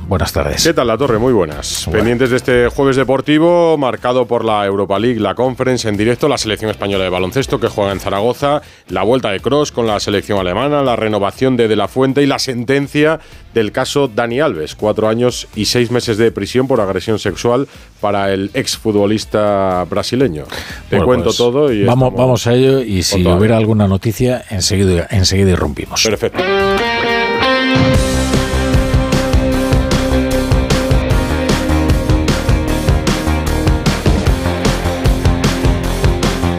buenas 0.07 0.31
tardes. 0.31 0.63
¿Qué 0.63 0.73
tal, 0.73 0.87
La 0.87 0.97
Torre? 0.97 1.17
Muy 1.17 1.33
buenas. 1.33 1.87
Pendientes 1.91 2.29
de 2.29 2.37
este 2.37 2.67
jueves 2.69 2.95
de 2.95 3.02
deportivo 3.03 3.77
marcado 3.77 4.27
por 4.27 4.45
la 4.45 4.65
Europa 4.65 4.97
League, 4.97 5.19
la 5.19 5.35
Conference 5.35 5.89
en 5.89 5.97
directo, 5.97 6.29
la 6.29 6.37
selección 6.37 6.71
española 6.71 7.03
de 7.03 7.09
baloncesto 7.09 7.59
que 7.59 7.67
juega 7.67 7.91
en 7.91 7.99
Zaragoza, 7.99 8.61
la 8.87 9.03
vuelta 9.03 9.29
de 9.29 9.41
Cross 9.41 9.73
con 9.73 9.87
la 9.87 9.99
selección 9.99 10.39
alemana, 10.39 10.81
la 10.83 10.95
renovación 10.95 11.57
de 11.57 11.67
De 11.67 11.75
La 11.75 11.89
Fuente 11.89 12.23
y 12.23 12.25
la 12.25 12.39
sentencia 12.39 13.19
del 13.53 13.73
caso 13.73 14.07
Dani 14.07 14.39
Alves, 14.39 14.75
cuatro 14.75 15.09
años 15.09 15.49
y 15.53 15.65
seis 15.65 15.91
meses 15.91 16.17
de 16.17 16.31
prisión 16.31 16.65
por 16.65 16.79
agresión 16.79 17.19
sexual 17.19 17.67
para 17.99 18.31
el 18.31 18.51
exfutbolista 18.53 19.85
brasileño. 19.89 20.45
Te 20.89 21.01
cuento 21.01 21.25
pues 21.25 21.37
todo 21.37 21.73
y 21.73 21.83
vamos, 21.83 22.13
vamos 22.15 22.47
a 22.47 22.53
ello 22.53 22.81
y 22.81 23.03
si 23.03 23.27
hubiera 23.27 23.57
alguna 23.57 23.85
noticia 23.85 24.45
enseguida, 24.49 25.09
enseguida 25.11 25.51
irrumpimos. 25.51 26.01
Perfecto. 26.03 26.41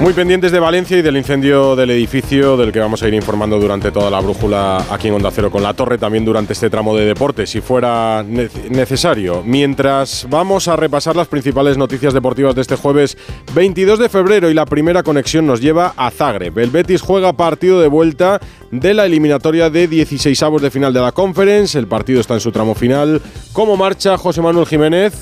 Muy 0.00 0.12
pendientes 0.12 0.52
de 0.52 0.58
Valencia 0.58 0.98
y 0.98 1.02
del 1.02 1.16
incendio 1.16 1.76
del 1.76 1.90
edificio 1.90 2.56
del 2.56 2.72
que 2.72 2.80
vamos 2.80 3.02
a 3.02 3.08
ir 3.08 3.14
informando 3.14 3.58
durante 3.58 3.90
toda 3.90 4.10
la 4.10 4.20
brújula 4.20 4.84
aquí 4.90 5.08
en 5.08 5.14
Onda 5.14 5.30
Cero 5.30 5.50
con 5.50 5.62
la 5.62 5.72
Torre, 5.72 5.96
también 5.96 6.24
durante 6.24 6.52
este 6.52 6.68
tramo 6.68 6.94
de 6.94 7.06
deporte, 7.06 7.46
si 7.46 7.60
fuera 7.60 8.22
necesario. 8.22 9.42
Mientras 9.46 10.26
vamos 10.28 10.68
a 10.68 10.76
repasar 10.76 11.16
las 11.16 11.28
principales 11.28 11.78
noticias 11.78 12.12
deportivas 12.12 12.54
de 12.54 12.62
este 12.62 12.76
jueves 12.76 13.16
22 13.54 13.98
de 13.98 14.08
febrero 14.10 14.50
y 14.50 14.54
la 14.54 14.66
primera 14.66 15.02
conexión 15.02 15.46
nos 15.46 15.60
lleva 15.62 15.94
a 15.96 16.10
Zagreb. 16.10 16.58
El 16.58 16.70
Betis 16.70 17.00
juega 17.00 17.32
partido 17.32 17.80
de 17.80 17.88
vuelta 17.88 18.40
de 18.72 18.92
la 18.92 19.06
eliminatoria 19.06 19.70
de 19.70 19.88
16 19.88 20.42
avos 20.42 20.60
de 20.60 20.70
final 20.70 20.92
de 20.92 21.00
la 21.00 21.12
Conference. 21.12 21.78
El 21.78 21.86
partido 21.86 22.20
está 22.20 22.34
en 22.34 22.40
su 22.40 22.52
tramo 22.52 22.74
final. 22.74 23.22
¿Cómo 23.52 23.76
marcha 23.76 24.18
José 24.18 24.42
Manuel 24.42 24.66
Jiménez? 24.66 25.14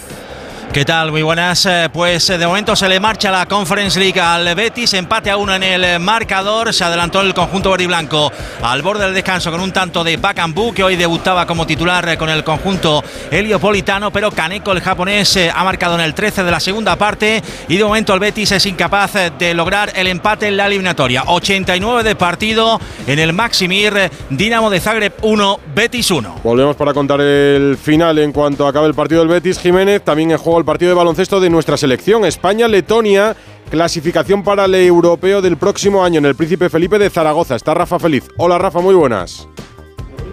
¿Qué 0.72 0.86
tal? 0.86 1.10
Muy 1.10 1.20
buenas. 1.20 1.66
Eh, 1.66 1.90
pues 1.92 2.30
eh, 2.30 2.38
de 2.38 2.46
momento 2.46 2.74
se 2.74 2.88
le 2.88 2.98
marcha 2.98 3.30
la 3.30 3.44
Conference 3.44 4.00
League 4.00 4.18
al 4.18 4.54
Betis, 4.54 4.94
empate 4.94 5.28
a 5.30 5.36
uno 5.36 5.54
en 5.54 5.62
el 5.62 6.00
marcador. 6.00 6.72
Se 6.72 6.82
adelantó 6.82 7.20
el 7.20 7.34
conjunto 7.34 7.70
verde 7.70 7.84
y 7.84 7.88
blanco 7.88 8.32
al 8.62 8.80
borde 8.80 9.04
del 9.04 9.12
descanso 9.12 9.50
con 9.50 9.60
un 9.60 9.70
tanto 9.70 10.02
de 10.02 10.16
Bakambu, 10.16 10.72
que 10.72 10.82
hoy 10.82 10.96
debutaba 10.96 11.46
como 11.46 11.66
titular 11.66 12.08
eh, 12.08 12.16
con 12.16 12.30
el 12.30 12.42
conjunto 12.42 13.04
heliopolitano, 13.30 14.10
pero 14.10 14.30
Kaneko, 14.30 14.72
el 14.72 14.80
japonés, 14.80 15.38
ha 15.54 15.62
marcado 15.62 15.96
en 15.96 16.00
el 16.00 16.14
13 16.14 16.42
de 16.42 16.50
la 16.50 16.58
segunda 16.58 16.96
parte 16.96 17.42
y 17.68 17.76
de 17.76 17.84
momento 17.84 18.14
el 18.14 18.20
Betis 18.20 18.52
es 18.52 18.64
incapaz 18.64 19.12
de 19.38 19.52
lograr 19.52 19.92
el 19.94 20.06
empate 20.06 20.48
en 20.48 20.56
la 20.56 20.68
eliminatoria. 20.68 21.24
89 21.26 22.02
de 22.02 22.16
partido 22.16 22.80
en 23.06 23.18
el 23.18 23.34
Maximir, 23.34 24.10
Dinamo 24.30 24.70
de 24.70 24.80
Zagreb 24.80 25.12
1, 25.20 25.60
Betis 25.74 26.10
1. 26.10 26.36
Volvemos 26.42 26.76
para 26.76 26.94
contar 26.94 27.20
el 27.20 27.76
final 27.76 28.18
en 28.18 28.32
cuanto 28.32 28.66
acabe 28.66 28.86
el 28.86 28.94
partido 28.94 29.20
del 29.20 29.28
Betis. 29.28 29.58
Jiménez 29.58 30.00
también 30.00 30.30
en 30.30 30.38
juego 30.38 30.61
el 30.62 30.66
partido 30.66 30.90
de 30.90 30.94
baloncesto 30.94 31.40
de 31.40 31.51
nuestra 31.51 31.76
selección. 31.76 32.24
España-Letonia, 32.24 33.34
clasificación 33.68 34.44
para 34.44 34.66
el 34.66 34.74
europeo 34.76 35.43
del 35.43 35.56
próximo 35.56 36.05
año 36.05 36.18
en 36.18 36.26
el 36.26 36.36
Príncipe 36.36 36.70
Felipe 36.70 37.01
de 37.01 37.10
Zaragoza. 37.10 37.56
Está 37.56 37.74
Rafa 37.74 37.98
Feliz. 37.98 38.28
Hola 38.36 38.59
Rafa, 38.59 38.80
muy 38.80 38.94
buenas. 38.94 39.48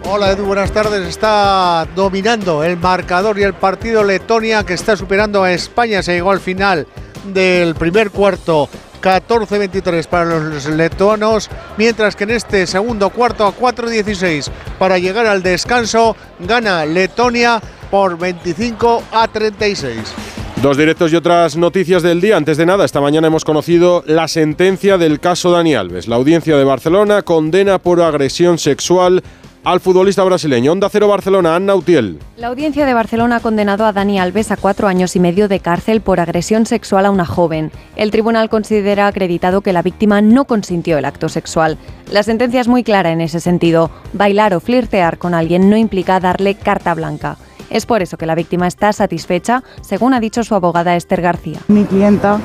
Hola 0.04 0.30
Edu, 0.30 0.44
buenas 0.44 0.70
tardes. 0.70 1.06
Está 1.06 1.86
dominando 1.96 2.62
el 2.62 2.76
marcador 2.76 3.40
y 3.40 3.42
el 3.42 3.54
partido 3.54 4.04
Letonia 4.04 4.64
que 4.64 4.74
está 4.74 4.96
superando 4.96 5.42
a 5.42 5.52
España. 5.52 6.00
Se 6.00 6.12
llegó 6.12 6.30
al 6.30 6.40
final 6.40 6.86
del 7.24 7.74
primer 7.74 8.10
cuarto 8.10 8.68
14-23 9.02 10.06
para 10.06 10.24
los 10.26 10.66
letonos, 10.66 11.50
mientras 11.76 12.14
que 12.14 12.24
en 12.24 12.30
este 12.30 12.68
segundo 12.68 13.10
cuarto 13.10 13.46
a 13.46 13.56
4-16 13.56 14.48
para 14.78 14.98
llegar 14.98 15.26
al 15.26 15.42
descanso 15.42 16.14
gana 16.38 16.84
Letonia 16.86 17.60
por 17.90 18.18
25 18.18 19.02
a 19.12 19.28
36. 19.28 20.14
Dos 20.62 20.76
directos 20.76 21.10
y 21.12 21.16
otras 21.16 21.56
noticias 21.56 22.02
del 22.02 22.20
día. 22.20 22.36
Antes 22.36 22.58
de 22.58 22.66
nada, 22.66 22.84
esta 22.84 23.00
mañana 23.00 23.28
hemos 23.28 23.46
conocido 23.46 24.04
la 24.06 24.28
sentencia 24.28 24.98
del 24.98 25.18
caso 25.18 25.50
Dani 25.50 25.74
Alves. 25.74 26.06
La 26.06 26.16
audiencia 26.16 26.56
de 26.58 26.64
Barcelona 26.64 27.22
condena 27.22 27.78
por 27.78 28.02
agresión 28.02 28.58
sexual 28.58 29.22
al 29.64 29.80
futbolista 29.80 30.22
brasileño. 30.22 30.72
Onda 30.72 30.88
Cero 30.90 31.08
Barcelona, 31.08 31.56
Anna 31.56 31.74
Utiel. 31.74 32.18
La 32.36 32.48
audiencia 32.48 32.84
de 32.84 32.94
Barcelona 32.94 33.36
ha 33.36 33.40
condenado 33.40 33.86
a 33.86 33.92
Dani 33.92 34.18
Alves 34.18 34.50
a 34.50 34.56
cuatro 34.56 34.86
años 34.86 35.16
y 35.16 35.20
medio 35.20 35.48
de 35.48 35.60
cárcel 35.60 36.02
por 36.02 36.20
agresión 36.20 36.66
sexual 36.66 37.06
a 37.06 37.10
una 37.10 37.24
joven. 37.24 37.70
El 37.96 38.10
tribunal 38.10 38.50
considera 38.50 39.06
acreditado 39.06 39.62
que 39.62 39.72
la 39.72 39.82
víctima 39.82 40.20
no 40.20 40.44
consintió 40.44 40.98
el 40.98 41.06
acto 41.06 41.28
sexual. 41.28 41.78
La 42.10 42.22
sentencia 42.22 42.60
es 42.60 42.68
muy 42.68 42.84
clara 42.84 43.12
en 43.12 43.20
ese 43.20 43.40
sentido. 43.40 43.90
Bailar 44.12 44.54
o 44.54 44.60
flirtear 44.60 45.18
con 45.18 45.32
alguien 45.32 45.70
no 45.70 45.76
implica 45.76 46.20
darle 46.20 46.54
carta 46.54 46.94
blanca. 46.94 47.38
Es 47.70 47.86
por 47.86 48.02
eso 48.02 48.18
que 48.18 48.26
la 48.26 48.34
víctima 48.34 48.66
está 48.66 48.92
satisfecha, 48.92 49.62
según 49.80 50.12
ha 50.12 50.20
dicho 50.20 50.42
su 50.42 50.54
abogada 50.54 50.96
Esther 50.96 51.22
García. 51.22 51.60
Mi 51.68 51.84
clienta 51.84 52.38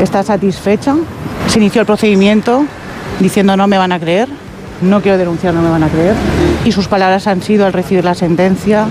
está 0.00 0.22
satisfecha. 0.22 0.96
Se 1.48 1.58
inició 1.58 1.80
el 1.80 1.86
procedimiento 1.86 2.64
diciendo 3.18 3.56
no 3.56 3.66
me 3.66 3.76
van 3.76 3.92
a 3.92 4.00
creer 4.00 4.28
no 4.82 5.02
quiero 5.02 5.18
denunciar, 5.18 5.54
no 5.54 5.62
me 5.62 5.70
van 5.70 5.82
a 5.82 5.88
creer. 5.88 6.14
Y 6.64 6.72
sus 6.72 6.88
palabras 6.88 7.26
han 7.26 7.42
sido 7.42 7.66
al 7.66 7.72
recibir 7.72 8.04
la 8.04 8.14
sentencia, 8.14 8.86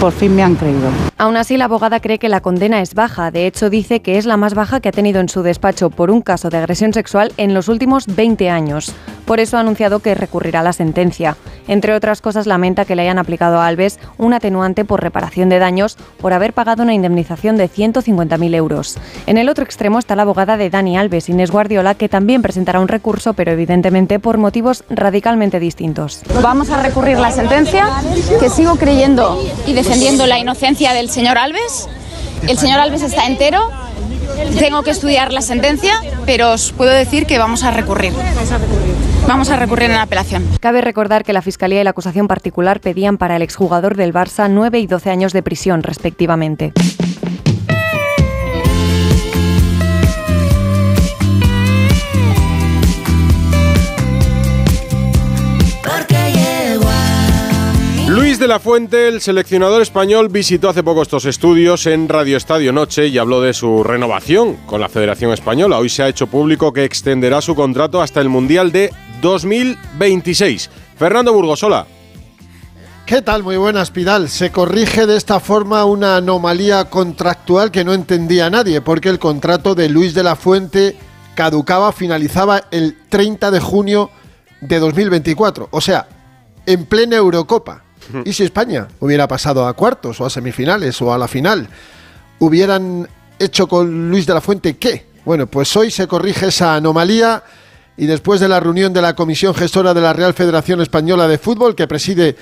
por 0.00 0.12
fin 0.12 0.34
me 0.34 0.42
han 0.42 0.54
creído. 0.54 0.88
Aún 1.18 1.36
así, 1.36 1.58
la 1.58 1.66
abogada 1.66 2.00
cree 2.00 2.18
que 2.18 2.30
la 2.30 2.40
condena 2.40 2.80
es 2.80 2.94
baja. 2.94 3.30
De 3.30 3.46
hecho, 3.46 3.68
dice 3.68 4.00
que 4.00 4.16
es 4.16 4.24
la 4.24 4.38
más 4.38 4.54
baja 4.54 4.80
que 4.80 4.88
ha 4.88 4.92
tenido 4.92 5.20
en 5.20 5.28
su 5.28 5.42
despacho 5.42 5.90
por 5.90 6.10
un 6.10 6.22
caso 6.22 6.48
de 6.48 6.56
agresión 6.56 6.94
sexual 6.94 7.34
en 7.36 7.52
los 7.52 7.68
últimos 7.68 8.06
20 8.06 8.48
años. 8.48 8.94
Por 9.26 9.40
eso 9.40 9.58
ha 9.58 9.60
anunciado 9.60 10.00
que 10.00 10.14
recurrirá 10.14 10.62
la 10.62 10.72
sentencia. 10.72 11.36
Entre 11.68 11.94
otras 11.94 12.22
cosas, 12.22 12.46
lamenta 12.46 12.86
que 12.86 12.96
le 12.96 13.02
hayan 13.02 13.18
aplicado 13.18 13.60
a 13.60 13.66
Alves 13.66 14.00
un 14.16 14.32
atenuante 14.32 14.86
por 14.86 15.02
reparación 15.02 15.50
de 15.50 15.58
daños 15.58 15.96
por 16.18 16.32
haber 16.32 16.54
pagado 16.54 16.82
una 16.82 16.94
indemnización 16.94 17.56
de 17.56 17.68
150.000 17.68 18.54
euros. 18.54 18.96
En 19.26 19.36
el 19.36 19.50
otro 19.50 19.64
extremo 19.64 19.98
está 19.98 20.16
la 20.16 20.22
abogada 20.22 20.56
de 20.56 20.70
Dani 20.70 20.96
Alves, 20.96 21.28
Inés 21.28 21.50
Guardiola, 21.50 21.94
que 21.94 22.08
también 22.08 22.40
presentará 22.40 22.80
un 22.80 22.88
recurso, 22.88 23.34
pero 23.34 23.52
evidentemente 23.52 24.18
por 24.18 24.38
motivos 24.38 24.82
radicalmente 24.88 25.60
distintos. 25.60 26.22
Vamos 26.42 26.70
a 26.70 26.82
recurrir 26.82 27.18
la 27.18 27.30
sentencia, 27.30 27.86
que 28.40 28.48
sigo 28.48 28.76
creyendo 28.76 29.38
y 29.66 29.74
defendiendo 29.90 30.28
la 30.28 30.38
inocencia 30.38 30.92
del 30.92 31.10
señor 31.10 31.36
Alves. 31.36 31.88
El 32.46 32.56
señor 32.58 32.78
Alves 32.78 33.02
está 33.02 33.26
entero. 33.26 33.72
Tengo 34.56 34.84
que 34.84 34.92
estudiar 34.92 35.32
la 35.32 35.42
sentencia, 35.42 35.94
pero 36.26 36.52
os 36.52 36.70
puedo 36.70 36.92
decir 36.92 37.26
que 37.26 37.38
vamos 37.38 37.64
a 37.64 37.72
recurrir. 37.72 38.12
Vamos 39.26 39.50
a 39.50 39.56
recurrir 39.56 39.90
en 39.90 39.96
apelación. 39.96 40.48
Cabe 40.60 40.80
recordar 40.80 41.24
que 41.24 41.32
la 41.32 41.42
Fiscalía 41.42 41.80
y 41.80 41.84
la 41.84 41.90
acusación 41.90 42.28
particular 42.28 42.80
pedían 42.80 43.18
para 43.18 43.34
el 43.34 43.42
exjugador 43.42 43.96
del 43.96 44.14
Barça 44.14 44.48
9 44.48 44.78
y 44.78 44.86
12 44.86 45.10
años 45.10 45.32
de 45.32 45.42
prisión, 45.42 45.82
respectivamente. 45.82 46.72
De 58.40 58.48
la 58.48 58.58
Fuente, 58.58 59.06
el 59.06 59.20
seleccionador 59.20 59.82
español, 59.82 60.30
visitó 60.30 60.70
hace 60.70 60.82
poco 60.82 61.02
estos 61.02 61.26
estudios 61.26 61.86
en 61.86 62.08
Radio 62.08 62.38
Estadio 62.38 62.72
Noche 62.72 63.06
y 63.06 63.18
habló 63.18 63.42
de 63.42 63.52
su 63.52 63.84
renovación 63.84 64.56
con 64.64 64.80
la 64.80 64.88
Federación 64.88 65.32
Española. 65.32 65.78
Hoy 65.78 65.90
se 65.90 66.02
ha 66.02 66.08
hecho 66.08 66.26
público 66.26 66.72
que 66.72 66.84
extenderá 66.84 67.42
su 67.42 67.54
contrato 67.54 68.00
hasta 68.00 68.22
el 68.22 68.30
Mundial 68.30 68.72
de 68.72 68.94
2026. 69.20 70.70
Fernando 70.96 71.34
Burgosola. 71.34 71.86
¿Qué 73.04 73.20
tal? 73.20 73.42
Muy 73.42 73.58
buenas, 73.58 73.90
Pidal. 73.90 74.30
Se 74.30 74.50
corrige 74.50 75.04
de 75.04 75.18
esta 75.18 75.38
forma 75.38 75.84
una 75.84 76.16
anomalía 76.16 76.86
contractual 76.86 77.70
que 77.70 77.84
no 77.84 77.92
entendía 77.92 78.48
nadie, 78.48 78.80
porque 78.80 79.10
el 79.10 79.18
contrato 79.18 79.74
de 79.74 79.90
Luis 79.90 80.14
de 80.14 80.22
la 80.22 80.34
Fuente 80.34 80.96
caducaba, 81.34 81.92
finalizaba 81.92 82.62
el 82.70 82.96
30 83.10 83.50
de 83.50 83.60
junio 83.60 84.10
de 84.62 84.78
2024, 84.78 85.68
o 85.70 85.80
sea, 85.82 86.08
en 86.64 86.86
plena 86.86 87.16
Eurocopa. 87.16 87.89
¿Y 88.24 88.32
si 88.32 88.44
España 88.44 88.88
hubiera 89.00 89.28
pasado 89.28 89.66
a 89.66 89.72
cuartos 89.74 90.20
o 90.20 90.26
a 90.26 90.30
semifinales 90.30 91.00
o 91.02 91.12
a 91.12 91.18
la 91.18 91.28
final? 91.28 91.68
¿Hubieran 92.38 93.08
hecho 93.38 93.66
con 93.66 94.10
Luis 94.10 94.26
de 94.26 94.34
la 94.34 94.40
Fuente 94.40 94.76
qué? 94.76 95.06
Bueno, 95.24 95.46
pues 95.46 95.74
hoy 95.76 95.90
se 95.90 96.06
corrige 96.06 96.48
esa 96.48 96.76
anomalía 96.76 97.42
y 97.96 98.06
después 98.06 98.40
de 98.40 98.48
la 98.48 98.60
reunión 98.60 98.92
de 98.92 99.02
la 99.02 99.14
Comisión 99.14 99.54
Gestora 99.54 99.92
de 99.92 100.00
la 100.00 100.12
Real 100.12 100.32
Federación 100.32 100.80
Española 100.80 101.28
de 101.28 101.38
Fútbol 101.38 101.74
que 101.74 101.86
preside 101.86 102.36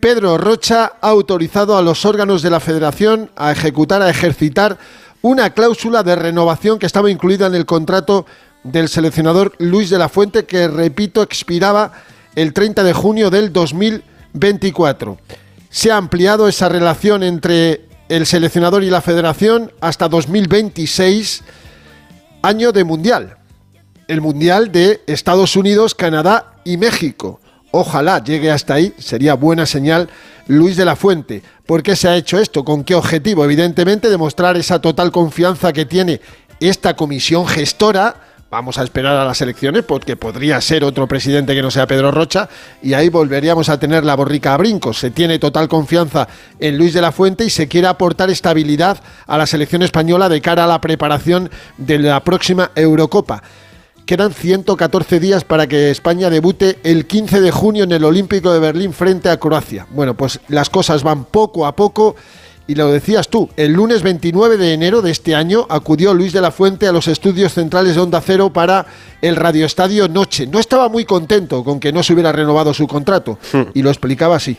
Pedro 0.00 0.36
Rocha, 0.36 0.92
ha 1.00 1.08
autorizado 1.08 1.76
a 1.76 1.82
los 1.82 2.04
órganos 2.04 2.42
de 2.42 2.50
la 2.50 2.60
Federación 2.60 3.30
a 3.36 3.52
ejecutar, 3.52 4.02
a 4.02 4.10
ejercitar 4.10 4.76
una 5.22 5.50
cláusula 5.50 6.02
de 6.02 6.16
renovación 6.16 6.78
que 6.78 6.86
estaba 6.86 7.10
incluida 7.10 7.46
en 7.46 7.54
el 7.54 7.66
contrato 7.66 8.26
del 8.64 8.88
seleccionador 8.88 9.52
Luis 9.58 9.90
de 9.90 9.98
la 9.98 10.08
Fuente 10.08 10.44
que, 10.44 10.68
repito, 10.68 11.22
expiraba 11.22 11.92
el 12.34 12.52
30 12.52 12.82
de 12.82 12.92
junio 12.92 13.30
del 13.30 13.52
2024. 14.32 15.18
Se 15.70 15.90
ha 15.90 15.96
ampliado 15.96 16.48
esa 16.48 16.68
relación 16.68 17.22
entre 17.22 17.86
el 18.08 18.26
seleccionador 18.26 18.82
y 18.84 18.90
la 18.90 19.00
federación 19.00 19.72
hasta 19.80 20.08
2026, 20.08 21.42
año 22.42 22.72
de 22.72 22.84
Mundial. 22.84 23.36
El 24.08 24.20
Mundial 24.20 24.70
de 24.70 25.00
Estados 25.06 25.56
Unidos, 25.56 25.94
Canadá 25.94 26.54
y 26.64 26.76
México. 26.76 27.40
Ojalá 27.70 28.22
llegue 28.22 28.50
hasta 28.50 28.74
ahí, 28.74 28.92
sería 28.98 29.34
buena 29.34 29.64
señal 29.64 30.10
Luis 30.46 30.76
de 30.76 30.84
la 30.84 30.96
Fuente. 30.96 31.42
¿Por 31.64 31.82
qué 31.82 31.96
se 31.96 32.08
ha 32.08 32.16
hecho 32.16 32.38
esto? 32.38 32.64
¿Con 32.64 32.84
qué 32.84 32.94
objetivo? 32.94 33.44
Evidentemente 33.44 34.10
demostrar 34.10 34.58
esa 34.58 34.80
total 34.80 35.10
confianza 35.10 35.72
que 35.72 35.86
tiene 35.86 36.20
esta 36.60 36.94
comisión 36.94 37.46
gestora 37.46 38.31
Vamos 38.52 38.76
a 38.76 38.82
esperar 38.82 39.16
a 39.16 39.24
las 39.24 39.40
elecciones 39.40 39.82
porque 39.82 40.14
podría 40.14 40.60
ser 40.60 40.84
otro 40.84 41.08
presidente 41.08 41.54
que 41.54 41.62
no 41.62 41.70
sea 41.70 41.86
Pedro 41.86 42.10
Rocha 42.10 42.50
y 42.82 42.92
ahí 42.92 43.08
volveríamos 43.08 43.70
a 43.70 43.80
tener 43.80 44.04
la 44.04 44.14
borrica 44.14 44.52
a 44.52 44.58
brincos. 44.58 44.98
Se 44.98 45.10
tiene 45.10 45.38
total 45.38 45.68
confianza 45.68 46.28
en 46.60 46.76
Luis 46.76 46.92
de 46.92 47.00
la 47.00 47.12
Fuente 47.12 47.46
y 47.46 47.48
se 47.48 47.66
quiere 47.66 47.86
aportar 47.86 48.28
estabilidad 48.28 48.98
a 49.26 49.38
la 49.38 49.46
selección 49.46 49.80
española 49.80 50.28
de 50.28 50.42
cara 50.42 50.64
a 50.64 50.66
la 50.66 50.82
preparación 50.82 51.50
de 51.78 51.98
la 51.98 52.22
próxima 52.24 52.72
Eurocopa. 52.74 53.42
Quedan 54.04 54.34
114 54.34 55.18
días 55.18 55.44
para 55.44 55.66
que 55.66 55.90
España 55.90 56.28
debute 56.28 56.78
el 56.84 57.06
15 57.06 57.40
de 57.40 57.52
junio 57.52 57.84
en 57.84 57.92
el 57.92 58.04
Olímpico 58.04 58.52
de 58.52 58.60
Berlín 58.60 58.92
frente 58.92 59.30
a 59.30 59.38
Croacia. 59.38 59.86
Bueno, 59.88 60.14
pues 60.14 60.40
las 60.48 60.68
cosas 60.68 61.02
van 61.02 61.24
poco 61.24 61.64
a 61.64 61.74
poco 61.74 62.16
y 62.66 62.74
lo 62.74 62.90
decías 62.90 63.28
tú, 63.28 63.48
el 63.56 63.72
lunes 63.72 64.02
29 64.02 64.56
de 64.56 64.72
enero 64.72 65.02
de 65.02 65.10
este 65.10 65.34
año 65.34 65.66
acudió 65.68 66.14
Luis 66.14 66.32
de 66.32 66.40
la 66.40 66.50
Fuente 66.50 66.86
a 66.86 66.92
los 66.92 67.08
estudios 67.08 67.54
centrales 67.54 67.94
de 67.94 68.00
Onda 68.00 68.20
Cero 68.20 68.52
para 68.52 68.86
el 69.20 69.36
Radioestadio 69.36 70.08
Noche. 70.08 70.46
No 70.46 70.58
estaba 70.58 70.88
muy 70.88 71.04
contento 71.04 71.64
con 71.64 71.80
que 71.80 71.92
no 71.92 72.02
se 72.02 72.12
hubiera 72.12 72.32
renovado 72.32 72.72
su 72.72 72.86
contrato 72.86 73.38
y 73.74 73.82
lo 73.82 73.90
explicaba 73.90 74.36
así. 74.36 74.56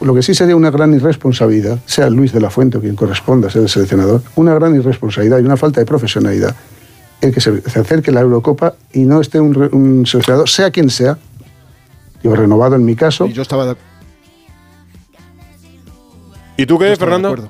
Lo 0.00 0.14
que 0.14 0.22
sí 0.22 0.34
sería 0.34 0.54
una 0.54 0.70
gran 0.70 0.92
irresponsabilidad, 0.92 1.78
sea 1.86 2.10
Luis 2.10 2.32
de 2.32 2.40
la 2.40 2.50
Fuente 2.50 2.76
o 2.76 2.80
quien 2.80 2.94
corresponda 2.94 3.48
a 3.48 3.50
ser 3.50 3.62
el 3.62 3.68
seleccionador, 3.70 4.22
una 4.34 4.54
gran 4.54 4.74
irresponsabilidad 4.74 5.38
y 5.38 5.42
una 5.42 5.56
falta 5.56 5.80
de 5.80 5.86
profesionalidad 5.86 6.54
el 7.22 7.32
que 7.32 7.40
se, 7.40 7.62
acerque 7.80 8.12
la 8.12 8.20
Eurocopa 8.20 8.74
y 8.92 9.00
no 9.00 9.20
esté 9.20 9.40
un, 9.40 10.04
seleccionador, 10.06 10.48
sea 10.48 10.70
quien 10.70 10.90
sea, 10.90 11.16
yo 12.22 12.34
renovado 12.34 12.76
en 12.76 12.84
mi 12.84 12.94
caso. 12.94 13.26
Y 13.26 13.32
yo 13.32 13.40
estaba 13.42 13.64
de 13.64 13.76
¿Y 16.56 16.66
tú 16.66 16.78
qué, 16.78 16.96
Fernando? 16.96 17.48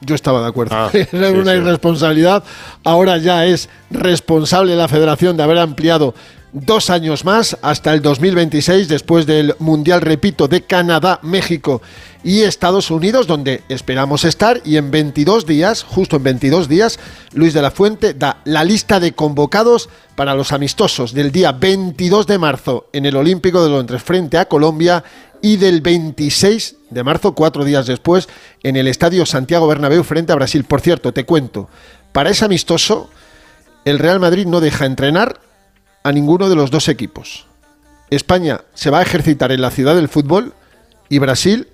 Yo 0.00 0.14
estaba 0.14 0.42
de 0.42 0.48
acuerdo. 0.48 0.74
Ah, 0.74 0.90
Era 1.12 1.30
una 1.30 1.54
irresponsabilidad. 1.54 2.42
Ahora 2.84 3.18
ya 3.18 3.46
es 3.46 3.68
responsable 3.90 4.74
la 4.76 4.88
federación 4.88 5.36
de 5.36 5.42
haber 5.44 5.58
ampliado 5.58 6.14
dos 6.52 6.90
años 6.90 7.24
más 7.24 7.56
hasta 7.62 7.94
el 7.94 8.02
2026, 8.02 8.88
después 8.88 9.26
del 9.26 9.54
Mundial, 9.58 10.02
repito, 10.02 10.48
de 10.48 10.62
Canadá, 10.62 11.18
México 11.22 11.80
y 12.22 12.42
Estados 12.42 12.90
Unidos, 12.90 13.26
donde 13.26 13.62
esperamos 13.68 14.24
estar. 14.24 14.60
Y 14.64 14.76
en 14.76 14.90
22 14.90 15.46
días, 15.46 15.82
justo 15.82 16.16
en 16.16 16.24
22 16.24 16.68
días, 16.68 16.98
Luis 17.32 17.54
de 17.54 17.62
la 17.62 17.70
Fuente 17.70 18.12
da 18.12 18.40
la 18.44 18.64
lista 18.64 19.00
de 19.00 19.12
convocados 19.12 19.88
para 20.14 20.34
los 20.34 20.52
amistosos 20.52 21.14
del 21.14 21.32
día 21.32 21.52
22 21.52 22.26
de 22.26 22.38
marzo 22.38 22.88
en 22.92 23.06
el 23.06 23.16
Olímpico 23.16 23.64
de 23.64 23.70
Londres 23.70 24.02
frente 24.02 24.36
a 24.36 24.44
Colombia 24.44 25.02
y 25.42 25.56
del 25.56 25.80
26 25.80 26.76
de 26.88 27.04
marzo, 27.04 27.34
cuatro 27.34 27.64
días 27.64 27.86
después, 27.86 28.28
en 28.62 28.76
el 28.76 28.86
Estadio 28.88 29.26
Santiago 29.26 29.66
Bernabéu 29.66 30.04
frente 30.04 30.32
a 30.32 30.36
Brasil. 30.36 30.64
Por 30.64 30.80
cierto, 30.80 31.12
te 31.12 31.26
cuento, 31.26 31.68
para 32.12 32.30
ese 32.30 32.44
amistoso, 32.44 33.10
el 33.84 33.98
Real 33.98 34.20
Madrid 34.20 34.46
no 34.46 34.60
deja 34.60 34.86
entrenar 34.86 35.40
a 36.04 36.12
ninguno 36.12 36.48
de 36.48 36.56
los 36.56 36.70
dos 36.70 36.88
equipos. 36.88 37.46
España 38.10 38.60
se 38.74 38.90
va 38.90 39.00
a 39.00 39.02
ejercitar 39.02 39.52
en 39.52 39.62
la 39.62 39.70
ciudad 39.70 39.96
del 39.96 40.08
fútbol 40.08 40.54
y 41.08 41.18
Brasil 41.18 41.68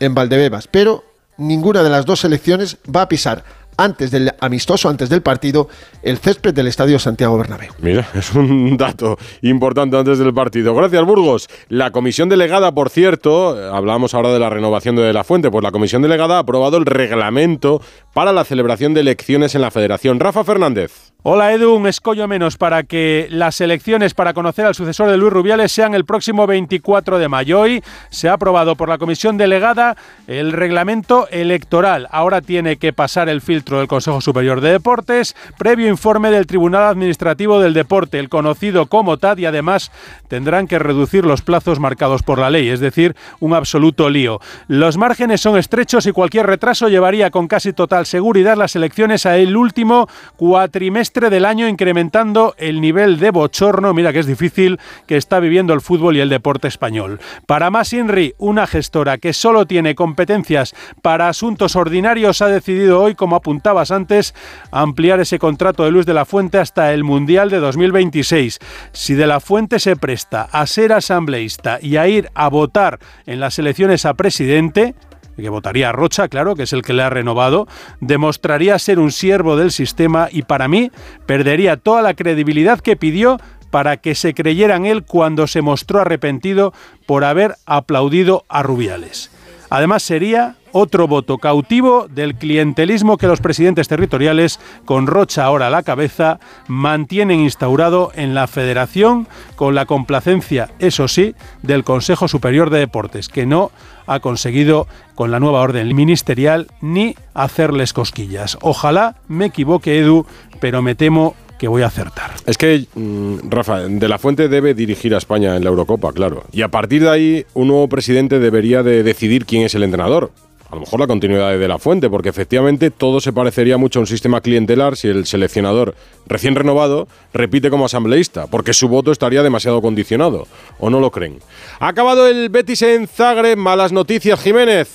en 0.00 0.14
Valdebebas, 0.14 0.66
pero 0.66 1.04
ninguna 1.36 1.82
de 1.82 1.90
las 1.90 2.06
dos 2.06 2.20
selecciones 2.20 2.78
va 2.84 3.02
a 3.02 3.08
pisar 3.08 3.44
antes 3.76 4.10
del 4.10 4.32
amistoso, 4.40 4.88
antes 4.88 5.08
del 5.08 5.22
partido, 5.22 5.68
el 6.02 6.18
césped 6.18 6.54
del 6.54 6.66
Estadio 6.66 6.98
Santiago 6.98 7.38
Bernabéu. 7.38 7.72
Mira, 7.80 8.08
es 8.14 8.34
un 8.34 8.76
dato 8.76 9.18
importante 9.42 9.96
antes 9.96 10.18
del 10.18 10.34
partido. 10.34 10.74
Gracias, 10.74 11.04
Burgos. 11.04 11.48
La 11.68 11.90
comisión 11.90 12.28
delegada, 12.28 12.72
por 12.72 12.90
cierto, 12.90 13.56
hablamos 13.74 14.14
ahora 14.14 14.32
de 14.32 14.38
la 14.38 14.50
renovación 14.50 14.96
de, 14.96 15.02
de 15.02 15.12
la 15.12 15.24
fuente, 15.24 15.50
pues 15.50 15.62
la 15.62 15.72
comisión 15.72 16.02
delegada 16.02 16.36
ha 16.36 16.40
aprobado 16.40 16.76
el 16.76 16.86
reglamento 16.86 17.80
para 18.12 18.32
la 18.32 18.44
celebración 18.44 18.94
de 18.94 19.00
elecciones 19.00 19.54
en 19.54 19.62
la 19.62 19.70
Federación. 19.70 20.20
Rafa 20.20 20.44
Fernández. 20.44 21.13
Hola 21.26 21.54
Edu, 21.54 21.74
un 21.74 21.86
escollo 21.86 22.28
menos 22.28 22.58
para 22.58 22.82
que 22.82 23.28
las 23.30 23.58
elecciones 23.62 24.12
para 24.12 24.34
conocer 24.34 24.66
al 24.66 24.74
sucesor 24.74 25.10
de 25.10 25.16
Luis 25.16 25.32
Rubiales 25.32 25.72
sean 25.72 25.94
el 25.94 26.04
próximo 26.04 26.46
24 26.46 27.18
de 27.18 27.28
mayo. 27.30 27.60
Hoy 27.60 27.82
se 28.10 28.28
ha 28.28 28.34
aprobado 28.34 28.76
por 28.76 28.90
la 28.90 28.98
comisión 28.98 29.38
delegada 29.38 29.96
el 30.26 30.52
reglamento 30.52 31.26
electoral. 31.30 32.08
Ahora 32.10 32.42
tiene 32.42 32.76
que 32.76 32.92
pasar 32.92 33.30
el 33.30 33.40
filtro 33.40 33.78
del 33.78 33.88
Consejo 33.88 34.20
Superior 34.20 34.60
de 34.60 34.72
Deportes, 34.72 35.34
previo 35.56 35.88
informe 35.88 36.30
del 36.30 36.46
Tribunal 36.46 36.82
Administrativo 36.82 37.58
del 37.58 37.72
Deporte, 37.72 38.18
el 38.18 38.28
conocido 38.28 38.84
como 38.84 39.16
TAD, 39.16 39.38
y 39.38 39.46
además 39.46 39.92
tendrán 40.28 40.66
que 40.66 40.78
reducir 40.78 41.24
los 41.24 41.40
plazos 41.40 41.80
marcados 41.80 42.22
por 42.22 42.38
la 42.38 42.50
ley, 42.50 42.68
es 42.68 42.80
decir, 42.80 43.16
un 43.40 43.54
absoluto 43.54 44.10
lío. 44.10 44.40
Los 44.68 44.98
márgenes 44.98 45.40
son 45.40 45.56
estrechos 45.56 46.04
y 46.04 46.12
cualquier 46.12 46.44
retraso 46.44 46.90
llevaría 46.90 47.30
con 47.30 47.48
casi 47.48 47.72
total 47.72 48.04
seguridad 48.04 48.58
las 48.58 48.76
elecciones 48.76 49.24
a 49.24 49.38
el 49.38 49.56
último 49.56 50.06
cuatrimestre 50.36 51.13
semestre 51.14 51.30
del 51.30 51.44
año, 51.44 51.68
incrementando 51.68 52.56
el 52.58 52.80
nivel 52.80 53.20
de 53.20 53.30
bochorno, 53.30 53.94
mira 53.94 54.12
que 54.12 54.18
es 54.18 54.26
difícil, 54.26 54.80
que 55.06 55.16
está 55.16 55.38
viviendo 55.38 55.72
el 55.72 55.80
fútbol 55.80 56.16
y 56.16 56.20
el 56.20 56.28
deporte 56.28 56.66
español. 56.66 57.20
Para 57.46 57.70
más 57.70 57.92
Inri, 57.92 58.34
una 58.36 58.66
gestora 58.66 59.18
que 59.18 59.32
solo 59.32 59.64
tiene 59.64 59.94
competencias 59.94 60.74
para 61.02 61.28
asuntos 61.28 61.76
ordinarios, 61.76 62.42
ha 62.42 62.48
decidido 62.48 63.00
hoy, 63.00 63.14
como 63.14 63.36
apuntabas 63.36 63.92
antes, 63.92 64.34
ampliar 64.72 65.20
ese 65.20 65.38
contrato 65.38 65.84
de 65.84 65.92
Luis 65.92 66.04
de 66.04 66.14
la 66.14 66.24
Fuente 66.24 66.58
hasta 66.58 66.92
el 66.92 67.04
Mundial 67.04 67.48
de 67.48 67.60
2026. 67.60 68.58
Si 68.90 69.14
de 69.14 69.28
la 69.28 69.38
Fuente 69.38 69.78
se 69.78 69.94
presta 69.94 70.48
a 70.50 70.66
ser 70.66 70.92
asambleísta 70.92 71.78
y 71.80 71.96
a 71.96 72.08
ir 72.08 72.28
a 72.34 72.48
votar 72.48 72.98
en 73.24 73.38
las 73.38 73.56
elecciones 73.60 74.04
a 74.04 74.14
presidente, 74.14 74.96
que 75.36 75.48
votaría 75.48 75.88
a 75.88 75.92
Rocha, 75.92 76.28
claro, 76.28 76.54
que 76.54 76.64
es 76.64 76.72
el 76.72 76.82
que 76.82 76.92
le 76.92 77.02
ha 77.02 77.10
renovado, 77.10 77.66
demostraría 78.00 78.78
ser 78.78 78.98
un 78.98 79.12
siervo 79.12 79.56
del 79.56 79.70
sistema 79.70 80.28
y 80.30 80.42
para 80.42 80.68
mí 80.68 80.90
perdería 81.26 81.76
toda 81.76 82.02
la 82.02 82.14
credibilidad 82.14 82.80
que 82.80 82.96
pidió 82.96 83.38
para 83.70 83.96
que 83.96 84.14
se 84.14 84.34
creyera 84.34 84.76
en 84.76 84.86
él 84.86 85.02
cuando 85.02 85.46
se 85.46 85.60
mostró 85.60 86.00
arrepentido 86.00 86.72
por 87.06 87.24
haber 87.24 87.56
aplaudido 87.66 88.44
a 88.48 88.62
Rubiales. 88.62 89.30
Además 89.68 90.04
sería 90.04 90.54
otro 90.70 91.06
voto 91.08 91.38
cautivo 91.38 92.06
del 92.08 92.36
clientelismo 92.36 93.16
que 93.16 93.26
los 93.26 93.40
presidentes 93.40 93.88
territoriales, 93.88 94.60
con 94.84 95.06
Rocha 95.06 95.44
ahora 95.44 95.68
a 95.68 95.70
la 95.70 95.82
cabeza, 95.82 96.38
mantienen 96.68 97.40
instaurado 97.40 98.12
en 98.14 98.34
la 98.34 98.46
federación 98.46 99.28
con 99.56 99.74
la 99.74 99.86
complacencia, 99.86 100.70
eso 100.80 101.08
sí, 101.08 101.34
del 101.62 101.84
Consejo 101.84 102.28
Superior 102.28 102.70
de 102.70 102.80
Deportes, 102.80 103.28
que 103.28 103.46
no 103.46 103.70
ha 104.06 104.20
conseguido 104.20 104.86
con 105.14 105.30
la 105.30 105.40
nueva 105.40 105.60
orden 105.60 105.94
ministerial 105.94 106.68
ni 106.80 107.14
hacerles 107.34 107.92
cosquillas. 107.92 108.58
Ojalá 108.60 109.16
me 109.28 109.46
equivoque 109.46 109.98
Edu, 109.98 110.26
pero 110.60 110.82
me 110.82 110.94
temo 110.94 111.34
que 111.58 111.68
voy 111.68 111.82
a 111.82 111.86
acertar. 111.86 112.32
Es 112.46 112.58
que, 112.58 112.86
mm, 112.94 113.48
Rafa, 113.48 113.80
De 113.82 114.08
la 114.08 114.18
Fuente 114.18 114.48
debe 114.48 114.74
dirigir 114.74 115.14
a 115.14 115.18
España 115.18 115.56
en 115.56 115.64
la 115.64 115.70
Eurocopa, 115.70 116.12
claro. 116.12 116.44
Y 116.52 116.62
a 116.62 116.68
partir 116.68 117.02
de 117.02 117.10
ahí, 117.10 117.46
un 117.54 117.68
nuevo 117.68 117.88
presidente 117.88 118.38
debería 118.38 118.82
de 118.82 119.02
decidir 119.02 119.46
quién 119.46 119.62
es 119.62 119.74
el 119.74 119.82
entrenador. 119.82 120.32
A 120.74 120.76
lo 120.76 120.80
mejor 120.80 120.98
la 120.98 121.06
continuidad 121.06 121.56
de, 121.56 121.68
la 121.68 121.78
fuente, 121.78 122.10
porque 122.10 122.30
efectivamente 122.30 122.90
todo 122.90 123.20
se 123.20 123.32
parecería 123.32 123.76
mucho 123.76 124.00
a 124.00 124.02
un 124.02 124.08
sistema 124.08 124.40
clientelar 124.40 124.96
si 124.96 125.06
el 125.06 125.24
seleccionador 125.24 125.94
recién 126.26 126.56
renovado 126.56 127.06
repite 127.32 127.70
como 127.70 127.84
asambleísta, 127.84 128.48
porque 128.48 128.74
su 128.74 128.88
voto 128.88 129.12
estaría 129.12 129.44
demasiado 129.44 129.80
condicionado. 129.80 130.48
¿O 130.80 130.90
no 130.90 130.98
lo 130.98 131.12
creen? 131.12 131.38
Ha 131.78 131.86
acabado 131.86 132.26
el 132.26 132.48
Betis 132.48 132.82
en 132.82 133.06
Zagreb. 133.06 133.56
Malas 133.56 133.92
noticias, 133.92 134.40
Jiménez. 134.40 134.88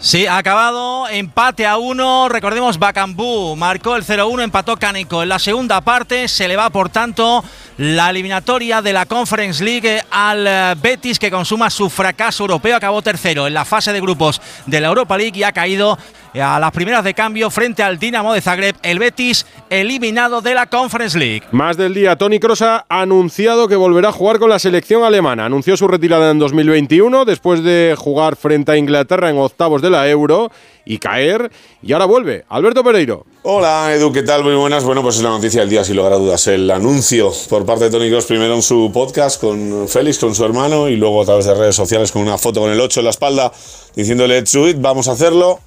Sí, 0.00 0.26
ha 0.26 0.38
acabado 0.38 1.08
empate 1.08 1.64
a 1.64 1.76
uno. 1.76 2.28
Recordemos, 2.28 2.80
Bacambú 2.80 3.54
marcó 3.54 3.94
el 3.94 4.02
0-1, 4.02 4.42
empató 4.42 4.76
Cánico. 4.76 5.22
En 5.22 5.28
la 5.28 5.38
segunda 5.38 5.80
parte 5.82 6.26
se 6.26 6.48
le 6.48 6.56
va, 6.56 6.70
por 6.70 6.88
tanto, 6.88 7.44
la 7.82 8.10
eliminatoria 8.10 8.80
de 8.80 8.92
la 8.92 9.06
Conference 9.06 9.62
League 9.64 10.02
al 10.08 10.46
eh, 10.46 10.74
Betis, 10.80 11.18
que 11.18 11.32
consuma 11.32 11.68
su 11.68 11.90
fracaso 11.90 12.44
europeo. 12.44 12.76
Acabó 12.76 13.02
tercero 13.02 13.48
en 13.48 13.54
la 13.54 13.64
fase 13.64 13.92
de 13.92 14.00
grupos 14.00 14.40
de 14.66 14.80
la 14.80 14.86
Europa 14.86 15.18
League 15.18 15.36
y 15.36 15.42
ha 15.42 15.50
caído 15.50 15.98
a 16.40 16.60
las 16.60 16.70
primeras 16.70 17.02
de 17.02 17.12
cambio 17.12 17.50
frente 17.50 17.82
al 17.82 17.98
Dinamo 17.98 18.34
de 18.34 18.40
Zagreb. 18.40 18.76
El 18.84 19.00
Betis 19.00 19.46
eliminado 19.68 20.40
de 20.40 20.54
la 20.54 20.66
Conference 20.66 21.18
League. 21.18 21.42
Más 21.50 21.76
del 21.76 21.92
día, 21.92 22.14
Tony 22.14 22.38
Kroos 22.38 22.62
ha 22.62 22.86
anunciado 22.88 23.66
que 23.66 23.74
volverá 23.74 24.10
a 24.10 24.12
jugar 24.12 24.38
con 24.38 24.48
la 24.48 24.60
selección 24.60 25.02
alemana. 25.02 25.44
Anunció 25.44 25.76
su 25.76 25.88
retirada 25.88 26.30
en 26.30 26.38
2021 26.38 27.24
después 27.24 27.64
de 27.64 27.96
jugar 27.98 28.36
frente 28.36 28.70
a 28.70 28.76
Inglaterra 28.76 29.28
en 29.28 29.38
octavos 29.38 29.82
de 29.82 29.90
la 29.90 30.08
Euro 30.08 30.52
y 30.84 30.98
caer. 30.98 31.50
Y 31.82 31.92
ahora 31.94 32.04
vuelve. 32.04 32.44
Alberto 32.48 32.84
Pereiro. 32.84 33.26
Hola 33.44 33.92
Edu, 33.92 34.12
¿qué 34.12 34.22
tal? 34.22 34.44
Muy 34.44 34.54
buenas. 34.54 34.84
Bueno, 34.84 35.02
pues 35.02 35.16
es 35.16 35.22
la 35.22 35.30
noticia 35.30 35.62
del 35.62 35.68
día, 35.68 35.82
sin 35.82 35.96
lugar 35.96 36.12
a 36.12 36.16
dudas. 36.16 36.46
El 36.46 36.70
anuncio 36.70 37.32
por 37.48 37.66
parte 37.66 37.86
de 37.86 37.90
Tony 37.90 38.08
Cross, 38.08 38.26
primero 38.26 38.54
en 38.54 38.62
su 38.62 38.92
podcast 38.94 39.40
con 39.40 39.88
Félix, 39.88 40.20
con 40.20 40.32
su 40.32 40.44
hermano, 40.44 40.88
y 40.88 40.94
luego 40.94 41.22
a 41.22 41.24
través 41.24 41.46
de 41.46 41.54
redes 41.54 41.74
sociales 41.74 42.12
con 42.12 42.22
una 42.22 42.38
foto 42.38 42.60
con 42.60 42.70
el 42.70 42.80
8 42.80 43.00
en 43.00 43.04
la 43.04 43.10
espalda, 43.10 43.52
diciéndole, 43.96 44.40
Let's 44.40 44.56
vamos 44.76 45.08
a 45.08 45.12
hacerlo. 45.12 45.58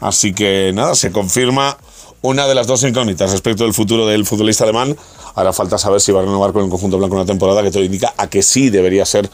Así 0.00 0.34
que 0.34 0.72
nada, 0.74 0.94
se 0.94 1.12
confirma 1.12 1.78
una 2.20 2.46
de 2.46 2.54
las 2.54 2.66
dos 2.66 2.82
incógnitas 2.82 3.32
respecto 3.32 3.64
del 3.64 3.72
futuro 3.72 4.06
del 4.06 4.26
futbolista 4.26 4.64
alemán. 4.64 4.94
Ahora 5.34 5.54
falta 5.54 5.78
saber 5.78 6.02
si 6.02 6.12
va 6.12 6.20
a 6.20 6.24
renovar 6.24 6.52
con 6.52 6.64
el 6.64 6.68
conjunto 6.68 6.98
blanco 6.98 7.14
una 7.14 7.24
temporada 7.24 7.62
que 7.62 7.70
todo 7.70 7.82
indica 7.82 8.12
a 8.18 8.28
que 8.28 8.42
sí 8.42 8.68
debería 8.68 9.06
ser 9.06 9.30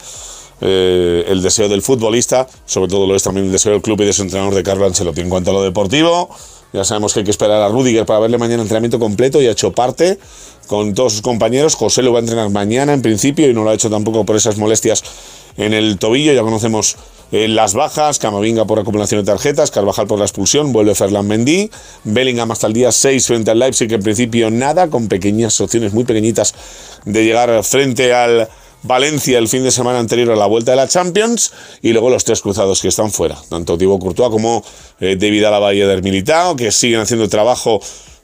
eh, 0.61 1.25
el 1.27 1.41
deseo 1.41 1.67
del 1.67 1.81
futbolista, 1.81 2.47
sobre 2.65 2.87
todo 2.87 3.05
lo 3.05 3.17
es 3.17 3.23
también 3.23 3.47
el 3.47 3.51
deseo 3.51 3.73
del 3.73 3.81
club 3.81 3.99
y 3.99 4.05
de 4.05 4.13
su 4.13 4.21
entrenador 4.21 4.55
de 4.55 4.63
Carlo 4.63 4.85
Ancelotti. 4.85 5.19
En 5.19 5.29
cuanto 5.29 5.49
a 5.49 5.53
lo 5.53 5.61
deportivo, 5.61 6.29
ya 6.73 6.83
sabemos 6.83 7.13
que 7.13 7.19
hay 7.19 7.25
que 7.25 7.31
esperar 7.31 7.61
a 7.61 7.69
Rudiger 7.69 8.05
para 8.05 8.19
verle 8.19 8.37
mañana 8.37 8.61
entrenamiento 8.61 8.99
completo 8.99 9.41
y 9.41 9.47
ha 9.47 9.51
hecho 9.51 9.71
parte 9.71 10.17
con 10.67 10.93
todos 10.93 11.13
sus 11.13 11.21
compañeros. 11.21 11.75
José 11.75 12.01
lo 12.01 12.13
va 12.13 12.19
a 12.19 12.21
entrenar 12.21 12.49
mañana 12.49 12.93
en 12.93 13.01
principio 13.01 13.49
y 13.49 13.53
no 13.53 13.63
lo 13.63 13.71
ha 13.71 13.73
hecho 13.73 13.89
tampoco 13.89 14.25
por 14.25 14.35
esas 14.35 14.57
molestias 14.57 15.03
en 15.57 15.73
el 15.73 15.97
tobillo. 15.97 16.31
Ya 16.31 16.41
conocemos 16.41 16.95
eh, 17.31 17.47
las 17.47 17.73
bajas, 17.73 18.19
Camavinga 18.19 18.65
por 18.65 18.79
acumulación 18.79 19.21
de 19.21 19.31
tarjetas, 19.31 19.71
Carvajal 19.71 20.07
por 20.07 20.19
la 20.19 20.25
expulsión, 20.25 20.71
vuelve 20.71 20.95
Ferland 20.95 21.27
Mendy, 21.27 21.71
Bellingham 22.03 22.51
hasta 22.51 22.67
el 22.67 22.73
día 22.73 22.91
6 22.91 23.27
frente 23.27 23.51
al 23.51 23.59
Leipzig, 23.59 23.91
en 23.91 24.03
principio 24.03 24.49
nada, 24.49 24.89
con 24.89 25.07
pequeñas 25.07 25.59
opciones 25.61 25.93
muy 25.93 26.03
pequeñitas 26.03 26.53
de 27.05 27.23
llegar 27.23 27.63
frente 27.63 28.13
al 28.13 28.49
Valencia 28.83 29.37
el 29.37 29.47
fin 29.47 29.63
de 29.63 29.71
semana 29.71 29.99
anterior 29.99 30.31
a 30.31 30.35
la 30.35 30.47
vuelta 30.47 30.71
de 30.71 30.77
la 30.77 30.87
Champions 30.87 31.51
y 31.81 31.91
luego 31.91 32.09
los 32.09 32.23
tres 32.23 32.41
cruzados 32.41 32.81
que 32.81 32.87
están 32.87 33.11
fuera, 33.11 33.37
tanto 33.49 33.77
Thibaut 33.77 34.01
Courtois 34.01 34.29
como 34.29 34.63
eh, 34.99 35.15
David 35.19 35.43
Alaba 35.43 35.73
y 35.73 35.81
Eder 35.81 36.01
Militao, 36.01 36.55
que 36.55 36.71
siguen 36.71 36.99
haciendo 36.99 37.29
trabajo 37.29 37.79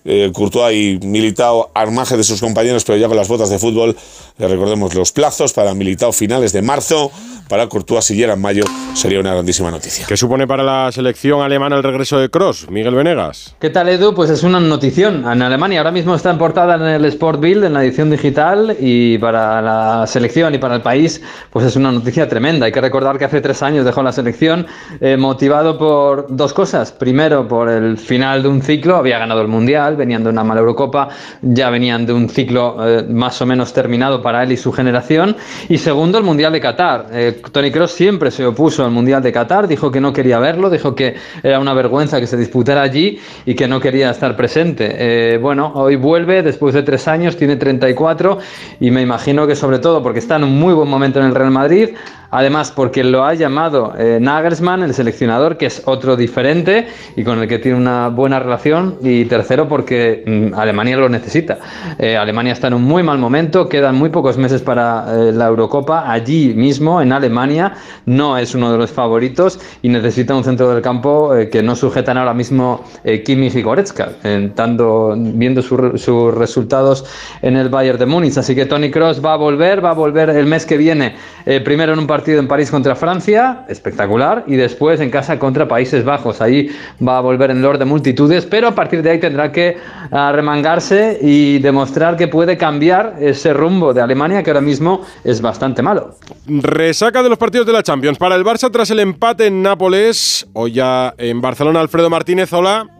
eh, 0.07 0.31
Courtois 0.33 0.73
y 0.73 1.05
Militao 1.05 1.69
al 1.73 1.91
margen 1.91 2.17
de 2.17 2.23
sus 2.23 2.39
compañeros, 2.39 2.83
pero 2.85 2.97
ya 2.97 3.07
con 3.07 3.17
las 3.17 3.27
botas 3.27 3.49
de 3.49 3.59
fútbol. 3.59 3.95
Eh, 4.39 4.47
recordemos 4.47 4.95
los 4.95 5.11
plazos 5.11 5.51
para 5.53 5.73
Militao 5.73 6.13
finales 6.13 6.53
de 6.53 6.61
marzo, 6.61 7.11
para 7.49 7.67
Courtois 7.67 8.05
si 8.05 8.15
llega 8.15 8.33
en 8.33 8.41
mayo, 8.41 8.63
sería 8.93 9.19
una 9.19 9.33
grandísima 9.33 9.69
noticia. 9.69 10.05
¿Qué 10.07 10.15
supone 10.15 10.47
para 10.47 10.63
la 10.63 10.91
selección 10.91 11.41
alemana 11.41 11.75
el 11.75 11.83
regreso 11.83 12.19
de 12.19 12.29
Cross, 12.29 12.69
Miguel 12.69 12.95
Venegas? 12.95 13.55
¿Qué 13.59 13.69
tal, 13.69 13.89
Edu? 13.89 14.13
Pues 14.13 14.29
es 14.29 14.43
una 14.43 14.59
notición. 14.59 15.25
En 15.29 15.41
Alemania 15.41 15.79
ahora 15.79 15.91
mismo 15.91 16.15
está 16.15 16.31
en 16.31 16.37
portada 16.37 16.75
en 16.75 16.83
el 16.83 17.05
Sport 17.05 17.41
Bild, 17.41 17.65
en 17.65 17.73
la 17.73 17.83
edición 17.83 18.09
digital, 18.09 18.77
y 18.79 19.17
para 19.17 19.61
la 19.61 20.07
selección 20.07 20.55
y 20.55 20.57
para 20.57 20.75
el 20.75 20.81
país, 20.81 21.21
pues 21.51 21.65
es 21.65 21.75
una 21.75 21.91
noticia 21.91 22.29
tremenda. 22.29 22.65
Hay 22.65 22.71
que 22.71 22.81
recordar 22.81 23.17
que 23.17 23.25
hace 23.25 23.41
tres 23.41 23.61
años 23.61 23.85
dejó 23.85 24.03
la 24.03 24.11
selección 24.11 24.67
eh, 25.01 25.17
motivado 25.17 25.77
por 25.77 26.27
dos 26.29 26.53
cosas. 26.53 26.91
Primero, 26.91 27.47
por 27.47 27.69
el 27.69 27.97
final 27.97 28.43
de 28.43 28.49
un 28.49 28.61
ciclo, 28.61 28.95
había 28.95 29.19
ganado 29.19 29.41
el 29.41 29.47
Mundial, 29.47 29.96
venían 29.97 30.23
de 30.23 30.29
una 30.29 30.43
mala 30.43 30.61
Eurocopa, 30.61 31.09
ya 31.41 31.69
venían 31.69 32.05
de 32.05 32.13
un 32.13 32.29
ciclo 32.29 32.77
eh, 32.79 33.03
más 33.09 33.41
o 33.41 33.45
menos 33.45 33.73
terminado 33.73 34.21
para 34.21 34.43
él 34.43 34.51
y 34.51 34.57
su 34.57 34.71
generación. 34.71 35.35
Y 35.67 35.77
segundo, 35.77 36.17
el 36.17 36.23
Mundial 36.23 36.53
de 36.53 36.61
Qatar. 36.61 37.07
Eh, 37.11 37.41
Tony 37.51 37.71
Cross 37.71 37.91
siempre 37.91 38.31
se 38.31 38.45
opuso 38.45 38.85
al 38.85 38.91
Mundial 38.91 39.21
de 39.21 39.31
Qatar, 39.31 39.67
dijo 39.67 39.91
que 39.91 39.99
no 39.99 40.13
quería 40.13 40.39
verlo, 40.39 40.69
dijo 40.69 40.95
que 40.95 41.15
era 41.43 41.59
una 41.59 41.73
vergüenza 41.73 42.19
que 42.19 42.27
se 42.27 42.37
disputara 42.37 42.81
allí 42.81 43.19
y 43.45 43.55
que 43.55 43.67
no 43.67 43.79
quería 43.79 44.11
estar 44.11 44.35
presente. 44.35 44.95
Eh, 44.97 45.37
bueno, 45.37 45.71
hoy 45.75 45.95
vuelve 45.95 46.43
después 46.43 46.73
de 46.73 46.83
tres 46.83 47.07
años, 47.07 47.35
tiene 47.35 47.55
34 47.55 48.37
y 48.79 48.91
me 48.91 49.01
imagino 49.01 49.47
que 49.47 49.55
sobre 49.55 49.79
todo 49.79 50.03
porque 50.03 50.19
está 50.19 50.35
en 50.35 50.43
un 50.43 50.59
muy 50.59 50.73
buen 50.73 50.89
momento 50.89 51.19
en 51.19 51.25
el 51.25 51.35
Real 51.35 51.51
Madrid, 51.51 51.89
Además, 52.31 52.71
porque 52.71 53.03
lo 53.03 53.25
ha 53.25 53.33
llamado 53.33 53.93
eh, 53.97 54.19
Nagelsmann, 54.19 54.83
el 54.83 54.93
seleccionador, 54.93 55.57
que 55.57 55.67
es 55.67 55.81
otro 55.85 56.15
diferente 56.15 56.87
y 57.15 57.23
con 57.23 57.39
el 57.39 57.47
que 57.47 57.59
tiene 57.59 57.77
una 57.77 58.09
buena 58.09 58.39
relación. 58.39 58.97
Y 59.01 59.25
tercero, 59.25 59.67
porque 59.67 60.23
mm, 60.25 60.59
Alemania 60.59 60.97
lo 60.97 61.09
necesita. 61.09 61.57
Eh, 61.97 62.17
Alemania 62.17 62.53
está 62.53 62.67
en 62.67 62.73
un 62.73 62.83
muy 62.83 63.03
mal 63.03 63.17
momento, 63.17 63.69
quedan 63.69 63.95
muy 63.95 64.09
pocos 64.09 64.37
meses 64.37 64.61
para 64.61 65.05
eh, 65.07 65.31
la 65.31 65.47
Eurocopa. 65.47 66.11
Allí 66.11 66.53
mismo, 66.53 67.01
en 67.01 67.13
Alemania, 67.13 67.73
no 68.05 68.37
es 68.37 68.53
uno 68.55 68.71
de 68.71 68.77
los 68.77 68.91
favoritos 68.91 69.59
y 69.81 69.89
necesita 69.89 70.35
un 70.35 70.43
centro 70.43 70.69
del 70.73 70.81
campo 70.81 71.33
que 71.51 71.63
no 71.63 71.75
sujetan 71.75 72.17
ahora 72.17 72.33
mismo 72.33 72.83
Kimmich 73.25 73.55
y 73.55 73.61
Goretzka, 73.61 74.09
dando, 74.55 75.15
viendo 75.17 75.61
sus 75.61 76.33
resultados 76.33 77.05
en 77.41 77.55
el 77.57 77.69
Bayern 77.69 77.99
de 77.99 78.05
Múnich. 78.05 78.37
Así 78.37 78.55
que 78.55 78.65
Tony 78.65 78.91
Cross 78.91 79.23
va 79.23 79.33
a 79.33 79.37
volver, 79.37 79.83
va 79.83 79.91
a 79.91 79.93
volver 79.93 80.29
el 80.29 80.45
mes 80.45 80.65
que 80.65 80.77
viene, 80.77 81.15
primero 81.63 81.93
en 81.93 81.99
un 81.99 82.07
partido 82.07 82.16
en 82.25 82.47
París 82.47 82.71
contra 82.71 82.95
Francia, 82.95 83.65
espectacular, 83.67 84.43
y 84.47 84.55
después 84.55 84.99
en 84.99 85.09
casa 85.09 85.39
contra 85.39 85.67
Países 85.67 86.03
Bajos. 86.03 86.41
Ahí 86.41 86.69
va 87.05 87.17
a 87.17 87.21
volver 87.21 87.51
en 87.51 87.61
Lord 87.61 87.79
de 87.79 87.85
multitudes, 87.85 88.45
pero 88.45 88.67
a 88.67 88.75
partir 88.75 89.01
de 89.01 89.11
ahí 89.11 89.19
tendrá 89.19 89.51
que 89.51 89.77
remangarse 90.11 91.19
y 91.21 91.59
demostrar 91.59 92.17
que 92.17 92.27
puede 92.27 92.57
cambiar 92.57 93.15
ese 93.19 93.53
rumbo 93.53 93.93
de 93.93 94.01
Alemania 94.01 94.43
que 94.43 94.49
ahora 94.49 94.61
mismo 94.61 95.01
es 95.23 95.41
bastante 95.41 95.81
malo. 95.81 96.15
Resaca 96.47 97.23
de 97.23 97.29
los 97.29 97.37
partidos 97.37 97.67
de 97.67 97.73
la 97.73 97.83
Champions 97.83 98.17
para 98.17 98.35
el 98.35 98.43
Barça 98.43 98.71
tras 98.71 98.89
el 98.91 98.99
empate 98.99 99.47
en 99.47 99.61
Nápoles. 99.61 100.47
Hoy 100.53 100.73
ya 100.73 101.13
en 101.17 101.41
Barcelona, 101.41 101.79
Alfredo 101.81 102.09
Martínez, 102.09 102.51
hola. 102.53 102.96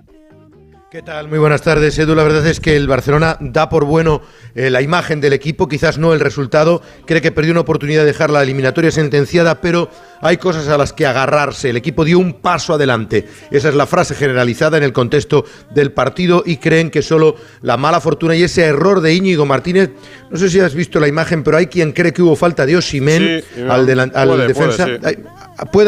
¿Qué 0.90 1.02
tal? 1.02 1.28
Muy 1.28 1.38
buenas 1.38 1.64
tardes, 1.64 2.00
Edu. 2.00 2.16
La 2.16 2.24
verdad 2.24 2.48
es 2.48 2.62
que 2.62 2.78
el 2.78 2.88
Barcelona 2.88 3.36
da 3.42 3.68
por 3.68 3.84
bueno 3.84 4.22
eh, 4.56 4.70
la 4.70 4.82
imagen 4.82 5.20
del 5.20 5.34
equipo, 5.34 5.68
quizás 5.68 5.98
no 5.98 6.14
el 6.14 6.22
resultado. 6.22 6.82
Cree 7.06 7.22
que 7.22 7.34
perdió 7.34 7.52
una 7.52 7.60
oportunidad 7.60 8.04
de 8.04 8.06
dejar 8.06 8.30
la 8.30 8.42
eliminatoria 8.42 8.90
sentenciada, 8.90 9.60
pero 9.60 9.90
hay 10.22 10.38
cosas 10.38 10.70
a 10.70 10.78
las 10.78 10.94
que 10.94 11.06
agarrarse. 11.06 11.72
El 11.72 11.76
equipo 11.76 12.06
dio 12.06 12.20
un 12.20 12.36
paso 12.36 12.74
adelante. 12.74 13.28
Esa 13.52 13.68
es 13.68 13.76
la 13.76 13.86
frase 13.86 14.16
generalizada 14.16 14.78
en 14.78 14.84
el 14.84 14.94
contexto 14.94 15.44
del 15.72 15.92
partido 15.92 16.42
y 16.46 16.56
creen 16.56 16.90
que 16.90 17.02
solo 17.02 17.36
la 17.62 17.76
mala 17.76 18.00
fortuna 18.00 18.38
y 18.38 18.44
ese 18.44 18.64
error 18.64 19.02
de 19.02 19.14
Íñigo 19.14 19.46
Martínez, 19.46 19.90
no 20.32 20.38
sé 20.38 20.50
si 20.50 20.62
has 20.62 20.74
visto 20.74 21.02
la 21.02 21.10
imagen, 21.10 21.44
pero 21.44 21.58
hay 21.58 21.68
quien 21.68 21.92
cree 21.92 22.14
que 22.14 22.22
hubo 22.22 22.38
falta 22.38 22.66
de 22.66 22.78
Osimen 22.78 23.44
al, 23.70 23.86
defensa. 23.86 24.86
Puede, 24.86 25.18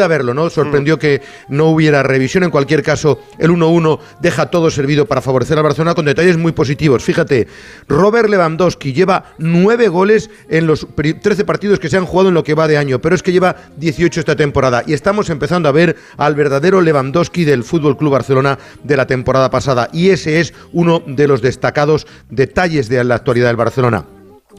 haberlo, 0.04 0.34
¿no? 0.34 0.50
Sorprendió 0.50 0.98
que 0.98 1.22
no 1.48 1.66
hubiera 1.66 2.02
revisión. 2.02 2.44
En 2.44 2.50
cualquier 2.50 2.82
caso, 2.82 3.20
el 3.38 3.50
1-1 3.50 3.98
deja 4.20 4.46
todo 4.46 4.70
servido 4.70 5.06
para 5.06 5.20
favorecer 5.20 5.58
al 5.58 5.64
Barcelona 5.64 5.94
con 5.94 6.04
detalles 6.04 6.36
muy 6.36 6.52
positivos. 6.52 7.04
Fíjate, 7.04 7.48
Robert 7.88 8.28
Lewandowski 8.28 8.92
lleva 8.92 9.34
nueve 9.38 9.88
goles 9.88 10.30
en 10.48 10.66
los 10.66 10.86
13 10.94 11.44
partidos 11.44 11.78
que 11.78 11.88
se 11.88 11.96
han 11.96 12.06
jugado 12.06 12.28
en 12.28 12.34
lo 12.34 12.44
que 12.44 12.54
va 12.54 12.68
de 12.68 12.78
año, 12.78 13.00
pero 13.00 13.14
es 13.14 13.22
que 13.22 13.32
lleva 13.32 13.56
18 13.76 14.20
esta 14.20 14.36
temporada 14.36 14.82
y 14.86 14.92
estamos 14.92 15.30
empezando 15.30 15.68
a 15.68 15.72
ver 15.72 15.96
al 16.16 16.34
verdadero 16.34 16.80
Lewandowski 16.80 17.44
del 17.44 17.64
Fútbol 17.64 17.96
Club 17.96 18.12
Barcelona 18.12 18.58
de 18.82 18.96
la 18.96 19.06
temporada 19.06 19.50
pasada 19.50 19.88
y 19.92 20.10
ese 20.10 20.40
es 20.40 20.54
uno 20.72 21.02
de 21.06 21.26
los 21.26 21.42
destacados 21.42 22.06
detalles 22.28 22.88
de 22.88 23.02
la 23.04 23.16
actualidad 23.16 23.48
del 23.48 23.56
Barcelona. 23.56 24.04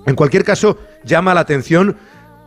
En 0.06 0.16
cualquier 0.16 0.44
caso, 0.44 0.78
llama 1.04 1.34
la 1.34 1.42
atención 1.42 1.98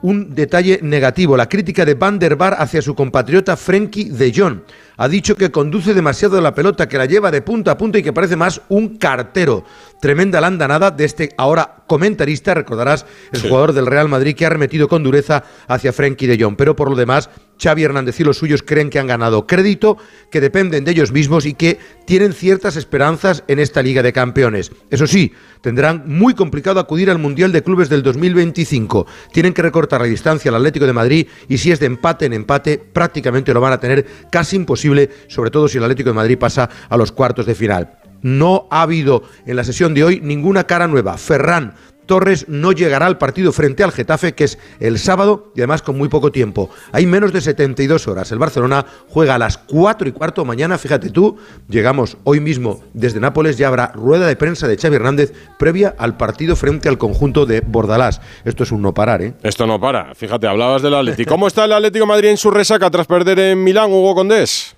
un 0.05 0.35
detalle 0.35 0.81
negativo, 0.83 1.35
la 1.35 1.49
crítica 1.49 1.87
de 1.87 1.95
Van 1.95 2.19
der 2.19 2.37
Bar 2.37 2.57
hacia 2.59 2.83
su 2.83 2.95
compatriota 2.95 3.57
Frenkie 3.57 4.11
de 4.11 4.33
Jong 4.37 4.61
ha 4.99 5.09
dicho 5.09 5.35
que 5.35 5.51
conduce 5.51 5.95
demasiado 5.95 6.41
la 6.43 6.55
pelota, 6.55 6.89
que 6.89 6.99
la 6.99 7.07
lleva 7.07 7.31
de 7.31 7.41
punta 7.41 7.73
a 7.73 7.79
punta 7.79 7.99
y 7.99 8.03
que 8.03 8.13
parece 8.13 8.37
más 8.37 8.61
un 8.69 8.99
cartero. 8.99 9.65
Tremenda 10.01 10.41
la 10.41 10.49
andanada 10.49 10.91
de 10.91 11.05
este 11.05 11.31
ahora 11.37 11.85
comentarista, 11.87 12.55
recordarás, 12.55 13.07
el 13.33 13.43
jugador 13.43 13.73
del 13.73 13.87
Real 13.87 14.09
Madrid 14.09 14.37
que 14.37 14.47
ha 14.47 14.51
remetido 14.51 14.89
con 14.89 15.03
dureza 15.03 15.45
hacia 15.67 15.93
Frenkie 15.93 16.27
de 16.27 16.43
Jong. 16.43 16.57
Pero 16.57 16.77
por 16.77 16.91
lo 16.91 16.97
demás, 16.97 17.31
Xavi 17.63 17.85
Hernández 17.85 18.19
y 18.21 18.25
los 18.25 18.39
suyos 18.39 18.63
creen 18.63 18.91
que 18.91 18.99
han 18.99 19.07
ganado 19.07 19.47
crédito, 19.47 19.97
que 20.31 20.41
dependen 20.41 20.85
de 20.85 20.91
ellos 20.91 21.13
mismos 21.13 21.47
y 21.47 21.55
que 21.55 21.79
tienen 22.07 22.33
ciertas 22.33 22.77
esperanzas 22.77 23.45
en 23.49 23.59
esta 23.59 23.83
Liga 23.83 24.03
de 24.03 24.13
Campeones. 24.13 24.73
Eso 24.91 25.07
sí, 25.07 25.33
tendrán 25.61 26.05
muy 26.07 26.35
complicado 26.35 26.81
acudir 26.81 27.11
al 27.11 27.19
Mundial 27.19 27.53
de 27.53 27.63
Clubes 27.63 27.89
del 27.89 28.03
2025. 28.03 29.07
Tienen 29.33 29.55
que 29.55 29.63
recortar 29.63 30.01
la 30.01 30.07
distancia 30.07 30.51
al 30.51 30.57
Atlético 30.57 30.87
de 30.87 30.93
Madrid 30.93 31.27
y 31.49 31.59
si 31.59 31.73
es 31.73 31.81
de 31.81 31.87
empate 31.87 32.27
en 32.27 32.33
empate, 32.33 32.79
prácticamente 32.79 33.55
lo 33.55 33.61
van 33.61 33.73
a 33.73 33.81
tener 33.81 34.07
casi 34.31 34.57
imposible, 34.57 35.11
sobre 35.29 35.51
todo 35.51 35.69
si 35.69 35.79
el 35.79 35.85
Atlético 35.85 36.11
de 36.11 36.15
Madrid 36.15 36.39
pasa 36.39 36.69
a 36.89 36.97
los 36.97 37.13
cuartos 37.13 37.47
de 37.47 37.55
final. 37.55 37.99
No 38.23 38.69
ha 38.71 38.83
habido 38.83 39.23
en 39.45 39.57
la 39.57 39.65
sesión 39.65 39.93
de 39.93 40.03
hoy 40.03 40.21
ninguna 40.23 40.65
cara 40.65 40.89
nueva. 40.89 41.19
Ferran 41.19 41.75
Torres 42.07 42.47
no 42.49 42.73
llegará 42.73 43.07
al 43.07 43.19
partido 43.19 43.53
frente 43.53 43.83
al 43.83 43.93
Getafe, 43.93 44.35
que 44.35 44.45
es 44.45 44.59
el 44.81 44.99
sábado 44.99 45.53
y 45.55 45.61
además 45.61 45.83
con 45.83 45.97
muy 45.97 46.09
poco 46.09 46.31
tiempo. 46.33 46.71
Hay 46.93 47.07
menos 47.07 47.33
de 47.33 47.41
72 47.41 48.09
horas. 48.09 48.31
El 48.33 48.39
Barcelona 48.39 48.87
juega 49.09 49.35
a 49.35 49.39
las 49.39 49.59
4 49.59 50.09
y 50.09 50.13
cuarto 50.13 50.45
mañana. 50.45 50.79
Fíjate 50.79 51.11
tú, 51.11 51.37
llegamos 51.69 52.17
hoy 52.25 52.41
mismo 52.41 52.83
desde 52.93 53.21
Nápoles. 53.21 53.57
Ya 53.57 53.69
habrá 53.69 53.93
rueda 53.95 54.27
de 54.27 54.37
prensa 54.37 54.69
de 54.69 54.77
Xavi 54.77 54.97
Hernández 54.97 55.33
previa 55.59 55.95
al 55.99 56.17
partido 56.17 56.57
frente 56.57 56.89
al 56.89 56.99
conjunto 56.99 57.47
de 57.47 57.61
Bordalás. 57.61 58.21
Esto 58.45 58.63
es 58.63 58.73
un 58.73 58.83
no 58.83 58.95
parar, 58.95 59.23
¿eh? 59.23 59.35
Esto 59.43 59.67
no 59.67 59.81
para. 59.81 60.15
Fíjate, 60.15 60.47
hablabas 60.47 60.83
del 60.83 60.95
Atlético. 60.95 61.31
¿Cómo 61.31 61.47
está 61.47 61.65
el 61.65 61.73
Atlético 61.73 62.07
Madrid 62.07 62.29
en 62.29 62.37
su 62.37 62.51
resaca 62.51 62.91
tras 62.91 63.07
perder 63.07 63.39
en 63.39 63.65
Milán, 63.65 63.91
Hugo 63.91 64.15
Condés? 64.15 64.77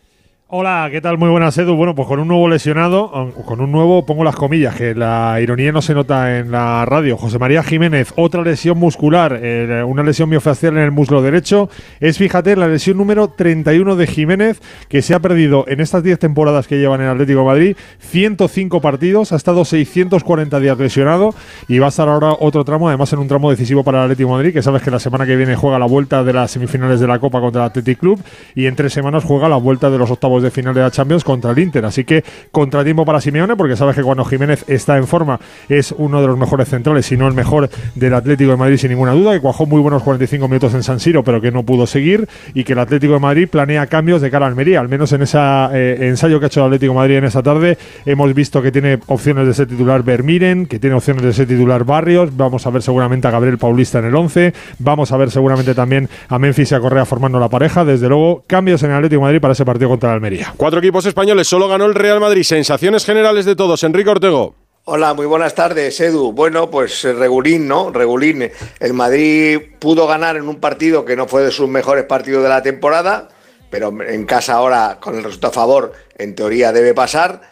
Hola, 0.49 0.87
¿qué 0.93 1.01
tal? 1.01 1.19
Muy 1.19 1.29
buenas, 1.29 1.59
Edu. 1.59 1.75
Bueno, 1.75 1.97
pues 1.97 2.07
con 2.07 2.21
un 2.21 2.29
nuevo 2.29 2.49
lesionado, 2.49 3.33
con 3.45 3.61
un 3.61 3.73
nuevo, 3.73 4.07
pongo 4.07 4.23
las 4.23 4.37
comillas, 4.37 4.77
que 4.77 4.95
la 4.95 5.41
ironía 5.41 5.73
no 5.73 5.83
se 5.83 5.93
nota 5.93 6.39
en 6.39 6.53
la 6.53 6.85
radio. 6.85 7.17
José 7.17 7.41
María 7.41 7.65
Jiménez, 7.65 8.13
otra 8.15 8.43
lesión 8.43 8.79
muscular, 8.79 9.41
una 9.85 10.05
lesión 10.05 10.29
miofascial 10.29 10.77
en 10.77 10.85
el 10.85 10.93
muslo 10.93 11.21
derecho. 11.21 11.69
Es, 11.99 12.19
fíjate, 12.19 12.55
la 12.55 12.69
lesión 12.69 12.97
número 12.97 13.27
31 13.27 13.97
de 13.97 14.07
Jiménez, 14.07 14.61
que 14.89 15.03
se 15.03 15.15
ha 15.15 15.19
perdido 15.19 15.65
en 15.67 15.81
estas 15.81 16.05
10 16.05 16.21
temporadas 16.21 16.69
que 16.69 16.79
llevan 16.79 17.01
en 17.01 17.09
Atlético 17.09 17.41
de 17.41 17.47
Madrid, 17.47 17.77
105 17.99 18.81
partidos, 18.81 19.33
ha 19.33 19.37
estado 19.37 19.65
640 19.65 20.61
días 20.61 20.79
lesionado 20.79 21.35
y 21.67 21.81
va 21.81 21.87
a 21.87 21.89
estar 21.89 22.09
ahora 22.09 22.37
otro 22.39 22.65
tramo, 22.65 22.87
además 22.87 23.13
en 23.13 23.19
un 23.19 23.27
tramo 23.27 23.51
decisivo 23.51 23.83
para 23.83 23.99
el 23.99 24.05
Atlético 24.05 24.31
Madrid, 24.31 24.53
que 24.53 24.63
sabes 24.63 24.81
que 24.83 24.93
la 24.93 25.01
semana 25.01 25.27
que 25.27 25.35
viene 25.35 25.57
juega 25.57 25.81
la 25.81 25.87
vuelta 25.87 26.23
de 26.23 26.33
las 26.33 26.53
semifinales 26.53 27.01
de 27.01 27.09
la 27.09 27.19
Copa 27.19 27.41
contra 27.41 27.63
el 27.63 27.67
Athletic 27.67 27.99
Club 27.99 28.23
y 28.55 28.67
en 28.67 28.77
tres 28.77 28.93
semanas 28.93 29.25
juega 29.25 29.49
la 29.49 29.57
vuelta 29.57 29.91
de 29.91 29.99
los 29.99 30.09
octavos 30.09 30.36
de 30.43 30.51
final 30.51 30.75
de 30.75 30.81
la 30.81 30.91
Champions 30.91 31.25
contra 31.25 31.51
el 31.51 31.59
Inter. 31.59 31.85
Así 31.85 32.05
que 32.05 32.25
contratiempo 32.53 33.05
para 33.05 33.21
Simeone, 33.21 33.57
porque 33.57 33.77
sabes 33.77 33.95
que 33.95 34.03
cuando 34.03 34.25
Jiménez 34.25 34.65
está 34.69 34.97
en 34.97 35.07
forma 35.07 35.41
es 35.69 35.95
uno 35.97 36.21
de 36.21 36.27
los 36.27 36.39
mejores 36.39 36.69
centrales, 36.69 37.07
si 37.07 37.17
no 37.17 37.27
el 37.29 37.35
mejor 37.35 37.69
del 37.95 38.15
Atlético 38.15 38.51
de 38.51 38.57
Madrid, 38.57 38.77
sin 38.77 38.91
ninguna 38.91 39.13
duda, 39.13 39.33
que 39.33 39.41
cuajó 39.41 39.67
muy 39.67 39.81
buenos 39.81 40.03
45 40.03 40.49
minutos 40.49 40.75
en 40.75 40.83
San 40.83 41.01
Siro, 41.01 41.25
pero 41.25 41.41
que 41.41 41.51
no 41.51 41.63
pudo 41.63 41.87
seguir, 41.87 42.29
y 42.55 42.65
que 42.65 42.73
el 42.75 42.79
Atlético 42.79 43.15
de 43.15 43.21
Madrid 43.21 43.49
planea 43.49 43.87
cambios 43.87 44.21
de 44.21 44.31
cara 44.31 44.47
a 44.47 44.49
Almería. 44.49 44.81
Al 44.81 44.89
menos 44.89 45.13
en 45.13 45.23
ese 45.23 45.39
eh, 45.39 45.99
ensayo 46.01 46.39
que 46.39 46.47
ha 46.47 46.49
hecho 46.49 46.61
el 46.61 46.67
Atlético 46.67 46.93
de 46.93 46.97
Madrid 46.97 47.17
en 47.17 47.25
esta 47.25 47.43
tarde, 47.43 47.79
hemos 48.05 48.33
visto 48.35 48.63
que 48.63 48.73
tiene 48.73 48.99
opciones 49.07 49.47
de 49.47 49.55
ser 49.55 49.67
titular 49.67 50.03
Vermiren, 50.03 50.67
que 50.67 50.79
tiene 50.79 50.97
opciones 50.97 51.23
de 51.23 51.33
ser 51.33 51.47
titular 51.47 51.85
Barrios. 51.85 52.37
Vamos 52.37 52.67
a 52.67 52.71
ver 52.71 52.83
seguramente 52.83 53.29
a 53.29 53.31
Gabriel 53.31 53.59
Paulista 53.59 53.99
en 53.99 54.07
el 54.07 54.15
11. 54.15 54.53
Vamos 54.79 55.13
a 55.13 55.17
ver 55.17 55.31
seguramente 55.31 55.75
también 55.75 56.09
a 56.29 56.39
Memphis 56.39 56.73
y 56.73 56.75
a 56.75 56.81
Correa 56.81 57.05
formando 57.05 57.39
la 57.39 57.49
pareja. 57.49 57.85
Desde 57.85 58.09
luego, 58.09 58.45
cambios 58.47 58.83
en 58.83 58.91
el 58.91 58.97
Atlético 58.97 59.21
de 59.21 59.27
Madrid 59.27 59.41
para 59.41 59.53
ese 59.53 59.65
partido 59.65 59.89
contra 59.89 60.15
el. 60.15 60.26
Cuatro 60.57 60.81
equipos 60.81 61.07
españoles, 61.07 61.47
solo 61.47 61.69
ganó 61.69 61.85
el 61.85 61.95
Real 61.95 62.21
Madrid. 62.21 62.43
Sensaciones 62.43 63.05
generales 63.05 63.45
de 63.45 63.55
todos. 63.55 63.83
Enrique 63.85 64.11
Ortego. 64.11 64.55
Hola, 64.85 65.15
muy 65.15 65.27
buenas 65.27 65.55
tardes, 65.55 66.01
Edu. 66.01 66.33
Bueno, 66.33 66.71
pues 66.71 67.05
eh, 67.05 67.13
regulín, 67.13 67.69
¿no? 67.69 67.91
Regulín. 67.91 68.51
El 68.81 68.93
Madrid 68.93 69.61
pudo 69.79 70.07
ganar 70.07 70.37
en 70.37 70.49
un 70.49 70.57
partido 70.57 71.05
que 71.05 71.17
no 71.17 71.29
fue 71.29 71.43
de 71.43 71.51
sus 71.51 71.69
mejores 71.69 72.05
partidos 72.05 72.43
de 72.43 72.49
la 72.49 72.63
temporada, 72.63 73.29
pero 73.71 73.93
en 74.03 74.25
casa 74.27 74.55
ahora, 74.55 74.99
con 75.01 75.17
el 75.17 75.25
resultado 75.25 75.51
a 75.51 75.55
favor, 75.55 75.93
en 76.17 76.35
teoría 76.35 76.73
debe 76.73 76.95
pasar. 76.95 77.43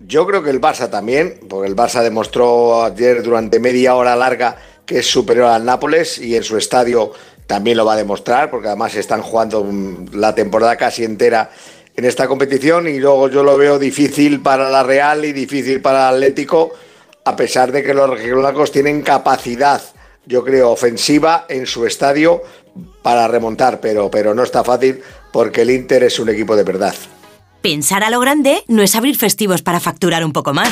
Yo 0.00 0.26
creo 0.26 0.42
que 0.42 0.50
el 0.50 0.60
Barça 0.60 0.90
también, 0.90 1.40
porque 1.48 1.68
el 1.68 1.76
Barça 1.76 2.02
demostró 2.02 2.84
ayer 2.84 3.22
durante 3.22 3.60
media 3.60 3.94
hora 3.94 4.16
larga 4.16 4.56
que 4.84 4.98
es 4.98 5.06
superior 5.06 5.46
al 5.46 5.64
Nápoles 5.64 6.18
y 6.18 6.36
en 6.36 6.44
su 6.44 6.58
estadio 6.58 7.12
también 7.46 7.76
lo 7.76 7.84
va 7.84 7.94
a 7.94 7.96
demostrar, 7.96 8.50
porque 8.50 8.68
además 8.68 8.94
están 8.94 9.22
jugando 9.22 9.66
la 10.12 10.34
temporada 10.34 10.76
casi 10.76 11.04
entera 11.04 11.50
en 11.96 12.04
esta 12.04 12.26
competición 12.26 12.88
y 12.88 12.98
luego 12.98 13.28
yo 13.28 13.42
lo 13.42 13.56
veo 13.56 13.78
difícil 13.78 14.40
para 14.40 14.70
la 14.70 14.82
Real 14.82 15.24
y 15.24 15.32
difícil 15.32 15.80
para 15.80 16.08
el 16.08 16.16
Atlético, 16.16 16.72
a 17.24 17.36
pesar 17.36 17.72
de 17.72 17.82
que 17.82 17.94
los 17.94 18.08
rojiblancos 18.10 18.72
tienen 18.72 19.02
capacidad, 19.02 19.80
yo 20.26 20.44
creo, 20.44 20.70
ofensiva 20.70 21.46
en 21.48 21.66
su 21.66 21.86
estadio 21.86 22.42
para 23.02 23.28
remontar, 23.28 23.80
pero, 23.80 24.10
pero 24.10 24.34
no 24.34 24.42
está 24.42 24.64
fácil 24.64 25.00
porque 25.32 25.62
el 25.62 25.70
Inter 25.70 26.02
es 26.04 26.18
un 26.18 26.28
equipo 26.28 26.56
de 26.56 26.64
verdad. 26.64 26.94
Pensar 27.62 28.04
a 28.04 28.10
lo 28.10 28.20
grande 28.20 28.62
no 28.66 28.82
es 28.82 28.94
abrir 28.94 29.16
festivos 29.16 29.62
para 29.62 29.80
facturar 29.80 30.24
un 30.24 30.32
poco 30.32 30.52
más 30.52 30.70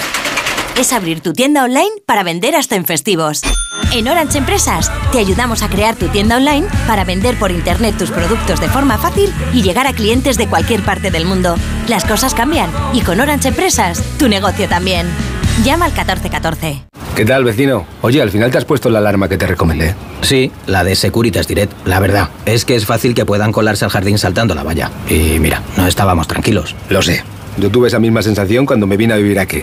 es 0.79 0.93
abrir 0.93 1.21
tu 1.21 1.33
tienda 1.33 1.65
online 1.65 1.91
para 2.07 2.23
vender 2.23 2.57
hasta 2.57 2.77
en 2.77 2.85
festivos. 2.85 3.43
En 3.93 4.09
Orange 4.09 4.39
Empresas 4.39 4.91
te 5.13 5.19
ayudamos 5.19 5.63
a 5.63 5.69
crear 5.69 5.97
tu 5.97 6.09
tienda 6.09 6.37
online 6.37 6.67
para 6.87 7.05
vender 7.05 7.39
por 7.39 7.51
internet 7.51 7.97
tus 7.99 8.11
productos 8.11 8.61
de 8.61 8.69
forma 8.69 8.99
fácil 8.99 9.33
y 9.53 9.63
llegar 9.63 9.87
a 9.87 9.93
clientes 9.93 10.39
de 10.39 10.49
cualquier 10.49 10.83
parte 10.83 11.11
del 11.11 11.27
mundo. 11.27 11.57
Las 11.89 12.05
cosas 12.05 12.35
cambian 12.35 12.71
y 12.93 13.01
con 13.01 13.21
Orange 13.21 13.49
Empresas 13.49 14.03
tu 14.19 14.29
negocio 14.29 14.69
también. 14.69 15.07
Llama 15.65 15.87
al 15.87 15.93
1414. 15.93 16.85
¿Qué 17.15 17.27
tal, 17.27 17.45
vecino? 17.45 17.85
Oye, 18.01 18.23
al 18.23 18.31
final 18.31 18.51
te 18.51 18.57
has 18.57 18.65
puesto 18.65 18.89
la 18.89 19.01
alarma 19.01 19.29
que 19.29 19.37
te 19.37 19.47
recomendé. 19.47 19.95
Sí, 20.23 20.51
la 20.67 20.83
de 20.83 20.97
Securitas 20.97 21.47
Direct. 21.47 21.87
La 21.87 22.01
verdad, 22.01 22.31
es 22.47 22.65
que 22.65 22.75
es 22.75 22.87
fácil 22.87 23.15
que 23.15 23.27
puedan 23.27 23.53
colarse 23.53 23.85
al 23.85 23.91
jardín 23.91 24.17
saltando 24.17 24.55
la 24.55 24.63
valla. 24.63 24.91
Y 25.11 25.39
mira, 25.39 25.63
no 25.77 25.87
estábamos 25.87 26.27
tranquilos. 26.27 26.75
Lo 26.89 27.03
sé. 27.03 27.23
Yo 27.59 27.71
tuve 27.71 27.89
esa 27.89 27.99
misma 27.99 28.23
sensación 28.23 28.65
cuando 28.65 28.87
me 28.87 28.97
vine 28.97 29.13
a 29.13 29.19
vivir 29.19 29.39
aquí. 29.39 29.63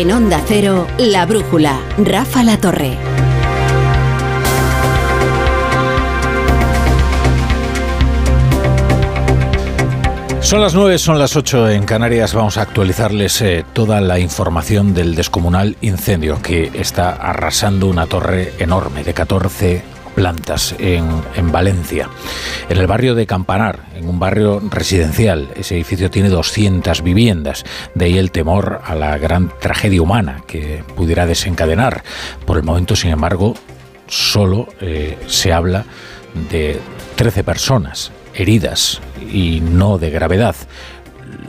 En 0.00 0.10
Onda 0.12 0.42
Cero, 0.46 0.86
La 0.96 1.26
Brújula, 1.26 1.78
Rafa 1.98 2.42
La 2.42 2.56
Torre. 2.56 2.96
Son 10.40 10.62
las 10.62 10.74
9, 10.74 10.96
son 10.96 11.18
las 11.18 11.36
8 11.36 11.68
en 11.68 11.84
Canarias. 11.84 12.32
Vamos 12.32 12.56
a 12.56 12.62
actualizarles 12.62 13.42
eh, 13.42 13.62
toda 13.74 14.00
la 14.00 14.18
información 14.18 14.94
del 14.94 15.14
descomunal 15.14 15.76
incendio 15.82 16.40
que 16.40 16.70
está 16.72 17.10
arrasando 17.10 17.86
una 17.86 18.06
torre 18.06 18.54
enorme 18.58 19.04
de 19.04 19.12
14 19.12 19.82
plantas 20.20 20.74
en, 20.78 21.08
en, 21.34 21.50
Valencia, 21.50 22.10
en 22.68 22.76
el 22.76 22.86
barrio 22.86 23.14
de 23.14 23.26
Campanar, 23.26 23.86
en 23.94 24.06
un 24.06 24.18
barrio 24.18 24.60
residencial. 24.68 25.48
Ese 25.56 25.76
edificio 25.76 26.10
tiene 26.10 26.28
200 26.28 27.00
viviendas, 27.00 27.64
de 27.94 28.04
ahí 28.04 28.18
el 28.18 28.30
temor 28.30 28.82
a 28.84 28.94
la 28.94 29.16
gran 29.16 29.50
tragedia 29.60 30.02
humana 30.02 30.42
que 30.46 30.84
pudiera 30.94 31.24
desencadenar. 31.24 32.04
Por 32.44 32.58
el 32.58 32.64
momento, 32.64 32.96
sin 32.96 33.12
embargo, 33.12 33.54
solo 34.08 34.68
eh, 34.82 35.16
se 35.26 35.54
habla 35.54 35.86
de 36.50 36.78
13 37.16 37.42
personas 37.42 38.12
heridas 38.34 39.00
y 39.32 39.62
no 39.62 39.96
de 39.96 40.10
gravedad 40.10 40.54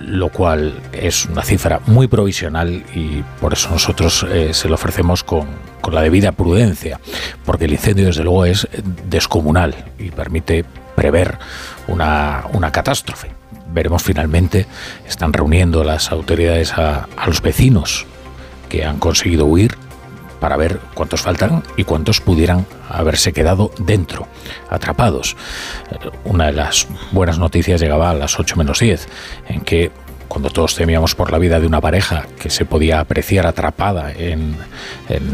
lo 0.06 0.30
cual 0.30 0.80
es 0.92 1.26
una 1.26 1.44
cifra 1.44 1.80
muy 1.88 2.08
provisional 2.08 2.84
y 2.94 3.24
por 3.40 3.54
eso 3.54 3.70
nosotros 3.70 4.26
eh, 4.30 4.54
se 4.54 4.68
lo 4.68 4.76
ofrecemos 4.76 5.24
con, 5.24 5.48
con, 5.82 5.94
la 5.94 6.02
debida 6.02 6.32
prudencia, 6.32 7.00
porque 7.46 7.66
el 7.66 7.74
incendio 7.74 8.08
desde 8.08 8.24
luego 8.24 8.46
es 8.46 8.68
descomunal 9.08 9.76
y 9.98 10.12
permite 10.12 10.66
prever 10.96 11.38
una, 11.88 12.46
una 12.54 12.72
catástrofe. 12.72 13.30
Veremos 13.74 14.04
finalmente, 14.04 14.66
están 15.08 15.34
reuniendo 15.34 15.84
las 15.84 16.12
autoridades 16.12 16.74
a, 16.74 17.08
a 17.16 17.28
los 17.28 17.42
vecinos 17.42 18.06
que 18.70 18.86
han 18.86 19.00
conseguido 19.00 19.46
huir 19.46 19.78
para 20.42 20.58
ver 20.58 20.80
cuántos 20.96 21.22
faltan 21.22 21.64
y 21.78 21.86
cuántos 21.86 22.20
pudieran 22.20 22.66
haberse 22.90 23.32
quedado 23.32 23.72
dentro, 23.78 24.28
atrapados. 24.70 25.38
Una 26.26 26.48
de 26.48 26.54
las 26.54 26.88
buenas 27.12 27.40
noticias 27.40 27.80
llegaba 27.80 28.10
a 28.10 28.16
las 28.16 28.38
8 28.40 28.56
menos 28.58 28.80
10, 28.80 29.08
en 29.48 29.62
que 29.62 29.92
cuando 30.28 30.50
todos 30.50 30.76
temíamos 30.76 31.14
por 31.14 31.32
la 31.32 31.38
vida 31.38 31.60
de 31.60 31.68
una 31.68 31.82
pareja 31.82 32.26
que 32.40 32.50
se 32.50 32.64
podía 32.64 33.02
apreciar 33.02 33.46
atrapada 33.46 34.14
en, 34.14 34.56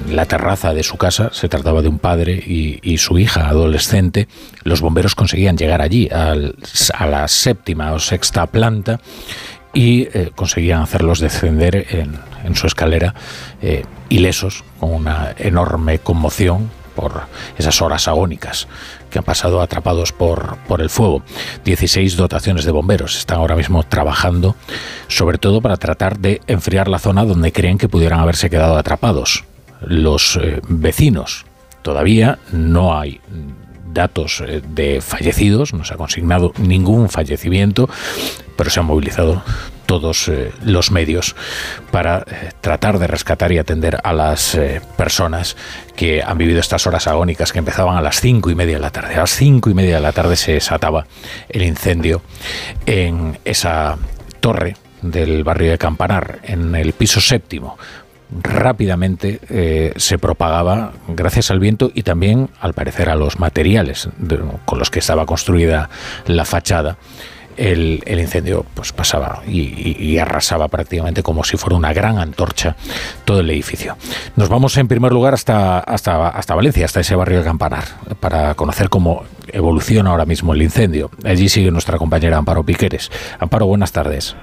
la 0.09 0.25
terraza 0.25 0.73
de 0.73 0.81
su 0.81 0.97
casa, 0.97 1.29
se 1.31 1.47
trataba 1.47 1.83
de 1.83 1.87
un 1.87 1.99
padre 1.99 2.33
y, 2.33 2.97
su 2.97 3.19
hija 3.19 3.47
adolescente, 3.47 4.27
los 4.63 4.81
bomberos 4.81 5.13
conseguían 5.13 5.55
llegar 5.55 5.83
allí, 5.83 6.09
al, 6.11 6.55
a 6.95 7.05
la 7.05 7.27
séptima 7.27 7.93
o 7.93 7.99
sexta 7.99 8.47
planta, 8.47 8.99
y 9.71 10.07
eh, 10.11 10.31
conseguían 10.35 10.81
hacerlos 10.81 11.19
descender 11.19 11.85
en, 11.91 12.17
en 12.47 12.55
su 12.55 12.65
escalera 12.65 13.13
eh, 13.61 13.85
ilesos, 14.09 14.63
con 14.79 14.93
una 14.93 15.35
enorme 15.37 15.99
conmoción 15.99 16.69
por 16.95 17.27
esas 17.59 17.79
horas 17.83 18.07
agónicas 18.07 18.67
que 19.11 19.19
han 19.19 19.23
pasado 19.23 19.61
atrapados 19.61 20.11
por, 20.11 20.57
por 20.67 20.81
el 20.81 20.89
fuego. 20.89 21.21
16 21.63 22.17
dotaciones 22.17 22.65
de 22.65 22.71
bomberos 22.71 23.17
están 23.17 23.37
ahora 23.37 23.55
mismo 23.55 23.83
trabajando, 23.83 24.55
sobre 25.07 25.37
todo 25.37 25.61
para 25.61 25.77
tratar 25.77 26.17
de 26.17 26.41
enfriar 26.47 26.87
la 26.87 26.97
zona 26.97 27.23
donde 27.23 27.51
creen 27.51 27.77
que 27.77 27.87
pudieran 27.87 28.19
haberse 28.19 28.49
quedado 28.49 28.77
atrapados. 28.77 29.43
Los 29.81 30.39
eh, 30.41 30.59
vecinos 30.67 31.45
todavía 31.83 32.39
no 32.51 32.97
hay 32.97 33.21
datos 33.97 34.41
eh, 34.45 34.61
de 34.65 35.01
fallecidos, 35.01 35.73
no 35.73 35.83
se 35.83 35.93
ha 35.93 35.97
consignado 35.97 36.53
ningún 36.57 37.09
fallecimiento, 37.09 37.89
pero 38.55 38.69
se 38.69 38.79
han 38.79 38.85
movilizado 38.85 39.43
todos 39.85 40.27
eh, 40.27 40.51
los 40.63 40.91
medios 40.91 41.35
para 41.91 42.19
eh, 42.19 42.51
tratar 42.61 42.99
de 42.99 43.07
rescatar 43.07 43.51
y 43.51 43.57
atender 43.57 43.99
a 44.03 44.13
las 44.13 44.57
personas 44.95 45.57
que 45.95 46.21
han 46.21 46.37
vivido 46.37 46.59
estas 46.59 46.87
horas 46.87 47.07
agónicas 47.07 47.51
que 47.51 47.59
empezaban 47.59 47.97
a 47.97 48.01
las 48.01 48.21
cinco 48.21 48.49
y 48.49 48.55
media 48.55 48.75
de 48.75 48.81
la 48.81 48.91
tarde. 48.91 49.15
A 49.15 49.21
las 49.21 49.31
cinco 49.31 49.69
y 49.69 49.73
media 49.73 49.95
de 49.95 50.01
la 50.01 50.11
tarde 50.11 50.35
se 50.35 50.53
desataba 50.53 51.05
el 51.49 51.63
incendio 51.63 52.21
en 52.85 53.39
esa 53.43 53.97
torre 54.39 54.75
del 55.01 55.43
barrio 55.43 55.71
de 55.71 55.77
Campanar, 55.77 56.39
en 56.43 56.75
el 56.75 56.93
piso 56.93 57.21
séptimo, 57.21 57.77
rápidamente 58.31 59.39
eh, 59.49 59.93
se 59.95 60.17
propagaba 60.17 60.91
gracias 61.07 61.51
al 61.51 61.59
viento 61.59 61.91
y 61.93 62.03
también, 62.03 62.49
al 62.59 62.73
parecer, 62.73 63.09
a 63.09 63.15
los 63.15 63.39
materiales 63.39 64.09
con 64.65 64.79
los 64.79 64.89
que 64.89 64.99
estaba 64.99 65.25
construida 65.25 65.89
la 66.25 66.45
fachada. 66.45 66.97
El, 67.55 68.03
incendio 68.07 68.67
pues 68.75 68.93
pasaba 68.93 69.41
y, 69.47 69.61
y, 69.61 69.97
y, 69.99 70.19
arrasaba 70.19 70.67
prácticamente 70.67 71.23
como 71.23 71.43
si 71.43 71.57
fuera 71.57 71.75
una 71.75 71.91
gran 71.91 72.19
antorcha 72.19 72.75
todo 73.25 73.39
el 73.39 73.49
edificio. 73.49 73.97
Nos 74.35 74.47
vamos 74.47 74.77
en 74.77 74.87
primer 74.87 75.11
lugar 75.11 75.33
hasta, 75.33 75.79
hasta, 75.79 76.27
hasta 76.27 76.53
Valencia, 76.53 76.85
hasta 76.85 76.99
ese 76.99 77.15
barrio 77.15 77.39
de 77.39 77.45
Campanar, 77.45 77.85
para 78.19 78.53
conocer 78.53 78.89
cómo 78.89 79.23
evoluciona 79.47 80.11
ahora 80.11 80.25
mismo 80.25 80.53
el 80.53 80.61
incendio. 80.61 81.09
Allí 81.23 81.49
sigue 81.49 81.71
nuestra 81.71 81.97
compañera 81.97 82.37
Amparo 82.37 82.63
Piqueres. 82.63 83.09
Amparo, 83.39 83.65
buenas 83.65 83.91
tardes. 83.91 84.35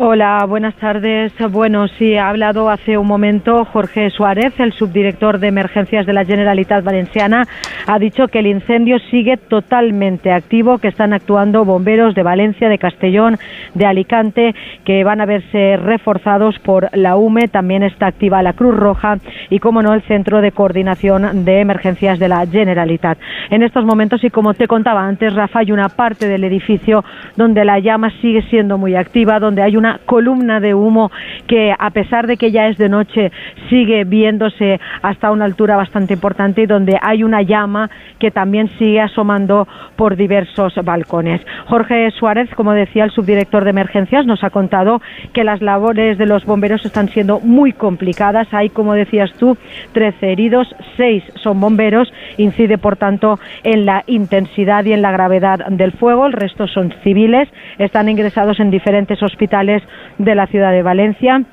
Hola, 0.00 0.44
buenas 0.48 0.76
tardes. 0.76 1.32
Bueno, 1.50 1.88
sí, 1.88 2.16
ha 2.16 2.28
hablado 2.28 2.70
hace 2.70 2.96
un 2.96 3.08
momento 3.08 3.64
Jorge 3.64 4.10
Suárez, 4.10 4.52
el 4.60 4.72
subdirector 4.72 5.40
de 5.40 5.48
emergencias 5.48 6.06
de 6.06 6.12
la 6.12 6.24
Generalitat 6.24 6.84
Valenciana. 6.84 7.48
Ha 7.84 7.98
dicho 7.98 8.28
que 8.28 8.38
el 8.38 8.46
incendio 8.46 9.00
sigue 9.10 9.38
totalmente 9.38 10.30
activo, 10.30 10.78
que 10.78 10.86
están 10.86 11.12
actuando 11.14 11.64
bomberos 11.64 12.14
de 12.14 12.22
Valencia, 12.22 12.68
de 12.68 12.78
Castellón, 12.78 13.38
de 13.74 13.86
Alicante, 13.86 14.54
que 14.84 15.02
van 15.02 15.20
a 15.20 15.26
verse 15.26 15.76
reforzados 15.76 16.60
por 16.60 16.96
la 16.96 17.16
UME. 17.16 17.48
También 17.48 17.82
está 17.82 18.06
activa 18.06 18.40
la 18.40 18.52
Cruz 18.52 18.76
Roja 18.76 19.16
y, 19.50 19.58
como 19.58 19.82
no, 19.82 19.94
el 19.94 20.02
Centro 20.02 20.40
de 20.40 20.52
Coordinación 20.52 21.44
de 21.44 21.58
Emergencias 21.58 22.20
de 22.20 22.28
la 22.28 22.46
Generalitat. 22.46 23.18
En 23.50 23.64
estos 23.64 23.84
momentos, 23.84 24.22
y 24.22 24.30
como 24.30 24.54
te 24.54 24.68
contaba 24.68 25.04
antes, 25.04 25.34
Rafa, 25.34 25.58
hay 25.58 25.72
una 25.72 25.88
parte 25.88 26.28
del 26.28 26.44
edificio 26.44 27.04
donde 27.34 27.64
la 27.64 27.80
llama 27.80 28.12
sigue 28.20 28.42
siendo 28.42 28.78
muy 28.78 28.94
activa, 28.94 29.40
donde 29.40 29.62
hay 29.62 29.76
una 29.76 29.87
columna 30.06 30.60
de 30.60 30.74
humo 30.74 31.10
que 31.46 31.74
a 31.76 31.90
pesar 31.90 32.26
de 32.26 32.36
que 32.36 32.50
ya 32.50 32.68
es 32.68 32.78
de 32.78 32.88
noche 32.88 33.32
sigue 33.68 34.04
viéndose 34.04 34.80
hasta 35.02 35.30
una 35.30 35.44
altura 35.44 35.76
bastante 35.76 36.14
importante 36.14 36.62
y 36.62 36.66
donde 36.66 36.98
hay 37.00 37.22
una 37.22 37.42
llama 37.42 37.90
que 38.18 38.30
también 38.30 38.68
sigue 38.78 39.00
asomando 39.00 39.66
por 39.96 40.16
diversos 40.16 40.74
balcones. 40.84 41.40
Jorge 41.66 42.10
Suárez, 42.12 42.48
como 42.54 42.72
decía 42.72 43.04
el 43.04 43.10
subdirector 43.10 43.64
de 43.64 43.70
emergencias, 43.70 44.26
nos 44.26 44.44
ha 44.44 44.50
contado 44.50 45.00
que 45.32 45.44
las 45.44 45.60
labores 45.62 46.18
de 46.18 46.26
los 46.26 46.44
bomberos 46.44 46.84
están 46.84 47.08
siendo 47.08 47.40
muy 47.40 47.72
complicadas. 47.72 48.52
Hay, 48.52 48.68
como 48.68 48.94
decías 48.94 49.32
tú, 49.38 49.56
13 49.92 50.32
heridos, 50.32 50.68
6 50.96 51.22
son 51.42 51.60
bomberos, 51.60 52.12
incide 52.36 52.78
por 52.78 52.96
tanto 52.96 53.38
en 53.64 53.86
la 53.86 54.04
intensidad 54.06 54.84
y 54.84 54.92
en 54.92 55.02
la 55.02 55.12
gravedad 55.12 55.66
del 55.68 55.92
fuego. 55.92 56.26
El 56.26 56.32
resto 56.32 56.66
son 56.66 56.94
civiles, 57.02 57.48
están 57.78 58.08
ingresados 58.08 58.60
en 58.60 58.70
diferentes 58.70 59.22
hospitales 59.22 59.77
de 60.18 60.34
la 60.34 60.46
ciudad 60.46 60.72
de 60.72 60.82
Valencia. 60.82 61.44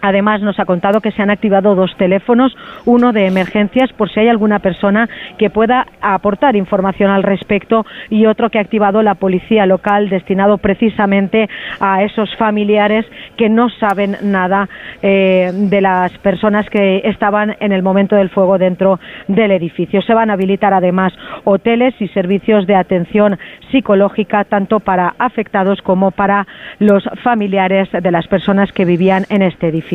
Además, 0.00 0.40
nos 0.40 0.58
ha 0.58 0.64
contado 0.64 1.00
que 1.00 1.12
se 1.12 1.22
han 1.22 1.30
activado 1.30 1.74
dos 1.74 1.94
teléfonos, 1.96 2.56
uno 2.84 3.12
de 3.12 3.26
emergencias 3.26 3.92
por 3.92 4.10
si 4.10 4.20
hay 4.20 4.28
alguna 4.28 4.58
persona 4.58 5.08
que 5.38 5.50
pueda 5.50 5.86
aportar 6.00 6.56
información 6.56 7.10
al 7.10 7.22
respecto 7.22 7.84
y 8.08 8.26
otro 8.26 8.50
que 8.50 8.58
ha 8.58 8.62
activado 8.62 9.02
la 9.02 9.14
policía 9.14 9.66
local 9.66 10.08
destinado 10.08 10.58
precisamente 10.58 11.48
a 11.80 12.02
esos 12.02 12.34
familiares 12.36 13.04
que 13.36 13.48
no 13.48 13.68
saben 13.68 14.16
nada 14.22 14.68
eh, 15.02 15.50
de 15.52 15.80
las 15.80 16.16
personas 16.18 16.68
que 16.70 17.02
estaban 17.04 17.56
en 17.60 17.72
el 17.72 17.82
momento 17.82 18.16
del 18.16 18.30
fuego 18.30 18.58
dentro 18.58 19.00
del 19.28 19.50
edificio. 19.50 20.02
Se 20.02 20.14
van 20.14 20.30
a 20.30 20.34
habilitar 20.34 20.72
además 20.72 21.12
hoteles 21.44 21.94
y 22.00 22.08
servicios 22.08 22.66
de 22.66 22.74
atención 22.74 23.38
psicológica 23.70 24.44
tanto 24.44 24.80
para 24.80 25.14
afectados 25.18 25.80
como 25.82 26.10
para 26.10 26.46
los 26.78 27.04
familiares 27.22 27.88
de 27.92 28.10
las 28.10 28.26
personas 28.26 28.72
que 28.72 28.84
vivían 28.84 29.24
en 29.28 29.42
este 29.42 29.68
edificio. 29.68 29.89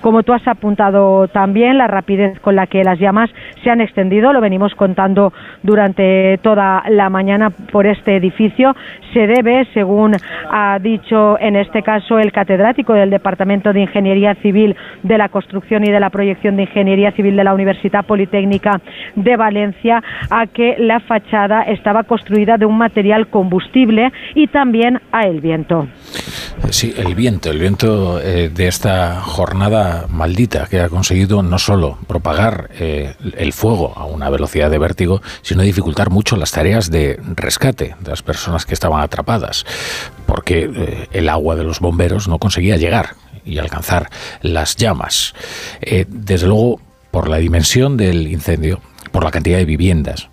Como 0.00 0.22
tú 0.22 0.32
has 0.32 0.46
apuntado 0.46 1.28
también, 1.28 1.78
la 1.78 1.86
rapidez 1.86 2.38
con 2.40 2.56
la 2.56 2.66
que 2.66 2.82
las 2.84 2.98
llamas 2.98 3.30
se 3.62 3.70
han 3.70 3.80
extendido, 3.80 4.32
lo 4.32 4.40
venimos 4.40 4.74
contando 4.74 5.32
durante 5.62 6.38
toda 6.42 6.82
la 6.88 7.10
mañana 7.10 7.50
por 7.50 7.86
este 7.86 8.16
edificio, 8.16 8.74
se 9.12 9.26
debe, 9.26 9.66
según 9.74 10.12
ha 10.50 10.78
dicho 10.78 11.38
en 11.40 11.56
este 11.56 11.82
caso 11.82 12.18
el 12.18 12.32
catedrático 12.32 12.92
del 12.92 13.10
Departamento 13.10 13.72
de 13.72 13.80
Ingeniería 13.80 14.34
Civil 14.36 14.76
de 15.02 15.18
la 15.18 15.28
Construcción 15.28 15.84
y 15.84 15.90
de 15.90 16.00
la 16.00 16.10
Proyección 16.10 16.56
de 16.56 16.62
Ingeniería 16.62 17.12
Civil 17.12 17.36
de 17.36 17.44
la 17.44 17.54
Universidad 17.54 18.04
Politécnica 18.04 18.80
de 19.14 19.36
Valencia, 19.36 20.02
a 20.30 20.46
que 20.46 20.76
la 20.78 21.00
fachada 21.00 21.62
estaba 21.62 22.04
construida 22.04 22.56
de 22.56 22.66
un 22.66 22.78
material 22.78 23.28
combustible 23.28 24.12
y 24.34 24.46
también 24.48 25.00
a 25.12 25.22
el 25.22 25.40
viento. 25.40 25.86
Sí, 26.70 26.94
el 26.96 27.14
viento, 27.14 27.50
el 27.50 27.58
viento 27.58 28.20
eh, 28.20 28.48
de 28.48 28.66
esta 28.66 29.20
jornada 29.20 30.06
maldita 30.08 30.66
que 30.66 30.80
ha 30.80 30.88
conseguido 30.88 31.42
no 31.42 31.58
solo 31.58 31.98
propagar 32.06 32.70
eh, 32.78 33.14
el 33.36 33.52
fuego 33.52 33.92
a 33.96 34.04
una 34.04 34.30
velocidad 34.30 34.70
de 34.70 34.78
vértigo, 34.78 35.22
sino 35.42 35.62
dificultar 35.62 36.10
mucho 36.10 36.36
las 36.36 36.50
tareas 36.50 36.90
de 36.90 37.20
rescate 37.34 37.94
de 38.00 38.10
las 38.10 38.22
personas 38.22 38.66
que 38.66 38.74
estaban 38.74 39.00
atrapadas, 39.00 39.64
porque 40.26 40.70
eh, 40.74 41.08
el 41.12 41.28
agua 41.28 41.56
de 41.56 41.64
los 41.64 41.80
bomberos 41.80 42.26
no 42.28 42.38
conseguía 42.38 42.76
llegar 42.76 43.14
y 43.44 43.58
alcanzar 43.58 44.10
las 44.42 44.74
llamas. 44.76 45.34
Desde 46.08 46.48
luego, 46.48 46.80
por 47.12 47.28
la 47.28 47.36
dimensión 47.36 47.96
del 47.96 48.26
incendio, 48.26 48.80
por 49.12 49.22
la 49.22 49.30
cantidad 49.30 49.58
de 49.58 49.64
viviendas, 49.64 50.30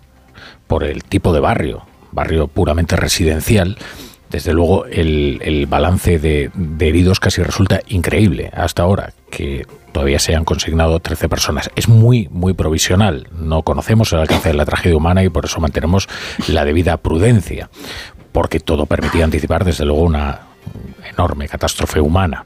por 0.66 0.82
el 0.82 1.04
tipo 1.04 1.32
de 1.32 1.38
barrio, 1.38 1.86
barrio 2.10 2.48
puramente 2.48 2.96
residencial, 2.96 3.76
desde 4.34 4.52
luego 4.52 4.84
el, 4.86 5.66
balance 5.68 6.18
de, 6.18 6.50
heridos 6.80 7.20
casi 7.20 7.40
resulta 7.40 7.82
increíble 7.86 8.50
hasta 8.52 8.82
ahora, 8.82 9.12
que 9.30 9.64
todavía 9.92 10.18
se 10.18 10.34
han 10.34 10.44
consignado 10.44 10.98
13 10.98 11.28
personas. 11.28 11.70
Es 11.76 11.88
muy, 11.88 12.26
muy 12.32 12.52
provisional. 12.52 13.28
No 13.30 13.62
conocemos 13.62 14.12
el 14.12 14.18
alcance 14.18 14.48
de 14.48 14.56
la 14.56 14.64
tragedia 14.64 14.96
humana 14.96 15.22
y 15.22 15.28
por 15.28 15.44
eso 15.44 15.60
mantenemos 15.60 16.08
la 16.48 16.64
debida 16.64 16.96
prudencia, 16.96 17.70
porque 18.32 18.58
todo 18.58 18.86
permitía 18.86 19.22
anticipar 19.22 19.64
desde 19.64 19.84
luego 19.84 20.02
una 20.02 20.40
enorme 21.08 21.46
catástrofe 21.46 22.00
humana. 22.00 22.44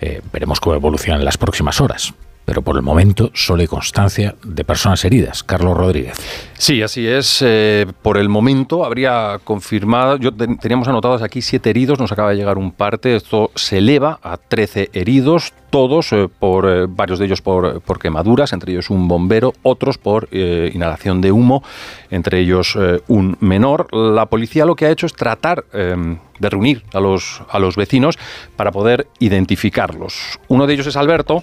Eh, 0.00 0.22
veremos 0.32 0.58
cómo 0.58 0.74
evolucionan 0.74 1.20
en 1.20 1.26
las 1.26 1.36
próximas 1.36 1.82
horas 1.82 2.14
pero 2.46 2.62
por 2.62 2.76
el 2.76 2.82
momento 2.82 3.30
solo 3.34 3.60
hay 3.60 3.66
constancia 3.66 4.36
de 4.42 4.64
personas 4.64 5.04
heridas. 5.04 5.42
Carlos 5.42 5.76
Rodríguez. 5.76 6.16
Sí, 6.56 6.80
así 6.80 7.06
es. 7.06 7.42
Eh, 7.44 7.86
por 8.00 8.16
el 8.16 8.28
momento 8.28 8.84
habría 8.84 9.40
confirmado, 9.44 10.16
yo 10.16 10.32
teníamos 10.32 10.88
anotados 10.88 11.22
aquí 11.22 11.42
siete 11.42 11.70
heridos, 11.70 11.98
nos 11.98 12.12
acaba 12.12 12.30
de 12.30 12.36
llegar 12.36 12.56
un 12.56 12.70
parte, 12.70 13.16
esto 13.16 13.50
se 13.56 13.78
eleva 13.78 14.20
a 14.22 14.36
13 14.36 14.90
heridos, 14.92 15.52
todos 15.70 16.12
eh, 16.12 16.28
por 16.28 16.68
eh, 16.68 16.86
varios 16.88 17.18
de 17.18 17.26
ellos 17.26 17.42
por, 17.42 17.80
por, 17.80 17.98
quemaduras, 17.98 18.52
entre 18.52 18.72
ellos 18.72 18.90
un 18.90 19.08
bombero, 19.08 19.52
otros 19.62 19.98
por 19.98 20.28
inhalación 20.32 21.20
de 21.20 21.32
humo, 21.32 21.62
entre 22.10 22.40
ellos 22.40 22.76
un 23.08 23.36
menor. 23.40 23.92
La 23.92 24.26
policía 24.26 24.64
lo 24.64 24.76
que 24.76 24.86
ha 24.86 24.90
hecho 24.90 25.06
es 25.06 25.14
tratar 25.14 25.64
de 25.72 26.50
reunir 26.50 26.82
a 26.92 27.00
los, 27.00 27.42
a 27.48 27.58
los 27.58 27.76
vecinos 27.76 28.18
para 28.56 28.72
poder 28.72 29.08
identificarlos. 29.18 30.38
Uno 30.48 30.66
de 30.66 30.74
ellos 30.74 30.86
es 30.86 30.96
Alberto 30.96 31.42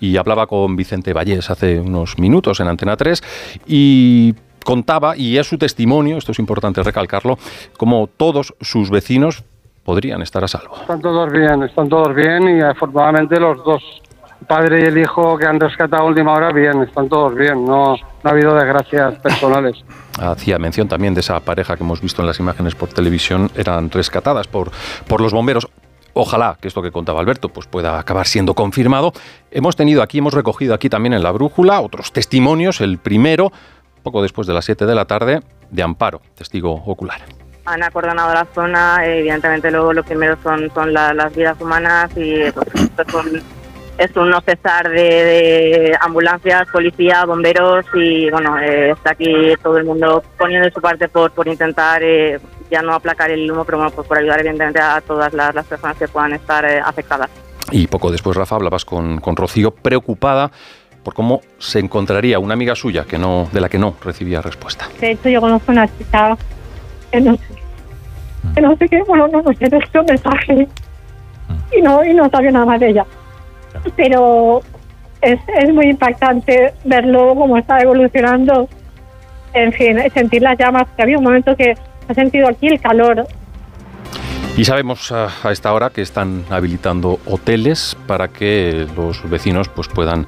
y 0.00 0.16
hablaba 0.16 0.46
con 0.46 0.76
Vicente 0.76 1.12
Vallés 1.12 1.50
hace 1.50 1.80
unos 1.80 2.18
minutos 2.18 2.60
en 2.60 2.68
Antena 2.68 2.96
3 2.96 3.22
y 3.66 4.34
contaba, 4.64 5.16
y 5.16 5.38
es 5.38 5.46
su 5.46 5.58
testimonio, 5.58 6.16
esto 6.16 6.32
es 6.32 6.38
importante 6.38 6.82
recalcarlo, 6.82 7.38
como 7.76 8.08
todos 8.08 8.54
sus 8.60 8.90
vecinos 8.90 9.44
podrían 9.84 10.22
estar 10.22 10.42
a 10.42 10.48
salvo. 10.48 10.76
Están 10.80 11.00
todos 11.00 11.30
bien, 11.32 11.62
están 11.62 11.88
todos 11.88 12.14
bien 12.14 12.58
y 12.58 12.60
afortunadamente 12.62 13.38
los 13.38 13.62
dos, 13.64 13.82
el 14.40 14.46
padre 14.46 14.80
y 14.80 14.84
el 14.86 14.98
hijo 14.98 15.36
que 15.36 15.46
han 15.46 15.60
rescatado 15.60 16.02
a 16.02 16.06
última 16.06 16.32
hora, 16.32 16.50
bien, 16.52 16.82
están 16.82 17.08
todos 17.08 17.34
bien, 17.34 17.64
no, 17.64 17.94
no 17.94 17.96
ha 18.24 18.30
habido 18.30 18.54
desgracias 18.54 19.18
personales. 19.18 19.84
Hacía 20.18 20.58
mención 20.58 20.88
también 20.88 21.14
de 21.14 21.20
esa 21.20 21.38
pareja 21.40 21.76
que 21.76 21.82
hemos 21.82 22.00
visto 22.00 22.22
en 22.22 22.26
las 22.26 22.40
imágenes 22.40 22.74
por 22.74 22.88
televisión, 22.88 23.50
eran 23.54 23.90
rescatadas 23.90 24.46
por, 24.48 24.70
por 25.06 25.20
los 25.20 25.32
bomberos. 25.32 25.68
Ojalá 26.16 26.56
que 26.60 26.68
esto 26.68 26.80
que 26.80 26.92
contaba 26.92 27.20
Alberto 27.20 27.48
pues 27.48 27.66
pueda 27.66 27.98
acabar 27.98 28.26
siendo 28.26 28.54
confirmado. 28.54 29.12
Hemos 29.50 29.74
tenido 29.74 30.00
aquí, 30.00 30.18
hemos 30.18 30.32
recogido 30.32 30.72
aquí 30.72 30.88
también 30.88 31.12
en 31.12 31.24
la 31.24 31.32
brújula 31.32 31.80
otros 31.80 32.12
testimonios. 32.12 32.80
El 32.80 32.98
primero, 32.98 33.52
poco 34.04 34.22
después 34.22 34.46
de 34.46 34.54
las 34.54 34.64
7 34.64 34.86
de 34.86 34.94
la 34.94 35.06
tarde, 35.06 35.40
de 35.72 35.82
Amparo, 35.82 36.20
testigo 36.36 36.72
ocular. 36.72 37.22
Han 37.66 37.82
acordonado 37.82 38.34
la 38.34 38.46
zona, 38.54 38.98
evidentemente 39.04 39.70
luego 39.70 39.92
lo 39.92 40.02
primero 40.02 40.36
son, 40.42 40.70
son 40.74 40.92
las 40.92 41.34
vidas 41.34 41.58
humanas 41.60 42.10
y 42.16 42.50
pues, 42.52 42.68
es 43.98 44.16
un 44.16 44.30
no 44.30 44.40
cesar 44.40 44.88
de, 44.90 45.96
ambulancias, 46.00 46.68
policía, 46.70 47.24
bomberos 47.24 47.86
y 47.94 48.28
bueno, 48.30 48.58
eh, 48.58 48.90
está 48.90 49.12
aquí 49.12 49.54
todo 49.62 49.78
el 49.78 49.84
mundo 49.84 50.22
poniendo 50.36 50.66
de 50.66 50.74
su 50.74 50.80
parte 50.80 51.08
por, 51.08 51.30
por 51.30 51.46
intentar 51.46 52.02
eh, 52.02 52.38
ya 52.70 52.82
no 52.82 52.94
aplacar 52.94 53.30
el 53.30 53.50
humo, 53.50 53.64
pero 53.64 53.78
bueno, 53.78 53.92
pues 53.92 54.06
por 54.06 54.18
ayudar 54.18 54.40
evidentemente 54.40 54.80
a 54.80 55.00
todas 55.00 55.32
las, 55.32 55.54
personas 55.66 55.96
que 55.96 56.08
puedan 56.08 56.32
estar 56.32 56.64
eh, 56.64 56.80
afectadas. 56.84 57.30
Y 57.70 57.86
poco 57.86 58.10
después, 58.10 58.36
Rafa, 58.36 58.56
hablabas 58.56 58.84
con, 58.84 59.20
con 59.20 59.36
Rocío 59.36 59.70
preocupada 59.70 60.50
por 61.02 61.14
cómo 61.14 61.42
se 61.58 61.78
encontraría 61.78 62.38
una 62.38 62.54
amiga 62.54 62.74
suya 62.74 63.04
que 63.04 63.18
no, 63.18 63.48
de 63.52 63.60
la 63.60 63.68
que 63.68 63.78
no 63.78 63.94
recibía 64.02 64.40
respuesta. 64.40 64.88
De 65.00 65.12
hecho, 65.12 65.28
yo 65.28 65.40
conozco 65.40 65.70
una 65.70 65.86
chica 65.86 66.36
que 67.14 67.20
no, 67.20 67.38
que 68.54 68.60
no 68.60 68.76
sé 68.76 68.88
qué, 68.88 69.02
bueno, 69.04 69.28
no, 69.28 69.42
no 69.42 69.52
sé, 69.52 69.68
dejó 69.68 70.00
un 70.00 70.06
mensaje 70.06 70.68
y 71.76 71.82
no, 71.82 72.04
y 72.04 72.12
no 72.12 72.28
sabía 72.28 72.50
nada 72.50 72.66
más 72.66 72.80
de 72.80 72.90
ella. 72.90 73.06
Pero 73.96 74.62
es, 75.20 75.38
es 75.60 75.72
muy 75.72 75.86
impactante 75.86 76.74
verlo 76.84 77.34
cómo 77.36 77.56
está 77.56 77.80
evolucionando. 77.80 78.68
En 79.52 79.72
fin, 79.72 79.98
sentir 80.12 80.42
las 80.42 80.58
llamas, 80.58 80.88
que 80.96 81.02
había 81.02 81.18
un 81.18 81.24
momento 81.24 81.54
que 81.56 81.74
ha 82.08 82.14
sentido 82.14 82.48
aquí 82.48 82.66
el 82.66 82.80
calor. 82.80 83.26
Y 84.56 84.64
sabemos 84.64 85.12
a, 85.12 85.30
esta 85.50 85.72
hora 85.72 85.90
que 85.90 86.02
están 86.02 86.44
habilitando 86.50 87.20
hoteles 87.26 87.96
para 88.06 88.28
que 88.28 88.86
los 88.96 89.28
vecinos 89.30 89.68
pues 89.68 89.86
puedan 89.88 90.26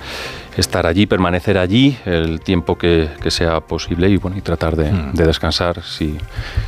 estar 0.57 0.87
allí, 0.87 1.07
permanecer 1.07 1.59
allí 1.59 1.97
el 2.05 2.41
tiempo 2.41 2.77
que, 2.77 3.09
sea 3.29 3.61
posible 3.61 4.09
y 4.09 4.17
bueno 4.17 4.39
y 4.39 4.41
tratar 4.41 4.77
de, 4.77 4.91
hmm. 4.91 5.15
descansar 5.15 5.83
si, 5.83 6.17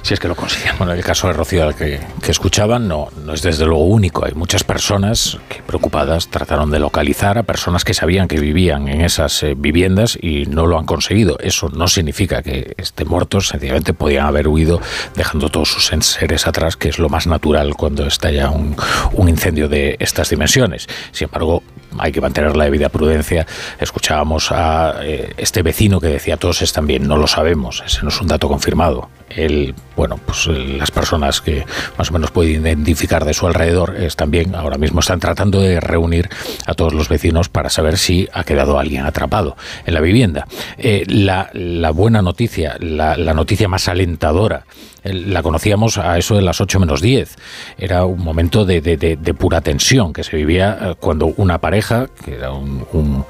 si, 0.03 0.15
es 0.15 0.21
que 0.21 0.29
lo 0.29 0.35
consiguen. 0.35 0.77
Bueno, 0.77 0.93
el 0.93 1.05
caso 1.05 1.29
de 1.29 1.33
Rocío 1.33 1.65
al 1.65 1.75
que, 1.75 2.01
que, 2.23 2.31
escuchaban 2.31 2.89
no, 2.89 3.09
no 3.25 3.33
es 3.33 3.43
desde 3.43 3.65
luego 3.65 3.85
único. 3.85 4.25
Hay 4.25 4.35
muchas 4.35 4.65
personas 4.65 5.39
que 5.49 5.63
preocupadas 5.63 6.29
trataron 6.29 6.71
de 6.71 6.79
localizar 6.79 7.39
a 7.39 7.43
personas 7.45 7.85
que 7.85 7.95
sabían 7.95 8.29
que 8.29 8.41
vivían 8.41 8.89
en 8.89 9.01
esas 9.03 9.43
eh, 9.43 9.55
viviendas 9.57 10.19
y 10.21 10.47
no 10.47 10.67
lo 10.67 10.79
han 10.79 10.87
conseguido. 10.87 11.39
Eso 11.39 11.69
no 11.69 11.89
significa 11.89 12.43
que 12.43 12.75
estén 12.77 13.09
muertos, 13.09 13.49
sencillamente 13.49 13.95
podían 13.95 14.27
haber 14.27 14.49
huido 14.49 14.81
dejando 15.15 15.49
todos 15.49 15.71
sus 15.71 15.87
seres 15.87 16.47
atrás, 16.47 16.77
que 16.77 16.89
es 16.89 16.99
lo 16.99 17.09
más 17.09 17.27
natural 17.27 17.75
cuando 17.75 18.07
estalla 18.07 18.51
un, 18.51 18.77
un 19.13 19.29
incendio 19.29 19.69
de 19.69 19.97
estas 19.99 20.31
dimensiones. 20.31 20.89
Sin 21.13 21.27
embargo, 21.27 21.63
hay 21.99 22.13
que 22.13 22.21
mantener 22.21 22.57
la 22.57 22.65
debida 22.65 22.89
prudencia 22.89 23.47
Escuchábamos 23.81 24.53
a 24.53 24.97
eh, 25.03 25.33
este 25.37 25.63
vecino 25.63 26.01
que 26.01 26.09
decía 26.09 26.37
todos 26.37 26.63
están 26.63 26.87
bien, 26.87 27.07
no 27.07 27.17
lo 27.17 27.27
sabemos, 27.27 27.83
ese 27.87 28.03
no 28.03 28.09
es 28.09 28.21
un 28.21 28.29
dato 28.29 28.49
confirmado. 28.49 29.09
Él, 29.31 29.75
bueno, 29.97 30.19
pues 30.25 30.47
eh, 30.47 30.77
las 30.79 30.91
personas 30.91 31.41
que 31.41 31.65
más 31.97 32.11
o 32.11 32.13
menos 32.13 32.31
puede 32.31 32.51
identificar 32.51 33.25
de 33.25 33.35
su 33.35 33.47
alrededor 33.47 33.97
están 33.97 34.31
bien, 34.31 34.55
ahora 34.55 34.79
mismo 34.79 35.01
están 35.01 35.21
tratando 35.21 35.61
de 35.61 35.81
reunir 35.81 36.29
a 36.67 36.75
todos 36.75 36.95
los 36.95 37.09
vecinos 37.09 37.49
para 37.49 37.71
saber 37.71 37.99
si 37.99 38.29
ha 38.33 38.45
quedado 38.45 38.79
alguien 38.79 39.05
atrapado 39.05 39.57
en 39.87 39.95
la 39.95 40.01
vivienda. 40.01 40.47
Eh, 40.77 41.05
la, 41.07 41.51
buena 41.93 42.23
noticia, 42.23 42.77
la, 42.81 43.17
noticia 43.35 43.69
más 43.69 43.89
alentadora, 43.89 44.65
la 45.03 45.43
conocíamos 45.43 45.99
a 45.99 46.19
eso 46.19 46.35
de 46.35 46.43
las 46.43 46.61
8 46.61 46.81
menos 46.81 47.01
10. 47.01 47.37
Era 47.79 48.05
un 48.05 48.23
momento 48.23 48.65
de, 48.65 49.35
pura 49.39 49.61
tensión 49.61 50.13
que 50.13 50.25
se 50.25 50.37
vivía 50.37 50.97
cuando 51.01 51.27
una 51.37 51.59
pareja, 51.59 52.09
que 52.25 52.35
era 52.35 52.53
un, 52.53 53.25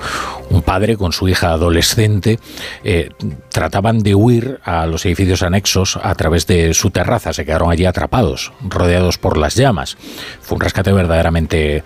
un 0.51 0.63
padre 0.63 0.97
con 0.97 1.13
su 1.13 1.29
hija 1.29 1.53
adolescente 1.53 2.39
eh, 2.85 3.11
trataban 3.51 4.01
de 4.01 4.15
huir 4.15 4.61
a 4.65 4.87
los 4.87 5.05
edificios 5.07 5.43
anexos 5.43 5.88
a 5.97 6.15
través 6.15 6.47
de 6.47 6.75
su 6.75 6.91
terraza. 6.91 7.33
Se 7.33 7.45
quedaron 7.45 7.71
allí 7.71 7.85
atrapados, 7.85 8.53
rodeados 8.63 9.19
por 9.19 9.37
las 9.37 9.55
llamas. 9.55 9.97
Fue 10.41 10.57
un 10.57 10.61
rescate 10.61 10.93
verdaderamente 10.93 11.85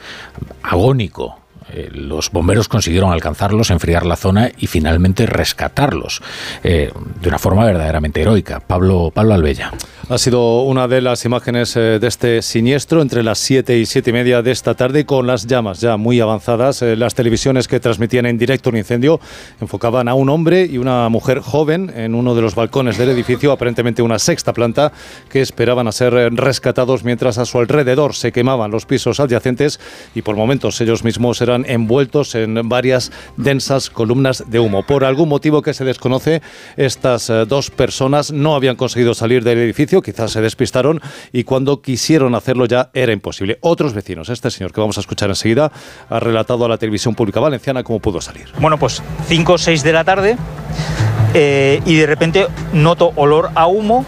agónico. 0.62 1.41
Eh, 1.72 1.88
los 1.92 2.30
bomberos 2.30 2.68
consiguieron 2.68 3.12
alcanzarlos, 3.12 3.70
enfriar 3.70 4.04
la 4.06 4.16
zona 4.16 4.50
y 4.58 4.66
finalmente 4.66 5.26
rescatarlos 5.26 6.22
eh, 6.62 6.90
de 7.20 7.28
una 7.28 7.38
forma 7.38 7.64
verdaderamente 7.64 8.20
heroica. 8.20 8.60
Pablo, 8.60 9.10
Pablo 9.14 9.34
Albella. 9.34 9.72
Ha 10.08 10.18
sido 10.18 10.62
una 10.62 10.88
de 10.88 11.00
las 11.00 11.24
imágenes 11.24 11.74
eh, 11.76 11.98
de 11.98 12.06
este 12.06 12.42
siniestro 12.42 13.00
entre 13.00 13.22
las 13.22 13.38
7 13.38 13.78
y 13.78 13.86
7 13.86 14.10
y 14.10 14.12
media 14.12 14.42
de 14.42 14.50
esta 14.50 14.74
tarde 14.74 15.06
con 15.06 15.26
las 15.26 15.46
llamas 15.46 15.80
ya 15.80 15.96
muy 15.96 16.20
avanzadas. 16.20 16.82
Las 16.82 17.14
televisiones 17.14 17.68
que 17.68 17.80
transmitían 17.80 18.26
en 18.26 18.38
directo 18.38 18.70
un 18.70 18.76
incendio 18.76 19.20
enfocaban 19.60 20.08
a 20.08 20.14
un 20.14 20.28
hombre 20.28 20.66
y 20.66 20.78
una 20.78 21.08
mujer 21.08 21.40
joven 21.40 21.92
en 21.94 22.14
uno 22.14 22.34
de 22.34 22.42
los 22.42 22.54
balcones 22.54 22.98
del 22.98 23.10
edificio, 23.10 23.52
aparentemente 23.52 24.02
una 24.02 24.18
sexta 24.18 24.52
planta, 24.52 24.92
que 25.30 25.40
esperaban 25.40 25.88
a 25.88 25.92
ser 25.92 26.12
rescatados 26.34 27.04
mientras 27.04 27.38
a 27.38 27.46
su 27.46 27.58
alrededor 27.58 28.14
se 28.14 28.32
quemaban 28.32 28.70
los 28.70 28.86
pisos 28.86 29.20
adyacentes 29.20 29.80
y 30.14 30.22
por 30.22 30.36
momentos 30.36 30.80
ellos 30.80 31.04
mismos 31.04 31.40
eran 31.40 31.61
envueltos 31.68 32.34
en 32.34 32.68
varias 32.68 33.12
densas 33.36 33.90
columnas 33.90 34.44
de 34.46 34.58
humo. 34.58 34.84
Por 34.84 35.04
algún 35.04 35.28
motivo 35.28 35.62
que 35.62 35.74
se 35.74 35.84
desconoce, 35.84 36.42
estas 36.76 37.30
eh, 37.30 37.44
dos 37.46 37.70
personas 37.70 38.32
no 38.32 38.54
habían 38.54 38.76
conseguido 38.76 39.14
salir 39.14 39.44
del 39.44 39.58
edificio, 39.58 40.02
quizás 40.02 40.32
se 40.32 40.40
despistaron 40.40 41.00
y 41.32 41.44
cuando 41.44 41.82
quisieron 41.82 42.34
hacerlo 42.34 42.66
ya 42.66 42.90
era 42.94 43.12
imposible. 43.12 43.58
Otros 43.60 43.94
vecinos, 43.94 44.28
este 44.28 44.50
señor 44.50 44.72
que 44.72 44.80
vamos 44.80 44.96
a 44.98 45.00
escuchar 45.00 45.28
enseguida, 45.28 45.72
ha 46.08 46.20
relatado 46.20 46.64
a 46.64 46.68
la 46.68 46.78
televisión 46.78 47.14
pública 47.14 47.40
valenciana 47.40 47.82
cómo 47.82 48.00
pudo 48.00 48.20
salir. 48.20 48.46
Bueno, 48.60 48.78
pues 48.78 49.02
5 49.28 49.52
o 49.52 49.58
6 49.58 49.82
de 49.82 49.92
la 49.92 50.04
tarde 50.04 50.36
eh, 51.34 51.80
y 51.86 51.96
de 51.96 52.06
repente 52.06 52.46
noto 52.72 53.12
olor 53.16 53.50
a 53.54 53.66
humo, 53.66 54.04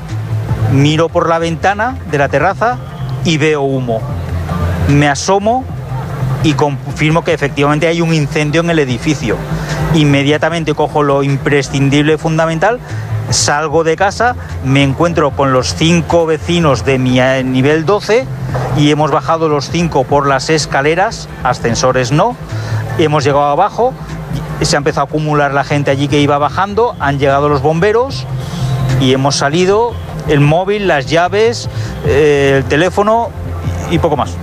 miro 0.73 1.09
por 1.09 1.29
la 1.29 1.39
ventana 1.39 1.99
de 2.11 2.19
la 2.19 2.29
terraza 2.29 2.79
y 3.25 3.39
veo 3.39 3.63
humo. 3.63 4.01
Me 4.89 5.09
asomo 5.09 5.65
y 6.45 6.53
confirmo 6.53 7.25
que 7.25 7.33
efectivamente 7.33 7.89
hay 7.89 8.01
un 8.03 8.15
incendio 8.15 8.61
en 8.61 8.71
el 8.71 8.79
edificio. 8.79 9.37
Inmediatamente 9.95 10.75
cojo 10.75 11.03
lo 11.03 11.23
imprescindible 11.23 12.19
fundamental, 12.19 12.79
salgo 13.31 13.83
de 13.83 13.97
casa, 13.97 14.37
me 14.63 14.83
encuentro 14.83 15.31
con 15.31 15.53
los 15.53 15.75
cinco 15.75 16.27
vecinos 16.27 16.85
de 16.85 16.99
mi 16.99 17.19
eh, 17.19 17.43
nivel 17.43 17.87
12 17.87 18.27
y 18.77 18.91
hemos 18.91 19.11
bajado 19.11 19.49
los 19.49 19.71
cinco 19.71 20.05
por 20.05 20.27
las 20.27 20.51
escaleras, 20.51 21.29
ascensores 21.43 22.13
no, 22.13 22.37
hemos 22.99 23.25
llegado 23.25 23.47
abajo, 23.47 23.95
se 24.61 24.77
ha 24.77 24.79
empezado 24.79 25.07
a 25.07 25.09
acumular 25.09 25.55
la 25.55 25.65
gente 25.65 25.91
allí 25.91 26.09
que 26.09 26.21
iba 26.21 26.37
bajando, 26.37 26.95
han 27.01 27.19
llegado 27.19 27.49
los 27.49 27.63
bomberos 27.63 28.27
y 29.01 29.15
hemos 29.15 29.37
salido, 29.37 29.95
el 30.29 30.41
móvil, 30.41 30.89
las 30.89 31.07
llaves, 31.07 31.71
eh, 32.07 32.57
el 32.59 32.65
teléfono 32.65 33.31
y 33.91 33.99
poco 33.99 34.17
más. 34.17 34.37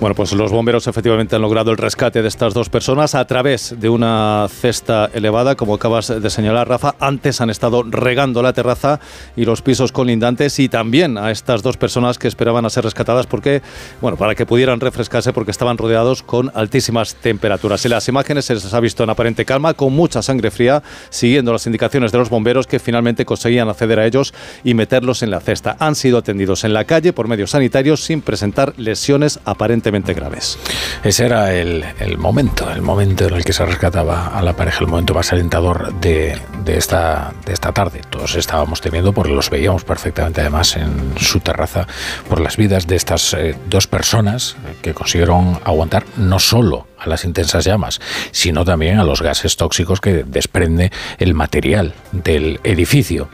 Bueno, 0.00 0.14
pues 0.14 0.32
los 0.32 0.52
bomberos 0.52 0.86
efectivamente 0.86 1.34
han 1.34 1.42
logrado 1.42 1.72
el 1.72 1.76
rescate 1.76 2.22
de 2.22 2.28
estas 2.28 2.54
dos 2.54 2.68
personas 2.68 3.16
a 3.16 3.26
través 3.26 3.74
de 3.80 3.88
una 3.88 4.46
cesta 4.48 5.10
elevada, 5.12 5.56
como 5.56 5.74
acabas 5.74 6.06
de 6.22 6.30
señalar, 6.30 6.68
Rafa. 6.68 6.94
Antes 7.00 7.40
han 7.40 7.50
estado 7.50 7.82
regando 7.82 8.40
la 8.40 8.52
terraza 8.52 9.00
y 9.34 9.44
los 9.44 9.60
pisos 9.60 9.90
colindantes 9.90 10.60
y 10.60 10.68
también 10.68 11.18
a 11.18 11.32
estas 11.32 11.64
dos 11.64 11.76
personas 11.76 12.16
que 12.16 12.28
esperaban 12.28 12.64
a 12.64 12.70
ser 12.70 12.84
rescatadas 12.84 13.26
porque, 13.26 13.60
bueno, 14.00 14.16
para 14.16 14.36
que 14.36 14.46
pudieran 14.46 14.78
refrescarse 14.78 15.32
porque 15.32 15.50
estaban 15.50 15.76
rodeados 15.76 16.22
con 16.22 16.52
altísimas 16.54 17.16
temperaturas. 17.16 17.84
En 17.84 17.90
las 17.90 18.06
imágenes 18.06 18.44
se 18.44 18.54
les 18.54 18.72
ha 18.72 18.78
visto 18.78 19.02
en 19.02 19.10
aparente 19.10 19.44
calma, 19.44 19.74
con 19.74 19.92
mucha 19.92 20.22
sangre 20.22 20.52
fría, 20.52 20.80
siguiendo 21.10 21.52
las 21.52 21.66
indicaciones 21.66 22.12
de 22.12 22.18
los 22.18 22.30
bomberos 22.30 22.68
que 22.68 22.78
finalmente 22.78 23.24
conseguían 23.24 23.68
acceder 23.68 23.98
a 23.98 24.06
ellos 24.06 24.32
y 24.62 24.74
meterlos 24.74 25.24
en 25.24 25.32
la 25.32 25.40
cesta. 25.40 25.76
Han 25.80 25.96
sido 25.96 26.18
atendidos 26.18 26.62
en 26.62 26.72
la 26.72 26.84
calle 26.84 27.12
por 27.12 27.26
medios 27.26 27.50
sanitarios 27.50 28.04
sin 28.04 28.22
presentar 28.22 28.74
lesiones 28.76 29.40
aparentemente 29.88 30.14
graves. 30.14 30.58
Ese 31.02 31.24
era 31.24 31.54
el, 31.54 31.84
momento, 32.18 32.70
el 32.70 32.82
momento 32.82 33.26
en 33.26 33.34
el 33.34 33.44
que 33.44 33.52
se 33.52 33.64
rescataba 33.64 34.28
a 34.28 34.42
la 34.42 34.54
pareja, 34.54 34.80
el 34.80 34.86
momento 34.86 35.14
más 35.14 35.32
alentador 35.32 35.94
de, 36.00 36.38
esta, 36.66 37.32
de 37.46 37.54
esta 37.54 37.72
tarde. 37.72 38.02
Todos 38.10 38.36
estábamos 38.36 38.80
temiendo 38.80 39.12
porque 39.12 39.32
los 39.32 39.48
veíamos 39.48 39.84
perfectamente 39.84 40.42
además 40.42 40.76
en 40.76 41.14
su 41.18 41.40
terraza 41.40 41.86
por 42.28 42.40
las 42.40 42.56
vidas 42.56 42.86
de 42.86 42.96
estas 42.96 43.32
eh, 43.34 43.56
dos 43.68 43.86
personas 43.86 44.56
que 44.82 44.92
consiguieron 44.92 45.58
aguantar 45.64 46.04
no 46.16 46.38
solo 46.38 46.86
a 46.98 47.08
las 47.08 47.24
intensas 47.24 47.64
llamas, 47.64 48.00
sino 48.32 48.64
también 48.64 48.98
a 48.98 49.04
los 49.04 49.22
gases 49.22 49.56
tóxicos 49.56 50.00
que 50.00 50.24
desprende 50.24 50.92
el 51.18 51.32
material 51.34 51.94
del 52.12 52.60
edificio. 52.64 53.28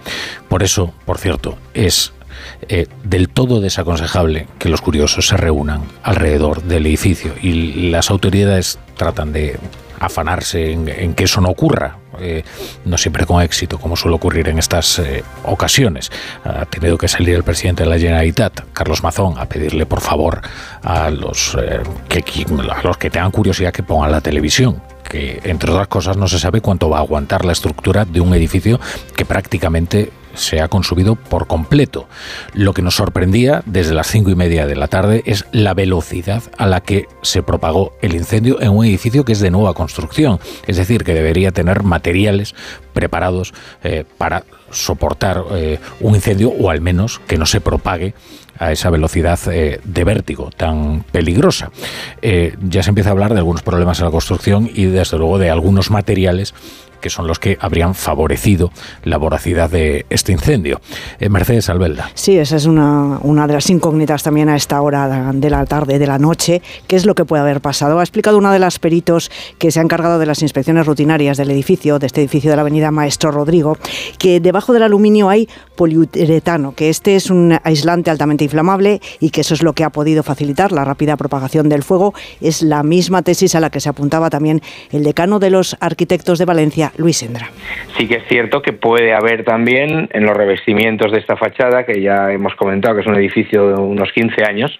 Por 0.49 0.63
eso, 0.63 0.93
por 1.05 1.19
cierto, 1.19 1.59
es 1.73 2.13
eh, 2.69 2.86
del 3.02 3.28
todo 3.28 3.61
desaconsejable 3.61 4.47
que 4.59 4.69
los 4.69 4.81
curiosos 4.81 5.28
se 5.28 5.36
reúnan 5.36 5.82
alrededor 6.02 6.62
del 6.62 6.86
edificio 6.86 7.35
y 7.40 7.90
las 7.90 8.11
autoridades 8.11 8.78
tratan 8.97 9.32
de 9.32 9.59
afanarse 10.01 10.73
en, 10.73 11.15
que 11.15 11.24
eso 11.24 11.40
no 11.40 11.48
ocurra, 11.48 11.98
eh, 12.20 12.43
no 12.85 12.98
siempre 12.98 13.27
con 13.27 13.43
éxito, 13.43 13.78
como 13.78 13.97
suele 13.97 14.16
ocurrir 14.16 14.48
en 14.48 14.59
estas 14.59 14.98
eh, 14.98 15.24
ocasiones. 15.44 16.11
Ha 16.44 16.66
tenido 16.66 16.98
que 16.98 17.09
salir 17.09 17.35
el 17.35 17.43
presidente 17.43 17.85
de 17.85 17.89
la 17.89 17.98
Generalitat, 17.98 18.61
Carlos 18.73 19.02
Mazón, 19.02 19.39
a 19.39 19.47
pedirle 19.47 19.86
por 19.86 20.01
favor 20.01 20.43
a 20.82 21.11
los, 21.11 21.56
que, 22.09 22.24
a 22.70 22.82
los 22.82 22.97
que 22.98 23.11
tengan 23.11 23.31
curiosidad 23.31 23.73
que 23.73 23.82
pongan 23.82 24.11
la 24.11 24.20
televisión, 24.20 24.82
que 25.09 25.40
entre 25.44 25.70
otras 25.70 25.89
cosas 25.89 26.16
no 26.16 26.28
se 26.28 26.39
sabe 26.39 26.61
cuánto 26.61 26.89
va 26.89 26.98
a 26.98 27.01
aguantar 27.01 27.44
la 27.44 27.52
estructura 27.52 28.05
de 28.05 28.20
un 28.20 28.35
edificio 28.35 28.81
que 29.16 29.24
prácticamente 29.24 30.11
se 30.35 30.61
ha 30.61 30.69
consumido 30.69 31.16
por 31.16 31.47
completo. 31.47 32.09
Lo 32.52 32.73
que 32.74 32.82
nos 32.82 32.97
sorprendía 32.97 33.62
desde 33.66 33.94
las 33.94 34.09
cinco 34.09 34.31
y 34.31 34.35
media 34.35 34.66
de 34.66 34.77
la 34.77 34.89
tarde 34.89 35.23
es 35.27 35.44
la 35.52 35.74
velocidad 35.74 36.43
a 36.59 36.66
la 36.66 36.81
que 36.81 37.06
se 37.23 37.43
propagó 37.43 37.97
el 38.02 38.15
incendio 38.15 38.61
en 38.61 38.70
un 38.70 38.85
edificio 38.85 39.24
que 39.24 39.32
es 39.32 39.40
de 39.40 39.51
nueva 39.51 39.74
construcción, 39.74 40.40
es 40.66 40.77
decir, 40.77 41.05
que 41.05 41.15
debería 41.15 41.51
tener 41.51 41.82
materiales 41.82 42.55
preparados 42.93 43.52
eh, 43.82 44.05
para 44.16 44.44
soportar 44.70 45.44
eh, 45.52 45.78
un 46.01 46.15
incendio 46.15 46.51
o 46.51 46.70
al 46.70 46.81
menos 46.81 47.20
que 47.27 47.36
no 47.36 47.47
se 47.47 47.61
propague 47.61 48.15
a 48.59 48.70
esa 48.70 48.89
velocidad 48.89 49.39
eh, 49.51 49.81
de 49.85 50.05
vértigo 50.05 50.51
tan 50.56 51.05
peligrosa. 51.11 51.70
ya 52.23 52.82
se 52.82 52.89
empieza 52.89 53.11
a 53.11 53.12
hablar 53.12 53.32
de 53.32 53.40
algunos 53.40 53.62
problemas 53.62 53.98
en 53.98 54.06
la 54.06 54.11
construcción 54.12 54.70
y 54.73 54.85
desde 54.86 55.19
luego 55.19 55.39
de 55.39 55.51
algunos 55.51 55.90
materiales 55.90 56.55
que 57.05 57.11
son 57.11 57.27
los 57.27 57.39
que 57.39 57.59
habrían 57.61 57.95
favorecido 57.95 58.73
la 59.03 59.19
voracidad 59.19 59.69
de 59.69 60.07
este 60.09 60.33
incendio. 60.33 60.81
Eh, 61.21 61.29
Mercedes 61.29 61.69
Albelda. 61.69 62.11
Sí, 62.15 62.39
esa 62.39 62.57
es 62.57 62.65
una, 62.65 63.19
una 63.21 63.47
de 63.47 63.53
las 63.53 63.69
incógnitas 63.69 64.23
también 64.23 64.49
a 64.49 64.57
esta 64.57 64.81
hora 64.81 65.31
de 65.35 65.51
la 65.51 65.67
tarde, 65.67 65.99
de 65.99 66.07
la 66.07 66.19
noche. 66.19 66.63
¿Qué 66.87 66.97
es 66.97 67.05
lo 67.05 67.15
que 67.15 67.27
puede 67.27 67.43
haber 67.43 67.61
pasado? 67.61 67.99
Ha 67.99 68.03
explicado 68.03 68.39
una 68.39 68.55
de 68.55 68.59
las 68.59 68.79
peritos 68.79 69.31
que 69.59 69.71
se 69.71 69.81
ha 69.81 69.83
encargado 69.83 70.19
de 70.19 70.25
las 70.25 70.41
inspecciones 70.41 70.87
rutinarias 70.87 71.37
del 71.37 71.51
edificio, 71.51 71.99
de 71.99 72.07
este 72.07 72.23
edificio 72.23 72.49
de 72.49 72.57
la 72.57 72.63
avenida 72.63 72.91
Maestro 72.91 73.31
Rodrigo, 73.31 73.77
que 74.17 74.41
debajo 74.41 74.73
del 74.73 74.85
aluminio 74.85 75.29
hay 75.29 75.47
poliuretano, 75.77 76.75
que 76.75 76.89
este 76.89 77.17
es 77.17 77.29
un 77.29 77.59
aislante 77.65 78.11
altamente 78.11 78.45
inflamable 78.45 79.03
y 79.21 79.29
que 79.29 79.43
eso 79.43 79.53
es 79.53 79.63
lo 79.63 79.75
que 79.75 79.85
ha 79.85 79.91
podido 79.91 80.23
facilitar 80.23 80.73
la 80.73 80.87
rápida 80.87 81.19
propagación 81.19 81.69
del 81.69 81.83
fuego. 81.83 82.15
Es 82.41 82.63
la 82.63 82.83
misma 82.83 83.21
tesis 83.21 83.55
a 83.55 83.61
la 83.61 83.69
que 83.69 83.81
se 83.81 83.91
apuntaba 83.91 84.31
también 84.31 84.63
el 84.91 85.05
decano 85.05 85.39
de 85.39 85.51
los 85.51 85.77
arquitectos 85.81 86.39
de 86.39 86.47
Valencia, 86.47 86.94
Luis 86.97 87.23
Endra. 87.23 87.51
Sí 87.97 88.09
que 88.09 88.16
es 88.16 88.25
cierto 88.29 88.62
que 88.62 88.73
puede 88.73 89.15
haber 89.15 89.45
también 89.45 90.09
en 90.12 90.25
los 90.25 90.37
revestimientos 90.37 91.12
de 91.12 91.19
esta 91.19 91.37
fachada, 91.37 91.85
que 91.85 92.01
ya 92.01 92.33
hemos 92.33 92.55
comentado 92.55 92.95
que 92.95 93.03
es 93.03 93.07
un 93.07 93.16
edificio 93.16 93.69
de 93.69 93.75
unos 93.75 94.12
15 94.12 94.45
años, 94.45 94.79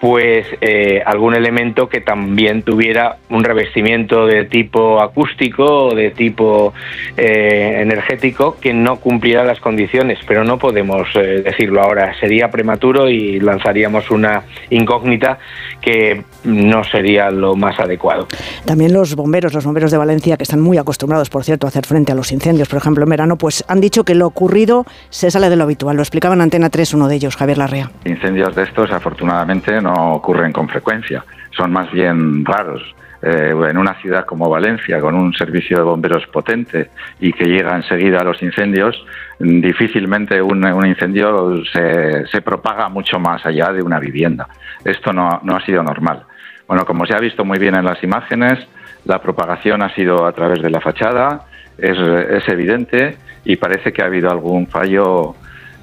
pues 0.00 0.46
eh, 0.60 1.02
algún 1.04 1.34
elemento 1.34 1.88
que 1.88 2.00
también 2.00 2.62
tuviera 2.62 3.16
un 3.30 3.44
revestimiento 3.44 4.26
de 4.26 4.44
tipo 4.44 5.00
acústico 5.00 5.64
o 5.64 5.94
de 5.94 6.10
tipo 6.10 6.74
eh, 7.16 7.78
energético 7.80 8.56
que 8.60 8.74
no 8.74 8.96
cumpliera 8.96 9.44
las 9.44 9.58
condiciones, 9.60 10.18
pero 10.26 10.44
no 10.44 10.58
podemos 10.58 11.08
eh, 11.14 11.42
decirlo 11.42 11.82
ahora. 11.82 12.14
Sería 12.20 12.50
prematuro 12.50 13.08
y 13.08 13.40
lanzaríamos 13.40 14.10
una 14.10 14.42
incógnita 14.70 15.38
que 15.80 16.22
no 16.44 16.84
sería 16.84 17.30
lo 17.30 17.54
más 17.54 17.78
adecuado. 17.80 18.28
También 18.66 18.92
los 18.92 19.14
bomberos, 19.14 19.54
los 19.54 19.64
bomberos 19.64 19.90
de 19.90 19.98
Valencia, 19.98 20.36
que 20.36 20.42
están 20.42 20.60
muy 20.60 20.76
acostumbrados, 20.78 21.30
por 21.30 21.44
cierto, 21.44 21.66
a 21.66 21.68
hacer 21.68 21.86
frente 21.86 22.12
a 22.12 22.14
los 22.14 22.32
incendios, 22.32 22.68
por 22.68 22.78
ejemplo, 22.78 23.04
en 23.04 23.10
verano, 23.10 23.36
pues 23.36 23.64
han 23.68 23.80
dicho 23.80 24.04
que 24.04 24.14
lo 24.14 24.26
ocurrido 24.26 24.84
se 25.08 25.30
sale 25.30 25.48
de 25.48 25.56
lo 25.56 25.64
habitual. 25.64 25.96
Lo 25.96 26.02
explicaba 26.02 26.34
en 26.34 26.42
Antena 26.42 26.68
3 26.68 26.94
uno 26.94 27.08
de 27.08 27.14
ellos, 27.16 27.36
Javier 27.36 27.58
Larrea. 27.58 27.90
Incendios 28.04 28.54
de 28.54 28.64
estos, 28.64 28.90
afortunadamente, 28.90 29.80
no 29.86 30.14
ocurren 30.14 30.52
con 30.52 30.68
frecuencia, 30.68 31.24
son 31.56 31.72
más 31.72 31.90
bien 31.92 32.44
raros. 32.44 32.82
Eh, 33.22 33.54
en 33.70 33.78
una 33.78 33.94
ciudad 33.94 34.26
como 34.26 34.50
Valencia, 34.50 35.00
con 35.00 35.14
un 35.14 35.32
servicio 35.32 35.78
de 35.78 35.82
bomberos 35.84 36.26
potente 36.26 36.90
y 37.18 37.32
que 37.32 37.44
llega 37.44 37.74
enseguida 37.74 38.18
a 38.20 38.24
los 38.24 38.42
incendios, 38.42 38.94
difícilmente 39.38 40.40
un, 40.42 40.86
incendio 40.86 41.64
se, 41.72 42.26
se, 42.26 42.42
propaga 42.42 42.88
mucho 42.90 43.18
más 43.18 43.44
allá 43.46 43.72
de 43.72 43.82
una 43.82 43.98
vivienda. 43.98 44.46
Esto 44.84 45.12
no, 45.12 45.40
no 45.44 45.56
ha 45.56 45.64
sido 45.64 45.82
normal. 45.82 46.24
Bueno, 46.68 46.84
como 46.84 47.06
se 47.06 47.14
ha 47.14 47.18
visto 47.18 47.44
muy 47.44 47.58
bien 47.58 47.74
en 47.74 47.84
las 47.84 48.02
imágenes, 48.02 48.58
la 49.06 49.18
propagación 49.20 49.82
ha 49.82 49.94
sido 49.94 50.26
a 50.26 50.32
través 50.32 50.60
de 50.60 50.70
la 50.70 50.80
fachada, 50.80 51.46
es, 51.78 51.98
es 51.98 52.48
evidente 52.48 53.16
y 53.44 53.56
parece 53.56 53.92
que 53.92 54.02
ha 54.02 54.06
habido 54.06 54.30
algún 54.30 54.66
fallo 54.66 55.34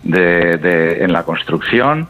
de, 0.04 0.58
de, 0.58 1.04
en 1.04 1.12
la 1.12 1.24
construcción 1.24 2.08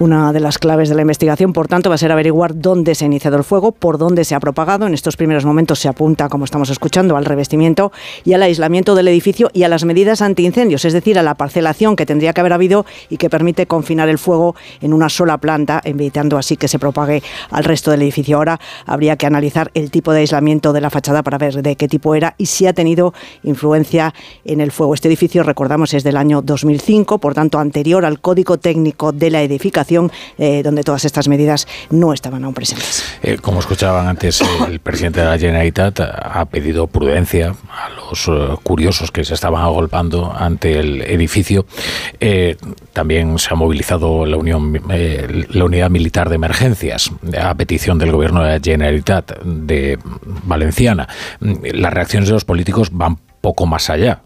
una 0.00 0.32
de 0.32 0.40
las 0.40 0.56
claves 0.56 0.88
de 0.88 0.94
la 0.94 1.02
investigación, 1.02 1.52
por 1.52 1.68
tanto, 1.68 1.90
va 1.90 1.96
a 1.96 1.98
ser 1.98 2.10
averiguar 2.10 2.58
dónde 2.58 2.94
se 2.94 3.04
ha 3.04 3.06
iniciado 3.06 3.36
el 3.36 3.44
fuego, 3.44 3.70
por 3.70 3.98
dónde 3.98 4.24
se 4.24 4.34
ha 4.34 4.40
propagado. 4.40 4.86
En 4.86 4.94
estos 4.94 5.18
primeros 5.18 5.44
momentos 5.44 5.78
se 5.78 5.88
apunta, 5.88 6.30
como 6.30 6.46
estamos 6.46 6.70
escuchando, 6.70 7.18
al 7.18 7.26
revestimiento 7.26 7.92
y 8.24 8.32
al 8.32 8.42
aislamiento 8.42 8.94
del 8.94 9.08
edificio 9.08 9.50
y 9.52 9.64
a 9.64 9.68
las 9.68 9.84
medidas 9.84 10.22
antiincendios, 10.22 10.86
es 10.86 10.94
decir, 10.94 11.18
a 11.18 11.22
la 11.22 11.34
parcelación 11.34 11.96
que 11.96 12.06
tendría 12.06 12.32
que 12.32 12.40
haber 12.40 12.54
habido 12.54 12.86
y 13.10 13.18
que 13.18 13.28
permite 13.28 13.66
confinar 13.66 14.08
el 14.08 14.16
fuego 14.16 14.56
en 14.80 14.94
una 14.94 15.10
sola 15.10 15.36
planta, 15.36 15.82
evitando 15.84 16.38
así 16.38 16.56
que 16.56 16.66
se 16.66 16.78
propague 16.78 17.22
al 17.50 17.64
resto 17.64 17.90
del 17.90 18.00
edificio. 18.00 18.38
Ahora 18.38 18.58
habría 18.86 19.16
que 19.16 19.26
analizar 19.26 19.70
el 19.74 19.90
tipo 19.90 20.14
de 20.14 20.20
aislamiento 20.20 20.72
de 20.72 20.80
la 20.80 20.88
fachada 20.88 21.22
para 21.22 21.36
ver 21.36 21.62
de 21.62 21.76
qué 21.76 21.88
tipo 21.88 22.14
era 22.14 22.34
y 22.38 22.46
si 22.46 22.66
ha 22.66 22.72
tenido 22.72 23.12
influencia 23.42 24.14
en 24.46 24.62
el 24.62 24.72
fuego. 24.72 24.94
Este 24.94 25.08
edificio, 25.08 25.42
recordamos, 25.42 25.92
es 25.92 26.04
del 26.04 26.16
año 26.16 26.40
2005, 26.40 27.18
por 27.18 27.34
tanto, 27.34 27.58
anterior 27.58 28.06
al 28.06 28.20
Código 28.20 28.56
Técnico 28.56 29.12
de 29.12 29.28
la 29.28 29.42
Edificación 29.42 29.89
eh, 30.38 30.62
donde 30.62 30.84
todas 30.84 31.04
estas 31.04 31.28
medidas 31.28 31.66
no 31.90 32.12
estaban 32.12 32.44
aún 32.44 32.54
presentes. 32.54 33.04
Eh, 33.22 33.38
como 33.40 33.60
escuchaban 33.60 34.06
antes, 34.06 34.40
el 34.68 34.78
presidente 34.78 35.20
de 35.20 35.26
la 35.26 35.38
Generalitat 35.38 36.00
ha 36.00 36.44
pedido 36.44 36.86
prudencia 36.86 37.54
a 37.70 37.88
los 37.90 38.28
eh, 38.28 38.56
curiosos 38.62 39.10
que 39.10 39.24
se 39.24 39.34
estaban 39.34 39.62
agolpando 39.62 40.32
ante 40.32 40.78
el 40.78 41.02
edificio. 41.02 41.66
también 42.92 43.38
se 43.38 43.48
ha 43.50 43.56
movilizado 43.56 44.26
la, 44.26 44.36
Unión, 44.36 44.80
la 44.88 45.64
Unidad 45.64 45.90
Militar 45.90 46.28
de 46.28 46.34
Emergencias 46.36 47.10
a 47.40 47.54
petición 47.54 47.98
del 47.98 48.12
gobierno 48.12 48.42
de 48.42 48.50
la 48.50 48.60
Generalitat 48.62 49.42
de 49.42 49.98
Valenciana. 50.44 51.08
Las 51.40 51.92
reacciones 51.92 52.28
de 52.28 52.34
los 52.34 52.44
políticos 52.44 52.90
van 52.92 53.18
poco 53.40 53.66
más 53.66 53.90
allá 53.90 54.22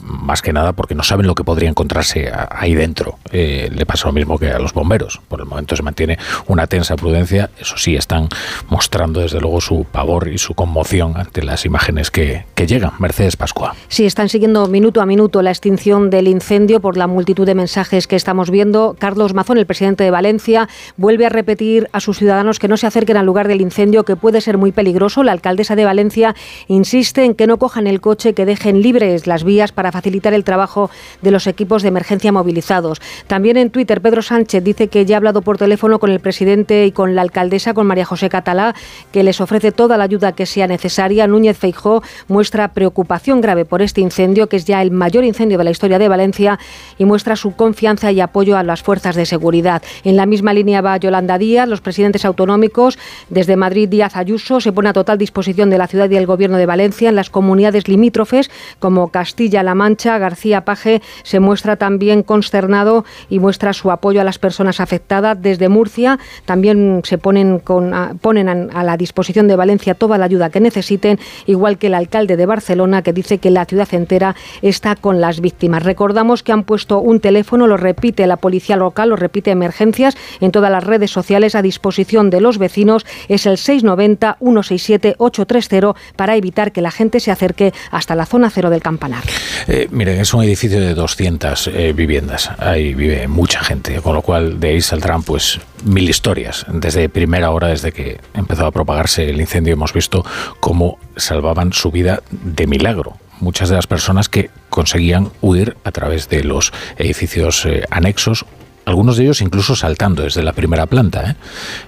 más 0.00 0.42
que 0.42 0.52
nada 0.52 0.72
porque 0.72 0.94
no 0.94 1.02
saben 1.02 1.26
lo 1.26 1.34
que 1.34 1.44
podría 1.44 1.68
encontrarse 1.68 2.30
ahí 2.50 2.74
dentro. 2.74 3.18
Eh, 3.32 3.70
le 3.72 3.86
pasa 3.86 4.08
lo 4.08 4.12
mismo 4.12 4.38
que 4.38 4.50
a 4.50 4.58
los 4.58 4.72
bomberos. 4.72 5.20
Por 5.28 5.40
el 5.40 5.46
momento 5.46 5.76
se 5.76 5.82
mantiene 5.82 6.18
una 6.46 6.66
tensa 6.66 6.96
prudencia. 6.96 7.50
Eso 7.58 7.76
sí, 7.76 7.96
están 7.96 8.28
mostrando 8.68 9.20
desde 9.20 9.40
luego 9.40 9.60
su 9.60 9.84
pavor 9.84 10.28
y 10.28 10.38
su 10.38 10.54
conmoción 10.54 11.16
ante 11.16 11.42
las 11.42 11.64
imágenes 11.64 12.10
que, 12.10 12.44
que 12.54 12.66
llegan. 12.66 12.92
Mercedes 12.98 13.36
Pascua. 13.36 13.74
Sí, 13.88 14.06
están 14.06 14.28
siguiendo 14.28 14.66
minuto 14.68 15.00
a 15.00 15.06
minuto 15.06 15.42
la 15.42 15.50
extinción 15.50 16.10
del 16.10 16.28
incendio 16.28 16.80
por 16.80 16.96
la 16.96 17.06
multitud 17.06 17.46
de 17.46 17.54
mensajes 17.54 18.06
que 18.06 18.16
estamos 18.16 18.50
viendo. 18.50 18.96
Carlos 18.98 19.34
Mazón, 19.34 19.58
el 19.58 19.66
presidente 19.66 20.04
de 20.04 20.10
Valencia, 20.10 20.68
vuelve 20.96 21.26
a 21.26 21.28
repetir 21.28 21.88
a 21.92 22.00
sus 22.00 22.18
ciudadanos 22.18 22.58
que 22.58 22.68
no 22.68 22.76
se 22.76 22.86
acerquen 22.86 23.16
al 23.16 23.26
lugar 23.26 23.48
del 23.48 23.60
incendio, 23.60 24.04
que 24.04 24.16
puede 24.16 24.40
ser 24.40 24.58
muy 24.58 24.72
peligroso. 24.72 25.22
La 25.22 25.32
alcaldesa 25.32 25.76
de 25.76 25.84
Valencia 25.84 26.34
insiste 26.68 27.24
en 27.24 27.34
que 27.34 27.46
no 27.46 27.58
cojan 27.58 27.86
el 27.86 28.00
coche, 28.00 28.34
que 28.34 28.46
dejen 28.46 28.82
libres 28.82 29.26
las 29.26 29.44
vías 29.44 29.72
para 29.72 29.83
facilitar 29.92 30.34
el 30.34 30.44
trabajo 30.44 30.90
de 31.22 31.30
los 31.30 31.46
equipos 31.46 31.82
de 31.82 31.88
emergencia 31.88 32.32
movilizados. 32.32 33.00
También 33.26 33.56
en 33.56 33.70
Twitter, 33.70 34.00
Pedro 34.00 34.22
Sánchez 34.22 34.62
dice 34.62 34.88
que 34.88 35.04
ya 35.04 35.16
ha 35.16 35.18
hablado 35.18 35.42
por 35.42 35.58
teléfono 35.58 35.98
con 35.98 36.10
el 36.10 36.20
presidente 36.20 36.86
y 36.86 36.92
con 36.92 37.14
la 37.14 37.22
alcaldesa, 37.22 37.74
con 37.74 37.86
María 37.86 38.04
José 38.04 38.28
Catalá, 38.28 38.74
que 39.12 39.22
les 39.22 39.40
ofrece 39.40 39.72
toda 39.72 39.96
la 39.96 40.04
ayuda 40.04 40.32
que 40.32 40.46
sea 40.46 40.66
necesaria. 40.66 41.26
Núñez 41.26 41.58
Feijó 41.58 42.02
muestra 42.28 42.68
preocupación 42.68 43.40
grave 43.40 43.64
por 43.64 43.82
este 43.82 44.00
incendio, 44.00 44.48
que 44.48 44.56
es 44.56 44.64
ya 44.64 44.82
el 44.82 44.90
mayor 44.90 45.24
incendio 45.24 45.58
de 45.58 45.64
la 45.64 45.70
historia 45.70 45.98
de 45.98 46.08
Valencia, 46.08 46.58
y 46.98 47.04
muestra 47.04 47.36
su 47.36 47.52
confianza 47.52 48.12
y 48.12 48.20
apoyo 48.20 48.56
a 48.56 48.62
las 48.62 48.82
fuerzas 48.82 49.16
de 49.16 49.26
seguridad. 49.26 49.82
En 50.04 50.16
la 50.16 50.26
misma 50.26 50.52
línea 50.52 50.80
va 50.80 50.96
Yolanda 50.96 51.38
Díaz, 51.38 51.68
los 51.68 51.80
presidentes 51.80 52.24
autonómicos, 52.24 52.98
desde 53.28 53.56
Madrid 53.56 53.88
Díaz 53.88 54.16
Ayuso, 54.16 54.60
se 54.60 54.72
pone 54.72 54.88
a 54.88 54.92
total 54.92 55.18
disposición 55.18 55.70
de 55.70 55.78
la 55.78 55.86
ciudad 55.86 56.10
y 56.10 56.16
el 56.16 56.26
gobierno 56.26 56.56
de 56.56 56.66
Valencia 56.66 57.08
en 57.08 57.16
las 57.16 57.30
comunidades 57.30 57.88
limítrofes 57.88 58.50
como 58.78 59.08
Castilla-La 59.08 59.73
Mancha. 59.74 60.18
García 60.18 60.64
Paje 60.64 61.02
se 61.22 61.40
muestra 61.40 61.76
también 61.76 62.22
consternado 62.22 63.04
y 63.28 63.38
muestra 63.38 63.72
su 63.72 63.90
apoyo 63.90 64.20
a 64.20 64.24
las 64.24 64.38
personas 64.38 64.80
afectadas. 64.80 65.40
Desde 65.40 65.68
Murcia 65.68 66.18
también 66.44 67.02
se 67.04 67.18
ponen, 67.18 67.62
a, 67.92 68.14
ponen 68.20 68.48
a 68.48 68.84
la 68.84 68.96
disposición 68.96 69.48
de 69.48 69.56
Valencia 69.56 69.94
toda 69.94 70.18
la 70.18 70.24
ayuda 70.24 70.50
que 70.50 70.60
necesiten, 70.60 71.18
igual 71.46 71.78
que 71.78 71.88
el 71.88 71.94
alcalde 71.94 72.36
de 72.36 72.46
Barcelona 72.46 73.02
que 73.02 73.12
dice 73.12 73.38
que 73.38 73.50
la 73.50 73.64
ciudad 73.64 73.88
entera 73.92 74.36
está 74.62 74.96
con 74.96 75.20
las 75.20 75.40
víctimas. 75.40 75.82
Recordamos 75.82 76.42
que 76.42 76.52
han 76.52 76.64
puesto 76.64 77.00
un 77.00 77.20
teléfono, 77.20 77.66
lo 77.66 77.76
repite 77.76 78.26
la 78.26 78.36
policía 78.36 78.76
local, 78.76 79.10
lo 79.10 79.16
repite 79.16 79.50
emergencias 79.50 80.16
en 80.40 80.50
todas 80.50 80.70
las 80.70 80.84
redes 80.84 81.10
sociales 81.10 81.54
a 81.54 81.62
disposición 81.62 82.30
de 82.30 82.40
los 82.40 82.58
vecinos. 82.58 83.06
Es 83.28 83.46
el 83.46 83.58
690 83.58 84.38
167 84.40 85.16
830 85.18 85.94
para 86.16 86.36
evitar 86.36 86.72
que 86.72 86.80
la 86.80 86.90
gente 86.90 87.20
se 87.20 87.30
acerque 87.30 87.72
hasta 87.90 88.14
la 88.14 88.26
zona 88.26 88.50
cero 88.50 88.70
del 88.70 88.82
campanar. 88.82 89.22
Eh, 89.66 89.88
miren, 89.90 90.20
es 90.20 90.34
un 90.34 90.42
edificio 90.42 90.80
de 90.80 90.94
200 90.94 91.68
eh, 91.68 91.92
viviendas. 91.94 92.50
Ahí 92.58 92.94
vive 92.94 93.26
mucha 93.28 93.60
gente, 93.60 94.00
con 94.00 94.14
lo 94.14 94.22
cual 94.22 94.60
de 94.60 94.70
ahí 94.70 94.80
saldrán 94.80 95.22
pues 95.22 95.60
mil 95.84 96.08
historias. 96.08 96.66
Desde 96.68 97.08
primera 97.08 97.50
hora, 97.50 97.68
desde 97.68 97.92
que 97.92 98.20
empezó 98.34 98.66
a 98.66 98.70
propagarse 98.70 99.28
el 99.28 99.40
incendio, 99.40 99.72
hemos 99.72 99.92
visto 99.92 100.24
cómo 100.60 100.98
salvaban 101.16 101.72
su 101.72 101.90
vida 101.90 102.22
de 102.30 102.66
milagro 102.66 103.16
muchas 103.40 103.68
de 103.68 103.74
las 103.74 103.86
personas 103.86 104.28
que 104.28 104.50
conseguían 104.70 105.30
huir 105.40 105.76
a 105.84 105.92
través 105.92 106.28
de 106.28 106.44
los 106.44 106.72
edificios 106.96 107.66
eh, 107.66 107.84
anexos 107.90 108.46
algunos 108.84 109.16
de 109.16 109.24
ellos 109.24 109.40
incluso 109.40 109.76
saltando 109.76 110.22
desde 110.22 110.42
la 110.42 110.52
primera 110.52 110.86
planta. 110.86 111.30
¿eh? 111.30 111.36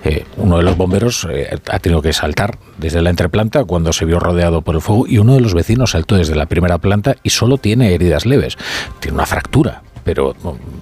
Eh, 0.05 0.24
uno 0.36 0.59
de 0.59 0.62
los 0.62 0.77
bomberos 0.77 1.27
eh, 1.31 1.59
ha 1.70 1.78
tenido 1.78 2.02
que 2.02 2.12
saltar 2.12 2.59
desde 2.78 3.02
la 3.02 3.10
entreplanta 3.10 3.64
cuando 3.64 3.93
se 3.93 4.05
vio 4.05 4.18
rodeado 4.18 4.62
por 4.62 4.74
el 4.74 4.81
fuego 4.81 5.06
y 5.06 5.18
uno 5.18 5.35
de 5.35 5.40
los 5.40 5.55
vecinos 5.55 5.93
saltó 5.93 6.16
desde 6.16 6.35
la 6.35 6.47
primera 6.47 6.78
planta 6.78 7.16
y 7.23 7.31
solo 7.31 7.59
tiene 7.59 7.94
heridas 7.94 8.27
leves. 8.27 8.56
Tiene 9.01 9.16
una 9.16 9.27
fractura, 9.27 9.82
pero 10.05 10.35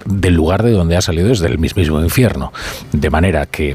del 0.05 0.35
lugar 0.35 0.63
de 0.63 0.71
donde 0.71 0.95
ha 0.95 1.01
salido 1.01 1.31
es 1.31 1.39
del 1.39 1.57
mismísimo 1.57 2.01
infierno. 2.01 2.53
De 2.91 3.09
manera 3.09 3.45
que 3.45 3.73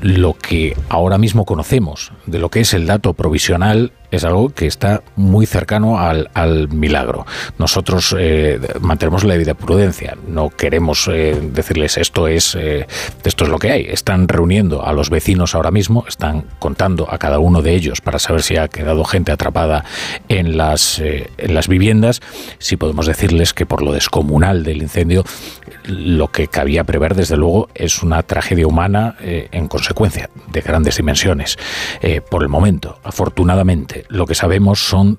lo 0.00 0.34
que 0.34 0.76
ahora 0.88 1.18
mismo 1.18 1.44
conocemos 1.44 2.12
de 2.26 2.38
lo 2.38 2.50
que 2.50 2.60
es 2.60 2.72
el 2.74 2.86
dato 2.86 3.12
provisional 3.14 3.92
es 4.10 4.24
algo 4.24 4.50
que 4.50 4.66
está 4.66 5.02
muy 5.16 5.46
cercano 5.46 5.98
al, 5.98 6.30
al 6.34 6.68
milagro. 6.68 7.26
Nosotros 7.58 8.14
eh, 8.18 8.60
mantenemos 8.80 9.24
la 9.24 9.36
de 9.36 9.54
prudencia, 9.54 10.16
no 10.26 10.50
queremos 10.50 11.08
eh, 11.12 11.38
decirles 11.52 11.98
esto 11.98 12.26
es, 12.26 12.54
eh, 12.54 12.86
esto 13.24 13.44
es 13.44 13.50
lo 13.50 13.58
que 13.58 13.70
hay. 13.70 13.86
Están 13.88 14.28
reuniendo 14.28 14.84
a 14.84 14.92
los 14.92 15.10
vecinos 15.10 15.54
ahora 15.54 15.70
mismo, 15.70 16.04
están 16.08 16.44
contando 16.58 17.06
a 17.10 17.18
cada 17.18 17.38
uno 17.38 17.62
de 17.62 17.74
ellos 17.74 18.00
para 18.00 18.18
saber 18.18 18.42
si 18.42 18.56
ha 18.56 18.68
quedado 18.68 19.04
gente 19.04 19.32
atrapada 19.32 19.84
en 20.28 20.56
las, 20.56 21.00
en 21.00 21.54
las 21.54 21.68
viviendas. 21.68 22.20
Si 22.58 22.76
podemos 22.76 23.06
decirles 23.06 23.52
que 23.52 23.66
por 23.66 23.82
lo 23.82 23.92
descomunal 23.92 24.64
del 24.64 24.82
incendio, 24.82 25.24
lo 25.84 26.28
que 26.28 26.48
cabía 26.48 26.84
prever, 26.84 27.14
desde 27.14 27.36
luego, 27.36 27.68
es 27.74 28.02
una 28.02 28.22
tragedia 28.22 28.66
humana 28.66 29.16
en 29.20 29.68
consecuencia 29.68 30.30
de 30.48 30.60
grandes 30.60 30.96
dimensiones. 30.96 31.58
por 32.30 32.42
el 32.42 32.48
momento, 32.48 32.98
afortunadamente, 33.04 33.95
lo 34.08 34.26
que 34.26 34.34
sabemos 34.34 34.80
son 34.80 35.18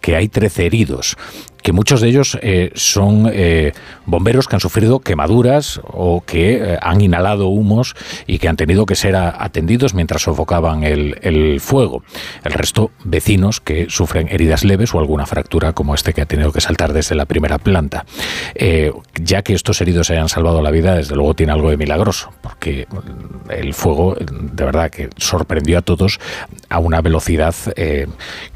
que 0.00 0.16
hay 0.16 0.28
13 0.28 0.66
heridos, 0.66 1.16
que 1.62 1.72
muchos 1.72 2.00
de 2.00 2.08
ellos 2.08 2.38
eh, 2.42 2.70
son 2.74 3.30
eh, 3.32 3.72
bomberos 4.06 4.48
que 4.48 4.56
han 4.56 4.60
sufrido 4.60 5.00
quemaduras 5.00 5.80
o 5.84 6.22
que 6.24 6.54
eh, 6.54 6.78
han 6.80 7.00
inhalado 7.00 7.48
humos 7.48 7.94
y 8.26 8.38
que 8.38 8.48
han 8.48 8.56
tenido 8.56 8.86
que 8.86 8.94
ser 8.94 9.16
atendidos 9.16 9.94
mientras 9.94 10.22
sofocaban 10.22 10.84
el, 10.84 11.18
el, 11.22 11.60
fuego. 11.60 12.02
El 12.44 12.52
resto, 12.52 12.90
vecinos 13.04 13.60
que 13.60 13.86
sufren 13.88 14.28
heridas 14.28 14.64
leves 14.64 14.94
o 14.94 14.98
alguna 14.98 15.26
fractura 15.26 15.72
como 15.72 15.94
este 15.94 16.12
que 16.12 16.22
ha 16.22 16.26
tenido 16.26 16.52
que 16.52 16.60
saltar 16.60 16.92
desde 16.92 17.14
la 17.14 17.26
primera 17.26 17.58
planta. 17.58 18.04
ya 19.14 19.42
que 19.42 19.54
estos 19.54 19.80
heridos 19.80 20.10
hayan 20.10 20.28
salvado 20.28 20.62
la 20.62 20.70
vida, 20.70 20.94
desde 20.94 21.14
luego 21.14 21.34
tiene 21.34 21.52
algo 21.52 21.70
de 21.70 21.76
milagroso, 21.76 22.32
porque 22.40 22.86
el 23.50 23.74
fuego 23.74 24.16
de 24.18 24.64
verdad 24.64 24.90
que 24.90 25.10
sorprendió 25.16 25.78
a 25.78 25.82
todos 25.82 26.20
a 26.68 26.78
una 26.78 27.00
velocidad 27.00 27.54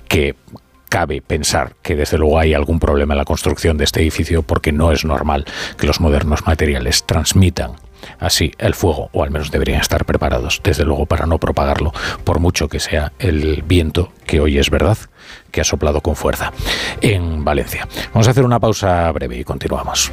que 0.08 0.36
cabe 0.94 1.20
pensar 1.20 1.74
que 1.82 1.96
desde 1.96 2.18
luego 2.18 2.38
hay 2.38 2.54
algún 2.54 2.78
problema 2.78 3.14
en 3.14 3.18
la 3.18 3.24
construcción 3.24 3.76
de 3.76 3.82
este 3.82 4.00
edificio 4.00 4.44
porque 4.44 4.70
no 4.70 4.92
es 4.92 5.04
normal 5.04 5.44
que 5.76 5.88
los 5.88 6.00
modernos 6.00 6.46
materiales 6.46 7.02
transmitan 7.02 7.72
así 8.20 8.52
el 8.58 8.74
fuego, 8.74 9.10
o 9.10 9.24
al 9.24 9.32
menos 9.32 9.50
deberían 9.50 9.80
estar 9.80 10.04
preparados, 10.04 10.60
desde 10.62 10.84
luego, 10.84 11.06
para 11.06 11.26
no 11.26 11.38
propagarlo, 11.38 11.92
por 12.22 12.38
mucho 12.38 12.68
que 12.68 12.78
sea 12.78 13.12
el 13.18 13.62
viento, 13.62 14.12
que 14.24 14.38
hoy 14.38 14.56
es 14.56 14.70
verdad, 14.70 14.98
que 15.50 15.62
ha 15.62 15.64
soplado 15.64 16.00
con 16.00 16.14
fuerza 16.14 16.52
en 17.00 17.44
Valencia. 17.44 17.88
Vamos 18.12 18.28
a 18.28 18.30
hacer 18.30 18.44
una 18.44 18.60
pausa 18.60 19.10
breve 19.10 19.36
y 19.36 19.42
continuamos. 19.42 20.12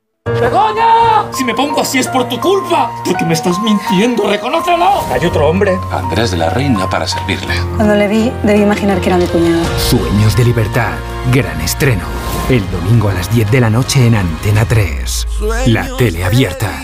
¡Begoña! 0.25 1.31
Si 1.33 1.43
me 1.43 1.55
pongo 1.55 1.81
así 1.81 1.97
es 1.97 2.07
por 2.07 2.29
tu 2.29 2.39
culpa. 2.39 2.91
Porque 3.05 3.25
me 3.25 3.33
estás 3.33 3.59
mintiendo, 3.61 4.29
reconócelo. 4.29 5.03
Hay 5.11 5.25
otro 5.25 5.49
hombre. 5.49 5.79
Andrés 5.91 6.31
de 6.31 6.37
la 6.37 6.49
Reina 6.51 6.87
para 6.89 7.07
servirle. 7.07 7.55
Cuando 7.75 7.95
le 7.95 8.07
vi, 8.07 8.31
debí 8.43 8.61
imaginar 8.61 9.01
que 9.01 9.07
era 9.07 9.17
mi 9.17 9.25
cuñado. 9.25 9.63
Sueños 9.79 10.35
de 10.35 10.45
libertad. 10.45 10.93
Gran 11.31 11.59
estreno. 11.61 12.03
El 12.49 12.69
domingo 12.69 13.09
a 13.09 13.13
las 13.13 13.33
10 13.33 13.49
de 13.49 13.61
la 13.61 13.69
noche 13.69 14.05
en 14.05 14.15
Antena 14.15 14.65
3. 14.65 15.27
La 15.67 15.95
tele 15.97 16.23
abierta. 16.23 16.83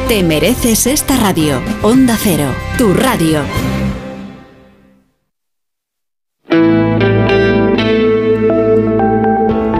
Te 0.11 0.23
mereces 0.23 0.87
esta 0.87 1.15
radio. 1.15 1.61
Onda 1.83 2.17
Cero, 2.21 2.53
tu 2.77 2.93
radio. 2.93 3.45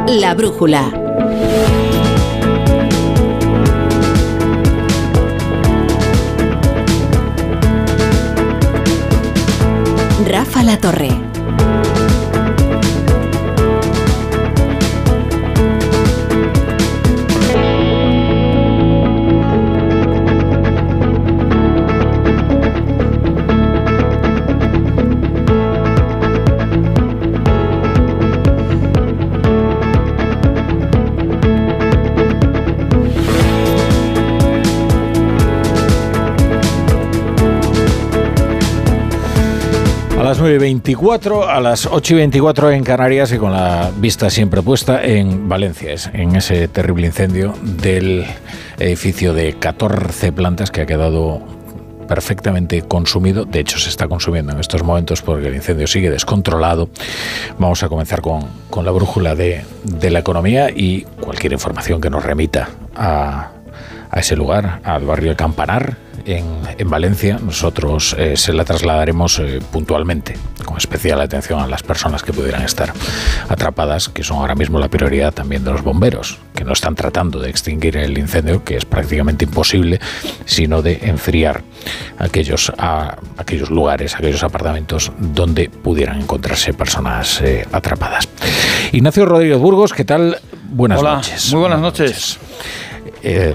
La 0.08 0.34
brújula. 0.34 0.90
Rafa 10.26 10.64
La 10.64 10.78
Torre. 10.78 11.21
9 40.42 40.56
y 40.56 40.58
24, 40.58 41.48
a 41.48 41.60
las 41.60 41.86
8 41.86 42.16
y 42.16 42.18
24 42.18 42.72
en 42.72 42.84
Canarias 42.84 43.32
y 43.32 43.38
con 43.38 43.52
la 43.52 43.92
vista 43.96 44.28
siempre 44.32 44.64
puesta 44.64 45.04
en 45.04 45.48
Valencia, 45.48 45.94
en 46.14 46.36
ese 46.36 46.68
terrible 46.68 47.06
incendio 47.06 47.54
del 47.62 48.26
edificio 48.80 49.36
de 49.36 49.54
14 49.54 50.32
plantas 50.32 50.72
que 50.72 50.82
ha 50.82 50.88
quedado 50.88 51.44
perfectamente 52.08 52.82
consumido, 52.82 53.46
de 53.46 53.60
hecho 53.60 53.78
se 53.78 53.90
está 53.90 54.08
consumiendo 54.08 54.52
en 54.52 54.60
estos 54.60 54.82
momentos 54.82 55.22
porque 55.22 55.48
el 55.48 55.54
incendio 55.54 55.86
sigue 55.86 56.10
descontrolado. 56.10 56.90
Vamos 57.60 57.84
a 57.84 57.90
comenzar 57.90 58.22
con, 58.22 58.48
con 58.72 58.84
la 58.84 58.90
brújula 58.90 59.36
de, 59.36 59.64
de, 59.84 60.10
la 60.10 60.20
economía 60.20 60.72
y 60.72 61.04
cualquier 61.20 61.54
información 61.54 62.02
que 62.02 62.10
nos 62.10 62.26
remita 62.26 62.68
a, 62.96 63.52
a 64.10 64.20
ese 64.20 64.36
lugar, 64.36 64.82
al 64.86 65.06
barrio 65.06 65.38
Campanar, 65.38 65.98
en, 66.26 66.46
en 66.78 66.90
Valencia, 66.90 67.40
nosotros 67.42 68.16
eh, 68.18 68.38
se 68.38 68.54
la 68.54 68.66
trasladaremos 68.66 69.40
eh, 69.40 69.60
puntualmente, 69.72 70.36
con 70.66 70.78
especial 70.78 71.22
atención 71.22 71.60
a 71.60 71.68
las 71.68 71.84
personas 71.84 72.24
que 72.24 72.34
pudieran 72.34 72.64
estar 72.64 72.94
atrapadas, 73.50 74.10
que 74.10 74.24
son 74.24 74.38
ahora 74.38 74.56
mismo 74.56 74.80
la 74.80 74.88
prioridad 74.88 75.34
también 75.34 75.64
de 75.64 75.72
los 75.72 75.84
bomberos, 75.84 76.40
que 76.56 76.64
no 76.64 76.74
están 76.74 76.96
tratando 76.96 77.40
de 77.40 77.50
extinguir 77.50 77.98
el 77.98 78.18
incendio, 78.18 78.64
que 78.64 78.78
es 78.78 78.86
prácticamente 78.86 79.46
imposible, 79.46 80.00
sino 80.46 80.82
de 80.82 81.00
enfriar 81.04 81.64
aquellos, 82.18 82.72
a, 82.78 83.18
aquellos 83.38 83.70
lugares, 83.70 84.16
aquellos 84.16 84.44
apartamentos 84.44 85.12
donde 85.18 85.70
pudieran 85.70 86.22
encontrarse 86.22 86.74
personas 86.74 87.42
eh, 87.42 87.66
atrapadas. 87.72 88.28
Ignacio 88.92 89.26
Rodríguez 89.26 89.58
Burgos, 89.58 89.94
¿qué 89.94 90.06
tal? 90.06 90.38
Buenas 90.70 91.00
Hola, 91.00 91.16
noches. 91.16 91.52
Muy 91.52 91.62
buenas 91.62 91.80
noches. 91.80 92.40
Eh, 93.24 93.54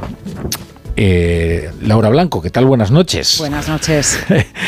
eh, 0.97 1.70
Laura 1.82 2.09
Blanco, 2.09 2.40
¿qué 2.43 2.51
tal? 2.51 2.64
Buenas 2.66 2.90
noches. 2.90 3.36
Buenas 3.39 3.68
noches. 3.68 4.18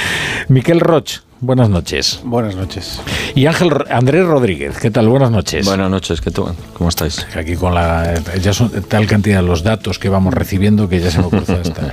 Miquel 0.48 0.80
Roch, 0.80 1.20
buenas 1.40 1.68
noches. 1.68 2.20
Buenas 2.24 2.54
noches. 2.56 3.00
Y 3.34 3.46
Ángel 3.46 3.70
Andrés 3.90 4.24
Rodríguez, 4.24 4.78
¿qué 4.78 4.90
tal? 4.90 5.08
Buenas 5.08 5.30
noches. 5.30 5.66
Buenas 5.66 5.90
noches, 5.90 6.20
¿qué 6.20 6.30
tal? 6.30 6.54
¿Cómo 6.74 6.88
estáis? 6.88 7.26
Aquí 7.36 7.54
con 7.56 7.74
la 7.74 8.14
ya 8.40 8.52
son 8.52 8.70
tal 8.84 9.06
cantidad 9.06 9.40
de 9.40 9.46
los 9.46 9.62
datos 9.62 9.98
que 9.98 10.08
vamos 10.08 10.34
recibiendo 10.34 10.88
que 10.88 11.00
ya 11.00 11.10
se 11.10 11.18
me 11.20 11.28
cruza 11.28 11.54
hasta 11.62 11.92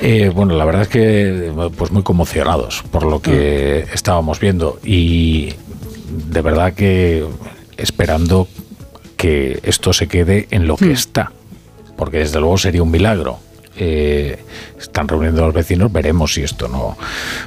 eh, 0.00 0.30
bueno, 0.34 0.54
la 0.56 0.64
verdad 0.64 0.82
es 0.82 0.88
que 0.88 1.52
pues 1.76 1.90
muy 1.92 2.02
conmocionados 2.02 2.82
por 2.90 3.04
lo 3.04 3.20
que 3.20 3.86
Mm. 3.88 3.94
estábamos 3.94 4.40
viendo 4.40 4.78
y 4.84 5.54
de 6.28 6.40
verdad 6.42 6.72
que 6.74 7.24
esperando 7.76 8.48
que 9.16 9.60
esto 9.62 9.92
se 9.92 10.08
quede 10.08 10.46
en 10.50 10.66
lo 10.66 10.76
que 10.76 10.86
Mm. 10.86 10.90
está, 10.92 11.32
porque 11.96 12.18
desde 12.18 12.38
luego 12.40 12.58
sería 12.58 12.82
un 12.82 12.90
milagro. 12.90 13.38
Eh, 13.76 14.38
están 14.78 15.08
reuniendo 15.08 15.42
a 15.42 15.46
los 15.46 15.54
vecinos, 15.54 15.90
veremos 15.90 16.34
si 16.34 16.42
esto 16.42 16.68
no, 16.68 16.96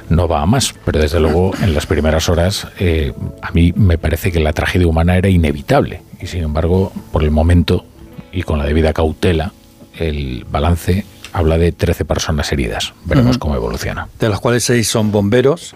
no 0.08 0.28
va 0.28 0.42
a 0.42 0.46
más. 0.46 0.74
Pero 0.84 1.00
desde 1.00 1.20
luego, 1.20 1.52
en 1.62 1.74
las 1.74 1.86
primeras 1.86 2.28
horas, 2.28 2.68
eh, 2.78 3.12
a 3.42 3.50
mí 3.52 3.72
me 3.76 3.98
parece 3.98 4.32
que 4.32 4.40
la 4.40 4.52
tragedia 4.52 4.86
humana 4.86 5.16
era 5.16 5.28
inevitable. 5.28 6.02
Y 6.20 6.26
sin 6.26 6.42
embargo, 6.42 6.92
por 7.12 7.22
el 7.22 7.30
momento 7.30 7.84
y 8.32 8.42
con 8.42 8.58
la 8.58 8.64
debida 8.64 8.92
cautela, 8.92 9.52
el 9.98 10.44
balance 10.50 11.04
habla 11.32 11.58
de 11.58 11.72
13 11.72 12.04
personas 12.04 12.50
heridas. 12.52 12.94
Veremos 13.04 13.38
cómo 13.38 13.54
evoluciona. 13.54 14.08
De 14.18 14.28
las 14.28 14.40
cuales 14.40 14.64
seis 14.64 14.88
son 14.88 15.12
bomberos. 15.12 15.74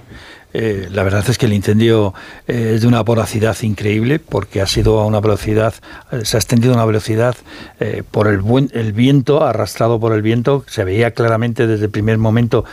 Eh, 0.53 0.89
la 0.91 1.03
verdad 1.03 1.25
es 1.29 1.39
que 1.39 1.47
el 1.47 1.53
incendio 1.53 2.13
eh, 2.49 2.73
es 2.75 2.83
de 2.83 2.89
una 2.89 3.03
voracidad 3.03 3.57
increíble 3.63 4.19
porque 4.19 4.61
ha 4.61 4.67
sido 4.67 4.99
a 5.01 5.07
una 5.07 5.21
velocidad, 5.21 5.75
eh, 6.11 6.25
se 6.25 6.37
ha 6.37 6.41
extendido 6.41 6.73
a 6.73 6.77
una 6.77 6.85
velocidad 6.85 7.37
por 8.11 8.27
el, 8.29 8.41
buen, 8.41 8.71
el 8.75 8.93
viento, 8.93 9.45
arrastrado 9.45 9.99
por 10.01 10.13
el 10.13 10.23
viento. 10.23 10.65
Se 10.67 10.85
veía 10.85 11.13
claramente 11.13 11.67
desde 11.67 11.87
el 11.87 11.91
primer 11.91 12.19
momento 12.19 12.65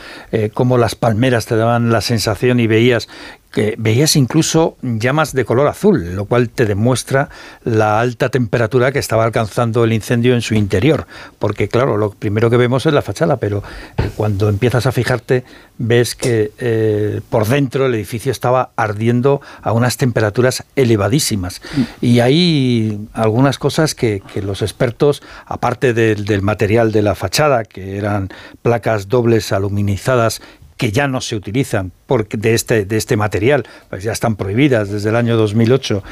cómo 0.52 0.76
las 0.76 0.94
palmeras 0.94 1.46
te 1.46 1.56
daban 1.56 1.90
la 1.90 2.02
sensación 2.02 2.60
y 2.60 2.66
veías 2.66 3.08
que 3.52 3.74
veías 3.78 4.16
incluso 4.16 4.76
llamas 4.82 5.32
de 5.32 5.44
color 5.44 5.68
azul, 5.68 6.14
lo 6.14 6.26
cual 6.26 6.50
te 6.50 6.66
demuestra 6.66 7.28
la 7.64 8.00
alta 8.00 8.28
temperatura 8.28 8.92
que 8.92 8.98
estaba 8.98 9.24
alcanzando 9.24 9.84
el 9.84 9.92
incendio 9.92 10.34
en 10.34 10.42
su 10.42 10.54
interior. 10.54 11.06
Porque 11.38 11.68
claro, 11.68 11.96
lo 11.96 12.10
primero 12.10 12.50
que 12.50 12.56
vemos 12.56 12.86
es 12.86 12.92
la 12.92 13.02
fachada, 13.02 13.36
pero 13.36 13.62
eh, 13.96 14.10
cuando 14.16 14.48
empiezas 14.48 14.86
a 14.86 14.92
fijarte 14.92 15.44
ves 15.78 16.14
que 16.14 16.52
eh, 16.58 17.20
por 17.30 17.46
dentro 17.46 17.86
el 17.86 17.94
edificio 17.94 18.32
estaba 18.32 18.70
ardiendo 18.76 19.40
a 19.62 19.72
unas 19.72 19.96
temperaturas 19.96 20.64
elevadísimas. 20.76 21.62
Y 22.00 22.20
hay 22.20 23.08
algunas 23.12 23.58
cosas 23.58 23.94
que, 23.94 24.22
que 24.32 24.42
los 24.42 24.62
expertos, 24.62 25.22
aparte 25.46 25.94
del, 25.94 26.24
del 26.24 26.42
material 26.42 26.92
de 26.92 27.02
la 27.02 27.14
fachada, 27.14 27.64
que 27.64 27.96
eran 27.96 28.28
placas 28.62 29.08
dobles 29.08 29.52
aluminizadas, 29.52 30.42
que 30.78 30.92
ya 30.92 31.08
no 31.08 31.20
se 31.20 31.36
utilizan 31.36 31.92
porque 32.06 32.38
de 32.38 32.54
este, 32.54 32.86
de 32.86 32.96
este 32.96 33.16
material, 33.16 33.66
pues 33.90 34.04
ya 34.04 34.12
están 34.12 34.36
prohibidas 34.36 34.88
desde 34.88 35.10
el 35.10 35.16
año 35.16 35.36
2008, 35.36 36.02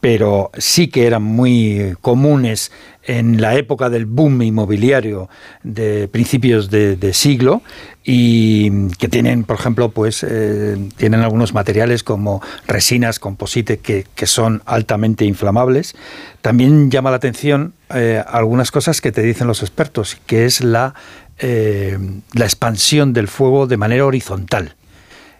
pero 0.00 0.50
sí 0.58 0.88
que 0.88 1.06
eran 1.06 1.22
muy 1.22 1.94
comunes 2.02 2.72
en 3.04 3.40
la 3.40 3.54
época 3.54 3.88
del 3.88 4.04
boom 4.04 4.42
inmobiliario 4.42 5.28
de 5.62 6.08
principios 6.08 6.70
de, 6.70 6.96
de 6.96 7.14
siglo 7.14 7.62
y 8.04 8.88
que 8.98 9.08
tienen, 9.08 9.44
por 9.44 9.58
ejemplo, 9.58 9.90
pues 9.90 10.24
eh, 10.28 10.76
tienen 10.96 11.20
algunos 11.20 11.54
materiales 11.54 12.02
como 12.02 12.42
resinas, 12.66 13.18
composite, 13.18 13.78
que, 13.78 14.06
que 14.14 14.26
son 14.26 14.62
altamente 14.66 15.24
inflamables. 15.24 15.94
También 16.40 16.90
llama 16.90 17.10
la 17.10 17.16
atención 17.16 17.74
eh, 17.94 18.22
algunas 18.26 18.70
cosas 18.70 19.00
que 19.00 19.12
te 19.12 19.22
dicen 19.22 19.46
los 19.46 19.62
expertos, 19.62 20.18
que 20.26 20.44
es 20.44 20.62
la 20.62 20.94
eh, 21.38 21.98
la 22.32 22.44
expansión 22.44 23.12
del 23.12 23.28
fuego 23.28 23.66
de 23.66 23.76
manera 23.76 24.06
horizontal. 24.06 24.74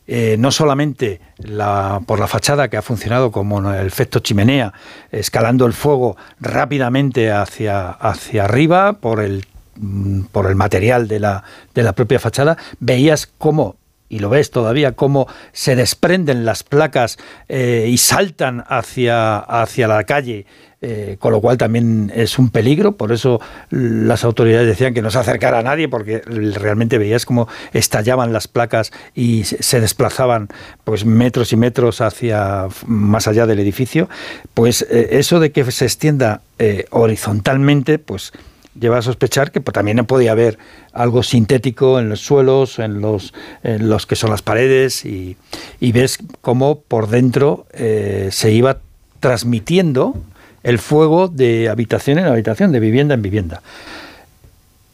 Eh, 0.09 0.36
no 0.39 0.52
solamente 0.52 1.20
la, 1.39 2.01
por 2.06 2.20
la 2.20 2.28
fachada 2.28 2.68
que 2.68 2.77
ha 2.77 2.82
funcionado 2.82 3.32
como 3.32 3.73
el 3.73 3.86
efecto 3.86 4.20
chimenea, 4.20 4.73
escalando 5.10 5.66
el 5.66 5.73
fuego 5.73 6.16
rápidamente 6.39 7.32
hacia, 7.32 7.90
hacia 7.90 8.44
arriba 8.44 8.93
por 8.94 9.20
el, 9.20 9.47
mm, 9.77 10.23
por 10.31 10.47
el 10.47 10.55
material 10.55 11.09
de 11.09 11.18
la, 11.18 11.43
de 11.74 11.82
la 11.82 11.93
propia 11.93 12.20
fachada, 12.20 12.56
veías 12.78 13.27
cómo 13.27 13.74
y 14.09 14.19
lo 14.20 14.28
ves 14.31 14.51
todavía, 14.51 14.93
cómo 14.93 15.27
se 15.53 15.77
desprenden 15.77 16.45
las 16.45 16.62
placas 16.62 17.19
eh, 17.49 17.87
y 17.89 17.99
saltan 17.99 18.65
hacia, 18.69 19.39
hacia 19.39 19.89
la 19.89 20.05
calle, 20.05 20.47
eh, 20.81 21.16
con 21.19 21.33
lo 21.33 21.41
cual 21.41 21.57
también 21.57 22.12
es 22.15 22.39
un 22.39 22.51
peligro, 22.51 22.93
por 22.93 23.11
eso 23.11 23.41
las 23.70 24.24
autoridades 24.24 24.69
decían 24.69 24.95
que 24.95 25.03
no 25.03 25.11
se 25.11 25.19
acercara 25.19 25.59
a 25.59 25.62
nadie, 25.62 25.89
porque 25.89 26.20
realmente 26.20 26.99
veías 26.99 27.24
cómo 27.24 27.49
estallaban 27.73 28.33
las 28.33 28.47
placas 28.47 28.93
y 29.15 29.45
se 29.45 29.81
desplazaban 29.81 30.49
pues 30.85 31.05
metros 31.05 31.53
y 31.53 31.57
metros 31.57 32.01
hacia 32.01 32.69
más 32.87 33.27
allá 33.27 33.47
del 33.47 33.59
edificio, 33.59 34.09
pues 34.55 34.83
eh, 34.91 35.09
eso 35.12 35.41
de 35.41 35.51
que 35.51 35.70
se 35.70 35.85
extienda 35.85 36.43
horizontalmente, 36.91 37.99
pues 37.99 38.33
lleva 38.78 38.98
a 38.98 39.03
sospechar 39.03 39.51
que 39.51 39.61
pues, 39.61 39.73
también 39.73 40.05
podía 40.07 40.32
haber 40.32 40.59
algo 40.93 41.23
sintético 41.23 41.98
en 41.98 42.09
los 42.09 42.20
suelos, 42.20 42.78
en 42.78 43.01
los, 43.01 43.35
en 43.62 43.89
los 43.89 44.07
que 44.07 44.16
son 44.16 44.31
las 44.31 44.43
paredes, 44.43 45.05
y, 45.05 45.36
ves 45.81 46.19
cómo 46.40 46.81
por 46.81 47.09
dentro 47.09 47.66
eh, 47.73 48.28
se 48.32 48.53
iba 48.53 48.78
transmitiendo 49.20 50.15
el 50.62 50.78
fuego 50.78 51.28
de 51.28 51.69
habitación 51.69 52.19
en 52.19 52.27
habitación, 52.27 52.73
de 52.73 52.81
vivienda 52.81 53.15
en 53.15 53.23
vivienda. 53.23 53.62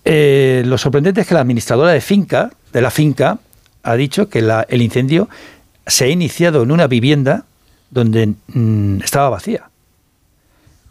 Eh, 0.05 0.63
lo 0.67 0.79
sorprendente 0.79 1.23
es 1.23 1.27
que 1.27 1.35
la 1.35 1.41
administradora 1.41 1.93
de 1.93 2.01
finca, 2.01 2.51
de 2.73 2.83
la 2.83 2.91
finca, 2.91 3.39
ha 3.83 3.97
dicho 3.97 4.29
que 4.29 4.39
el 4.69 4.83
incendio 4.83 5.29
se 5.87 6.05
ha 6.05 6.09
iniciado 6.09 6.63
en 6.63 6.71
una 6.71 6.87
vivienda 6.87 7.45
donde 7.91 8.35
mm, 8.49 9.03
estaba 9.03 9.31
vacía. 9.31 9.72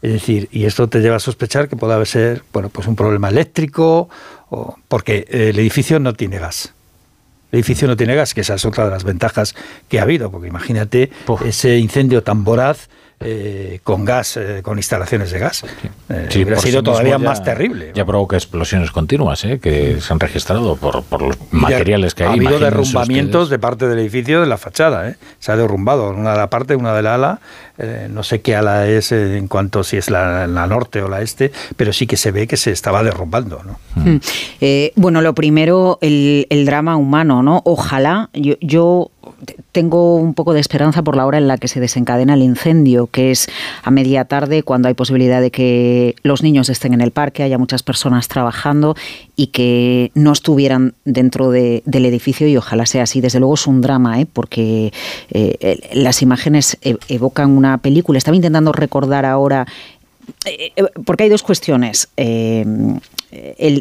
Es 0.02 0.14
decir, 0.14 0.50
y 0.52 0.66
esto 0.66 0.88
te 0.88 1.00
lleva 1.00 1.18
a 1.18 1.20
sospechar 1.20 1.70
que 1.70 1.76
puede 1.76 2.06
ser, 2.06 2.44
bueno, 2.52 2.70
pues 2.70 2.88
un 2.88 2.96
problema 2.96 3.30
eléctrico, 3.30 4.10
o, 4.50 4.76
porque 4.88 5.28
el 5.30 5.60
edificio 5.60 6.00
no 6.00 6.14
tiene 6.14 6.40
gas. 6.40 6.74
El 7.52 7.60
edificio 7.60 7.88
no 7.88 7.96
tiene 7.98 8.16
gas, 8.16 8.34
que 8.34 8.42
esa 8.42 8.56
es 8.56 8.66
otra 8.66 8.86
de 8.86 8.92
las 8.92 9.04
ventajas 9.04 9.56
que 9.90 10.00
ha 10.00 10.04
habido, 10.04 10.32
porque 10.32 10.48
imagínate 10.48 11.12
ese 11.46 11.78
incendio 11.78 12.24
tan 12.24 12.44
voraz 12.44 12.90
eh, 13.24 13.82
con 13.84 14.04
gas, 14.04 14.36
eh, 14.36 14.62
con 14.64 14.80
instalaciones 14.80 15.30
de 15.30 15.38
gas. 15.38 15.64
Eh, 16.10 16.28
hubiera 16.34 16.58
sido 16.58 16.82
todavía 16.82 17.20
más 17.20 17.44
terrible. 17.44 17.92
Ya 17.94 18.04
provoca 18.04 18.36
explosiones 18.36 18.90
continuas 18.90 19.46
que 19.62 20.02
se 20.02 20.14
han 20.14 20.20
registrado 20.20 20.76
por, 20.76 21.22
los 21.22 21.38
materiales 21.52 22.16
que 22.16 22.24
hay. 22.24 22.30
Ha 22.30 22.34
habido 22.34 22.58
derrumbamientos 22.58 23.52
de 23.52 23.60
parte 23.60 23.88
del 23.88 24.00
edificio 24.00 24.42
de 24.42 24.48
la 24.48 24.58
fachada. 24.58 25.16
Se 25.38 25.52
ha 25.52 25.56
derrumbado 25.56 26.10
una 26.10 26.32
de 26.32 26.38
la 26.38 26.50
parte, 26.50 26.76
una 26.76 26.96
de 26.96 27.04
la 27.04 27.14
ala. 27.14 27.40
No 28.10 28.24
sé 28.24 28.42
qué 28.42 28.56
ala 28.56 28.88
es 28.88 29.12
en 29.12 29.48
cuanto 29.48 29.84
si 29.84 29.98
es 29.98 30.10
la, 30.10 30.48
norte 30.48 31.02
o 31.02 31.10
la 31.10 31.22
este, 31.22 31.52
pero 31.76 31.94
sí 31.94 32.08
que 32.08 32.18
se 32.18 32.32
ve 32.32 32.48
que 32.48 32.58
se 32.58 32.72
estaba 32.72 33.04
derrumbando. 33.04 33.62
Hmm. 33.96 34.18
bueno, 34.96 35.22
lo 35.22 35.34
primero, 35.34 35.98
el, 36.02 36.48
el, 36.50 36.66
drama 36.66 36.96
humano. 36.96 37.44
¿no? 37.44 37.62
Ojalá, 37.66 38.30
yo, 38.34 38.56
yo 38.62 39.12
tengo 39.72 40.16
un 40.16 40.34
poco 40.34 40.54
de 40.54 40.60
esperanza 40.60 41.02
por 41.04 41.16
la 41.16 41.26
hora 41.26 41.38
en 41.38 41.48
la 41.48 41.58
que 41.58 41.68
se 41.68 41.80
desencadena 41.80 42.34
el 42.34 42.42
incendio, 42.42 43.08
que 43.08 43.32
es 43.32 43.48
a 43.84 43.92
media 43.92 44.26
tarde, 44.26 44.64
cuando 44.64 44.88
hay 44.88 44.94
posibilidad 44.94 45.42
de 45.42 45.52
que 45.52 46.16
los 46.24 46.44
niños 46.44 46.70
estén 46.70 46.94
en 46.94 47.02
el 47.02 47.12
parque, 47.12 47.44
haya 47.44 47.58
muchas 47.58 47.84
personas 47.84 48.28
trabajando 48.28 48.96
y 49.36 49.48
que 49.48 50.12
no 50.14 50.34
estuvieran 50.34 50.94
dentro 51.06 51.52
del 51.52 51.82
edificio 52.06 52.48
y 52.48 52.58
ojalá 52.58 52.86
sea 52.86 53.04
así. 53.04 53.22
Desde 53.22 53.40
luego 53.40 53.56
es 53.56 53.68
un 53.68 53.82
drama, 53.82 54.20
¿eh? 54.20 54.28
porque 54.32 54.92
eh, 55.32 55.80
las 55.94 56.22
imágenes 56.22 56.78
e, 56.82 56.98
evocan 57.08 57.52
una 57.52 57.71
película. 57.78 58.18
Estaba 58.18 58.36
intentando 58.36 58.72
recordar 58.72 59.26
ahora 59.26 59.68
eh, 60.46 60.72
porque 61.06 61.24
hay 61.24 61.30
dos 61.30 61.44
cuestiones. 61.44 62.10
el, 62.18 63.02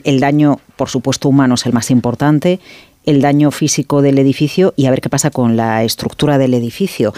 el, 0.04 0.20
daño, 0.20 0.60
por 0.76 0.88
supuesto, 0.88 1.28
humano 1.28 1.54
es 1.54 1.66
el 1.66 1.72
más 1.72 1.90
importante 1.90 2.60
el 3.06 3.22
daño 3.22 3.50
físico 3.50 4.02
del 4.02 4.18
edificio 4.18 4.74
y 4.76 4.84
a 4.84 4.90
ver 4.90 5.00
qué 5.00 5.08
pasa 5.08 5.30
con 5.30 5.56
la 5.56 5.84
estructura 5.84 6.36
del 6.36 6.52
edificio 6.52 7.14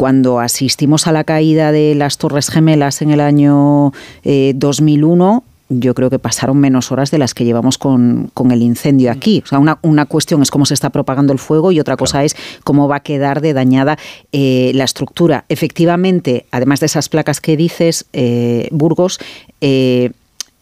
cuando 0.00 0.40
asistimos 0.40 1.06
a 1.06 1.12
la 1.12 1.24
caída 1.24 1.72
de 1.72 1.94
las 1.94 2.16
Torres 2.16 2.48
Gemelas 2.48 3.02
en 3.02 3.10
el 3.10 3.20
año 3.20 3.92
2001, 4.24 5.44
eh, 5.44 5.49
yo 5.70 5.94
creo 5.94 6.10
que 6.10 6.18
pasaron 6.18 6.58
menos 6.58 6.92
horas 6.92 7.10
de 7.10 7.16
las 7.16 7.32
que 7.32 7.44
llevamos 7.44 7.78
con, 7.78 8.30
el 8.50 8.62
incendio 8.62 9.10
aquí. 9.10 9.42
O 9.44 9.46
sea, 9.46 9.58
una, 9.82 10.06
cuestión 10.06 10.42
es 10.42 10.50
cómo 10.50 10.66
se 10.66 10.74
está 10.74 10.90
propagando 10.90 11.32
el 11.32 11.38
fuego 11.38 11.72
y 11.72 11.80
otra 11.80 11.96
cosa 11.96 12.24
es 12.24 12.36
cómo 12.64 12.88
va 12.88 12.96
a 12.96 13.00
quedar 13.00 13.40
de 13.40 13.54
dañada 13.54 13.96
eh, 14.32 14.72
la 14.74 14.84
estructura. 14.84 15.44
Efectivamente, 15.48 16.46
además 16.50 16.80
de 16.80 16.86
esas 16.86 17.08
placas 17.08 17.40
que 17.40 17.56
dices, 17.56 18.06
eh, 18.12 18.68
Burgos, 18.70 19.18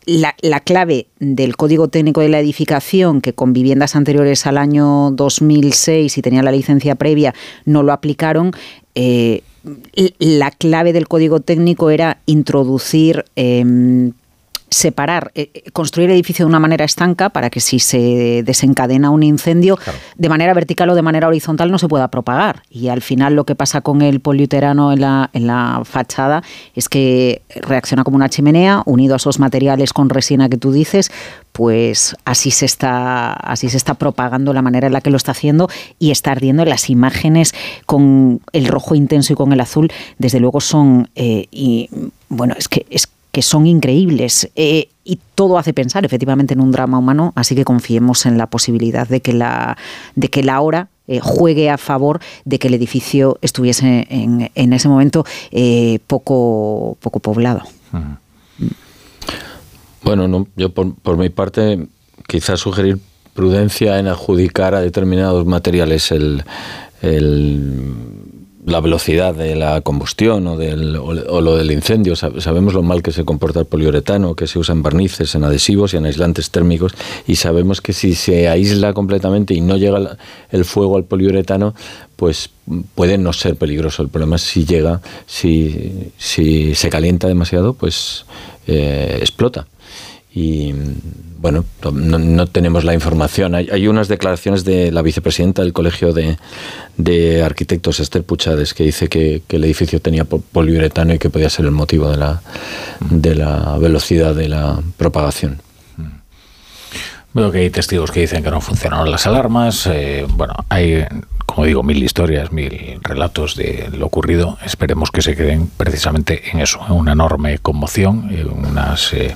la, 0.09 0.61
clave 0.61 1.07
del 1.19 1.57
código 1.57 1.89
técnico 1.89 2.21
de 2.23 2.29
la 2.29 2.41
edificación, 2.41 3.21
que 3.21 3.35
con 3.35 3.53
viviendas 3.53 3.95
anteriores 3.95 4.47
al 4.47 4.57
año 4.57 5.11
2006 5.11 6.17
y 6.17 6.23
tenían 6.23 6.45
la 6.45 6.53
licencia 6.53 6.95
previa, 6.95 7.35
no 7.67 7.83
lo 7.83 7.93
aplicaron, 7.93 8.53
eh, 8.95 9.43
la 10.19 10.51
clave 10.51 10.93
del 10.93 11.09
código 11.09 11.41
técnico 11.41 11.91
era 11.91 12.19
introducir 12.25 13.25
em, 13.37 14.13
separar, 14.71 15.31
eh, 15.35 15.51
eh, 15.55 15.71
construir 15.73 16.11
el 16.11 16.15
edificio 16.15 16.45
de 16.45 16.49
una 16.49 16.61
manera 16.61 16.85
estanca 16.85 17.31
para 17.31 17.51
que 17.51 17.61
si 17.61 17.79
se 17.79 18.43
desencadena 18.45 19.11
un 19.11 19.23
incendio 19.23 19.79
de 20.17 20.29
manera 20.29 20.55
vertical 20.55 20.91
o 20.91 20.95
de 20.95 21.03
manera 21.03 21.29
horizontal 21.29 21.71
no 21.71 21.79
se 21.79 21.89
pueda 21.89 22.09
propagar. 22.09 22.63
Y 22.71 22.89
al 22.89 23.03
final 23.03 23.35
lo 23.35 23.45
que 23.45 23.55
pasa 23.55 23.81
con 23.81 24.03
el 24.03 24.21
poliuterano 24.21 24.93
en 24.93 25.01
la, 25.01 25.31
en 25.33 25.47
la 25.47 25.83
fachada 25.85 26.43
es 26.75 26.89
que 26.89 27.43
reacciona 27.63 28.05
como 28.05 28.17
una 28.17 28.29
chimenea, 28.29 28.83
unido 28.87 29.15
a 29.15 29.17
esos 29.17 29.39
materiales 29.39 29.93
con 29.93 30.11
resina 30.11 30.49
que 30.49 30.57
tú 30.57 30.73
dices, 30.73 31.11
pues 31.53 32.15
así 32.25 32.53
se 32.53 32.67
está 32.67 33.33
así 33.33 33.69
se 33.69 33.77
está 33.77 33.95
propagando 33.95 34.53
la 34.53 34.63
manera 34.63 34.87
en 34.87 34.93
la 34.93 35.01
que 35.01 35.11
lo 35.11 35.17
está 35.17 35.33
haciendo 35.33 35.69
y 35.99 36.13
está 36.13 36.31
ardiendo 36.31 36.65
las 36.65 36.89
imágenes 36.89 37.53
con 37.85 38.41
el 38.53 38.69
rojo 38.69 38.95
intenso 38.95 39.33
y 39.33 39.37
con 39.37 39.53
el 39.53 39.61
azul 39.61 39.91
desde 40.19 40.39
luego 40.39 40.61
son 40.61 41.11
eh, 41.17 41.47
y 41.51 41.91
bueno 42.29 42.55
es 42.57 42.69
que 42.69 42.87
es 42.91 43.09
que 43.33 43.43
son 43.43 43.67
increíbles. 43.67 44.51
Eh, 44.57 44.89
y 45.05 45.19
todo 45.35 45.59
hace 45.59 45.73
pensar 45.73 46.05
efectivamente 46.05 46.55
en 46.55 46.61
un 46.61 46.71
drama 46.71 46.99
humano, 46.99 47.33
así 47.35 47.55
que 47.55 47.65
confiemos 47.65 48.27
en 48.27 48.37
la 48.37 48.47
posibilidad 48.47 49.09
de 49.09 49.21
que 49.21 49.33
la, 49.33 49.77
de 50.15 50.29
que 50.29 50.43
la 50.43 50.61
hora 50.61 50.89
eh, 51.07 51.21
juegue 51.21 51.71
a 51.71 51.79
favor 51.79 52.21
de 52.45 52.59
que 52.59 52.69
el 52.69 52.75
edificio 52.75 53.39
estuviese 53.41 54.07
en, 54.11 54.51
en 54.55 54.73
ese 54.73 54.89
momento 54.89 55.25
eh, 55.51 56.01
poco, 56.07 56.99
poco 57.01 57.21
poblado. 57.21 57.63
Bueno, 60.03 60.47
yo 60.57 60.71
por, 60.71 61.17
mi 61.17 61.31
parte 61.31 61.87
quizás 62.27 62.61
sugerir 62.61 62.99
prudencia 63.33 63.99
en 63.99 64.09
adjudicar 64.09 64.75
a 64.75 64.81
determinados 64.81 65.47
materiales 65.47 66.13
el 66.13 66.45
la 68.69 68.81
velocidad 68.81 69.35
de 69.35 69.57
la 69.57 69.81
combustión 69.81 70.47
o, 70.47 70.57
del, 70.57 70.97
o, 70.97 71.41
lo 71.41 71.57
del 71.57 71.71
incendio. 71.71 72.15
Sabemos 72.17 72.75
lo 72.75 72.83
mal 72.83 73.03
que 73.03 73.13
se 73.13 73.25
comporta 73.25 73.61
el 73.61 73.67
poliuretano, 73.67 74.35
que 74.35 74.47
se 74.47 74.59
usa 74.59 74.75
en 74.75 74.83
barnices, 74.83 75.35
en 75.35 75.45
adhesivos 75.45 75.95
y 75.95 75.97
en 75.97 76.05
aislantes 76.05 76.51
térmicos, 76.51 76.93
y 77.27 77.37
sabemos 77.37 77.81
que 77.81 77.93
si 77.93 78.15
se 78.15 78.49
aísla 78.49 78.93
completamente 78.93 79.55
y 79.55 79.61
no 79.61 79.77
llega 79.77 80.17
el 80.51 80.65
fuego 80.65 80.97
al 80.97 81.05
poliuretano, 81.05 81.75
pues 82.17 82.51
puede 82.95 83.17
no 83.17 83.33
ser 83.33 83.57
peligroso. 83.57 84.03
El 84.03 84.09
problema 84.09 84.37
es 84.37 84.43
si 84.43 84.65
llega, 84.65 85.01
si, 85.27 86.13
si 86.19 86.75
se 86.75 86.91
calienta 86.91 87.27
demasiado, 87.27 87.75
pues 87.75 88.27
eh, 88.67 89.17
explota. 89.21 89.67
Y 90.35 90.75
bueno, 91.39 91.65
no, 91.93 92.47
tenemos 92.49 92.85
la 92.85 92.95
información. 92.95 93.55
Hay, 93.55 93.87
unas 93.87 94.09
declaraciones 94.09 94.65
de 94.65 94.91
la 94.91 95.03
vicepresidenta 95.03 95.63
del 95.63 95.73
Colegio 95.73 96.13
de, 96.13 97.43
Arquitectos, 97.43 98.01
Esther 98.01 98.25
Puchades, 98.25 98.75
que 98.75 98.85
dice 98.85 99.09
que, 99.09 99.43
el 99.49 99.65
edificio 99.65 100.01
tenía 100.01 100.25
poliuretano 100.25 101.15
y 101.15 101.19
que 101.19 101.31
podía 101.31 101.49
ser 101.49 101.67
el 101.67 101.71
motivo 101.71 102.11
de 102.11 102.17
la, 102.17 102.43
de 103.11 103.35
la 103.37 103.79
velocidad 103.79 104.35
de 104.35 104.49
la 104.49 104.81
propagación. 104.97 105.63
Veo 107.35 107.51
que 107.53 107.59
hay 107.59 107.71
testigos 107.71 108.11
que 108.11 108.21
dicen 108.21 108.43
que 108.43 108.51
no 108.51 108.61
funcionaron 108.61 109.11
las 109.11 109.27
alarmas. 109.27 109.87
Eh, 109.87 110.27
bueno, 110.29 110.55
hay 110.69 111.05
como 111.49 111.67
digo, 111.67 111.83
mil 111.83 112.03
historias, 112.03 112.53
mil 112.53 113.01
relatos 113.03 113.57
de 113.57 113.89
lo 113.97 114.07
ocurrido. 114.07 114.59
Esperemos 114.65 115.11
que 115.11 115.23
se 115.23 115.35
queden 115.35 115.67
precisamente 115.67 116.51
en 116.53 116.61
eso, 116.61 116.79
en 116.87 116.95
una 116.95 117.13
enorme 117.13 117.59
conmoción, 117.59 118.29
en 118.31 118.51
unas 118.51 119.13
eh, 119.15 119.35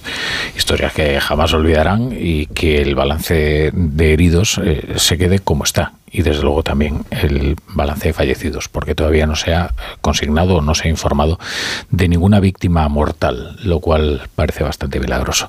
historias 0.55 0.93
que 0.93 1.19
jamás 1.21 1.55
olvidarán 1.55 2.15
y 2.17 2.47
que 2.47 2.83
el 2.83 2.95
balance 2.95 3.73
de 3.73 4.13
heridos 4.13 4.61
eh, 4.63 4.93
se 4.97 5.17
quede 5.17 5.39
como 5.39 5.65
está, 5.65 5.95
y 6.13 6.23
desde 6.23 6.43
luego 6.43 6.63
también 6.63 7.05
el 7.11 7.57
balance 7.69 8.09
de 8.09 8.13
fallecidos, 8.13 8.69
porque 8.69 8.95
todavía 8.95 9.27
no 9.27 9.35
se 9.35 9.55
ha 9.55 9.75
consignado 10.01 10.57
o 10.57 10.61
no 10.61 10.75
se 10.75 10.89
ha 10.89 10.91
informado 10.91 11.39
de 11.91 12.09
ninguna 12.09 12.39
víctima 12.39 12.87
mortal, 12.89 13.57
lo 13.65 13.81
cual 13.81 14.23
parece 14.35 14.63
bastante 14.63 15.01
milagroso. 15.01 15.49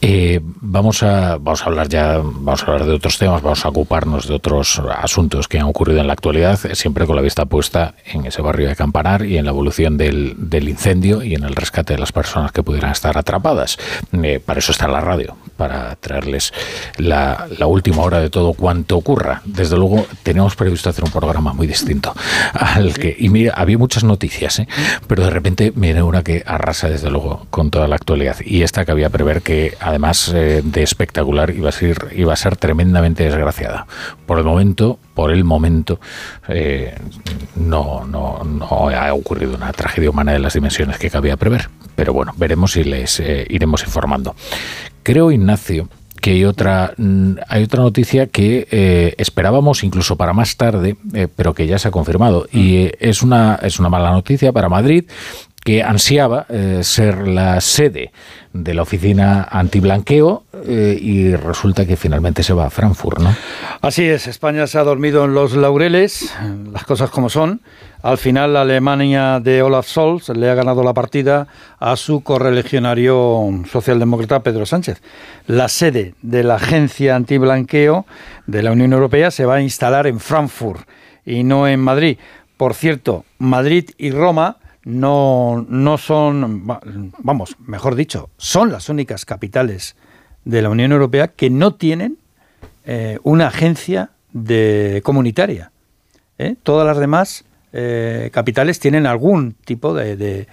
Eh, 0.00 0.40
vamos, 0.42 1.02
a, 1.02 1.36
vamos 1.36 1.62
a 1.62 1.66
hablar 1.66 1.88
ya, 1.88 2.18
vamos 2.18 2.62
a 2.62 2.66
hablar 2.66 2.86
de 2.86 2.92
otros 2.92 3.16
temas, 3.18 3.42
vamos 3.42 3.64
a 3.64 3.68
ocuparnos 3.68 4.26
de 4.26 4.34
otros 4.34 4.82
asuntos 4.96 5.46
que 5.46 5.58
han 5.58 5.66
ocurrido 5.66 6.00
en 6.00 6.08
la 6.08 6.12
actualidad, 6.14 6.58
siempre 6.72 7.06
con 7.06 7.14
la 7.14 7.22
vista 7.22 7.46
puesta 7.46 7.94
en 8.04 8.26
ese 8.26 8.42
barrio 8.42 8.68
de 8.68 8.76
Campanar 8.76 9.24
y 9.24 9.38
en 9.38 9.44
la 9.44 9.52
evolución 9.52 9.96
del, 9.96 10.34
del 10.36 10.68
incendio 10.68 11.22
y 11.22 11.34
en 11.34 11.44
el 11.44 11.54
rescate 11.54 11.92
de 11.92 12.00
las 12.00 12.10
personas 12.10 12.50
que 12.50 12.62
pudieran 12.62 12.90
estar 12.90 13.16
atrapadas. 13.16 13.78
Eh, 14.12 14.40
para 14.44 14.58
eso 14.58 14.72
está 14.72 14.88
la 14.88 15.00
radio, 15.00 15.36
para 15.62 15.94
traerles 15.94 16.52
la, 16.96 17.46
última 17.68 18.02
hora 18.02 18.18
de 18.18 18.30
todo 18.30 18.52
cuanto 18.52 18.96
ocurra. 18.96 19.42
Desde 19.44 19.76
luego, 19.76 20.04
teníamos 20.24 20.56
previsto 20.56 20.90
hacer 20.90 21.04
un 21.04 21.12
programa 21.12 21.52
muy 21.52 21.68
distinto 21.68 22.12
al 22.52 22.94
que. 22.94 23.14
Y 23.16 23.28
mira, 23.28 23.54
había 23.54 23.78
muchas 23.78 24.02
noticias, 24.02 24.58
¿eh? 24.58 24.66
pero 25.06 25.22
de 25.22 25.30
repente 25.30 25.72
viene 25.72 26.02
una 26.02 26.24
que 26.24 26.42
arrasa, 26.44 26.88
desde 26.88 27.10
luego, 27.10 27.46
con 27.50 27.70
toda 27.70 27.86
la 27.86 27.94
actualidad. 27.94 28.38
Y 28.44 28.64
esta 28.64 28.84
que 28.84 28.90
había 28.90 29.08
prever 29.08 29.42
que, 29.42 29.76
además 29.78 30.32
eh, 30.34 30.62
de 30.64 30.82
espectacular, 30.82 31.50
iba 31.50 31.68
a, 31.68 31.72
ser, 31.72 32.08
iba 32.16 32.32
a 32.32 32.36
ser 32.36 32.56
tremendamente 32.56 33.22
desgraciada. 33.22 33.86
Por 34.26 34.38
el 34.38 34.44
momento, 34.44 34.98
por 35.14 35.30
el 35.30 35.44
momento, 35.44 36.00
eh, 36.48 36.96
no, 37.54 38.04
no, 38.04 38.42
no 38.42 38.88
ha 38.88 39.14
ocurrido 39.14 39.54
una 39.54 39.72
tragedia 39.72 40.10
humana 40.10 40.32
de 40.32 40.40
las 40.40 40.54
dimensiones 40.54 40.98
que 40.98 41.08
cabía 41.08 41.36
prever. 41.36 41.68
Pero 41.94 42.12
bueno, 42.12 42.32
veremos 42.36 42.76
y 42.76 42.82
les 42.82 43.20
eh, 43.20 43.46
iremos 43.48 43.84
informando. 43.84 44.34
Creo, 45.02 45.30
Ignacio, 45.30 45.88
que 46.22 46.30
hay 46.30 46.44
otra, 46.44 46.94
mm, 46.96 47.32
hay 47.48 47.64
otra 47.64 47.82
noticia 47.82 48.28
que 48.28 48.68
eh, 48.70 49.14
esperábamos 49.18 49.82
incluso 49.82 50.16
para 50.16 50.32
más 50.32 50.56
tarde, 50.56 50.96
eh, 51.14 51.26
pero 51.34 51.52
que 51.52 51.66
ya 51.66 51.78
se 51.78 51.88
ha 51.88 51.90
confirmado. 51.90 52.46
Y 52.52 52.76
eh, 52.76 52.96
es, 53.00 53.22
una, 53.22 53.58
es 53.62 53.80
una 53.80 53.88
mala 53.88 54.12
noticia 54.12 54.52
para 54.52 54.68
Madrid, 54.68 55.04
que 55.64 55.82
ansiaba 55.82 56.46
eh, 56.48 56.80
ser 56.82 57.28
la 57.28 57.60
sede 57.60 58.10
de 58.52 58.74
la 58.74 58.82
oficina 58.82 59.46
antiblanqueo 59.50 60.44
eh, 60.66 60.98
y 61.00 61.34
resulta 61.36 61.86
que 61.86 61.96
finalmente 61.96 62.42
se 62.42 62.52
va 62.52 62.66
a 62.66 62.70
Frankfurt, 62.70 63.20
¿no? 63.20 63.34
Así 63.80 64.04
es, 64.04 64.26
España 64.26 64.66
se 64.66 64.78
ha 64.78 64.84
dormido 64.84 65.24
en 65.24 65.34
los 65.34 65.54
laureles, 65.54 66.34
las 66.72 66.84
cosas 66.84 67.10
como 67.10 67.30
son. 67.30 67.60
Al 68.02 68.18
final 68.18 68.54
la 68.54 68.62
Alemania 68.62 69.38
de 69.38 69.62
Olaf 69.62 69.86
Scholz 69.86 70.30
le 70.30 70.50
ha 70.50 70.54
ganado 70.54 70.82
la 70.82 70.92
partida 70.92 71.46
a 71.78 71.94
su 71.96 72.22
correligionario 72.22 73.48
socialdemócrata 73.70 74.42
Pedro 74.42 74.66
Sánchez. 74.66 75.00
La 75.46 75.68
sede 75.68 76.14
de 76.22 76.42
la 76.42 76.56
agencia 76.56 77.14
antiblanqueo 77.14 78.04
de 78.46 78.62
la 78.64 78.72
Unión 78.72 78.92
Europea 78.92 79.30
se 79.30 79.46
va 79.46 79.54
a 79.54 79.60
instalar 79.60 80.08
en 80.08 80.18
Frankfurt 80.18 80.88
y 81.24 81.44
no 81.44 81.68
en 81.68 81.78
Madrid. 81.78 82.18
Por 82.56 82.74
cierto, 82.74 83.24
Madrid 83.38 83.90
y 83.98 84.10
Roma 84.10 84.56
no, 84.84 85.64
no 85.68 85.98
son, 85.98 86.68
va- 86.68 86.80
vamos, 87.18 87.56
mejor 87.66 87.94
dicho, 87.94 88.30
son 88.36 88.72
las 88.72 88.88
únicas 88.88 89.24
capitales 89.24 89.96
de 90.44 90.62
la 90.62 90.70
Unión 90.70 90.92
Europea 90.92 91.28
que 91.28 91.50
no 91.50 91.74
tienen 91.74 92.18
eh, 92.84 93.18
una 93.22 93.46
agencia 93.48 94.10
de 94.32 95.00
comunitaria. 95.04 95.70
¿eh? 96.38 96.56
Todas 96.62 96.86
las 96.86 96.98
demás 96.98 97.44
eh, 97.72 98.30
capitales 98.32 98.80
tienen 98.80 99.06
algún 99.06 99.52
tipo 99.64 99.94
de, 99.94 100.46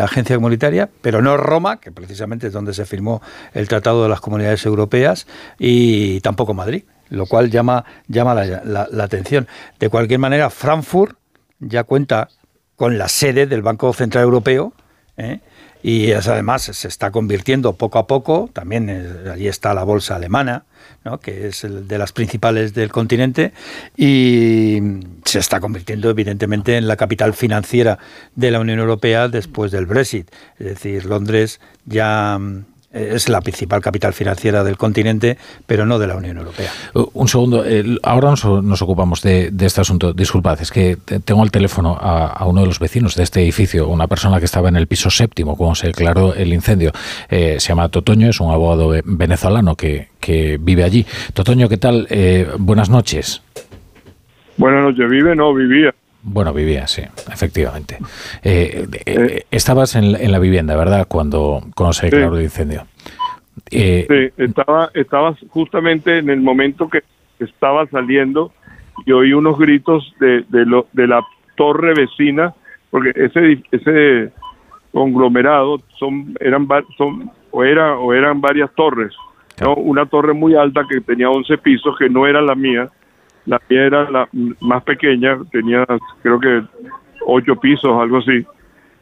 agencia 0.00 0.36
comunitaria, 0.36 0.88
pero 1.02 1.20
no 1.22 1.36
Roma, 1.36 1.78
que 1.80 1.92
precisamente 1.92 2.46
es 2.48 2.52
donde 2.52 2.72
se 2.74 2.86
firmó 2.86 3.20
el 3.52 3.68
Tratado 3.68 4.02
de 4.02 4.08
las 4.08 4.20
Comunidades 4.20 4.64
Europeas, 4.64 5.26
y 5.58 6.20
tampoco 6.20 6.54
Madrid, 6.54 6.84
lo 7.10 7.26
cual 7.26 7.50
llama, 7.50 7.84
llama 8.08 8.34
la, 8.34 8.62
la- 8.64 8.88
la 8.90 9.04
atención. 9.04 9.46
De 9.78 9.88
cualquier 9.90 10.18
manera, 10.18 10.48
Frankfurt 10.50 11.16
ya 11.60 11.84
cuenta 11.84 12.28
con 12.80 12.96
la 12.96 13.08
sede 13.10 13.46
del 13.46 13.60
Banco 13.60 13.92
Central 13.92 14.24
Europeo. 14.24 14.72
¿eh? 15.18 15.40
Y 15.82 16.12
es, 16.12 16.26
además 16.28 16.62
se 16.62 16.88
está 16.88 17.10
convirtiendo 17.10 17.74
poco 17.74 17.98
a 17.98 18.06
poco, 18.06 18.48
también 18.54 18.88
eh, 18.88 19.30
allí 19.30 19.48
está 19.48 19.74
la 19.74 19.84
bolsa 19.84 20.16
alemana, 20.16 20.64
¿no? 21.04 21.20
que 21.20 21.48
es 21.48 21.62
el 21.64 21.86
de 21.86 21.98
las 21.98 22.12
principales 22.12 22.72
del 22.72 22.90
continente, 22.90 23.52
y 23.98 24.80
se 25.26 25.40
está 25.40 25.60
convirtiendo 25.60 26.08
evidentemente 26.08 26.78
en 26.78 26.88
la 26.88 26.96
capital 26.96 27.34
financiera 27.34 27.98
de 28.34 28.50
la 28.50 28.60
Unión 28.60 28.78
Europea 28.78 29.28
después 29.28 29.72
del 29.72 29.84
Brexit. 29.84 30.30
Es 30.58 30.64
decir, 30.64 31.04
Londres 31.04 31.60
ya 31.84 32.38
mm, 32.40 32.64
es 32.92 33.28
la 33.28 33.40
principal 33.40 33.80
capital 33.80 34.12
financiera 34.12 34.64
del 34.64 34.76
continente, 34.76 35.38
pero 35.66 35.86
no 35.86 35.98
de 35.98 36.06
la 36.08 36.16
Unión 36.16 36.38
Europea. 36.38 36.70
Uh, 36.94 37.04
Un 37.14 37.28
segundo, 37.28 37.64
eh, 37.64 37.84
ahora 38.02 38.30
nos, 38.30 38.44
nos 38.44 38.82
ocupamos 38.82 39.22
de, 39.22 39.50
de 39.52 39.66
este 39.66 39.80
asunto. 39.80 40.12
Disculpad, 40.12 40.60
es 40.60 40.70
que 40.72 40.96
te- 40.96 41.20
tengo 41.20 41.42
al 41.42 41.50
teléfono 41.50 41.96
a, 42.00 42.26
a 42.26 42.46
uno 42.46 42.62
de 42.62 42.66
los 42.66 42.78
vecinos 42.80 43.14
de 43.14 43.22
este 43.22 43.40
edificio, 43.42 43.88
una 43.88 44.08
persona 44.08 44.38
que 44.40 44.44
estaba 44.46 44.68
en 44.68 44.76
el 44.76 44.86
piso 44.88 45.08
séptimo 45.10 45.56
cuando 45.56 45.76
se 45.76 45.86
declaró 45.86 46.34
el 46.34 46.52
incendio. 46.52 46.90
Eh, 47.28 47.56
se 47.60 47.68
llama 47.68 47.88
Totoño, 47.88 48.28
es 48.28 48.40
un 48.40 48.50
abogado 48.50 48.88
ve- 48.88 49.02
venezolano 49.04 49.76
que, 49.76 50.08
que 50.18 50.58
vive 50.60 50.82
allí. 50.82 51.06
Totoño, 51.32 51.68
¿qué 51.68 51.76
tal? 51.76 52.06
Eh, 52.10 52.48
buenas 52.58 52.90
noches. 52.90 53.42
Buenas 54.56 54.82
noches, 54.82 55.08
¿vive? 55.08 55.34
No, 55.36 55.54
vivía. 55.54 55.94
Bueno, 56.22 56.52
vivía, 56.52 56.86
sí, 56.86 57.02
efectivamente. 57.32 57.98
Eh, 58.42 58.86
eh, 59.06 59.44
estabas 59.50 59.94
en, 59.96 60.12
la- 60.12 60.18
en 60.18 60.32
la 60.32 60.38
vivienda, 60.38 60.76
¿verdad? 60.76 61.06
Cuando, 61.08 61.62
cuando 61.74 61.92
se 61.94 62.06
declaró 62.06 62.36
el 62.36 62.42
incendio. 62.42 62.86
Eh, 63.70 64.06
Sí, 64.36 64.42
estaba, 64.44 64.90
estaba 64.94 65.34
justamente 65.48 66.18
en 66.18 66.28
el 66.30 66.40
momento 66.40 66.88
que 66.88 67.02
estaba 67.38 67.86
saliendo 67.86 68.52
y 69.06 69.12
oí 69.12 69.32
unos 69.32 69.58
gritos 69.58 70.14
de, 70.20 70.44
de, 70.48 70.66
lo, 70.66 70.86
de 70.92 71.06
la 71.06 71.22
torre 71.56 71.94
vecina, 71.94 72.54
porque 72.90 73.12
ese, 73.16 73.62
ese 73.70 74.30
conglomerado 74.92 75.80
son, 75.98 76.34
eran, 76.40 76.66
son, 76.98 77.30
o, 77.50 77.64
era, 77.64 77.96
o 77.98 78.12
eran 78.12 78.40
varias 78.40 78.70
torres. 78.74 79.14
¿no? 79.60 79.74
Una 79.74 80.06
torre 80.06 80.32
muy 80.32 80.54
alta 80.54 80.82
que 80.88 81.00
tenía 81.00 81.30
11 81.30 81.58
pisos, 81.58 81.96
que 81.98 82.08
no 82.08 82.26
era 82.26 82.40
la 82.42 82.54
mía. 82.54 82.88
La 83.46 83.60
mía 83.68 83.86
era 83.86 84.10
la 84.10 84.28
más 84.60 84.82
pequeña, 84.84 85.38
tenía 85.50 85.86
creo 86.22 86.38
que 86.40 86.62
8 87.26 87.56
pisos, 87.56 88.00
algo 88.00 88.18
así. 88.18 88.44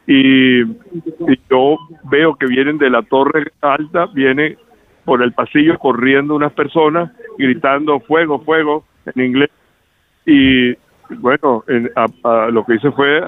y, 0.07 0.63
yo 1.49 1.77
veo 2.09 2.35
que 2.35 2.47
vienen 2.47 2.77
de 2.79 2.89
la 2.89 3.01
torre 3.03 3.51
alta, 3.61 4.07
viene 4.07 4.57
por 5.05 5.21
el 5.21 5.33
pasillo 5.33 5.77
corriendo 5.77 6.35
unas 6.35 6.51
personas 6.53 7.11
gritando 7.37 7.99
fuego, 7.99 8.39
fuego 8.39 8.85
en 9.13 9.23
inglés. 9.25 9.49
Y 10.25 10.73
bueno, 11.19 11.63
lo 12.51 12.65
que 12.65 12.75
hice 12.75 12.91
fue 12.91 13.21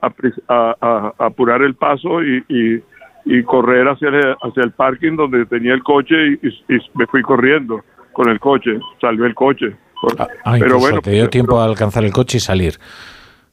a- 0.00 1.12
apurar 1.18 1.62
el 1.62 1.74
paso 1.74 2.22
y, 2.22 2.44
y- 2.48 2.82
correr 3.42 3.88
hacia 3.88 4.08
el, 4.08 4.36
hacia 4.42 4.62
el 4.62 4.70
parking 4.72 5.16
donde 5.16 5.46
tenía 5.46 5.74
el 5.74 5.82
coche 5.82 6.38
y- 6.42 6.48
y 6.74 6.78
me 6.94 7.06
fui 7.06 7.22
corriendo 7.22 7.82
con 8.12 8.28
el 8.28 8.38
coche, 8.40 8.78
salvé 9.00 9.26
el 9.26 9.34
coche. 9.34 9.74
Ah, 10.44 10.56
pero 10.58 10.78
bueno, 10.78 11.00
te 11.00 11.10
dio 11.10 11.28
tiempo 11.28 11.60
a 11.60 11.64
alcanzar 11.64 12.04
el 12.04 12.12
coche 12.12 12.38
y 12.38 12.40
salir. 12.40 12.74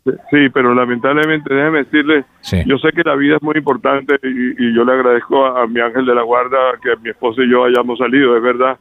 Sí, 0.06 0.50
pero 0.54 0.74
lamentablemente, 0.76 1.54
déjeme 1.54 1.86
decirle, 1.86 2.26
Sí. 2.42 2.62
yo 2.66 2.78
sé 2.78 2.90
que 2.92 3.04
la 3.04 3.16
vida 3.16 3.38
es 3.38 3.42
muy 3.42 3.56
importante 3.56 4.16
y, 4.22 4.66
y 4.68 4.76
yo 4.76 4.84
le 4.84 4.92
agradezco 4.92 5.46
a, 5.46 5.64
a 5.64 5.68
mi 5.68 5.80
ángel 5.80 6.06
de 6.06 6.14
la 6.14 6.24
guarda 6.24 6.58
que 6.82 6.96
mi 7.02 7.10
esposa 7.12 7.42
y 7.42 7.50
yo 7.50 7.64
hayamos 7.64 8.00
salido, 8.00 8.36
es 8.36 8.44
verdad. 8.44 8.78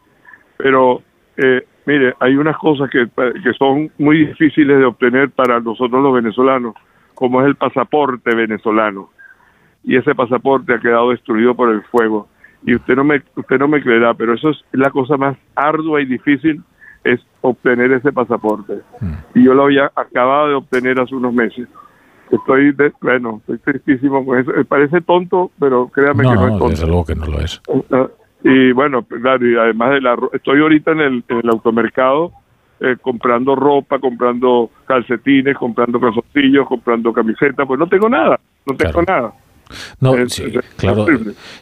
Pero, 0.57 1.01
eh, 1.37 1.65
mire, 1.87 2.15
hay 2.19 2.35
unas 2.35 2.57
cosas 2.57 2.91
que, 2.91 3.07
que 3.43 3.53
son 3.57 3.91
muy 3.99 4.27
difíciles 4.27 4.79
de 4.79 4.85
obtener 4.85 5.31
para 5.31 5.61
nosotros 5.61 6.03
los 6.03 6.13
venezolanos, 6.13 6.75
como 7.15 7.41
es 7.41 7.47
el 7.47 7.55
pasaporte 7.55 8.35
venezolano. 8.35 9.11
Y 9.85 9.97
ese 9.97 10.17
pasaporte 10.17 10.75
ha 10.75 10.81
quedado 10.81 11.11
destruido 11.11 11.55
por 11.55 11.71
el 11.71 11.83
fuego. 11.85 12.29
Y 12.65 12.75
usted 12.75 12.97
no 12.97 13.05
me, 13.05 13.23
usted 13.37 13.59
no 13.61 13.69
me 13.69 13.81
creerá, 13.81 14.15
pero 14.15 14.35
eso 14.35 14.51
es 14.51 14.65
la 14.73 14.91
cosa 14.91 15.17
más 15.17 15.37
ardua 15.55 16.01
y 16.01 16.05
difícil, 16.07 16.63
es 17.05 17.21
obtener 17.41 17.93
ese 17.93 18.13
pasaporte 18.13 18.79
y 19.35 19.45
yo 19.45 19.55
lo 19.55 19.65
había 19.65 19.91
acabado 19.97 20.49
de 20.49 20.55
obtener 20.55 21.01
hace 21.01 21.15
unos 21.15 21.33
meses. 21.35 21.69
Estoy, 22.31 22.73
de- 22.73 22.93
bueno, 23.01 23.39
estoy 23.41 23.59
tristísimo 23.59 24.25
con 24.25 24.39
eso. 24.39 24.53
Eh, 24.55 24.65
Parece 24.65 25.01
tonto, 25.03 25.51
pero 25.61 25.89
créame 25.89 26.23
No, 26.23 26.31
que 26.31 26.37
no, 26.37 26.43
es 26.45 26.49
tonto. 26.53 26.69
desde 26.71 26.87
luego 26.87 27.05
que 27.05 27.15
no 27.15 27.27
lo 27.27 27.41
es. 27.41 27.61
Ah, 27.91 28.07
Y 28.45 28.73
bueno, 28.73 29.03
pues, 29.03 29.21
claro, 29.21 29.47
y 29.47 29.57
además 29.57 29.91
de 29.91 30.01
la 30.01 30.17
estoy 30.33 30.61
ahorita 30.61 30.93
en 30.93 31.01
el, 31.01 31.25
en 31.29 31.39
el 31.39 31.49
automercado 31.51 32.33
eh, 32.81 32.97
comprando 33.01 33.55
ropa, 33.55 33.99
comprando 33.99 34.71
calcetines, 34.87 35.57
comprando 35.57 36.01
calzoncillos, 36.01 36.67
comprando 36.67 37.13
camisetas, 37.13 37.67
pues 37.67 37.79
no 37.79 37.87
tengo 37.87 38.09
nada, 38.09 38.41
no 38.67 38.75
tengo 38.77 39.03
nada. 39.03 39.33
No, 40.01 40.15
Es- 40.17 40.33
sí, 40.35 40.45
es- 40.47 40.65
claro. 40.77 41.07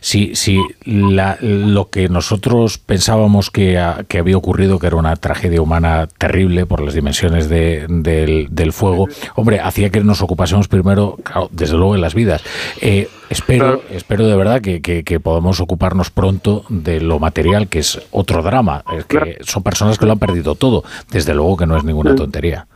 si 0.01 0.61
la- 0.85 1.39
lo 1.41 1.91
que 1.91 2.09
nosotros 2.09 2.79
pensábamos 2.79 3.51
que, 3.51 3.81
que 4.09 4.19
había 4.19 4.37
ocurrido, 4.37 4.79
que 4.79 4.87
era 4.87 4.97
una 4.97 5.17
tragedia 5.17 5.61
humana 5.63 6.07
terrible 6.19 6.67
por 6.67 6.81
las 6.81 6.95
dimensiones 6.95 7.49
de- 7.49 7.87
del, 7.89 8.49
del 8.51 8.73
fuego, 8.73 9.07
hombre, 9.35 9.61
hacía 9.61 9.91
que 9.91 10.01
nos 10.03 10.23
ocupásemos 10.23 10.69
primero, 10.69 11.17
claro, 11.23 11.49
desde 11.53 11.77
luego, 11.77 11.95
en 11.95 12.01
las 12.01 12.15
vidas. 12.15 12.43
Eh, 12.81 13.09
espero, 13.29 13.83
espero 13.91 14.27
de 14.27 14.37
verdad 14.37 14.61
que, 14.61 14.81
que, 14.81 15.05
que 15.05 15.21
podamos 15.21 15.61
ocuparnos 15.61 16.11
pronto 16.11 16.65
de 16.69 17.01
lo 17.01 17.19
material, 17.19 17.69
que 17.69 17.81
es 17.81 18.01
otro 18.11 18.43
drama. 18.43 18.83
Es 18.97 19.05
que 19.05 19.39
son 19.43 19.63
personas 19.63 19.99
que 19.99 20.07
lo 20.07 20.13
han 20.13 20.19
perdido 20.19 20.55
todo. 20.55 20.85
Desde 21.11 21.35
luego 21.35 21.57
que 21.57 21.67
no 21.67 21.77
es 21.77 21.85
ninguna 21.85 22.11
Sí. 22.13 22.17
tontería. 22.17 22.67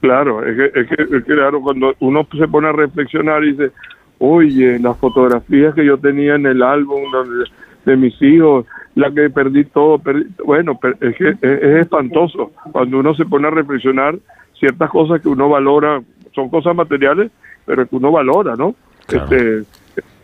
Claro, 0.00 0.46
es 0.46 0.56
que, 0.56 0.80
es 0.80 0.86
que, 0.88 1.02
es 1.02 1.24
que, 1.24 1.34
claro, 1.34 1.60
cuando 1.62 1.94
uno 2.00 2.26
se 2.38 2.46
pone 2.48 2.68
a 2.68 2.72
reflexionar 2.72 3.42
y 3.44 3.52
dice, 3.52 3.72
oye, 4.18 4.78
las 4.78 4.96
fotografías 4.98 5.74
que 5.74 5.84
yo 5.84 5.98
tenía 5.98 6.34
en 6.36 6.46
el 6.46 6.62
álbum 6.62 7.02
de 7.84 7.96
mis 7.96 8.20
hijos, 8.22 8.66
la 8.94 9.10
que 9.12 9.28
perdí 9.30 9.64
todo, 9.64 9.98
perdí- 9.98 10.26
bueno, 10.44 10.78
es 11.00 11.16
que 11.16 11.28
es, 11.30 11.42
es 11.42 11.76
espantoso. 11.82 12.52
Cuando 12.72 12.98
uno 12.98 13.14
se 13.14 13.24
pone 13.26 13.46
a 13.48 13.50
reflexionar 13.50 14.16
ciertas 14.58 14.90
cosas 14.90 15.20
que 15.20 15.28
uno 15.28 15.48
valora, 15.48 16.02
son 16.34 16.48
cosas 16.48 16.74
materiales, 16.74 17.30
pero 17.64 17.86
que 17.86 17.96
uno 17.96 18.10
valora, 18.10 18.56
¿no? 18.56 18.74
Este, 19.08 19.62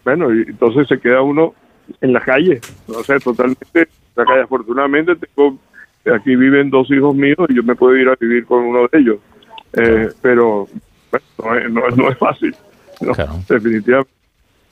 bueno, 0.05 0.35
y 0.35 0.43
entonces 0.43 0.89
se 0.89 0.99
queda 0.99 1.23
uno 1.23 1.55
en 2.01 2.13
la 2.13 2.21
calle, 2.21 2.61
o 2.89 3.03
sea, 3.05 3.19
totalmente 3.19 3.67
en 3.75 3.87
la 4.17 4.25
calle. 4.25 4.41
Afortunadamente 4.43 5.15
tengo, 5.17 5.59
aquí 6.15 6.35
viven 6.35 6.71
dos 6.71 6.91
hijos 6.91 7.15
míos 7.15 7.39
y 7.49 7.55
yo 7.55 7.63
me 7.63 7.75
puedo 7.77 7.97
ir 7.97 8.09
a 8.09 8.17
vivir 8.19 8.45
con 8.47 8.65
uno 8.65 8.89
de 8.91 8.99
ellos, 8.99 9.19
eh, 9.75 10.09
pero 10.21 10.67
bueno, 11.39 11.69
no, 11.69 11.89
es, 11.89 11.97
no, 11.97 12.09
es 12.09 12.19
fácil, 12.19 12.55
no, 13.03 13.13
definitivamente. 13.49 14.13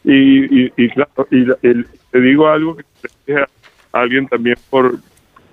Y, 0.03 0.65
y, 0.65 0.73
y 0.77 0.89
claro, 0.91 1.29
y 1.31 1.45
te 2.11 2.21
digo 2.21 2.49
algo 2.49 2.77
que 2.77 2.85
dije 3.27 3.41
a 3.41 4.01
alguien 4.01 4.27
también 4.29 4.57
por 4.71 4.99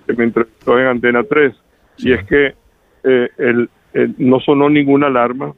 que 0.06 0.14
me 0.14 0.24
entrevistó 0.24 0.78
en 0.78 0.86
Antena 0.86 1.22
3, 1.22 1.54
y 1.98 2.12
es 2.12 2.24
que 2.24 2.54
eh, 3.04 3.28
el, 3.36 3.68
no 4.16 4.40
sonó 4.40 4.70
ninguna 4.70 5.08
alarma, 5.08 5.52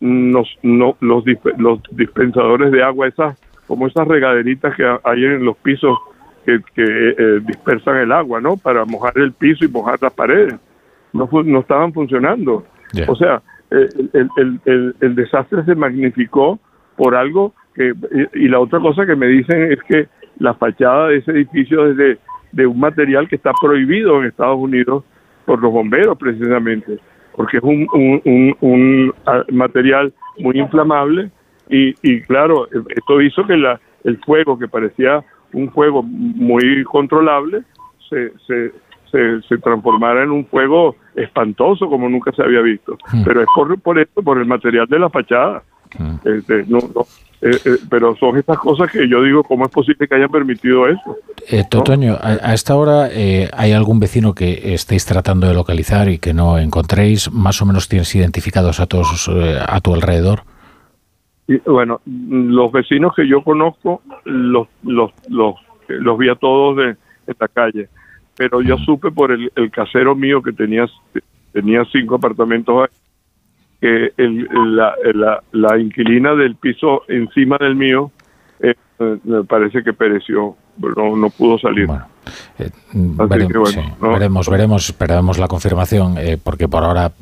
nos, 0.00 0.48
no, 0.62 0.96
los, 1.00 1.24
los 1.58 1.80
dispensadores 1.90 2.72
de 2.72 2.82
agua, 2.82 3.08
esas 3.08 3.38
como 3.70 3.86
esas 3.86 4.08
regaderitas 4.08 4.74
que 4.74 4.84
hay 5.04 5.24
en 5.24 5.44
los 5.44 5.56
pisos 5.58 5.96
que, 6.44 6.58
que 6.74 6.82
eh, 6.84 7.40
dispersan 7.46 7.98
el 7.98 8.10
agua, 8.10 8.40
¿no? 8.40 8.56
Para 8.56 8.84
mojar 8.84 9.16
el 9.16 9.32
piso 9.32 9.64
y 9.64 9.68
mojar 9.68 9.96
las 10.02 10.12
paredes. 10.12 10.56
No, 11.12 11.28
no 11.44 11.60
estaban 11.60 11.92
funcionando. 11.92 12.66
O 13.06 13.14
sea, 13.14 13.40
el, 13.70 14.94
el, 15.00 15.14
desastre 15.14 15.64
se 15.64 15.74
magnificó 15.74 16.58
por 16.96 17.14
algo 17.14 17.54
que... 17.74 17.94
Y, 18.34 18.48
la 18.48 18.60
otra 18.60 18.80
cosa 18.80 19.06
que 19.06 19.16
me 19.16 19.26
dicen 19.26 19.72
es 19.72 19.82
que 19.84 20.08
la 20.38 20.54
fachada 20.54 21.08
de 21.08 21.18
ese 21.18 21.32
edificio 21.32 21.86
es 21.86 21.96
de, 21.96 22.18
de 22.52 22.66
un 22.66 22.80
material 22.80 23.28
que 23.28 23.36
está 23.36 23.52
prohibido 23.60 24.18
en 24.20 24.26
Estados 24.26 24.58
Unidos 24.58 25.04
por 25.44 25.60
los 25.60 25.72
bomberos 25.72 26.18
precisamente, 26.18 26.98
porque 27.36 27.58
es 27.58 27.62
un, 27.62 27.86
un, 27.92 28.56
un 28.60 29.14
material 29.50 30.12
muy 30.38 30.58
inflamable 30.58 31.30
y, 31.68 31.94
y 32.02 32.20
claro, 32.22 32.68
esto 32.88 33.20
hizo 33.20 33.46
que 33.46 33.56
la, 33.56 33.80
el 34.04 34.18
fuego, 34.18 34.58
que 34.58 34.68
parecía 34.68 35.24
un 35.52 35.70
fuego 35.70 36.02
muy 36.02 36.84
controlable, 36.84 37.62
se, 38.08 38.32
se, 38.46 38.72
se, 39.48 39.58
transformara 39.58 40.24
en 40.24 40.30
un 40.30 40.46
fuego 40.46 40.96
espantoso 41.22 41.88
como 41.88 42.08
nunca 42.08 42.32
se 42.32 42.42
había 42.42 42.60
visto. 42.60 42.96
Hmm. 43.12 43.22
Pero 43.24 43.42
es 43.42 43.48
por, 43.54 43.80
por 43.80 43.98
esto, 43.98 44.22
por 44.22 44.38
el 44.38 44.46
material 44.46 44.86
de 44.86 44.98
la 44.98 45.10
fachada. 45.10 45.62
Hmm. 45.98 46.16
Este, 46.24 46.64
no, 46.68 46.78
no, 46.94 47.06
eh, 47.42 47.50
eh, 47.64 47.76
pero 47.88 48.14
son 48.16 48.36
estas 48.36 48.58
cosas 48.58 48.90
que 48.92 49.08
yo 49.08 49.22
digo, 49.22 49.42
¿cómo 49.42 49.64
es 49.64 49.70
posible 49.70 50.06
que 50.06 50.14
hayan 50.14 50.30
permitido 50.30 50.86
eso? 50.86 51.16
Eh, 51.48 51.64
Totoño, 51.68 52.16
a, 52.20 52.54
esta 52.54 52.76
hora 52.76 53.08
eh, 53.10 53.48
hay 53.56 53.72
algún 53.72 53.98
vecino 53.98 54.34
que 54.34 54.74
estéis 54.74 55.04
tratando 55.06 55.48
de 55.48 55.54
localizar 55.54 56.08
y 56.08 56.18
que 56.18 56.34
no 56.34 56.58
encontréis, 56.58 57.32
más 57.32 57.60
o 57.62 57.66
menos 57.66 57.88
tienes 57.88 58.14
identificados 58.14 58.78
a 58.78 58.86
todos 58.86 59.28
a 59.28 59.80
tu 59.80 59.94
alrededor 59.94 60.42
bueno, 61.66 62.00
los 62.06 62.70
vecinos 62.70 63.14
que 63.14 63.26
yo 63.26 63.42
conozco 63.42 64.02
los, 64.24 64.68
los, 64.84 65.10
los, 65.28 65.54
los 65.88 66.18
vi 66.18 66.28
a 66.28 66.36
todos 66.36 66.76
de, 66.76 66.90
en 66.90 67.36
la 67.38 67.48
calle, 67.48 67.88
pero 68.40 68.62
yo 68.62 68.78
supe 68.78 69.10
por 69.10 69.32
el, 69.32 69.52
el 69.54 69.70
casero 69.70 70.14
mío 70.14 70.40
que 70.40 70.54
tenía, 70.54 70.86
tenía 71.52 71.84
cinco 71.92 72.14
apartamentos 72.14 72.88
ahí, 72.88 72.96
que 73.82 74.12
el, 74.16 74.48
la, 74.74 74.94
la, 75.12 75.42
la, 75.52 75.78
inquilina 75.78 76.34
del 76.34 76.56
piso 76.56 77.02
encima 77.08 77.58
del 77.60 77.76
mío 77.76 78.10
eh, 78.60 78.74
me 79.24 79.44
parece 79.44 79.82
que 79.82 79.92
pereció, 79.92 80.56
no, 80.78 81.16
no 81.16 81.28
pudo 81.28 81.58
salir. 81.58 81.86
Eh, 82.58 82.70
veremos, 82.92 84.48
veremos, 84.48 84.86
esperamos 84.86 85.38
la 85.38 85.48
confirmación, 85.48 86.16
eh, 86.18 86.38
porque 86.42 86.68
por 86.68 86.84
ahora, 86.84 87.12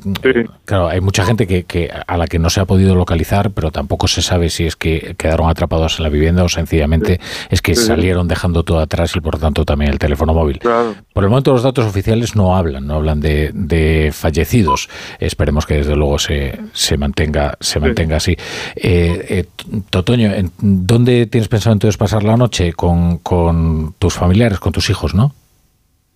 claro, 0.65 0.87
hay 0.87 1.01
mucha 1.01 1.23
gente 1.23 1.47
que, 1.47 1.89
a 2.07 2.17
la 2.17 2.27
que 2.27 2.39
no 2.39 2.49
se 2.49 2.59
ha 2.59 2.65
podido 2.65 2.95
localizar, 2.95 3.51
pero 3.51 3.71
tampoco 3.71 4.07
se 4.07 4.21
sabe 4.21 4.49
si 4.49 4.65
es 4.65 4.75
que 4.75 5.15
quedaron 5.17 5.49
atrapados 5.49 5.99
en 5.99 6.03
la 6.03 6.09
vivienda 6.09 6.43
o 6.43 6.49
sencillamente 6.49 7.19
es 7.49 7.61
que 7.61 7.75
salieron 7.75 8.27
dejando 8.27 8.63
todo 8.63 8.79
atrás 8.79 9.15
y 9.15 9.21
por 9.21 9.39
tanto 9.39 9.65
también 9.65 9.91
el 9.91 9.99
teléfono 9.99 10.33
móvil. 10.33 10.59
Por 10.59 11.23
el 11.23 11.29
momento 11.29 11.53
los 11.53 11.63
datos 11.63 11.85
oficiales 11.85 12.35
no 12.35 12.55
hablan, 12.55 12.85
no 12.87 12.95
hablan 12.95 13.19
de, 13.21 14.11
fallecidos. 14.13 14.89
Esperemos 15.19 15.65
que 15.65 15.75
desde 15.75 15.95
luego 15.95 16.19
se, 16.19 16.59
se 16.73 16.97
mantenga, 16.97 17.57
se 17.59 17.79
mantenga 17.79 18.17
así. 18.17 18.35
Eh, 18.75 19.45
Totoño, 19.89 20.31
¿dónde 20.59 21.25
tienes 21.27 21.47
pensado 21.47 21.73
entonces 21.73 21.97
pasar 21.97 22.23
la 22.23 22.35
noche? 22.35 22.73
¿Con, 22.73 23.19
con 23.19 23.93
tus 23.97 24.13
familiares, 24.13 24.59
con 24.59 24.73
tus 24.73 24.88
hijos, 24.89 25.15
¿no? 25.15 25.33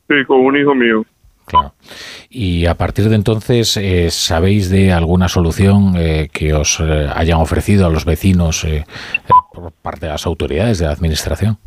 Sí, 0.08 0.16
con 0.28 0.40
un 0.40 0.58
hijo 0.58 0.76
mío. 0.76 1.06
Claro. 1.46 1.74
Y 2.30 2.66
a 2.66 2.76
partir 2.76 3.10
de 3.10 3.16
entonces, 3.16 3.76
eh, 3.78 4.10
¿sabéis 4.10 4.70
de 4.70 4.94
alguna 4.94 5.28
solución 5.28 5.94
eh, 5.98 6.30
que 6.32 6.54
os 6.54 6.80
eh, 6.80 7.10
hayan 7.14 7.40
ofrecido 7.40 7.86
a 7.86 7.90
los 7.90 8.06
vecinos 8.06 8.66
por 9.54 9.72
parte 9.72 10.06
de 10.06 10.14
las 10.14 10.26
autoridades 10.26 10.80
de 10.80 10.86
la 10.86 10.94
administración? 10.94 11.58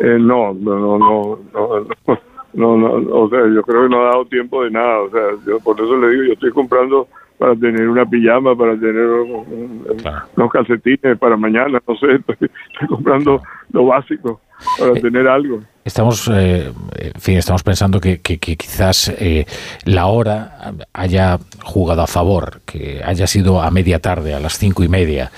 no, 0.00 0.52
no, 0.54 0.98
no, 0.98 1.38
no, 2.54 2.76
no, 2.76 3.14
o 3.14 3.28
sea, 3.28 3.40
yo 3.54 3.62
creo 3.62 3.82
que 3.84 3.88
no 3.88 4.02
ha 4.02 4.10
dado 4.10 4.24
tiempo 4.26 4.64
de 4.64 4.70
nada, 4.70 5.00
o 5.00 5.10
sea, 5.10 5.22
yo 5.46 5.60
por 5.60 5.80
eso 5.80 5.96
le 5.96 6.10
digo, 6.10 6.24
yo 6.24 6.32
estoy 6.32 6.50
comprando 6.50 7.06
para 7.42 7.56
tener 7.56 7.88
una 7.88 8.06
pijama, 8.06 8.54
para 8.54 8.78
tener 8.78 9.04
unos 9.04 10.52
calcetines 10.52 11.18
para 11.18 11.36
mañana, 11.36 11.82
no 11.88 11.96
sé, 11.96 12.06
estoy 12.28 12.48
comprando 12.88 13.42
lo 13.72 13.86
básico 13.86 14.40
para 14.78 14.92
eh, 14.92 15.00
tener 15.00 15.26
algo. 15.26 15.58
Estamos, 15.84 16.30
eh, 16.32 16.72
en 16.98 17.20
fin, 17.20 17.38
estamos 17.38 17.64
pensando 17.64 17.98
que, 17.98 18.20
quizás 18.20 19.12
eh, 19.18 19.44
la 19.86 20.06
hora 20.06 20.52
haya 20.92 21.38
jugado 21.64 22.02
a 22.02 22.06
favor, 22.06 22.60
que 22.64 23.00
haya 23.04 23.26
sido 23.26 23.60
a 23.60 23.72
media 23.72 23.98
tarde, 23.98 24.34
a 24.34 24.38
las 24.38 24.56
cinco 24.56 24.84
y 24.84 24.88
media, 24.88 25.32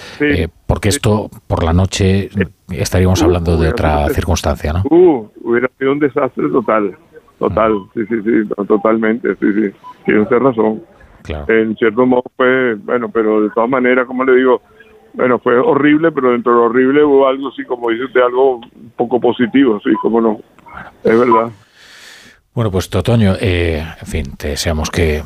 porque 0.66 0.90
esto 0.90 1.30
por 1.46 1.64
la 1.64 1.72
noche 1.72 2.28
estaríamos 2.68 3.22
uh, 3.22 3.24
hablando 3.24 3.56
de 3.56 3.70
otra 3.70 4.10
circunstancia, 4.10 4.74
¿no? 4.74 4.82
Uh, 4.90 5.26
hubiera 5.42 5.70
sido 5.78 5.92
un 5.92 6.00
desastre 6.00 6.50
total, 6.50 6.94
total, 7.38 7.72
sí, 7.94 8.00
sí, 8.10 8.16
sí, 8.22 8.64
totalmente, 8.68 9.34
sí, 9.36 9.46
sí, 9.54 9.70
tiene 10.04 10.20
usted 10.20 10.36
razón. 10.36 10.82
En 11.28 11.76
cierto 11.76 12.06
modo 12.06 12.24
fue, 12.36 12.74
bueno, 12.74 13.08
pero 13.08 13.42
de 13.42 13.50
todas 13.50 13.70
maneras, 13.70 14.06
como 14.06 14.24
le 14.24 14.36
digo, 14.36 14.60
bueno, 15.14 15.38
fue 15.38 15.58
horrible, 15.58 16.12
pero 16.12 16.32
dentro 16.32 16.52
de 16.52 16.58
lo 16.58 16.64
horrible 16.64 17.04
hubo 17.04 17.26
algo 17.26 17.48
así, 17.48 17.64
como 17.64 17.90
dice 17.90 18.04
usted, 18.04 18.20
algo 18.20 18.56
un 18.56 18.92
poco 18.96 19.20
positivo, 19.20 19.80
sí, 19.82 19.90
como 20.02 20.20
no. 20.20 20.40
Es 21.02 21.18
verdad. 21.18 21.50
Bueno, 22.52 22.70
pues 22.70 22.88
Totoño, 22.88 23.34
eh, 23.40 23.84
en 24.00 24.06
fin, 24.06 24.36
te 24.36 24.48
deseamos 24.48 24.90
que, 24.90 25.22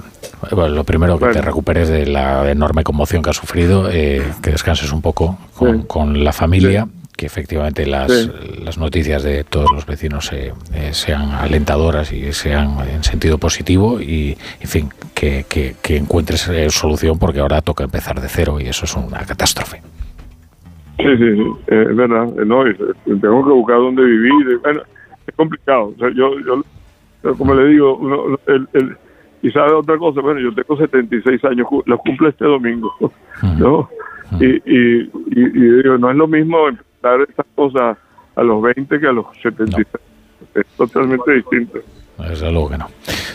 bueno, 0.50 0.74
lo 0.74 0.84
primero, 0.84 1.18
que 1.18 1.26
te 1.26 1.42
recuperes 1.42 1.88
de 1.88 2.06
la 2.06 2.50
enorme 2.50 2.84
conmoción 2.84 3.22
que 3.22 3.30
has 3.30 3.36
sufrido, 3.36 3.90
eh, 3.90 4.22
que 4.42 4.50
descanses 4.50 4.92
un 4.92 5.02
poco 5.02 5.38
con, 5.54 5.82
con 5.82 6.24
la 6.24 6.32
familia 6.32 6.88
que 7.18 7.26
efectivamente 7.26 7.84
las, 7.84 8.30
las, 8.62 8.78
noticias 8.78 9.24
de 9.24 9.42
todos 9.42 9.72
los 9.74 9.84
vecinos 9.84 10.32
eh, 10.32 10.52
sean 10.92 11.32
alentadoras 11.32 12.12
y 12.12 12.32
sean 12.32 12.78
en 12.88 13.02
sentido 13.02 13.38
positivo 13.38 14.00
y, 14.00 14.36
en 14.60 14.68
fin, 14.68 14.88
que, 15.16 15.44
que, 15.50 15.96
encuentres 15.96 16.48
eh, 16.48 16.70
solución 16.70 17.18
porque 17.18 17.40
ahora 17.40 17.60
toca 17.60 17.82
empezar 17.82 18.20
de 18.20 18.28
cero 18.28 18.58
y 18.60 18.68
eso 18.68 18.84
es 18.84 18.94
una 18.94 19.18
catástrofe. 19.26 19.82
Sí, 20.98 21.16
sí, 21.16 21.34
sí, 21.34 21.44
es 21.66 21.96
verdad. 21.96 22.26
No, 22.46 22.62
tengo 23.04 23.44
que 23.44 23.52
buscar 23.52 23.78
dónde 23.78 24.04
vivir. 24.04 24.58
Bueno, 24.62 24.82
es 25.26 25.34
complicado. 25.34 25.92
O 25.96 25.98
sea, 25.98 26.10
yo, 26.14 26.38
yo, 26.38 27.34
como 27.36 27.52
le 27.52 27.66
digo, 27.66 28.38
el, 28.46 28.68
el, 28.74 28.96
y 29.42 29.50
sabe 29.50 29.72
otra 29.72 29.98
cosa, 29.98 30.20
bueno, 30.20 30.38
yo 30.38 30.54
tengo 30.54 30.76
76 30.76 31.44
años, 31.46 31.66
los 31.84 31.98
cumple 31.98 32.28
este 32.28 32.44
domingo, 32.44 32.94
¿no? 33.58 33.88
y, 34.38 34.46
y, 34.46 35.00
y, 35.00 35.10
y, 35.34 35.82
digo, 35.82 35.98
no 35.98 36.12
es 36.12 36.16
lo 36.16 36.28
mismo 36.28 36.58
dar 37.02 37.20
estas 37.22 37.46
cosas 37.54 37.96
a 38.36 38.42
los 38.42 38.62
20 38.62 39.00
que 39.00 39.06
a 39.06 39.12
los 39.12 39.26
76. 39.42 39.86
Es 40.54 40.66
totalmente 40.76 41.32
distinto. 41.32 41.78
Desde 42.18 42.50
luego 42.50 42.70
que 42.70 42.78
no. 42.78 42.88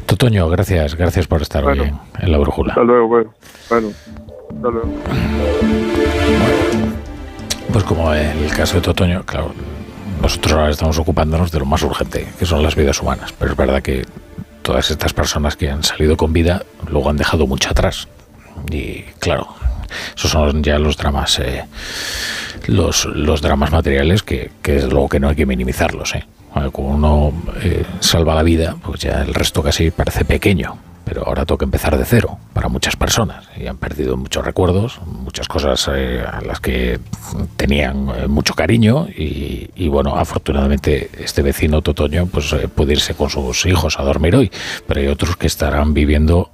Totoño, 0.06 0.50
gracias, 0.50 0.96
gracias 0.96 1.28
por 1.28 1.42
estar 1.42 1.64
hoy 1.66 1.80
en, 2.20 2.32
la 2.32 2.38
brújula. 2.38 2.74
Hasta 2.74 2.84
luego, 2.84 3.08
bueno. 3.08 3.34
bueno. 3.70 3.88
Hasta 4.56 4.70
luego. 4.70 4.94
Pues 7.72 7.84
como 7.86 8.14
en 8.14 8.38
el 8.38 8.52
caso 8.52 8.76
de 8.76 8.82
Totoño, 8.82 9.24
claro, 9.24 9.54
nosotros 10.22 10.54
ahora 10.54 10.70
estamos 10.70 11.00
ocupándonos 11.00 11.52
de 11.52 11.60
lo 11.60 11.66
más 11.66 11.82
urgente, 11.84 12.28
que 12.38 12.46
son 12.46 12.62
las 12.62 12.76
vidas 12.76 13.02
humanas. 13.02 13.34
Pero 13.34 13.52
es 13.52 13.58
verdad 13.58 13.82
que 13.82 14.06
todas 14.62 14.92
estas 14.92 15.14
personas 15.14 15.56
que 15.56 15.70
han 15.70 15.84
salido 15.84 16.16
con 16.16 16.34
vida 16.34 16.64
luego 16.90 17.10
han 17.10 17.18
dejado 17.18 17.48
mucho 17.48 17.70
atrás. 17.70 18.08
Y 18.72 19.02
claro, 19.20 19.48
esos 20.16 20.32
son 20.32 20.64
ya 20.64 20.80
los 20.80 20.98
dramas, 20.98 21.40
eh, 21.40 21.66
los, 22.68 23.06
los 23.06 23.42
dramas 23.42 23.72
materiales 23.72 24.24
que, 24.24 24.52
que 24.62 24.74
desde 24.74 24.90
luego 24.90 25.10
que 25.10 25.20
no 25.20 25.30
hay 25.30 25.36
que 25.36 25.46
minimizarlos. 25.46 26.16
Eh. 26.16 26.26
Cuando 26.72 26.80
uno 26.80 27.34
eh, 27.62 27.84
salva 28.00 28.36
la 28.36 28.44
vida, 28.44 28.76
pues 28.84 29.02
ya 29.02 29.24
el 29.24 29.34
resto 29.34 29.64
casi 29.64 29.90
parece 29.90 30.24
pequeño 30.24 30.78
pero 31.06 31.28
ahora 31.28 31.46
toca 31.46 31.66
empezar 31.66 31.98
de 31.98 32.06
cero 32.06 32.38
para 32.54 32.70
muchas 32.70 32.96
personas 32.96 33.46
y 33.58 33.68
han 33.68 33.78
perdido 33.78 34.16
muchos 34.18 34.44
recuerdos, 34.44 35.00
muchas 35.06 35.48
cosas 35.48 35.90
eh, 35.94 36.24
a 36.26 36.42
las 36.42 36.60
que 36.60 37.00
tenían 37.58 38.10
eh, 38.10 38.28
mucho 38.28 38.54
cariño 38.54 39.08
y, 39.16 39.88
bueno, 39.90 40.16
afortunadamente 40.16 41.10
este 41.20 41.42
vecino 41.42 41.82
Totoño 41.82 42.26
pues 42.28 42.52
eh, 42.54 42.68
puede 42.68 42.94
irse 42.94 43.16
con 43.16 43.30
sus 43.30 43.66
hijos 43.66 44.00
a 44.00 44.04
dormir 44.04 44.36
hoy, 44.36 44.52
pero 44.88 45.02
hay 45.02 45.08
otros 45.08 45.36
que 45.36 45.48
estarán 45.48 45.94
viviendo, 45.94 46.50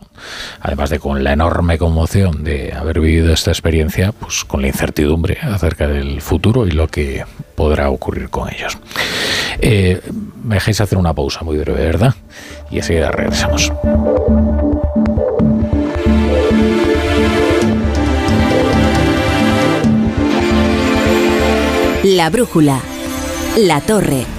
además 0.59 0.89
de 0.89 0.99
con 0.99 1.23
la 1.23 1.33
enorme 1.33 1.77
conmoción 1.77 2.43
de 2.43 2.73
haber 2.73 2.99
vivido 2.99 3.33
esta 3.33 3.51
experiencia, 3.51 4.11
pues 4.11 4.43
con 4.43 4.61
la 4.61 4.67
incertidumbre 4.67 5.38
acerca 5.41 5.88
del 5.88 6.22
futuro 6.22 6.67
y 6.67 6.72
lo 6.72 6.88
que 6.88 7.25
podrá 7.56 7.89
ocurrir 7.89 8.30
con 8.30 8.51
ellos. 8.53 8.77
Eh, 9.59 10.01
me 10.43 10.56
dejáis 10.56 10.80
hacer 10.81 10.98
una 10.98 11.14
pausa 11.14 11.41
muy 11.43 11.57
breve, 11.57 11.83
¿verdad? 11.83 12.15
Y 12.72 12.77
enseguida 12.77 13.11
regresamos. 13.11 13.72
La 22.03 22.30
brújula. 22.30 22.80
La 23.57 23.81
torre. 23.81 24.39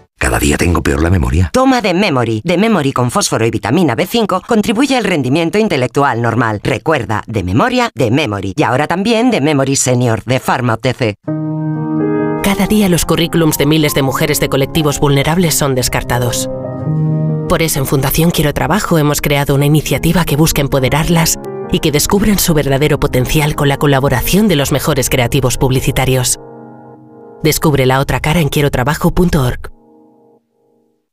Cada 0.21 0.37
día 0.37 0.55
tengo 0.55 0.83
peor 0.83 1.01
la 1.01 1.09
memoria. 1.09 1.49
Toma 1.51 1.81
de 1.81 1.95
Memory. 1.95 2.43
De 2.45 2.55
Memory 2.55 2.93
con 2.93 3.09
fósforo 3.09 3.43
y 3.43 3.49
vitamina 3.49 3.95
B5 3.97 4.45
contribuye 4.45 4.95
al 4.95 5.03
rendimiento 5.03 5.57
intelectual 5.57 6.21
normal. 6.21 6.61
Recuerda, 6.63 7.23
de 7.25 7.43
memoria, 7.43 7.89
de 7.95 8.11
Memory. 8.11 8.53
Y 8.55 8.61
ahora 8.61 8.85
también 8.85 9.31
de 9.31 9.41
Memory 9.41 9.75
Senior, 9.75 10.23
de 10.25 10.39
Pharma 10.39 10.75
OTC. 10.75 11.15
Cada 12.43 12.67
día 12.67 12.87
los 12.87 13.03
currículums 13.05 13.57
de 13.57 13.65
miles 13.65 13.95
de 13.95 14.03
mujeres 14.03 14.39
de 14.39 14.47
colectivos 14.47 14.99
vulnerables 14.99 15.55
son 15.55 15.73
descartados. 15.73 16.51
Por 17.49 17.63
eso 17.63 17.79
en 17.79 17.87
Fundación 17.87 18.29
Quiero 18.29 18.53
Trabajo 18.53 18.99
hemos 18.99 19.21
creado 19.21 19.55
una 19.55 19.65
iniciativa 19.65 20.23
que 20.23 20.35
busca 20.35 20.61
empoderarlas 20.61 21.39
y 21.71 21.79
que 21.79 21.91
descubran 21.91 22.37
su 22.37 22.53
verdadero 22.53 22.99
potencial 22.99 23.55
con 23.55 23.69
la 23.69 23.77
colaboración 23.77 24.47
de 24.47 24.55
los 24.55 24.71
mejores 24.71 25.09
creativos 25.09 25.57
publicitarios. 25.57 26.39
Descubre 27.41 27.87
la 27.87 27.99
otra 27.99 28.19
cara 28.19 28.39
en 28.39 28.49
quierotrabajo.org. 28.49 29.80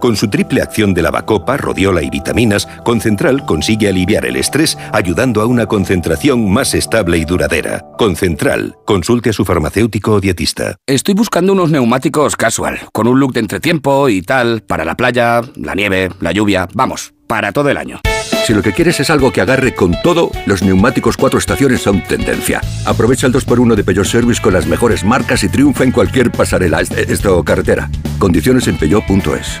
Con 0.00 0.16
su 0.16 0.28
triple 0.28 0.62
acción 0.62 0.94
de 0.94 1.02
lavacopa, 1.02 1.56
rodiola 1.58 2.02
y 2.02 2.08
vitaminas, 2.10 2.66
Concentral 2.84 3.44
consigue 3.44 3.88
aliviar 3.88 4.24
el 4.24 4.36
estrés 4.36 4.78
ayudando 4.92 5.42
a 5.42 5.46
una 5.46 5.66
concentración 5.66 6.50
más 6.50 6.74
estable 6.74 7.18
y 7.18 7.24
duradera. 7.26 7.84
Concentral. 7.98 8.76
Consulte 8.86 9.30
a 9.30 9.32
su 9.34 9.44
farmacéutico 9.44 10.12
o 10.14 10.20
dietista. 10.20 10.76
Estoy 10.86 11.14
buscando 11.14 11.52
unos 11.52 11.70
neumáticos 11.70 12.34
casual, 12.36 12.78
con 12.92 13.06
un 13.06 13.20
look 13.20 13.34
de 13.34 13.40
entretiempo 13.40 14.08
y 14.08 14.22
tal, 14.22 14.62
para 14.62 14.84
la 14.86 14.96
playa, 14.96 15.42
la 15.56 15.74
nieve, 15.74 16.08
la 16.20 16.32
lluvia, 16.32 16.66
vamos, 16.72 17.12
para 17.26 17.52
todo 17.52 17.68
el 17.68 17.76
año. 17.76 18.00
Si 18.46 18.54
lo 18.54 18.62
que 18.62 18.72
quieres 18.72 18.98
es 19.00 19.10
algo 19.10 19.30
que 19.32 19.42
agarre 19.42 19.74
con 19.74 19.94
todo, 20.02 20.30
los 20.46 20.62
neumáticos 20.62 21.18
cuatro 21.18 21.38
estaciones 21.38 21.82
son 21.82 22.02
tendencia. 22.02 22.62
Aprovecha 22.86 23.26
el 23.26 23.34
2x1 23.34 23.74
de 23.74 23.84
Peugeot 23.84 24.06
Service 24.06 24.40
con 24.40 24.54
las 24.54 24.66
mejores 24.66 25.04
marcas 25.04 25.44
y 25.44 25.48
triunfa 25.50 25.84
en 25.84 25.92
cualquier 25.92 26.32
pasarela, 26.32 26.80
est- 26.80 26.96
esto 26.98 27.44
carretera. 27.44 27.90
Condiciones 28.18 28.66
en 28.66 28.76
peugeot.es. 28.78 29.60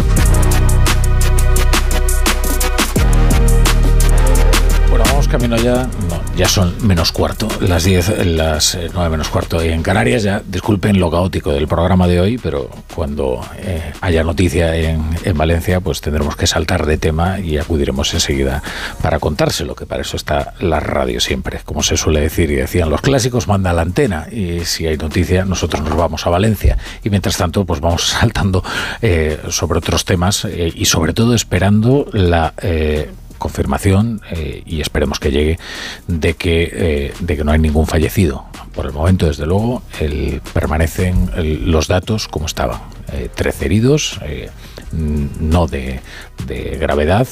Camino 5.31 5.55
ya. 5.55 5.87
No, 6.09 6.21
ya 6.35 6.49
son 6.49 6.75
menos 6.85 7.13
cuarto, 7.13 7.47
las 7.61 7.85
10, 7.85 8.25
las 8.25 8.75
eh, 8.75 8.89
9 8.93 9.09
menos 9.09 9.29
cuarto 9.29 9.61
en 9.61 9.81
Canarias. 9.81 10.23
Ya 10.23 10.41
disculpen 10.45 10.99
lo 10.99 11.09
caótico 11.09 11.53
del 11.53 11.69
programa 11.69 12.05
de 12.05 12.19
hoy, 12.19 12.37
pero 12.37 12.69
cuando 12.93 13.39
eh, 13.59 13.93
haya 14.01 14.25
noticia 14.25 14.75
en, 14.75 15.01
en 15.23 15.37
Valencia, 15.37 15.79
pues 15.79 16.01
tendremos 16.01 16.35
que 16.35 16.47
saltar 16.47 16.85
de 16.85 16.97
tema 16.97 17.39
y 17.39 17.57
acudiremos 17.57 18.13
enseguida 18.13 18.61
para 19.01 19.19
contárselo, 19.19 19.73
que 19.73 19.85
para 19.85 20.01
eso 20.01 20.17
está 20.17 20.53
la 20.59 20.81
radio 20.81 21.21
siempre. 21.21 21.61
Como 21.63 21.81
se 21.81 21.95
suele 21.95 22.19
decir 22.19 22.51
y 22.51 22.55
decían 22.55 22.89
los 22.89 22.99
clásicos, 22.99 23.47
manda 23.47 23.71
la 23.71 23.83
antena 23.83 24.27
y 24.29 24.65
si 24.65 24.85
hay 24.85 24.97
noticia, 24.97 25.45
nosotros 25.45 25.81
nos 25.81 25.95
vamos 25.95 26.27
a 26.27 26.29
Valencia. 26.29 26.77
Y 27.05 27.09
mientras 27.09 27.37
tanto, 27.37 27.63
pues 27.63 27.79
vamos 27.79 28.03
saltando 28.19 28.65
eh, 29.01 29.39
sobre 29.47 29.79
otros 29.79 30.03
temas 30.03 30.43
eh, 30.43 30.73
y 30.75 30.85
sobre 30.85 31.13
todo 31.13 31.33
esperando 31.33 32.05
la. 32.11 32.53
Confirmación 33.41 34.21
eh, 34.31 34.61
y 34.65 34.79
esperemos 34.81 35.19
que 35.19 35.31
llegue 35.31 35.57
de 36.07 36.35
que 36.35 36.69
eh, 36.73 37.13
de 37.19 37.35
que 37.37 37.43
no 37.43 37.51
hay 37.51 37.59
ningún 37.59 37.87
fallecido. 37.87 38.45
Por 38.73 38.85
el 38.85 38.93
momento 38.93 39.25
desde 39.27 39.45
luego 39.45 39.81
el- 39.99 40.39
permanecen 40.53 41.29
los 41.71 41.87
datos 41.87 42.27
como 42.27 42.45
estaban. 42.45 42.79
Eh, 43.11 43.27
13 43.35 43.65
heridos 43.65 44.19
eh, 44.23 44.49
n- 44.93 45.27
no 45.41 45.67
de, 45.67 45.99
de 46.47 46.77
gravedad 46.79 47.27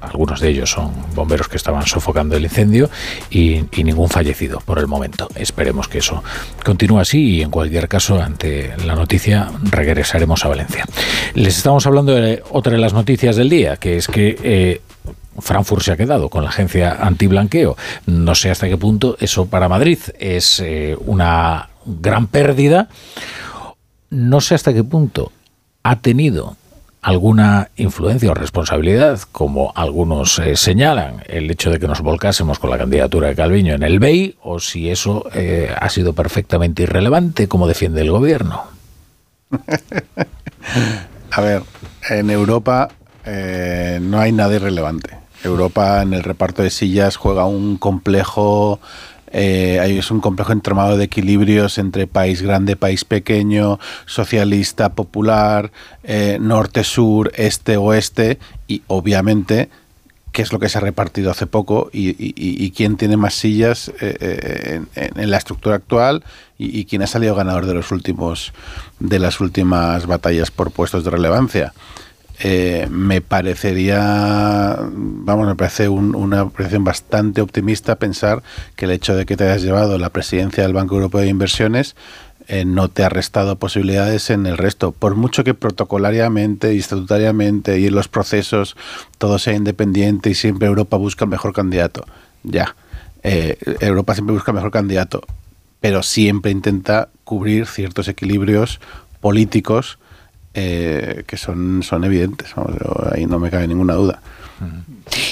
algunos 0.00 0.40
de 0.40 0.48
ellos 0.48 0.70
son 0.70 0.90
bomberos 1.14 1.46
que 1.48 1.56
estaban 1.56 1.86
sofocando 1.86 2.34
el 2.36 2.42
incendio 2.42 2.90
y, 3.30 3.62
ningún 3.84 4.08
fallecido 4.08 4.58
por 4.64 4.78
el 4.78 4.86
momento. 4.88 5.28
Esperemos 5.36 5.86
que 5.88 5.98
eso 5.98 6.22
continúe 6.64 6.98
así 6.98 7.18
y 7.36 7.42
en 7.42 7.50
cualquier 7.50 7.86
caso 7.88 8.20
ante 8.20 8.72
la 8.86 8.94
noticia 8.94 9.50
regresaremos 9.70 10.44
a 10.44 10.48
Valencia. 10.48 10.84
Les 11.34 11.56
estamos 11.56 11.86
hablando 11.86 12.14
de 12.14 12.42
otra 12.50 12.72
de 12.72 12.78
las 12.78 12.92
noticias 12.92 13.36
del 13.36 13.48
día 13.50 13.76
que 13.76 13.96
es 13.98 14.06
que 14.08 14.80
Frankfurt 15.38 15.82
se 15.82 15.92
ha 15.92 15.96
quedado 15.96 16.28
con 16.28 16.42
la 16.44 16.50
agencia 16.50 16.98
antiblanqueo. 17.00 17.76
No 18.06 18.34
sé 18.34 18.50
hasta 18.50 18.68
qué 18.68 18.76
punto 18.76 19.16
eso 19.20 19.46
para 19.46 19.68
Madrid 19.68 19.98
es 20.18 20.60
eh, 20.60 20.96
una 21.06 21.70
gran 21.84 22.26
pérdida. 22.26 22.88
No 24.10 24.40
sé 24.40 24.54
hasta 24.54 24.72
qué 24.72 24.84
punto 24.84 25.32
ha 25.82 26.00
tenido 26.00 26.56
alguna 27.02 27.70
influencia 27.76 28.30
o 28.30 28.34
responsabilidad, 28.34 29.20
como 29.32 29.72
algunos 29.74 30.38
eh, 30.38 30.54
señalan, 30.54 31.24
el 31.26 31.50
hecho 31.50 31.70
de 31.70 31.80
que 31.80 31.88
nos 31.88 32.00
volcásemos 32.00 32.60
con 32.60 32.70
la 32.70 32.78
candidatura 32.78 33.28
de 33.28 33.34
Calviño 33.34 33.74
en 33.74 33.82
el 33.82 33.98
BEI, 33.98 34.36
o 34.42 34.60
si 34.60 34.88
eso 34.88 35.28
eh, 35.34 35.74
ha 35.76 35.88
sido 35.88 36.12
perfectamente 36.12 36.84
irrelevante, 36.84 37.48
como 37.48 37.66
defiende 37.66 38.02
el 38.02 38.12
gobierno. 38.12 38.62
A 41.32 41.40
ver, 41.40 41.62
en 42.08 42.30
Europa 42.30 42.88
eh, 43.24 43.98
no 44.00 44.20
hay 44.20 44.30
nada 44.30 44.54
irrelevante. 44.54 45.21
Europa 45.44 46.02
en 46.02 46.12
el 46.14 46.22
reparto 46.22 46.62
de 46.62 46.70
sillas 46.70 47.16
juega 47.16 47.44
un 47.46 47.76
complejo, 47.76 48.80
eh, 49.32 49.96
es 49.98 50.10
un 50.10 50.20
complejo 50.20 50.52
entramado 50.52 50.96
de 50.96 51.04
equilibrios 51.04 51.78
entre 51.78 52.06
país 52.06 52.42
grande, 52.42 52.76
país 52.76 53.04
pequeño, 53.04 53.78
socialista, 54.06 54.90
popular, 54.90 55.70
eh, 56.04 56.38
norte-sur, 56.40 57.32
este-oeste 57.34 58.38
y 58.68 58.82
obviamente 58.88 59.68
qué 60.32 60.40
es 60.42 60.50
lo 60.52 60.58
que 60.58 60.70
se 60.70 60.78
ha 60.78 60.80
repartido 60.80 61.30
hace 61.30 61.46
poco 61.46 61.90
y, 61.92 62.08
y- 62.10 62.34
y- 62.36 62.70
quién 62.70 62.96
tiene 62.96 63.18
más 63.18 63.34
sillas 63.34 63.88
eh, 64.00 64.80
eh, 64.96 65.10
en 65.16 65.30
la 65.30 65.36
estructura 65.36 65.76
actual 65.76 66.24
y, 66.58 66.78
y 66.78 66.86
quién 66.86 67.02
ha 67.02 67.06
salido 67.06 67.34
ganador 67.34 67.66
de 67.66 67.74
los 67.74 67.90
últimos 67.90 68.54
de 68.98 69.18
las 69.18 69.40
últimas 69.40 70.06
batallas 70.06 70.50
por 70.50 70.70
puestos 70.70 71.04
de 71.04 71.10
relevancia. 71.10 71.74
Eh, 72.44 72.88
me 72.90 73.20
parecería, 73.20 74.76
vamos, 74.92 75.46
me 75.46 75.54
parece 75.54 75.88
un- 75.88 76.16
una 76.16 76.40
apreciación 76.40 76.82
bastante 76.82 77.40
optimista 77.40 77.96
pensar 77.96 78.42
que 78.74 78.86
el 78.86 78.90
hecho 78.90 79.14
de 79.14 79.26
que 79.26 79.36
te 79.36 79.44
hayas 79.44 79.62
llevado 79.62 79.96
la 79.96 80.10
presidencia 80.10 80.64
del 80.64 80.72
Banco 80.72 80.96
Europeo 80.96 81.20
de 81.20 81.28
Inversiones 81.28 81.94
eh, 82.48 82.64
no 82.64 82.88
te 82.88 83.04
ha 83.04 83.08
restado 83.08 83.54
posibilidades 83.56 84.28
en 84.30 84.46
el 84.46 84.58
resto. 84.58 84.90
Por 84.90 85.14
mucho 85.14 85.44
que 85.44 85.54
protocolariamente 85.54 86.76
estatutariamente 86.76 87.78
y 87.78 87.86
en 87.86 87.94
los 87.94 88.08
procesos 88.08 88.76
todo 89.18 89.38
sea 89.38 89.54
independiente 89.54 90.30
y 90.30 90.34
siempre 90.34 90.66
Europa 90.66 90.96
busca 90.96 91.24
el 91.24 91.30
mejor 91.30 91.52
candidato. 91.52 92.04
Ya, 92.42 92.74
Eh, 93.24 93.56
Europa 93.78 94.14
siempre 94.14 94.34
busca 94.34 94.50
el 94.50 94.56
mejor 94.56 94.72
candidato, 94.72 95.22
pero 95.80 96.02
siempre 96.02 96.50
intenta 96.50 97.08
cubrir 97.22 97.66
ciertos 97.68 98.08
equilibrios 98.08 98.80
políticos 99.20 100.00
eh, 100.54 101.24
que 101.26 101.36
son, 101.36 101.82
son 101.82 102.04
evidentes, 102.04 102.54
ahí 103.12 103.26
no 103.26 103.38
me 103.38 103.50
cabe 103.50 103.66
ninguna 103.68 103.94
duda. 103.94 104.20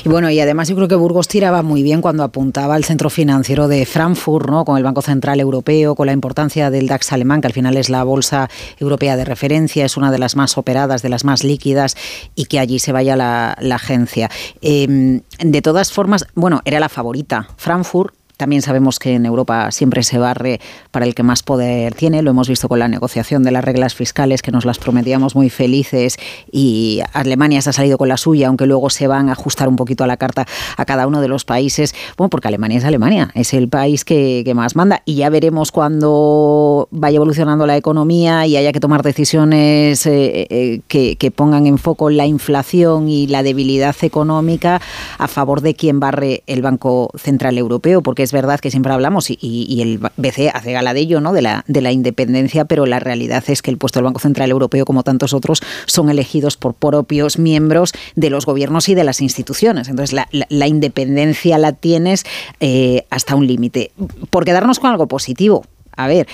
Y 0.04 0.08
bueno, 0.08 0.30
y 0.30 0.40
además 0.40 0.68
yo 0.68 0.76
creo 0.76 0.88
que 0.88 0.94
Burgos 0.94 1.28
tiraba 1.28 1.62
muy 1.62 1.82
bien 1.82 2.00
cuando 2.00 2.22
apuntaba 2.22 2.74
al 2.74 2.84
centro 2.84 3.10
financiero 3.10 3.68
de 3.68 3.86
Frankfurt, 3.86 4.48
¿no? 4.48 4.64
Con 4.64 4.76
el 4.76 4.82
Banco 4.82 5.02
Central 5.02 5.40
Europeo, 5.40 5.94
con 5.94 6.06
la 6.06 6.12
importancia 6.12 6.70
del 6.70 6.86
DAX 6.86 7.12
alemán, 7.12 7.40
que 7.40 7.46
al 7.46 7.52
final 7.52 7.76
es 7.76 7.90
la 7.90 8.02
bolsa 8.02 8.48
europea 8.78 9.16
de 9.16 9.24
referencia, 9.24 9.84
es 9.84 9.96
una 9.96 10.10
de 10.10 10.18
las 10.18 10.36
más 10.36 10.58
operadas, 10.58 11.02
de 11.02 11.10
las 11.10 11.24
más 11.24 11.44
líquidas, 11.44 11.96
y 12.34 12.46
que 12.46 12.58
allí 12.58 12.78
se 12.78 12.92
vaya 12.92 13.16
la, 13.16 13.56
agencia. 13.70 14.30
Em, 14.62 15.20
de 15.38 15.62
todas 15.62 15.92
formas, 15.92 16.26
bueno, 16.34 16.60
era 16.64 16.80
la 16.80 16.88
favorita. 16.88 17.48
Frankfurt 17.56 18.14
también 18.40 18.62
sabemos 18.62 18.98
que 18.98 19.16
en 19.16 19.26
Europa 19.26 19.70
siempre 19.70 20.02
se 20.02 20.16
barre 20.16 20.60
para 20.92 21.04
el 21.04 21.14
que 21.14 21.22
más 21.22 21.42
poder 21.42 21.92
tiene. 21.92 22.22
Lo 22.22 22.30
hemos 22.30 22.48
visto 22.48 22.70
con 22.70 22.78
la 22.78 22.88
negociación 22.88 23.42
de 23.42 23.50
las 23.50 23.62
reglas 23.62 23.94
fiscales 23.94 24.40
que 24.40 24.50
nos 24.50 24.64
las 24.64 24.78
prometíamos 24.78 25.34
muy 25.34 25.50
felices 25.50 26.16
y 26.50 27.02
Alemania 27.12 27.60
se 27.60 27.68
ha 27.68 27.74
salido 27.74 27.98
con 27.98 28.08
la 28.08 28.16
suya, 28.16 28.48
aunque 28.48 28.64
luego 28.64 28.88
se 28.88 29.06
van 29.06 29.28
a 29.28 29.32
ajustar 29.32 29.68
un 29.68 29.76
poquito 29.76 30.04
a 30.04 30.06
la 30.06 30.16
carta 30.16 30.46
a 30.78 30.86
cada 30.86 31.06
uno 31.06 31.20
de 31.20 31.28
los 31.28 31.44
países. 31.44 31.94
Bueno, 32.16 32.30
porque 32.30 32.48
Alemania 32.48 32.78
es 32.78 32.84
Alemania, 32.86 33.30
es 33.34 33.52
el 33.52 33.68
país 33.68 34.06
que, 34.06 34.50
más 34.54 34.74
manda 34.74 35.02
y 35.04 35.16
ya 35.16 35.28
veremos 35.28 35.70
cuando 35.70 36.88
vaya 36.90 37.16
evolucionando 37.16 37.66
la 37.66 37.76
economía 37.76 38.46
y 38.46 38.56
haya 38.56 38.72
que 38.72 38.80
tomar 38.80 39.02
decisiones 39.02 40.06
eh, 40.06 40.46
eh, 40.48 40.80
que, 40.88 41.16
que 41.16 41.30
pongan 41.30 41.66
en 41.66 41.76
foco 41.76 42.08
la 42.08 42.24
inflación 42.24 43.08
y 43.10 43.26
la 43.26 43.42
debilidad 43.42 43.94
económica 44.00 44.80
a 45.18 45.28
favor 45.28 45.60
de 45.60 45.74
quien 45.74 46.00
barre 46.00 46.42
el 46.46 46.62
Banco 46.62 47.10
Central 47.16 47.58
Europeo, 47.58 48.02
porque 48.02 48.22
es 48.22 48.29
es 48.30 48.32
verdad 48.32 48.60
que 48.60 48.70
siempre 48.70 48.92
hablamos 48.92 49.28
y, 49.28 49.82
el 49.82 49.98
BCE 50.16 50.50
hace 50.50 50.72
gala 50.72 50.94
de 50.94 51.00
ello, 51.00 51.20
¿no? 51.20 51.32
De 51.32 51.42
la, 51.42 51.64
de 51.66 51.80
la 51.80 51.90
independencia, 51.90 52.64
pero 52.64 52.86
la 52.86 53.00
realidad 53.00 53.42
es 53.48 53.60
que 53.60 53.72
el 53.72 53.76
puesto 53.76 53.98
del 53.98 54.04
Banco 54.04 54.20
Central 54.20 54.50
Europeo, 54.52 54.84
como 54.84 55.02
tantos 55.02 55.34
otros, 55.34 55.60
son 55.86 56.10
elegidos 56.10 56.56
por 56.56 56.74
propios 56.74 57.40
miembros 57.40 57.92
de 58.14 58.30
los 58.30 58.46
gobiernos 58.46 58.88
y 58.88 58.94
de 58.94 59.02
las 59.02 59.20
instituciones. 59.20 59.88
Entonces, 59.88 60.16
la, 60.30 60.66
independencia 60.68 61.58
la 61.58 61.72
tienes 61.72 62.24
eh, 62.60 63.04
hasta 63.10 63.34
un 63.34 63.48
límite. 63.48 63.90
Por 64.30 64.44
quedarnos 64.44 64.78
con 64.78 64.90
algo 64.90 65.08
positivo, 65.08 65.64
a 65.96 66.06
ver, 66.06 66.28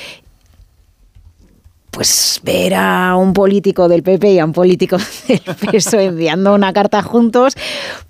pues 1.96 2.42
ver 2.44 2.74
a 2.74 3.16
un 3.16 3.32
político 3.32 3.88
del 3.88 4.02
PP 4.02 4.32
y 4.32 4.38
a 4.38 4.44
un 4.44 4.52
político 4.52 4.98
del 5.28 5.40
PSOE 5.72 6.04
enviando 6.04 6.54
una 6.54 6.74
carta 6.74 7.02
juntos, 7.02 7.54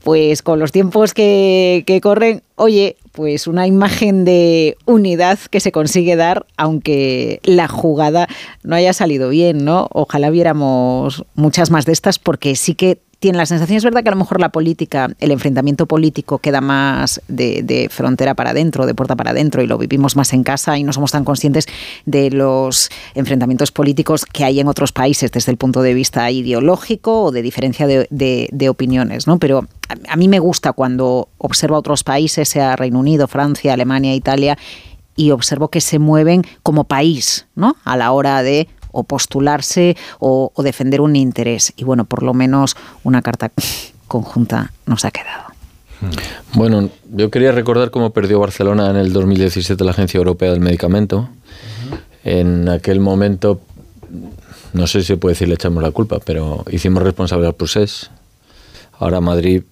pues 0.02 0.42
con 0.42 0.58
los 0.58 0.73
tiempos 0.73 1.15
que, 1.15 1.84
que 1.86 2.00
corren, 2.00 2.42
oye, 2.56 2.97
pues 3.12 3.47
una 3.47 3.68
imagen 3.68 4.24
de 4.24 4.76
unidad 4.86 5.39
que 5.39 5.60
se 5.60 5.70
consigue 5.70 6.16
dar, 6.16 6.47
aunque 6.56 7.39
la 7.44 7.68
jugada 7.68 8.26
no 8.65 8.74
haya 8.74 8.92
salido 8.92 9.28
bien, 9.28 9.65
¿no? 9.65 9.86
Ojalá 9.92 10.31
viéramos 10.31 11.24
muchas 11.36 11.70
más 11.70 11.86
de 11.86 11.92
estas, 11.92 12.18
porque 12.18 12.56
sí 12.56 12.74
que 12.74 12.98
tiene 13.18 13.38
la 13.38 13.46
sensación, 13.46 13.78
es 13.78 13.84
verdad 13.84 14.02
que 14.02 14.08
a 14.10 14.12
lo 14.12 14.18
mejor 14.18 14.40
la 14.40 14.50
política, 14.50 15.08
el 15.20 15.30
enfrentamiento 15.30 15.86
político 15.86 16.38
queda 16.38 16.60
más 16.60 17.22
de, 17.28 17.88
frontera 17.90 18.34
para 18.34 18.50
adentro, 18.50 18.84
de 18.86 18.94
puerta 18.94 19.16
para 19.16 19.30
adentro, 19.30 19.62
y 19.62 19.66
lo 19.66 19.78
vivimos 19.78 20.16
más 20.16 20.32
en 20.32 20.42
casa 20.42 20.76
y 20.76 20.82
no 20.82 20.92
somos 20.92 21.12
tan 21.12 21.24
conscientes 21.24 21.66
de 22.04 22.30
los 22.30 22.90
enfrentamientos 23.14 23.72
políticos 23.72 24.26
que 24.26 24.44
hay 24.44 24.60
en 24.60 24.68
otros 24.68 24.92
países 24.92 25.32
desde 25.32 25.50
el 25.50 25.56
punto 25.56 25.82
de 25.82 25.94
vista 25.94 26.30
ideológico 26.30 27.24
o 27.24 27.32
de 27.32 27.42
diferencia 27.42 27.86
de, 27.86 28.68
opiniones, 28.68 29.26
¿no? 29.26 29.38
Pero 29.38 29.66
a, 30.08 30.16
mí 30.16 30.28
me 30.28 30.40
gusta 30.40 30.72
cuando 30.72 31.28
observo 31.38 31.76
a 31.76 31.78
otros 31.78 32.02
países, 32.02 32.48
sea 32.48 32.76
Reino 32.76 32.98
Unido, 32.98 33.28
Francia, 33.28 33.72
Alemania, 33.72 34.14
Italia, 34.14 34.58
y 35.14 35.30
observo 35.30 35.68
que 35.68 35.80
se 35.80 35.98
mueven 35.98 36.42
como 36.62 36.84
país, 36.84 37.46
¿no? 37.54 37.76
A 37.84 37.96
la 37.96 38.12
hora 38.12 38.42
de 38.42 38.68
o 38.97 39.05
postularse 39.05 39.97
o, 40.18 40.50
defender 40.62 41.00
un 41.00 41.15
interés. 41.16 41.73
Y 41.76 41.84
bueno, 41.84 42.05
por 42.05 42.23
lo 42.23 42.34
menos 42.34 42.76
una 43.05 43.23
carta 43.23 43.52
conjunta 44.08 44.73
nos 44.86 45.05
ha 45.05 45.10
quedado. 45.10 45.44
Bueno, 46.55 46.91
yo 47.10 47.31
quería 47.31 47.52
recordar 47.52 47.91
cómo 47.91 48.10
perdió 48.10 48.39
Barcelona 48.41 48.91
en 48.91 48.97
el 48.97 49.12
2017 49.12 49.83
la 49.84 49.92
Agencia 49.92 50.18
Europea 50.18 50.50
del 50.50 50.60
Medicamento. 50.60 51.28
En 52.25 52.68
aquel 52.68 53.00
momento, 53.00 53.60
no 54.73 54.86
sé 54.86 55.00
si 55.00 55.07
se 55.08 55.16
puede 55.16 55.34
decir 55.34 55.49
le 55.49 55.55
echamos 55.55 55.83
la 55.83 55.91
culpa, 55.91 56.18
pero 56.25 56.65
hicimos 56.70 57.02
responsable 57.02 57.47
al 57.47 57.55
procés. 57.55 58.10
Ahora 58.99 59.20
Madrid 59.20 59.62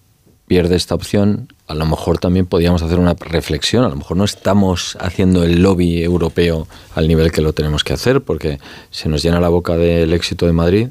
pierde 0.46 0.76
esta 0.76 0.94
opción, 0.94 1.48
a 1.66 1.74
lo 1.74 1.86
mejor 1.86 2.18
también 2.18 2.46
podríamos 2.46 2.82
hacer 2.82 2.98
una 2.98 3.14
reflexión, 3.14 3.84
a 3.84 3.88
lo 3.88 3.96
mejor 3.96 4.16
no 4.16 4.24
estamos 4.24 4.96
haciendo 5.00 5.42
el 5.42 5.62
lobby 5.62 6.02
europeo 6.02 6.68
al 6.94 7.08
nivel 7.08 7.32
que 7.32 7.40
lo 7.40 7.52
tenemos 7.52 7.84
que 7.84 7.94
hacer, 7.94 8.20
porque 8.20 8.58
se 8.90 9.08
nos 9.08 9.22
llena 9.22 9.40
la 9.40 9.48
boca 9.48 9.76
del 9.76 10.12
éxito 10.12 10.46
de 10.46 10.52
Madrid, 10.52 10.88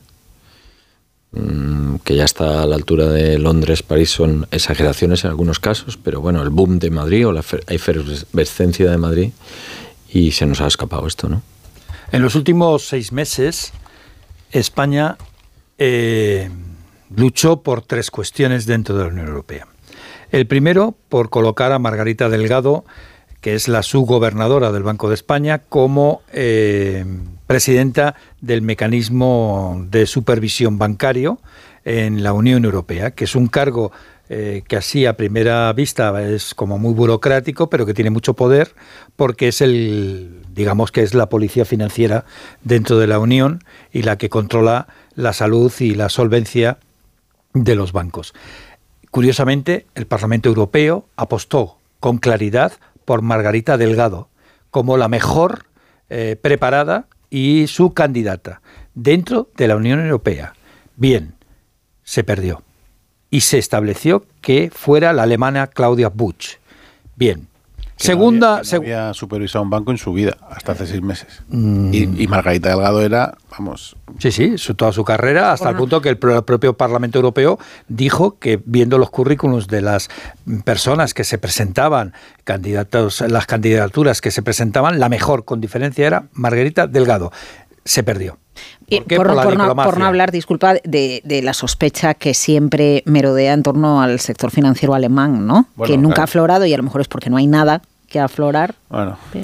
mm, 1.33 1.97
que 2.03 2.15
ya 2.15 2.25
está 2.25 2.63
a 2.63 2.65
la 2.65 2.75
altura 2.75 3.07
de 3.07 3.37
Londres, 3.37 3.83
París, 3.83 4.09
son 4.09 4.47
exageraciones 4.49 5.23
en 5.23 5.29
algunos 5.29 5.59
casos, 5.59 5.97
pero 5.97 6.19
bueno, 6.19 6.41
el 6.41 6.49
boom 6.49 6.79
de 6.79 6.89
Madrid 6.89 7.27
o 7.27 7.31
la 7.31 7.43
efervescencia 7.67 8.89
de 8.89 8.97
Madrid, 8.97 9.31
y 10.09 10.31
se 10.31 10.47
nos 10.47 10.61
ha 10.61 10.67
escapado 10.67 11.05
esto, 11.05 11.29
¿no? 11.29 11.43
En 12.11 12.21
los 12.21 12.35
últimos 12.35 12.87
seis 12.87 13.11
meses, 13.11 13.71
España... 14.51 15.17
Eh, 15.79 16.49
luchó 17.15 17.61
por 17.61 17.81
tres 17.81 18.11
cuestiones 18.11 18.65
dentro 18.65 18.95
de 18.95 19.03
la 19.03 19.09
Unión 19.09 19.27
Europea. 19.27 19.67
El 20.31 20.47
primero, 20.47 20.95
por 21.09 21.29
colocar 21.29 21.71
a 21.71 21.79
Margarita 21.79 22.29
Delgado, 22.29 22.85
que 23.41 23.55
es 23.55 23.67
la 23.67 23.83
subgobernadora 23.83 24.71
del 24.71 24.83
Banco 24.83 25.09
de 25.09 25.15
España, 25.15 25.59
como 25.59 26.21
eh, 26.31 27.05
presidenta 27.45 28.15
del 28.41 28.61
mecanismo 28.61 29.85
de 29.89 30.07
supervisión 30.07 30.77
bancario 30.77 31.39
en 31.85 32.23
la 32.23 32.33
Unión 32.33 32.63
Europea, 32.63 33.11
que 33.11 33.25
es 33.25 33.35
un 33.35 33.47
cargo 33.47 33.91
eh, 34.29 34.63
que 34.67 34.77
así 34.77 35.05
a 35.05 35.17
primera 35.17 35.71
vista 35.73 36.23
es 36.23 36.55
como 36.55 36.79
muy 36.79 36.93
burocrático, 36.93 37.69
pero 37.69 37.85
que 37.85 37.93
tiene 37.93 38.09
mucho 38.09 38.33
poder 38.33 38.73
porque 39.17 39.49
es 39.49 39.59
el, 39.59 40.41
digamos 40.53 40.93
que 40.93 41.03
es 41.03 41.13
la 41.13 41.27
policía 41.27 41.65
financiera 41.65 42.23
dentro 42.63 42.97
de 42.97 43.07
la 43.07 43.19
Unión 43.19 43.63
y 43.91 44.03
la 44.03 44.17
que 44.17 44.29
controla 44.29 44.87
la 45.15 45.33
salud 45.33 45.71
y 45.79 45.95
la 45.95 46.07
solvencia 46.07 46.77
de 47.53 47.75
los 47.75 47.91
bancos. 47.91 48.33
Curiosamente, 49.11 49.85
el 49.95 50.07
Parlamento 50.07 50.49
Europeo 50.49 51.05
apostó 51.15 51.77
con 51.99 52.17
claridad 52.17 52.73
por 53.05 53.21
Margarita 53.21 53.77
Delgado 53.77 54.29
como 54.71 54.97
la 54.97 55.07
mejor 55.07 55.65
eh, 56.09 56.35
preparada 56.41 57.05
y 57.29 57.67
su 57.67 57.93
candidata 57.93 58.61
dentro 58.95 59.49
de 59.55 59.67
la 59.67 59.75
Unión 59.75 59.99
Europea. 59.99 60.53
Bien, 60.95 61.35
se 62.03 62.23
perdió 62.23 62.63
y 63.29 63.41
se 63.41 63.57
estableció 63.57 64.25
que 64.41 64.71
fuera 64.73 65.13
la 65.13 65.23
alemana 65.23 65.67
Claudia 65.67 66.09
Buch. 66.09 66.57
Bien, 67.15 67.47
Segunda. 67.95 68.61
No 68.63 68.77
había, 68.77 69.13
supervisado 69.13 69.63
un 69.63 69.69
banco 69.69 69.91
en 69.91 69.97
su 69.97 70.13
vida, 70.13 70.37
hasta 70.49 70.73
hace 70.73 70.87
seis 70.87 71.01
meses. 71.01 71.41
Mm. 71.49 71.93
Y, 71.93 72.27
Margarita 72.27 72.69
Delgado 72.69 73.01
era, 73.01 73.37
vamos. 73.51 73.95
Sí, 74.19 74.31
sí, 74.31 74.55
toda 74.75 74.91
su 74.91 75.03
carrera, 75.03 75.51
hasta 75.51 75.69
el 75.69 75.75
punto 75.75 76.01
que 76.01 76.09
el, 76.09 76.17
propio 76.17 76.75
Parlamento 76.75 77.19
Europeo 77.19 77.59
dijo 77.87 78.37
que, 78.39 78.61
viendo 78.65 78.97
los 78.97 79.09
currículums 79.09 79.67
de 79.67 79.81
las 79.81 80.09
personas 80.65 81.13
que 81.13 81.23
se 81.23 81.37
presentaban, 81.37 82.13
candidatos, 82.43 83.21
las 83.21 83.45
candidaturas 83.45 84.21
que 84.21 84.31
se 84.31 84.41
presentaban, 84.41 84.99
la 84.99 85.09
mejor, 85.09 85.45
con 85.45 85.61
diferencia, 85.61 86.05
era 86.05 86.27
Margarita 86.33 86.87
Delgado. 86.87 87.31
Se 87.85 88.03
perdió. 88.03 88.37
¿Por, 89.15 89.97
no, 89.97 90.05
hablar, 90.05 90.31
disculpa, 90.31 90.75
de, 90.83 91.41
la 91.43 91.53
sospecha 91.53 92.13
que 92.13 92.33
siempre 92.33 93.03
merodea 93.05 93.53
en 93.53 93.63
torno 93.63 94.01
al 94.01 94.19
sector 94.19 94.51
financiero 94.51 94.93
alemán, 94.93 95.47
¿no? 95.47 95.67
que 95.85 95.97
nunca 95.97 96.21
ha 96.21 96.23
aflorado 96.25 96.65
y 96.65 96.73
a 96.73 96.77
lo 96.77 96.83
mejor 96.83 97.01
es 97.01 97.07
porque 97.07 97.29
no 97.29 97.37
hay 97.37 97.47
nada 97.47 97.81
que 98.13 98.19
aflorar. 98.19 98.75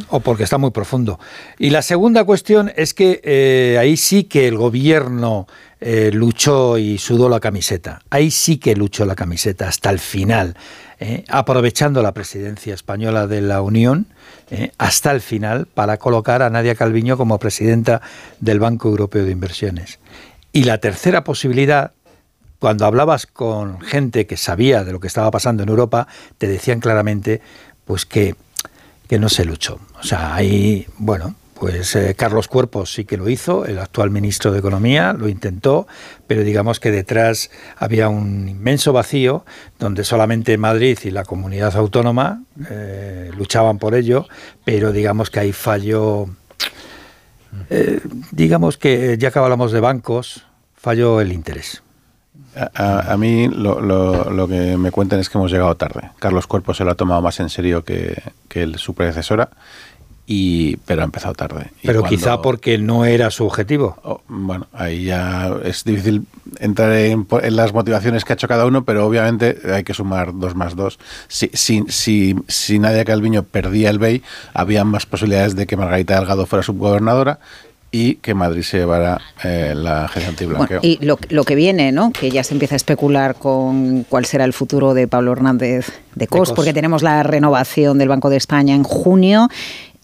o 0.09 0.19
porque 0.19 0.43
está 0.43 0.59
muy 0.59 0.69
profundo. 0.69 1.19
Y 1.57 1.71
la 1.71 1.81
segunda 1.81 2.23
cuestión 2.23 2.71
es 2.75 2.93
que 2.93 3.19
eh, 3.23 3.77
ahí 3.79 3.97
sí 3.97 4.25
que 4.25 4.47
el 4.47 4.57
gobierno 4.57 5.47
eh, 5.81 6.11
luchó 6.13 6.77
y 6.77 6.99
sudó 6.99 7.29
la 7.29 7.39
camiseta. 7.39 8.03
Ahí 8.11 8.29
sí 8.29 8.57
que 8.57 8.75
luchó 8.75 9.05
la 9.05 9.15
camiseta 9.15 9.67
hasta 9.67 9.89
el 9.89 9.97
final, 9.97 10.55
eh, 10.99 11.25
aprovechando 11.29 12.03
la 12.03 12.13
presidencia 12.13 12.75
española 12.75 13.25
de 13.25 13.41
la 13.41 13.63
Unión 13.63 14.05
eh, 14.51 14.71
hasta 14.77 15.11
el 15.11 15.21
final 15.21 15.67
para 15.67 15.97
colocar 15.97 16.41
a 16.41 16.49
Nadia 16.49 16.75
Calviño 16.75 17.17
como 17.17 17.39
presidenta 17.39 18.01
del 18.39 18.59
Banco 18.59 18.89
Europeo 18.89 19.25
de 19.25 19.31
Inversiones. 19.31 19.99
Y 20.51 20.63
la 20.63 20.79
tercera 20.79 21.23
posibilidad, 21.23 21.91
cuando 22.57 22.85
hablabas 22.85 23.27
con 23.27 23.79
gente 23.81 24.25
que 24.25 24.37
sabía 24.37 24.83
de 24.83 24.91
lo 24.91 24.99
que 24.99 25.07
estaba 25.07 25.29
pasando 25.29 25.63
en 25.63 25.69
Europa, 25.69 26.07
te 26.37 26.47
decían 26.47 26.79
claramente 26.79 27.41
pues 27.85 28.05
que, 28.05 28.35
que 29.07 29.19
no 29.19 29.29
se 29.29 29.45
luchó. 29.45 29.79
O 29.99 30.03
sea, 30.03 30.33
ahí, 30.33 30.87
bueno, 30.97 31.35
pues 31.59 31.93
eh, 31.95 32.15
Carlos 32.15 32.47
Cuerpos 32.47 32.93
sí 32.93 33.03
que 33.03 33.17
lo 33.17 33.27
hizo, 33.27 33.65
el 33.65 33.79
actual 33.79 34.11
ministro 34.11 34.51
de 34.53 34.59
Economía 34.59 35.11
lo 35.11 35.27
intentó, 35.27 35.87
pero 36.25 36.43
digamos 36.43 36.79
que 36.79 36.89
detrás 36.89 37.51
había 37.75 38.07
un 38.07 38.47
inmenso 38.47 38.93
vacío 38.93 39.45
donde 39.77 40.05
solamente 40.05 40.57
Madrid 40.57 40.97
y 41.03 41.11
la 41.11 41.25
comunidad 41.25 41.75
autónoma 41.75 42.43
eh, 42.69 43.31
luchaban 43.35 43.77
por 43.77 43.93
ello, 43.93 44.25
pero 44.63 44.93
digamos 44.93 45.29
que 45.29 45.41
hay 45.41 45.51
fallo. 45.51 46.27
Eh, 47.69 47.99
digamos 48.31 48.77
que 48.77 49.17
ya 49.17 49.31
que 49.31 49.39
hablamos 49.39 49.73
de 49.73 49.81
bancos, 49.81 50.45
falló 50.75 51.19
el 51.19 51.33
interés. 51.33 51.83
A, 52.55 53.13
a 53.13 53.17
mí 53.17 53.47
lo, 53.47 53.79
lo, 53.81 54.47
que 54.47 54.75
me 54.77 54.91
cuentan 54.91 55.19
es 55.19 55.29
que 55.29 55.37
hemos 55.37 55.51
llegado 55.51 55.75
tarde. 55.75 56.11
Carlos 56.19 56.47
Cuerpo 56.47 56.73
se 56.73 56.83
lo 56.83 56.91
ha 56.91 56.95
tomado 56.95 57.21
más 57.21 57.39
en 57.39 57.49
serio 57.49 57.83
que, 57.83 58.21
que 58.47 58.63
el, 58.63 58.77
su 58.77 58.95
predecesora 58.95 59.49
y, 60.31 60.77
pero 60.85 61.01
ha 61.01 61.05
empezado 61.05 61.33
tarde. 61.33 61.71
Pero 61.81 62.01
cuando, 62.01 62.15
quizá 62.15 62.39
porque 62.39 62.77
no 62.77 63.03
era 63.03 63.31
su 63.31 63.47
objetivo. 63.47 63.97
Oh, 64.03 64.21
bueno, 64.27 64.67
ahí 64.73 65.05
ya 65.05 65.51
es 65.63 65.83
difícil 65.83 66.21
entrar 66.59 66.91
en, 66.91 67.25
en, 67.41 67.55
las 67.55 67.73
motivaciones 67.73 68.23
que 68.23 68.33
ha 68.33 68.35
hecho 68.35 68.47
cada 68.47 68.67
uno, 68.67 68.85
pero 68.85 69.07
obviamente 69.07 69.57
hay 69.73 69.83
que 69.83 69.95
sumar 69.95 70.37
dos 70.37 70.53
más 70.53 70.75
dos. 70.75 70.99
Si, 71.27 71.49
si, 71.53 71.83
si, 71.87 72.35
si 72.47 72.77
Nadia 72.77 73.05
Calviño 73.05 73.41
perdía 73.41 73.89
el 73.89 73.97
BEI, 73.97 74.21
había 74.53 74.83
más 74.83 75.07
posibilidades 75.07 75.55
de 75.55 75.65
que 75.65 75.75
Margarita 75.75 76.19
Delgado 76.19 76.45
fuera 76.45 76.61
subgobernadora 76.61 77.39
y 77.91 78.15
que 78.15 78.35
Madrid 78.35 78.61
se 78.61 78.77
llevara 78.77 79.19
eh, 79.43 79.73
la 79.75 80.05
agencia 80.05 80.29
antiblanqueo. 80.29 80.79
Bueno, 80.79 80.81
y 80.83 81.03
lo, 81.03 81.17
lo, 81.29 81.43
que 81.43 81.55
viene, 81.55 81.91
¿no? 81.91 82.11
que 82.11 82.29
ya 82.29 82.43
se 82.43 82.53
empieza 82.53 82.75
a 82.75 82.77
especular 82.77 83.33
con 83.33 84.03
cuál 84.03 84.25
será 84.25 84.45
el 84.45 84.53
futuro 84.53 84.93
de 84.93 85.07
Pablo 85.07 85.31
Hernández 85.31 85.87
de 86.13 86.27
Cos, 86.27 86.39
de 86.39 86.45
Cos. 86.49 86.51
porque 86.53 86.73
tenemos 86.73 87.01
la 87.01 87.23
renovación 87.23 87.97
del 87.97 88.09
Banco 88.09 88.29
de 88.29 88.37
España 88.37 88.75
en 88.75 88.83
junio 88.83 89.49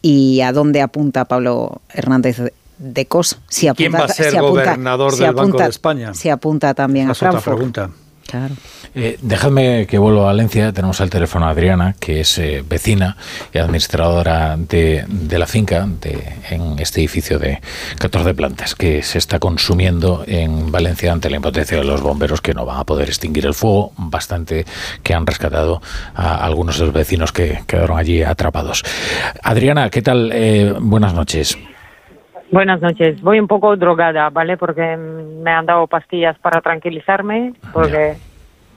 y 0.08 0.42
a 0.42 0.52
dónde 0.52 0.84
apunta 0.84 1.26
Pablo 1.26 1.82
Hernández 1.90 2.40
de 2.78 3.06
Cos. 3.08 3.40
Si 3.50 3.68
apunta, 3.68 3.78
¿Quién 3.78 3.94
va 3.94 4.06
a 4.06 4.08
ser 4.08 4.30
si 4.30 4.38
apunta, 4.38 4.64
gobernador 4.66 5.12
si 5.12 5.18
del 5.22 5.30
apunta, 5.30 5.42
Banco 5.42 5.58
de 5.58 5.70
España? 5.70 6.14
Si 6.14 6.30
apunta 6.30 6.74
también 6.76 7.10
Esa 7.10 7.30
a 7.30 7.32
Frankfurt. 7.32 7.56
pregunta. 7.56 7.90
Eh, 8.94 9.18
dejadme 9.22 9.88
que 9.88 9.98
vuelva 9.98 10.22
a 10.22 10.26
Valencia. 10.26 10.72
Tenemos 10.72 11.00
al 11.02 11.10
teléfono 11.10 11.46
a 11.46 11.50
Adriana, 11.50 11.96
que 12.00 12.22
es 12.22 12.38
eh, 12.38 12.64
vecina 12.68 13.18
y 13.54 13.58
administradora 13.58 14.56
de, 14.58 15.06
de 15.08 15.40
la 15.40 15.48
finca 15.48 15.86
de, 15.86 16.38
en 16.50 16.80
este 16.80 17.02
edificio 17.02 17.38
de 17.38 17.62
14 18.00 18.34
plantas 18.34 18.74
que 18.76 19.04
se 19.04 19.18
está 19.18 19.40
consumiendo 19.40 20.24
en 20.28 20.72
Valencia 20.72 21.12
ante 21.12 21.30
la 21.30 21.38
impotencia 21.38 21.78
de 21.78 21.84
los 21.84 22.02
bomberos 22.02 22.42
que 22.42 22.54
no 22.54 22.66
van 22.66 22.80
a 22.80 22.84
poder 22.84 23.10
extinguir 23.10 23.46
el 23.46 23.54
fuego. 23.54 23.92
Bastante 23.98 24.66
que 25.04 25.14
han 25.14 25.28
rescatado 25.28 25.82
a 26.16 26.44
algunos 26.44 26.80
de 26.80 26.86
los 26.86 26.94
vecinos 26.94 27.32
que 27.32 27.64
quedaron 27.68 27.98
allí 27.98 28.24
atrapados. 28.24 28.84
Adriana, 29.44 29.90
¿qué 29.90 30.02
tal? 30.02 30.32
Eh, 30.34 30.74
buenas 30.80 31.14
noches. 31.14 31.58
Buenas 32.56 32.80
noches. 32.80 33.22
Voy 33.22 33.38
un 33.38 33.50
poco 33.50 33.76
drogada, 33.76 34.30
¿vale? 34.30 34.56
Porque 34.56 34.96
me 34.96 35.52
han 35.52 35.66
dado 35.66 35.88
pastillas 35.88 36.40
para 36.40 36.62
tranquilizarme, 36.62 37.52
porque 37.74 38.16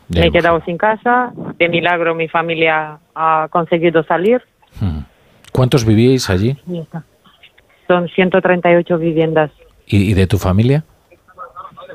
ya. 0.08 0.16
Ya 0.16 0.20
me 0.22 0.26
he 0.26 0.32
quedado 0.32 0.60
sin 0.64 0.76
casa. 0.76 1.32
De 1.60 1.68
milagro 1.68 2.12
mi 2.16 2.26
familia 2.26 2.98
ha 3.14 3.46
conseguido 3.50 4.02
salir. 4.02 4.42
¿Cuántos 5.52 5.84
vivíais 5.84 6.28
allí? 6.28 6.56
Son 7.86 8.08
138 8.08 8.98
viviendas. 8.98 9.52
¿Y, 9.86 10.10
y 10.10 10.14
de 10.14 10.26
tu 10.26 10.38
familia? 10.38 10.82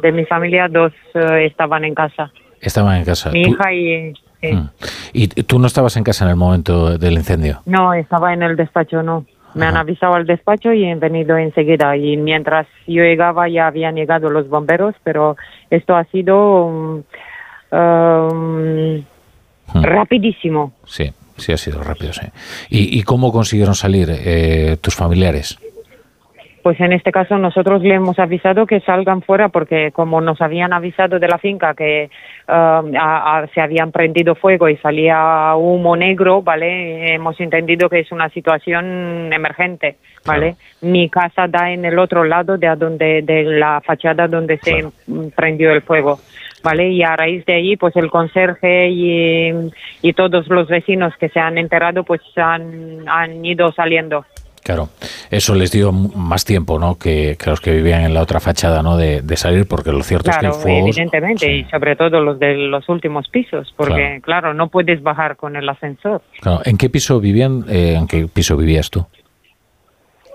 De 0.01 0.13
mi 0.13 0.23
familia 0.23 0.69
dos 0.69 0.93
uh, 1.15 1.33
estaban 1.33 1.83
en 1.83 1.95
casa. 1.95 2.31
Estaban 2.61 2.95
en 2.95 3.03
casa. 3.03 3.29
Mi 3.31 3.43
¿Tú? 3.43 3.49
hija 3.49 3.73
y... 3.73 4.13
Sí. 4.41 4.69
¿Y 5.11 5.27
tú 5.43 5.59
no 5.59 5.67
estabas 5.67 5.97
en 5.97 6.05
casa 6.05 6.23
en 6.23 6.31
el 6.31 6.37
momento 6.37 6.97
del 6.97 7.13
incendio? 7.15 7.61
No, 7.65 7.93
estaba 7.93 8.33
en 8.33 8.41
el 8.41 8.55
despacho, 8.55 9.03
no. 9.03 9.25
Me 9.55 9.65
han 9.65 9.77
avisado 9.77 10.15
al 10.15 10.25
despacho 10.25 10.73
y 10.73 10.89
han 10.89 10.99
venido 10.99 11.37
enseguida. 11.37 11.95
Y 11.95 12.17
mientras 12.17 12.67
yo 12.87 13.03
llegaba 13.03 13.47
ya 13.49 13.67
habían 13.67 13.95
llegado 13.95 14.29
los 14.29 14.49
bomberos, 14.49 14.95
pero 15.03 15.37
esto 15.69 15.95
ha 15.95 16.03
sido 16.05 16.65
um, 16.65 17.03
um, 17.71 18.97
hmm. 18.97 19.83
rapidísimo. 19.83 20.73
Sí, 20.85 21.11
sí 21.37 21.51
ha 21.51 21.57
sido 21.57 21.83
rápido, 21.83 22.13
sí. 22.13 22.25
¿Y, 22.69 22.99
y 22.99 23.03
cómo 23.03 23.31
consiguieron 23.31 23.75
salir 23.75 24.09
eh, 24.09 24.77
tus 24.81 24.95
familiares? 24.95 25.57
Pues 26.63 26.79
en 26.79 26.93
este 26.93 27.11
caso 27.11 27.37
nosotros 27.37 27.83
le 27.83 27.95
hemos 27.95 28.17
avisado 28.19 28.65
que 28.65 28.79
salgan 28.79 29.21
fuera 29.21 29.49
porque 29.49 29.91
como 29.91 30.21
nos 30.21 30.41
habían 30.41 30.71
avisado 30.71 31.19
de 31.19 31.27
la 31.27 31.37
finca 31.37 31.73
que 31.73 32.09
uh, 32.47 32.51
a, 32.51 33.39
a, 33.39 33.47
se 33.47 33.59
habían 33.59 33.91
prendido 33.91 34.33
fuego 34.33 34.69
y 34.69 34.77
salía 34.77 35.55
humo 35.57 35.97
negro, 35.97 36.41
¿vale? 36.41 37.15
Hemos 37.15 37.37
entendido 37.41 37.89
que 37.89 37.99
es 37.99 38.13
una 38.13 38.29
situación 38.29 39.33
emergente, 39.33 39.97
¿vale? 40.25 40.55
Claro. 40.55 40.93
Mi 40.93 41.09
casa 41.09 41.49
da 41.49 41.69
en 41.69 41.83
el 41.83 41.99
otro 41.99 42.23
lado 42.23 42.57
de, 42.57 42.73
donde, 42.77 43.23
de 43.23 43.43
la 43.43 43.81
fachada 43.81 44.29
donde 44.29 44.57
claro. 44.57 44.93
se 45.05 45.31
prendió 45.35 45.69
el 45.73 45.81
fuego. 45.81 46.19
¿vale? 46.63 46.89
Y 46.91 47.03
a 47.03 47.17
raíz 47.17 47.45
de 47.45 47.55
ahí, 47.55 47.75
pues 47.75 47.93
el 47.97 48.09
conserje 48.09 48.87
y, 48.87 49.51
y 50.01 50.13
todos 50.13 50.47
los 50.47 50.69
vecinos 50.69 51.13
que 51.17 51.27
se 51.27 51.41
han 51.41 51.57
enterado, 51.57 52.05
pues 52.05 52.21
han, 52.37 53.03
han 53.05 53.43
ido 53.45 53.73
saliendo. 53.73 54.25
Claro, 54.63 54.89
eso 55.29 55.55
les 55.55 55.71
dio 55.71 55.91
más 55.91 56.45
tiempo, 56.45 56.79
¿no? 56.79 56.97
Que, 56.97 57.35
que 57.37 57.49
los 57.49 57.59
que 57.59 57.71
vivían 57.73 58.03
en 58.03 58.13
la 58.13 58.21
otra 58.21 58.39
fachada, 58.39 58.81
¿no? 58.81 58.95
De, 58.95 59.21
de 59.21 59.35
salir, 59.35 59.67
porque 59.67 59.91
lo 59.91 60.03
cierto 60.03 60.31
claro, 60.31 60.47
es 60.47 60.55
que 60.55 60.57
el 60.57 60.63
fuego... 60.63 60.87
evidentemente, 60.87 61.45
sí. 61.45 61.51
y 61.51 61.63
sobre 61.65 61.95
todo 61.97 62.21
los 62.21 62.39
de 62.39 62.55
los 62.55 62.87
últimos 62.87 63.27
pisos, 63.27 63.73
porque, 63.75 64.21
claro, 64.21 64.21
claro 64.21 64.53
no 64.53 64.69
puedes 64.69 65.03
bajar 65.03 65.35
con 65.35 65.57
el 65.57 65.67
ascensor. 65.67 66.21
Claro. 66.39 66.61
¿En 66.63 66.77
qué 66.77 66.89
piso 66.89 67.19
vivían? 67.19 67.65
Eh, 67.67 67.95
¿En 67.95 68.07
qué 68.07 68.27
piso 68.27 68.55
vivías 68.55 68.89
tú? 68.89 69.05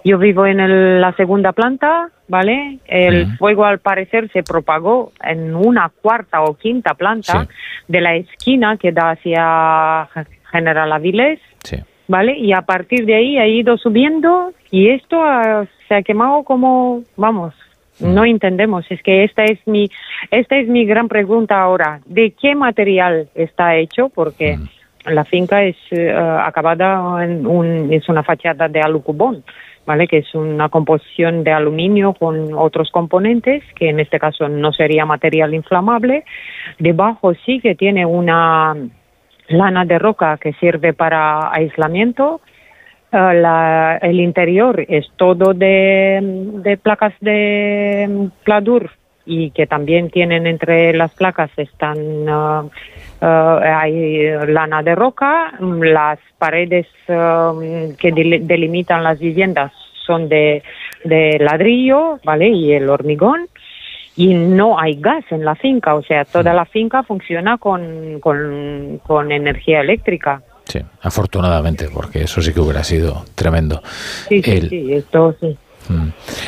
Yo 0.05 0.19
vivo 0.19 0.47
en 0.47 0.61
el, 0.61 1.01
la 1.01 1.13
segunda 1.15 1.53
planta, 1.53 2.11
¿vale? 2.29 2.79
El 2.87 3.15
uh 3.15 3.27
-huh. 3.27 3.39
fuego 3.39 3.65
al 3.65 3.79
parecer 3.79 4.31
se 4.33 4.43
propagó 4.43 5.13
en 5.25 5.55
una 5.57 5.91
cuarta 6.03 6.43
o 6.43 6.55
quinta 6.55 6.95
planta 6.95 7.43
sí. 7.43 7.49
de 7.89 8.01
la 8.01 8.15
esquina 8.15 8.77
que 8.77 8.93
da 8.93 9.11
hacia 9.11 10.09
General 10.53 10.93
Avilés. 10.93 11.41
Sí. 11.65 11.79
¿Vale? 12.09 12.37
Y 12.37 12.53
a 12.53 12.63
partir 12.63 13.07
de 13.07 13.15
ahí 13.15 13.39
ha 13.39 13.47
ido 13.47 13.77
subiendo 13.77 14.53
y 14.71 14.89
esto 14.89 15.23
ha, 15.23 15.67
se 15.87 15.95
ha 15.95 16.03
quemado 16.03 16.43
como, 16.43 17.03
vamos, 17.17 17.55
no 18.01 18.25
entendemos. 18.25 18.91
Es 18.91 19.03
que 19.03 19.25
esta 19.25 19.45
es 19.45 19.59
mi, 19.67 19.89
esta 20.31 20.57
es 20.57 20.69
mi 20.69 20.85
gran 20.85 21.09
pregunta 21.09 21.61
ahora. 21.61 22.01
¿De 22.07 22.33
qué 22.33 22.55
material 22.55 23.29
está 23.35 23.77
hecho? 23.77 24.09
Porque 24.09 24.57
mm. 24.57 25.11
la 25.11 25.25
finca 25.25 25.63
es 25.63 25.77
uh, 25.93 26.39
acabada 26.45 27.25
en 27.25 27.47
un, 27.47 27.93
es 27.93 28.09
una 28.09 28.23
fachada 28.23 28.69
de 28.69 28.81
alucubón. 28.81 29.45
¿Vale? 29.87 30.07
que 30.07 30.19
es 30.19 30.35
una 30.35 30.69
composición 30.69 31.45
de 31.45 31.51
aluminio 31.51 32.13
con 32.13 32.53
otros 32.53 32.91
componentes, 32.91 33.63
que 33.75 33.89
en 33.89 34.01
este 34.01 34.19
caso 34.19 34.47
no 34.47 34.71
sería 34.71 35.07
material 35.07 35.55
inflamable. 35.55 36.25
Debajo 36.79 37.33
sí 37.47 37.59
que 37.61 37.75
tiene 37.75 38.05
una, 38.05 38.77
lana 39.49 39.85
de 39.85 39.99
roca 39.99 40.39
que 40.39 40.53
sirve 40.55 40.93
para 40.93 41.53
aislamiento. 41.53 42.41
Uh, 43.11 43.33
la, 43.33 43.99
el 44.03 44.21
interior 44.21 44.85
es 44.87 45.11
todo 45.17 45.55
de, 45.55 46.79
placas 46.83 47.15
de 47.21 48.29
pladur 48.45 48.91
y 49.25 49.51
que 49.51 49.67
también 49.67 50.11
tienen 50.11 50.47
entre 50.47 50.93
las 50.93 51.15
placas 51.15 51.51
están 51.57 51.99
uh, 52.29 52.71
uh, 53.23 53.61
hay 53.63 54.31
lana 54.49 54.83
de 54.83 54.95
roca. 54.95 55.55
Las 55.61 56.19
paredes 56.39 56.87
que 57.07 58.13
delimitan 58.43 59.03
las 59.03 59.19
viviendas 59.19 59.73
son 60.07 60.29
de, 60.29 60.63
de 61.05 61.39
ladrillo 61.41 62.19
vale 62.25 62.49
y 62.49 62.73
el 62.73 62.89
hormigón 62.91 63.49
y 64.19 64.35
no 64.35 64.81
hay 64.81 64.97
gas 64.97 65.25
en 65.31 65.45
la 65.45 65.55
finca, 65.55 65.95
o 65.95 66.03
sea, 66.03 66.25
toda 66.25 66.53
la 66.53 66.65
finca 66.65 67.05
funciona 67.05 67.57
con, 67.57 68.19
con, 68.19 69.01
con, 69.07 69.31
energía 69.31 69.81
eléctrica. 69.81 70.43
Sí, 70.65 70.81
afortunadamente, 71.03 71.89
porque 71.89 72.23
eso 72.23 72.43
sí 72.43 72.53
que 72.53 72.59
hubiera 72.59 72.83
sido 72.83 73.23
tremendo. 73.37 73.81
Sí, 74.29 74.43
sí, 74.43 74.51
El... 74.51 74.69
sí 74.69 74.93
esto 74.93 75.37
sí. 75.41 75.57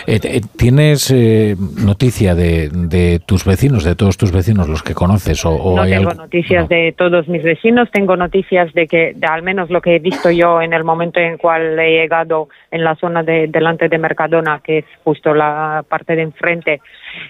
Eh, 0.07 0.41
¿Tienes 0.57 1.11
eh, 1.11 1.57
noticia 1.83 2.35
de, 2.35 2.69
de, 2.69 3.21
tus 3.25 3.45
vecinos, 3.45 3.85
de 3.85 3.95
todos 3.95 4.17
tus 4.17 4.33
vecinos, 4.33 4.69
los 4.69 4.83
que 4.83 4.95
conoces? 4.95 5.45
O, 5.45 5.51
o 5.51 5.77
no 5.77 5.83
hay 5.83 5.93
tengo 5.93 6.11
algo? 6.11 6.23
noticias 6.23 6.63
no. 6.63 6.69
de 6.69 6.95
todos 6.97 7.29
mis 7.29 7.43
vecinos, 7.43 7.89
tengo 7.91 8.17
noticias 8.17 8.73
de 8.75 8.87
que, 8.87 9.13
de 9.15 9.27
al 9.27 9.43
menos 9.43 9.71
lo 9.71 9.81
que 9.81 9.97
he 9.97 9.99
visto 9.99 10.31
yo 10.31 10.61
en 10.61 10.73
el 10.73 10.85
momento 10.85 11.21
en 11.21 11.39
cual 11.39 11.79
he 11.79 12.01
llegado 12.01 12.49
en 12.71 12.85
la 12.85 12.97
zona 12.97 13.23
de 13.23 13.47
delante 13.49 13.89
de 13.89 13.99
Mercadona, 13.99 14.61
que 14.63 14.79
es 14.79 14.85
justo 15.05 15.33
la 15.33 15.85
parte 15.89 16.17
de 16.17 16.23
enfrente, 16.23 16.81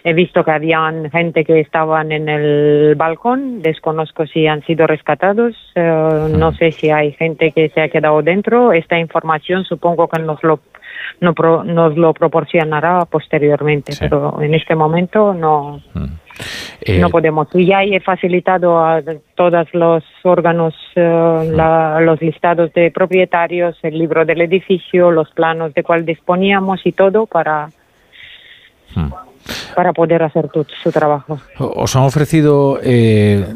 he 0.04 0.12
visto 0.12 0.44
que 0.44 0.50
habían 0.50 1.10
gente 1.10 1.44
que 1.44 1.60
estaban 1.60 2.12
en 2.12 2.28
el 2.28 2.94
balcón, 2.96 3.62
desconozco 3.62 4.26
si 4.26 4.46
han 4.46 4.62
sido 4.64 4.86
rescatados, 4.86 5.54
mm. 5.74 6.38
no 6.38 6.52
sé 6.52 6.72
si 6.72 6.90
hay 6.90 7.12
gente 7.12 7.52
que 7.52 7.68
se 7.70 7.80
ha 7.80 7.88
quedado 7.88 8.22
dentro, 8.22 8.72
esta 8.72 8.98
información 8.98 9.64
supongo 9.64 10.08
que 10.08 10.20
nos 10.20 10.42
lo 10.42 10.60
no 11.20 11.34
pro, 11.34 11.64
nos 11.64 11.96
lo 11.96 12.14
proporcionará 12.14 13.04
posteriormente, 13.04 13.92
sí. 13.92 13.98
pero 14.00 14.40
en 14.40 14.54
este 14.54 14.74
momento 14.74 15.34
no. 15.34 15.82
Mm. 15.94 16.04
Eh, 16.82 16.98
no 16.98 17.10
podemos. 17.10 17.48
Y 17.54 17.66
ya 17.66 17.82
he 17.82 18.00
facilitado 18.00 18.78
a 18.78 19.02
todos 19.34 19.68
los 19.74 20.02
órganos, 20.22 20.74
uh, 20.96 21.00
mm. 21.00 21.50
la, 21.52 22.00
los 22.00 22.20
listados 22.22 22.72
de 22.72 22.90
propietarios, 22.90 23.78
el 23.82 23.98
libro 23.98 24.24
del 24.24 24.40
edificio, 24.40 25.10
los 25.10 25.30
planos 25.30 25.74
de 25.74 25.82
cuál 25.82 26.06
disponíamos 26.06 26.80
y 26.86 26.92
todo 26.92 27.26
para, 27.26 27.68
mm. 28.94 29.12
Para 29.74 29.92
poder 29.92 30.22
hacer 30.22 30.48
tu, 30.48 30.64
su 30.82 30.90
trabajo. 30.90 31.38
¿Os 31.58 31.94
han 31.96 32.02
ofrecido 32.02 32.78
eh, 32.82 33.46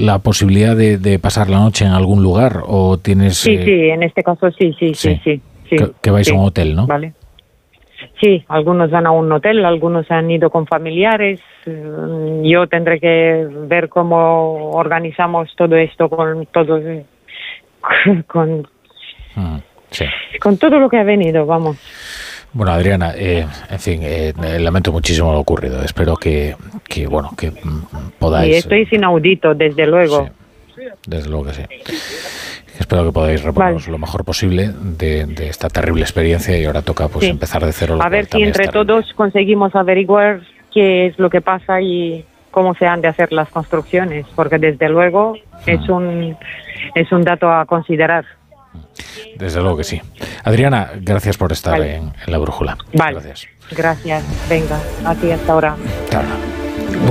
la 0.00 0.18
posibilidad 0.18 0.76
de, 0.76 0.98
de, 0.98 1.18
pasar 1.18 1.48
la 1.48 1.58
noche 1.58 1.84
en 1.84 1.92
algún 1.92 2.22
lugar 2.22 2.62
o 2.66 2.98
tienes...? 2.98 3.36
Sí, 3.36 3.54
eh... 3.54 3.64
sí, 3.64 3.88
en 3.90 4.02
este 4.02 4.22
caso 4.22 4.50
sí, 4.52 4.74
sí, 4.78 4.94
sí, 4.94 5.20
sí. 5.24 5.40
sí 5.68 5.76
que, 5.76 5.90
que 6.02 6.10
vais 6.10 6.26
sí, 6.26 6.32
a 6.32 6.38
un 6.38 6.46
hotel, 6.46 6.74
¿no? 6.74 6.86
Vale. 6.86 7.14
Sí, 8.20 8.44
algunos 8.48 8.90
van 8.90 9.06
a 9.06 9.10
un 9.10 9.30
hotel, 9.32 9.64
algunos 9.64 10.10
han 10.10 10.30
ido 10.30 10.50
con 10.50 10.66
familiares. 10.66 11.40
Mm, 11.66 12.42
Yo 12.44 12.66
tendré 12.66 13.00
que 13.00 13.46
ver 13.66 13.88
cómo 13.88 14.70
organizamos 14.72 15.50
todo 15.56 15.76
esto 15.76 16.08
con 16.08 16.46
todo, 16.46 16.80
con, 18.26 18.66
Mm, 19.34 19.56
sí. 19.90 20.04
con 20.40 20.58
todo 20.58 20.78
lo 20.78 20.90
que 20.90 20.98
ha 20.98 21.04
venido, 21.04 21.46
vamos. 21.46 21.78
Bueno, 22.54 22.72
Adriana, 22.72 23.12
eh, 23.16 23.46
en 23.70 23.78
fin, 23.78 24.00
eh, 24.02 24.32
lamento 24.60 24.92
muchísimo 24.92 25.32
lo 25.32 25.40
ocurrido. 25.40 25.82
Espero 25.82 26.16
que, 26.16 26.54
que 26.86 27.06
bueno, 27.06 27.30
que 27.36 27.50
mm, 27.50 28.12
podáis... 28.18 28.52
Y 28.52 28.58
esto 28.58 28.74
es 28.74 28.92
inaudito, 28.92 29.54
desde 29.54 29.86
luego. 29.86 30.28
Desde 31.06 31.28
luego 31.30 31.46
que 31.46 31.52
sí. 31.54 31.62
Espero 32.78 33.04
que 33.04 33.12
podáis 33.12 33.42
reponeros 33.42 33.88
lo 33.88 33.98
mejor 33.98 34.24
posible 34.24 34.70
de, 34.98 35.26
de 35.26 35.48
esta 35.48 35.68
terrible 35.68 36.02
experiencia 36.02 36.58
y 36.58 36.64
ahora 36.64 36.82
toca 36.82 37.08
pues 37.08 37.24
Sí. 37.24 37.30
empezar 37.30 37.64
de 37.64 37.72
cero. 37.72 37.96
lo 37.96 38.02
A 38.02 38.08
ver 38.08 38.26
si 38.26 38.42
entre 38.42 38.68
todos 38.68 39.12
conseguimos 39.14 39.74
averiguar 39.74 40.40
qué 40.72 41.06
es 41.06 41.18
lo 41.18 41.30
que 41.30 41.40
pasa 41.40 41.80
y 41.80 42.24
cómo 42.50 42.74
se 42.74 42.86
han 42.86 43.00
de 43.00 43.08
hacer 43.08 43.32
las 43.32 43.48
construcciones, 43.50 44.26
porque 44.34 44.58
desde 44.58 44.88
luego 44.88 45.36
es 45.66 45.88
un 45.88 46.36
es 46.94 47.12
un 47.12 47.22
dato 47.22 47.50
a 47.50 47.64
considerar. 47.66 48.24
Desde 49.36 49.60
luego 49.60 49.76
que 49.78 49.84
sí. 49.84 50.00
Adriana, 50.44 50.90
gracias 50.96 51.36
por 51.36 51.52
estar 51.52 51.72
Vale. 51.72 51.96
en, 51.96 52.12
en 52.26 52.32
la 52.32 52.38
brújula. 52.38 52.76
Vale. 52.94 53.20
Gracias. 53.20 53.46
Gracias. 53.70 54.22
Venga, 54.48 54.78
a 55.04 55.14
ti 55.14 55.30
hasta 55.30 55.52
ahora. 55.52 55.76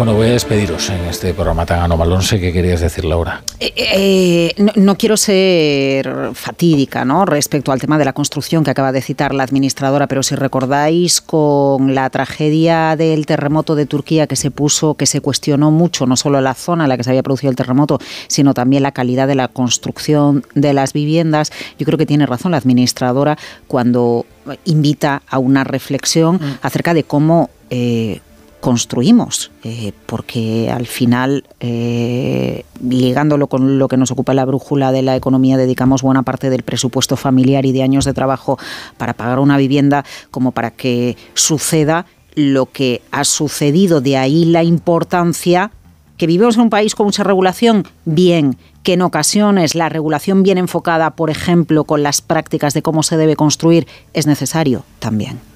Bueno, 0.02 0.16
voy 0.16 0.30
a 0.30 0.32
despediros 0.32 0.90
en 0.90 1.02
este 1.02 1.32
programa 1.36 1.64
tan 1.64 1.80
anómalo. 1.80 2.16
No 2.16 2.24
sé 2.24 2.40
qué 2.40 2.52
querías 2.52 2.82
decir, 2.82 3.06
Laura. 3.06 3.44
Eh, 3.60 3.72
eh, 3.76 4.52
no, 4.58 4.72
no 4.76 4.98
quiero 4.98 5.16
ser 5.16 6.32
fatídica 6.34 7.06
¿no? 7.06 7.24
respecto 7.28 7.72
al 7.72 7.80
tema 7.80 8.00
de 8.00 8.06
la 8.06 8.14
construcción 8.14 8.64
que 8.64 8.72
acaba 8.72 8.92
de 8.92 9.04
citar 9.04 9.32
la 9.36 9.44
administradora, 9.44 10.08
pero 10.08 10.24
si 10.24 10.34
recordáis 10.34 11.22
con 11.22 11.94
la 11.94 12.10
tragedia 12.10 12.96
del 12.96 13.28
terremoto 13.28 13.76
de 13.76 13.86
Turquía 13.86 14.26
que 14.26 14.36
se 14.36 14.50
puso, 14.50 14.96
que 14.96 15.06
se 15.06 15.22
cuestionó 15.22 15.70
mucho, 15.70 16.08
no 16.08 16.18
solo 16.18 16.42
la 16.42 16.56
zona 16.56 16.86
en 16.86 16.90
la 16.90 16.98
que 16.98 17.04
se 17.04 17.12
había 17.12 17.22
producido 17.22 17.52
el 17.52 17.56
terremoto, 17.56 18.00
sino 18.26 18.56
también 18.56 18.82
la 18.82 18.94
calidad 18.94 19.28
de 19.28 19.36
la 19.36 19.50
construcción 19.50 20.44
de 20.56 20.74
las 20.74 20.94
viviendas, 20.94 21.52
yo 21.78 21.86
creo 21.86 22.00
que 22.00 22.08
tiene 22.08 22.26
razón 22.26 22.54
la 22.54 22.58
administradora 22.58 23.38
cuando 23.68 24.26
invita 24.66 25.22
a 25.30 25.38
una 25.38 25.64
reflexión 25.64 26.40
acerca 26.64 26.96
de 26.96 27.04
cómo 27.04 27.52
eh, 27.70 28.20
construimos, 28.62 29.52
eh, 29.64 29.92
porque 30.06 30.72
al 30.72 30.86
final, 30.86 31.44
eh, 31.60 32.64
ligándolo 32.82 33.48
con 33.48 33.80
lo 33.80 33.88
que 33.88 33.98
nos 33.98 34.12
ocupa 34.12 34.34
la 34.34 34.46
brújula 34.46 34.92
de 34.92 35.02
la 35.02 35.16
economía, 35.16 35.58
dedicamos 35.58 36.04
buena 36.04 36.24
parte 36.24 36.50
del 36.50 36.64
presupuesto 36.64 37.18
familiar 37.18 37.66
y 37.66 37.74
de 37.74 37.84
años 37.84 38.06
de 38.06 38.14
trabajo 38.14 38.58
para 38.98 39.14
pagar 39.14 39.40
una 39.40 39.58
vivienda 39.58 40.06
como 40.30 40.52
para 40.52 40.72
que 40.72 41.18
suceda 41.34 42.06
lo 42.36 42.68
que 42.68 43.02
ha 43.12 43.24
sucedido. 43.24 44.00
De 44.00 44.16
ahí 44.16 44.46
la 44.46 44.64
importancia 44.64 45.72
que 46.18 46.28
vivimos 46.28 46.56
en 46.56 46.62
un 46.62 46.70
país 46.70 46.94
con 46.94 47.08
mucha 47.08 47.24
regulación, 47.24 47.88
bien, 48.06 48.56
que 48.84 48.94
en 48.94 49.02
ocasiones 49.02 49.74
la 49.74 49.90
regulación 49.90 50.44
bien 50.44 50.60
enfocada, 50.60 51.16
por 51.16 51.32
ejemplo, 51.32 51.84
con 51.84 52.04
las 52.04 52.22
prácticas 52.22 52.76
de 52.76 52.84
cómo 52.84 53.02
se 53.02 53.18
debe 53.18 53.36
construir, 53.36 53.88
es 54.14 54.28
necesario 54.28 54.84
también. 55.00 55.51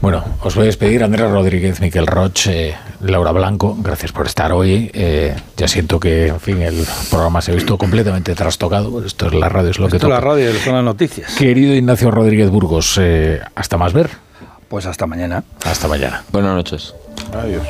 Bueno, 0.00 0.24
os 0.42 0.54
voy 0.54 0.64
a 0.64 0.66
despedir. 0.66 1.02
Andrés 1.02 1.28
Rodríguez, 1.30 1.80
Miquel 1.80 2.06
Roche, 2.06 2.74
Laura 3.00 3.32
Blanco, 3.32 3.76
gracias 3.80 4.12
por 4.12 4.26
estar 4.26 4.52
hoy. 4.52 4.90
Eh, 4.94 5.34
ya 5.56 5.66
siento 5.66 5.98
que, 5.98 6.28
en 6.28 6.40
fin, 6.40 6.62
el 6.62 6.84
programa 7.10 7.40
se 7.42 7.50
ha 7.50 7.54
visto 7.54 7.76
completamente 7.78 8.34
trastocado. 8.34 9.04
Esto 9.04 9.26
es 9.26 9.34
la 9.34 9.48
radio, 9.48 9.70
es 9.70 9.78
lo 9.78 9.88
que 9.88 9.96
Esto 9.96 10.06
es 10.06 10.10
la 10.10 10.16
toca. 10.20 10.28
radio, 10.28 10.52
son 10.64 10.74
las 10.74 10.84
noticias. 10.84 11.34
Querido 11.34 11.74
Ignacio 11.74 12.10
Rodríguez 12.10 12.48
Burgos, 12.50 12.96
eh, 13.00 13.40
hasta 13.54 13.76
más 13.76 13.92
ver. 13.92 14.10
Pues 14.68 14.86
hasta 14.86 15.06
mañana. 15.06 15.42
Hasta 15.64 15.88
mañana. 15.88 16.22
Buenas 16.30 16.54
noches. 16.54 16.94
Adiós. 17.32 17.66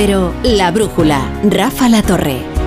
Cero, 0.00 0.32
La 0.44 0.70
Brújula, 0.70 1.28
Rafa 1.42 1.88
La 1.88 2.02
Torre. 2.02 2.57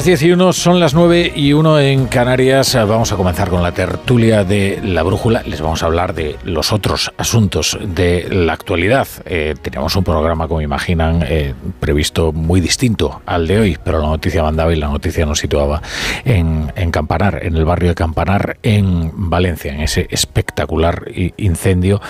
Las 0.00 0.06
10 0.06 0.22
y 0.22 0.32
1, 0.32 0.52
son 0.54 0.80
las 0.80 0.94
9 0.94 1.32
y 1.36 1.52
1 1.52 1.78
en 1.80 2.06
Canarias. 2.06 2.74
Vamos 2.74 3.12
a 3.12 3.16
comenzar 3.16 3.50
con 3.50 3.62
la 3.62 3.72
tertulia 3.72 4.44
de 4.44 4.80
la 4.82 5.02
brújula. 5.02 5.42
Les 5.42 5.60
vamos 5.60 5.82
a 5.82 5.86
hablar 5.86 6.14
de 6.14 6.36
los 6.42 6.72
otros 6.72 7.12
asuntos 7.18 7.78
de 7.84 8.26
la 8.30 8.54
actualidad. 8.54 9.06
Eh, 9.26 9.56
teníamos 9.60 9.94
un 9.96 10.04
programa, 10.04 10.48
como 10.48 10.62
imaginan, 10.62 11.22
eh, 11.28 11.52
previsto 11.80 12.32
muy 12.32 12.62
distinto 12.62 13.20
al 13.26 13.46
de 13.46 13.60
hoy, 13.60 13.78
pero 13.84 14.00
la 14.00 14.06
noticia 14.06 14.42
mandaba 14.42 14.72
y 14.72 14.76
la 14.76 14.88
noticia 14.88 15.26
nos 15.26 15.38
situaba 15.38 15.82
en, 16.24 16.70
Campanar, 16.90 17.40
en 17.42 17.56
el 17.56 17.66
barrio 17.66 17.90
de 17.90 17.94
Campanar, 17.94 18.56
en 18.62 19.12
Valencia, 19.28 19.74
en 19.74 19.82
ese 19.82 20.06
espectacular 20.10 21.08
incendio 21.36 22.00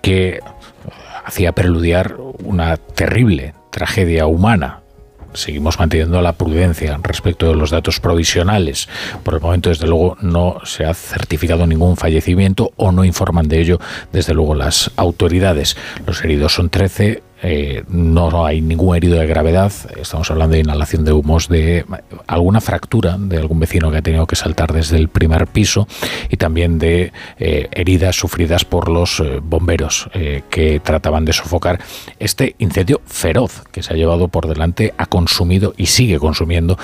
que 0.00 0.38
hacía 1.24 1.50
preludiar 1.50 2.14
una 2.44 2.76
terrible 2.76 3.54
tragedia 3.72 4.28
humana 4.28 4.82
seguimos 5.34 5.78
manteniendo 5.78 6.20
la 6.22 6.32
prudencia 6.32 6.98
respecto 7.02 7.48
de 7.48 7.54
los 7.54 7.70
datos 7.70 8.00
provisionales. 8.00 8.88
Por 9.22 9.34
el 9.34 9.40
momento, 9.40 9.68
desde 9.68 9.86
luego, 9.86 10.16
no 10.20 10.58
se 10.64 10.84
ha 10.84 10.94
certificado 10.94 11.66
ningún 11.66 11.96
fallecimiento 11.96 12.72
o 12.76 12.92
no 12.92 13.04
informan 13.04 13.48
de 13.48 13.60
ello, 13.60 13.80
desde 14.12 14.34
luego, 14.34 14.54
las 14.54 14.90
autoridades. 14.96 15.76
Los 16.06 16.22
heridos 16.24 16.54
son 16.54 16.70
13, 16.70 17.22
eh, 17.42 17.84
no 17.88 18.44
hay 18.44 18.60
ningún 18.60 18.96
herido 18.96 19.18
de 19.18 19.26
gravedad. 19.26 19.72
Estamos 19.96 20.30
hablando 20.30 20.54
de 20.54 20.60
inhalación 20.60 21.04
de 21.04 21.12
humos, 21.12 21.48
de 21.48 21.84
alguna 22.26 22.60
fractura 22.60 23.16
de 23.18 23.38
algún 23.38 23.60
vecino 23.60 23.90
que 23.90 23.98
ha 23.98 24.02
tenido 24.02 24.26
que 24.26 24.36
saltar 24.36 24.72
desde 24.72 24.96
el 24.96 25.08
primer 25.08 25.46
piso 25.46 25.88
y 26.28 26.36
también 26.36 26.78
de 26.78 27.12
eh, 27.38 27.68
heridas 27.72 28.16
sufridas 28.16 28.64
por 28.64 28.88
los 28.88 29.20
eh, 29.20 29.40
bomberos 29.42 30.08
que 30.50 30.80
trataban 30.80 31.24
de 31.24 31.32
sofocar 31.32 31.80
este 32.18 32.54
incendio 32.58 33.00
feroz 33.06 33.62
que 33.72 33.82
se 33.82 33.92
ha 33.92 33.96
llevado 33.96 34.28
por 34.28 34.46
delante, 34.46 34.92
ha 34.96 35.06
consumido 35.06 35.74
y 35.76 35.86
sigue 35.86 36.18
consumiendo 36.18 36.78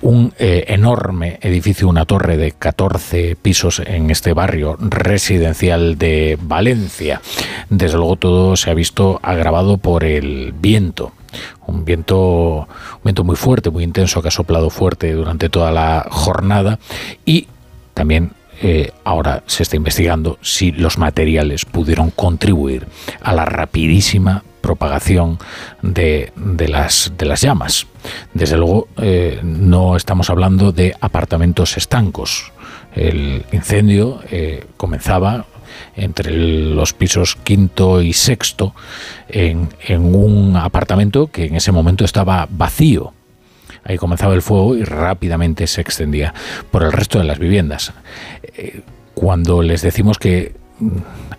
un 0.00 0.32
enorme 0.38 1.38
edificio, 1.42 1.88
una 1.88 2.04
torre 2.04 2.36
de 2.36 2.52
14 2.52 3.36
pisos 3.36 3.80
en 3.80 4.10
este 4.10 4.32
barrio 4.32 4.76
residencial 4.78 5.98
de 5.98 6.38
Valencia. 6.40 7.20
Desde 7.70 7.96
luego 7.96 8.16
todo 8.16 8.56
se 8.56 8.70
ha 8.70 8.74
visto 8.74 9.20
agravado 9.22 9.78
por 9.78 10.01
el 10.02 10.52
viento. 10.52 11.12
Un 11.66 11.84
viento, 11.84 12.68
un 12.68 13.02
viento 13.04 13.24
muy 13.24 13.36
fuerte, 13.36 13.70
muy 13.70 13.84
intenso, 13.84 14.20
que 14.20 14.28
ha 14.28 14.32
soplado 14.32 14.68
fuerte 14.70 15.12
durante 15.12 15.48
toda 15.48 15.70
la 15.70 16.06
jornada 16.10 16.78
y 17.24 17.48
también 17.94 18.32
eh, 18.60 18.92
ahora 19.04 19.42
se 19.46 19.62
está 19.64 19.76
investigando 19.76 20.38
si 20.40 20.70
los 20.72 20.98
materiales 20.98 21.64
pudieron 21.64 22.10
contribuir 22.10 22.86
a 23.20 23.32
la 23.32 23.44
rapidísima 23.44 24.44
propagación 24.60 25.38
de, 25.82 26.32
las, 26.68 27.12
de 27.18 27.26
las 27.26 27.40
llamas. 27.40 27.86
Desde 28.32 28.56
luego, 28.56 28.88
eh, 28.98 29.40
no 29.42 29.96
estamos 29.96 30.30
hablando 30.30 30.70
de 30.70 30.94
apartamentos 31.00 31.76
estancos. 31.76 32.52
El 32.94 33.44
incendio 33.52 34.20
eh, 34.30 34.66
comenzaba 34.76 35.46
entre 35.96 36.30
los 36.30 36.92
pisos 36.92 37.36
quinto 37.36 38.02
y 38.02 38.12
sexto 38.12 38.74
en, 39.28 39.68
un 39.88 40.56
apartamento 40.56 41.28
que 41.28 41.46
en 41.46 41.56
ese 41.56 41.72
momento 41.72 42.04
estaba 42.04 42.46
vacío. 42.50 43.12
Ahí 43.84 43.96
comenzaba 43.96 44.34
el 44.34 44.42
fuego 44.42 44.76
y 44.76 44.84
rápidamente 44.84 45.66
se 45.66 45.80
extendía 45.80 46.32
por 46.70 46.82
el 46.82 46.92
resto 46.92 47.18
de 47.18 47.24
las 47.24 47.38
viviendas. 47.38 47.92
Eh, 48.56 48.82
cuando 49.14 49.62
les 49.62 49.82
decimos 49.82 50.18
que 50.18 50.54
mm, 50.78 50.88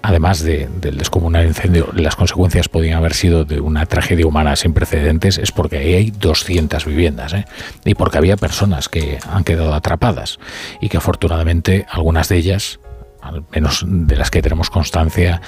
además 0.02 0.44
del 0.44 0.98
descomunal 0.98 1.48
incendio, 1.48 1.90
las 1.94 2.16
consecuencias 2.16 2.68
podían 2.68 2.98
haber 2.98 3.14
sido 3.14 3.46
de 3.46 3.62
una 3.62 3.86
tragedia 3.86 4.28
humana 4.28 4.56
sin 4.58 4.74
precedentes, 4.74 5.38
es 5.38 5.52
porque 5.52 5.78
ahí 5.78 5.94
hay 5.94 6.12
200 6.12 6.86
viviendas 6.86 7.34
¿eh? 7.34 7.46
y 7.86 7.96
porque 7.96 8.18
había 8.18 8.36
personas 8.36 8.90
que 8.90 9.18
han 9.30 9.46
quedado 9.46 9.74
atrapadas 9.74 10.40
y 10.82 10.90
que 10.90 10.98
afortunadamente 10.98 11.86
algunas 11.90 12.28
de 12.28 12.38
ellas 12.38 12.80
al 13.24 13.46
menos 13.52 13.86
de 13.88 14.16
las 14.16 14.30
que 14.30 14.42
tenemos 14.42 14.70
constancia, 14.70 15.42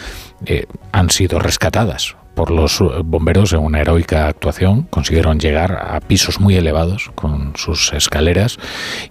eh, 0.45 0.65
han 0.91 1.09
sido 1.09 1.39
rescatadas 1.39 2.15
por 2.33 2.51
los 2.51 2.83
bomberos 3.05 3.53
en 3.53 3.59
una 3.59 3.81
heroica 3.81 4.27
actuación. 4.27 4.83
Consiguieron 4.83 5.39
llegar 5.39 5.71
a 5.73 5.99
pisos 6.01 6.39
muy 6.39 6.55
elevados 6.55 7.11
con 7.15 7.53
sus 7.55 7.93
escaleras 7.93 8.57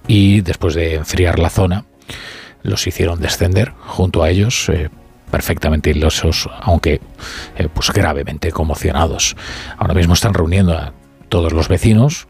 y 0.06 0.40
después 0.42 0.74
de 0.74 0.96
enfriar 0.96 1.38
la 1.38 1.50
zona, 1.50 1.84
los 2.62 2.86
hicieron 2.86 3.20
descender 3.20 3.72
junto 3.86 4.22
a 4.22 4.30
ellos. 4.30 4.68
Eh, 4.68 4.90
perfectamente 5.30 5.90
ilosos, 5.90 6.48
aunque 6.60 7.00
eh, 7.56 7.68
pues 7.72 7.90
gravemente 7.92 8.52
conmocionados. 8.52 9.34
Ahora 9.78 9.94
mismo 9.94 10.14
están 10.14 10.32
reuniendo 10.32 10.74
a 10.74 10.92
todos 11.28 11.52
los 11.52 11.66
vecinos, 11.66 12.28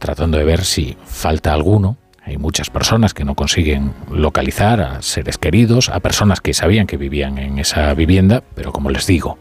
tratando 0.00 0.36
de 0.36 0.44
ver 0.44 0.64
si 0.64 0.96
falta 1.06 1.52
alguno 1.52 1.98
hay 2.26 2.38
muchas 2.38 2.70
personas 2.70 3.14
que 3.14 3.24
no 3.24 3.36
consiguen 3.36 3.94
localizar 4.10 4.80
a 4.80 5.00
seres 5.00 5.38
queridos, 5.38 5.88
a 5.88 6.00
personas 6.00 6.40
que 6.40 6.54
sabían 6.54 6.88
que 6.88 6.96
vivían 6.96 7.38
en 7.38 7.60
esa 7.60 7.94
vivienda, 7.94 8.42
pero 8.54 8.72
como 8.72 8.90
les 8.90 9.06
digo, 9.06 9.38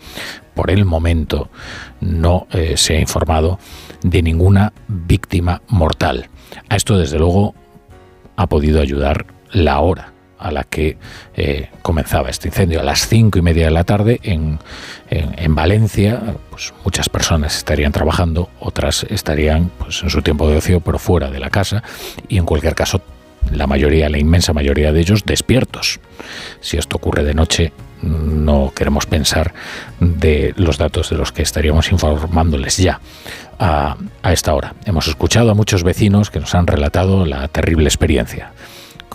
por 0.54 0.70
el 0.70 0.86
momento 0.86 1.50
no 2.00 2.48
eh, 2.52 2.78
se 2.78 2.98
ha 2.98 3.00
informado 3.00 3.58
de 4.04 4.22
ninguna 4.22 4.72
víctima 4.88 5.64
mortal. 5.68 6.30
A 6.70 6.76
esto, 6.76 6.98
desde 7.00 7.18
luego, 7.18 7.56
ha 8.36 8.48
podido 8.48 8.82
ayudar 8.82 9.26
la 9.52 9.80
hora 9.80 10.15
a 10.45 10.51
la 10.51 10.64
que 10.64 10.98
eh, 11.35 11.69
comenzaba 11.82 12.30
este 12.30 12.49
incendio. 12.49 12.80
A 12.80 12.83
las 12.83 13.07
cinco 13.07 13.40
y 13.40 13.41
media 13.41 13.65
de 13.65 13.72
la 13.72 13.83
tarde 13.83 14.19
en, 14.22 14.59
en, 15.09 15.56
Valencia, 15.56 16.22
pues 16.51 16.72
muchas 16.83 17.09
personas 17.09 17.57
estarían 17.57 17.91
trabajando, 17.91 18.49
otras 18.59 19.07
estarían 19.09 19.72
pues, 19.80 20.03
en 20.03 20.11
su 20.11 20.22
tiempo 20.22 20.48
de 20.48 20.57
ocio, 20.57 20.82
pero 20.82 20.99
fuera 20.99 21.32
de 21.32 21.40
la 21.40 21.49
casa, 21.49 21.82
y 22.30 22.38
en 22.38 22.45
cualquier 22.45 22.75
caso, 22.75 23.01
la 23.51 23.65
mayoría, 23.65 24.07
la 24.07 24.19
inmensa 24.19 24.53
mayoría 24.53 24.91
de 24.91 24.99
ellos 24.99 25.24
despiertos. 25.25 25.99
Si 26.61 26.77
esto 26.77 26.98
ocurre 26.98 27.24
de 27.24 27.33
noche, 27.33 27.74
no 28.03 28.72
queremos 28.75 29.07
pensar 29.07 29.51
de 29.99 30.53
los 30.57 30.77
datos 30.77 31.09
de 31.09 31.17
los 31.17 31.32
que 31.32 31.41
estaríamos 31.41 31.91
informándoles 31.91 32.77
ya 32.77 32.99
a, 33.57 33.98
a 34.22 34.33
esta 34.33 34.53
hora. 34.53 34.75
Hemos 34.85 35.07
escuchado 35.07 35.49
a 35.49 35.56
muchos 35.56 35.83
vecinos 35.83 36.30
que 36.30 36.40
nos 36.40 36.53
han 36.53 36.67
relatado 36.67 37.25
la 37.25 37.48
terrible 37.48 37.85
experiencia 37.85 38.51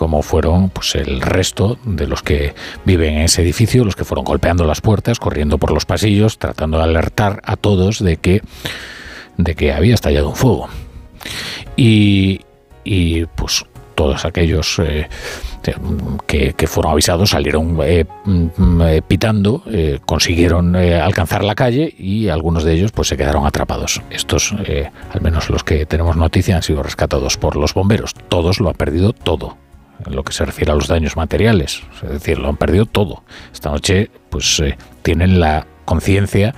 como 0.01 0.23
fueron 0.23 0.70
pues 0.70 0.95
el 0.95 1.20
resto 1.20 1.77
de 1.85 2.07
los 2.07 2.23
que 2.23 2.55
viven 2.87 3.17
en 3.17 3.20
ese 3.25 3.43
edificio, 3.43 3.85
los 3.85 3.95
que 3.95 4.07
fueron 4.07 4.25
golpeando 4.25 4.65
las 4.65 4.81
puertas, 4.81 5.19
corriendo 5.19 5.59
por 5.59 5.73
los 5.73 5.85
pasillos, 5.85 6.39
tratando 6.39 6.79
de 6.79 6.85
alertar 6.85 7.43
a 7.45 7.57
todos 7.57 8.03
de 8.03 8.17
que, 8.17 8.41
de 9.37 9.55
que 9.55 9.75
había 9.75 9.93
estallado 9.93 10.31
un 10.31 10.37
fuego. 10.37 10.70
Y, 11.77 12.41
y 12.83 13.27
pues 13.27 13.67
todos 13.95 14.25
aquellos 14.25 14.79
eh, 14.79 15.07
que, 16.27 16.67
fueron 16.67 16.93
avisados 16.93 17.29
salieron 17.29 17.79
eh, 17.83 18.07
mm, 18.25 18.81
eh, 18.81 19.03
pitando, 19.07 19.62
consiguieron 20.07 20.77
alcanzar 20.77 21.45
la 21.45 21.55
calle 21.55 21.95
y 21.99 22.29
algunos 22.29 22.65
de 22.65 22.73
ellos 22.73 22.91
pues 22.91 23.09
se 23.09 23.19
quedaron 23.19 23.45
atrapados. 23.47 24.01
Estos, 24.09 24.55
al 25.12 25.20
menos 25.20 25.51
los 25.51 25.62
que 25.62 25.85
tenemos 25.85 26.17
noticia, 26.17 26.57
han 26.57 26.62
sido 26.62 26.83
rescatados 26.83 27.37
por 27.37 27.57
los 27.57 27.75
bomberos. 27.75 28.15
Todos 28.31 28.61
lo 28.61 28.70
han 28.70 28.77
perdido 28.77 29.12
todo 29.12 29.59
en 30.07 30.17
lo 30.17 30.23
que 30.23 30.33
se 30.33 30.45
refiere 30.45 30.73
a 30.73 30.75
los 30.75 30.89
daños 30.89 31.17
materiales. 31.17 31.83
Es 32.03 32.11
decir, 32.11 32.39
lo 32.39 32.49
han 32.49 32.57
perdido 32.57 32.87
todo. 32.87 33.23
Esta 33.53 33.70
noche, 33.70 34.11
pues 34.31 34.61
eh, 34.61 34.77
tienen 35.03 35.41
la 35.41 35.67
conciencia 35.85 36.55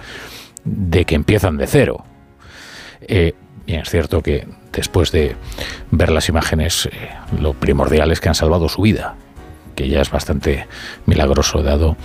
de 0.64 1.04
que 1.04 1.14
empiezan 1.14 1.56
de 1.56 1.66
cero. 1.66 2.04
Eh, 3.02 3.34
bien, 3.66 3.80
es 3.80 3.90
cierto 3.90 4.22
que 4.22 4.46
después 4.72 5.12
de 5.12 5.36
ver 5.90 6.10
las 6.10 6.28
imágenes, 6.28 6.86
eh, 6.86 7.10
lo 7.40 7.54
primordial 7.54 8.10
es 8.10 8.20
que 8.20 8.28
han 8.28 8.34
salvado 8.34 8.68
su 8.68 8.82
vida, 8.82 9.16
que 9.74 9.88
ya 9.88 10.00
es 10.00 10.10
bastante 10.10 10.66
milagroso 11.06 11.62
dado 11.62 11.96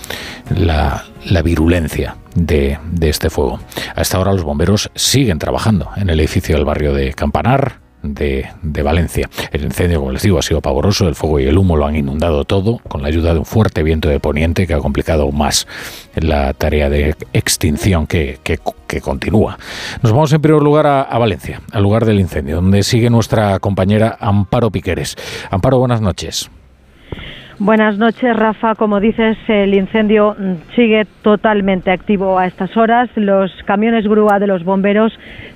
la, 0.50 1.06
virulencia 1.44 2.18
de, 2.36 2.80
de, 2.92 3.10
este 3.10 3.30
fuego. 3.30 3.60
A 3.96 4.02
esta 4.02 4.20
hora 4.20 4.34
los 4.34 4.44
bomberos 4.44 4.90
siguen 4.96 5.40
trabajando 5.40 5.90
en 5.98 6.10
el 6.10 6.20
edificio 6.20 6.56
del 6.56 6.66
barrio 6.66 6.94
de 6.94 7.14
Campanar, 7.14 7.87
de, 8.04 8.48
Valencia. 8.84 9.30
El 9.52 9.64
incendio, 9.64 10.00
como 10.00 10.12
les 10.12 10.22
digo, 10.22 10.40
ha 10.40 10.42
sido 10.42 10.62
pavoroso, 10.62 11.08
el 11.08 11.16
fuego 11.16 11.40
y 11.40 11.46
el 11.46 11.58
humo 11.58 11.76
lo 11.76 11.86
han 11.86 11.96
inundado 11.96 12.46
todo, 12.46 12.80
con 12.88 13.02
la 13.02 13.08
ayuda 13.08 13.34
de 13.34 13.40
un 13.40 13.46
fuerte 13.46 13.84
viento 13.84 14.08
de 14.10 14.20
poniente 14.20 14.68
que 14.68 14.74
ha 14.74 14.80
complicado 14.80 15.32
más 15.32 15.68
la 16.16 16.54
tarea 16.54 16.90
de 16.90 17.16
extinción 17.34 18.08
que, 18.08 18.40
continúa. 19.02 19.58
Nos 20.02 20.12
vamos 20.12 20.32
en 20.34 20.42
primer 20.42 20.62
lugar 20.62 20.88
a, 20.88 21.18
Valencia, 21.18 21.62
al 21.72 21.84
lugar 21.84 22.06
del 22.06 22.20
incendio, 22.20 22.56
donde 22.58 22.84
sigue 22.84 23.10
nuestra 23.10 23.60
compañera 23.60 24.18
Amparo 24.20 24.72
Piqueres. 24.72 25.16
Amparo, 25.52 25.80
buenas 25.80 26.02
noches. 26.02 26.50
Buenas 27.60 27.98
noches, 27.98 28.38
Rafa. 28.38 28.76
Como 28.76 29.00
dices, 29.00 29.36
el 29.48 29.74
incendio 29.74 30.36
sigue 30.76 31.08
totalmente 31.24 31.90
activo 31.90 32.38
a 32.38 32.46
estas 32.46 32.78
horas. 32.78 33.10
Los 33.16 33.52
camiones 33.66 34.08
grúa 34.08 34.38
de 34.38 34.46
los 34.46 34.64
bomberos 34.64 35.12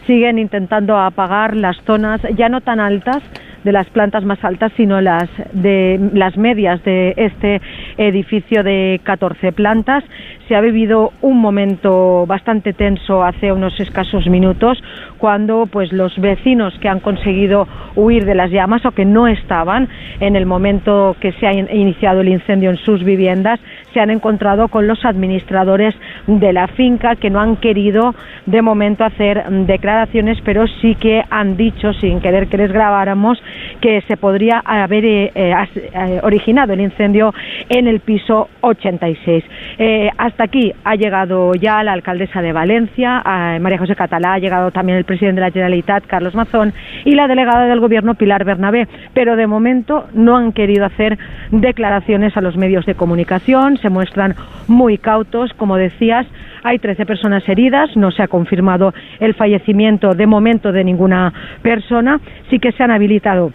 siguen 0.08 0.40
intentando 0.40 0.98
apagar 0.98 1.56
las 1.56 1.78
zonas 1.86 2.20
ya 2.36 2.50
no 2.50 2.62
tan 2.62 2.80
altas 2.80 3.22
de 3.64 3.72
las 3.72 3.90
plantas 3.90 4.24
más 4.24 4.44
altas, 4.44 4.72
sino 4.78 5.02
las 5.02 5.30
de 5.54 6.00
las 6.14 6.38
medias 6.38 6.84
de 6.84 7.14
este 7.18 7.62
edificio 7.98 8.64
de 8.64 9.00
14 9.04 9.52
plantas. 9.52 10.04
Se 10.48 10.56
ha 10.56 10.62
vivido 10.62 11.14
un 11.22 11.40
momento 11.40 12.26
bastante 12.26 12.74
tenso 12.74 13.24
hace 13.24 13.52
unos 13.52 13.80
escasos 13.80 14.28
minutos 14.28 14.82
cuando 15.18 15.66
pues 15.66 15.94
los 15.94 16.18
vecinos 16.20 16.74
que 16.80 16.90
han 16.90 17.00
conseguido 17.00 17.68
huir 17.96 18.26
de 18.26 18.36
las 18.36 18.52
llamas 18.52 18.86
o 18.86 18.92
que 18.92 19.06
no 19.06 19.28
estaban 19.28 19.88
en 20.20 20.36
el 20.36 20.46
momento 20.46 21.16
que 21.20 21.32
se 21.34 21.48
ha 21.48 21.54
iniciado 21.54 22.22
el 22.22 22.30
incendio 22.30 22.70
en 22.70 22.78
sus 22.78 23.04
viviendas 23.04 23.60
se 23.94 24.00
han 24.00 24.10
encontrado 24.10 24.68
con 24.68 24.88
los 24.88 25.06
administradores 25.06 25.96
de 26.28 26.54
la 26.54 26.68
finca 26.68 27.16
que 27.16 27.30
no 27.30 27.40
han 27.40 27.58
querido 27.58 28.16
de 28.46 28.62
momento 28.62 29.04
hacer 29.04 29.44
declaraciones, 29.50 30.40
pero 30.44 30.68
sí 30.68 30.96
que 30.96 31.24
han 31.30 31.58
dicho, 31.58 31.94
sin 31.94 32.20
querer 32.20 32.48
que 32.48 32.58
les 32.58 32.72
grabáramos, 32.72 33.42
que 33.80 34.02
se 34.08 34.18
podría 34.18 34.62
haber 34.64 35.06
eh, 35.06 35.32
eh, 35.36 35.54
eh, 35.76 36.20
originado 36.24 36.74
el 36.74 36.82
incendio 36.82 37.34
en 37.70 37.88
el 37.88 38.00
piso 38.00 38.50
86. 38.62 39.44
hasta 40.18 40.44
aquí 40.44 40.74
ha 40.84 40.96
llegado 40.96 41.54
ya 41.56 41.84
la 41.84 41.94
alcaldesa 41.94 42.42
de 42.42 42.54
Valencia, 42.54 43.22
María 43.60 43.78
José 43.78 43.96
Catalá, 43.96 44.34
ha 44.34 44.40
llegado 44.40 44.72
también 44.72 44.98
el 44.98 45.06
presidente 45.06 45.42
de 45.42 45.48
la 45.48 45.52
Generalitat, 45.52 46.06
Carlos 46.06 46.36
Mazón, 46.36 46.74
y 47.06 47.16
la 47.16 47.28
delegada 47.28 47.66
del 47.66 47.80
Gobierno, 47.80 48.16
Pilar 48.16 48.46
Bernabé, 48.46 48.88
pero 49.14 49.36
de 49.36 49.48
momento 49.48 50.08
no 50.14 50.38
han 50.38 50.52
querido 50.52 50.86
hacer 50.86 51.18
declaraciones 51.52 52.36
a 52.38 52.42
los 52.42 52.58
medios 52.58 52.86
de 52.86 52.96
comunicación, 52.96 53.78
se 53.82 53.90
muestran 53.90 54.36
muy 54.68 54.98
cautos. 54.98 55.52
Como 55.54 55.78
decías, 55.78 56.26
hay 56.64 56.80
13 56.80 57.06
personas 57.06 57.48
heridas, 57.48 57.96
no 57.96 58.12
se 58.12 58.24
ha 58.24 58.28
confirmado 58.28 58.94
el 59.20 59.34
fallecimiento 59.34 60.14
de 60.14 60.28
momento 60.28 60.72
de 60.72 60.84
ninguna 60.84 61.34
persona. 61.62 62.20
Sí 62.50 62.60
que 62.60 62.72
se 62.72 62.84
han 62.84 62.92
habilitado 62.92 63.52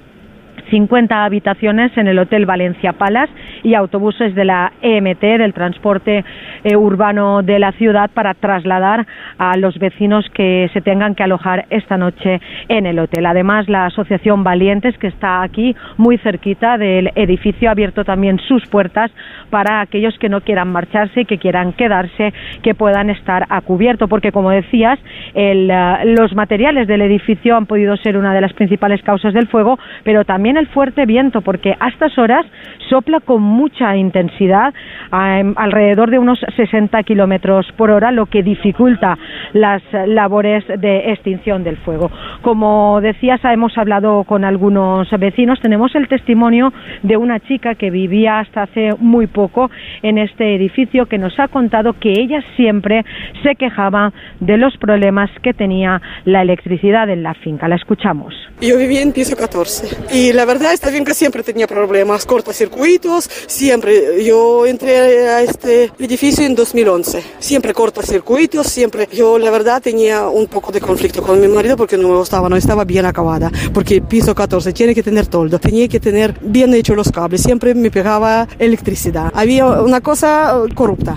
50 0.70 1.24
habitaciones 1.24 1.96
en 1.96 2.08
el 2.08 2.18
Hotel 2.18 2.46
Valencia 2.46 2.92
Palace 2.92 3.32
y 3.62 3.74
autobuses 3.74 4.34
de 4.34 4.44
la 4.44 4.72
EMT, 4.82 5.20
del 5.20 5.54
transporte 5.54 6.24
eh, 6.64 6.76
urbano 6.76 7.42
de 7.42 7.58
la 7.58 7.72
ciudad, 7.72 8.10
para 8.12 8.34
trasladar 8.34 9.06
a 9.38 9.56
los 9.56 9.78
vecinos 9.78 10.24
que 10.34 10.70
se 10.72 10.80
tengan 10.80 11.14
que 11.14 11.22
alojar 11.22 11.66
esta 11.70 11.96
noche 11.96 12.40
en 12.68 12.86
el 12.86 12.98
hotel. 12.98 13.26
Además, 13.26 13.68
la 13.68 13.86
Asociación 13.86 14.44
Valientes, 14.44 14.96
que 14.98 15.08
está 15.08 15.42
aquí 15.42 15.74
muy 15.96 16.18
cerquita 16.18 16.78
del 16.78 17.10
edificio, 17.14 17.68
ha 17.68 17.72
abierto 17.72 18.04
también 18.04 18.38
sus 18.38 18.66
puertas 18.66 19.10
para 19.50 19.80
aquellos 19.80 20.18
que 20.18 20.28
no 20.28 20.40
quieran 20.40 20.68
marcharse 20.68 21.22
y 21.22 21.24
que 21.24 21.38
quieran 21.38 21.72
quedarse, 21.72 22.32
que 22.62 22.74
puedan 22.74 23.10
estar 23.10 23.46
a 23.48 23.60
cubierto, 23.60 24.08
porque 24.08 24.32
como 24.32 24.50
decías, 24.50 24.98
el, 25.34 25.70
eh, 25.70 26.14
los 26.16 26.34
materiales 26.34 26.86
del 26.88 27.02
edificio 27.02 27.56
han 27.56 27.66
podido 27.66 27.96
ser 27.96 28.16
una 28.16 28.34
de 28.34 28.40
las 28.40 28.52
principales 28.52 29.02
causas 29.02 29.34
del 29.34 29.48
fuego, 29.48 29.78
pero 30.04 30.24
también 30.24 30.55
el 30.56 30.68
fuerte 30.68 31.06
viento, 31.06 31.40
porque 31.40 31.74
a 31.78 31.88
estas 31.88 32.16
horas 32.18 32.46
sopla 32.88 33.20
con 33.20 33.42
mucha 33.42 33.96
intensidad, 33.96 34.72
alrededor 35.10 36.10
de 36.10 36.18
unos 36.18 36.38
60 36.56 37.02
kilómetros 37.02 37.66
por 37.76 37.90
hora, 37.90 38.12
lo 38.12 38.26
que 38.26 38.42
dificulta 38.42 39.18
las 39.52 39.82
labores 40.06 40.64
de 40.66 41.12
extinción 41.12 41.64
del 41.64 41.76
fuego. 41.78 42.10
Como 42.42 43.00
decías, 43.00 43.40
hemos 43.44 43.76
hablado 43.78 44.24
con 44.24 44.44
algunos 44.44 45.08
vecinos, 45.18 45.60
tenemos 45.60 45.94
el 45.94 46.08
testimonio 46.08 46.72
de 47.02 47.16
una 47.16 47.40
chica 47.40 47.74
que 47.74 47.90
vivía 47.90 48.38
hasta 48.38 48.62
hace 48.62 48.90
muy 48.98 49.26
poco 49.26 49.70
en 50.02 50.18
este 50.18 50.54
edificio 50.54 51.06
que 51.06 51.18
nos 51.18 51.38
ha 51.38 51.48
contado 51.48 51.94
que 51.94 52.12
ella 52.12 52.42
siempre 52.56 53.04
se 53.42 53.54
quejaba 53.56 54.12
de 54.40 54.56
los 54.56 54.76
problemas 54.76 55.30
que 55.42 55.52
tenía 55.52 56.00
la 56.24 56.42
electricidad 56.42 57.08
en 57.10 57.22
la 57.22 57.34
finca. 57.34 57.68
La 57.68 57.76
escuchamos. 57.76 58.34
Yo 58.60 58.78
vivía 58.78 59.02
en 59.02 59.12
piso 59.12 59.36
14 59.36 59.96
y 60.12 60.32
la 60.32 60.45
verdad 60.47 60.73
esta 60.73 60.91
finca 60.91 61.12
siempre 61.12 61.42
tenía 61.42 61.66
problemas, 61.66 62.25
cortocircuitos, 62.25 63.28
siempre. 63.47 64.25
Yo 64.25 64.66
entré 64.66 65.28
a 65.28 65.42
este 65.42 65.92
edificio 65.99 66.47
en 66.47 66.55
2011, 66.55 67.23
siempre 67.39 67.75
cortocircuitos, 67.75 68.66
siempre. 68.66 69.08
Yo 69.12 69.39
la 69.39 69.50
verdad 69.50 69.83
tenía 69.83 70.28
un 70.28 70.47
poco 70.47 70.73
de 70.73 70.81
conflicto 70.81 71.23
con 71.23 71.41
mi 71.41 71.49
marido 71.49 71.76
porque 71.76 71.97
no 71.99 72.08
me 72.08 72.16
gustaba, 72.16 72.49
no 72.49 72.57
estaba 72.57 72.84
bien 72.84 73.05
acabada, 73.05 73.50
porque 73.75 74.00
piso 74.00 74.34
14 74.34 74.73
tiene 74.73 74.94
que 74.94 75.02
tener 75.02 75.26
toldo, 75.26 75.58
tenía 75.58 75.89
que 75.89 76.00
tener 76.00 76.34
bien 76.41 76.73
hecho 76.75 76.94
los 76.94 77.10
cables, 77.10 77.42
siempre 77.42 77.75
me 77.75 77.91
pegaba 77.91 78.49
electricidad. 78.58 79.31
Había 79.34 79.66
una 79.66 80.00
cosa 80.00 80.62
corrupta. 80.75 81.16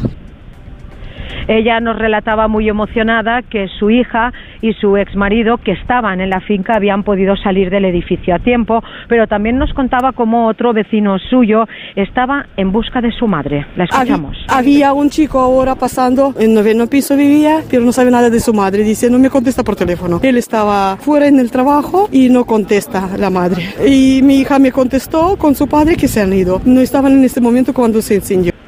Ella 1.48 1.80
nos 1.80 1.98
relataba 1.98 2.48
muy 2.48 2.70
emocionada 2.70 3.42
que 3.42 3.68
su 3.80 3.90
hija 3.90 4.34
y 4.62 4.74
su 4.74 4.98
exmarido, 4.98 5.58
que 5.58 5.72
estaban 5.72 6.22
en 6.22 6.30
la 6.30 6.42
finca, 6.42 6.76
habían 6.76 7.04
podido 7.04 7.36
salir 7.38 7.70
del 7.70 7.86
edificio 7.86 8.36
a 8.36 8.40
tiempo, 8.40 8.84
pero 9.08 9.28
también 9.28 9.58
nos 9.58 9.74
contaba 9.74 10.12
cómo 10.12 10.48
otro 10.48 10.74
vecino 10.74 11.18
suyo 11.20 11.68
estaba 11.96 12.48
en 12.58 12.72
busca 12.72 13.02
de 13.02 13.12
su 13.12 13.28
madre. 13.28 13.66
La 13.76 13.86
escuchamos. 13.86 14.38
Había, 14.50 14.94
un 14.94 15.10
chico 15.10 15.40
ahora 15.40 15.76
pasando, 15.76 16.34
en 16.40 16.54
noveno 16.54 16.88
piso 16.88 17.16
vivía, 17.16 17.62
pero 17.70 17.84
no 17.84 17.92
sabe 17.92 18.12
nada 18.12 18.30
de 18.30 18.40
su 18.40 18.54
madre. 18.54 18.84
Dice, 18.84 19.10
no 19.10 19.20
me 19.20 19.30
contesta 19.30 19.64
por 19.64 19.76
teléfono. 19.76 20.20
Él 20.24 20.38
estaba 20.38 20.98
fuera 20.98 21.28
en 21.28 21.40
el 21.40 21.52
trabajo 21.52 22.10
y 22.12 22.30
no 22.30 22.46
contesta 22.46 23.10
la 23.18 23.30
madre. 23.30 23.64
Y 23.88 24.22
mi 24.24 24.40
hija 24.40 24.60
me 24.60 24.72
contestó 24.72 25.38
con 25.38 25.56
su 25.56 25.68
padre 25.68 25.96
que 25.96 26.08
se 26.08 26.22
han 26.22 26.34
ido. 26.34 26.62
No 26.66 26.82
estaban 26.82 27.14
en 27.14 27.24
este 27.24 27.42
momento 27.42 27.74
cuando 27.74 28.02
se 28.02 28.16
encendió. 28.16 28.59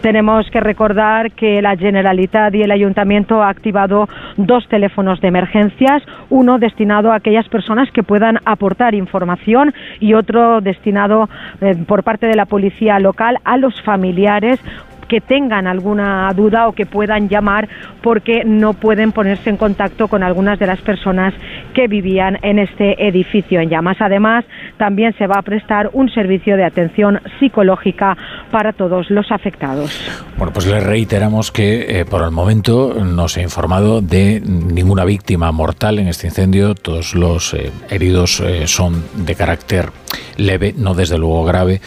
Tenemos 0.00 0.48
que 0.50 0.60
recordar 0.60 1.32
que 1.32 1.60
la 1.62 1.76
Generalitat 1.76 2.54
y 2.54 2.62
el 2.62 2.70
Ayuntamiento 2.70 3.42
ha 3.42 3.48
activado 3.48 4.08
dos 4.36 4.68
teléfonos 4.68 5.20
de 5.20 5.28
emergencias, 5.28 6.02
uno 6.30 6.58
destinado 6.58 7.12
a 7.12 7.16
aquellas 7.16 7.48
personas 7.48 7.90
que 7.90 8.02
puedan 8.02 8.38
aportar 8.44 8.94
información 8.94 9.74
y 10.00 10.14
otro 10.14 10.60
destinado 10.60 11.28
eh, 11.60 11.74
por 11.86 12.02
parte 12.02 12.26
de 12.26 12.36
la 12.36 12.46
policía 12.46 12.98
local 13.00 13.38
a 13.44 13.56
los 13.56 13.80
familiares 13.82 14.60
que 15.08 15.20
tengan 15.20 15.66
alguna 15.66 16.32
duda 16.34 16.68
o 16.68 16.72
que 16.72 16.86
puedan 16.86 17.28
llamar 17.28 17.68
porque 18.02 18.44
no 18.44 18.74
pueden 18.74 19.12
ponerse 19.12 19.50
en 19.50 19.56
contacto 19.56 20.08
con 20.08 20.22
algunas 20.22 20.58
de 20.58 20.66
las 20.66 20.80
personas 20.80 21.34
que 21.74 21.88
vivían 21.88 22.38
en 22.42 22.58
este 22.58 23.06
edificio 23.06 23.60
en 23.60 23.68
llamas. 23.68 23.96
Además, 24.00 24.44
también 24.78 25.14
se 25.18 25.26
va 25.26 25.36
a 25.38 25.42
prestar 25.42 25.90
un 25.92 26.08
servicio 26.10 26.56
de 26.56 26.64
atención 26.64 27.20
psicológica 27.38 28.16
para 28.50 28.72
todos 28.72 29.10
los 29.10 29.30
afectados. 29.30 29.90
Bueno, 30.36 30.52
pues 30.52 30.66
les 30.66 30.82
reiteramos 30.82 31.50
que 31.50 32.00
eh, 32.00 32.04
por 32.04 32.22
el 32.22 32.30
momento 32.30 32.94
no 32.94 33.28
se 33.28 33.40
ha 33.40 33.42
informado 33.42 34.00
de 34.00 34.40
ninguna 34.40 35.04
víctima 35.04 35.50
mortal 35.52 35.98
en 35.98 36.08
este 36.08 36.26
incendio. 36.26 36.74
Todos 36.74 37.14
los 37.14 37.54
eh, 37.54 37.70
heridos 37.90 38.40
eh, 38.40 38.66
son 38.66 39.04
de 39.14 39.34
carácter 39.34 39.90
leve, 40.36 40.74
no 40.76 40.94
desde 40.94 41.18
luego 41.18 41.44
grave. 41.44 41.80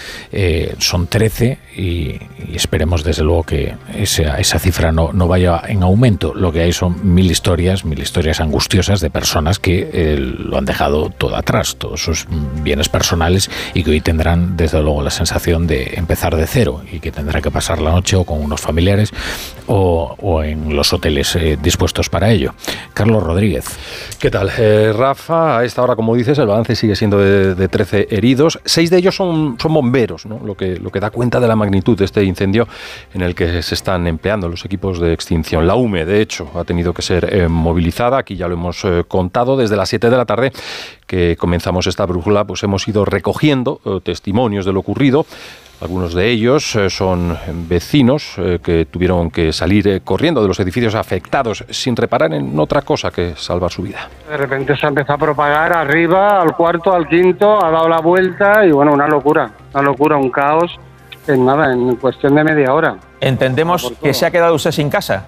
son 0.77 1.07
13 1.07 1.57
y, 1.79 2.19
esperemos 2.53 3.03
desde 3.03 3.23
luego 3.23 3.43
que 3.43 3.75
esa, 3.93 4.37
esa 4.37 4.59
cifra 4.59 4.91
no, 4.91 5.13
no, 5.13 5.27
vaya 5.27 5.61
en 5.67 5.83
aumento. 5.83 6.33
Lo 6.33 6.51
que 6.51 6.61
hay 6.61 6.73
son 6.73 7.13
mil 7.13 7.31
historias, 7.31 7.85
mil 7.85 7.99
historias 7.99 8.41
angustiosas 8.41 8.99
de 8.99 9.09
personas 9.09 9.59
que 9.59 9.89
eh, 9.93 10.17
lo 10.17 10.57
han 10.57 10.65
dejado 10.65 11.09
todo 11.09 11.35
atrás, 11.35 11.77
todos 11.77 12.03
sus 12.03 12.27
bienes 12.63 12.89
personales 12.89 13.49
y 13.73 13.83
que 13.83 13.91
hoy 13.91 14.01
tendrán 14.01 14.57
desde 14.57 14.81
luego 14.81 15.01
la 15.01 15.09
sensación 15.09 15.67
de 15.67 15.93
empezar 15.95 16.35
de 16.35 16.47
cero 16.47 16.81
y 16.91 16.99
que 16.99 17.11
tendrán 17.11 17.41
que 17.41 17.51
pasar 17.51 17.79
la 17.79 17.91
noche 17.91 18.17
o 18.17 18.25
con 18.25 18.41
unos 18.41 18.59
familiares 18.59 19.11
o, 19.67 20.15
o 20.19 20.43
en 20.43 20.75
los 20.75 20.91
hoteles 20.91 21.35
eh, 21.35 21.57
dispuestos 21.61 22.09
para 22.09 22.31
ello. 22.31 22.53
Carlos 22.93 23.23
Rodríguez. 23.23 23.65
¿Qué 24.19 24.29
tal? 24.29 24.49
Eh, 24.57 24.91
Rafa, 24.91 25.59
a 25.59 25.63
esta 25.63 25.81
hora, 25.81 25.95
como 25.95 26.15
dices, 26.15 26.37
el 26.39 26.47
balance 26.47 26.75
sigue 26.75 26.95
siendo 26.95 27.19
de, 27.19 27.55
de 27.55 27.67
13 27.67 28.07
heridos. 28.09 28.59
Seis 28.65 28.89
de 28.89 28.97
ellos 28.97 29.15
son, 29.15 29.57
son 29.61 29.73
bomberos, 29.73 30.25
¿no? 30.25 30.41
lo, 30.43 30.55
que, 30.55 30.77
lo 30.77 30.91
que 30.91 30.99
da 30.99 31.11
cuenta 31.11 31.39
de 31.39 31.47
la 31.47 31.55
magnitud 31.55 31.68
de 31.69 32.05
este 32.05 32.23
incendio 32.23 32.67
en 33.13 33.21
el 33.21 33.35
que 33.35 33.61
se 33.61 33.75
están 33.75 34.05
empleando 34.07 34.49
los 34.49 34.65
equipos 34.65 34.99
de 34.99 35.13
extinción. 35.13 35.65
La 35.65 35.75
UME, 35.75 36.05
de 36.05 36.21
hecho, 36.21 36.49
ha 36.55 36.63
tenido 36.63 36.93
que 36.93 37.01
ser 37.01 37.33
eh, 37.33 37.47
movilizada, 37.47 38.17
aquí 38.17 38.35
ya 38.35 38.47
lo 38.47 38.55
hemos 38.55 38.83
eh, 38.85 39.03
contado, 39.07 39.55
desde 39.55 39.75
las 39.75 39.89
7 39.89 40.09
de 40.09 40.17
la 40.17 40.25
tarde 40.25 40.51
que 41.07 41.35
comenzamos 41.37 41.87
esta 41.87 42.05
brújula, 42.05 42.45
pues 42.45 42.63
hemos 42.63 42.87
ido 42.87 43.05
recogiendo 43.05 43.81
eh, 43.85 43.99
testimonios 44.03 44.65
de 44.65 44.73
lo 44.73 44.79
ocurrido. 44.79 45.25
Algunos 45.81 46.13
de 46.13 46.29
ellos 46.29 46.77
son 46.89 47.37
vecinos 47.69 48.35
que 48.61 48.85
tuvieron 48.91 49.31
que 49.31 49.53
salir 49.53 50.01
corriendo 50.03 50.41
de 50.41 50.49
los 50.49 50.59
edificios 50.59 50.93
afectados 50.93 51.63
sin 51.69 51.95
reparar 51.95 52.33
en 52.33 52.59
otra 52.59 52.81
cosa 52.81 53.11
que 53.11 53.35
salvar 53.37 53.71
su 53.71 53.83
vida. 53.83 54.09
De 54.29 54.35
repente 54.35 54.75
se 54.75 54.85
ha 54.85 54.89
empezado 54.89 55.13
a 55.13 55.17
propagar 55.19 55.71
arriba, 55.77 56.41
al 56.41 56.53
cuarto, 56.53 56.91
al 56.91 57.07
quinto, 57.07 57.63
ha 57.63 57.71
dado 57.71 57.87
la 57.87 58.01
vuelta 58.01 58.65
y 58.65 58.71
bueno, 58.71 58.91
una 58.91 59.07
locura, 59.07 59.51
una 59.73 59.81
locura, 59.81 60.17
un 60.17 60.29
caos 60.29 60.77
en 61.29 61.45
nada, 61.45 61.71
en 61.71 61.95
cuestión 61.95 62.35
de 62.35 62.43
media 62.43 62.73
hora. 62.73 62.97
Entendemos 63.21 63.93
que 64.01 64.13
se 64.13 64.25
ha 64.25 64.31
quedado 64.31 64.55
usted 64.55 64.71
sin 64.71 64.89
casa. 64.89 65.27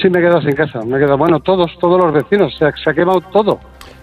Sí, 0.00 0.08
me 0.08 0.18
he 0.18 0.22
quedado 0.22 0.40
sin 0.42 0.52
casa. 0.52 0.80
Me 0.82 0.96
he 0.96 1.00
quedado, 1.00 1.18
bueno, 1.18 1.40
todos, 1.40 1.70
todos 1.78 2.00
los 2.00 2.12
vecinos. 2.12 2.56
Se 2.58 2.64
ha, 2.64 2.72
se 2.76 2.90
ha 2.90 2.94
quemado 2.94 3.20
todo. 3.20 3.60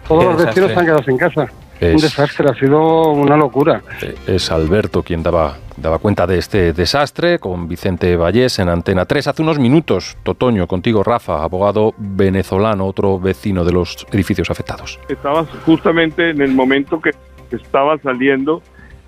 Todos 0.08 0.24
los 0.24 0.46
vecinos 0.46 0.72
se 0.72 0.80
han 0.80 0.86
quedado 0.86 1.04
sin 1.04 1.18
casa. 1.18 1.48
Un 1.82 1.96
desastre, 1.96 2.50
ha 2.50 2.54
sido 2.56 3.12
una 3.12 3.38
locura. 3.38 3.82
Es 4.28 4.52
Alberto 4.52 5.02
quien 5.02 5.24
daba, 5.24 5.58
daba 5.78 5.98
cuenta 6.00 6.28
de 6.28 6.38
este 6.38 6.74
desastre 6.74 7.40
con 7.40 7.70
Vicente 7.70 8.18
Vallés 8.18 8.60
en 8.60 8.68
Antena 8.68 9.06
3. 9.06 9.28
Hace 9.28 9.42
unos 9.42 9.60
minutos, 9.60 10.18
Totoño, 10.24 10.68
contigo 10.68 11.04
Rafa, 11.04 11.42
abogado 11.42 11.94
venezolano, 11.98 12.86
otro 12.86 13.18
vecino 13.18 13.64
de 13.64 13.72
los 13.72 14.06
edificios 14.12 14.52
afectados. 14.52 15.00
Estaba 15.08 15.46
justamente 15.66 16.32
en 16.32 16.42
el 16.42 16.54
momento 16.54 17.00
que 17.00 17.12
estaba 17.52 17.98
saliendo 18.00 18.62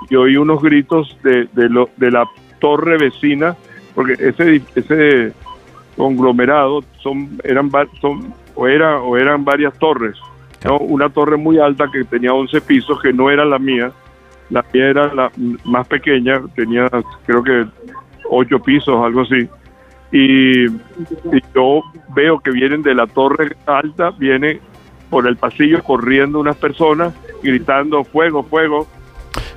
y 0.10 0.16
oí 0.16 0.38
unos 0.38 0.62
gritos 0.62 1.18
de, 1.24 1.48
de, 1.54 1.70
lo, 1.70 1.90
de 1.98 2.12
la 2.12 2.26
torre 2.60 2.98
vecina, 2.98 3.56
porque 3.94 4.14
ese, 4.14 4.62
ese 4.76 5.34
conglomerado 5.98 6.84
son, 7.02 7.40
eran, 7.44 7.70
son, 8.00 8.34
o, 8.56 8.68
era, 8.68 9.02
o 9.02 9.18
eran 9.18 9.44
varias 9.44 9.78
torres. 9.78 10.18
¿no? 10.64 10.78
Una 10.78 11.10
torre 11.10 11.38
muy 11.38 11.60
alta 11.60 11.90
que 11.92 12.04
tenía 12.04 12.34
11 12.34 12.62
pisos, 12.62 13.02
que 13.02 13.14
no 13.14 13.30
era 13.30 13.46
la 13.46 13.60
mía. 13.60 13.92
La 14.50 14.66
mía 14.74 14.90
era 14.90 15.14
la 15.14 15.32
más 15.64 15.88
pequeña, 15.88 16.42
tenía 16.56 16.90
creo 17.26 17.44
que 17.44 17.66
8 18.30 18.60
pisos, 18.60 19.04
algo 19.04 19.22
así. 19.22 19.48
Y, 20.12 20.66
y 20.66 21.42
yo 21.56 21.82
veo 22.14 22.40
que 22.40 22.52
vienen 22.52 22.82
de 22.82 22.94
la 22.94 23.08
torre 23.08 23.56
alta, 23.66 24.12
vienen 24.12 24.60
por 25.10 25.28
el 25.28 25.38
pasillo 25.38 25.82
corriendo 25.84 26.40
unas 26.40 26.58
personas 26.58 27.14
gritando 27.44 28.04
fuego, 28.04 28.44
fuego 28.44 28.88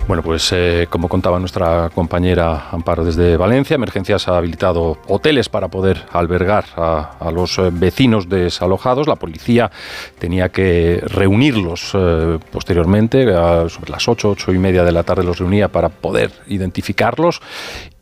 bueno, 0.07 0.23
pues 0.23 0.53
eh, 0.53 0.87
como 0.91 1.09
contaba 1.09 1.39
nuestra 1.39 1.91
compañera 1.95 2.69
Amparo 2.71 3.05
desde 3.05 3.37
Valencia, 3.37 3.75
Emergencias 3.75 4.29
ha 4.29 4.37
habilitado 4.37 4.99
hoteles 5.09 5.49
para 5.49 5.69
poder 5.69 6.05
albergar 6.13 6.67
a, 6.77 7.31
los 7.33 7.59
eh, 7.59 7.71
vecinos 7.73 8.29
desalojados. 8.29 9.09
La 9.09 9.17
policía 9.17 9.71
tenía 10.19 10.51
que 10.51 11.03
reunirlos 11.07 11.93
eh, 11.95 12.39
posteriormente, 12.53 13.35
a, 13.35 13.69
sobre 13.69 13.93
las 13.93 14.07
8, 14.07 14.31
8 14.31 14.53
y 14.53 14.59
media 14.59 14.85
de 14.85 14.93
la 14.93 15.05
tarde 15.05 15.25
los 15.25 15.39
reunía 15.39 15.69
para 15.69 15.89
poder 15.89 16.31
identificarlos 16.49 17.41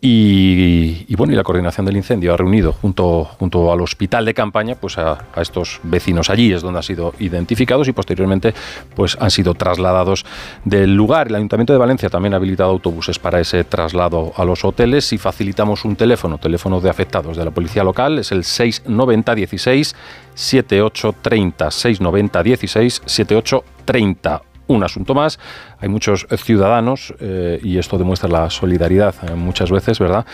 Y, 0.05 1.14
bueno, 1.14 1.32
y 1.32 1.36
la 1.36 1.44
coordinación 1.44 1.86
del 1.86 1.97
incendio 1.97 2.34
ha 2.34 2.36
reunido 2.36 2.72
junto, 2.72 3.22
junto 3.39 3.72
al 3.72 3.81
hospital 3.81 4.24
de 4.24 4.34
campaña 4.34 4.74
pues 4.74 4.98
a, 4.98 5.26
estos 5.36 5.78
vecinos 5.84 6.28
allí, 6.28 6.52
es 6.52 6.60
donde 6.60 6.78
han 6.78 6.82
sido 6.82 7.14
identificados 7.20 7.86
y 7.86 7.92
posteriormente 7.92 8.52
pues 8.97 9.16
han 9.20 9.31
sido 9.31 9.55
trasladados 9.55 10.26
del 10.64 10.92
lugar. 10.92 11.28
El 11.28 11.36
Ayuntamiento 11.36 11.72
de 11.72 11.78
Valencia 11.78 12.10
también 12.10 12.34
ha 12.34 12.39
habilitado 12.39 12.70
autobuses 12.70 13.20
para 13.20 13.39
ese 13.39 13.62
traslado 13.62 14.32
a 14.36 14.44
los 14.44 14.64
hoteles. 14.64 15.12
Y 15.12 15.18
facilitamos 15.18 15.84
un 15.84 15.94
teléfono, 15.94 16.36
teléfono 16.36 16.81
de 16.81 16.90
afectados 16.90 17.36
de 17.36 17.44
la 17.44 17.52
policía 17.52 17.84
local, 17.84 18.18
es 18.18 18.32
el 18.32 18.42
690 18.42 19.36
16 19.36 19.94
7830 20.34 21.70
690 21.70 22.42
16 22.42 23.02
7830 23.06 24.42
un 24.66 24.82
asunto 24.82 25.14
más 25.14 25.39
hay 25.83 25.89
muchos 25.89 26.27
ciudadanos, 26.36 27.12
eh, 27.19 27.59
y 27.62 27.77
esto 27.77 27.99
demuestra 27.99 28.28
la 28.28 28.49
solidaridad 28.51 29.15
eh, 29.23 29.35
muchas 29.35 29.70
veces, 29.70 29.99
¿verdad? 29.99 30.25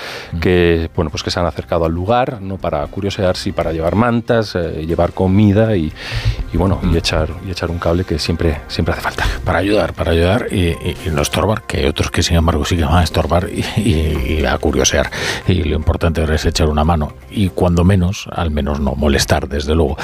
Que, 0.40 0.90
bueno, 0.94 1.10
pues 1.10 1.22
que 1.22 1.30
se 1.30 1.40
han 1.40 1.46
acercado 1.46 1.86
al 1.86 1.92
lugar, 1.92 2.42
no 2.42 2.58
para 2.58 2.86
curiosear, 2.86 3.34
sí 3.34 3.52
para 3.52 3.72
llevar 3.72 3.94
mantas, 3.94 4.54
eh, 4.54 4.84
llevar 4.86 5.12
comida 5.12 5.74
y, 5.74 5.90
bueno, 6.52 6.78
y 6.82 6.96
echar, 6.98 7.30
y 7.46 7.50
echar 7.50 7.70
un 7.70 7.78
cable 7.78 8.04
que 8.04 8.18
siempre, 8.18 8.60
siempre 8.68 8.92
hace 8.92 9.00
falta. 9.00 9.24
Para 9.42 9.60
ayudar, 9.60 9.94
para 9.94 10.12
ayudar 10.12 10.52
y, 10.52 10.76
no 11.10 11.22
estorbar, 11.22 11.62
que 11.62 11.78
hay 11.78 11.86
otros 11.86 12.10
que 12.10 12.22
sin 12.22 12.36
embargo 12.36 12.66
sí 12.66 12.76
que 12.76 12.84
van 12.84 12.98
a 12.98 13.02
estorbar 13.02 13.48
y, 13.48 14.44
a 14.44 14.58
curiosear. 14.58 15.10
Y 15.46 15.62
lo 15.64 15.76
importante 15.76 16.22
es 16.34 16.44
echar 16.44 16.68
una 16.68 16.84
mano 16.84 17.14
y 17.30 17.48
cuando 17.48 17.84
menos, 17.84 18.28
al 18.30 18.50
menos 18.50 18.80
no 18.80 18.94
molestar, 18.94 19.48
desde 19.48 19.74
luego. 19.74 19.96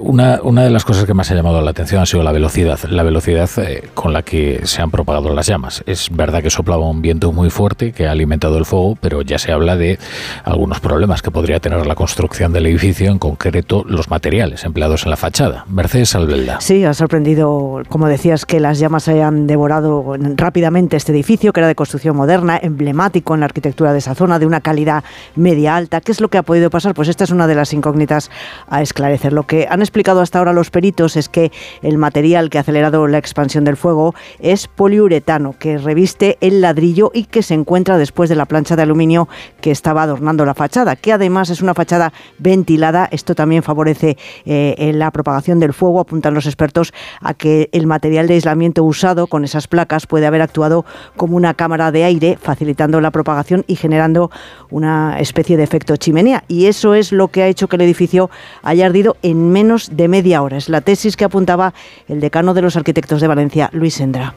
una, 0.00 0.40
una 0.42 0.64
de 0.64 0.70
las 0.70 0.86
cosas 0.86 1.04
que 1.04 1.12
más 1.12 1.30
ha 1.30 1.34
llamado 1.34 1.60
la 1.60 1.72
atención 1.72 2.00
ha 2.00 2.06
sido 2.06 2.22
la 2.22 2.32
velocidad, 2.32 2.78
la 2.88 3.02
velocidad 3.02 3.50
con 3.92 4.14
la 4.14 4.22
que 4.22 4.62
se 4.64 4.77
se 4.78 4.82
han 4.82 4.92
propagado 4.92 5.34
las 5.34 5.48
llamas. 5.48 5.82
Es 5.86 6.08
verdad 6.08 6.40
que 6.40 6.50
soplaba 6.50 6.88
un 6.88 7.02
viento 7.02 7.32
muy 7.32 7.50
fuerte 7.50 7.90
que 7.90 8.06
ha 8.06 8.12
alimentado 8.12 8.58
el 8.58 8.64
fuego, 8.64 8.96
pero 9.00 9.22
ya 9.22 9.36
se 9.36 9.50
habla 9.50 9.74
de 9.74 9.98
algunos 10.44 10.78
problemas 10.78 11.20
que 11.20 11.32
podría 11.32 11.58
tener 11.58 11.84
la 11.84 11.96
construcción 11.96 12.52
del 12.52 12.66
edificio, 12.66 13.10
en 13.10 13.18
concreto 13.18 13.84
los 13.88 14.08
materiales 14.08 14.62
empleados 14.62 15.02
en 15.02 15.10
la 15.10 15.16
fachada. 15.16 15.64
Mercedes 15.68 16.14
Albelda. 16.14 16.60
Sí, 16.60 16.84
ha 16.84 16.94
sorprendido, 16.94 17.82
como 17.88 18.06
decías, 18.06 18.46
que 18.46 18.60
las 18.60 18.78
llamas 18.78 19.08
hayan 19.08 19.48
devorado 19.48 20.14
rápidamente 20.36 20.96
este 20.96 21.10
edificio, 21.10 21.52
que 21.52 21.58
era 21.58 21.66
de 21.66 21.74
construcción 21.74 22.16
moderna, 22.16 22.56
emblemático 22.62 23.34
en 23.34 23.40
la 23.40 23.46
arquitectura 23.46 23.92
de 23.92 23.98
esa 23.98 24.14
zona, 24.14 24.38
de 24.38 24.46
una 24.46 24.60
calidad 24.60 25.02
media 25.34 25.74
alta. 25.74 26.00
¿Qué 26.00 26.12
es 26.12 26.20
lo 26.20 26.28
que 26.28 26.38
ha 26.38 26.44
podido 26.44 26.70
pasar? 26.70 26.94
Pues 26.94 27.08
esta 27.08 27.24
es 27.24 27.30
una 27.30 27.48
de 27.48 27.56
las 27.56 27.72
incógnitas 27.72 28.30
a 28.68 28.80
esclarecer. 28.80 29.32
Lo 29.32 29.42
que 29.42 29.66
han 29.68 29.80
explicado 29.80 30.20
hasta 30.20 30.38
ahora 30.38 30.52
los 30.52 30.70
peritos 30.70 31.16
es 31.16 31.28
que 31.28 31.50
el 31.82 31.98
material 31.98 32.48
que 32.48 32.58
ha 32.58 32.60
acelerado 32.60 33.08
la 33.08 33.18
expansión 33.18 33.64
del 33.64 33.76
fuego 33.76 34.14
es 34.38 34.67
poliuretano 34.76 35.54
que 35.58 35.78
reviste 35.78 36.38
el 36.40 36.60
ladrillo 36.60 37.10
y 37.12 37.24
que 37.24 37.42
se 37.42 37.54
encuentra 37.54 37.98
después 37.98 38.28
de 38.28 38.36
la 38.36 38.46
plancha 38.46 38.76
de 38.76 38.82
aluminio 38.82 39.28
que 39.60 39.70
estaba 39.70 40.02
adornando 40.02 40.44
la 40.44 40.54
fachada, 40.54 40.96
que 40.96 41.12
además 41.12 41.50
es 41.50 41.62
una 41.62 41.74
fachada 41.74 42.12
ventilada. 42.38 43.08
Esto 43.10 43.34
también 43.34 43.62
favorece 43.62 44.16
eh, 44.44 44.92
la 44.94 45.10
propagación 45.10 45.58
del 45.58 45.72
fuego. 45.72 46.00
Apuntan 46.00 46.34
los 46.34 46.46
expertos 46.46 46.92
a 47.20 47.34
que 47.34 47.68
el 47.72 47.86
material 47.86 48.28
de 48.28 48.34
aislamiento 48.34 48.84
usado 48.84 49.26
con 49.26 49.44
esas 49.44 49.66
placas 49.68 50.06
puede 50.06 50.26
haber 50.26 50.42
actuado 50.42 50.84
como 51.16 51.36
una 51.36 51.54
cámara 51.54 51.90
de 51.90 52.04
aire, 52.04 52.38
facilitando 52.40 53.00
la 53.00 53.10
propagación 53.10 53.64
y 53.66 53.76
generando 53.76 54.30
una 54.70 55.18
especie 55.18 55.56
de 55.56 55.64
efecto 55.64 55.96
chimenea. 55.96 56.44
Y 56.48 56.66
eso 56.66 56.94
es 56.94 57.12
lo 57.12 57.28
que 57.28 57.42
ha 57.42 57.48
hecho 57.48 57.68
que 57.68 57.76
el 57.76 57.82
edificio 57.82 58.30
haya 58.62 58.86
ardido 58.86 59.16
en 59.22 59.50
menos 59.50 59.96
de 59.96 60.08
media 60.08 60.42
hora. 60.42 60.56
Es 60.56 60.68
la 60.68 60.80
tesis 60.80 61.16
que 61.16 61.24
apuntaba 61.24 61.74
el 62.08 62.20
decano 62.20 62.54
de 62.54 62.62
los 62.62 62.76
arquitectos 62.76 63.20
de 63.20 63.26
Valencia, 63.26 63.70
Luis 63.72 63.94
Sendra. 63.94 64.34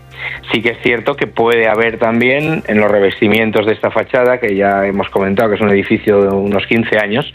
Sí 0.52 0.62
que 0.62 0.70
es 0.70 0.78
cierto 0.84 1.16
que 1.16 1.28
puede 1.28 1.68
haber 1.68 1.98
también 1.98 2.64
en 2.68 2.80
los 2.80 2.92
revestimientos 2.92 3.66
de 3.66 3.74
esta 3.74 3.92
fachada, 3.92 4.40
que 4.40 4.56
ya 4.56 4.86
hemos 4.86 5.10
comentado 5.10 5.50
que 5.50 5.56
es 5.56 5.62
un 5.62 5.70
edificio 5.70 6.22
de 6.22 6.30
unos 6.30 6.66
15 6.68 6.98
años, 6.98 7.34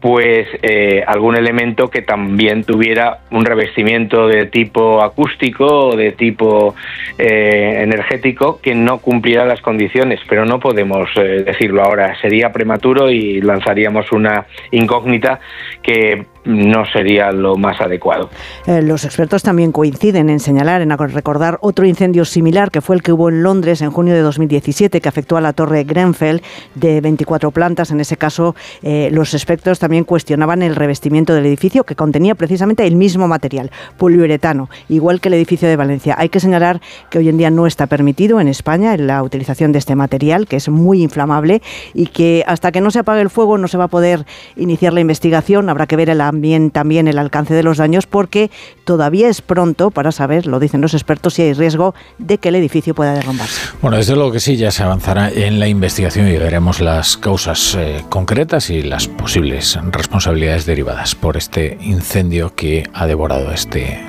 pues 0.00 0.46
eh, 0.62 1.02
algún 1.06 1.36
elemento 1.36 1.88
que 1.88 2.02
también 2.02 2.64
tuviera 2.64 3.20
un 3.30 3.44
revestimiento 3.44 4.26
de 4.26 4.46
tipo 4.46 5.02
acústico 5.02 5.66
o 5.66 5.96
de 5.96 6.12
tipo 6.12 6.74
eh, 7.18 7.82
energético 7.82 8.60
que 8.60 8.74
no 8.74 8.98
cumpliera 8.98 9.44
las 9.44 9.60
condiciones, 9.60 10.20
pero 10.28 10.44
no 10.44 10.60
podemos 10.60 11.08
eh, 11.16 11.42
decirlo 11.44 11.82
ahora. 11.82 12.14
Sería 12.20 12.52
prematuro 12.52 13.10
y 13.10 13.40
lanzaríamos 13.40 14.10
una 14.12 14.46
incógnita 14.70 15.40
que 15.82 16.26
no 16.44 16.84
sería 16.86 17.30
lo 17.32 17.56
más 17.56 17.80
adecuado. 17.80 18.30
Eh, 18.66 18.82
los 18.82 19.04
expertos 19.04 19.42
también 19.42 19.72
coinciden 19.72 20.30
en 20.30 20.40
señalar, 20.40 20.80
en 20.82 20.90
recordar 20.90 21.58
otro 21.60 21.86
incendio 21.86 22.24
similar 22.24 22.70
que 22.70 22.80
fue 22.80 22.96
el 22.96 23.02
que 23.02 23.12
hubo 23.12 23.28
en 23.28 23.42
Londres 23.42 23.82
en 23.82 23.90
junio 23.90 24.14
de 24.14 24.20
2017 24.20 25.00
que 25.00 25.08
afectó 25.08 25.36
a 25.36 25.40
la 25.40 25.52
torre 25.52 25.84
Grenfell 25.84 26.40
de 26.74 27.00
24 27.00 27.50
plantas. 27.50 27.90
En 27.90 28.00
ese 28.00 28.16
caso, 28.16 28.54
eh, 28.82 29.10
los 29.12 29.34
expertos 29.34 29.78
también 29.78 30.04
cuestionaban 30.04 30.62
el 30.62 30.76
revestimiento 30.76 31.34
del 31.34 31.46
edificio 31.46 31.84
que 31.84 31.94
contenía 31.94 32.34
precisamente 32.34 32.86
el 32.86 32.96
mismo 32.96 33.28
material, 33.28 33.70
poliuretano, 33.98 34.68
igual 34.88 35.20
que 35.20 35.28
el 35.28 35.34
edificio 35.34 35.68
de 35.68 35.76
Valencia. 35.76 36.14
Hay 36.18 36.28
que 36.28 36.40
señalar 36.40 36.80
que 37.10 37.18
hoy 37.18 37.28
en 37.28 37.38
día 37.38 37.50
no 37.50 37.66
está 37.66 37.86
permitido 37.86 38.40
en 38.40 38.48
España 38.48 38.96
la 38.96 39.22
utilización 39.22 39.72
de 39.72 39.78
este 39.78 39.96
material, 39.96 40.46
que 40.46 40.56
es 40.56 40.68
muy 40.68 41.02
inflamable 41.02 41.62
y 41.94 42.06
que 42.06 42.44
hasta 42.46 42.72
que 42.72 42.80
no 42.80 42.90
se 42.90 43.00
apague 43.00 43.20
el 43.20 43.30
fuego 43.30 43.58
no 43.58 43.68
se 43.68 43.78
va 43.78 43.84
a 43.84 43.88
poder 43.88 44.24
iniciar 44.56 44.92
la 44.92 45.00
investigación. 45.00 45.68
Habrá 45.68 45.86
que 45.86 45.96
ver 45.96 46.10
el 46.10 46.20
también, 46.30 46.70
también 46.70 47.08
el 47.08 47.18
alcance 47.18 47.54
de 47.54 47.64
los 47.64 47.78
daños 47.78 48.06
porque 48.06 48.52
todavía 48.84 49.28
es 49.28 49.42
pronto 49.42 49.90
para 49.90 50.12
saber, 50.12 50.46
lo 50.46 50.60
dicen 50.60 50.80
los 50.80 50.94
expertos, 50.94 51.34
si 51.34 51.42
hay 51.42 51.54
riesgo 51.54 51.92
de 52.18 52.38
que 52.38 52.50
el 52.50 52.54
edificio 52.54 52.94
pueda 52.94 53.14
derrumbarse. 53.14 53.72
Bueno, 53.82 53.96
desde 53.96 54.14
luego 54.14 54.30
que 54.30 54.38
sí, 54.38 54.56
ya 54.56 54.70
se 54.70 54.84
avanzará 54.84 55.28
en 55.28 55.58
la 55.58 55.66
investigación 55.66 56.28
y 56.28 56.36
veremos 56.38 56.80
las 56.80 57.16
causas 57.16 57.74
eh, 57.76 58.04
concretas 58.08 58.70
y 58.70 58.82
las 58.82 59.08
posibles 59.08 59.76
responsabilidades 59.90 60.66
derivadas 60.66 61.16
por 61.16 61.36
este 61.36 61.76
incendio 61.80 62.54
que 62.54 62.88
ha 62.94 63.08
devorado 63.08 63.50
este, 63.50 64.00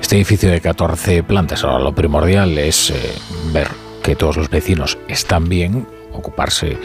este 0.00 0.14
edificio 0.14 0.48
de 0.50 0.60
14 0.60 1.24
plantas. 1.24 1.64
Ahora 1.64 1.82
lo 1.82 1.92
primordial 1.92 2.56
es 2.56 2.90
eh, 2.90 2.94
ver 3.52 3.66
que 4.04 4.14
todos 4.14 4.36
los 4.36 4.48
vecinos 4.48 4.96
están 5.08 5.48
bien, 5.48 5.88
ocuparse 6.18 6.76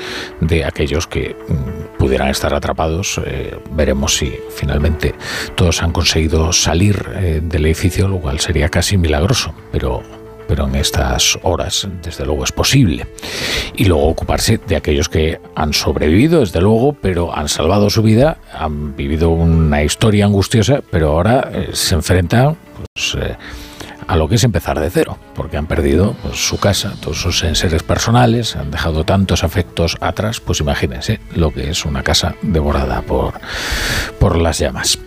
de 0.42 0.66
aquellos 0.66 1.08
que 1.08 1.36
mm, 1.36 1.98
pudieran 1.98 2.30
estar 2.30 2.54
atrapados. 2.54 3.20
Eh, 3.26 3.58
veremos 3.72 4.16
si 4.16 4.34
finalmente 4.50 5.16
todos 5.56 5.82
han 5.82 5.92
conseguido 5.92 6.52
salir 6.54 7.06
eh, 7.16 7.42
del 7.44 7.66
edificio, 7.66 8.08
lo 8.08 8.20
cual 8.20 8.40
sería 8.40 8.70
casi 8.70 8.98
milagroso, 8.98 9.54
pero 9.72 10.04
pero 10.48 10.68
en 10.68 10.76
estas 10.76 11.40
horas 11.42 11.88
desde 12.04 12.26
luego 12.26 12.44
es 12.44 12.52
posible. 12.52 13.08
Y 13.76 13.86
luego 13.86 14.08
ocuparse 14.08 14.60
de 14.68 14.76
aquellos 14.76 15.10
que 15.10 15.40
han 15.56 15.74
sobrevivido, 15.74 16.42
desde 16.42 16.62
luego, 16.62 16.94
pero 16.94 17.36
han 17.36 17.50
salvado 17.50 17.90
su 17.90 18.04
vida, 18.04 18.38
han 18.54 18.96
vivido 18.96 19.30
una 19.30 19.84
historia 19.84 20.26
angustiosa, 20.26 20.82
pero 20.92 21.12
ahora 21.12 21.50
eh, 21.54 21.70
se 21.74 21.96
enfrentan 21.96 22.58
pues, 22.94 23.18
a 24.08 24.16
lo 24.16 24.28
que 24.28 24.36
es 24.36 24.44
empezar 24.44 24.80
de 24.80 24.90
cero, 24.90 25.18
porque 25.36 25.58
han 25.58 25.68
perdido 25.68 26.16
pues, 26.22 26.38
su 26.38 26.58
casa, 26.58 26.94
todos 27.00 27.22
sus 27.22 27.40
seres 27.40 27.84
personales, 27.84 28.56
han 28.56 28.72
dejado 28.72 29.04
tantos 29.04 29.44
afectos 29.44 29.98
atrás, 30.02 30.40
pues 30.40 30.60
imagínense 30.60 31.20
lo 31.36 31.54
que 31.54 31.70
es 31.70 31.86
una 31.86 32.04
casa 32.04 32.36
devorada 32.42 33.02
por, 33.02 33.34
por 34.20 34.38
las 34.38 34.60
llamas. 34.60 35.00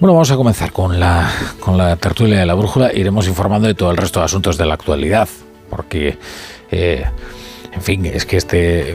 Bueno, 0.00 0.14
vamos 0.14 0.30
a 0.30 0.36
comenzar 0.36 0.72
con 0.72 0.98
la, 0.98 1.30
con 1.60 1.78
la 1.78 1.96
tertulia 1.96 2.38
de 2.38 2.46
la 2.46 2.54
brújula, 2.54 2.92
iremos 2.92 3.26
informando 3.28 3.68
de 3.68 3.74
todo 3.74 3.90
el 3.90 3.96
resto 3.96 4.20
de 4.20 4.26
asuntos 4.26 4.56
de 4.56 4.66
la 4.66 4.74
actualidad, 4.74 5.28
porque... 5.70 6.18
Eh, 6.70 7.04
en 7.74 7.82
fin, 7.82 8.06
es 8.06 8.24
que 8.24 8.36
este, 8.36 8.94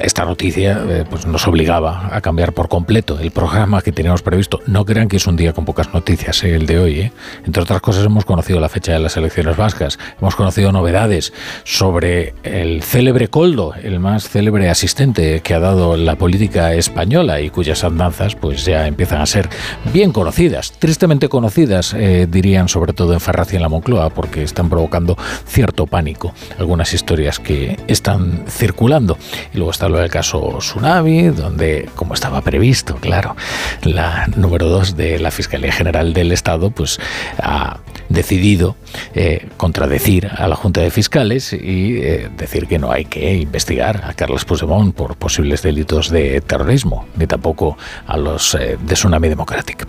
esta 0.00 0.24
noticia 0.24 0.84
eh, 0.88 1.04
pues 1.08 1.26
nos 1.26 1.46
obligaba 1.46 2.14
a 2.14 2.20
cambiar 2.20 2.52
por 2.52 2.68
completo 2.68 3.18
el 3.18 3.30
programa 3.30 3.82
que 3.82 3.92
teníamos 3.92 4.22
previsto. 4.22 4.60
No 4.66 4.84
crean 4.84 5.08
que 5.08 5.16
es 5.16 5.26
un 5.26 5.36
día 5.36 5.52
con 5.52 5.64
pocas 5.64 5.92
noticias, 5.92 6.44
eh, 6.44 6.54
el 6.54 6.66
de 6.66 6.78
hoy. 6.78 7.00
Eh. 7.00 7.12
Entre 7.44 7.62
otras 7.62 7.80
cosas, 7.80 8.04
hemos 8.04 8.24
conocido 8.24 8.60
la 8.60 8.68
fecha 8.68 8.92
de 8.92 9.00
las 9.00 9.16
elecciones 9.16 9.56
vascas, 9.56 9.98
hemos 10.20 10.36
conocido 10.36 10.70
novedades 10.72 11.32
sobre 11.64 12.34
el 12.44 12.82
célebre 12.82 13.28
Coldo, 13.28 13.74
el 13.82 13.98
más 13.98 14.28
célebre 14.28 14.70
asistente 14.70 15.40
que 15.40 15.54
ha 15.54 15.60
dado 15.60 15.96
la 15.96 16.16
política 16.16 16.72
española 16.74 17.40
y 17.40 17.50
cuyas 17.50 17.84
andanzas 17.84 18.34
pues 18.36 18.64
ya 18.64 18.86
empiezan 18.86 19.20
a 19.20 19.26
ser 19.26 19.48
bien 19.92 20.12
conocidas, 20.12 20.72
tristemente 20.78 21.28
conocidas, 21.28 21.96
dirían 22.28 22.68
sobre 22.68 22.92
todo 22.92 23.12
en 23.12 23.20
Ferraz 23.20 23.52
y 23.52 23.56
en 23.56 23.62
la 23.62 23.68
Moncloa, 23.68 24.10
porque 24.10 24.42
están 24.42 24.68
provocando 24.68 25.16
cierto 25.46 25.86
pánico. 25.86 26.32
Algunas 26.58 26.92
historias 26.94 27.38
que 27.38 27.55
están 27.86 28.44
circulando. 28.48 29.18
Y 29.52 29.56
luego 29.58 29.70
está 29.70 29.88
lo 29.88 29.98
del 29.98 30.10
caso 30.10 30.56
Tsunami, 30.58 31.28
donde, 31.28 31.88
como 31.94 32.14
estaba 32.14 32.40
previsto, 32.42 32.96
claro, 32.96 33.36
la 33.82 34.26
número 34.36 34.68
dos 34.68 34.96
de 34.96 35.18
la 35.18 35.30
Fiscalía 35.30 35.72
General 35.72 36.12
del 36.12 36.32
Estado, 36.32 36.70
pues 36.70 36.98
ha 37.38 37.78
decidido 38.08 38.76
eh, 39.14 39.48
contradecir 39.56 40.28
a 40.28 40.46
la 40.48 40.56
Junta 40.56 40.80
de 40.80 40.90
Fiscales 40.90 41.52
y 41.52 41.98
eh, 41.98 42.30
decir 42.36 42.66
que 42.66 42.78
no 42.78 42.92
hay 42.92 43.04
que 43.04 43.34
investigar 43.34 44.04
a 44.04 44.14
Carlos 44.14 44.44
Puigdemont 44.44 44.94
por 44.94 45.16
posibles 45.16 45.62
delitos 45.62 46.10
de 46.10 46.40
terrorismo, 46.40 47.06
ni 47.16 47.26
tampoco 47.26 47.76
a 48.06 48.16
los 48.16 48.54
eh, 48.54 48.78
de 48.80 48.94
Tsunami 48.94 49.28
Democratic. 49.28 49.86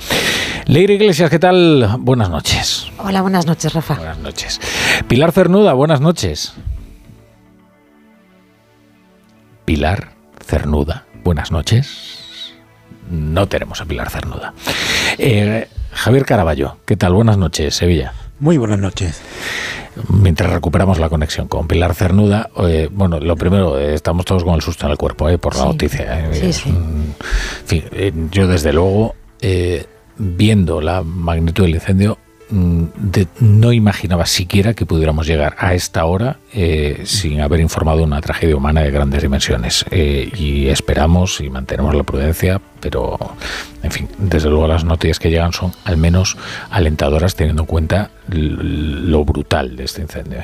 Leire 0.65 0.95
Iglesias, 0.95 1.29
¿qué 1.29 1.39
tal? 1.39 1.97
Buenas 1.99 2.29
noches. 2.29 2.87
Hola, 2.97 3.21
buenas 3.21 3.45
noches, 3.45 3.73
Rafa. 3.73 3.95
Buenas 3.95 4.19
noches. 4.19 4.59
Pilar 5.07 5.31
Cernuda, 5.31 5.73
buenas 5.73 6.01
noches. 6.01 6.53
Pilar 9.67 10.13
Cernuda. 10.45 11.03
Buenas 11.25 11.51
noches. 11.51 12.53
No 13.11 13.47
tenemos 13.47 13.81
a 13.81 13.85
Pilar 13.85 14.09
Cernuda. 14.09 14.53
Eh, 15.17 15.67
Javier 15.91 16.23
Caraballo, 16.23 16.77
¿qué 16.85 16.95
tal? 16.95 17.11
Buenas 17.11 17.37
noches, 17.37 17.75
Sevilla. 17.75 18.13
Muy 18.39 18.57
buenas 18.57 18.79
noches. 18.79 19.21
Mientras 20.07 20.53
recuperamos 20.53 20.99
la 20.99 21.09
conexión 21.09 21.49
con 21.49 21.67
Pilar 21.67 21.95
Cernuda, 21.95 22.49
eh, 22.59 22.87
bueno, 22.89 23.19
lo 23.19 23.35
primero, 23.35 23.77
eh, 23.77 23.93
estamos 23.93 24.23
todos 24.23 24.45
con 24.45 24.55
el 24.55 24.61
susto 24.61 24.85
en 24.85 24.93
el 24.93 24.97
cuerpo 24.97 25.27
eh, 25.27 25.37
por 25.37 25.57
la 25.57 25.65
noticia. 25.65 26.31
Sí, 26.31 26.53
sí. 26.53 26.69
en 26.69 27.15
fin, 27.65 28.29
yo 28.31 28.47
desde 28.47 28.71
luego, 28.71 29.15
viendo 30.17 30.79
la 30.79 31.03
magnitud 31.03 31.65
del 31.65 31.75
incendio, 31.75 32.17
mm, 32.17 32.26
de, 32.49 33.27
no 33.39 33.73
imaginaba 33.73 34.25
siquiera 34.25 34.73
que 34.73 34.85
pudiéramos 34.85 35.27
llegar 35.27 35.55
a 35.59 35.73
esta 35.73 36.05
hora 36.05 36.37
sin 37.03 37.41
haber 37.41 37.59
informado 37.59 38.03
una 38.03 38.21
tragedia 38.21 38.55
humana 38.55 38.81
de 38.81 38.91
grandes 38.91 39.21
dimensiones. 39.21 39.85
y 39.91 40.67
esperamos 40.67 41.41
y 41.41 41.49
mantenemos 41.49 41.93
la 41.95 42.03
prudencia, 42.03 42.61
pero, 42.79 43.17
en 43.83 43.91
fin, 43.91 44.07
desde 44.17 44.49
luego 44.49 44.67
las 44.67 44.83
noticias 44.83 45.19
que 45.19 45.29
llegan 45.29 45.53
son 45.53 45.73
al 45.83 45.97
menos 45.97 46.37
alentadoras 46.69 47.35
teniendo 47.35 47.63
en 47.63 47.67
cuenta 47.67 48.11
lo 48.29 49.25
brutal 49.25 49.75
de 49.75 49.83
este 49.83 50.01
incendio. 50.01 50.39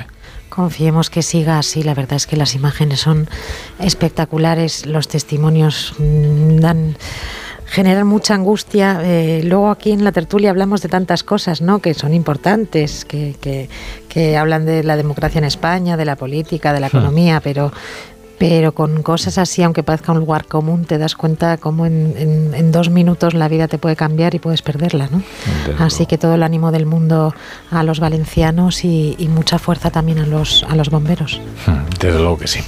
Confiemos 0.54 1.10
que 1.10 1.24
siga 1.24 1.58
así. 1.58 1.82
La 1.82 1.96
verdad 1.96 2.14
es 2.14 2.28
que 2.28 2.38
las 2.38 2.54
imágenes 2.54 3.00
son 3.00 3.28
espectaculares, 3.80 4.86
los 4.86 5.08
testimonios 5.08 5.96
mm, 5.98 6.58
dan 6.58 6.96
generan 7.66 8.08
mucha 8.08 8.36
angustia. 8.36 9.02
Eh, 9.04 9.42
luego 9.44 9.70
aquí 9.70 9.92
en 9.92 10.04
la 10.04 10.12
tertulia 10.12 10.50
hablamos 10.50 10.82
de 10.82 10.90
tantas 10.90 11.24
cosas, 11.24 11.62
¿no? 11.62 11.80
Que 11.80 11.94
son 11.94 12.14
importantes, 12.14 13.06
que, 13.06 13.36
que, 13.42 13.70
que 14.10 14.38
hablan 14.38 14.66
de 14.66 14.84
la 14.84 14.96
democracia 14.96 15.40
en 15.40 15.46
España, 15.46 15.98
de 15.98 16.06
la 16.06 16.16
política, 16.16 16.74
de 16.74 16.80
la 16.80 16.88
economía, 16.88 17.42
pero 17.42 17.72
pero 18.44 18.74
con 18.74 19.04
cosas 19.04 19.38
así, 19.38 19.64
aunque 19.64 19.84
parezca 19.84 20.12
un 20.12 20.20
lugar 20.20 20.48
común, 20.48 20.84
te 20.84 20.98
das 20.98 21.16
cuenta 21.16 21.56
cómo 21.56 21.86
en, 21.86 22.72
dos 22.74 22.90
minutos 22.90 23.34
la 23.34 23.48
vida 23.48 23.70
te 23.70 23.78
puede 23.78 23.96
cambiar 23.96 24.36
y 24.36 24.40
puedes 24.40 24.62
perderla, 24.62 25.08
¿no? 25.10 25.24
así 25.80 26.06
que 26.06 26.18
todo 26.18 26.36
el 26.36 26.44
ánimo 26.44 26.74
del 26.74 26.86
mundo 26.86 27.34
a 27.72 27.84
los 27.84 28.02
valencianos 28.02 28.84
y, 28.84 29.16
mucha 29.30 29.60
fuerza 29.60 29.92
también 29.92 30.20
a 30.20 30.26
los, 30.26 30.66
a 30.68 30.76
los 30.76 30.90
bomberos. 30.90 31.40
Desde 32.02 32.20
luego 32.20 32.38
que 32.38 32.48
sí. 32.48 32.60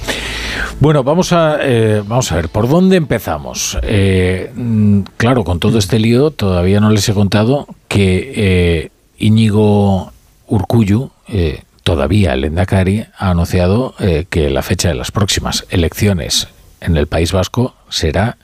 Bueno, 0.80 1.04
vamos 1.04 1.34
a, 1.34 1.58
eh, 1.60 2.02
vamos 2.06 2.32
a 2.32 2.36
ver, 2.36 2.48
¿por 2.48 2.70
dónde 2.70 2.96
empezamos? 2.96 3.78
Eh, 3.82 4.50
mm, 4.56 5.00
claro, 5.18 5.44
con 5.44 5.60
todo 5.60 5.76
este 5.76 5.98
lío 5.98 6.30
todavía 6.30 6.80
no 6.80 6.88
les 6.88 7.06
he 7.06 7.12
contado 7.12 7.66
que 7.86 8.32
eh, 8.34 8.90
Íñigo 9.18 10.10
Urcuyu, 10.46 11.10
todavía 11.86 12.34
el 12.34 12.44
Endacari 12.44 13.06
ha 13.16 13.30
anunciado 13.30 13.94
eh, 14.00 14.26
que 14.28 14.50
la 14.50 14.62
fecha 14.62 14.88
de 14.88 14.96
las 14.96 15.12
próximas 15.12 15.64
elecciones 15.70 16.48
en 16.80 16.96
el 16.96 17.06
País 17.06 17.30
Vasco 17.30 17.76
será 17.88 18.38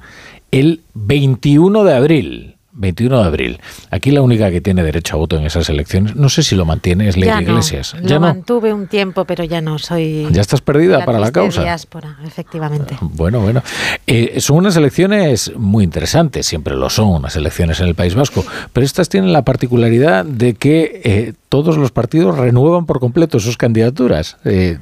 el 0.52 0.82
21 0.94 1.82
de 1.82 1.92
abril. 1.92 2.56
21 2.74 3.20
de 3.20 3.24
abril. 3.24 3.60
Aquí 3.90 4.10
la 4.10 4.22
única 4.22 4.50
que 4.50 4.60
tiene 4.60 4.82
derecho 4.82 5.16
a 5.16 5.18
voto 5.18 5.36
en 5.36 5.44
esas 5.44 5.68
elecciones, 5.68 6.16
no 6.16 6.28
sé 6.28 6.42
si 6.42 6.56
lo 6.56 6.64
mantiene, 6.64 7.08
es 7.08 7.16
Ley 7.16 7.30
Iglesias. 7.42 7.94
Ya 8.02 8.14
lo 8.14 8.20
mantuve 8.20 8.72
un 8.72 8.86
tiempo, 8.86 9.24
pero 9.24 9.44
ya 9.44 9.60
no 9.60 9.78
soy. 9.78 10.28
Ya 10.30 10.40
estás 10.40 10.60
perdida 10.60 11.04
para 11.04 11.18
la 11.18 11.32
causa. 11.32 11.62
Diáspora, 11.62 12.18
efectivamente. 12.24 12.96
Bueno, 13.00 13.40
bueno. 13.40 13.62
Eh, 14.06 14.40
son 14.40 14.58
unas 14.58 14.76
elecciones 14.76 15.52
muy 15.56 15.84
interesantes, 15.84 16.46
siempre 16.46 16.74
lo 16.74 16.88
son, 16.88 17.08
unas 17.08 17.36
elecciones 17.36 17.80
en 17.80 17.88
el 17.88 17.94
País 17.94 18.14
Vasco, 18.14 18.44
pero 18.72 18.84
estas 18.84 19.08
tienen 19.08 19.32
la 19.32 19.42
particularidad 19.42 20.24
de 20.24 20.54
que 20.54 21.02
eh, 21.04 21.32
todos 21.48 21.76
los 21.76 21.90
partidos 21.90 22.38
renuevan 22.38 22.86
por 22.86 23.00
completo 23.00 23.38
sus 23.38 23.56
candidaturas. 23.56 24.38
Eh, 24.44 24.78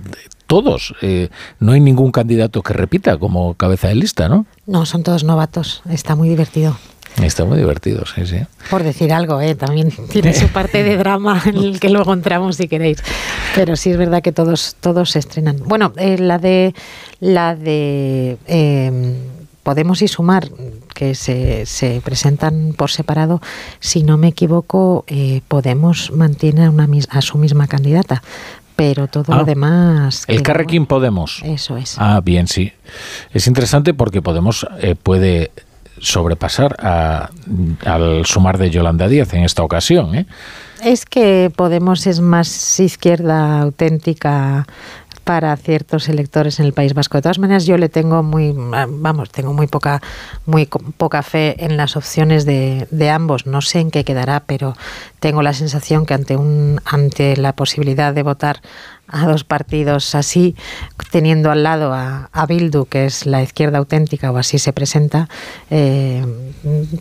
todos. 0.46 0.94
no 1.60 1.72
hay 1.72 1.80
ningún 1.80 2.10
candidato 2.10 2.62
que 2.62 2.72
repita 2.72 3.18
como 3.18 3.54
cabeza 3.54 3.86
de 3.86 3.94
lista, 3.94 4.28
¿no? 4.28 4.46
No, 4.66 4.84
son 4.84 5.04
todos 5.04 5.22
novatos. 5.22 5.80
Está 5.88 6.16
muy 6.16 6.28
divertido. 6.28 6.76
Está 7.22 7.44
muy 7.44 7.58
divertido, 7.58 8.04
sí, 8.06 8.26
sí. 8.26 8.38
Por 8.70 8.82
decir 8.82 9.12
algo, 9.12 9.40
¿eh? 9.40 9.54
también 9.54 9.90
tiene 10.10 10.32
su 10.32 10.48
parte 10.48 10.82
de 10.82 10.96
drama 10.96 11.42
en 11.44 11.56
el 11.56 11.80
que 11.80 11.90
luego 11.90 12.12
entramos 12.12 12.56
si 12.56 12.68
queréis. 12.68 12.98
Pero 13.54 13.76
sí 13.76 13.90
es 13.90 13.96
verdad 13.96 14.22
que 14.22 14.32
todos, 14.32 14.76
todos 14.80 15.10
se 15.10 15.18
estrenan. 15.18 15.58
Bueno, 15.64 15.92
eh, 15.96 16.18
la 16.18 16.38
de 16.38 16.74
la 17.20 17.54
de 17.54 18.38
em, 18.46 19.14
Podemos 19.62 20.00
y 20.00 20.08
Sumar, 20.08 20.48
que 20.94 21.14
se, 21.14 21.66
se, 21.66 22.00
presentan 22.00 22.72
por 22.76 22.90
separado, 22.90 23.42
si 23.78 24.02
no 24.02 24.16
me 24.16 24.28
equivoco, 24.28 25.04
eh, 25.06 25.42
Podemos 25.48 26.10
mantiene 26.12 26.64
a, 26.64 26.70
una, 26.70 26.88
a 27.10 27.20
su 27.20 27.38
misma 27.38 27.66
candidata 27.66 28.22
pero 28.76 29.08
todo 29.08 29.34
lo 29.34 29.42
ah, 29.42 29.44
demás. 29.44 30.24
El 30.26 30.40
Carrequín 30.42 30.86
Podemos. 30.86 31.42
Eso 31.44 31.76
es. 31.76 31.96
Ah, 31.98 32.22
bien, 32.24 32.46
sí. 32.46 32.72
Es 33.30 33.46
interesante 33.46 33.92
porque 33.92 34.22
Podemos 34.22 34.66
eh, 34.80 34.94
puede 34.94 35.50
sobrepasar 35.98 36.76
al 37.84 38.26
sumar 38.26 38.58
de 38.58 38.70
Yolanda 38.70 39.08
Díaz 39.08 39.34
en 39.34 39.44
esta 39.44 39.62
ocasión. 39.62 40.14
¿eh? 40.14 40.26
Es 40.82 41.04
que 41.04 41.52
Podemos 41.54 42.06
es 42.06 42.20
más 42.20 42.80
izquierda 42.80 43.60
auténtica 43.60 44.66
para 45.30 45.56
ciertos 45.56 46.08
electores 46.08 46.58
en 46.58 46.66
el 46.66 46.72
País 46.72 46.92
Vasco. 46.92 47.16
De 47.16 47.22
todas 47.22 47.38
maneras, 47.38 47.64
yo 47.64 47.76
le 47.76 47.88
tengo 47.88 48.24
muy, 48.24 48.52
vamos, 48.52 49.30
tengo 49.30 49.52
muy 49.52 49.68
poca, 49.68 50.02
muy 50.44 50.66
poca 50.66 51.22
fe 51.22 51.54
en 51.64 51.76
las 51.76 51.96
opciones 51.96 52.44
de, 52.44 52.88
de, 52.90 53.10
ambos. 53.10 53.46
No 53.46 53.60
sé 53.60 53.78
en 53.78 53.92
qué 53.92 54.02
quedará, 54.02 54.40
pero 54.40 54.74
tengo 55.20 55.42
la 55.42 55.52
sensación 55.52 56.04
que 56.04 56.14
ante 56.14 56.36
un, 56.36 56.80
ante 56.84 57.36
la 57.36 57.52
posibilidad 57.52 58.12
de 58.12 58.24
votar 58.24 58.60
a 59.06 59.24
dos 59.24 59.44
partidos 59.44 60.16
así, 60.16 60.56
teniendo 61.12 61.52
al 61.52 61.62
lado 61.62 61.94
a, 61.94 62.46
Bildu, 62.48 62.86
que 62.86 63.04
es 63.04 63.24
la 63.24 63.40
izquierda 63.40 63.78
auténtica, 63.78 64.32
o 64.32 64.36
así 64.36 64.58
se 64.58 64.72
presenta, 64.72 65.28
eh, 65.70 66.26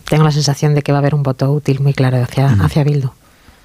tengo 0.08 0.24
la 0.24 0.32
sensación 0.32 0.76
de 0.76 0.84
que 0.84 0.92
va 0.92 1.00
a 1.00 1.02
haber 1.02 1.16
un 1.16 1.24
voto 1.24 1.52
útil 1.52 1.80
muy 1.80 1.96
claro 1.96 2.22
hacia, 2.22 2.52
hacia 2.62 2.84
Bildu. 2.84 3.10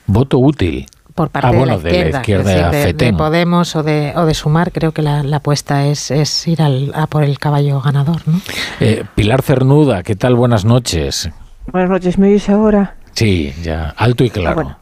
¿Voto 0.06 0.38
útil? 0.38 0.86
Por 1.14 1.30
parte 1.30 1.48
ah, 1.48 1.52
de, 1.78 2.10
la 2.10 2.18
izquierda, 2.18 2.70
de, 2.70 3.14
Podemos 3.16 3.76
o 3.76 3.82
de, 3.82 4.12
o 4.16 4.26
de 4.26 4.34
Sumar, 4.34 4.72
creo 4.72 4.92
que 4.92 5.02
la, 5.02 5.20
apuesta 5.20 5.86
es, 5.86 6.10
es 6.10 6.46
ir 6.48 6.60
al, 6.60 6.92
a 6.94 7.06
por 7.06 7.22
el 7.22 7.38
caballo 7.38 7.80
ganador. 7.80 8.22
¿no? 8.26 8.40
Eh, 8.80 9.04
Pilar 9.14 9.42
Cernuda, 9.42 10.02
¿qué 10.02 10.16
tal? 10.16 10.34
Buenas 10.34 10.64
noches. 10.64 11.30
Buenas 11.70 11.90
noches, 11.90 12.18
¿me 12.18 12.28
oís 12.28 12.48
ahora? 12.48 12.96
Sí, 13.12 13.54
ya, 13.62 13.94
alto 13.96 14.24
y 14.24 14.30
claro. 14.30 14.76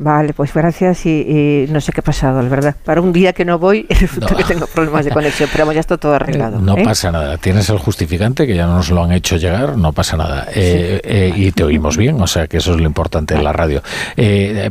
Vale, 0.00 0.32
pues 0.32 0.54
gracias 0.54 1.04
y, 1.04 1.66
no 1.68 1.78
sé 1.78 1.92
qué 1.92 2.00
ha 2.00 2.02
pasado, 2.02 2.40
la 2.40 2.48
verdad. 2.48 2.74
Para 2.86 3.02
un 3.02 3.12
día 3.12 3.34
que 3.34 3.44
no 3.44 3.58
voy, 3.58 3.86
resulta 3.90 4.34
que 4.34 4.44
tengo 4.44 4.66
problemas 4.66 5.04
de 5.04 5.10
conexión, 5.10 5.50
pero 5.52 5.70
ya 5.72 5.80
está 5.80 5.98
todo 5.98 6.14
arreglado. 6.14 6.58
No 6.58 6.74
¿eh? 6.78 6.82
pasa 6.82 7.12
nada. 7.12 7.36
Tienes 7.36 7.68
el 7.68 7.76
justificante 7.76 8.46
que 8.46 8.56
ya 8.56 8.66
nos 8.66 8.88
lo 8.88 9.04
han 9.04 9.12
hecho 9.12 9.36
llegar, 9.36 9.76
no 9.76 9.92
pasa 9.92 10.16
nada. 10.16 10.46
Eh, 10.54 11.02
eh, 11.04 11.32
y 11.36 11.52
te 11.52 11.64
oímos 11.64 11.98
bien, 11.98 12.18
o 12.18 12.26
sea 12.26 12.46
que 12.46 12.56
eso 12.56 12.72
es 12.72 12.80
lo 12.80 12.86
importante 12.86 13.34
en 13.34 13.44
la 13.44 13.52
radio. 13.52 13.82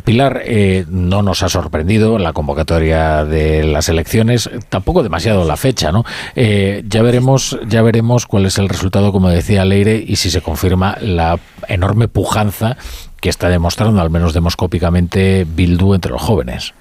Pilar, 0.03 0.41
no 0.89 1.21
nos 1.21 1.43
ha 1.43 1.49
sorprendido 1.49 2.17
la 2.17 2.33
convocatoria 2.33 3.23
de 3.23 3.65
las 3.65 3.87
elecciones, 3.87 4.49
tampoco 4.69 5.03
demasiado 5.03 5.45
la 5.45 5.57
fecha, 5.57 5.91
¿no? 5.91 6.05
ya 6.35 7.01
veremos, 7.03 7.59
ya 7.67 7.83
veremos 7.83 8.25
cuál 8.25 8.47
es 8.47 8.57
el 8.57 8.67
resultado, 8.67 9.11
como 9.11 9.29
decía 9.29 9.63
Leire, 9.63 10.03
y 10.05 10.15
si 10.15 10.31
se 10.31 10.41
confirma 10.41 10.97
la 11.01 11.37
enorme 11.67 12.07
pujanza 12.07 12.77
que 13.21 13.29
está 13.29 13.49
demostrando, 13.49 14.01
al 14.01 14.09
menos 14.09 14.33
demoscópicamente, 14.33 15.45
Bildu 15.47 15.93
entre 15.93 16.11
los 16.11 16.21
jóvenes. 16.21 16.73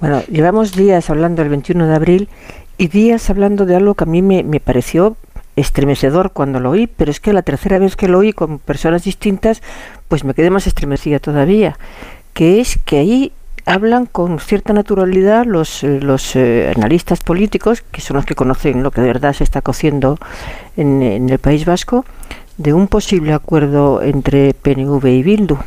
Bueno, 0.00 0.22
llevamos 0.30 0.72
días 0.72 1.08
hablando 1.08 1.42
del 1.42 1.50
21 1.50 1.86
de 1.86 1.94
abril 1.94 2.28
y 2.78 2.88
días 2.88 3.30
hablando 3.30 3.64
de 3.64 3.76
algo 3.76 3.94
que 3.94 4.04
a 4.04 4.06
mí 4.06 4.20
me, 4.20 4.60
pareció 4.60 5.16
estremecedor 5.56 6.32
cuando 6.32 6.60
lo 6.60 6.70
oí, 6.70 6.86
pero 6.86 7.10
es 7.10 7.18
que 7.18 7.32
la 7.32 7.42
tercera 7.42 7.78
vez 7.78 7.96
que 7.96 8.08
lo 8.08 8.18
oí 8.18 8.34
con 8.34 8.58
personas 8.58 9.04
distintas, 9.04 9.62
pues 10.08 10.22
me 10.22 10.34
quedé 10.34 10.50
más 10.50 10.66
estremecida 10.66 11.18
todavía, 11.18 11.78
que 12.34 12.60
es 12.60 12.78
que 12.84 12.98
ahí 12.98 13.32
hablan 13.64 14.04
con 14.04 14.38
cierta 14.38 14.74
naturalidad 14.74 15.46
los, 15.46 15.82
eh, 15.82 15.98
los 16.00 16.36
eh, 16.36 16.72
analistas 16.76 17.20
políticos, 17.20 17.82
que 17.90 18.02
son 18.02 18.16
los 18.16 18.26
que 18.26 18.34
conocen 18.34 18.82
lo 18.82 18.90
que 18.90 19.00
de 19.00 19.08
verdad 19.08 19.32
se 19.32 19.44
está 19.44 19.62
cociendo 19.62 20.18
en, 20.76 21.02
en 21.02 21.30
el 21.30 21.38
País 21.38 21.64
Vasco, 21.64 22.04
de 22.58 22.72
un 22.72 22.88
posible 22.88 23.32
acuerdo 23.32 24.02
entre 24.02 24.54
PNV 24.54 25.06
y 25.06 25.22
Bildu, 25.22 25.58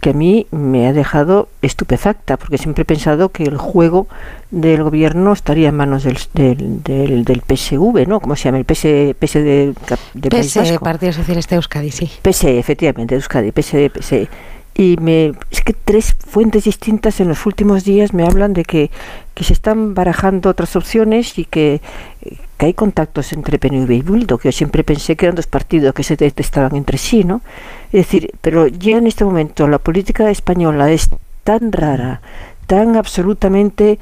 que 0.00 0.10
a 0.10 0.12
mí 0.12 0.46
me 0.50 0.86
ha 0.86 0.92
dejado 0.92 1.48
estupefacta, 1.62 2.36
porque 2.36 2.58
siempre 2.58 2.82
he 2.82 2.84
pensado 2.84 3.30
que 3.30 3.44
el 3.44 3.56
juego 3.56 4.06
del 4.50 4.82
gobierno 4.82 5.32
estaría 5.32 5.70
en 5.70 5.76
manos 5.76 6.04
del, 6.04 6.18
del, 6.34 7.24
del, 7.24 7.42
PSV, 7.42 8.06
¿no? 8.06 8.20
¿Cómo 8.20 8.36
se 8.36 8.44
llama? 8.44 8.58
El 8.58 8.64
PS, 8.64 9.16
PS 9.18 9.34
de, 9.34 9.74
de 10.14 10.78
Partido 10.78 11.12
Socialista 11.12 11.54
de 11.54 11.56
Euskadi, 11.56 11.90
sí. 11.90 12.10
PSE, 12.22 12.58
efectivamente, 12.58 13.14
de 13.14 13.18
Euskadi, 13.18 13.50
PSE, 13.52 13.90
PSE. 13.90 14.28
Y 14.76 14.96
me, 15.00 15.32
es 15.50 15.62
que 15.62 15.72
tres 15.72 16.14
fuentes 16.14 16.64
distintas 16.64 17.20
en 17.20 17.28
los 17.28 17.46
últimos 17.46 17.84
días 17.84 18.12
me 18.12 18.24
hablan 18.26 18.52
de 18.52 18.64
que, 18.64 18.90
que 19.34 19.42
se 19.42 19.54
están 19.54 19.94
barajando 19.94 20.50
otras 20.50 20.76
opciones 20.76 21.38
y 21.38 21.46
que, 21.46 21.80
que 22.58 22.66
hay 22.66 22.74
contactos 22.74 23.32
entre 23.32 23.58
PNV 23.58 23.90
y 23.90 24.02
Bildu, 24.02 24.36
que 24.36 24.48
yo 24.48 24.52
siempre 24.52 24.84
pensé 24.84 25.16
que 25.16 25.26
eran 25.26 25.36
dos 25.36 25.46
partidos 25.46 25.94
que 25.94 26.02
se 26.02 26.16
detestaban 26.16 26.76
entre 26.76 26.98
sí, 26.98 27.24
¿no? 27.24 27.40
Es 27.86 28.06
decir, 28.06 28.32
pero 28.42 28.66
ya 28.66 28.98
en 28.98 29.06
este 29.06 29.24
momento 29.24 29.66
la 29.66 29.78
política 29.78 30.30
española 30.30 30.90
es 30.92 31.08
tan 31.42 31.72
rara, 31.72 32.20
tan 32.66 32.96
absolutamente 32.96 33.98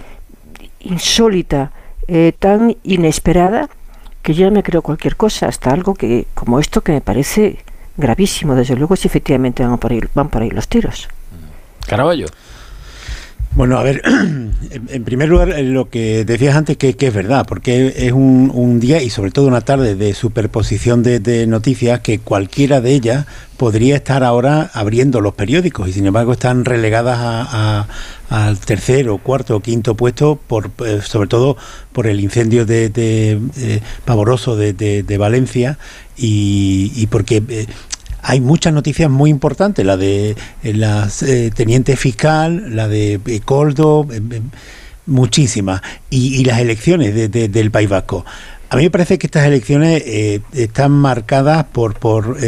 insólita, 0.81 1.71
eh, 2.09 2.33
tan 2.39 2.77
inesperada, 2.83 3.69
que 4.23 4.35
ya 4.35 4.51
me 4.51 4.63
creo 4.63 4.83
cualquier 4.83 5.17
cosa, 5.17 5.47
hasta 5.47 5.71
algo 5.71 5.95
que 5.95 6.27
como 6.35 6.59
esto 6.59 6.81
que 6.81 6.93
me 6.93 7.01
parece 7.01 7.59
gravísimo, 7.97 8.55
desde 8.55 8.77
luego, 8.77 8.97
si 8.97 9.09
efectivamente 9.09 9.65
van 9.65 9.79
por 9.79 9.93
ahí, 9.93 10.01
van 10.15 10.29
por 10.29 10.43
ahí 10.43 10.51
los 10.51 10.69
tiros. 10.69 11.09
Caraballo. 11.87 12.27
Bueno, 13.57 13.79
a 13.79 13.85
ver, 13.85 14.03
en 14.89 15.05
primer 15.05 15.29
lugar, 15.29 15.51
eh, 15.51 15.63
lo 15.63 15.89
que 15.89 16.25
decías 16.25 16.57
antes 16.57 16.77
que, 16.77 16.97
es 16.99 17.15
verdad, 17.15 17.47
porque 17.47 17.95
es 17.97 18.13
un, 18.13 18.81
día 18.81 19.01
y 19.01 19.11
sobre 19.11 19.31
todo 19.31 19.47
una 19.47 19.61
tarde 19.61 19.95
de 19.95 20.13
superposición 20.13 21.05
de, 21.05 21.47
noticias 21.47 22.01
que 22.01 22.19
cualquiera 22.19 22.81
de 22.81 22.93
ellas 22.93 23.27
podría 23.57 23.95
estar 23.95 24.25
ahora 24.25 24.71
abriendo 24.75 25.21
los 25.21 25.35
periódicos 25.35 25.89
y 25.89 25.93
sin 25.93 26.07
embargo 26.07 26.33
están 26.33 26.65
relegadas 26.65 27.87
al 28.29 28.59
tercero, 28.59 29.19
cuarto 29.19 29.57
o 29.57 29.61
quinto 29.61 29.95
puesto, 29.95 30.37
por, 30.49 30.73
eh, 30.85 31.01
sobre 31.05 31.29
todo 31.29 31.57
por 31.93 32.09
el 32.09 32.19
incendio 32.19 32.67
de, 32.67 32.91
eh, 32.97 33.81
pavoroso 34.05 34.57
de, 34.57 35.17
Valencia 35.17 35.79
y, 36.17 37.07
porque 37.07 37.69
hay 38.27 38.41
muchas 38.41 38.73
noticias 38.73 39.11
muy 39.11 39.29
importantes, 39.29 39.85
la 39.85 39.99
de 39.99 40.31
eh, 40.63 40.73
la 40.73 41.09
eh, 41.27 41.51
teniente 41.55 41.95
fiscal, 41.95 42.75
la 42.75 42.89
de 42.89 43.21
eh, 43.27 43.41
Coldo, 43.45 44.07
muchísimas, 45.05 45.83
y, 46.09 46.43
las 46.45 46.59
elecciones 46.59 47.31
del 47.31 47.71
País 47.71 47.91
Vasco. 47.91 48.25
A 48.71 48.77
mí 48.77 48.85
me 48.85 48.91
parece 48.91 49.19
que 49.19 49.27
estas 49.27 49.47
elecciones 49.47 50.03
están 50.53 50.93
marcadas 50.93 51.65
por, 51.65 51.99
por 51.99 52.39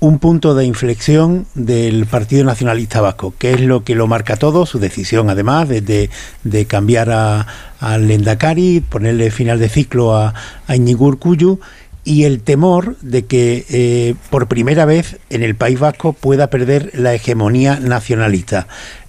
un 0.00 0.18
punto 0.18 0.54
de 0.54 0.66
inflexión 0.66 1.46
del 1.54 2.04
Partido 2.04 2.44
Nacionalista 2.44 3.00
Vasco, 3.00 3.32
que 3.38 3.52
es 3.52 3.60
lo 3.62 3.84
que 3.84 3.94
lo 3.94 4.06
marca 4.06 4.36
todo, 4.36 4.66
su 4.66 4.78
decisión 4.78 5.30
además 5.30 5.68
de, 5.68 6.10
de, 6.44 6.64
cambiar 6.66 7.10
a, 7.10 7.46
al 7.80 8.06
Lendakari, 8.06 8.80
ponerle 8.80 9.30
final 9.30 9.58
de 9.58 9.70
ciclo 9.70 10.14
a, 10.14 10.34
a 10.66 10.76
Iñigur 10.76 11.18
Cuyu 11.18 11.58
y 12.04 12.24
el 12.24 12.40
temor 12.40 12.96
de 13.00 13.26
que 13.26 13.64
eh, 13.68 14.14
por 14.30 14.48
primera 14.48 14.84
vez 14.84 15.18
en 15.30 15.42
el 15.42 15.54
País 15.54 15.78
Vasco 15.78 16.12
pueda 16.12 16.48
perder 16.48 16.90
la 16.94 17.14
hegemonía 17.14 17.78
nacionalista. 17.78 18.66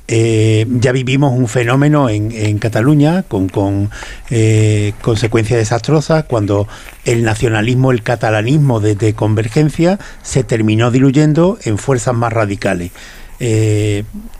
Eh, 0.10 0.68
ya 0.70 0.92
vivimos 0.92 1.32
un 1.32 1.48
fenómeno 1.48 2.10
en, 2.10 2.60
Cataluña 2.60 3.24
con, 3.24 3.48
con 3.48 3.90
eh, 4.30 4.94
consecuencias 5.02 5.58
desastrosas 5.58 6.26
cuando 6.26 6.68
el 7.06 7.24
nacionalismo, 7.24 7.92
el 7.92 8.04
catalanismo 8.04 8.82
de, 8.82 9.14
convergencia 9.14 10.00
se 10.22 10.44
terminó 10.44 10.92
diluyendo 10.92 11.58
en 11.64 11.78
fuerzas 11.78 12.14
más 12.14 12.34
radicales. 12.34 12.92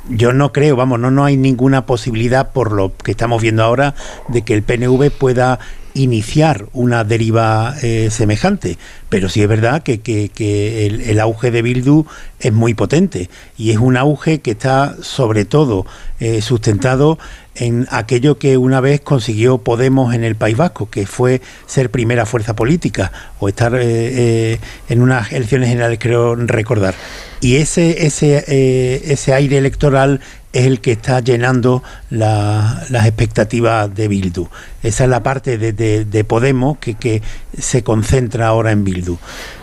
yo 0.10 0.34
no 0.34 0.52
creo, 0.52 0.76
vamos, 0.76 1.00
no, 1.00 1.12
no 1.12 1.26
hay 1.26 1.38
ninguna 1.38 1.86
posibilidad 1.86 2.52
por 2.52 2.74
lo 2.74 2.96
que 2.98 3.12
estamos 3.12 3.42
viendo 3.42 3.64
ahora 3.64 3.96
de 4.28 4.44
que 4.44 4.54
el 4.54 4.64
PNV 4.64 5.12
pueda 5.12 5.60
iniciar 5.94 6.66
una 6.74 7.04
deriva 7.04 7.76
eh, 7.82 8.10
semejante. 8.12 8.78
Pero 9.10 9.30
sí 9.30 9.42
es 9.42 9.48
verdad 9.48 9.84
que, 9.84 10.00
que, 10.00 10.86
el, 10.86 11.20
auge 11.20 11.52
de 11.52 11.62
Bildu 11.62 12.06
es 12.40 12.52
muy 12.52 12.74
potente 12.74 13.30
y 13.58 13.72
es 13.72 13.78
un 13.78 13.96
auge 13.98 14.42
que 14.42 14.52
está 14.52 14.96
sobre 15.02 15.46
todo 15.46 15.86
eh, 16.20 16.42
sustentado 16.42 17.20
en 17.56 17.88
aquello 17.92 18.40
que 18.40 18.58
una 18.58 18.82
vez 18.82 19.02
consiguió 19.02 19.60
Podemos 19.60 20.16
en 20.16 20.24
el 20.24 20.36
País 20.36 20.58
Vasco, 20.58 20.90
que 20.90 21.06
fue 21.06 21.42
ser 21.68 21.92
primera 21.92 22.26
fuerza 22.26 22.56
política 22.56 23.12
o 23.40 23.48
estar 23.48 23.74
eh, 23.80 24.60
en 24.90 25.02
unas 25.02 25.32
elecciones 25.32 25.70
generales, 25.70 26.00
creo 26.02 26.36
recordar. 26.36 26.96
Y 27.44 27.58
ese, 27.58 28.06
ese, 28.06 29.12
ese 29.12 29.34
aire 29.34 29.58
electoral 29.58 30.22
es 30.54 30.66
el 30.66 30.80
que 30.80 30.94
está 30.94 31.20
llenando 31.20 31.84
las 32.10 33.06
expectativas 33.06 33.94
de 33.94 34.08
Bildu. 34.08 34.48
Esa 34.82 35.04
es 35.04 35.10
la 35.10 35.24
parte 35.24 35.58
de, 35.58 36.24
Podemos 36.24 36.78
que, 36.78 37.22
se 37.60 37.84
concentra 37.84 38.48
ahora 38.48 38.72
en 38.72 38.86
Bildu. 38.86 39.18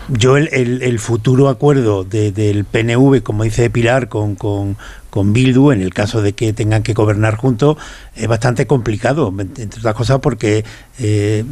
Yo 0.09 0.37
el, 0.37 0.99
futuro 0.99 1.49
acuerdo 1.49 2.05
del 2.05 2.67
PNV, 2.67 3.23
como 3.23 3.45
dice 3.45 3.71
Pilar, 3.71 4.11
con, 4.11 4.35
con, 4.35 5.33
Bildu, 5.33 5.71
en 5.71 5.81
el 5.81 5.95
caso 5.95 6.21
de 6.21 6.35
que 6.35 6.53
tengan 6.53 6.83
que 6.83 6.93
gobernar 6.93 7.37
juntos, 7.37 7.79
es 8.15 8.29
bastante 8.29 8.67
complicado, 8.67 9.33
entre 9.39 9.79
otras 9.79 9.95
cosas 9.95 10.19
porque 10.19 10.67
eh, 10.99 11.47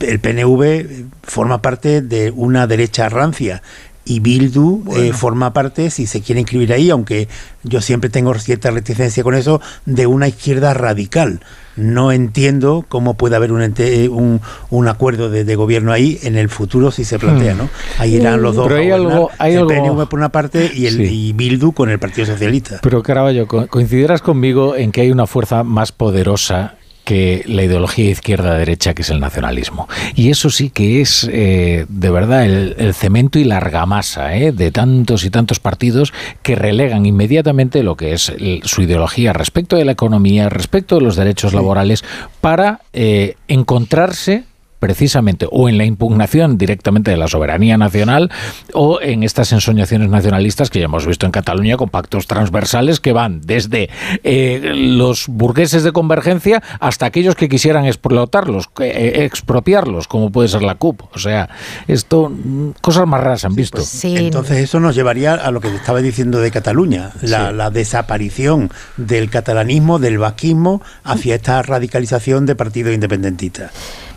el 0.00 0.20
PNV 0.20 1.08
forma 1.24 1.60
parte 1.60 2.00
de 2.00 2.30
una 2.30 2.66
derecha 2.66 3.08
rancia 3.08 3.62
y 4.08 4.20
Bildu 4.20 4.84
eh, 4.96 5.12
forma 5.12 5.52
parte, 5.52 5.90
si 5.90 6.06
se 6.06 6.22
quiere 6.22 6.40
inscribir 6.40 6.72
ahí, 6.72 6.88
aunque 6.88 7.28
yo 7.62 7.82
siempre 7.82 8.08
tengo 8.08 8.32
cierta 8.34 8.70
reticencia 8.70 9.22
con 9.22 9.34
eso, 9.34 9.60
de 9.84 10.06
una 10.06 10.26
izquierda 10.28 10.72
radical. 10.72 11.40
No 11.76 12.10
entiendo 12.10 12.86
cómo 12.88 13.14
puede 13.14 13.36
haber 13.36 13.52
un, 13.52 13.62
un, 13.62 14.40
un 14.70 14.88
acuerdo 14.88 15.30
de, 15.30 15.54
gobierno 15.54 15.92
ahí 15.92 16.18
en 16.22 16.36
el 16.36 16.48
futuro 16.48 16.90
si 16.90 17.04
se 17.04 17.18
plantea, 17.18 17.54
¿no? 17.54 17.68
Ahí 17.98 18.16
irán 18.16 18.42
los 18.42 18.56
dos. 18.56 18.66
Pero 18.66 18.80
hay 18.80 18.90
algo, 18.90 19.30
hay 19.38 19.54
el 19.54 19.66
PNV 19.66 20.08
por 20.08 20.18
una 20.18 20.30
parte 20.30 20.72
y, 20.74 20.86
el, 20.86 21.02
y 21.02 21.32
Bildu 21.34 21.72
con 21.72 21.90
el 21.90 21.98
Partido 21.98 22.26
Socialista. 22.26 22.80
Pero 22.82 23.02
Caraballo, 23.02 23.46
coincidirás 23.46 24.22
conmigo 24.22 24.74
en 24.74 24.90
que 24.90 25.02
hay 25.02 25.10
una 25.12 25.26
fuerza 25.26 25.62
más 25.62 25.92
poderosa 25.92 26.77
que 27.08 27.42
la 27.46 27.62
ideología 27.62 28.10
izquierda-derecha 28.10 28.92
que 28.92 29.00
es 29.00 29.08
el 29.08 29.18
nacionalismo. 29.18 29.88
Y 30.14 30.28
eso 30.28 30.50
sí 30.50 30.68
que 30.68 31.00
es 31.00 31.26
eh, 31.32 31.86
de 31.88 32.10
verdad 32.10 32.44
el, 32.44 32.92
cemento 32.92 33.38
y 33.38 33.44
la 33.44 33.56
argamasa 33.56 34.36
eh, 34.36 34.52
de 34.52 34.70
tantos 34.70 35.24
y 35.24 35.30
tantos 35.30 35.58
partidos 35.58 36.12
que 36.42 36.54
relegan 36.54 37.06
inmediatamente 37.06 37.82
lo 37.82 37.96
que 37.96 38.12
es 38.12 38.30
su 38.64 38.82
ideología 38.82 39.32
respecto 39.32 39.76
de 39.76 39.86
la 39.86 39.92
economía, 39.92 40.50
respecto 40.50 40.96
de 40.96 41.00
los 41.00 41.16
derechos 41.16 41.54
laborales, 41.54 42.04
para 42.42 42.82
eh, 42.92 43.36
encontrarse 43.48 44.44
precisamente 44.78 45.46
o 45.50 45.68
en 45.68 45.78
la 45.78 45.84
impugnación 45.84 46.58
directamente 46.58 47.10
de 47.10 47.16
la 47.16 47.28
soberanía 47.28 47.76
nacional 47.76 48.30
o 48.74 49.00
en 49.00 49.22
estas 49.22 49.52
ensoñaciones 49.52 50.08
nacionalistas 50.08 50.70
que 50.70 50.78
ya 50.78 50.86
hemos 50.86 51.06
visto 51.06 51.26
en 51.26 51.32
Cataluña 51.32 51.76
con 51.76 51.88
pactos 51.88 52.26
transversales 52.26 53.00
que 53.00 53.12
van 53.12 53.40
desde 53.40 53.90
eh, 54.24 54.72
los 54.74 55.26
burgueses 55.28 55.82
de 55.82 55.92
convergencia 55.92 56.62
hasta 56.80 57.06
aquellos 57.06 57.34
que 57.34 57.48
quisieran 57.48 57.84
explotarlos, 57.86 58.68
eh, 58.80 59.24
expropiarlos, 59.24 60.08
como 60.08 60.30
puede 60.30 60.48
ser 60.48 60.62
la 60.62 60.76
CUP. 60.76 61.02
O 61.14 61.18
sea, 61.18 61.48
esto, 61.86 62.30
mm, 62.30 62.70
cosas 62.80 63.06
más 63.06 63.20
raras 63.20 63.44
han 63.44 63.54
visto. 63.54 63.78
Pues, 63.78 64.04
Entonces 64.04 64.58
eso 64.58 64.80
nos 64.80 64.94
llevaría 64.94 65.34
a 65.34 65.50
lo 65.50 65.60
que 65.60 65.74
estaba 65.74 66.00
diciendo 66.00 66.40
de 66.40 66.50
Cataluña, 66.50 67.12
la, 67.22 67.52
la 67.52 67.70
desaparición 67.70 68.70
del 68.96 69.30
catalanismo, 69.30 69.98
del 69.98 70.18
vasquismo, 70.18 70.82
hacia 71.04 71.34
esta 71.34 71.62
radicalización 71.62 72.46
de 72.46 72.54
partidos 72.54 72.94
independentistas. 72.94 73.72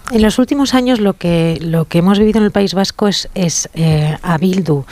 En 0.10 0.22
los 0.22 0.40
últimos 0.40 0.74
años 0.74 1.00
lo 1.00 1.14
que, 1.14 1.58
lo 1.62 1.86
que 1.86 2.00
hemos 2.00 2.20
vivido 2.20 2.40
en 2.40 2.46
el 2.46 2.52
País 2.52 2.74
Vasco 2.74 3.08
es, 3.08 3.30
es 3.36 3.70
eh, 3.76 4.18
a 4.22 4.38
Bildu 4.38 4.86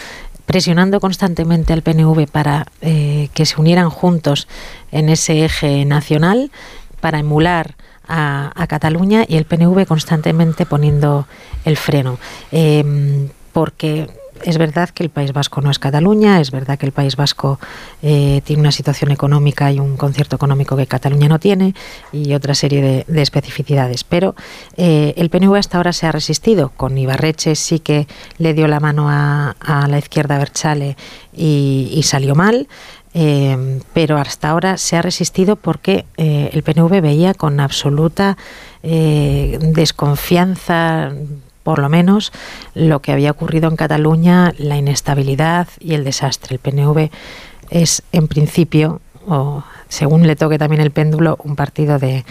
presionando 0.46 1.00
constantemente 1.00 1.74
al 1.74 1.84
PNV 1.84 2.28
para 2.32 2.66
eh, 2.82 3.30
que 3.34 3.46
se 3.46 3.60
unieran 3.60 3.90
juntos 3.90 4.48
en 4.92 5.10
ese 5.10 5.46
eje 5.46 5.86
nacional 5.86 6.52
para 7.02 7.20
emular 7.20 7.76
a, 8.08 8.66
Cataluña 8.68 9.26
y 9.28 9.38
el 9.38 9.46
PNV 9.46 9.86
constantemente 9.86 10.66
poniendo 10.66 11.28
el 11.66 11.78
freno. 11.78 12.18
Eh, 12.52 13.30
porque 13.54 14.10
es 14.44 14.58
verdad 14.58 14.90
que 14.90 15.04
el 15.04 15.10
País 15.10 15.34
Vasco 15.34 15.62
no 15.62 15.72
es 15.72 15.80
Cataluña, 15.80 16.40
es 16.40 16.52
verdad 16.52 16.78
que 16.78 16.86
el 16.86 16.92
País 16.92 17.16
Vasco 17.16 17.60
eh, 18.02 18.42
tiene 18.44 18.62
una 18.62 18.72
situación 18.72 19.12
económica 19.12 19.72
y 19.72 19.80
un 19.80 19.98
concierto 19.98 20.36
económico 20.36 20.76
que 20.76 20.88
Cataluña 20.88 21.28
no 21.28 21.40
tiene 21.40 21.74
y 22.12 22.34
otra 22.34 22.56
serie 22.56 23.06
de, 23.08 23.22
especificidades. 23.22 24.04
Pero 24.04 24.36
eh, 24.78 25.14
el 25.18 25.30
PNV 25.30 25.56
hasta 25.56 25.78
ahora 25.78 25.94
se 25.94 26.08
ha 26.08 26.12
resistido. 26.12 26.70
Con 26.70 26.98
Ibarreche 26.98 27.56
sí 27.56 27.80
que 27.80 28.08
le 28.38 28.54
dio 28.54 28.68
la 28.68 28.80
mano 28.80 29.08
a, 29.10 29.56
la 29.88 29.98
izquierda 29.98 30.38
Berchale 30.38 30.98
y, 31.36 32.02
salió 32.04 32.36
mal. 32.36 32.68
Eh, 33.16 33.80
pero 33.94 34.18
hasta 34.18 34.50
ahora 34.50 34.78
se 34.78 34.96
ha 34.96 35.02
resistido 35.02 35.56
porque 35.56 36.06
el 36.18 36.62
PNV 36.62 37.02
veía 37.02 37.34
con 37.34 37.60
absoluta 37.60 38.38
desconfianza 38.84 41.12
por 41.70 41.78
lo 41.78 41.88
menos 41.88 42.34
lo 42.74 43.00
que 43.00 43.12
había 43.12 43.30
ocurrido 43.30 43.70
en 43.70 43.76
Cataluña, 43.76 44.56
la 44.58 44.76
inestabilidad 44.76 45.68
y 45.80 45.94
el 45.94 46.04
desastre. 46.04 46.56
El 46.56 46.60
PNV 46.60 47.12
es 47.70 48.02
en 48.12 48.28
principio, 48.28 49.02
o 49.28 49.62
según 49.88 50.26
le 50.26 50.36
toque 50.36 50.58
también 50.58 50.82
el 50.82 50.90
péndulo, 50.90 51.38
un 51.44 51.56
partido 51.56 52.00
de, 52.00 52.24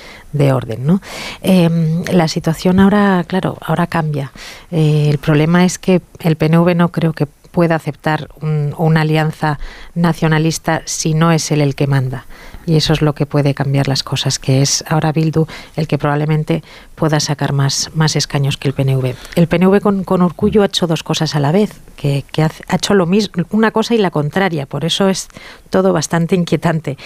orden. 0.53 0.85
¿no? 0.85 1.01
Em, 1.41 2.03
la 2.11 2.27
situación 2.27 2.81
ahora, 2.81 3.23
claro, 3.29 3.57
ahora 3.61 3.87
cambia. 3.87 4.33
Eh, 4.73 5.07
el 5.09 5.19
problema 5.19 5.65
es 5.65 5.79
que 5.79 6.03
el 6.19 6.35
PNV 6.35 6.75
no 6.75 6.89
creo 6.89 7.13
que 7.13 7.27
pueda 7.27 7.77
aceptar 7.77 8.27
una 8.43 9.03
alianza 9.03 9.61
nacionalista 9.95 10.83
si 10.85 11.15
no 11.15 11.31
es 11.31 11.49
él 11.53 11.61
el 11.61 11.77
que 11.77 11.87
manda 11.87 12.27
y 12.69 12.77
eso 12.77 12.93
es 12.93 13.01
lo 13.01 13.15
que 13.15 13.25
puede 13.25 13.55
cambiar 13.55 13.89
las 13.89 14.03
cosas, 14.03 14.39
que 14.39 14.61
es 14.61 14.85
ahora 14.87 15.11
Bildu 15.11 15.47
el 15.75 15.89
que 15.89 15.97
probablemente 15.97 16.63
pueda 16.95 17.19
sacar 17.19 17.55
más, 17.55 17.91
más 17.95 18.15
escaños 18.15 18.59
que 18.59 18.69
el 18.69 18.75
PNV. 18.75 19.15
El 19.37 19.49
PNV 19.49 19.81
con, 19.81 20.05
con 20.05 20.21
ha 20.21 20.65
hecho 20.67 20.87
dos 20.87 21.03
cosas 21.03 21.35
a 21.35 21.41
la 21.41 21.51
vez, 21.51 21.81
que, 21.97 22.25
ha 22.43 22.75
hecho 22.77 22.93
lo 22.93 23.07
mismo, 23.07 23.45
una 23.53 23.71
cosa 23.71 23.95
y 23.95 23.99
la 23.99 24.11
contraria, 24.11 24.67
por 24.67 24.85
eso 24.85 25.09
es 25.09 25.29
todo 25.71 25.95
bastante 25.95 26.35
inquietante. 26.35 26.99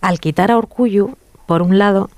Al 0.00 0.18
quitar 0.18 0.50
a 0.50 0.56
Urcullo, 0.56 1.10
por 1.46 1.60
un 1.60 1.76
lado, 1.76 2.08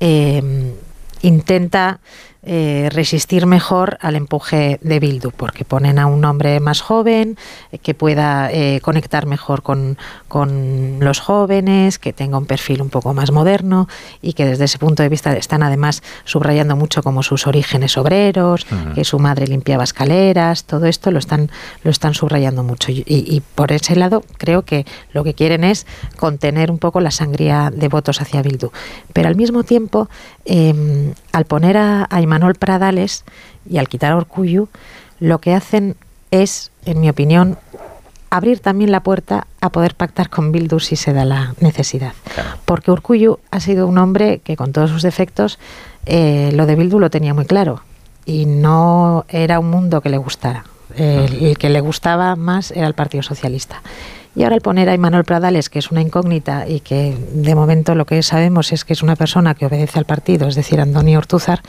eh, 0.00 0.74
intenta 1.22 2.00
eh, 2.46 2.90
resistir 2.92 3.46
mejor 3.46 3.96
al 4.02 4.16
empuje 4.16 4.78
de 4.82 5.00
Bildu, 5.00 5.30
porque 5.30 5.64
ponen 5.64 5.98
a 5.98 6.06
un 6.06 6.24
hombre 6.26 6.60
más 6.60 6.82
joven, 6.82 7.38
eh, 7.72 7.78
que 7.78 7.94
pueda 7.94 8.50
eh, 8.52 8.80
conectar 8.82 9.24
mejor 9.24 9.62
con, 9.62 9.96
con, 10.28 10.98
los 11.00 11.20
jóvenes, 11.20 11.98
que 11.98 12.12
tenga 12.12 12.36
un 12.36 12.44
perfil 12.44 12.82
un 12.82 12.90
poco 12.90 13.14
más 13.14 13.30
moderno 13.30 13.88
y 14.20 14.34
que 14.34 14.44
desde 14.44 14.64
ese 14.64 14.78
punto 14.78 15.02
de 15.02 15.08
vista 15.08 15.34
están 15.36 15.62
además 15.62 16.02
subrayando 16.24 16.76
mucho 16.76 17.02
como 17.02 17.22
sus 17.22 17.46
orígenes 17.46 17.96
obreros, 17.96 18.66
que 18.94 19.04
su 19.04 19.18
madre 19.18 19.46
limpiaba 19.46 19.84
escaleras, 19.84 20.64
todo 20.64 20.86
esto 20.86 21.10
lo 21.10 21.18
están, 21.18 21.50
lo 21.82 21.90
están 21.90 22.12
subrayando 22.12 22.62
mucho. 22.62 22.92
Y, 22.92 23.04
y 23.06 23.42
por 23.54 23.72
ese 23.72 23.96
lado 23.96 24.22
creo 24.36 24.62
que 24.62 24.84
lo 25.12 25.24
que 25.24 25.34
quieren 25.34 25.64
es 25.64 25.86
contener 26.16 26.70
un 26.70 26.78
poco 26.78 27.00
la 27.00 27.10
sangría 27.10 27.70
de 27.74 27.88
votos 27.88 28.20
hacia 28.20 28.42
Bildu. 28.42 28.70
Pero 29.12 29.28
al 29.28 29.36
mismo 29.36 29.64
tiempo, 29.64 30.08
em, 30.44 31.14
al 31.32 31.44
poner 31.44 31.76
a, 31.76 32.06
a 32.10 32.20
Imanol 32.20 32.54
Pradales 32.54 33.24
y 33.68 33.78
al 33.78 33.88
quitar 33.88 34.12
a 34.12 34.16
Orcuyu, 34.16 34.68
lo 35.20 35.40
que 35.40 35.54
hacen 35.54 35.96
es, 36.30 36.70
en 36.84 37.00
mi 37.00 37.08
opinión, 37.08 37.58
abrir 38.34 38.58
también 38.58 38.90
la 38.90 39.00
puerta 39.00 39.46
a 39.60 39.70
poder 39.70 39.94
pactar 39.94 40.28
con 40.28 40.50
Bildu 40.50 40.80
si 40.80 40.96
se 40.96 41.12
da 41.12 41.24
la 41.24 41.54
necesidad. 41.60 42.14
Porque 42.64 42.90
Urcuyu 42.90 43.38
ha 43.52 43.60
sido 43.60 43.86
un 43.86 43.96
hombre 43.98 44.40
que 44.40 44.56
con 44.56 44.72
todos 44.72 44.90
sus 44.90 45.02
defectos, 45.02 45.58
eh, 46.06 46.50
lo 46.52 46.66
de 46.66 46.74
Bildu 46.74 46.98
lo 46.98 47.10
tenía 47.10 47.32
muy 47.32 47.44
claro 47.44 47.82
y 48.26 48.46
no 48.46 49.24
era 49.28 49.60
un 49.60 49.70
mundo 49.70 50.00
que 50.00 50.08
le 50.08 50.18
gustara. 50.18 50.64
El 50.96 51.58
que 51.58 51.70
le 51.70 51.80
gustaba 51.80 52.36
más 52.36 52.70
era 52.70 52.86
el 52.86 52.94
Partido 52.94 53.22
Socialista. 53.22 53.82
Y 54.36 54.42
ahora 54.42 54.56
el 54.56 54.62
poner 54.62 54.88
a 54.88 54.94
Imanol 54.94 55.24
Pradales, 55.24 55.68
que 55.68 55.78
es 55.78 55.90
una 55.90 56.02
incógnita 56.02 56.68
y 56.68 56.80
que 56.80 57.16
de 57.32 57.54
momento 57.54 57.94
lo 57.94 58.04
que 58.04 58.22
sabemos 58.22 58.72
es 58.72 58.84
que 58.84 58.92
es 58.92 59.02
una 59.02 59.16
persona 59.16 59.54
que 59.54 59.66
obedece 59.66 59.98
al 59.98 60.04
partido, 60.04 60.48
es 60.48 60.54
decir, 60.56 60.80
Antonio 60.80 61.18
Ortúzar, 61.18 61.60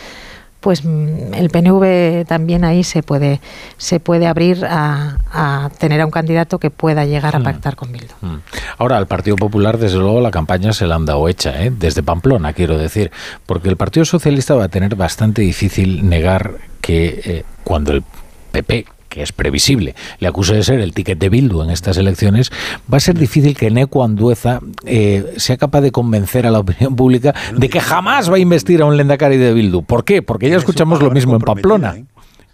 pues 0.66 0.84
mm, 0.84 1.36
el 1.36 1.52
PNV 1.52 2.26
también 2.26 2.66
ahí 2.66 2.84
se 2.84 3.04
puede 3.04 3.40
se 3.78 4.00
puede 4.00 4.26
abrir 4.26 4.66
a, 4.66 5.20
a 5.32 5.70
tener 5.78 6.02
a 6.02 6.06
un 6.06 6.12
candidato 6.12 6.58
que 6.58 6.72
pueda 6.72 7.06
llegar 7.06 7.36
a 7.36 7.40
pactar 7.40 7.76
con 7.76 7.92
Bildu. 7.92 8.16
Mm. 8.22 8.38
Ahora, 8.80 8.98
al 8.98 9.06
Partido 9.06 9.36
Popular, 9.36 9.78
desde 9.78 10.00
luego, 10.00 10.22
la 10.22 10.32
campaña 10.32 10.74
se 10.74 10.88
la 10.88 10.96
han 10.96 11.06
dado 11.06 11.30
hecha, 11.30 11.64
¿eh? 11.64 11.72
desde 11.72 12.02
Pamplona, 12.02 12.54
quiero 12.54 12.80
decir, 12.80 13.12
porque 13.46 13.70
el 13.70 13.78
Partido 13.78 14.06
Socialista 14.06 14.56
va 14.56 14.64
a 14.64 14.70
tener 14.70 14.96
bastante 14.96 15.44
difícil 15.44 16.10
negar 16.10 16.56
que 16.82 17.22
eh, 17.24 17.44
cuando 17.64 17.92
el 17.92 18.04
PP 18.52 18.88
que 19.16 19.24
es 19.24 19.32
previsible, 19.32 19.96
le 20.20 20.28
acuse 20.28 20.56
de 20.56 20.62
ser 20.62 20.82
el 20.82 20.94
ticket 20.94 21.18
de 21.18 21.30
Bildu 21.30 21.62
en 21.64 21.70
estas 21.70 21.96
elecciones, 21.96 22.52
va 22.94 22.98
a 22.98 23.00
ser 23.00 23.18
difícil 23.18 23.56
que 23.56 23.72
Neco 23.72 24.04
Andueza 24.04 24.60
eh, 24.86 25.36
sea 25.38 25.56
capaz 25.56 25.80
de 25.80 25.94
convencer 25.94 26.46
a 26.46 26.52
la 26.52 26.60
opinión 26.60 26.98
pública 26.98 27.34
de 27.56 27.70
que 27.70 27.80
jamás 27.80 28.30
va 28.30 28.36
a 28.36 28.40
investir 28.40 28.82
a 28.82 28.86
un 28.86 28.98
Lendakari 28.98 29.38
de 29.38 29.54
Bildu. 29.54 29.84
¿Por 29.84 30.04
qué? 30.04 30.22
Porque 30.22 30.50
ya 30.50 30.58
escuchamos 30.58 31.02
lo 31.02 31.12
mismo 31.12 31.34
en 31.36 31.40
Pamplona. 31.40 31.96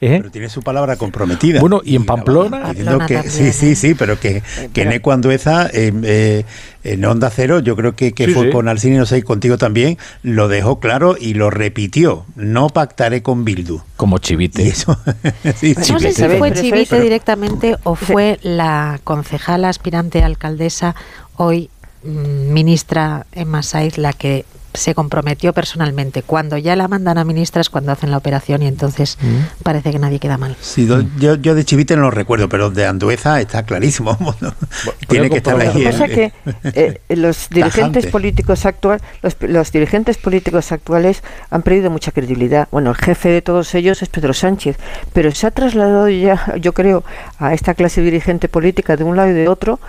¿Eh? 0.03 0.17
Pero 0.17 0.31
tiene 0.31 0.49
su 0.49 0.63
palabra 0.63 0.95
comprometida. 0.95 1.59
Bueno, 1.61 1.81
y 1.85 1.95
en 1.95 2.05
Pamplona. 2.05 2.69
Diciendo 2.69 2.99
que, 3.07 3.21
sí, 3.29 3.53
sí, 3.53 3.75
sí, 3.75 3.93
pero 3.93 4.19
que, 4.19 4.41
que 4.73 4.85
Neco 4.85 5.11
Andueza 5.11 5.67
eh, 5.71 5.93
eh, 6.03 6.43
en 6.83 7.05
Onda 7.05 7.29
Cero, 7.29 7.59
yo 7.59 7.75
creo 7.75 7.95
que, 7.95 8.11
que 8.13 8.25
Sí, 8.25 8.33
fue 8.33 8.45
sí. 8.47 8.51
con 8.51 8.67
Alcini, 8.67 8.97
no 8.97 9.05
sé, 9.05 9.19
y 9.19 9.21
contigo 9.21 9.59
también, 9.59 9.99
lo 10.23 10.47
dejó 10.47 10.79
claro 10.79 11.15
y 11.19 11.35
lo 11.35 11.51
repitió. 11.51 12.25
No 12.35 12.69
pactaré 12.69 13.21
con 13.21 13.45
Bildu. 13.45 13.81
Como 13.95 14.17
chivite. 14.17 14.63
Y 14.63 14.69
eso, 14.69 14.97
sí, 15.55 15.75
No 15.77 15.99
sé 15.99 16.13
si 16.13 16.15
chivite. 16.23 16.37
fue 16.39 16.51
Chivite 16.53 16.87
pero- 16.89 17.03
directamente 17.03 17.75
o 17.83 17.93
fue 17.93 18.39
la 18.41 18.99
concejala 19.03 19.69
aspirante 19.69 20.23
alcaldesa, 20.23 20.95
hoy 21.35 21.69
mm, 22.03 22.51
ministra 22.51 23.27
Emma 23.33 23.61
Saiz, 23.61 23.99
la 23.99 24.13
que 24.13 24.45
se 24.73 24.95
comprometió 24.95 25.53
personalmente. 25.53 26.23
Cuando 26.23 26.57
ya 26.57 26.75
la 26.75 26.87
mandan 26.87 27.17
a 27.17 27.23
ministras, 27.25 27.69
cuando 27.69 27.91
hacen 27.91 28.11
la 28.11 28.17
operación 28.17 28.61
y 28.61 28.67
entonces 28.67 29.17
Mm. 29.21 29.63
parece 29.63 29.91
que 29.91 29.99
nadie 29.99 30.19
queda 30.19 30.37
mal. 30.37 30.55
Sí, 30.61 30.85
do- 30.85 31.03
yo, 31.19 31.35
yo 31.35 31.55
de 31.55 31.65
Chivite 31.65 31.95
no 31.95 32.03
lo 32.03 32.11
recuerdo, 32.11 32.47
pero 32.49 32.69
de 32.69 32.85
Andueza 32.87 33.39
está 33.41 33.63
clarísimo. 33.63 34.17
Tiene 35.07 35.29
que 35.29 35.37
estar 35.37 35.53
Lo 35.53 35.59
que 35.59 35.67
ahí. 35.79 35.83
pasa 35.85 36.05
el- 36.05 36.11
que 36.13 36.31
eh, 36.63 37.01
los 37.15 37.49
dirigentes 37.49 38.07
políticos 38.07 38.65
actuales, 38.65 39.01
los, 39.21 39.35
los 39.41 39.71
dirigentes 39.71 40.17
políticos 40.17 40.71
actuales 40.71 41.23
han 41.49 41.61
perdido 41.61 41.89
mucha 41.89 42.11
credibilidad. 42.11 42.67
Bueno, 42.71 42.91
el 42.91 42.95
jefe 42.95 43.29
de 43.29 43.41
todos 43.41 43.73
ellos 43.75 44.01
es 44.01 44.09
Pedro 44.09 44.33
Sánchez, 44.33 44.77
pero 45.13 45.31
se 45.31 45.47
ha 45.47 45.51
trasladado 45.51 46.07
ya, 46.09 46.53
yo 46.59 46.73
creo, 46.73 47.03
a 47.39 47.53
esta 47.53 47.73
clase 47.73 48.01
dirigente 48.01 48.47
política 48.47 48.95
de 48.95 49.03
un 49.03 49.15
lado 49.15 49.29
y 49.29 49.33
de 49.33 49.47
otro. 49.47 49.79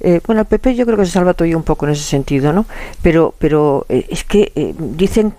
Eh, 0.00 0.20
bueno, 0.26 0.40
el 0.42 0.46
PP 0.46 0.74
yo 0.74 0.86
creo 0.86 0.96
que 0.98 1.06
se 1.06 1.12
salva 1.12 1.34
todavía 1.34 1.56
un 1.56 1.62
poco 1.62 1.86
en 1.86 1.92
ese 1.92 2.02
sentido, 2.04 2.52
¿no? 2.52 2.66
Pero, 3.02 3.34
pero 3.38 3.86
eh, 3.88 4.06
es 4.08 4.24
que 4.24 4.52
eh, 4.54 4.74
dicen 4.78 5.34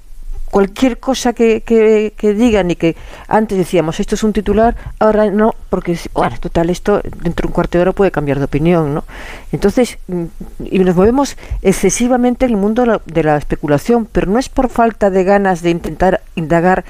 cualquier 0.51 0.99
cosa 0.99 1.31
que, 1.31 1.61
que- 1.61 2.11
que 2.17 2.33
digan 2.33 2.69
y 2.71 2.75
que 2.75 2.97
antes 3.29 3.57
decíamos 3.57 4.01
esto 4.01 4.15
es 4.15 4.23
un 4.23 4.33
titular, 4.33 4.75
ahora 4.99 5.31
no, 5.31 5.55
porque 5.69 5.97
bueno, 6.13 6.35
total, 6.41 6.69
esto 6.69 7.01
dentro 7.23 7.43
de 7.45 7.47
un 7.47 7.53
cuarto 7.53 7.77
de 7.77 7.83
hora 7.83 7.93
puede 7.93 8.11
cambiar 8.11 8.37
de 8.37 8.43
opinión, 8.45 8.93
¿no? 8.93 9.05
Entonces, 9.53 9.97
mm, 10.07 10.25
y 10.65 10.79
nos 10.79 10.93
movemos 10.95 11.37
excesivamente 11.61 12.43
en 12.45 12.51
el 12.51 12.57
mundo 12.57 12.81
de 12.81 12.87
la, 12.89 13.01
de 13.05 13.23
la 13.23 13.37
especulación, 13.37 14.05
pero 14.11 14.29
no 14.29 14.39
es 14.39 14.49
por 14.49 14.67
falta 14.69 15.09
de 15.09 15.23
ganas 15.23 15.61
de 15.61 15.69
intentar 15.69 16.19
indagar 16.35 16.83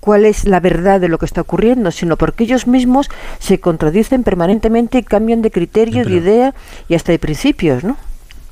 cuál 0.00 0.24
es 0.24 0.44
la 0.46 0.60
verdad 0.60 1.00
de 1.00 1.08
lo 1.08 1.18
que 1.18 1.26
está 1.26 1.42
ocurriendo, 1.42 1.90
sino 1.90 2.16
porque 2.16 2.44
ellos 2.44 2.66
mismos 2.66 3.08
se 3.38 3.60
contradicen 3.60 4.22
permanentemente 4.24 4.98
y 4.98 5.02
cambian 5.02 5.42
de 5.42 5.50
criterio, 5.50 6.04
de 6.04 6.14
idea 6.16 6.54
y 6.88 6.94
hasta 6.94 7.12
de 7.12 7.18
principios, 7.18 7.84
¿no? 7.84 7.96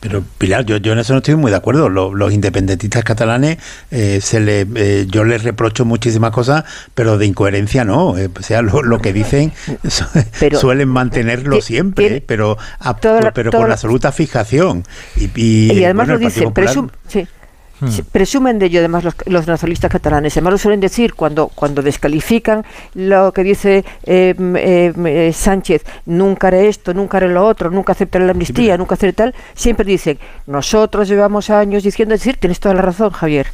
Pero 0.01 0.23
Pilar, 0.39 0.65
yo, 0.65 0.77
yo 0.77 0.93
en 0.93 1.01
eso 1.01 1.13
no 1.13 1.19
estoy 1.19 1.35
muy 1.35 1.51
de 1.51 1.57
acuerdo. 1.57 1.89
Lo- 1.89 2.15
Los, 2.15 2.33
independentistas 2.33 3.03
catalanes, 3.03 3.59
eh, 3.91 4.21
se 4.23 4.39
le, 4.39 4.65
eh, 4.77 5.07
yo 5.11 5.25
les 5.25 5.43
reprocho 5.43 5.85
muchísimas 5.85 6.31
cosas, 6.31 6.63
pero 6.95 7.19
de 7.19 7.27
incoherencia 7.27 7.85
no. 7.85 8.17
eh, 8.17 8.29
o 8.39 8.43
sea, 8.43 8.63
lo, 8.63 8.83
lo 8.85 9.01
que 9.01 9.13
dicen 9.13 9.53
su- 9.89 10.05
Pero- 10.39 10.61
suelen 10.61 10.89
mantenerlo 10.89 11.61
siempre, 11.61 12.23
pero, 12.25 12.57
a- 12.79 12.95
toda 12.95 13.21
la- 13.23 13.33
pero 13.33 13.51
toda 13.51 13.65
con 13.65 13.73
absoluta 13.73 14.13
fijación. 14.13 14.85
Y, 15.17 15.31
y, 15.35 15.73
Y, 15.73 15.85
además 15.85 16.07
bueno, 16.07 16.21
lo 16.21 16.27
dicen, 16.29 16.45
Popular- 16.45 16.75
presum- 16.77 16.91
sí, 17.09 17.27
Hmm. 17.81 17.89
presumen 18.11 18.59
de 18.59 18.67
ello 18.67 18.81
además 18.81 19.05
los, 19.05 19.15
los 19.27 19.47
nacionalistas 19.47 19.91
catalanes. 19.91 20.35
Además 20.37 20.53
lo 20.53 20.59
suelen 20.59 20.81
decir 20.81 21.15
cuando, 21.15 21.49
cuando 21.49 21.81
descalifican 21.83 22.65
lo 22.95 23.33
que 23.33 23.45
dice 23.45 23.85
eh, 24.05 24.35
m- 24.37 24.59
eh, 24.61 24.93
m- 24.97 25.29
eh, 25.29 25.33
Sánchez, 25.33 25.85
nunca 26.07 26.49
haré 26.49 26.69
esto, 26.69 26.93
nunca 26.95 27.19
haré 27.19 27.29
lo 27.29 27.47
otro, 27.47 27.71
nunca 27.71 27.93
aceptaré 27.93 28.25
la 28.25 28.33
amnistía, 28.33 28.77
nunca 28.77 28.97
haré 28.97 29.13
tal. 29.13 29.35
Siempre 29.55 29.85
dicen, 29.87 30.19
nosotros 30.47 31.09
llevamos 31.09 31.51
años 31.51 31.83
diciendo, 31.85 32.15
es 32.15 32.21
decir, 32.21 32.37
tienes 32.39 32.59
toda 32.61 32.75
la 32.75 32.83
razón, 32.83 33.11
Javier, 33.11 33.47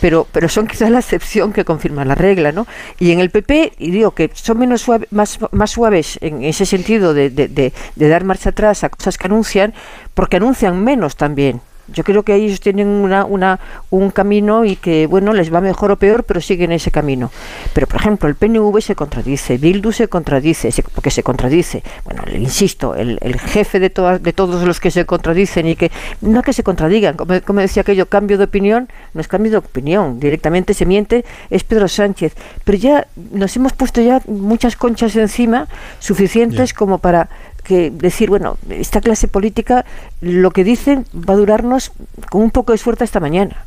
pero, 0.00 0.26
pero 0.32 0.48
son 0.48 0.66
quizás 0.66 0.90
la 0.90 1.00
excepción 1.00 1.52
que 1.52 1.64
confirma 1.64 2.04
la 2.04 2.14
regla, 2.14 2.52
¿no? 2.52 2.66
Y 2.98 3.10
en 3.12 3.20
el 3.20 3.30
PP, 3.30 3.72
y 3.78 3.90
digo 3.90 4.12
que 4.12 4.30
son 4.34 4.58
menos 4.58 4.82
suave- 4.82 5.08
más, 5.10 5.38
más 5.50 5.70
suaves 5.72 6.18
en 6.20 6.44
ese 6.44 6.66
sentido 6.66 7.14
de, 7.14 7.30
de- 7.30 7.48
de- 7.48 7.72
de 7.96 8.08
dar 8.08 8.24
marcha 8.24 8.50
atrás 8.50 8.84
a 8.84 8.90
cosas 8.90 9.18
que 9.18 9.26
anuncian, 9.26 9.74
porque 10.14 10.36
anuncian 10.36 10.82
menos 10.84 11.16
también. 11.16 11.60
Yo 11.88 12.04
creo 12.04 12.22
que 12.22 12.34
ellos 12.34 12.60
tienen 12.60 12.86
una, 12.88 13.24
una, 13.24 13.58
un 13.90 14.10
camino 14.10 14.64
y 14.64 14.76
que, 14.76 15.06
bueno, 15.06 15.32
les 15.32 15.52
va 15.52 15.60
mejor 15.60 15.90
o 15.90 15.96
peor, 15.96 16.24
pero 16.24 16.40
siguen 16.40 16.72
ese 16.72 16.90
camino. 16.90 17.30
Pero, 17.74 17.86
por 17.86 18.00
ejemplo, 18.00 18.28
el 18.28 18.34
PNV 18.36 18.80
se 18.80 18.94
contradice, 18.94 19.58
Bildu 19.58 19.92
se 19.92 20.08
contradice, 20.08 20.70
se- 20.70 20.82
porque 20.82 21.10
se 21.10 21.22
contradice. 21.22 21.82
Bueno, 22.04 22.22
le 22.26 22.38
insisto, 22.38 22.94
el, 22.94 23.18
el 23.20 23.38
jefe 23.38 23.80
de, 23.80 23.90
todas, 23.90 24.22
de 24.22 24.32
todos 24.32 24.62
los 24.64 24.80
que 24.80 24.90
se 24.90 25.04
contradicen 25.06 25.66
y 25.66 25.76
que, 25.76 25.90
no 26.20 26.42
que 26.42 26.52
se 26.52 26.62
contradigan, 26.62 27.16
como, 27.16 27.40
como 27.42 27.60
decía 27.60 27.82
aquello, 27.82 28.06
cambio 28.06 28.38
de 28.38 28.44
opinión, 28.44 28.88
no 29.12 29.20
es 29.20 29.28
cambio 29.28 29.50
de 29.52 29.58
opinión, 29.58 30.20
directamente 30.20 30.74
se 30.74 30.86
miente, 30.86 31.24
es 31.50 31.64
Pedro 31.64 31.88
Sánchez. 31.88 32.34
Pero 32.64 32.78
ya 32.78 33.06
nos 33.32 33.54
hemos 33.56 33.72
puesto 33.72 34.00
ya 34.00 34.22
muchas 34.28 34.76
conchas 34.76 35.16
encima, 35.16 35.66
suficientes 35.98 36.72
como 36.74 36.98
para 36.98 37.28
que 37.64 37.90
decir, 37.90 38.28
bueno, 38.28 38.56
esta 38.70 39.00
clase 39.00 39.28
política 39.28 39.84
lo 40.20 40.50
que 40.50 40.64
dicen 40.64 41.06
va 41.14 41.34
a 41.34 41.36
durarnos 41.36 41.92
con 42.30 42.42
un 42.42 42.50
poco 42.50 42.72
de 42.72 42.78
suerte 42.78 43.04
hasta 43.04 43.20
mañana. 43.20 43.64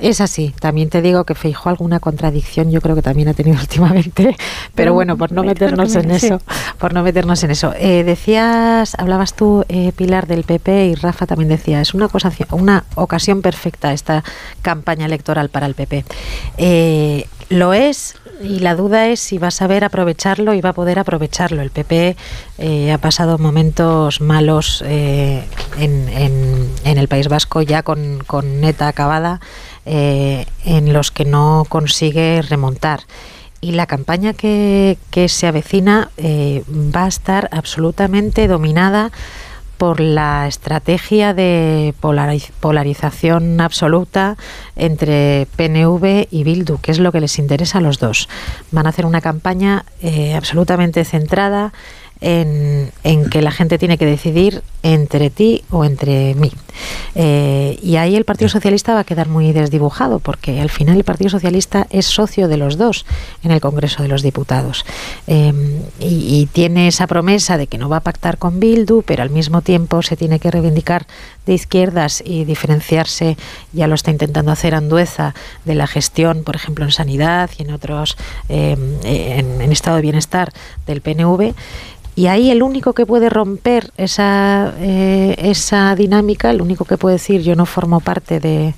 Es 0.00 0.20
así. 0.20 0.54
También 0.60 0.90
te 0.90 1.02
digo 1.02 1.24
que 1.24 1.34
Feijóo 1.34 1.70
alguna 1.70 1.98
contradicción 1.98 2.70
yo 2.70 2.80
creo 2.80 2.94
que 2.94 3.02
también 3.02 3.26
ha 3.26 3.34
tenido 3.34 3.58
últimamente, 3.60 4.36
pero, 4.76 4.94
bueno, 4.94 5.16
por 5.16 5.32
no 5.32 5.42
me- 5.42 5.48
meternos 5.48 5.92
en 5.96 6.12
eso, 6.12 6.40
por 6.78 6.94
no 6.94 7.02
meternos 7.02 7.42
en 7.42 7.50
eso. 7.50 7.74
Eh, 7.76 8.04
decías, 8.04 8.94
hablabas 8.96 9.34
tú, 9.34 9.64
eh, 9.68 9.90
Pilar, 9.96 10.28
del 10.28 10.44
PP 10.44 10.86
y 10.86 10.94
Rafa 10.94 11.26
también 11.26 11.48
decía, 11.48 11.80
es 11.80 11.94
una, 11.94 12.06
cosa, 12.06 12.30
una 12.52 12.84
ocasión 12.94 13.42
perfecta 13.42 13.92
esta 13.92 14.22
campaña 14.62 15.04
electoral 15.06 15.48
para 15.48 15.66
el 15.66 15.74
PP. 15.74 16.04
Eh, 16.58 17.26
lo 17.48 17.72
es 17.72 18.14
y 18.42 18.60
la 18.60 18.74
duda 18.74 19.06
es 19.08 19.20
si 19.20 19.38
va 19.38 19.48
a 19.48 19.50
saber 19.52 19.84
aprovecharlo 19.84 20.54
y 20.54 20.60
va 20.60 20.70
a 20.70 20.72
poder 20.74 20.98
aprovecharlo. 20.98 21.62
El 21.62 21.70
PP 21.70 22.16
eh, 22.58 22.92
ha 22.92 22.98
pasado 22.98 23.38
momentos 23.38 24.20
malos 24.20 24.82
eh, 24.86 25.44
en, 25.78 26.08
en- 26.08 26.98
el 26.98 27.08
País 27.08 27.28
Vasco 27.28 27.62
ya 27.62 27.82
con, 27.82 28.22
con 28.26 28.60
neta 28.60 28.88
acabada 28.88 29.40
eh, 29.86 30.46
en 30.64 30.92
los 30.92 31.10
que 31.10 31.24
no 31.24 31.64
consigue 31.68 32.42
remontar. 32.42 33.00
Y 33.60 33.72
la 33.72 33.86
campaña 33.86 34.34
que, 34.34 34.98
que 35.10 35.28
se 35.28 35.46
avecina 35.48 36.10
eh, 36.16 36.62
va 36.68 37.04
a 37.04 37.08
estar 37.08 37.48
absolutamente 37.52 38.46
dominada 38.46 39.10
por 39.78 40.00
la 40.00 40.46
estrategia 40.48 41.32
de 41.32 41.94
polarización 42.60 43.60
absoluta 43.60 44.36
entre 44.76 45.46
PNV 45.56 46.26
y 46.30 46.44
Bildu, 46.44 46.78
que 46.78 46.90
es 46.90 46.98
lo 46.98 47.12
que 47.12 47.20
les 47.20 47.38
interesa 47.38 47.78
a 47.78 47.80
los 47.80 47.98
dos. 47.98 48.28
Van 48.72 48.86
a 48.86 48.90
hacer 48.90 49.06
una 49.06 49.20
campaña 49.20 49.84
eh, 50.02 50.34
absolutamente 50.34 51.04
centrada 51.04 51.72
en, 52.20 52.90
que 53.30 53.42
la 53.42 53.52
gente 53.52 53.78
tiene 53.78 53.98
que 53.98 54.06
decidir 54.06 54.62
entre 54.82 55.30
ti 55.30 55.62
o 55.70 55.84
entre 55.84 56.34
mí. 56.34 56.52
Eh, 57.14 57.78
y 57.82 57.96
ahí 57.96 58.16
el 58.16 58.24
Partido 58.24 58.48
Socialista 58.48 58.94
va 58.94 59.00
a 59.00 59.04
quedar 59.04 59.28
muy 59.28 59.52
desdibujado, 59.52 60.18
porque 60.18 60.60
al 60.60 60.70
final 60.70 60.96
el 60.96 61.04
Partido 61.04 61.30
Socialista 61.30 61.86
es 61.90 62.06
socio 62.06 62.48
de 62.48 62.56
los 62.56 62.78
dos 62.78 63.06
en 63.42 63.50
el 63.50 63.60
Congreso 63.60 64.02
de 64.02 64.08
los 64.08 64.22
Diputados. 64.22 64.84
Eh, 65.26 65.52
y, 66.00 66.48
tiene 66.52 66.88
esa 66.88 67.06
promesa 67.06 67.58
de 67.58 67.66
que 67.66 67.78
no 67.78 67.88
va 67.88 67.98
a 67.98 68.00
pactar 68.00 68.38
con 68.38 68.58
Bildu, 68.58 69.02
pero 69.02 69.22
al 69.22 69.30
mismo 69.30 69.60
tiempo 69.60 70.02
se 70.02 70.16
tiene 70.16 70.40
que 70.40 70.50
reivindicar 70.50 71.06
de 71.46 71.54
izquierdas 71.54 72.22
y 72.24 72.44
diferenciarse, 72.44 73.36
ya 73.72 73.86
lo 73.86 73.94
está 73.94 74.10
intentando 74.10 74.50
hacer 74.50 74.74
Andueza, 74.74 75.34
de 75.64 75.74
la 75.74 75.86
gestión, 75.86 76.42
por 76.42 76.56
ejemplo, 76.56 76.84
en 76.84 76.90
sanidad 76.90 77.50
y 77.58 77.62
en 77.62 77.72
otros, 77.72 78.16
eh, 78.48 78.76
en, 79.04 79.60
en 79.60 79.72
estado 79.72 79.96
de 79.96 80.02
bienestar 80.02 80.52
del 80.86 81.00
PNV. 81.00 81.54
Y 82.18 82.26
ahí 82.26 82.50
el 82.50 82.64
único 82.64 82.94
que 82.94 83.06
puede 83.06 83.28
romper 83.28 83.92
esa, 83.96 84.74
eh, 84.80 85.36
esa 85.38 85.94
dinámica, 85.94 86.50
el 86.50 86.60
único 86.68 86.84
que 86.84 86.96
puede 86.96 87.14
decir 87.14 87.42
yo 87.42 87.56
no 87.56 87.66
formo 87.66 88.00
parte 88.00 88.40
de, 88.40 88.74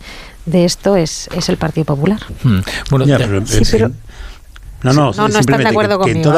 de 0.46 0.64
esto 0.64 0.96
es, 0.96 1.28
es 1.34 1.48
el 1.48 1.56
Partido 1.56 1.84
Popular. 1.84 2.20
Hmm. 2.42 2.60
Bueno, 2.90 3.04
sí, 3.44 3.62
pero, 3.70 3.90
no, 4.82 4.94
no, 4.94 5.12
no, 5.12 5.28
no 5.28 5.38
están 5.38 5.62
de 5.62 5.68
acuerdo 5.68 5.98
conmigo. 5.98 6.32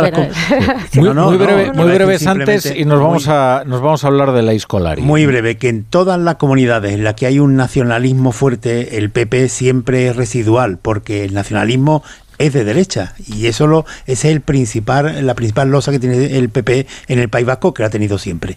muy, 0.95 1.37
breve, 1.37 1.73
muy 1.73 1.93
breves 1.93 2.27
antes 2.27 2.73
y 2.77 2.85
nos 2.85 3.01
vamos 3.01 3.29
a 3.29 3.63
nos 3.67 3.81
vamos 3.81 4.03
a 4.03 4.09
hablar 4.09 4.33
de 4.33 4.43
la 4.43 4.53
escolar. 4.53 5.01
Muy 5.01 5.27
breve, 5.27 5.57
que 5.59 5.69
en 5.69 5.85
todas 5.85 6.19
las 6.19 6.37
comunidades 6.37 6.93
en 6.93 7.05
las 7.05 7.15
que 7.15 7.27
hay 7.27 7.39
un 7.39 7.57
nacionalismo 7.57 8.33
fuerte, 8.33 8.99
el 8.99 9.11
PP 9.11 9.49
siempre 9.49 10.09
es 10.09 10.17
residual, 10.17 10.79
porque 10.79 11.25
el 11.25 11.35
nacionalismo 11.35 12.03
es 12.39 12.53
de 12.53 12.65
derecha 12.65 13.15
y 13.29 13.47
eso 13.47 13.69
lo, 13.69 13.87
ese 14.07 14.29
es 14.29 14.35
el 14.35 14.41
principal, 14.41 15.25
la 15.25 15.35
principal 15.35 15.71
losa 15.71 15.93
que 15.93 16.01
tiene 16.01 16.37
el 16.37 16.49
PP 16.49 16.87
en 17.07 17.19
el 17.21 17.29
País 17.29 17.47
Vasco 17.47 17.73
que 17.73 17.83
lo 17.83 17.87
ha 17.87 17.91
tenido 17.91 18.19
siempre. 18.19 18.57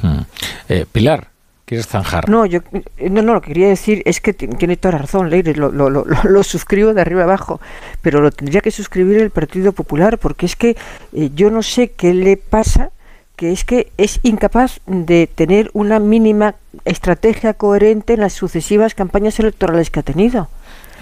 Hmm. 0.00 0.20
Eh, 0.68 0.86
Pilar. 0.90 1.35
¿Quieres 1.66 1.88
zanjar? 1.88 2.28
No, 2.28 2.46
yo 2.46 2.60
no, 3.10 3.22
no, 3.22 3.34
lo 3.34 3.40
que 3.40 3.48
quería 3.48 3.66
decir 3.66 4.00
es 4.06 4.20
que 4.20 4.32
tiene 4.32 4.76
toda 4.76 4.92
la 4.92 4.98
razón, 4.98 5.30
Leire, 5.30 5.52
lo, 5.56 5.72
lo, 5.72 5.90
lo, 5.90 6.04
lo, 6.04 6.42
suscribo 6.44 6.94
de 6.94 7.00
arriba 7.00 7.24
abajo, 7.24 7.60
pero 8.02 8.20
lo 8.20 8.30
tendría 8.30 8.60
que 8.60 8.70
suscribir 8.70 9.18
el 9.18 9.30
Partido 9.30 9.72
Popular, 9.72 10.16
porque 10.18 10.46
es 10.46 10.54
que 10.54 10.76
eh, 11.12 11.30
yo 11.34 11.50
no 11.50 11.64
sé 11.64 11.90
qué 11.90 12.14
le 12.14 12.36
pasa, 12.36 12.90
que 13.34 13.50
es 13.50 13.64
que 13.64 13.90
es 13.98 14.20
incapaz 14.22 14.80
de 14.86 15.26
tener 15.26 15.70
una 15.72 15.98
mínima 15.98 16.54
estrategia 16.84 17.52
coherente 17.54 18.14
en 18.14 18.20
las 18.20 18.32
sucesivas 18.32 18.94
campañas 18.94 19.40
electorales 19.40 19.90
que 19.90 19.98
ha 19.98 20.04
tenido. 20.04 20.48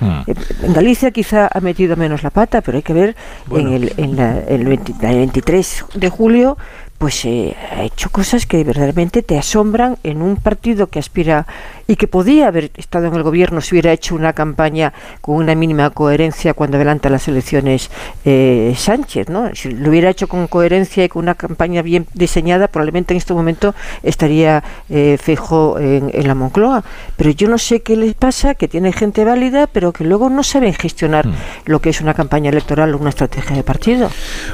Hmm. 0.01 0.23
Eh, 0.27 0.35
en 0.63 0.73
Galicia 0.73 1.11
quizá 1.11 1.47
ha 1.53 1.61
metido 1.61 1.95
menos 1.95 2.23
la 2.23 2.31
pata, 2.31 2.63
pero 2.63 2.79
hay 2.79 2.83
que 2.83 2.95
ver 2.95 3.17
en 3.51 3.69
el, 3.69 3.93
en 3.99 4.19
el 4.19 4.65
23 4.65 5.85
de 5.95 6.09
julio 6.09 6.57
pues 6.99 7.25
eh, 7.25 7.57
ha 7.71 7.83
hecho 7.83 8.11
cosas 8.11 8.47
que 8.47 8.63
verdaderamente 8.65 9.23
te 9.23 9.39
asombran 9.39 9.99
en 10.03 10.23
un 10.23 10.37
partido 10.37 10.87
que 10.87 10.99
aspira 10.99 11.47
y 11.87 11.97
que 11.97 12.09
podía 12.09 12.49
haber 12.49 12.71
estado 12.77 13.07
en 13.07 13.15
el 13.15 13.23
gobierno 13.23 13.61
si 13.61 13.75
hubiera 13.75 13.93
hecho 13.93 14.15
una 14.15 14.33
campaña 14.33 14.93
con 15.21 15.37
una 15.37 15.55
mínima 15.55 15.91
coherencia 15.91 16.55
cuando 16.55 16.77
adelanta 16.77 17.11
las 17.11 17.29
elecciones 17.29 17.91
eh, 18.25 18.75
Sánchez, 18.77 19.29
¿no? 19.29 19.55
Si 19.55 19.71
lo 19.71 19.91
hubiera 19.91 20.11
hecho 20.11 20.29
con 20.29 20.47
coherencia 20.47 21.05
y 21.05 21.09
con 21.09 21.23
una 21.23 21.35
campaña 21.35 21.83
bien 21.83 22.07
diseñada, 22.15 22.69
probablemente 22.69 23.15
en 23.15 23.19
este 23.19 23.35
momento 23.35 23.75
estaría 24.03 24.63
eh, 24.89 25.19
fijo 25.21 25.79
en, 25.79 26.13
la 26.27 26.35
Moncloa. 26.35 26.85
Pero 27.17 27.31
yo 27.31 27.49
no 27.49 27.59
sé 27.59 27.83
qué 27.83 27.97
les 27.97 28.15
pasa, 28.15 28.55
que 28.55 28.69
tiene 28.69 28.93
gente 28.93 29.25
válida, 29.25 29.67
pero 29.67 29.93
que 29.93 30.05
luego 30.05 30.31
no 30.31 30.43
saben 30.43 30.73
gestionar 30.73 31.27
hmm. 31.27 31.35
lo 31.67 31.81
que 31.81 31.91
es 31.91 32.01
una 32.01 32.15
campaña 32.15 32.51
electoral 32.51 32.95
o 32.95 32.99
una 32.99 33.11
estrategia 33.11 33.57
de 33.57 33.63
partido. 33.63 34.11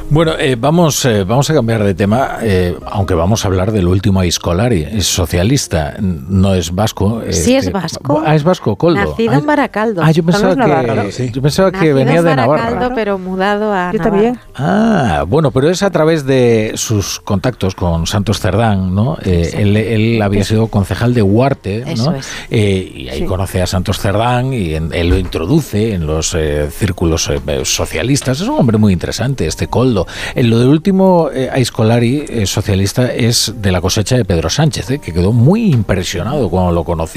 Bueno, 0.09 0.33
eh, 0.39 0.57
vamos, 0.59 1.09
vamos 1.27 1.49
a 1.51 1.55
cambiar 1.55 1.85
de 1.85 1.95
tema, 1.95 2.39
aunque 2.87 3.15
vamos 3.15 3.45
a 3.45 3.49
hablar 3.49 3.73
del 3.73 3.87
último 3.87 4.21
Aiscolari, 4.21 4.83
es 4.83 5.07
socialista, 5.07 5.95
no 6.01 6.55
es 6.55 6.75
vasco, 6.75 7.20
Sí, 7.31 7.57
es 7.57 7.67
este, 7.67 7.71
vasco. 7.71 8.23
Ah, 8.25 8.35
es 8.35 8.45
vasco, 8.45 8.77
Coldo. 8.77 9.01
Nacido 9.01 9.35
en 9.35 9.47
Baracaldo. 9.47 10.03
Ah, 10.03 10.11
yo 10.11 10.23
pensaba 10.23 10.55
que, 10.57 11.31
yo 11.31 11.43
pensaba 11.43 11.73
que 11.73 11.93
venía 11.93 12.23
de 12.23 12.37
Navarra. 12.37 12.93
pero 12.95 13.19
mudado 13.19 13.73
a 13.73 13.93
Yo 13.93 13.99
también. 13.99 14.39
Ah, 14.55 15.25
bueno, 15.27 15.51
pero 15.51 15.71
es 15.71 15.83
a 15.83 15.91
través 15.91 16.25
de 16.27 16.73
sus 16.75 17.21
contactos 17.21 17.75
con 17.75 18.07
Santos 18.07 18.41
Cerdán, 18.41 18.95
¿no? 18.95 19.19
Eh, 19.25 19.51
él, 19.55 20.23
había 20.23 20.45
sido 20.45 20.69
concejal 20.69 21.15
de 21.15 21.23
Huarte, 21.23 21.85
¿no? 21.97 22.15
Eh, 22.51 22.93
y 22.95 23.09
ahí 23.09 23.25
conoce 23.25 23.63
a 23.63 23.67
Santos 23.67 23.99
Cerdán 23.99 24.53
y 24.53 24.75
él 24.75 25.09
lo 25.09 25.19
introduce 25.19 25.95
en 25.95 26.07
los 26.07 26.35
eh, 26.35 26.69
círculos 26.71 27.31
socialistas. 27.65 28.41
Es 28.41 28.49
un 28.49 28.59
hombre 28.59 28.79
muy 28.79 28.93
interesante, 28.93 29.47
este 29.47 29.67
Coldo. 29.67 30.07
En 30.35 30.51
lo 30.51 30.59
del 30.59 30.69
último 30.69 31.31
Aiscolari 31.53 32.47
socialista 32.47 33.13
es 33.13 33.55
de 33.57 33.73
la 33.73 33.81
cosecha 33.81 34.17
de 34.17 34.25
Pedro 34.25 34.51
Sánchez, 34.51 34.87
que 34.87 35.13
quedó 35.13 35.33
muy 35.33 35.73
impresionado 35.73 36.49
cuando 36.49 36.73
lo 36.73 36.85
conoció 36.85 37.10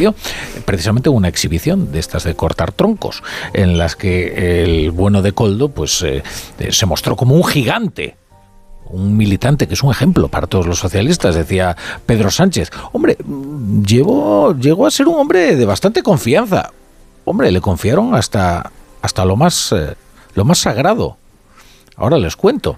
precisamente 0.66 1.10
una 1.10 1.28
exhibición 1.28 1.92
de 1.92 2.00
estas 2.00 2.24
de 2.24 2.36
cortar 2.36 2.72
troncos, 2.72 3.24
en 3.54 3.78
las 3.78 3.96
que 3.96 4.64
el 4.64 4.92
bueno 4.92 5.22
de 5.22 5.34
Coldo 5.34 5.70
pues 5.70 6.02
eh, 6.04 6.24
eh, 6.60 6.72
se 6.72 6.86
mostró 6.86 7.16
como 7.16 7.36
un 7.36 7.44
gigante 7.44 8.18
un 8.86 9.18
militante 9.18 9.68
que 9.68 9.74
es 9.74 9.82
un 9.82 9.92
ejemplo 9.92 10.28
para 10.28 10.46
todos 10.46 10.68
los 10.68 10.78
socialistas, 10.78 11.34
decía 11.34 11.76
Pedro 12.06 12.30
Sánchez. 12.30 12.70
Hombre, 12.92 13.18
llegó, 13.86 14.56
llegó 14.56 14.86
a 14.86 14.92
ser 14.92 15.08
un 15.08 15.16
hombre 15.16 15.56
de 15.56 15.66
bastante 15.66 16.04
confianza. 16.04 16.70
Hombre, 17.26 17.52
le 17.52 17.60
confiaron 17.60 18.14
hasta, 18.14 18.72
hasta 19.02 19.26
lo, 19.26 19.36
más, 19.36 19.72
eh, 19.72 19.96
lo 20.36 20.46
más 20.46 20.60
sagrado. 20.60 21.18
Ahora 21.96 22.20
les 22.20 22.36
cuento. 22.36 22.78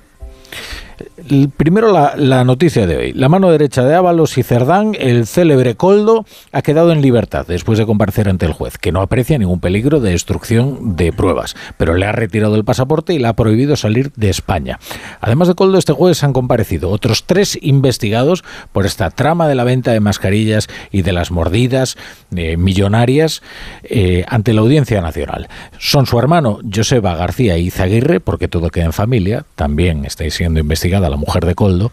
Primero 1.55 1.93
la, 1.93 2.43
noticia 2.43 2.85
de 2.85 2.97
hoy. 2.97 3.13
La 3.13 3.29
mano 3.29 3.49
derecha 3.49 3.85
de 3.85 3.95
Ábalos 3.95 4.37
y 4.37 4.43
Cerdán, 4.43 4.95
el 4.99 5.25
célebre 5.25 5.75
Coldo, 5.75 6.25
ha 6.51 6.61
quedado 6.61 6.91
en 6.91 7.01
libertad 7.01 7.45
después 7.47 7.79
de 7.79 7.85
comparecer 7.85 8.27
ante 8.27 8.45
el 8.45 8.51
juez, 8.51 8.77
que 8.77 8.91
no 8.91 9.01
aprecia 9.01 9.37
ningún 9.37 9.61
peligro 9.61 10.01
de 10.01 10.11
destrucción 10.11 10.97
de 10.97 11.13
pruebas, 11.13 11.55
pero 11.77 11.93
le 11.93 12.05
ha 12.05 12.11
retirado 12.11 12.55
el 12.55 12.65
pasaporte 12.65 13.13
y 13.13 13.19
le 13.19 13.27
ha 13.27 13.33
prohibido 13.33 13.77
salir 13.77 14.11
de 14.17 14.29
España. 14.29 14.77
Además 15.21 15.47
de 15.47 15.55
Coldo, 15.55 15.77
este 15.77 15.93
jueves 15.93 16.21
han 16.25 16.33
comparecido 16.33 16.89
otros 16.89 17.23
tres 17.23 17.57
investigados 17.61 18.43
por 18.73 18.85
esta 18.85 19.09
trama 19.09 19.47
de 19.47 19.55
la 19.55 19.63
venta 19.63 19.91
de 19.91 20.01
mascarillas 20.01 20.67
y 20.91 21.01
de 21.01 21.13
las 21.13 21.31
mordidas 21.31 21.95
eh, 22.35 22.57
millonarias 22.57 23.41
eh, 23.83 24.25
ante 24.27 24.51
la 24.51 24.61
Audiencia 24.61 24.99
Nacional. 24.99 25.47
Son 25.79 26.07
su 26.07 26.19
hermano 26.19 26.59
Joseba 26.73 27.15
García 27.15 27.57
Izaguirre, 27.57 28.19
porque 28.19 28.49
todo 28.49 28.69
queda 28.69 28.85
en 28.85 28.93
familia, 28.93 29.45
también 29.55 30.03
estáis 30.03 30.33
siendo 30.33 30.59
investigada 30.59 31.04
la 31.09 31.17
mujer 31.17 31.45
de 31.45 31.55
Coldo, 31.55 31.91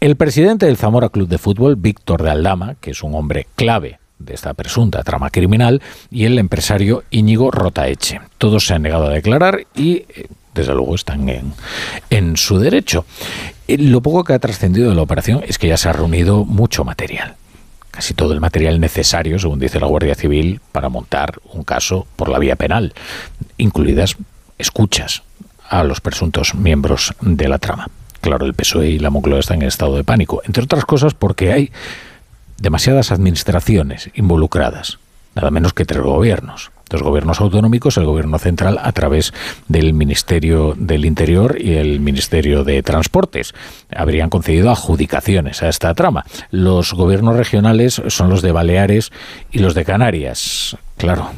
el 0.00 0.16
presidente 0.16 0.66
del 0.66 0.76
Zamora 0.76 1.08
Club 1.08 1.28
de 1.28 1.38
Fútbol, 1.38 1.76
Víctor 1.76 2.22
de 2.22 2.30
Aldama, 2.30 2.76
que 2.80 2.90
es 2.90 3.02
un 3.02 3.14
hombre 3.14 3.46
clave 3.56 3.98
de 4.18 4.34
esta 4.34 4.54
presunta 4.54 5.02
trama 5.02 5.30
criminal, 5.30 5.82
y 6.10 6.24
el 6.24 6.38
empresario 6.38 7.04
Íñigo 7.10 7.50
Rotaeche. 7.50 8.20
Todos 8.38 8.66
se 8.66 8.74
han 8.74 8.82
negado 8.82 9.06
a 9.06 9.10
declarar 9.10 9.66
y, 9.74 10.04
eh, 10.08 10.28
desde 10.54 10.74
luego, 10.74 10.94
están 10.94 11.28
en, 11.28 11.52
en 12.10 12.36
su 12.36 12.58
derecho. 12.58 13.06
Eh, 13.66 13.78
lo 13.78 14.00
poco 14.00 14.24
que 14.24 14.34
ha 14.34 14.38
trascendido 14.38 14.90
de 14.90 14.94
la 14.94 15.02
operación 15.02 15.42
es 15.46 15.58
que 15.58 15.68
ya 15.68 15.76
se 15.76 15.88
ha 15.88 15.92
reunido 15.92 16.44
mucho 16.44 16.84
material 16.84 17.36
casi 17.94 18.12
todo 18.12 18.32
el 18.32 18.40
material 18.40 18.80
necesario, 18.80 19.38
según 19.38 19.60
dice 19.60 19.78
la 19.78 19.86
Guardia 19.86 20.16
Civil, 20.16 20.60
para 20.72 20.88
montar 20.88 21.38
un 21.52 21.62
caso 21.62 22.08
por 22.16 22.28
la 22.28 22.40
vía 22.40 22.56
penal, 22.56 22.92
incluidas 23.56 24.16
escuchas 24.58 25.22
a 25.68 25.84
los 25.84 26.00
presuntos 26.00 26.56
miembros 26.56 27.14
de 27.20 27.46
la 27.46 27.60
trama. 27.60 27.88
Claro, 28.24 28.46
el 28.46 28.54
PSOE 28.54 28.88
y 28.88 28.98
la 28.98 29.10
Moncloa 29.10 29.38
están 29.38 29.60
en 29.60 29.68
estado 29.68 29.96
de 29.96 30.02
pánico, 30.02 30.40
entre 30.46 30.64
otras 30.64 30.86
cosas 30.86 31.12
porque 31.12 31.52
hay 31.52 31.70
demasiadas 32.58 33.12
administraciones 33.12 34.08
involucradas, 34.14 34.98
nada 35.34 35.50
menos 35.50 35.74
que 35.74 35.84
tres 35.84 36.00
gobiernos. 36.00 36.70
Dos 36.88 37.02
gobiernos 37.02 37.42
autonómicos, 37.42 37.98
el 37.98 38.06
gobierno 38.06 38.38
central 38.38 38.78
a 38.82 38.92
través 38.92 39.34
del 39.68 39.92
Ministerio 39.92 40.74
del 40.74 41.04
Interior 41.04 41.58
y 41.60 41.74
el 41.74 42.00
Ministerio 42.00 42.64
de 42.64 42.82
Transportes. 42.82 43.52
Habrían 43.94 44.30
concedido 44.30 44.70
adjudicaciones 44.70 45.62
a 45.62 45.68
esta 45.68 45.92
trama. 45.92 46.24
Los 46.50 46.94
gobiernos 46.94 47.36
regionales 47.36 48.00
son 48.08 48.30
los 48.30 48.40
de 48.40 48.52
Baleares 48.52 49.12
y 49.52 49.58
los 49.58 49.74
de 49.74 49.84
Canarias. 49.84 50.78
Claro, 50.96 51.30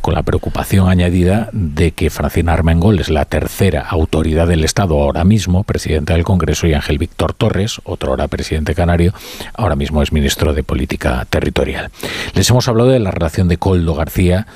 con 0.00 0.14
la 0.14 0.22
preocupación 0.22 0.88
añadida 0.88 1.48
de 1.52 1.92
que 1.92 2.10
Francina 2.10 2.52
Armengol 2.52 2.98
es 2.98 3.10
la 3.10 3.24
tercera 3.24 3.82
autoridad 3.82 4.48
del 4.48 4.64
Estado 4.64 5.00
ahora 5.00 5.24
mismo, 5.24 5.64
presidenta 5.64 6.14
del 6.14 6.24
Congreso, 6.24 6.66
y 6.66 6.74
Ángel 6.74 6.98
Víctor 6.98 7.34
Torres, 7.34 7.80
otro 7.84 8.10
ahora 8.10 8.28
presidente 8.28 8.74
canario, 8.74 9.12
ahora 9.54 9.76
mismo 9.76 10.02
es 10.02 10.12
ministro 10.12 10.54
de 10.54 10.62
Política 10.62 11.26
Territorial. 11.28 11.90
Les 12.34 12.48
hemos 12.50 12.68
hablado 12.68 12.90
de 12.90 12.98
la 12.98 13.10
relación 13.10 13.48
de 13.48 13.58
Coldo 13.58 13.94
García 13.94 14.46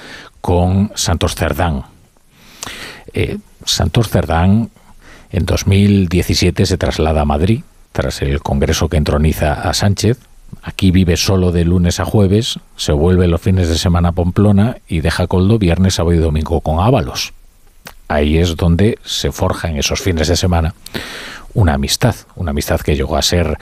con 0.41 0.93
Santos 0.95 1.35
Cerdán. 1.35 1.85
Eh, 3.13 3.39
Santos 3.65 4.09
Cerdán 4.09 4.71
en 5.31 5.47
2017 5.47 6.67
se 6.67 6.79
traslada 6.79 7.23
a 7.23 7.25
Madrid 7.25 7.63
tras 7.93 8.23
el 8.23 8.41
Congreso 8.41 8.89
que 8.89 8.97
entroniza 8.97 9.53
a 9.53 9.73
Sánchez 9.75 10.19
Aquí 10.63 10.91
vive 10.91 11.17
solo 11.17 11.53
de 11.53 11.65
lunes 11.65 12.01
a 12.01 12.05
jueves, 12.05 12.59
se 12.77 12.93
vuelve 12.93 13.29
los 13.29 13.41
fines 13.41 13.69
de 13.69 13.79
semana 13.79 14.11
a 14.11 14.13
Pamplona 14.13 14.79
y 14.89 15.01
deja 15.01 15.27
Coldo 15.27 15.59
viernes, 15.59 15.95
sábado 15.95 16.15
y 16.15 16.19
domingo 16.19 16.61
con 16.61 16.81
Ábalos. 16.81 17.33
Ahí 18.09 18.39
es 18.39 18.57
donde 18.57 18.99
se 19.05 19.33
forja 19.33 19.69
en 19.69 19.79
esos 19.79 20.01
fines 20.01 20.29
de 20.29 20.37
semana 20.37 20.75
una 21.55 21.75
amistad, 21.75 22.15
una 22.37 22.51
amistad 22.51 22.81
que 22.81 22.97
llegó 22.97 23.17
a 23.17 23.23
ser 23.23 23.59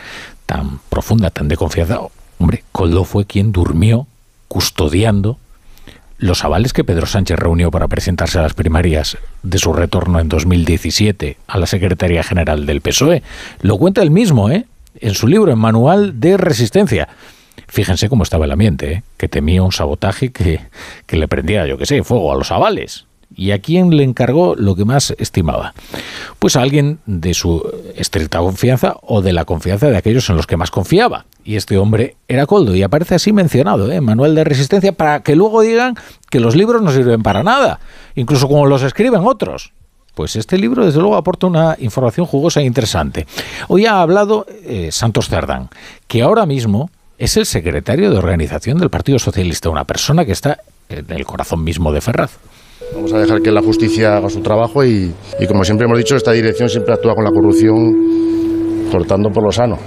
tan 0.46 0.80
profunda, 0.88 1.30
tan 1.30 1.48
de 1.48 1.56
confianza. 1.56 2.00
Hombre, 2.38 2.64
Coldo 2.72 3.04
fue 3.04 3.26
quien 3.26 3.52
durmió 3.52 4.06
custodiando 4.48 5.38
los 6.18 6.44
avales 6.44 6.72
que 6.72 6.84
Pedro 6.84 7.06
Sánchez 7.06 7.38
reunió 7.38 7.70
para 7.70 7.88
presentarse 7.88 8.38
a 8.38 8.42
las 8.42 8.54
primarias 8.54 9.18
de 9.42 9.58
su 9.58 9.72
retorno 9.72 10.20
en 10.20 10.28
2017 10.28 11.36
a 11.48 11.58
la 11.58 11.66
Secretaría 11.66 12.22
General 12.22 12.64
del 12.64 12.80
PSOE. 12.80 13.22
Lo 13.60 13.76
cuenta 13.76 14.02
él 14.02 14.12
mismo, 14.12 14.48
¿eh? 14.48 14.66
En 15.02 15.14
su 15.14 15.26
libro, 15.26 15.50
en 15.50 15.58
Manual 15.58 16.20
de 16.20 16.36
Resistencia. 16.36 17.08
Fíjense 17.66 18.08
cómo 18.08 18.22
estaba 18.22 18.44
el 18.44 18.52
ambiente, 18.52 18.92
¿eh? 18.92 19.02
que 19.16 19.28
temía 19.28 19.60
un 19.60 19.72
sabotaje 19.72 20.31
que, 20.31 20.60
que 21.06 21.16
le 21.16 21.26
prendía, 21.26 21.66
yo 21.66 21.76
qué 21.76 21.86
sé, 21.86 22.05
fuego 22.05 22.32
a 22.32 22.36
los 22.36 22.52
avales. 22.52 23.06
¿Y 23.34 23.50
a 23.50 23.58
quién 23.58 23.97
le 23.97 24.05
encargó 24.05 24.55
lo 24.55 24.76
que 24.76 24.84
más 24.84 25.12
estimaba? 25.18 25.74
Pues 26.39 26.55
a 26.55 26.62
alguien 26.62 27.00
de 27.06 27.34
su 27.34 27.68
estricta 27.97 28.39
confianza 28.39 28.94
o 29.02 29.22
de 29.22 29.32
la 29.32 29.44
confianza 29.44 29.89
de 29.90 29.97
aquellos 29.97 30.31
en 30.31 30.36
los 30.36 30.47
que 30.47 30.56
más 30.56 30.70
confiaba. 30.70 31.26
Y 31.44 31.56
este 31.56 31.78
hombre 31.78 32.14
era 32.28 32.47
Coldo 32.47 32.76
y 32.76 32.84
aparece 32.84 33.16
así 33.16 33.32
mencionado 33.32 33.90
¿eh? 33.90 33.97
en 33.97 34.05
Manual 34.05 34.36
de 34.36 34.44
Resistencia 34.44 34.92
para 34.92 35.24
que 35.24 35.34
luego 35.34 35.62
digan 35.62 35.97
que 36.31 36.39
los 36.39 36.55
libros 36.55 36.81
no 36.81 36.92
sirven 36.92 37.24
para 37.24 37.42
nada, 37.42 37.81
incluso 38.14 38.47
como 38.47 38.66
los 38.66 38.84
escriben 38.84 39.22
otros. 39.24 39.72
Pues 40.15 40.36
este 40.36 40.58
libro, 40.58 40.84
desde 40.84 41.00
luego, 41.00 41.16
aporta 41.16 41.47
una 41.47 41.76
información 41.78 42.26
jugosa 42.26 42.60
e 42.60 42.65
interesante. 42.65 43.26
Hoy 43.68 43.86
ha 43.86 44.00
hablado 44.00 44.44
eh, 44.65 44.91
Santos 44.92 45.28
Cerdán, 45.28 45.68
que 46.07 46.23
ahora 46.23 46.44
mismo 46.44 46.91
es 47.18 47.36
el 47.36 47.47
secretario 47.47 48.10
de 48.10 48.18
organización 48.18 48.78
del 48.78 48.91
Partido 48.91 49.18
Socialista, 49.18 49.70
una 49.70 49.84
persona 49.84 50.24
que 50.24 50.32
está 50.32 50.58
en 50.89 51.10
el 51.10 51.24
corazón 51.24 51.65
mismo 51.65 51.92
de 51.92 52.00
Ferraz. 52.00 52.39
Vamos 52.94 53.12
a 53.15 53.18
dejar 53.18 53.41
que 53.41 53.50
la 53.50 53.62
justicia 53.62 54.16
haga 54.16 54.28
su 54.28 54.41
trabajo 54.41 54.84
y, 54.84 55.15
como 55.49 55.65
siempre 55.65 55.86
hemos 55.86 55.99
dicho, 55.99 56.15
esta 56.15 56.32
dirección 56.32 56.68
siempre 56.68 56.92
actúa 56.92 57.15
con 57.15 57.24
la 57.24 57.31
corrupción 57.31 58.91
cortando 58.91 59.31
por 59.31 59.44
lo 59.44 59.52
sano. 59.52 59.78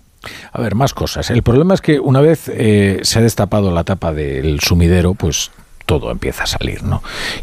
A 0.54 0.62
ver, 0.62 0.74
más 0.74 0.94
cosas. 0.94 1.30
El 1.30 1.44
problema 1.44 1.76
es 1.76 1.82
que 1.82 2.00
una 2.00 2.22
vez 2.22 2.50
eh, 2.50 3.00
se 3.04 3.20
ha 3.20 3.22
destapado 3.22 3.70
la 3.70 3.84
tapa 3.84 4.12
del 4.12 4.60
sumidero, 4.60 5.14
pues 5.14 5.52
todo 5.86 6.12
empieza 6.12 6.44
a 6.44 6.48
salir, 6.48 6.84
¿no? 6.84 7.02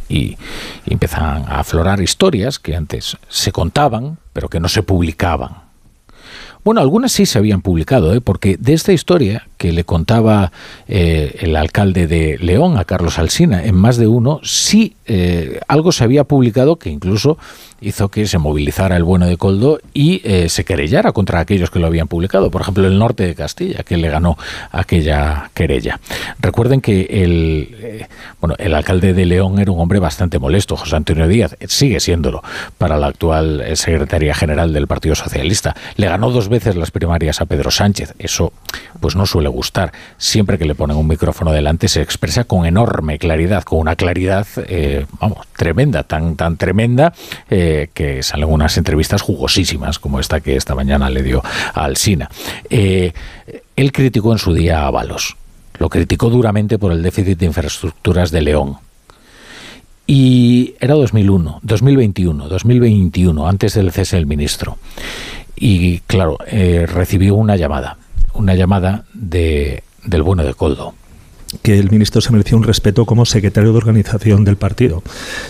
Y, 0.09 0.37
empiezan 0.87 1.45
a 1.49 1.61
aflorar 1.61 2.01
historias 2.01 2.59
que 2.59 2.77
antes 2.77 3.17
se 3.29 3.53
contaban, 3.53 4.19
pero 4.33 4.49
que 4.49 4.61
no 4.61 4.69
se 4.69 4.83
publicaban. 4.83 5.63
Bueno, 6.65 6.81
algunas 6.81 7.13
sí 7.13 7.27
se 7.27 7.39
habían 7.39 7.63
publicado, 7.63 8.15
¿eh? 8.15 8.21
porque 8.21 8.57
de 8.59 8.73
esta 8.73 8.93
historia 8.93 9.49
que 9.63 9.71
le 9.71 9.85
contaba 9.85 10.51
eh, 10.89 11.37
el 11.39 11.55
alcalde 11.55 12.09
de 12.09 12.37
León 12.37 12.79
a 12.79 12.85
Carlos 12.85 13.21
Alsina 13.21 13.63
en 13.65 13.77
más 13.77 13.97
de 13.97 14.09
uno, 14.09 14.41
sí 14.43 14.97
eh, 15.15 15.61
algo 15.69 15.93
se 15.93 16.05
había 16.05 16.25
publicado 16.25 16.77
que 16.77 16.89
incluso 16.89 17.37
hizo 17.83 18.09
que 18.09 18.27
se 18.27 18.39
movilizara 18.39 18.97
el 18.97 19.05
bueno 19.05 19.27
de 19.27 19.37
Coldo 19.37 19.79
y 19.93 20.23
eh, 20.25 20.49
se 20.49 20.65
querellara 20.65 21.13
contra 21.13 21.41
aquellos 21.41 21.71
que 21.71 21.81
lo 21.81 21.87
habían 21.87 22.09
publicado. 22.09 22.51
Por 22.51 22.63
ejemplo, 22.63 22.87
el 22.87 22.99
norte 22.99 23.27
de 23.27 23.35
Castilla, 23.35 23.83
que 23.83 23.97
le 23.97 24.09
ganó 24.09 24.39
aquella 24.71 25.51
querella. 25.53 26.01
Recuerden 26.41 26.81
que 26.81 27.03
el, 27.11 27.77
eh, 27.79 28.07
bueno, 28.41 28.55
el 28.59 28.75
alcalde 28.75 29.13
de 29.13 29.27
León 29.27 29.59
era 29.59 29.71
un 29.71 29.81
hombre 29.81 29.99
bastante 29.99 30.39
molesto, 30.39 30.77
José 30.77 30.97
Antonio 30.97 31.29
Díaz, 31.29 31.57
sigue 31.67 32.01
siéndolo 32.01 32.43
para 32.79 32.97
la 32.97 33.09
actual 33.09 33.65
secretaría 33.75 34.35
general 34.35 34.73
del 34.73 34.87
Partido 34.87 35.15
Socialista. 35.15 35.77
Le 35.97 36.07
ganó 36.07 36.31
dos 36.31 36.49
veces 36.49 36.75
las 36.77 36.91
primarias 36.91 37.41
a 37.41 37.47
Pedro 37.47 37.71
Sánchez. 37.71 38.15
Eso 38.19 38.53
pues 39.01 39.15
no 39.17 39.27
suele 39.27 39.49
gustar. 39.53 39.93
Siempre 40.19 40.59
que 40.59 40.65
le 40.65 40.75
ponen 40.75 40.97
un 40.97 41.07
micrófono 41.07 41.53
delante 41.53 41.89
se 41.89 42.03
expresa 42.03 42.45
con 42.45 42.67
enorme 42.67 43.19
claridad, 43.19 43.63
con 43.63 43.79
una 43.79 43.95
claridad, 43.95 44.47
vamos, 45.21 45.47
tremenda, 45.57 46.03
tan, 46.03 46.37
tan 46.37 46.57
tremenda 46.57 47.13
que 47.49 48.23
salen 48.23 48.49
unas 48.49 48.77
entrevistas 48.77 49.23
jugosísimas, 49.23 49.99
como 49.99 50.21
esta 50.21 50.41
que 50.41 50.57
esta 50.57 50.75
mañana 50.75 51.11
le 51.11 51.23
dio 51.23 51.43
a 51.45 51.85
Alsina. 51.85 52.31
Eh, 52.71 53.13
él 53.77 53.93
criticó 53.93 54.33
en 54.33 54.39
su 54.39 54.53
día 54.55 54.81
a 54.81 54.87
Ábalos. 54.87 55.37
Lo 55.79 55.89
criticó 55.89 56.31
duramente 56.31 56.79
por 56.79 56.93
el 56.93 57.03
déficit 57.03 57.39
de 57.39 57.47
infraestructuras 57.47 58.31
de 58.31 58.43
León. 58.43 58.77
Y 60.07 60.75
era 60.81 60.95
2001, 60.95 61.61
2021, 61.63 62.49
2021, 62.49 63.49
antes 63.49 63.75
del 63.75 63.93
cese 63.93 64.17
del 64.17 64.27
ministro. 64.27 64.79
Y 65.57 66.01
claro, 66.01 66.39
eh, 66.47 66.87
recibió 66.87 67.35
una 67.37 67.57
llamada, 67.57 67.97
una 68.35 68.55
llamada 68.55 69.05
de, 69.15 69.83
del 70.05 70.23
bueno 70.23 70.45
de 70.45 70.55
Coldo 70.55 70.95
que 71.61 71.79
el 71.79 71.91
ministro 71.91 72.21
se 72.21 72.33
merecía 72.33 72.57
un 72.57 72.65
respeto 72.65 73.05
como 73.05 73.27
secretario 73.27 73.73
de 73.73 73.79
organización 73.79 74.45
del 74.45 74.57
partido. 74.57 75.03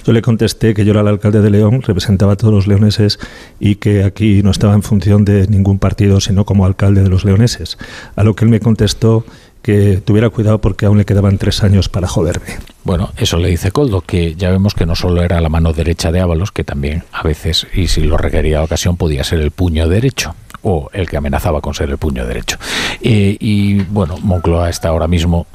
Yo 0.04 0.12
le 0.12 0.22
contesté 0.22 0.74
que 0.74 0.84
yo 0.84 0.92
era 0.92 1.02
el 1.02 1.08
alcalde 1.08 1.40
de 1.40 1.50
León, 1.50 1.82
representaba 1.82 2.32
a 2.32 2.36
todos 2.36 2.52
los 2.52 2.66
leoneses 2.66 3.18
y 3.60 3.76
que 3.76 4.02
aquí 4.02 4.42
no 4.42 4.50
estaba 4.50 4.74
en 4.74 4.82
función 4.82 5.24
de 5.24 5.46
ningún 5.46 5.78
partido, 5.78 6.20
sino 6.20 6.44
como 6.44 6.66
alcalde 6.66 7.02
de 7.02 7.08
los 7.08 7.24
leoneses. 7.24 7.78
A 8.16 8.24
lo 8.24 8.34
que 8.34 8.44
él 8.44 8.50
me 8.50 8.60
contestó 8.60 9.24
que 9.62 10.02
tuviera 10.04 10.28
cuidado 10.28 10.60
porque 10.60 10.86
aún 10.86 10.98
le 10.98 11.04
quedaban 11.04 11.38
tres 11.38 11.62
años 11.62 11.88
para 11.88 12.08
joderme. 12.08 12.58
Bueno, 12.82 13.10
eso 13.16 13.38
le 13.38 13.48
dice 13.48 13.70
Coldo, 13.70 14.00
que 14.00 14.34
ya 14.34 14.50
vemos 14.50 14.74
que 14.74 14.86
no 14.86 14.96
solo 14.96 15.22
era 15.22 15.40
la 15.40 15.48
mano 15.48 15.72
derecha 15.72 16.10
de 16.10 16.18
Ábalos, 16.18 16.50
que 16.50 16.64
también 16.64 17.04
a 17.12 17.22
veces, 17.22 17.68
y 17.72 17.86
si 17.86 18.02
lo 18.02 18.16
requería 18.16 18.58
la 18.58 18.64
ocasión, 18.64 18.96
podía 18.96 19.22
ser 19.22 19.38
el 19.38 19.52
puño 19.52 19.88
derecho 19.88 20.34
o 20.62 20.88
el 20.92 21.08
que 21.08 21.16
amenazaba 21.16 21.60
con 21.60 21.74
ser 21.74 21.90
el 21.90 21.98
puño 21.98 22.26
derecho. 22.26 22.56
Eh, 23.00 23.36
y 23.38 23.82
bueno, 23.84 24.16
Moncloa 24.22 24.70
está 24.70 24.88
ahora 24.88 25.08
mismo 25.08 25.46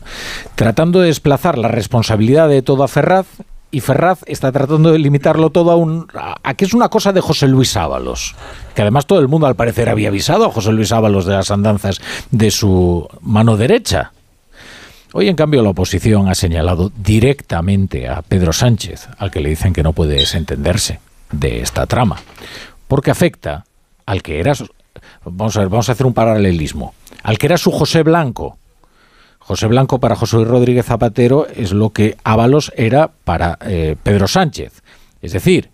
tratando 0.55 0.99
de 0.99 1.07
desplazar 1.07 1.57
la 1.57 1.67
responsabilidad 1.67 2.49
de 2.49 2.61
todo 2.61 2.83
a 2.83 2.87
Ferraz 2.87 3.27
y 3.69 3.81
Ferraz 3.81 4.19
está 4.27 4.51
tratando 4.51 4.91
de 4.91 4.99
limitarlo 4.99 5.49
todo 5.49 5.71
a, 5.71 5.75
un, 5.75 6.07
a, 6.13 6.53
que 6.53 6.65
es 6.65 6.73
una 6.73 6.89
cosa 6.89 7.11
de 7.11 7.19
José 7.19 7.47
Luis 7.47 7.75
Ábalos, 7.75 8.35
que 8.73 8.81
además 8.81 9.05
todo 9.05 9.19
el 9.19 9.27
mundo 9.27 9.45
al 9.45 9.55
parecer 9.55 9.89
había 9.89 10.07
avisado 10.07 10.45
a 10.45 10.51
José 10.51 10.71
Luis 10.71 10.91
Ábalos 10.91 11.25
de 11.25 11.33
las 11.33 11.51
andanzas 11.51 11.99
de 12.31 12.49
su 12.49 13.07
mano 13.21 13.57
derecha. 13.57 14.13
Hoy, 15.13 15.27
en 15.27 15.35
cambio, 15.35 15.61
la 15.63 15.69
oposición 15.69 16.29
ha 16.29 16.35
señalado 16.35 16.91
directamente 16.95 18.07
a 18.07 18.21
Pedro 18.21 18.53
Sánchez, 18.53 19.09
al 19.17 19.31
que 19.31 19.41
le 19.41 19.49
dicen 19.49 19.73
que 19.73 19.83
no 19.83 19.93
puede 19.93 20.15
desentenderse 20.15 20.99
de 21.31 21.61
esta 21.61 21.87
trama, 21.87 22.17
porque 22.87 23.11
afecta 23.11 23.65
al 24.05 24.21
que 24.21 24.39
era 24.39 24.53
vamos 25.25 25.55
a 25.57 25.61
ver, 25.61 25.69
vamos 25.69 25.89
a 25.89 25.93
hacer 25.93 26.05
un 26.05 26.13
paralelismo. 26.13 26.93
Al 27.23 27.37
que 27.37 27.47
era 27.47 27.57
su 27.57 27.71
José 27.71 28.03
Blanco. 28.03 28.57
José 29.39 29.67
Blanco 29.67 29.99
para 29.99 30.15
José 30.15 30.43
Rodríguez 30.43 30.85
Zapatero 30.85 31.47
es 31.47 31.71
lo 31.71 31.91
que 31.91 32.17
Ábalos 32.23 32.71
era 32.75 33.11
para 33.23 33.57
eh, 33.61 33.95
Pedro 34.03 34.27
Sánchez. 34.27 34.83
Es 35.21 35.33
decir, 35.33 35.69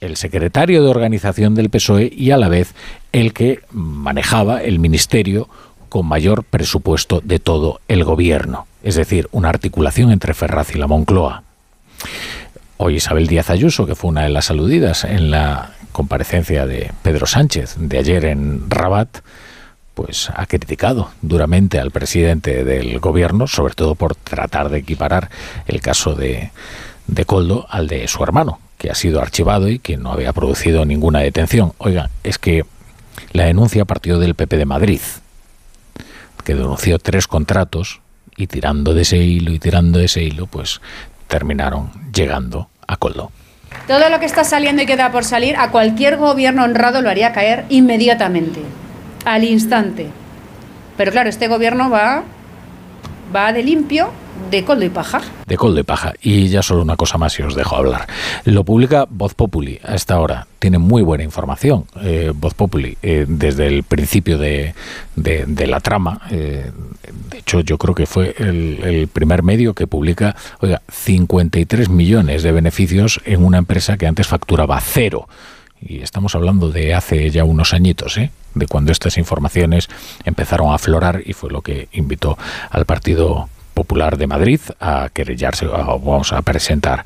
el 0.00 0.16
secretario 0.16 0.82
de 0.82 0.88
organización 0.88 1.54
del 1.54 1.70
PSOE 1.70 2.10
y 2.14 2.30
a 2.30 2.36
la 2.36 2.48
vez 2.48 2.74
el 3.12 3.32
que 3.32 3.60
manejaba 3.72 4.62
el 4.62 4.78
ministerio 4.78 5.48
con 5.88 6.06
mayor 6.06 6.44
presupuesto 6.44 7.20
de 7.22 7.38
todo 7.38 7.80
el 7.88 8.04
gobierno. 8.04 8.66
Es 8.82 8.94
decir, 8.94 9.28
una 9.32 9.50
articulación 9.50 10.10
entre 10.10 10.32
Ferraz 10.32 10.74
y 10.74 10.78
la 10.78 10.86
Moncloa. 10.86 11.42
Hoy 12.78 12.96
Isabel 12.96 13.26
Díaz 13.26 13.50
Ayuso, 13.50 13.84
que 13.84 13.94
fue 13.94 14.08
una 14.08 14.22
de 14.22 14.30
las 14.30 14.50
aludidas 14.50 15.04
en 15.04 15.30
la 15.30 15.74
comparecencia 15.92 16.66
de 16.66 16.92
Pedro 17.02 17.26
Sánchez 17.26 17.76
de 17.78 17.98
ayer 17.98 18.24
en 18.24 18.70
Rabat, 18.70 19.18
pues 19.94 20.30
ha 20.34 20.46
criticado 20.46 21.10
duramente 21.20 21.78
al 21.78 21.90
presidente 21.90 22.64
del 22.64 22.98
gobierno, 23.00 23.46
sobre 23.46 23.74
todo 23.74 23.94
por 23.94 24.14
tratar 24.14 24.70
de 24.70 24.78
equiparar 24.78 25.30
el 25.66 25.80
caso 25.80 26.14
de, 26.14 26.50
de 27.06 27.24
Coldo 27.24 27.66
al 27.68 27.86
de 27.88 28.06
su 28.08 28.22
hermano, 28.22 28.60
que 28.78 28.90
ha 28.90 28.94
sido 28.94 29.20
archivado 29.20 29.68
y 29.68 29.78
que 29.78 29.96
no 29.96 30.12
había 30.12 30.32
producido 30.32 30.84
ninguna 30.84 31.20
detención. 31.20 31.72
Oiga, 31.78 32.10
es 32.22 32.38
que 32.38 32.64
la 33.32 33.44
denuncia 33.44 33.84
partió 33.84 34.18
del 34.18 34.34
PP 34.34 34.56
de 34.56 34.64
Madrid, 34.64 35.00
que 36.44 36.54
denunció 36.54 36.98
tres 36.98 37.26
contratos 37.26 38.00
y 38.36 38.46
tirando 38.46 38.94
de 38.94 39.02
ese 39.02 39.18
hilo 39.18 39.52
y 39.52 39.58
tirando 39.58 39.98
de 39.98 40.06
ese 40.06 40.22
hilo, 40.22 40.46
pues 40.46 40.80
terminaron 41.28 41.90
llegando 42.12 42.70
a 42.86 42.96
Coldo. 42.96 43.30
Todo 43.90 44.08
lo 44.08 44.20
que 44.20 44.26
está 44.26 44.44
saliendo 44.44 44.82
y 44.82 44.86
queda 44.86 45.10
por 45.10 45.24
salir, 45.24 45.56
a 45.56 45.72
cualquier 45.72 46.16
gobierno 46.16 46.62
honrado 46.62 47.02
lo 47.02 47.10
haría 47.10 47.32
caer 47.32 47.64
inmediatamente, 47.70 48.60
al 49.24 49.42
instante. 49.42 50.06
Pero 50.96 51.10
claro, 51.10 51.28
este 51.28 51.48
gobierno 51.48 51.90
va, 51.90 52.22
va 53.34 53.52
de 53.52 53.64
limpio 53.64 54.12
de 54.50 54.64
coldo 54.64 54.84
y 54.84 54.88
paja. 54.88 55.20
De 55.46 55.56
coldo 55.56 55.80
y 55.80 55.82
paja. 55.82 56.14
Y 56.22 56.48
ya 56.48 56.62
solo 56.62 56.82
una 56.82 56.96
cosa 56.96 57.18
más 57.18 57.38
y 57.38 57.42
os 57.42 57.54
dejo 57.54 57.76
hablar. 57.76 58.06
Lo 58.44 58.64
publica 58.64 59.06
Voz 59.08 59.34
Populi 59.34 59.78
a 59.84 59.94
esta 59.94 60.18
hora. 60.18 60.46
Tiene 60.58 60.78
muy 60.78 61.02
buena 61.02 61.24
información. 61.24 61.84
Eh, 62.02 62.32
Voz 62.34 62.54
Populi, 62.54 62.96
eh, 63.02 63.26
desde 63.28 63.66
el 63.66 63.82
principio 63.84 64.38
de, 64.38 64.74
de, 65.16 65.66
la 65.66 65.80
trama. 65.80 66.20
Eh, 66.30 66.70
de 67.30 67.38
hecho, 67.38 67.60
yo 67.60 67.78
creo 67.78 67.94
que 67.94 68.06
fue 68.06 68.34
el, 68.38 69.08
primer 69.12 69.42
medio 69.42 69.74
que 69.74 69.86
publica, 69.86 70.36
oiga, 70.60 70.82
53 70.90 71.88
millones 71.88 72.42
de 72.42 72.52
beneficios 72.52 73.20
en 73.24 73.44
una 73.44 73.58
empresa 73.58 73.96
que 73.96 74.06
antes 74.06 74.26
facturaba 74.26 74.80
cero. 74.80 75.28
Y 75.80 76.02
estamos 76.02 76.34
hablando 76.34 76.70
de 76.70 76.94
hace 76.94 77.30
ya 77.30 77.44
unos 77.44 77.72
añitos, 77.72 78.18
¿eh? 78.18 78.30
de 78.54 78.66
cuando 78.66 78.92
estas 78.92 79.16
informaciones 79.16 79.88
empezaron 80.24 80.70
a 80.70 80.74
aflorar 80.74 81.22
y 81.24 81.32
fue 81.32 81.50
lo 81.50 81.62
que 81.62 81.88
invitó 81.92 82.36
al 82.70 82.84
Partido 82.84 83.48
Popular 83.80 84.18
de 84.18 84.26
Madrid 84.26 84.60
a 84.78 85.08
querellarse, 85.08 85.64
vamos 85.66 86.34
a 86.34 86.42
presentar 86.42 87.02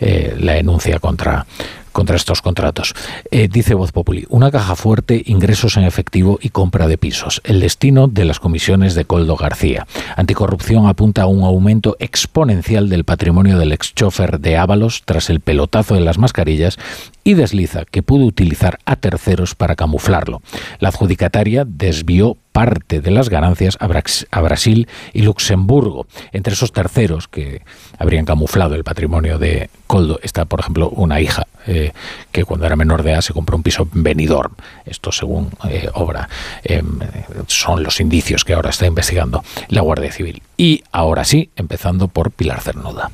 eh, 0.00 0.36
la 0.38 0.52
denuncia 0.52 0.98
contra 0.98 1.46
contra 1.92 2.16
estos 2.16 2.40
contratos. 2.40 2.94
Eh, 3.30 3.48
dice 3.50 3.74
Voz 3.74 3.90
Populi, 3.90 4.24
una 4.28 4.50
caja 4.50 4.76
fuerte, 4.76 5.22
ingresos 5.26 5.76
en 5.76 5.84
efectivo 5.84 6.38
y 6.40 6.50
compra 6.50 6.86
de 6.86 6.98
pisos. 6.98 7.40
El 7.44 7.60
destino 7.60 8.06
de 8.06 8.24
las 8.24 8.38
comisiones 8.38 8.94
de 8.94 9.04
Coldo 9.04 9.36
García. 9.36 9.86
Anticorrupción 10.16 10.86
apunta 10.86 11.22
a 11.22 11.26
un 11.26 11.42
aumento 11.42 11.96
exponencial 11.98 12.88
del 12.88 13.04
patrimonio 13.04 13.58
del 13.58 13.72
ex 13.72 13.92
chofer 13.94 14.38
de 14.40 14.56
Ábalos 14.56 15.02
tras 15.04 15.30
el 15.30 15.40
pelotazo 15.40 15.94
de 15.94 16.00
las 16.00 16.18
mascarillas 16.18 16.78
y 17.24 17.34
desliza 17.34 17.84
que 17.84 18.02
pudo 18.02 18.24
utilizar 18.24 18.78
a 18.84 18.96
terceros 18.96 19.54
para 19.54 19.76
camuflarlo. 19.76 20.42
La 20.78 20.90
adjudicataria 20.90 21.64
desvió 21.66 22.36
parte 22.60 23.00
de 23.00 23.10
las 23.10 23.30
ganancias 23.30 23.78
a, 23.80 24.40
Brasil 24.42 24.86
y 25.14 25.22
Luxemburgo. 25.22 26.06
Entre 26.30 26.52
esos 26.52 26.72
terceros 26.72 27.26
que 27.26 27.62
habrían 27.98 28.26
camuflado 28.26 28.74
el 28.74 28.84
patrimonio 28.84 29.38
de 29.38 29.70
Coldo 29.86 30.20
está, 30.22 30.44
por 30.44 30.60
ejemplo, 30.60 30.90
una 30.90 31.22
hija 31.22 31.46
eh, 31.66 31.92
que 32.30 32.44
cuando 32.44 32.66
era 32.66 32.76
menor 32.76 33.02
de 33.02 33.12
edad 33.12 33.22
se 33.22 33.32
compró 33.32 33.56
un 33.56 33.62
piso 33.62 33.88
en 33.94 34.02
Benidorm. 34.02 34.52
Esto 34.84 35.10
según 35.10 35.48
eh, 35.70 35.88
obra 35.94 36.28
em, 36.62 36.98
son 37.46 37.82
los 37.82 37.98
indicios 37.98 38.44
que 38.44 38.52
ahora 38.52 38.68
está 38.68 38.84
investigando 38.84 39.42
la 39.68 39.80
Guardia 39.80 40.12
Civil. 40.12 40.42
Y 40.58 40.84
ahora 40.92 41.24
sí, 41.24 41.48
empezando 41.56 42.08
por 42.08 42.30
Pilar 42.30 42.60
Cernuda. 42.60 43.10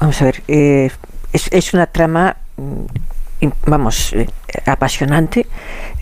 Vamos 0.00 0.22
a 0.22 0.24
ver, 0.24 0.42
eh, 0.48 0.90
es, 1.34 1.48
es 1.52 1.74
una 1.74 1.84
trama 1.84 2.38
mm, 2.56 2.86
vamos, 3.66 4.14
apasionante. 4.66 5.46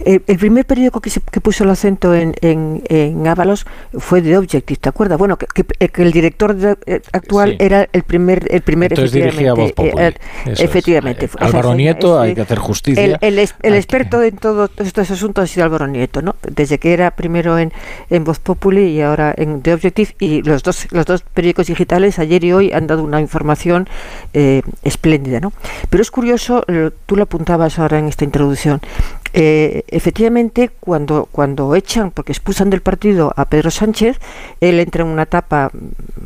Eh, 0.04 0.20
el 0.26 0.38
primer 0.38 0.66
periódico 0.66 1.00
que, 1.00 1.10
se, 1.10 1.20
que 1.20 1.40
puso 1.40 1.64
el 1.64 1.70
acento 1.70 2.14
en, 2.14 2.34
en, 2.42 2.82
en, 2.88 3.26
Ábalos 3.26 3.66
fue 3.98 4.20
The 4.20 4.36
Objective, 4.36 4.78
¿te 4.78 4.88
acuerdas? 4.88 5.18
Bueno, 5.18 5.36
que, 5.36 5.46
que, 5.46 5.64
eh, 5.80 5.90
el 5.96 6.12
director 6.12 6.54
actual 7.12 7.56
era 7.58 7.88
el 7.92 8.02
primer, 8.02 8.46
el 8.50 8.62
primer 8.62 8.92
efectivamente. 8.92 9.74
efectivamente. 10.46 11.30
Álvaro 11.40 11.74
Nieto, 11.74 12.20
hay 12.20 12.34
que 12.34 12.42
hacer 12.42 12.58
justicia. 12.58 13.18
El, 13.20 13.38
el, 13.62 13.74
experto 13.74 14.22
en 14.22 14.36
todos 14.36 14.70
estos 14.78 15.10
asuntos 15.10 15.44
ha 15.44 15.46
sido 15.46 15.64
Álvaro 15.64 15.86
Nieto, 15.86 16.22
¿no? 16.22 16.36
Desde 16.42 16.78
que 16.78 16.92
era 16.92 17.10
primero 17.12 17.58
en, 17.58 17.72
en 18.10 18.24
Voz 18.24 18.38
Populi 18.38 18.88
y 18.88 19.00
ahora 19.00 19.34
en 19.36 19.62
The 19.62 19.74
Objective, 19.74 20.14
y 20.20 20.42
los 20.42 20.62
dos, 20.62 20.86
los 20.90 21.06
dos 21.06 21.22
periódicos 21.22 21.66
digitales, 21.68 22.18
ayer 22.18 22.44
y 22.44 22.52
hoy, 22.52 22.72
han 22.72 22.86
dado 22.86 23.02
una 23.02 23.20
información 23.20 23.88
espléndida, 24.82 25.40
¿no? 25.40 25.52
Pero 25.88 26.02
es 26.02 26.10
curioso, 26.10 26.64
tú 27.06 27.16
lo 27.16 27.22
apuntabas 27.22 27.78
ahora 27.78 27.98
en 27.98 28.08
esta 28.08 28.24
introducción. 28.36 28.80
Eh, 29.32 29.82
efectivamente, 29.88 30.70
cuando, 30.80 31.28
cuando 31.30 31.74
echan, 31.74 32.10
porque 32.10 32.32
expulsan 32.32 32.70
del 32.70 32.80
partido 32.80 33.32
a 33.36 33.44
Pedro 33.46 33.70
Sánchez, 33.70 34.18
él 34.60 34.80
entra 34.80 35.02
en 35.02 35.08
una 35.08 35.24
etapa 35.24 35.70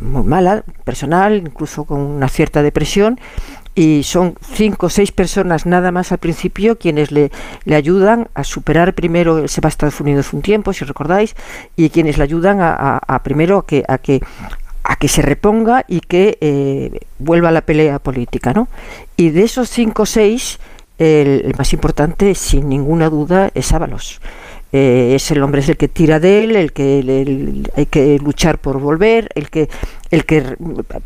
muy 0.01 0.23
mala, 0.23 0.65
personal, 0.85 1.39
incluso 1.39 1.85
con 1.85 2.01
una 2.01 2.29
cierta 2.29 2.63
depresión, 2.63 3.19
y 3.75 4.03
son 4.03 4.35
cinco 4.43 4.87
o 4.87 4.91
seis 4.91 5.11
personas 5.13 5.65
nada 5.65 5.91
más 5.91 6.13
al 6.13 6.19
principio 6.19 6.77
quienes 6.79 7.13
le, 7.13 7.31
le 7.65 7.75
ayudan 7.77 8.29
a 8.35 8.45
superar 8.45 8.95
primero, 8.95 9.49
se 9.49 9.61
va 9.61 9.69
a 9.69 9.71
Estados 9.71 10.01
Unidos 10.01 10.33
un 10.33 10.43
tiempo, 10.43 10.73
si 10.73 10.85
recordáis, 10.85 11.35
y 11.77 11.91
quienes 11.91 12.19
le 12.19 12.25
ayudan 12.25 12.59
a, 12.61 13.21
primero 13.25 13.59
a 13.59 13.67
que, 13.67 13.85
a 13.89 13.99
que 13.99 14.21
a 14.83 14.97
que 14.97 15.09
se 15.09 15.23
reponga 15.23 15.85
y 15.87 16.01
que 16.01 16.39
eh, 16.41 17.01
vuelva 17.19 17.51
a 17.51 17.53
la 17.53 17.61
pelea 17.61 17.99
política, 17.99 18.53
¿no? 18.53 18.67
Y 19.17 19.31
de 19.31 19.45
esos 19.45 19.69
cinco 19.69 20.03
o 20.03 20.07
seis, 20.07 20.59
el, 21.01 21.55
más 21.57 21.73
importante, 21.73 22.35
sin 22.35 22.69
ninguna 22.69 23.09
duda, 23.09 23.51
es 23.55 23.73
Ábalos. 23.73 24.21
Eh, 24.73 25.15
es 25.17 25.33
el 25.33 25.43
hombre 25.43 25.63
es 25.63 25.69
el 25.69 25.77
que 25.77 25.89
tira 25.89 26.21
de 26.21 26.45
él, 26.45 26.55
el 26.55 26.73
que 26.73 27.65
hay 27.75 27.87
que 27.87 28.19
luchar 28.21 28.59
por 28.59 28.79
volver, 28.79 29.29
el 29.35 29.51
que 29.51 29.69
el 30.13 30.25
que 30.25 30.57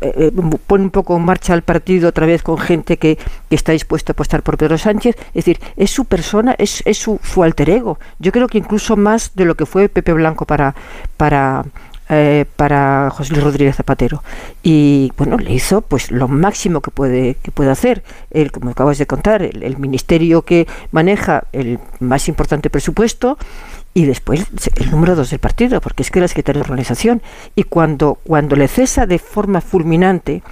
eh, 0.01 0.31
pone 0.67 0.83
un 0.83 0.91
poco 0.91 1.17
en 1.17 1.23
marcha 1.23 1.53
al 1.53 1.63
partido 1.63 2.09
otra 2.09 2.27
vez 2.27 2.43
con 2.43 2.59
gente 2.59 2.97
que, 2.97 3.17
que, 3.49 3.55
está 3.55 3.71
dispuesta 3.71 4.11
a 4.11 4.13
apostar 4.13 4.43
por 4.43 4.57
Pedro 4.57 4.77
Sánchez. 4.77 5.15
Es 5.29 5.45
decir, 5.45 5.59
es 5.77 5.89
su 5.89 6.05
persona, 6.05 6.55
es, 6.59 6.83
es 6.85 6.99
su, 6.99 7.19
su, 7.23 7.41
alter 7.41 7.71
ego. 7.71 7.97
Yo 8.19 8.31
creo 8.31 8.47
que 8.47 8.59
incluso 8.59 8.97
más 8.97 9.31
de 9.33 9.45
lo 9.45 9.55
que 9.55 9.65
fue 9.65 9.89
Pepe 9.89 10.13
Blanco 10.13 10.45
para, 10.45 10.75
para 11.17 11.65
eh, 12.09 12.45
para 12.55 13.09
José 13.11 13.33
Luis 13.33 13.43
Rodríguez 13.43 13.75
Zapatero 13.75 14.23
y 14.61 15.11
bueno 15.17 15.37
le 15.37 15.53
hizo 15.53 15.81
pues 15.81 16.11
lo 16.11 16.27
máximo 16.27 16.81
que 16.81 16.91
puede 16.91 17.35
que 17.41 17.51
puede 17.51 17.71
hacer 17.71 18.03
él 18.29 18.51
como 18.51 18.71
acabas 18.71 18.97
de 18.97 19.07
contar 19.07 19.41
el, 19.41 19.77
ministerio 19.77 20.43
que 20.43 20.67
maneja 20.91 21.45
el 21.51 21.79
más 21.99 22.27
importante 22.27 22.69
presupuesto 22.69 23.37
y 23.95 24.05
después 24.05 24.45
el 24.75 24.91
número 24.91 25.15
dos 25.15 25.29
del 25.29 25.39
partido, 25.39 25.79
porque 25.79 26.03
es 26.03 26.11
que 26.11 26.19
la 26.19 26.27
secretaria 26.27 26.61
de 26.61 26.69
organización. 26.69 27.21
Y 27.55 27.63
cuando, 27.63 28.19
cuando 28.25 28.57
le 28.57 28.67
cesa 28.67 29.05
de 29.05 29.19
forma 29.19 29.61
fulminante, 29.61 30.43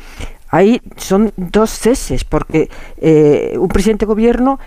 ahí 0.49 0.81
son 0.95 1.33
dos 1.35 1.69
ceses, 1.71 2.23
porque 2.23 2.69
eh, 3.01 3.55
un 3.59 3.67
presidente 3.67 4.05
de 4.05 4.07
gobierno 4.07 4.59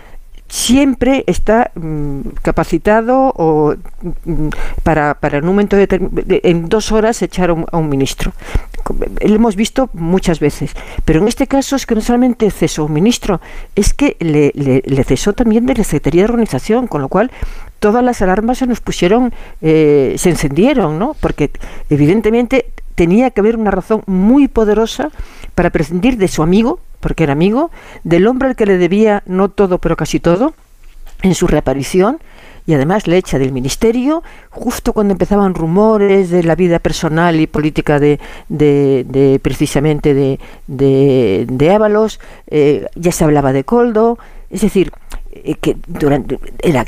siempre 0.47 1.23
está 1.27 1.71
mm, 1.75 2.21
capacitado 2.41 3.33
o 3.35 3.75
mm, 4.25 4.47
para, 4.83 5.15
para 5.15 5.39
en 5.39 5.43
un 5.43 5.49
momento 5.49 5.75
de, 5.75 5.87
en 6.43 6.69
dos 6.69 6.91
horas 6.91 7.21
echar 7.21 7.49
a 7.49 7.77
un, 7.77 7.89
ministro. 7.89 8.31
Lo 9.21 9.35
hemos 9.35 9.55
visto 9.55 9.89
muchas 9.93 10.39
veces, 10.39 10.71
pero 11.03 11.21
en 11.21 11.27
este 11.27 11.47
caso 11.47 11.75
es 11.75 11.85
que 11.85 11.95
no 11.95 12.01
solamente 12.01 12.49
cesó 12.51 12.85
un 12.85 12.93
ministro, 12.93 13.41
es 13.75 13.93
que 13.93 14.15
le, 14.19 14.51
le, 14.53 15.03
cesó 15.03 15.33
también 15.33 15.65
de 15.65 15.75
la 15.75 15.83
Secretaría 15.83 16.23
de 16.23 16.31
Organización, 16.31 16.87
con 16.87 17.01
lo 17.01 17.09
cual 17.09 17.31
todas 17.79 18.03
las 18.03 18.21
alarmas 18.21 18.59
se 18.59 18.67
nos 18.67 18.79
pusieron, 18.79 19.33
eh, 19.61 20.15
se 20.17 20.29
encendieron, 20.29 20.97
¿no? 20.97 21.15
Porque 21.19 21.51
evidentemente 21.89 22.71
tenía 22.95 23.29
que 23.31 23.41
haber 23.41 23.57
una 23.57 23.71
razón 23.71 24.03
muy 24.07 24.47
poderosa 24.47 25.11
para 25.53 25.69
prescindir 25.69 26.17
de 26.17 26.27
su 26.27 26.41
amigo, 26.41 26.79
porque 27.07 27.23
era 27.23 27.31
amigo, 27.31 27.71
del 28.03 28.27
hombre 28.27 28.49
al 28.49 28.57
que 28.57 28.65
le 28.65 28.77
debía 28.77 29.23
no 29.27 29.47
todo, 29.47 29.77
pero 29.77 29.95
casi 29.95 30.19
todo, 30.19 30.53
en 31.21 31.35
su 31.35 31.47
reaparición, 31.47 32.19
y 32.65 32.73
además 32.73 33.07
le 33.07 33.15
echa 33.15 33.39
del 33.39 33.53
ministerio 33.53 34.23
justo 34.49 34.91
cuando 34.91 35.13
empezaban 35.13 35.55
rumores 35.55 36.29
de 36.31 36.43
la 36.43 36.55
vida 36.55 36.79
personal 36.79 37.39
y 37.39 37.47
política 37.47 37.97
de, 37.97 38.19
de, 38.49 39.39
precisamente 39.41 40.13
de, 40.13 40.37
de, 40.67 41.45
de 41.49 41.71
Ábalos, 41.71 42.19
eh, 42.47 42.87
ya 42.95 43.13
se 43.13 43.23
hablaba 43.23 43.53
de 43.53 43.63
Coldo, 43.63 44.19
es 44.49 44.59
decir, 44.59 44.91
eh, 45.31 45.55
que 45.55 45.77
durante 45.87 46.37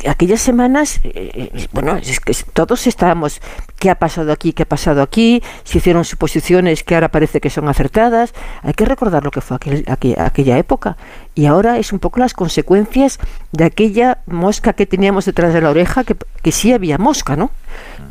aquellas 0.06 0.41
semanas, 0.41 0.99
eh, 1.06 1.49
bueno, 1.72 1.95
es 1.95 2.19
que 2.19 2.33
todos 2.51 2.88
estábamos, 2.88 3.39
¿qué 3.80 3.90
ha 3.90 3.95
pasado 3.95 4.32
aquí? 4.32 4.53
¿Qué 4.53 4.64
ha 4.64 4.67
pasado 4.67 5.01
aquí? 5.01 5.41
Se 5.64 5.80
hicieron 5.80 6.06
suposiciones 6.06 6.83
que 6.83 6.95
ahora 6.95 7.09
parece 7.09 7.41
que 7.41 7.49
son 7.49 7.67
acertadas. 7.69 8.33
Hay 8.61 8.74
que 8.74 8.85
recordar 8.85 9.24
lo 9.24 9.32
que 9.32 9.41
fue 9.41 9.56
aquel, 9.56 9.85
aquella 9.88 10.58
época. 10.58 10.98
Y 11.35 11.45
ahora 11.45 11.77
es 11.77 11.93
un 11.93 11.99
poco 11.99 12.19
las 12.19 12.33
consecuencias 12.33 13.17
de 13.53 13.64
aquella 13.64 14.19
mosca 14.27 14.74
que 14.74 14.85
teníamos 14.85 15.25
detrás 15.25 15.53
de 15.53 15.61
la 15.61 15.69
oreja, 15.69 16.03
que, 16.03 16.16
que 16.41 16.51
sí 16.51 16.74
había 16.74 16.98
mosca, 16.98 17.35
¿no? 17.35 17.51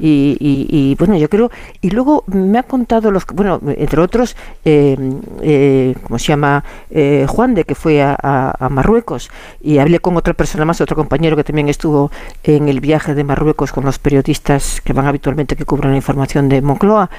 Y, 0.01 0.37
y, 0.41 0.95
bueno, 0.95 1.17
yo 1.17 1.29
creo. 1.29 1.51
Y 1.81 1.91
luego 1.91 2.23
me 2.27 2.59
ha 2.59 2.63
contado, 2.63 3.11
los 3.11 3.27
bueno, 3.27 3.61
entre 3.77 4.01
otros, 4.01 4.37
eh, 4.65 4.97
eh, 5.43 5.95
¿cómo 6.05 6.19
se 6.19 6.27
llama? 6.27 6.65
Eh, 6.91 7.27
Juan 7.29 7.55
de, 7.55 7.65
que 7.65 7.75
fue 7.75 8.01
a, 8.01 8.69
Marruecos. 8.71 9.31
Y 9.61 9.79
hablé 9.79 9.99
con 9.99 10.17
otra 10.17 10.35
persona 10.35 10.65
más, 10.65 10.81
otro 10.81 10.97
compañero 10.97 11.37
que 11.37 11.45
también 11.45 11.69
estuvo 11.69 12.11
en 12.45 12.69
el 12.69 12.81
viaje 12.81 13.15
de 13.15 13.25
Marruecos 13.25 13.73
con 13.73 13.85
los 13.85 13.99
periodistas 13.99 14.81
que 14.81 14.93
van 14.93 15.07
habitualmente, 15.07 15.57
que 15.59 15.67
cubren 15.67 15.91
la 15.91 15.97
información 15.97 16.49
de 16.49 16.63
Moncloa 16.63 17.11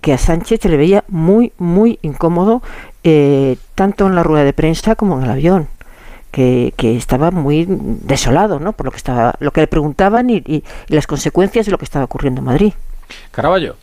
que 0.00 0.12
a 0.12 0.18
Sánchez 0.18 0.60
se 0.62 0.68
le 0.68 0.76
veía 0.76 1.04
muy, 1.06 1.52
muy 1.58 2.00
incómodo, 2.02 2.60
eh, 3.04 3.56
tanto 3.76 4.08
en 4.08 4.16
la 4.16 4.24
rueda 4.24 4.44
de 4.44 4.52
prensa 4.52 4.96
como 4.96 5.16
en 5.18 5.24
el 5.24 5.30
avión 5.30 5.68
que, 6.32 6.72
estaba 6.80 7.30
muy 7.30 7.66
desolado 7.68 8.58
¿no? 8.58 8.72
por 8.72 8.86
lo 8.86 8.90
que, 8.90 8.96
estaba, 8.96 9.34
lo 9.38 9.52
que 9.52 9.60
le 9.60 9.66
preguntaban 9.66 10.28
y, 10.30 10.64
las 10.88 11.06
consecuencias 11.06 11.66
de 11.66 11.72
lo 11.72 11.78
que 11.78 11.84
estaba 11.84 12.04
ocurriendo 12.04 12.40
en 12.40 12.46
Madrid. 12.46 12.72
Caraballo. 13.30 13.76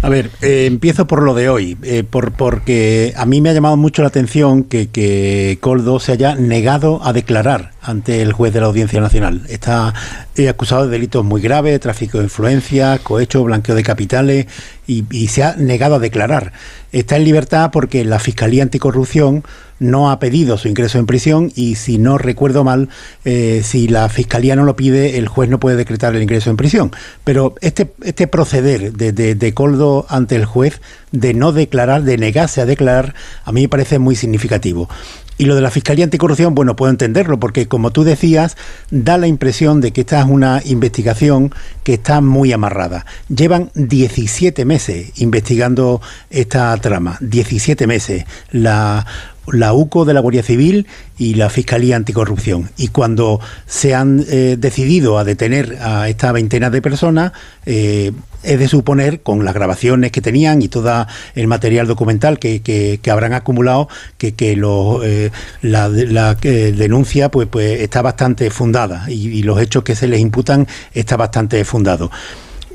A 0.00 0.08
ver, 0.08 0.30
eh, 0.42 0.66
empiezo 0.66 1.08
por 1.08 1.22
lo 1.22 1.34
de 1.34 1.48
hoy, 1.48 1.76
eh, 1.82 2.04
por, 2.04 2.30
porque 2.30 3.12
a 3.16 3.26
mí 3.26 3.40
me 3.40 3.50
ha 3.50 3.52
llamado 3.52 3.76
mucho 3.76 4.02
la 4.02 4.08
atención 4.08 4.62
que, 4.62 4.88
que 4.90 5.58
Coldo 5.60 5.98
se 5.98 6.12
haya 6.12 6.36
negado 6.36 7.00
a 7.02 7.12
declarar 7.12 7.72
ante 7.82 8.22
el 8.22 8.32
juez 8.32 8.52
de 8.52 8.60
la 8.60 8.66
Audiencia 8.66 9.00
Nacional. 9.00 9.42
Está 9.48 9.94
eh, 10.36 10.48
acusado 10.48 10.84
de 10.84 10.90
delitos 10.90 11.24
muy 11.24 11.42
graves, 11.42 11.80
tráfico 11.80 12.18
de 12.18 12.24
influencia, 12.24 12.98
cohecho, 12.98 13.42
blanqueo 13.42 13.74
de 13.74 13.82
capitales 13.82 14.46
y, 14.86 15.02
se 15.28 15.42
ha 15.42 15.56
negado 15.56 15.96
a 15.96 15.98
declarar. 15.98 16.52
Está 16.92 17.16
en 17.16 17.24
libertad 17.24 17.70
porque 17.72 18.04
la 18.04 18.20
Fiscalía 18.20 18.62
Anticorrupción 18.62 19.42
no 19.78 20.10
ha 20.10 20.18
pedido 20.18 20.58
su 20.58 20.68
ingreso 20.68 20.98
en 20.98 21.06
prisión 21.06 21.52
y 21.54 21.76
si 21.76 21.98
no 21.98 22.18
recuerdo 22.18 22.64
mal, 22.64 22.88
eh, 23.24 23.62
si 23.64 23.88
la 23.88 24.08
Fiscalía 24.08 24.56
no 24.56 24.64
lo 24.64 24.76
pide, 24.76 25.18
el 25.18 25.28
juez 25.28 25.48
no 25.48 25.60
puede 25.60 25.76
decretar 25.76 26.14
el 26.14 26.22
ingreso 26.22 26.50
en 26.50 26.56
prisión. 26.56 26.92
Pero 27.24 27.54
este, 27.60 27.92
este 28.02 28.26
proceder 28.26 28.92
de, 28.92 29.12
de 29.12 29.54
Coldo 29.54 30.06
ante 30.08 30.36
el 30.36 30.44
juez 30.44 30.80
de 31.12 31.34
no 31.34 31.52
declarar, 31.52 32.02
de 32.02 32.18
negarse 32.18 32.60
a 32.60 32.66
declarar, 32.66 33.14
a 33.44 33.52
mí 33.52 33.62
me 33.62 33.68
parece 33.68 33.98
muy 33.98 34.16
significativo. 34.16 34.88
Y 35.38 35.44
lo 35.44 35.54
de 35.54 35.62
la 35.62 35.70
Fiscalía 35.70 36.04
Anticorrupción, 36.04 36.54
bueno, 36.54 36.74
puedo 36.74 36.90
entenderlo, 36.90 37.38
porque 37.38 37.68
como 37.68 37.92
tú 37.92 38.02
decías, 38.02 38.56
da 38.90 39.18
la 39.18 39.28
impresión 39.28 39.80
de 39.80 39.92
que 39.92 40.00
esta 40.00 40.20
es 40.20 40.26
una 40.26 40.60
investigación 40.64 41.54
que 41.84 41.94
está 41.94 42.20
muy 42.20 42.52
amarrada. 42.52 43.06
Llevan 43.28 43.70
17 43.74 44.64
meses 44.64 45.12
investigando 45.20 46.02
esta 46.28 46.76
trama, 46.78 47.16
17 47.20 47.86
meses. 47.86 48.24
La 48.50 49.06
la 49.52 49.72
UCO 49.72 50.04
de 50.04 50.14
la 50.14 50.20
Guardia 50.20 50.42
Civil 50.42 50.86
y 51.16 51.34
la 51.34 51.50
Fiscalía 51.50 51.96
Anticorrupción. 51.96 52.70
Y 52.76 52.88
cuando 52.88 53.40
se 53.66 53.94
han 53.94 54.24
eh, 54.28 54.56
decidido 54.58 55.18
a 55.18 55.24
detener 55.24 55.78
a 55.80 56.08
esta 56.08 56.32
veintena 56.32 56.70
de 56.70 56.82
personas, 56.82 57.32
eh, 57.66 58.12
es 58.42 58.58
de 58.58 58.68
suponer, 58.68 59.22
con 59.22 59.44
las 59.44 59.54
grabaciones 59.54 60.12
que 60.12 60.20
tenían 60.20 60.62
y 60.62 60.68
todo 60.68 61.06
el 61.34 61.46
material 61.46 61.86
documental 61.86 62.38
que, 62.38 62.60
que, 62.60 63.10
habrán 63.10 63.32
acumulado, 63.32 63.88
que, 64.16 64.34
que 64.34 64.52
eh, 64.52 65.30
la, 65.62 65.88
denuncia 65.88 67.30
pues, 67.30 67.48
pues 67.48 67.80
está 67.80 68.02
bastante 68.02 68.50
fundada 68.50 69.10
y, 69.10 69.42
los 69.42 69.60
hechos 69.60 69.82
que 69.82 69.94
se 69.94 70.08
les 70.08 70.20
imputan 70.20 70.66
está 70.92 71.16
bastante 71.16 71.64
fundado. 71.64 72.10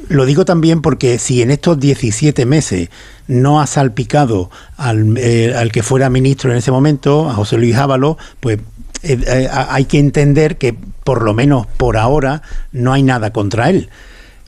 Lo 0.10 0.26
digo 0.26 0.44
también 0.44 0.82
porque 0.82 1.18
si 1.18 1.42
en 1.42 1.52
estos 1.52 1.80
17 1.80 2.46
meses 2.46 2.90
no 3.28 3.62
ha 3.62 3.68
salpicado 3.68 4.50
al, 4.76 5.18
eh, 5.18 5.54
al, 5.56 5.72
que 5.72 5.82
fuera 5.82 6.10
ministro 6.10 6.52
en 6.52 6.58
ese 6.58 6.72
momento, 6.72 7.30
a 7.30 7.34
José 7.34 7.58
Luis 7.58 7.76
Ábalo, 7.76 8.18
pues 8.40 8.60
eh, 9.04 9.20
eh, 9.28 9.50
hay 9.52 9.86
que 9.86 10.00
entender 10.00 10.58
que 10.58 10.74
por 11.04 11.24
lo 11.24 11.34
menos 11.34 11.68
por 11.68 11.98
ahora 11.98 12.42
no 12.72 12.94
hay 12.94 13.04
nada 13.04 13.32
contra 13.32 13.70
él. 13.70 13.90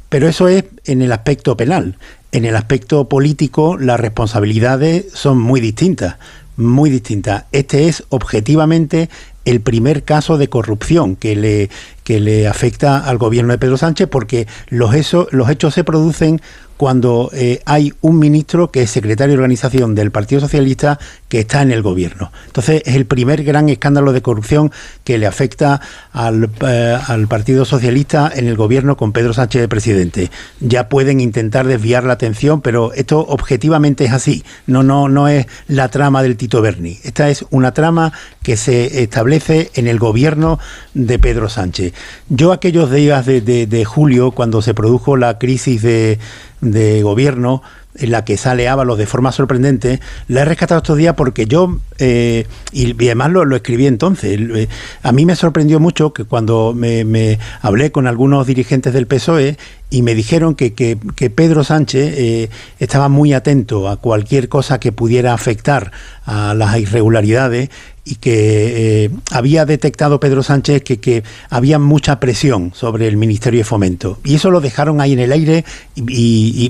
Pero 0.10 0.28
eso 0.28 0.48
es 0.48 0.66
en 0.86 1.02
el 1.02 1.12
aspecto 1.12 1.58
penal. 1.58 1.98
En 2.32 2.46
el 2.46 2.56
aspecto 2.56 3.08
político 3.08 3.78
las 3.78 4.00
responsabilidades 4.00 5.06
son 5.14 5.40
muy 5.40 5.62
distintas, 5.62 6.18
muy 6.58 6.90
distintas. 6.90 7.46
Este 7.52 7.88
es 7.88 8.04
objetivamente 8.10 9.10
el 9.46 9.62
primer 9.62 10.04
caso 10.04 10.38
de 10.38 10.50
corrupción 10.50 11.16
que 11.16 11.36
le, 11.36 11.70
que 12.04 12.20
le 12.20 12.48
afecta 12.48 12.98
al 12.98 13.18
gobierno 13.18 13.54
de 13.54 13.60
Pedro 13.60 13.78
Sánchez 13.78 14.08
porque 14.10 14.48
los, 14.70 14.94
los 15.32 15.50
hechos 15.50 15.74
se 15.74 15.84
producen 15.84 16.42
cuando 16.78 17.30
eh, 17.34 17.62
hay 17.66 17.94
un 18.02 18.20
ministro 18.20 18.72
que 18.72 18.84
es 18.84 18.92
secretario 18.92 19.34
de 19.34 19.38
organización 19.38 19.96
del 19.96 20.12
Partido 20.12 20.42
Socialista 20.42 21.00
que 21.30 21.40
está 21.40 21.62
en 21.62 21.72
el 21.72 21.82
gobierno. 21.82 22.32
Entonces 22.48 22.82
es 22.86 22.96
el 22.96 23.06
primer 23.06 23.44
gran 23.44 23.70
escándalo 23.70 24.12
de 24.12 24.22
corrupción 24.22 24.72
que 25.04 25.18
le 25.18 25.28
afecta 25.28 25.82
al, 26.12 26.50
eh, 26.68 26.98
al, 27.08 27.28
Partido 27.28 27.66
Socialista 27.66 28.32
en 28.34 28.48
el 28.48 28.56
gobierno 28.56 28.98
con 28.98 29.14
Pedro 29.14 29.34
Sánchez 29.34 29.62
de 29.62 29.68
presidente. 29.68 30.32
Ya 30.60 30.90
pueden 30.90 31.20
intentar 31.20 31.66
desviar 31.66 32.04
la 32.04 32.14
atención, 32.14 32.62
pero 32.62 32.94
esto 32.94 33.20
objetivamente 33.20 34.06
es 34.06 34.12
así. 34.12 34.44
No, 34.68 34.84
no, 34.84 35.08
no 35.08 35.28
es 35.28 35.48
la 35.68 35.90
trama 35.90 36.24
del 36.24 36.38
Tito 36.38 36.62
Berni. 36.62 37.00
Esta 37.04 37.30
es 37.30 37.46
una 37.52 37.74
trama 37.74 38.12
que 38.44 38.58
se 38.58 39.02
establece 39.02 39.72
en 39.76 39.88
el 39.88 39.98
gobierno 39.98 40.60
de 40.94 41.20
Pedro 41.20 41.50
Sánchez. 41.50 41.94
Yo 42.30 42.52
aquellos 42.52 42.92
días 42.92 43.26
de, 43.26 43.42
de 43.42 43.86
julio, 43.86 44.32
cuando 44.32 44.62
se 44.62 44.74
produjo 44.74 45.18
la 45.18 45.38
crisis 45.38 45.82
de 45.82 46.20
de 46.62 47.04
gobierno 47.04 47.62
en 47.98 48.12
la 48.12 48.26
que 48.26 48.38
sale 48.38 48.68
Ábalos 48.68 48.98
de 48.98 49.06
forma 49.06 49.32
sorprendente, 49.32 50.00
la 50.28 50.42
he 50.42 50.46
rescatado 50.46 50.80
estos 50.80 50.98
días 50.98 51.16
porque 51.16 51.46
yo, 51.46 51.80
eh, 51.98 52.46
y, 52.72 52.94
además 53.06 53.32
lo, 53.32 53.56
escribí 53.56 53.88
entonces, 53.88 54.40
eh, 54.40 54.68
a 55.02 55.12
mí 55.12 55.26
me 55.26 55.36
sorprendió 55.36 55.80
mucho 55.80 56.14
que 56.14 56.26
cuando 56.26 56.74
me, 56.76 57.40
hablé 57.62 57.92
con 57.92 58.08
algunos 58.08 58.46
dirigentes 58.48 58.94
del 58.94 59.08
PSOE 59.08 59.58
y 59.90 60.02
me 60.02 60.14
dijeron 60.14 60.56
que, 60.56 60.74
que, 60.74 60.98
Pedro 61.30 61.64
Sánchez 61.64 62.14
eh, 62.18 62.50
estaba 62.80 63.08
muy 63.08 63.34
atento 63.34 63.88
a 63.88 63.98
cualquier 63.98 64.50
cosa 64.50 64.80
que 64.80 64.92
pudiera 64.92 65.34
afectar 65.34 65.92
a 66.26 66.54
las 66.54 66.78
irregularidades 66.78 67.70
y 68.08 68.16
que 68.16 69.06
eh, 69.06 69.10
había 69.32 69.66
detectado 69.66 70.20
Pedro 70.20 70.44
Sánchez 70.44 70.84
que, 70.84 71.00
que, 71.00 71.24
había 71.50 71.80
mucha 71.80 72.20
presión 72.20 72.72
sobre 72.76 73.08
el 73.08 73.18
Ministerio 73.18 73.60
de 73.60 73.64
Fomento. 73.64 74.20
Y 74.24 74.36
eso 74.36 74.52
lo 74.52 74.62
dejaron 74.62 75.02
ahí 75.02 75.14
en 75.14 75.20
el 75.20 75.32
aire 75.32 75.66
y, 75.96 76.70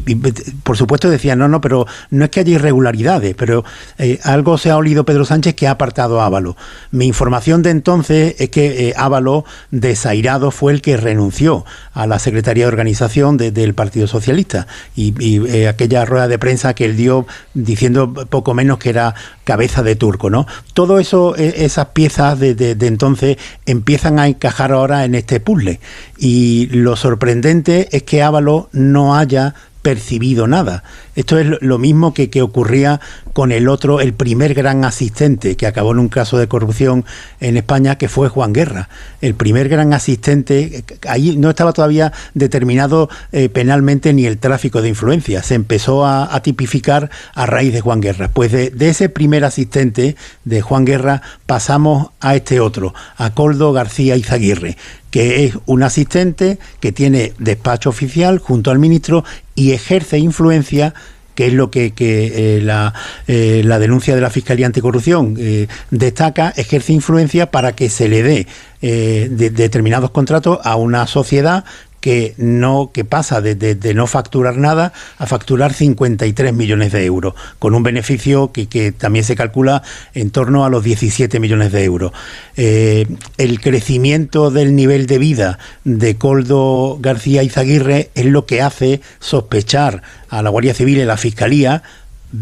por 0.63 0.77
supuesto 0.77 1.09
decían, 1.09 1.39
no, 1.39 1.49
no, 1.49 1.59
pero 1.59 1.87
no 2.09 2.23
es 2.23 2.31
que 2.31 2.39
haya 2.39 2.53
irregularidades, 2.53 3.35
pero 3.35 3.65
eh, 3.97 4.19
algo 4.23 4.57
se 4.57 4.69
ha 4.69 4.77
olido 4.77 5.05
Pedro 5.05 5.25
Sánchez 5.25 5.55
que 5.55 5.67
ha 5.67 5.71
apartado 5.71 6.21
a 6.21 6.25
Ávalo. 6.25 6.55
Mi 6.91 7.05
información 7.05 7.61
de 7.63 7.71
entonces 7.71 8.35
es 8.39 8.49
que 8.49 8.89
eh, 8.89 8.93
Ávalo, 8.95 9.43
desairado, 9.71 10.51
fue 10.51 10.71
el 10.71 10.81
que 10.81 10.95
renunció 10.95 11.65
a 11.93 12.07
la 12.07 12.19
Secretaría 12.19 12.63
de 12.63 12.69
Organización 12.69 13.35
del 13.35 13.73
Partido 13.73 14.07
Socialista. 14.07 14.67
Y, 14.95 15.13
y 15.21 15.65
aquella 15.65 16.05
rueda 16.05 16.29
de 16.29 16.39
prensa 16.39 16.73
que 16.73 16.85
él 16.85 16.95
dio 16.95 17.27
diciendo 17.53 18.13
poco 18.29 18.53
menos 18.53 18.77
que 18.77 18.89
era 18.89 19.15
cabeza 19.43 19.83
de 19.83 19.95
turco, 19.95 20.29
¿no? 20.29 20.45
Todo 20.73 20.99
eso, 20.99 21.24
e, 21.35 21.65
esas 21.65 21.87
piezas 21.87 22.39
de, 22.39 22.53
de, 22.53 22.87
entonces 22.87 23.37
empiezan 23.65 24.19
a 24.19 24.27
encajar 24.27 24.71
ahora 24.71 25.05
en 25.05 25.15
este 25.15 25.39
puzzle. 25.39 25.79
Y 26.17 26.67
lo 26.67 26.95
sorprendente 26.95 27.87
es 27.91 28.03
que 28.03 28.21
Ávalo 28.21 28.69
no 28.73 29.15
haya 29.15 29.55
percibido 29.81 30.47
nada. 30.47 30.83
Esto 31.15 31.37
es 31.37 31.47
lo 31.61 31.77
mismo 31.77 32.13
que, 32.13 32.29
que, 32.31 32.41
ocurría 32.41 32.99
con 33.35 33.51
el 33.51 33.67
otro, 33.67 33.99
el 33.99 34.13
primer 34.13 34.53
gran 34.53 34.85
asistente 34.85 35.57
que 35.57 35.67
acabó 35.67 35.91
en 35.91 35.99
un 35.99 36.07
caso 36.07 36.37
de 36.37 36.47
corrupción 36.47 37.03
en 37.41 37.57
España, 37.57 37.97
que 37.97 38.07
fue 38.07 38.29
Juan 38.29 38.53
Guerra. 38.53 38.87
El 39.19 39.35
primer 39.35 39.67
gran 39.67 39.91
asistente, 39.91 40.85
ahí 41.05 41.35
no 41.35 41.49
estaba 41.49 41.73
todavía 41.73 42.13
determinado 42.33 43.09
eh, 43.33 43.49
penalmente 43.49 44.13
ni 44.13 44.25
el 44.25 44.37
tráfico 44.37 44.81
de 44.81 44.87
influencia, 44.87 45.43
se 45.43 45.55
empezó 45.55 46.05
a, 46.05 46.41
tipificar 46.43 47.09
a 47.33 47.45
raíz 47.45 47.73
de 47.73 47.81
Juan 47.81 47.99
Guerra. 47.99 48.29
Pues 48.29 48.53
de, 48.53 48.69
de, 48.69 48.87
ese 48.87 49.09
primer 49.09 49.43
asistente 49.43 50.15
de 50.45 50.61
Juan 50.61 50.85
Guerra 50.85 51.21
pasamos 51.45 52.11
a 52.21 52.37
este 52.37 52.61
otro, 52.61 52.93
a 53.17 53.31
Coldo 53.31 53.73
García 53.73 54.15
Izaguirre, 54.15 54.77
que 55.11 55.43
es 55.43 55.57
un 55.65 55.83
asistente 55.83 56.57
que 56.79 56.93
tiene 56.93 57.33
despacho 57.37 57.89
oficial 57.89 58.39
junto 58.39 58.71
al 58.71 58.79
ministro 58.79 59.25
y 59.55 59.73
ejerce 59.73 60.19
influencia 60.19 60.93
que 61.35 61.47
es 61.47 61.53
lo 61.53 61.69
que, 61.69 61.93
eh, 61.97 62.59
la, 62.63 62.93
eh, 63.27 63.61
la, 63.63 63.77
denuncia 63.77 64.15
de 64.15 64.21
la 64.21 64.29
Fiscalía 64.29 64.65
Anticorrupción 64.65 65.35
eh, 65.37 65.67
destaca, 65.91 66.53
ejerce 66.55 66.93
influencia 66.93 67.51
para 67.51 67.73
que 67.73 67.89
se 67.89 68.07
le 68.09 68.23
dé 68.23 68.47
determinados 68.81 70.11
contratos 70.11 70.59
a 70.63 70.75
una 70.75 71.07
sociedad 71.07 71.65
que 72.05 72.35
no 72.37 72.91
que 72.93 73.03
pasa 73.03 73.41
de, 73.41 73.93
no 73.95 74.05
facturar 74.05 74.57
nada 74.57 74.93
a 75.17 75.25
facturar 75.25 75.73
53 75.73 76.53
millones 76.53 76.91
de 76.91 77.03
euros, 77.03 77.33
con 77.57 77.73
un 77.73 77.81
beneficio 77.81 78.51
que, 78.51 78.91
también 78.91 79.25
se 79.25 79.35
calcula 79.35 79.81
en 80.13 80.29
torno 80.29 80.65
a 80.65 80.69
los 80.69 80.83
17 80.83 81.39
millones 81.39 81.71
de 81.71 81.83
euros. 81.83 82.11
Eh, 82.57 83.07
el 83.39 83.59
crecimiento 83.59 84.51
del 84.51 84.75
nivel 84.75 85.07
de 85.07 85.17
vida 85.17 85.57
de 85.83 86.15
Coldo 86.15 86.99
García 87.01 87.41
Izaguirre 87.41 88.11
es 88.13 88.25
lo 88.25 88.45
que 88.45 88.61
hace 88.61 89.01
sospechar 89.17 90.03
a 90.29 90.43
la 90.43 90.51
Guardia 90.51 90.75
Civil 90.75 90.99
y 90.99 91.05
la 91.05 91.17
Fiscalía 91.17 91.81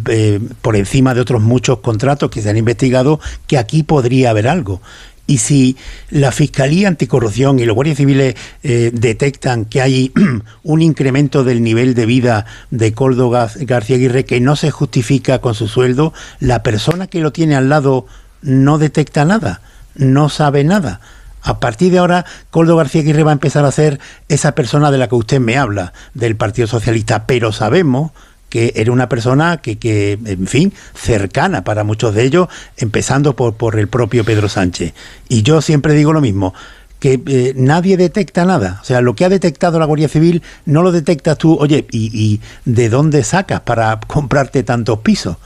eh, 0.09 0.41
por 0.61 0.75
encima 0.75 1.13
de 1.13 1.21
otros 1.21 1.41
muchos 1.41 1.79
contratos 1.79 2.29
que 2.29 2.41
se 2.41 2.49
han 2.49 2.57
investigado, 2.57 3.21
que 3.47 3.57
aquí 3.57 3.83
podría 3.83 4.31
haber 4.31 4.49
algo. 4.49 4.81
Y 5.25 5.37
si 5.37 5.77
la 6.09 6.31
Fiscalía 6.31 6.89
Anticorrupción 6.89 7.59
y 7.59 7.65
los 7.65 7.75
guardias 7.75 7.97
civiles 7.97 8.35
eh, 8.61 8.91
detectan 8.93 9.65
que 9.65 9.81
hay 9.81 10.11
un 10.63 10.81
incremento 10.81 11.43
del 11.43 11.63
nivel 11.63 11.93
de 11.93 12.05
vida 12.05 12.45
de 12.71 12.93
Coldo 12.93 13.29
García 13.29 13.95
Aguirre 13.95 14.25
que 14.25 14.41
no 14.41 14.55
se 14.55 14.69
justifica 14.69 15.39
con 15.39 15.55
su 15.55 15.67
sueldo, 15.67 16.13
la 16.39 16.61
persona 16.61 17.07
que 17.07 17.21
lo 17.21 17.31
tiene 17.31 17.55
al 17.55 17.69
lado 17.69 18.05
no 18.41 18.77
detecta 18.77 19.23
nada, 19.23 19.61
no 19.95 20.27
sabe 20.27 20.65
nada. 20.65 20.99
A 21.41 21.59
partir 21.59 21.91
de 21.91 21.99
ahora, 21.99 22.25
Coldo 22.51 22.75
García 22.75 23.01
Aguirre 23.01 23.23
va 23.23 23.31
a 23.31 23.33
empezar 23.33 23.65
a 23.65 23.71
ser 23.71 23.99
esa 24.29 24.55
persona 24.55 24.91
de 24.91 24.97
la 24.97 25.07
que 25.07 25.15
usted 25.15 25.39
me 25.39 25.57
habla, 25.57 25.93
del 26.13 26.35
Partido 26.35 26.67
Socialista, 26.67 27.25
pero 27.27 27.51
sabemos 27.51 28.11
que 28.53 28.71
era 28.75 28.91
una 28.91 29.09
persona 29.09 29.57
que, 29.57 29.79
que, 29.79 30.11
en 30.11 30.45
fin, 30.45 30.73
cercana 30.93 31.63
para 31.63 31.83
muchos 31.83 32.13
de 32.13 32.21
ellos, 32.21 32.49
empezando 32.77 33.35
por, 33.35 33.55
por 33.55 33.79
el 33.79 33.87
propio 33.87 34.23
Pedro 34.23 34.47
Sánchez. 34.47 34.93
Y 35.27 35.41
yo 35.41 35.59
siempre 35.59 35.95
digo 35.95 36.13
lo 36.13 36.21
mismo, 36.21 36.53
que 36.99 37.19
eh, 37.25 37.53
nadie 37.55 37.97
detecta 37.97 38.45
nada. 38.45 38.77
O 38.83 38.85
sea, 38.85 39.01
lo 39.01 39.15
que 39.15 39.25
ha 39.25 39.29
detectado 39.29 39.79
la 39.79 39.85
Guardia 39.85 40.07
Civil 40.07 40.43
no 40.67 40.83
lo 40.83 40.91
detectas 40.91 41.39
tú. 41.39 41.57
Oye, 41.59 41.87
¿y, 41.89 42.41
de 42.65 42.89
dónde 42.89 43.23
sacas 43.23 43.61
para 43.61 43.99
comprarte 44.07 44.61
tantos 44.61 44.99
pisos? 44.99 45.37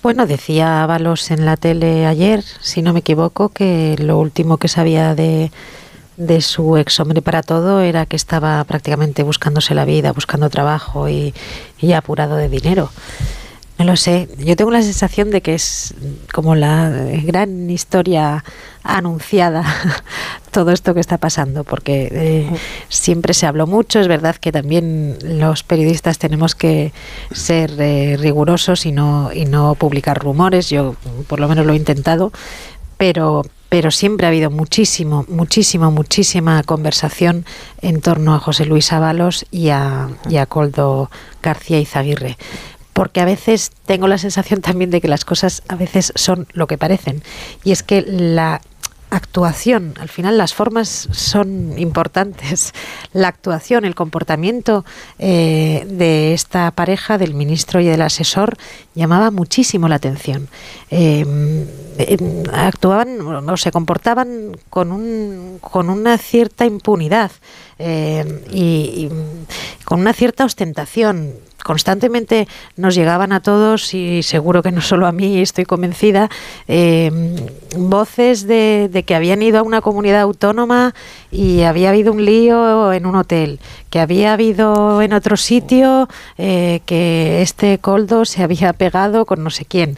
Bueno, 0.00 0.28
decía 0.28 0.84
Ábalos 0.84 1.32
en 1.32 1.44
la 1.44 1.56
tele 1.56 2.06
ayer, 2.06 2.44
si 2.60 2.82
no 2.82 2.92
me 2.92 3.00
equivoco, 3.00 3.48
que 3.48 3.96
lo 3.98 4.20
último 4.20 4.58
que 4.58 4.68
sabía 4.68 5.16
de 5.16 5.50
de 6.16 6.40
su 6.40 6.76
ex 6.76 7.00
hombre 7.00 7.22
para 7.22 7.42
todo 7.42 7.80
era 7.80 8.06
que 8.06 8.16
estaba 8.16 8.62
prácticamente 8.64 9.22
buscándose 9.22 9.74
la 9.74 9.84
vida, 9.84 10.12
buscando 10.12 10.50
trabajo 10.50 11.08
y, 11.08 11.34
apurado 11.94 12.36
de 12.36 12.48
dinero. 12.48 12.90
No 13.78 13.84
lo 13.84 13.96
sé. 13.96 14.28
Yo 14.38 14.56
tengo 14.56 14.70
la 14.70 14.82
sensación 14.82 15.30
de 15.30 15.42
que 15.42 15.54
es 15.54 15.94
como 16.32 16.54
la 16.54 16.88
gran 17.24 17.68
historia 17.68 18.44
anunciada 18.84 19.64
todo 20.50 20.70
esto 20.70 20.94
que 20.94 21.00
está 21.00 21.18
pasando, 21.18 21.64
porque 21.64 22.08
eh, 22.12 22.50
siempre 22.88 23.34
se 23.34 23.46
habló 23.46 23.66
mucho. 23.66 24.00
Es 24.00 24.08
verdad 24.08 24.36
que 24.36 24.52
también 24.52 25.18
los 25.22 25.62
periodistas 25.62 26.18
tenemos 26.18 26.54
que 26.54 26.92
ser 27.32 27.72
eh, 27.78 28.16
rigurosos 28.18 28.86
y 28.86 28.92
no, 28.92 29.30
y 29.32 29.44
no 29.44 29.74
publicar 29.74 30.18
rumores. 30.20 30.70
Yo 30.70 30.94
por 31.26 31.40
lo 31.40 31.48
menos 31.48 31.66
lo 31.66 31.72
he 31.72 31.76
intentado, 31.76 32.32
pero 32.96 33.42
pero 33.74 33.90
siempre 33.90 34.24
ha 34.24 34.30
habido 34.30 34.52
muchísimo, 34.52 35.24
muchísimo, 35.28 35.90
muchísima 35.90 36.62
conversación 36.62 37.44
en 37.82 38.00
torno 38.00 38.32
a 38.32 38.38
José 38.38 38.66
Luis 38.66 38.92
Ábalos 38.92 39.46
y 39.50 39.70
a, 39.70 40.10
y 40.28 40.36
a 40.36 40.46
Coldo 40.46 41.10
García 41.42 41.80
Izaguirre 41.80 42.38
porque 42.92 43.20
a 43.20 43.24
veces 43.24 43.72
tengo 43.84 44.06
la 44.06 44.18
sensación 44.18 44.60
también 44.60 44.92
de 44.92 45.00
que 45.00 45.08
las 45.08 45.24
cosas 45.24 45.64
a 45.66 45.74
veces 45.74 46.12
son 46.14 46.46
lo 46.52 46.68
que 46.68 46.78
parecen. 46.78 47.24
Y 47.64 47.72
es 47.72 47.82
que 47.82 48.02
la 48.02 48.60
actuación, 49.14 49.94
al 50.00 50.08
final 50.08 50.36
las 50.38 50.54
formas 50.54 51.08
son 51.12 51.78
importantes. 51.78 52.72
La 53.12 53.28
actuación, 53.28 53.84
el 53.84 53.94
comportamiento 53.94 54.84
eh, 55.18 55.86
de 55.88 56.34
esta 56.34 56.70
pareja, 56.72 57.16
del 57.16 57.34
ministro 57.34 57.80
y 57.80 57.86
del 57.86 58.02
asesor, 58.02 58.56
llamaba 58.94 59.30
muchísimo 59.30 59.88
la 59.88 59.96
atención. 59.96 60.48
Eh, 60.90 61.24
eh, 61.98 62.42
actuaban 62.52 63.20
o 63.20 63.56
se 63.56 63.70
comportaban 63.70 64.56
con, 64.68 64.90
un, 64.90 65.58
con 65.60 65.90
una 65.90 66.18
cierta 66.18 66.64
impunidad 66.64 67.30
y 68.50 69.08
con 69.84 70.00
una 70.00 70.12
cierta 70.12 70.44
ostentación 70.44 71.34
constantemente 71.64 72.46
nos 72.76 72.94
llegaban 72.94 73.32
a 73.32 73.40
todos, 73.40 73.94
y 73.94 74.22
seguro 74.22 74.62
que 74.62 74.70
no 74.70 74.82
solo 74.82 75.06
a 75.06 75.12
mí, 75.12 75.40
estoy 75.40 75.64
convencida, 75.64 76.30
eh, 76.68 77.10
voces 77.76 78.46
de, 78.46 79.02
que 79.06 79.14
habían 79.14 79.42
ido 79.42 79.58
a 79.58 79.62
una 79.62 79.80
comunidad 79.80 80.20
autónoma 80.20 80.94
y 81.32 81.62
había 81.62 81.88
habido 81.88 82.12
un 82.12 82.24
lío 82.24 82.92
en 82.92 83.06
un 83.06 83.16
hotel, 83.16 83.58
que 83.90 83.98
había 83.98 84.34
habido 84.34 85.00
en 85.02 85.14
otro 85.14 85.36
sitio 85.36 86.08
eh, 86.36 86.82
que 86.84 87.40
este 87.40 87.78
coldo 87.78 88.26
se 88.26 88.42
había 88.42 88.74
pegado 88.74 89.24
con 89.24 89.42
no 89.42 89.50
sé 89.50 89.64
quién. 89.64 89.96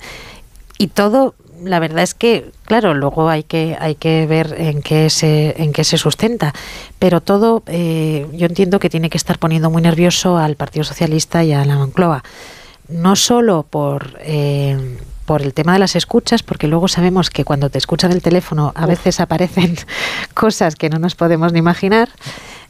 Y 0.78 0.86
todo 0.88 1.34
la 1.62 1.78
verdad 1.78 2.02
es 2.02 2.14
que, 2.14 2.50
claro, 2.64 2.94
luego 2.94 3.28
hay 3.28 3.42
que, 3.42 3.76
hay 3.78 3.94
que 3.94 4.26
ver 4.26 4.54
en 4.58 4.82
qué 4.82 5.10
se, 5.10 5.54
en 5.62 5.72
qué 5.72 5.84
se 5.84 5.98
sustenta. 5.98 6.52
Pero 6.98 7.20
todo, 7.20 7.62
eh, 7.66 8.26
yo 8.32 8.46
entiendo 8.46 8.78
que 8.78 8.90
tiene 8.90 9.10
que 9.10 9.18
estar 9.18 9.38
poniendo 9.38 9.70
muy 9.70 9.82
nervioso 9.82 10.38
al 10.38 10.56
Partido 10.56 10.84
Socialista 10.84 11.44
y 11.44 11.52
a 11.52 11.64
la 11.64 11.76
Moncloa. 11.76 12.22
No 12.88 13.16
solo 13.16 13.64
por. 13.68 14.18
Eh, 14.20 14.98
por 15.26 15.42
el 15.42 15.52
tema 15.52 15.74
de 15.74 15.80
las 15.80 15.96
escuchas, 15.96 16.42
porque 16.42 16.68
luego 16.68 16.88
sabemos 16.88 17.30
que 17.30 17.44
cuando 17.44 17.68
te 17.68 17.78
escuchan 17.78 18.12
el 18.12 18.22
teléfono 18.22 18.72
a 18.74 18.86
veces 18.86 19.20
aparecen 19.20 19.76
cosas 20.34 20.76
que 20.76 20.88
no 20.88 20.98
nos 20.98 21.14
podemos 21.14 21.52
ni 21.52 21.58
imaginar, 21.58 22.08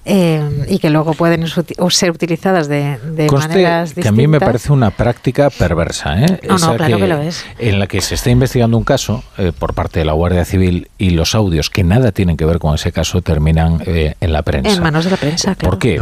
eh, 0.08 0.40
y 0.68 0.78
que 0.78 0.88
luego 0.88 1.14
pueden 1.14 1.44
ser 1.48 2.10
utilizadas 2.12 2.68
de, 2.68 2.96
de 2.98 3.28
maneras 3.28 3.88
distintas. 3.88 4.02
que 4.04 4.08
a 4.08 4.12
mí 4.12 4.28
me 4.28 4.38
parece 4.38 4.72
una 4.72 4.92
práctica 4.92 5.50
perversa. 5.50 6.22
¿eh? 6.22 6.40
No, 6.48 6.58
no, 6.58 6.76
claro 6.76 6.98
que, 6.98 7.06
lo 7.08 7.20
es. 7.20 7.44
En 7.58 7.80
la 7.80 7.88
que 7.88 8.00
se 8.00 8.14
está 8.14 8.30
investigando 8.30 8.78
un 8.78 8.84
caso 8.84 9.24
eh, 9.36 9.50
por 9.58 9.74
parte 9.74 9.98
de 9.98 10.04
la 10.04 10.12
Guardia 10.12 10.44
Civil 10.44 10.88
y 10.96 11.10
los 11.10 11.34
audios 11.34 11.70
que 11.70 11.82
nada 11.82 12.12
tienen 12.12 12.36
que 12.36 12.44
ver 12.44 12.60
con 12.60 12.72
ese 12.72 12.92
caso 12.92 13.20
terminan 13.20 13.82
eh, 13.84 14.14
en 14.20 14.32
la 14.32 14.42
prensa. 14.42 14.70
En 14.70 14.80
manos 14.80 15.06
de 15.06 15.10
la 15.10 15.16
prensa, 15.16 15.56
claro. 15.56 15.70
¿Por 15.70 15.80
qué? 15.80 16.00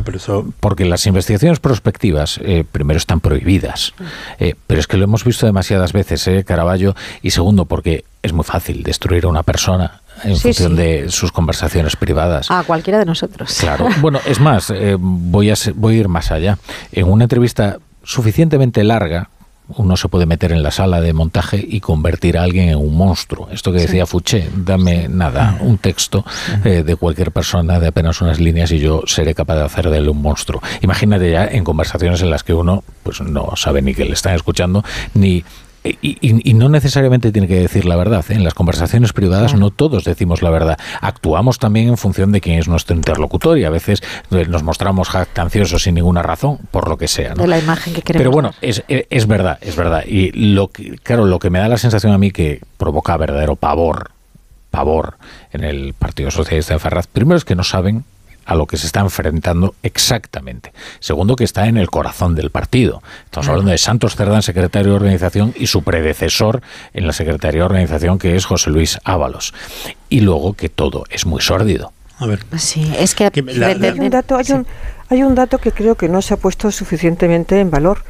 Porque 0.60 0.84
las 0.84 1.06
investigaciones 1.06 1.58
prospectivas, 1.58 2.38
primero, 2.72 2.98
están 2.98 3.20
prohibidas. 3.20 3.94
pero 4.66 4.80
es 4.80 4.86
que 4.86 4.98
lo 4.98 5.04
hemos 5.04 5.24
visto 5.24 5.46
demasiadas 5.46 5.94
veces, 5.94 6.28
¿eh, 6.44 6.46
Caraballo? 6.46 6.94
Y 7.22 7.30
segundo, 7.30 7.64
porque 7.64 8.04
es 8.22 8.32
muy 8.32 8.44
fácil 8.44 8.82
destruir 8.82 9.24
a 9.24 9.28
una 9.28 9.42
persona 9.42 10.00
en 10.22 10.36
función 10.36 10.76
de 10.76 11.10
sus 11.10 11.32
conversaciones 11.32 11.96
privadas. 11.96 12.50
A 12.50 12.62
cualquiera 12.62 12.98
de 12.98 13.04
nosotros. 13.04 13.56
Claro. 13.58 13.88
Bueno, 14.00 14.20
es 14.26 14.38
más, 14.38 14.70
eh, 14.70 14.96
voy, 14.98 15.50
a, 15.50 15.54
voy 15.74 15.96
a 15.96 15.98
ir 16.00 16.08
más 16.08 16.30
allá. 16.30 16.58
En 16.92 17.08
una 17.08 17.24
entrevista 17.24 17.78
suficientemente 18.02 18.84
larga, 18.84 19.30
uno 19.68 19.96
se 19.96 20.08
puede 20.08 20.26
meter 20.26 20.52
en 20.52 20.62
la 20.62 20.70
sala 20.70 21.00
de 21.00 21.12
montaje 21.14 21.64
y 21.66 21.80
convertir 21.80 22.36
a 22.36 22.42
alguien 22.42 22.68
en 22.68 22.76
un 22.76 22.94
monstruo. 22.94 23.48
Esto 23.50 23.72
que 23.72 23.80
decía 23.80 24.04
Fouché, 24.04 24.50
dame 24.54 25.08
nada, 25.08 25.56
un 25.60 25.78
texto 25.78 26.24
eh, 26.64 26.82
de 26.82 26.96
cualquier 26.96 27.32
persona 27.32 27.80
de 27.80 27.86
apenas 27.86 28.20
unas 28.20 28.40
líneas 28.40 28.70
y 28.72 28.78
yo 28.78 29.02
seré 29.06 29.34
capaz 29.34 29.56
de 29.56 29.62
hacer 29.62 29.88
de 29.88 29.98
él 29.98 30.08
un 30.08 30.20
monstruo. 30.20 30.62
Imagínate 30.82 31.30
ya 31.30 31.46
en 31.46 31.64
conversaciones 31.64 32.20
en 32.20 32.30
las 32.30 32.44
que 32.44 32.52
uno 32.52 32.84
pues 33.02 33.22
no 33.22 33.52
sabe 33.56 33.80
ni 33.80 33.94
que 33.94 34.04
le 34.04 34.12
están 34.12 34.34
escuchando, 34.34 34.84
ni 35.14 35.44
y, 35.84 36.54
no 36.54 36.70
necesariamente 36.70 37.30
tiene 37.30 37.46
que 37.46 37.60
decir 37.60 37.84
la 37.84 37.96
verdad. 37.96 38.24
¿eh? 38.30 38.34
En 38.34 38.44
las 38.44 38.54
conversaciones 38.54 39.12
privadas 39.12 39.54
no 39.54 39.70
todos 39.70 40.04
decimos 40.04 40.40
la 40.40 40.48
verdad. 40.48 40.78
Actuamos 41.00 41.58
también 41.58 41.88
en 41.88 41.98
función 41.98 42.32
de 42.32 42.40
quién 42.40 42.58
es 42.58 42.68
nuestro 42.68 42.96
interlocutor 42.96 43.58
y 43.58 43.64
a 43.64 43.70
veces 43.70 44.02
eh, 44.30 44.46
nos 44.48 44.62
mostramos 44.62 45.10
jactanciosos 45.10 45.82
sin 45.82 45.96
ninguna 45.96 46.22
razón, 46.22 46.58
por 46.70 46.88
lo 46.88 46.96
que 46.96 47.06
sea. 47.06 47.34
De 47.34 47.46
la 47.46 47.58
imagen 47.58 47.92
que 47.92 48.00
queremos. 48.00 48.20
Pero 48.20 48.30
bueno, 48.30 48.52
es, 48.62 48.82
es, 48.88 49.26
verdad, 49.26 49.58
es 49.60 49.76
verdad. 49.76 50.04
Y 50.06 50.32
lo 50.32 50.68
que, 50.68 50.96
claro, 51.02 51.26
lo 51.26 51.38
que 51.38 51.50
me 51.50 51.58
da 51.58 51.68
la 51.68 51.76
sensación 51.76 52.12
a 52.12 52.18
mí 52.18 52.30
que 52.30 52.62
provoca 52.78 53.16
verdadero 53.18 53.56
pavor, 53.56 54.12
pavor 54.70 55.18
en 55.52 55.64
el 55.64 55.92
Partido 55.92 56.30
Socialista 56.30 56.74
de 56.74 56.80
Ferraz, 56.80 57.06
primero 57.08 57.36
es 57.36 57.44
que 57.44 57.54
no 57.54 57.62
saben 57.62 58.04
a 58.44 58.54
lo 58.54 58.66
que 58.66 58.76
se 58.76 58.86
está 58.86 59.00
enfrentando 59.00 59.74
exactamente. 59.82 60.72
Segundo, 61.00 61.36
que 61.36 61.44
está 61.44 61.66
en 61.66 61.76
el 61.76 61.90
corazón 61.90 62.34
del 62.34 62.50
partido. 62.50 63.02
Estamos 63.24 63.48
hablando 63.48 63.70
de 63.70 63.78
Santos 63.78 64.16
Cerdán, 64.16 64.42
secretario 64.42 64.90
de 64.90 64.96
organización, 64.96 65.54
y 65.56 65.66
su 65.66 65.82
predecesor 65.82 66.62
en 66.92 67.06
la 67.06 67.12
Secretaría 67.12 67.60
de 67.60 67.66
Organización, 67.66 68.18
que 68.18 68.36
es 68.36 68.44
José 68.44 68.70
Luis 68.70 68.98
Ábalos. 69.04 69.54
Y 70.08 70.20
luego 70.20 70.54
que 70.54 70.68
todo 70.68 71.04
es 71.10 71.26
muy 71.26 71.40
sórdido. 71.40 71.92
A 72.18 72.26
ver. 72.26 72.40
Sí, 72.58 72.92
es 72.96 73.14
que, 73.14 73.24
hay, 73.24 73.32
un 73.98 74.10
dato, 74.10 74.36
hay, 74.36 74.46
un, 74.52 74.66
hay 75.08 75.22
un 75.22 75.34
dato 75.34 75.58
que 75.58 75.72
creo 75.72 75.96
que 75.96 76.08
no 76.08 76.22
se 76.22 76.34
ha 76.34 76.36
puesto 76.36 76.70
suficientemente 76.70 77.58
en 77.60 77.70
valor 77.70 78.04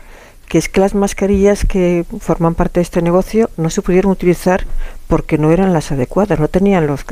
que 0.48 0.58
es 0.58 0.68
que 0.68 0.80
las 0.80 0.94
mascarillas 0.94 1.64
que 1.64 2.04
forman 2.20 2.54
parte 2.54 2.80
de 2.80 2.82
este 2.82 3.02
negocio 3.02 3.50
no 3.56 3.70
se 3.70 3.82
pudieron 3.82 4.12
utilizar 4.12 4.64
porque 5.08 5.38
no 5.38 5.52
eran 5.52 5.72
las 5.72 5.92
adecuadas, 5.92 6.38
no 6.40 6.48
tenían 6.48 6.86
los, 6.86 7.04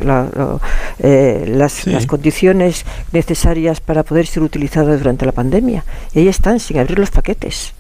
eh, 0.99 1.45
las, 1.49 1.87
las, 1.87 2.07
condiciones 2.07 2.85
necesarias 3.13 3.81
para 3.81 4.03
poder 4.03 4.27
ser 4.27 4.43
utilizadas 4.43 4.99
durante 4.99 5.27
la 5.27 5.33
pandemia. 5.33 5.85
Y 6.15 6.21
ahí 6.21 6.29
están, 6.29 6.59
sin 6.59 6.79
abrir 6.79 6.99
los 6.99 7.11
paquetes. 7.11 7.75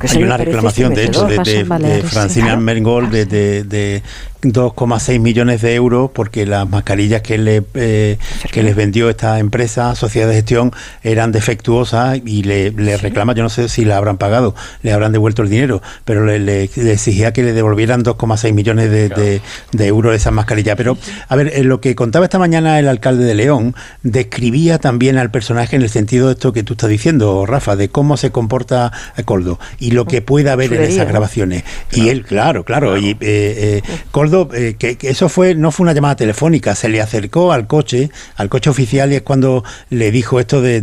Hay 0.00 0.22
una 0.22 0.36
reclamación, 0.36 0.94
de 0.94 1.04
hecho, 1.04 1.26
de, 1.26 1.38
de, 1.38 2.02
Francina 2.02 2.56
Mengol 2.56 3.10
de, 3.10 3.24
de 3.26 4.02
2,6 4.52 5.20
millones 5.20 5.62
de 5.62 5.74
euros 5.74 6.10
porque 6.12 6.46
las 6.46 6.68
mascarillas 6.68 7.22
que, 7.22 7.38
le, 7.38 7.62
eh, 7.74 8.18
que 8.52 8.62
les 8.62 8.76
vendió 8.76 9.10
esta 9.10 9.38
empresa, 9.38 9.94
sociedad 9.94 10.28
de 10.28 10.34
gestión, 10.34 10.72
eran 11.02 11.32
defectuosas 11.32 12.20
y 12.24 12.42
le, 12.42 12.70
le 12.70 12.96
reclama, 12.96 13.34
yo 13.34 13.42
no 13.42 13.48
sé 13.48 13.68
si 13.68 13.84
le 13.84 13.94
habrán 13.94 14.18
pagado, 14.18 14.54
le 14.82 14.92
habrán 14.92 15.12
devuelto 15.12 15.42
el 15.42 15.50
dinero, 15.50 15.82
pero 16.04 16.24
le, 16.24 16.64
exigía 16.64 17.32
que 17.32 17.42
le 17.42 17.52
devolvieran 17.52 18.04
2,6 18.04 18.52
millones 18.52 18.90
de, 18.90 19.40
de, 19.72 19.86
euros 19.86 20.14
esas 20.14 20.32
mascarillas. 20.32 20.76
Pero, 20.76 20.98
a 21.28 21.36
ver, 21.36 21.64
lo 21.64 21.80
que 21.80 21.94
contaba 21.94 22.24
esta 22.24 22.38
mañana 22.38 22.78
el 22.78 22.88
alcalde 22.88 23.24
de 23.24 23.34
León, 23.34 23.74
describía 24.02 24.78
también 24.78 25.18
al 25.18 25.30
personaje 25.30 25.76
en 25.76 25.82
el 25.82 25.90
sentido 25.90 26.26
de 26.26 26.34
esto 26.34 26.52
que 26.52 26.62
tú 26.62 26.74
estás 26.74 26.90
diciendo, 26.90 27.46
Rafa, 27.46 27.76
de 27.76 27.88
cómo 27.88 28.16
se 28.16 28.30
comporta 28.30 28.92
Coldo 29.24 29.58
y 29.78 29.92
lo 29.92 30.06
que 30.06 30.22
puede 30.22 30.50
haber 30.50 30.72
en 30.72 30.82
esas 30.82 31.08
grabaciones. 31.08 31.64
Y 31.92 32.08
él, 32.08 32.24
claro, 32.24 32.64
claro, 32.64 32.96
y 32.96 33.10
eh, 33.10 33.16
eh, 33.20 33.82
Coldo 34.10 34.35
eh, 34.52 34.76
que, 34.78 34.96
eso 35.02 35.28
fue 35.28 35.54
no 35.54 35.70
fue 35.70 35.84
una 35.84 35.92
llamada 35.92 36.16
telefónica, 36.16 36.74
se 36.74 36.88
le 36.88 37.00
acercó 37.00 37.52
al 37.52 37.66
coche, 37.66 38.10
al 38.36 38.48
coche 38.48 38.70
oficial 38.70 39.12
y 39.12 39.16
es 39.16 39.22
cuando 39.22 39.64
le 39.90 40.10
dijo 40.10 40.40
esto 40.40 40.60
de, 40.60 40.82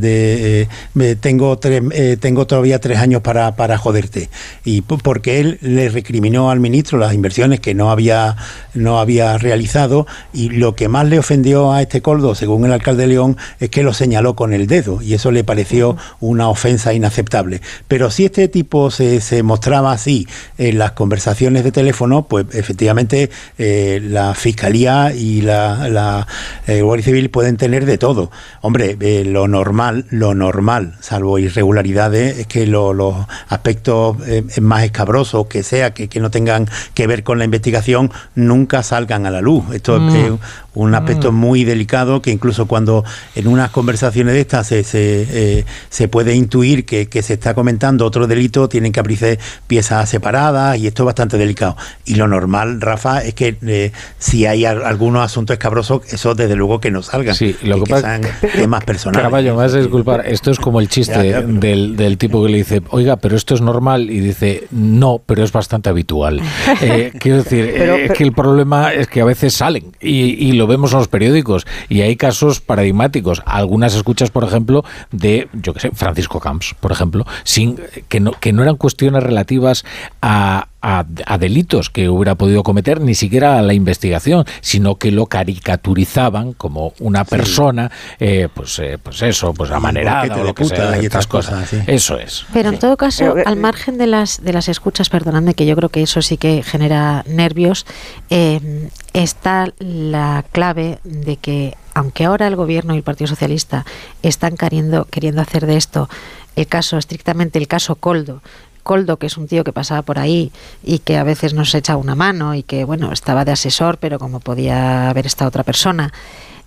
eh, 1.00 1.16
tengo 1.20 1.60
eh, 1.64 2.18
tengo 2.20 2.48
todavía 2.48 2.80
tres 2.80 3.00
años 3.00 3.22
para, 3.22 3.56
para 3.56 3.78
joderte 3.78 4.30
y 4.64 4.82
porque 4.82 5.40
él 5.40 5.58
le 5.62 5.90
recriminó 5.90 6.50
al 6.50 6.60
ministro 6.60 6.98
las 6.98 7.14
inversiones 7.14 7.60
que 7.60 7.74
no 7.74 7.92
había 7.92 8.36
no 8.74 9.00
había 9.00 9.38
realizado 9.38 10.08
y 10.34 10.50
lo 10.50 10.76
que 10.76 10.88
más 10.88 11.08
le 11.08 11.20
ofendió 11.20 11.74
a 11.74 11.82
este 11.82 12.02
coldo, 12.02 12.36
según 12.36 12.66
el 12.66 12.74
alcalde 12.74 13.04
de 13.04 13.08
León, 13.08 13.38
es 13.60 13.70
que 13.70 13.84
lo 13.84 13.94
señaló 13.94 14.36
con 14.36 14.54
el 14.54 14.68
dedo 14.68 15.02
y 15.02 15.14
eso 15.14 15.32
le 15.32 15.44
pareció 15.44 15.98
una 16.20 16.50
ofensa 16.50 16.94
inaceptable. 16.94 17.62
Pero 17.88 18.10
si 18.12 18.26
este 18.26 18.48
tipo 18.48 18.92
se, 18.92 19.22
se 19.22 19.44
mostraba 19.44 19.92
así 19.92 20.28
en 20.58 20.78
las 20.78 20.94
conversaciones 20.94 21.64
de 21.64 21.72
teléfono, 21.72 22.28
pues 22.28 22.46
efectivamente 22.54 23.30
eh, 23.58 24.02
la 24.04 24.34
Fiscalía 24.34 25.14
y 25.14 25.42
la, 25.42 26.28
eh, 26.68 26.82
Guardia 26.82 27.06
Civil 27.06 27.30
pueden 27.30 27.58
tener 27.58 27.86
de 27.86 27.98
todo. 27.98 28.32
Hombre, 28.62 28.98
eh, 29.00 29.24
lo 29.26 29.48
normal, 29.48 30.06
lo 30.10 30.34
normal, 30.34 30.96
salvo 31.00 31.40
irregularidades, 31.40 32.40
es 32.40 32.48
que 32.48 32.66
los 32.68 33.16
aspectos 33.48 34.18
más 34.62 34.84
escabrosos 34.84 35.48
que 35.48 35.64
sea, 35.64 35.94
que, 35.94 36.10
no 36.20 36.32
tengan 36.32 36.68
que 36.94 37.08
ver 37.08 37.24
con 37.24 37.40
la 37.40 37.46
investigación, 37.46 38.12
nunca 38.36 38.84
salgan 38.84 39.26
a 39.26 39.32
la 39.32 39.42
luz. 39.42 39.66
Esto 39.74 39.98
es 39.98 40.32
mm. 40.32 40.38
Un 40.76 40.96
aspecto 40.96 41.32
muy 41.32 41.64
delicado 41.64 42.22
que 42.22 42.32
incluso 42.32 42.66
cuando 42.66 43.04
en 43.36 43.48
unas 43.48 43.70
conversaciones 43.72 44.34
de 44.34 44.42
estas 44.42 44.68
se, 44.68 44.84
se, 44.84 45.28
eh, 45.30 45.66
se 45.90 46.08
puede 46.08 46.36
intuir 46.36 46.86
que, 46.86 47.08
que, 47.08 47.22
se 47.22 47.34
está 47.34 47.54
comentando 47.54 48.06
otro 48.06 48.28
delito, 48.28 48.68
tienen 48.70 48.92
que 48.92 49.00
abrirse 49.00 49.40
piezas 49.68 50.10
separadas 50.10 50.78
y 50.78 50.88
esto 50.88 51.04
es 51.04 51.06
bastante 51.06 51.38
delicado. 51.38 51.78
Y 52.06 52.16
lo 52.16 52.28
normal, 52.28 52.82
Rafa, 52.82 53.24
es 53.24 53.34
que 53.34 53.58
eh, 53.66 53.92
si 54.18 54.46
hay 54.46 54.66
algunos 54.66 55.24
asuntos 55.24 55.54
escabrosos, 55.54 56.02
eso 56.12 56.36
desde 56.36 56.56
luego 56.56 56.80
que 56.80 56.92
no 56.92 57.02
salgan. 57.02 57.36
Sí, 57.36 57.56
lo 57.64 57.84
que, 57.84 57.92
pasa 57.92 58.20
que 58.20 58.48
temas 58.56 58.84
personales. 58.84 59.24
Carvalho, 59.24 59.52
me 59.52 59.58
vas 59.58 59.74
a 59.74 59.80
disculpar, 59.80 60.26
esto 60.28 60.52
es 60.52 60.60
como 60.60 60.80
el 60.80 60.90
chiste 60.90 61.20
del, 61.44 61.96
del, 61.96 62.18
tipo 62.18 62.44
que 62.44 62.52
le 62.52 62.58
dice, 62.58 62.82
oiga, 62.90 63.18
pero 63.18 63.36
esto 63.36 63.54
es 63.54 63.62
normal, 63.62 64.10
y 64.10 64.20
dice, 64.20 64.68
no, 64.72 65.22
pero 65.26 65.44
es 65.44 65.52
bastante 65.52 65.90
habitual. 65.90 66.42
Eh, 66.82 67.14
quiero 67.18 67.38
decir, 67.38 67.66
eh, 67.66 68.12
que 68.16 68.24
el 68.24 68.34
problema 68.34 68.94
es 68.94 69.08
que 69.08 69.22
a 69.22 69.26
veces 69.26 69.54
salen 69.54 69.92
y, 70.02 70.50
y 70.50 70.52
lo 70.54 70.63
vemos 70.68 70.92
en 70.94 71.00
los 71.00 71.08
periódicos 71.08 71.66
y 71.90 72.02
hay 72.02 72.16
casos 72.16 72.60
paradigmáticos. 72.60 73.42
Algunas 73.46 73.96
escuchas, 73.96 74.32
por 74.32 74.44
ejemplo, 74.44 74.84
de, 75.12 75.48
yo 75.54 75.74
qué 75.74 75.80
sé, 75.80 75.92
Francisco 75.92 76.40
Camps, 76.40 76.76
por 76.80 76.92
ejemplo, 76.92 77.26
sin 77.44 77.80
que 78.10 78.20
no, 78.20 78.32
que 78.32 78.54
no 78.54 78.64
eran 78.64 78.78
cuestiones 78.78 79.24
relativas 79.24 79.86
a, 80.22 80.68
a, 80.84 81.38
delitos 81.38 81.90
que 81.90 82.10
hubiera 82.10 82.36
podido 82.36 82.62
cometer, 82.62 83.00
ni 83.00 83.16
siquiera 83.16 83.58
a 83.58 83.62
la 83.62 83.74
investigación, 83.74 84.46
sino 84.60 84.96
que 84.96 85.12
lo 85.12 85.28
caricaturizaban 85.28 86.52
como 86.54 86.94
una 87.00 87.24
persona, 87.24 87.90
eh, 88.20 88.50
pues, 88.54 88.78
eh, 88.80 88.98
pues 89.02 89.22
eso, 89.22 89.54
pues 89.54 89.72
amanerada 89.72 90.36
o 90.36 90.44
lo 90.44 90.54
que 90.54 90.66
sea, 90.66 91.02
y 91.02 91.06
estas 91.06 91.26
cosas. 91.26 91.72
Eso 91.88 92.20
es. 92.20 92.46
Pero 92.52 92.70
en 92.70 92.80
todo 92.80 92.98
caso, 92.98 93.36
al 93.46 93.56
margen 93.56 93.98
de 93.98 94.08
las, 94.08 94.44
de 94.44 94.52
las 94.52 94.68
escuchas, 94.68 95.10
perdonadme, 95.10 95.54
que 95.54 95.66
yo 95.66 95.76
creo 95.78 95.88
que 95.88 96.04
eso 96.04 96.22
sí 96.22 96.36
que 96.36 96.64
genera 96.64 97.24
nervios, 97.28 97.86
eh, 98.30 98.90
está 99.14 99.72
la 99.80 100.44
clave 100.52 101.00
de 101.06 101.38
que, 101.38 101.78
aunque 101.94 102.26
ahora 102.26 102.48
el 102.48 102.58
gobierno 102.58 102.94
y 102.94 102.98
el 102.98 103.04
Partido 103.04 103.30
Socialista 103.30 103.86
están 104.22 104.58
queriendo, 104.58 105.06
queriendo 105.06 105.42
hacer 105.42 105.66
de 105.66 105.78
esto 105.78 106.10
el 106.56 106.68
caso, 106.68 106.98
estrictamente 106.98 107.58
el 107.58 107.68
caso 107.68 107.96
Coldo, 107.96 108.42
Coldo, 108.84 109.18
que 109.18 109.28
es 109.28 109.38
un 109.38 109.48
tío 109.48 109.64
que 109.64 109.74
pasaba 109.74 110.02
por 110.02 110.20
ahí 110.20 110.52
y 110.84 111.00
que 111.00 111.18
a 111.18 111.24
veces 111.24 111.54
nos 111.54 111.74
echa 111.74 111.98
una 111.98 112.16
mano 112.16 112.54
y 112.54 112.64
que, 112.64 112.84
bueno, 112.86 113.12
estaba 113.12 113.46
de 113.46 113.54
asesor, 113.54 113.98
pero 113.98 114.20
como 114.20 114.40
podía 114.40 115.10
haber 115.10 115.26
estado 115.26 115.48
otra 115.48 115.64
persona. 115.64 116.12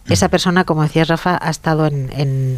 Mm. 0.07 0.13
Esa 0.13 0.29
persona, 0.29 0.65
como 0.65 0.83
decías 0.83 1.09
Rafa, 1.09 1.39
ha 1.41 1.51
estado 1.51 1.87
en, 1.87 2.09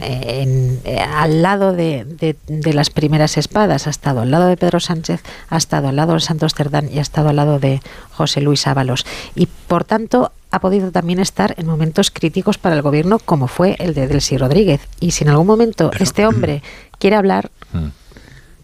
eh, 0.02 0.98
al 1.00 1.42
lado 1.42 1.72
de, 1.72 2.36
las 2.72 2.90
primeras 2.90 3.36
espadas, 3.36 3.86
ha 3.86 3.90
estado 3.90 4.20
al 4.20 4.30
lado 4.30 4.46
de 4.46 4.56
Pedro 4.56 4.80
Sánchez, 4.80 5.22
ha 5.48 5.56
estado 5.56 5.88
al 5.88 5.96
lado 5.96 6.14
de 6.14 6.20
Santos 6.20 6.54
Cerdán 6.54 6.88
y 6.92 6.98
ha 6.98 7.02
estado 7.02 7.30
al 7.30 7.36
lado 7.36 7.58
de 7.58 7.80
José 8.12 8.40
Luis 8.40 8.66
Ábalos. 8.66 9.06
Y 9.34 9.46
por 9.66 9.84
tanto, 9.84 10.32
ha 10.50 10.60
podido 10.60 10.92
también 10.92 11.20
estar 11.20 11.54
en 11.58 11.66
momentos 11.66 12.10
críticos 12.10 12.58
para 12.58 12.76
el 12.76 12.82
gobierno, 12.82 13.18
como 13.18 13.48
fue 13.48 13.76
el 13.78 13.94
de 13.94 14.06
Delcy 14.06 14.38
Rodríguez. 14.38 14.80
Y 15.00 15.10
si 15.10 15.24
en 15.24 15.30
algún 15.30 15.46
momento 15.46 15.90
este 15.98 16.26
hombre 16.26 16.62
quiere 16.98 17.16
hablar, 17.16 17.50
mm 17.72 17.88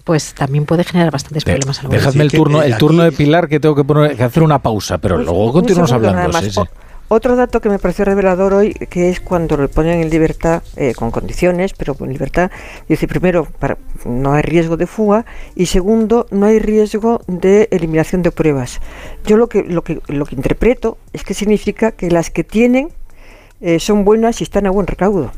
pues 0.05 0.35
también 0.35 0.67
puede 0.67 0.85
generar 0.85 1.11
bastantes 1.11 1.45
problemas. 1.45 1.81
Dejadme 1.89 2.25
el 2.25 2.31
turno, 2.31 2.63
el 2.63 2.77
turno 2.77 3.03
de 3.03 3.13
Pilar 3.13 3.49
que 3.49 3.59
tengo 3.59 3.75
que, 3.75 3.85
poner, 3.85 4.17
que 4.17 4.23
hacer 4.23 4.43
una 4.43 4.59
pausa, 4.59 4.99
pero 4.99 5.17
pues 5.17 5.27
luego 5.27 5.53
continuamos 5.53 5.93
hablando. 5.93 6.39
Otro 7.09 7.37
dato 7.37 7.61
que 7.61 7.69
me 7.69 7.79
pareció 7.79 8.07
revelador 8.07 8.55
hoy, 8.55 8.73
que 8.73 9.11
es 9.11 9.21
cuando 9.21 9.59
le 9.59 9.69
ponen 9.69 10.01
en 10.01 10.09
libertad, 10.09 10.63
eh, 10.77 10.95
con 10.95 11.11
condiciones, 11.11 11.75
pero 11.75 11.95
en 12.01 12.09
libertad, 12.09 12.51
dice 12.89 13.07
primero, 13.07 13.47
para, 13.59 13.77
no 14.07 14.33
hay 14.33 14.43
riesgo 14.43 14.79
de 14.79 14.87
fuga 14.87 15.27
y 15.55 15.67
segundo, 15.67 16.27
no 16.31 16.47
hay 16.47 16.59
riesgo 16.59 17.21
de 17.27 17.69
eliminación 17.71 18.23
de 18.23 18.31
pruebas. 18.31 18.81
Yo 19.27 19.37
lo 19.37 19.49
que, 19.49 19.63
lo 19.63 19.85
que, 19.85 20.01
lo 20.09 20.25
que 20.25 20.35
interpreto 20.35 20.97
es 21.13 21.25
que 21.25 21.35
significa 21.35 21.93
que 21.93 22.11
las 22.11 22.31
que 22.31 22.43
tienen 22.43 22.89
eh, 23.61 23.79
son 23.81 24.05
buenas 24.05 24.41
y 24.41 24.45
están 24.45 24.67
a 24.67 24.71
buen 24.71 24.87
recaudo. 24.87 25.31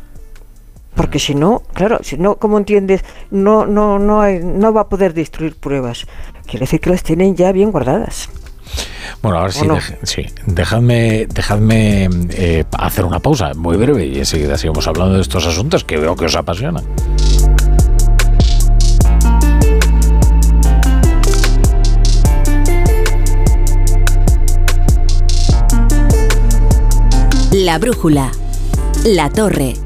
Porque 0.96 1.18
si 1.18 1.34
no, 1.34 1.62
claro, 1.74 1.98
si 2.02 2.16
no, 2.16 2.36
¿cómo 2.36 2.58
entiendes? 2.58 3.04
No, 3.30 3.66
no, 3.66 3.98
no, 3.98 4.22
hay, 4.22 4.40
no 4.42 4.72
va 4.72 4.82
a 4.82 4.88
poder 4.88 5.14
destruir 5.14 5.54
pruebas. 5.54 6.06
Quiere 6.46 6.60
decir 6.60 6.80
que 6.80 6.90
las 6.90 7.02
tienen 7.02 7.36
ya 7.36 7.52
bien 7.52 7.70
guardadas. 7.70 8.30
Bueno, 9.22 9.38
ahora 9.38 9.52
sí, 9.52 9.66
sí, 10.02 10.26
dejadme, 10.46 11.26
dejadme 11.26 12.08
eh, 12.30 12.64
hacer 12.78 13.04
una 13.04 13.20
pausa 13.20 13.52
muy 13.54 13.76
breve 13.76 14.06
y 14.06 14.18
enseguida 14.18 14.58
seguimos 14.58 14.86
hablando 14.88 15.14
de 15.14 15.22
estos 15.22 15.46
asuntos 15.46 15.84
que 15.84 15.96
veo 15.96 16.16
que 16.16 16.24
os 16.24 16.34
apasionan. 16.34 16.84
La 27.52 27.78
brújula. 27.78 28.32
La 29.04 29.30
torre. 29.30 29.85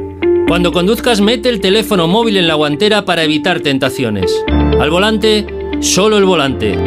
Cuando 0.47 0.71
conduzcas, 0.71 1.21
mete 1.21 1.49
el 1.49 1.61
teléfono 1.61 2.07
móvil 2.07 2.37
en 2.37 2.47
la 2.47 2.55
guantera 2.55 3.05
para 3.05 3.23
evitar 3.23 3.61
tentaciones. 3.61 4.43
Al 4.79 4.89
volante, 4.89 5.45
solo 5.79 6.17
el 6.17 6.25
volante. 6.25 6.77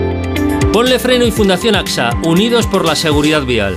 Ponle 0.73 0.99
freno 0.99 1.25
y 1.25 1.31
Fundación 1.31 1.77
AXA, 1.77 2.11
unidos 2.25 2.67
por 2.67 2.85
la 2.85 2.97
seguridad 2.97 3.45
vial. 3.45 3.77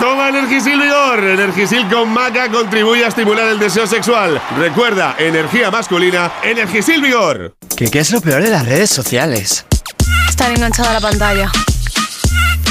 Toma 0.00 0.28
Energisil 0.28 0.80
Vigor. 0.80 1.24
Energisil 1.24 1.88
con 1.88 2.12
maca 2.12 2.50
contribuye 2.50 3.04
a 3.04 3.08
estimular 3.08 3.48
el 3.48 3.58
deseo 3.58 3.86
sexual. 3.86 4.40
Recuerda, 4.58 5.16
energía 5.18 5.70
masculina, 5.70 6.32
Energisil 6.42 7.00
Vigor. 7.02 7.54
¿Qué, 7.76 7.90
¿Qué 7.90 8.00
es 8.00 8.10
lo 8.10 8.20
peor 8.20 8.42
de 8.42 8.50
las 8.50 8.66
redes 8.66 8.90
sociales? 8.90 9.66
Estar 10.28 10.50
enganchada 10.50 10.90
a 10.90 10.94
la 10.94 11.00
pantalla. 11.00 11.50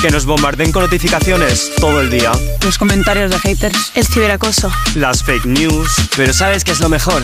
Que 0.02 0.10
nos 0.12 0.26
bombarden 0.26 0.72
con 0.72 0.84
notificaciones 0.84 1.72
todo 1.80 2.02
el 2.02 2.10
día. 2.10 2.32
Los 2.64 2.78
comentarios 2.78 3.32
de 3.32 3.40
haters. 3.40 3.92
El 3.96 4.06
ciberacoso. 4.06 4.72
Las 4.96 5.24
fake 5.24 5.46
news. 5.46 5.90
Pero 6.16 6.34
¿sabes 6.34 6.64
qué 6.64 6.72
es 6.72 6.80
lo 6.80 6.90
mejor? 6.90 7.24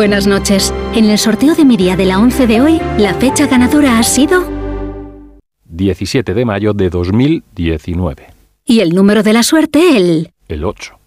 Buenas 0.00 0.26
noches. 0.26 0.72
En 0.94 1.10
el 1.10 1.18
sorteo 1.18 1.54
de 1.54 1.66
mi 1.66 1.76
día 1.76 1.94
de 1.94 2.06
la 2.06 2.18
11 2.18 2.46
de 2.46 2.62
hoy, 2.62 2.80
la 2.96 3.12
fecha 3.12 3.46
ganadora 3.46 3.98
ha 3.98 4.02
sido 4.02 4.42
17 5.66 6.32
de 6.32 6.44
mayo 6.46 6.72
de 6.72 6.88
2019. 6.88 8.28
Y 8.64 8.80
el 8.80 8.94
número 8.94 9.22
de 9.22 9.34
la 9.34 9.42
suerte, 9.42 9.98
el... 9.98 10.32
El 10.48 10.64
8. 10.64 10.98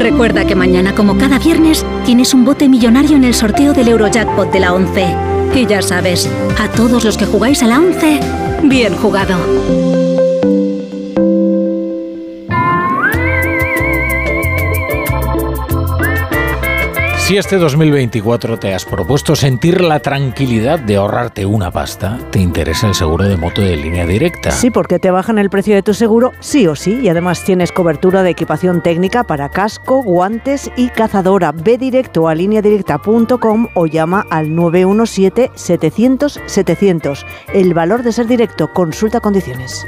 Recuerda 0.00 0.44
que 0.44 0.56
mañana, 0.56 0.92
como 0.96 1.18
cada 1.18 1.38
viernes, 1.38 1.86
tienes 2.04 2.34
un 2.34 2.44
bote 2.44 2.68
millonario 2.68 3.14
en 3.16 3.22
el 3.22 3.34
sorteo 3.34 3.74
del 3.74 3.86
Eurojackpot 3.86 4.50
de 4.50 4.58
la 4.58 4.74
11. 4.74 5.14
Y 5.54 5.66
ya 5.66 5.82
sabes, 5.82 6.28
a 6.58 6.66
todos 6.72 7.04
los 7.04 7.16
que 7.16 7.26
jugáis 7.26 7.62
a 7.62 7.68
la 7.68 7.78
11, 7.78 8.20
bien 8.64 8.96
jugado. 8.96 9.89
Si 17.30 17.36
este 17.36 17.58
2024 17.58 18.58
te 18.58 18.74
has 18.74 18.84
propuesto 18.84 19.36
sentir 19.36 19.82
la 19.82 20.00
tranquilidad 20.00 20.80
de 20.80 20.96
ahorrarte 20.96 21.46
una 21.46 21.70
pasta, 21.70 22.18
te 22.32 22.40
interesa 22.40 22.88
el 22.88 22.96
seguro 22.96 23.28
de 23.28 23.36
moto 23.36 23.62
de 23.62 23.76
línea 23.76 24.04
directa. 24.04 24.50
Sí, 24.50 24.72
porque 24.72 24.98
te 24.98 25.12
bajan 25.12 25.38
el 25.38 25.48
precio 25.48 25.76
de 25.76 25.84
tu 25.84 25.94
seguro 25.94 26.32
sí 26.40 26.66
o 26.66 26.74
sí 26.74 26.98
y 27.00 27.08
además 27.08 27.44
tienes 27.44 27.70
cobertura 27.70 28.24
de 28.24 28.30
equipación 28.30 28.82
técnica 28.82 29.22
para 29.22 29.48
casco, 29.48 30.02
guantes 30.02 30.72
y 30.74 30.88
cazadora. 30.88 31.52
Ve 31.52 31.78
directo 31.78 32.26
a 32.26 32.34
lineadirecta.com 32.34 33.68
o 33.74 33.86
llama 33.86 34.26
al 34.28 34.52
917 34.52 35.52
700 35.54 36.40
700. 36.46 37.26
El 37.54 37.74
valor 37.74 38.02
de 38.02 38.10
ser 38.10 38.26
directo, 38.26 38.72
consulta 38.72 39.20
condiciones. 39.20 39.86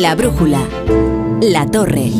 La 0.00 0.14
brújula. 0.14 0.60
La 1.42 1.66
torre. 1.66 2.10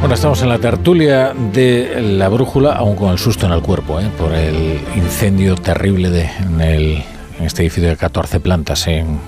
Bueno, 0.00 0.14
estamos 0.14 0.42
en 0.42 0.48
la 0.48 0.58
tertulia 0.58 1.32
de 1.34 2.00
la 2.02 2.28
brújula, 2.28 2.72
aún 2.72 2.94
con 2.94 3.10
el 3.10 3.18
susto 3.18 3.46
en 3.46 3.52
el 3.52 3.62
cuerpo, 3.62 4.00
¿eh? 4.00 4.10
por 4.18 4.34
el 4.34 4.80
incendio 4.96 5.54
terrible 5.54 6.10
de, 6.10 6.30
en, 6.40 6.60
el, 6.60 7.04
en 7.38 7.44
este 7.44 7.62
edificio 7.62 7.88
de 7.88 7.96
14 7.96 8.40
plantas 8.40 8.86
en, 8.86 9.18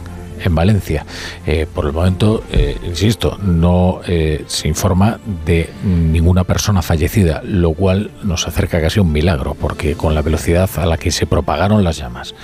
en 0.42 0.54
Valencia. 0.54 1.04
Eh, 1.46 1.66
por 1.72 1.86
el 1.86 1.92
momento, 1.92 2.44
eh, 2.52 2.76
insisto, 2.84 3.38
no 3.42 4.00
eh, 4.06 4.44
se 4.46 4.68
informa 4.68 5.18
de 5.44 5.70
ninguna 5.84 6.44
persona 6.44 6.82
fallecida, 6.82 7.42
lo 7.44 7.72
cual 7.72 8.10
nos 8.22 8.46
acerca 8.46 8.80
casi 8.80 8.98
a 8.98 9.02
un 9.02 9.12
milagro, 9.12 9.54
porque 9.54 9.94
con 9.94 10.14
la 10.14 10.22
velocidad 10.22 10.70
a 10.76 10.86
la 10.86 10.96
que 10.96 11.10
se 11.10 11.26
propagaron 11.26 11.84
las 11.84 11.96
llamas, 11.96 12.34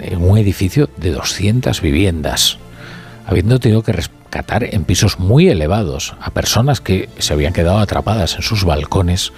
en 0.00 0.22
un 0.22 0.38
edificio 0.38 0.88
de 0.96 1.10
200 1.10 1.80
viviendas, 1.80 2.58
habiendo 3.26 3.58
tenido 3.58 3.82
que 3.82 3.92
rescatar 3.92 4.64
en 4.64 4.84
pisos 4.84 5.18
muy 5.18 5.48
elevados 5.48 6.14
a 6.20 6.30
personas 6.30 6.80
que 6.80 7.08
se 7.18 7.32
habían 7.32 7.52
quedado 7.52 7.78
atrapadas 7.78 8.36
en 8.36 8.42
sus 8.42 8.64
balcones, 8.64 9.32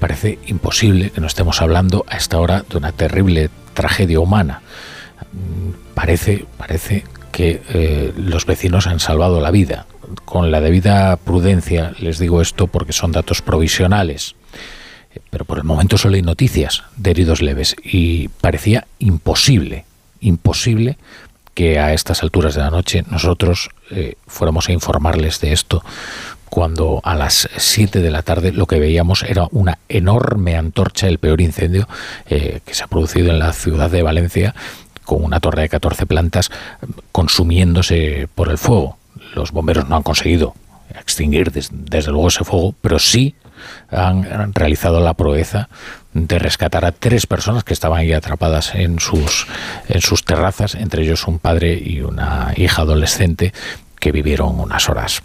parece 0.00 0.38
imposible 0.46 1.10
que 1.10 1.20
no 1.20 1.26
estemos 1.26 1.60
hablando 1.60 2.04
a 2.08 2.16
esta 2.16 2.38
hora 2.38 2.64
de 2.68 2.76
una 2.76 2.92
terrible 2.92 3.50
tragedia 3.74 4.20
humana. 4.20 4.62
Parece, 5.98 6.46
parece 6.56 7.02
que 7.32 7.60
eh, 7.70 8.12
los 8.16 8.46
vecinos 8.46 8.86
han 8.86 9.00
salvado 9.00 9.40
la 9.40 9.50
vida. 9.50 9.86
Con 10.24 10.52
la 10.52 10.60
debida 10.60 11.16
prudencia 11.16 11.92
les 11.98 12.20
digo 12.20 12.40
esto 12.40 12.68
porque 12.68 12.92
son 12.92 13.10
datos 13.10 13.42
provisionales. 13.42 14.36
Pero 15.28 15.44
por 15.44 15.58
el 15.58 15.64
momento 15.64 15.98
solo 15.98 16.14
hay 16.14 16.22
noticias 16.22 16.84
de 16.96 17.10
heridos 17.10 17.42
leves 17.42 17.74
y 17.82 18.28
parecía 18.28 18.86
imposible, 19.00 19.86
imposible 20.20 20.98
que 21.52 21.80
a 21.80 21.92
estas 21.92 22.22
alturas 22.22 22.54
de 22.54 22.60
la 22.60 22.70
noche 22.70 23.02
nosotros 23.10 23.68
eh, 23.90 24.14
fuéramos 24.28 24.68
a 24.68 24.72
informarles 24.72 25.40
de 25.40 25.52
esto 25.52 25.82
cuando 26.48 27.00
a 27.04 27.14
las 27.14 27.48
7 27.56 28.00
de 28.00 28.10
la 28.10 28.22
tarde 28.22 28.52
lo 28.52 28.66
que 28.66 28.80
veíamos 28.80 29.22
era 29.22 29.46
una 29.50 29.78
enorme 29.88 30.56
antorcha, 30.56 31.06
el 31.08 31.18
peor 31.18 31.40
incendio 31.40 31.88
eh, 32.28 32.60
que 32.64 32.74
se 32.74 32.84
ha 32.84 32.86
producido 32.86 33.30
en 33.30 33.38
la 33.38 33.52
ciudad 33.52 33.90
de 33.90 34.02
Valencia, 34.02 34.54
con 35.08 35.24
una 35.24 35.40
torre 35.40 35.62
de 35.62 35.68
14 35.70 36.04
plantas 36.04 36.50
consumiéndose 37.12 38.28
por 38.34 38.50
el 38.50 38.58
fuego. 38.58 38.98
Los 39.34 39.52
bomberos 39.52 39.88
no 39.88 39.96
han 39.96 40.02
conseguido 40.02 40.54
extinguir 41.00 41.50
des, 41.50 41.70
desde 41.72 42.12
luego 42.12 42.28
ese 42.28 42.44
fuego, 42.44 42.74
pero 42.82 42.98
sí 42.98 43.34
han, 43.90 44.30
han, 44.30 44.52
realizado 44.52 45.00
la 45.00 45.14
proeza 45.14 45.70
de 46.12 46.38
rescatar 46.38 46.84
a 46.84 46.92
tres 46.92 47.26
personas 47.26 47.64
que 47.64 47.72
estaban 47.72 48.00
ahí 48.00 48.12
atrapadas 48.12 48.74
en 48.74 49.00
sus, 49.00 49.46
en 49.88 50.02
sus 50.02 50.24
terrazas, 50.26 50.74
entre 50.74 51.04
ellos 51.04 51.26
un 51.26 51.38
padre 51.38 51.72
y 51.82 52.02
una 52.02 52.52
hija 52.56 52.82
adolescente 52.82 53.54
que 53.98 54.12
vivieron 54.12 54.60
unas 54.60 54.90
horas 54.90 55.22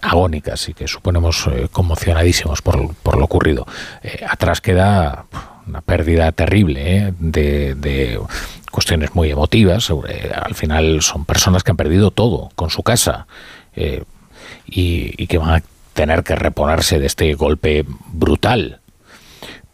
agónicas 0.00 0.66
y 0.70 0.72
que 0.72 0.88
suponemos 0.88 1.46
eh, 1.46 1.68
conmocionadísimos 1.70 2.62
por, 2.62 2.94
por, 2.94 3.18
lo 3.18 3.26
ocurrido. 3.26 3.66
Eh, 4.02 4.24
atrás 4.26 4.62
queda 4.62 5.26
una 5.66 5.80
pérdida 5.80 6.32
terrible 6.32 6.96
¿eh? 6.96 7.14
de, 7.18 7.74
de, 7.74 8.20
cuestiones 8.70 9.14
muy 9.14 9.30
emotivas. 9.30 9.90
Al 9.90 10.54
final 10.54 11.02
son 11.02 11.24
personas 11.24 11.62
que 11.62 11.72
han 11.72 11.76
perdido 11.76 12.10
todo 12.10 12.50
con 12.54 12.70
su 12.70 12.82
casa 12.82 13.26
eh, 13.74 14.04
y, 14.66 15.26
que 15.26 15.38
van 15.38 15.50
a 15.50 15.62
tener 15.92 16.22
que 16.22 16.36
reponerse 16.36 16.98
de 16.98 17.06
este 17.06 17.34
golpe 17.34 17.84
brutal. 18.12 18.80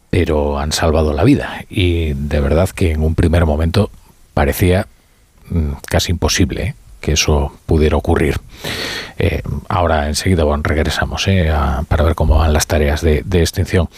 Pero 0.09 0.57
han 0.57 0.71
salvado 0.71 1.13
la 1.13 1.23
vida 1.23 1.65
y 1.69 2.13
de 2.13 2.39
verdad 2.39 2.69
que 2.69 2.91
en 2.91 3.03
un 3.03 3.13
primer 3.13 3.45
momento 3.45 3.91
parecía 4.33 4.87
mmm, 5.49 5.73
casi 5.85 6.11
imposible. 6.11 6.63
¿eh? 6.63 6.75
Que 6.99 7.13
eso 7.13 7.53
pudiera 7.65 7.97
ocurrir. 7.97 8.39
Eh, 9.19 9.41
ahora 9.67 10.07
enseguida 10.07 10.43
bueno, 10.43 10.63
regresamos 10.63 11.27
eh, 11.27 11.49
a, 11.49 11.83
para 11.87 12.03
ver 12.03 12.15
cómo 12.15 12.37
van 12.37 12.53
las 12.53 12.67
tareas 12.67 13.01
de, 13.01 13.23
de 13.25 13.41
extinción. 13.41 13.89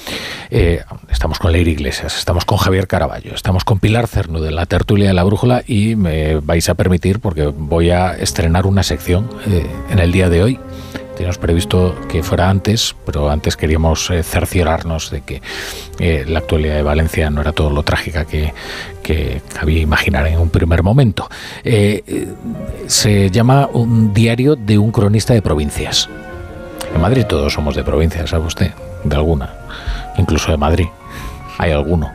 Eh, 0.50 0.84
estamos 1.12 1.40
con 1.40 1.52
Leir 1.52 1.68
Iglesias, 1.68 2.18
estamos 2.18 2.46
con 2.46 2.58
Javier 2.58 2.88
Caraballo, 2.88 3.34
estamos 3.34 3.64
con 3.64 3.80
Pilar 3.80 4.08
Cernu 4.08 4.40
de 4.40 4.52
la 4.52 4.66
tertulia 4.66 5.08
de 5.08 5.14
la 5.14 5.24
brújula 5.24 5.64
y 5.66 5.96
me 5.96 6.36
vais 6.40 6.70
a 6.70 6.76
permitir 6.76 7.20
porque 7.20 7.48
voy 7.48 7.90
a 7.92 8.14
estrenar 8.14 8.66
una 8.66 8.84
sección 8.84 9.30
eh, 9.48 9.66
en 9.90 10.00
el 10.00 10.12
día 10.12 10.30
de 10.30 10.44
hoy 10.44 10.60
teníamos 11.20 11.38
previsto 11.38 11.98
que 12.08 12.24
fuera 12.24 12.50
antes, 12.50 12.96
pero 13.06 13.30
antes 13.30 13.58
queríamos 13.58 14.10
eh, 14.10 14.24
cerciorarnos 14.24 15.12
de 15.12 15.20
que 15.20 15.42
eh, 16.00 16.24
la 16.26 16.40
actualidad 16.40 16.76
de 16.76 16.82
Valencia 16.82 17.30
no 17.30 17.42
era 17.42 17.52
todo 17.52 17.70
lo 17.72 17.84
trágica 17.84 18.24
que, 18.24 18.54
que 19.04 19.42
cabía 19.54 19.82
imaginar 19.82 20.28
en 20.28 20.40
un 20.40 20.50
primer 20.50 20.82
momento. 20.82 21.30
Eh, 21.66 22.30
se 22.88 23.30
llama 23.32 23.68
un 23.74 24.14
diario 24.14 24.56
de 24.56 24.78
un 24.78 24.94
cronista 24.94 25.34
de 25.34 25.42
provincias. 25.42 26.08
En 26.96 27.02
Madrid 27.02 27.26
todos 27.26 27.52
somos 27.52 27.76
de 27.76 27.84
provincias, 27.84 28.30
¿sabe 28.30 28.46
usted? 28.46 28.72
De 29.04 29.14
alguna, 29.18 29.54
incluso 30.16 30.52
de 30.52 30.58
Madrid. 30.58 30.88
Hay 31.58 31.72
alguno. 31.72 32.14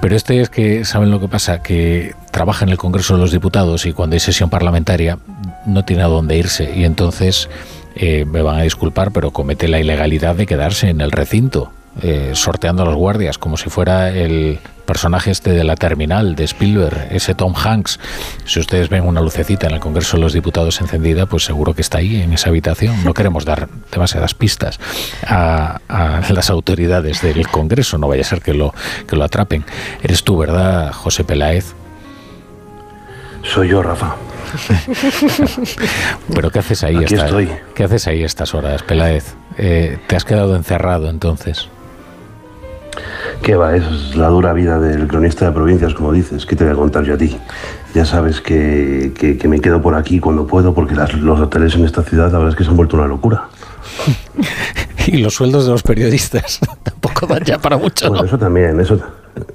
Pero 0.00 0.16
este 0.16 0.40
es 0.40 0.48
que, 0.48 0.86
¿saben 0.86 1.10
lo 1.10 1.20
que 1.20 1.28
pasa? 1.28 1.62
Que 1.62 2.14
trabaja 2.30 2.64
en 2.64 2.70
el 2.70 2.78
Congreso 2.78 3.12
de 3.12 3.20
los 3.20 3.30
Diputados 3.30 3.84
y 3.84 3.92
cuando 3.92 4.14
hay 4.14 4.20
sesión 4.20 4.48
parlamentaria 4.48 5.18
no 5.66 5.84
tiene 5.84 6.02
a 6.02 6.06
dónde 6.06 6.38
irse 6.38 6.72
y 6.74 6.84
entonces 6.84 7.50
eh, 7.98 8.26
me 8.26 8.42
van 8.42 8.58
a 8.58 8.62
disculpar, 8.62 9.10
pero 9.10 9.30
comete 9.30 9.68
la 9.68 9.80
ilegalidad 9.80 10.36
de 10.36 10.44
quedarse 10.44 10.90
en 10.90 11.00
el 11.00 11.10
recinto, 11.10 11.72
eh, 12.02 12.32
sorteando 12.34 12.82
a 12.82 12.84
los 12.84 12.94
guardias, 12.94 13.38
como 13.38 13.56
si 13.56 13.70
fuera 13.70 14.10
el 14.10 14.58
personaje 14.84 15.30
este 15.30 15.52
de 15.52 15.64
la 15.64 15.76
terminal 15.76 16.36
de 16.36 16.44
Spielberg, 16.44 17.08
ese 17.10 17.34
Tom 17.34 17.54
Hanks. 17.56 17.98
Si 18.44 18.60
ustedes 18.60 18.90
ven 18.90 19.04
una 19.04 19.22
lucecita 19.22 19.66
en 19.66 19.72
el 19.72 19.80
Congreso 19.80 20.18
de 20.18 20.22
los 20.22 20.34
Diputados 20.34 20.78
encendida, 20.82 21.24
pues 21.24 21.44
seguro 21.44 21.72
que 21.72 21.80
está 21.80 21.98
ahí, 21.98 22.20
en 22.20 22.34
esa 22.34 22.50
habitación. 22.50 23.02
No 23.02 23.14
queremos 23.14 23.46
dar 23.46 23.66
demasiadas 23.90 24.34
pistas 24.34 24.78
a, 25.26 25.80
las 26.28 26.50
autoridades 26.50 27.22
del 27.22 27.48
Congreso, 27.48 27.96
no 27.96 28.08
vaya 28.08 28.20
a 28.20 28.24
ser 28.24 28.42
que 28.42 28.52
lo, 28.52 28.74
que 29.08 29.16
lo 29.16 29.24
atrapen. 29.24 29.64
Eres 30.02 30.22
tú, 30.22 30.36
¿verdad, 30.36 30.92
José 30.92 31.24
Peláez? 31.24 31.74
Soy 33.42 33.68
yo, 33.68 33.82
Rafa. 33.82 34.16
Pero 36.34 36.50
¿qué 36.50 36.58
haces 36.58 36.84
ahí? 36.84 36.96
Aquí 36.96 37.14
esta, 37.14 37.26
estoy. 37.26 37.50
¿Qué 37.74 37.84
haces 37.84 38.06
ahí 38.06 38.22
estas 38.22 38.54
horas, 38.54 38.82
Peláez? 38.82 39.34
Eh, 39.58 39.98
¿Te 40.06 40.16
has 40.16 40.24
quedado 40.24 40.56
encerrado 40.56 41.08
entonces? 41.08 41.68
¿Qué 43.42 43.54
va? 43.54 43.76
Es 43.76 44.16
la 44.16 44.28
dura 44.28 44.52
vida 44.52 44.80
del 44.80 45.06
cronista 45.06 45.46
de 45.46 45.52
provincias, 45.52 45.94
como 45.94 46.12
dices. 46.12 46.46
¿Qué 46.46 46.56
te 46.56 46.64
voy 46.64 46.72
a 46.72 46.76
contar 46.76 47.04
yo 47.04 47.14
a 47.14 47.18
ti? 47.18 47.36
Ya 47.94 48.04
sabes 48.04 48.40
que, 48.40 49.12
que, 49.18 49.38
que 49.38 49.48
me 49.48 49.60
quedo 49.60 49.80
por 49.80 49.94
aquí 49.94 50.20
cuando 50.20 50.46
puedo, 50.46 50.74
porque 50.74 50.94
las, 50.94 51.14
los 51.14 51.40
hoteles 51.40 51.74
en 51.74 51.84
esta 51.84 52.02
ciudad, 52.02 52.32
la 52.32 52.38
verdad 52.38 52.50
es 52.50 52.56
que 52.56 52.64
se 52.64 52.70
han 52.70 52.76
vuelto 52.76 52.96
una 52.96 53.06
locura. 53.06 53.48
y 55.06 55.18
los 55.18 55.34
sueldos 55.34 55.66
de 55.66 55.72
los 55.72 55.82
periodistas 55.82 56.60
tampoco 56.82 57.26
dan 57.26 57.44
ya 57.44 57.58
para 57.58 57.76
mucho. 57.76 58.08
Bueno, 58.08 58.22
¿no? 58.22 58.28
eso 58.28 58.38
también, 58.38 58.80
eso, 58.80 58.98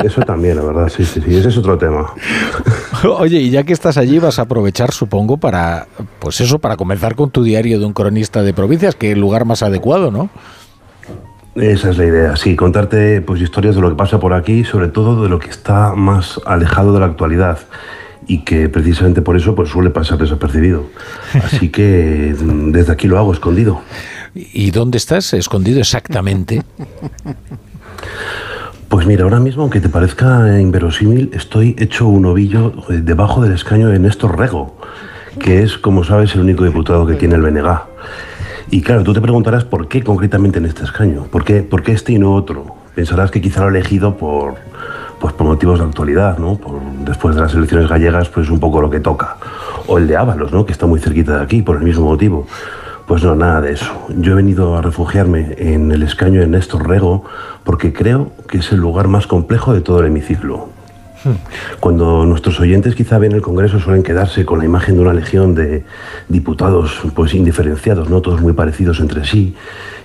eso 0.03 0.21
también, 0.21 0.57
la 0.57 0.63
verdad, 0.63 0.89
sí, 0.89 1.05
sí, 1.05 1.21
sí, 1.21 1.35
ese 1.35 1.49
es 1.49 1.57
otro 1.57 1.77
tema. 1.77 2.13
Oye, 3.17 3.39
y 3.39 3.49
ya 3.49 3.63
que 3.63 3.73
estás 3.73 3.97
allí, 3.97 4.19
vas 4.19 4.39
a 4.39 4.43
aprovechar, 4.43 4.91
supongo, 4.91 5.37
para, 5.37 5.87
pues 6.19 6.41
eso, 6.41 6.59
para 6.59 6.77
comenzar 6.77 7.15
con 7.15 7.31
tu 7.31 7.43
diario 7.43 7.79
de 7.79 7.85
un 7.85 7.93
cronista 7.93 8.43
de 8.43 8.53
provincias, 8.53 8.95
que 8.95 9.11
el 9.11 9.19
lugar 9.19 9.45
más 9.45 9.63
adecuado, 9.63 10.11
¿no? 10.11 10.29
Esa 11.55 11.89
es 11.89 11.97
la 11.97 12.05
idea, 12.05 12.35
sí, 12.37 12.55
contarte 12.55 13.21
pues 13.21 13.41
historias 13.41 13.75
de 13.75 13.81
lo 13.81 13.89
que 13.89 13.95
pasa 13.95 14.19
por 14.19 14.33
aquí, 14.33 14.63
sobre 14.63 14.87
todo 14.87 15.21
de 15.21 15.29
lo 15.29 15.37
que 15.39 15.49
está 15.49 15.93
más 15.95 16.39
alejado 16.45 16.93
de 16.93 17.01
la 17.01 17.07
actualidad 17.07 17.59
y 18.25 18.45
que 18.45 18.69
precisamente 18.69 19.21
por 19.21 19.35
eso 19.35 19.53
pues 19.53 19.69
suele 19.69 19.89
pasar 19.89 20.17
desapercibido. 20.17 20.85
Así 21.33 21.67
que 21.69 22.33
desde 22.37 22.93
aquí 22.93 23.07
lo 23.07 23.17
hago 23.17 23.33
escondido. 23.33 23.81
¿Y 24.33 24.71
dónde 24.71 24.97
estás 24.97 25.33
escondido 25.33 25.81
exactamente? 25.81 26.63
Pues 28.91 29.07
mira, 29.07 29.23
ahora 29.23 29.39
mismo, 29.39 29.61
aunque 29.61 29.79
te 29.79 29.87
parezca 29.87 30.59
inverosímil, 30.59 31.29
estoy 31.31 31.77
hecho 31.79 32.09
un 32.09 32.25
ovillo 32.25 32.73
debajo 32.89 33.41
del 33.41 33.53
escaño 33.53 33.87
de 33.87 33.99
Néstor 33.99 34.37
Rego, 34.37 34.75
que 35.39 35.63
es, 35.63 35.77
como 35.77 36.03
sabes, 36.03 36.35
el 36.35 36.41
único 36.41 36.65
diputado 36.65 37.07
que 37.07 37.13
tiene 37.13 37.35
el 37.35 37.41
BNG. 37.41 37.83
Y 38.69 38.81
claro, 38.81 39.03
tú 39.03 39.13
te 39.13 39.21
preguntarás 39.21 39.63
por 39.63 39.87
qué 39.87 40.03
concretamente 40.03 40.59
en 40.59 40.65
este 40.65 40.83
escaño, 40.83 41.23
por 41.31 41.45
qué, 41.45 41.63
por 41.63 41.83
qué 41.83 41.93
este 41.93 42.11
y 42.11 42.19
no 42.19 42.35
otro. 42.35 42.65
Pensarás 42.93 43.31
que 43.31 43.39
quizá 43.39 43.61
lo 43.61 43.67
ha 43.67 43.69
elegido 43.69 44.17
por, 44.17 44.55
pues 45.21 45.33
por 45.35 45.47
motivos 45.47 45.79
de 45.79 45.85
actualidad, 45.85 46.37
¿no? 46.37 46.57
Por, 46.57 46.81
después 47.05 47.33
de 47.33 47.43
las 47.43 47.53
elecciones 47.53 47.87
gallegas, 47.87 48.27
pues 48.27 48.49
un 48.49 48.59
poco 48.59 48.81
lo 48.81 48.89
que 48.89 48.99
toca. 48.99 49.37
O 49.87 49.99
el 49.99 50.07
de 50.07 50.17
Ábalos, 50.17 50.51
¿no? 50.51 50.65
Que 50.65 50.73
está 50.73 50.85
muy 50.85 50.99
cerquita 50.99 51.37
de 51.37 51.43
aquí, 51.43 51.61
por 51.61 51.77
el 51.77 51.83
mismo 51.83 52.03
motivo. 52.03 52.45
Pues 53.11 53.25
no, 53.25 53.35
nada 53.35 53.59
de 53.59 53.73
eso. 53.73 53.91
Yo 54.19 54.31
he 54.31 54.35
venido 54.35 54.77
a 54.77 54.81
refugiarme 54.81 55.55
en 55.57 55.91
el 55.91 56.01
escaño 56.01 56.39
de 56.39 56.47
Néstor 56.47 56.87
Rego 56.87 57.25
porque 57.65 57.91
creo 57.91 58.31
que 58.47 58.59
es 58.59 58.71
el 58.71 58.79
lugar 58.79 59.09
más 59.09 59.27
complejo 59.27 59.73
de 59.73 59.81
todo 59.81 59.99
el 59.99 60.05
hemiciclo. 60.05 60.69
Cuando 61.81 62.25
nuestros 62.25 62.61
oyentes 62.61 62.95
quizá 62.95 63.17
ven 63.17 63.33
el 63.33 63.41
Congreso 63.41 63.81
suelen 63.81 64.01
quedarse 64.01 64.45
con 64.45 64.59
la 64.59 64.65
imagen 64.65 64.95
de 64.95 65.01
una 65.01 65.13
legión 65.13 65.53
de 65.55 65.83
diputados 66.29 67.01
pues 67.13 67.33
indiferenciados, 67.33 68.09
no 68.09 68.21
todos 68.21 68.39
muy 68.39 68.53
parecidos 68.53 69.01
entre 69.01 69.25
sí 69.25 69.57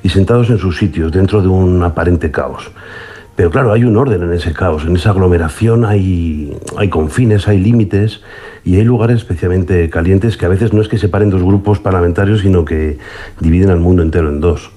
y 0.02 0.08
sentados 0.08 0.50
en 0.50 0.58
sus 0.58 0.76
sitios 0.76 1.12
dentro 1.12 1.40
de 1.40 1.46
un 1.46 1.84
aparente 1.84 2.32
caos. 2.32 2.72
Pero 3.36 3.50
claro, 3.50 3.72
hay 3.72 3.84
un 3.84 3.96
orden 3.96 4.22
en 4.22 4.32
ese 4.32 4.54
caos, 4.54 4.84
en 4.86 4.96
esa 4.96 5.10
aglomeración 5.10 5.84
hay, 5.84 6.56
hay 6.76 6.88
confines, 6.88 7.46
hay 7.48 7.58
límites 7.58 8.22
y 8.64 8.76
hay 8.76 8.84
lugares 8.84 9.18
especialmente 9.18 9.90
calientes 9.90 10.38
que 10.38 10.46
a 10.46 10.48
veces 10.48 10.72
no 10.72 10.80
es 10.80 10.88
que 10.88 10.96
separen 10.96 11.28
dos 11.28 11.42
grupos 11.42 11.78
parlamentarios, 11.78 12.40
sino 12.40 12.64
que 12.64 12.98
dividen 13.38 13.70
al 13.70 13.80
mundo 13.80 14.02
entero 14.02 14.30
en 14.30 14.40
dos 14.40 14.70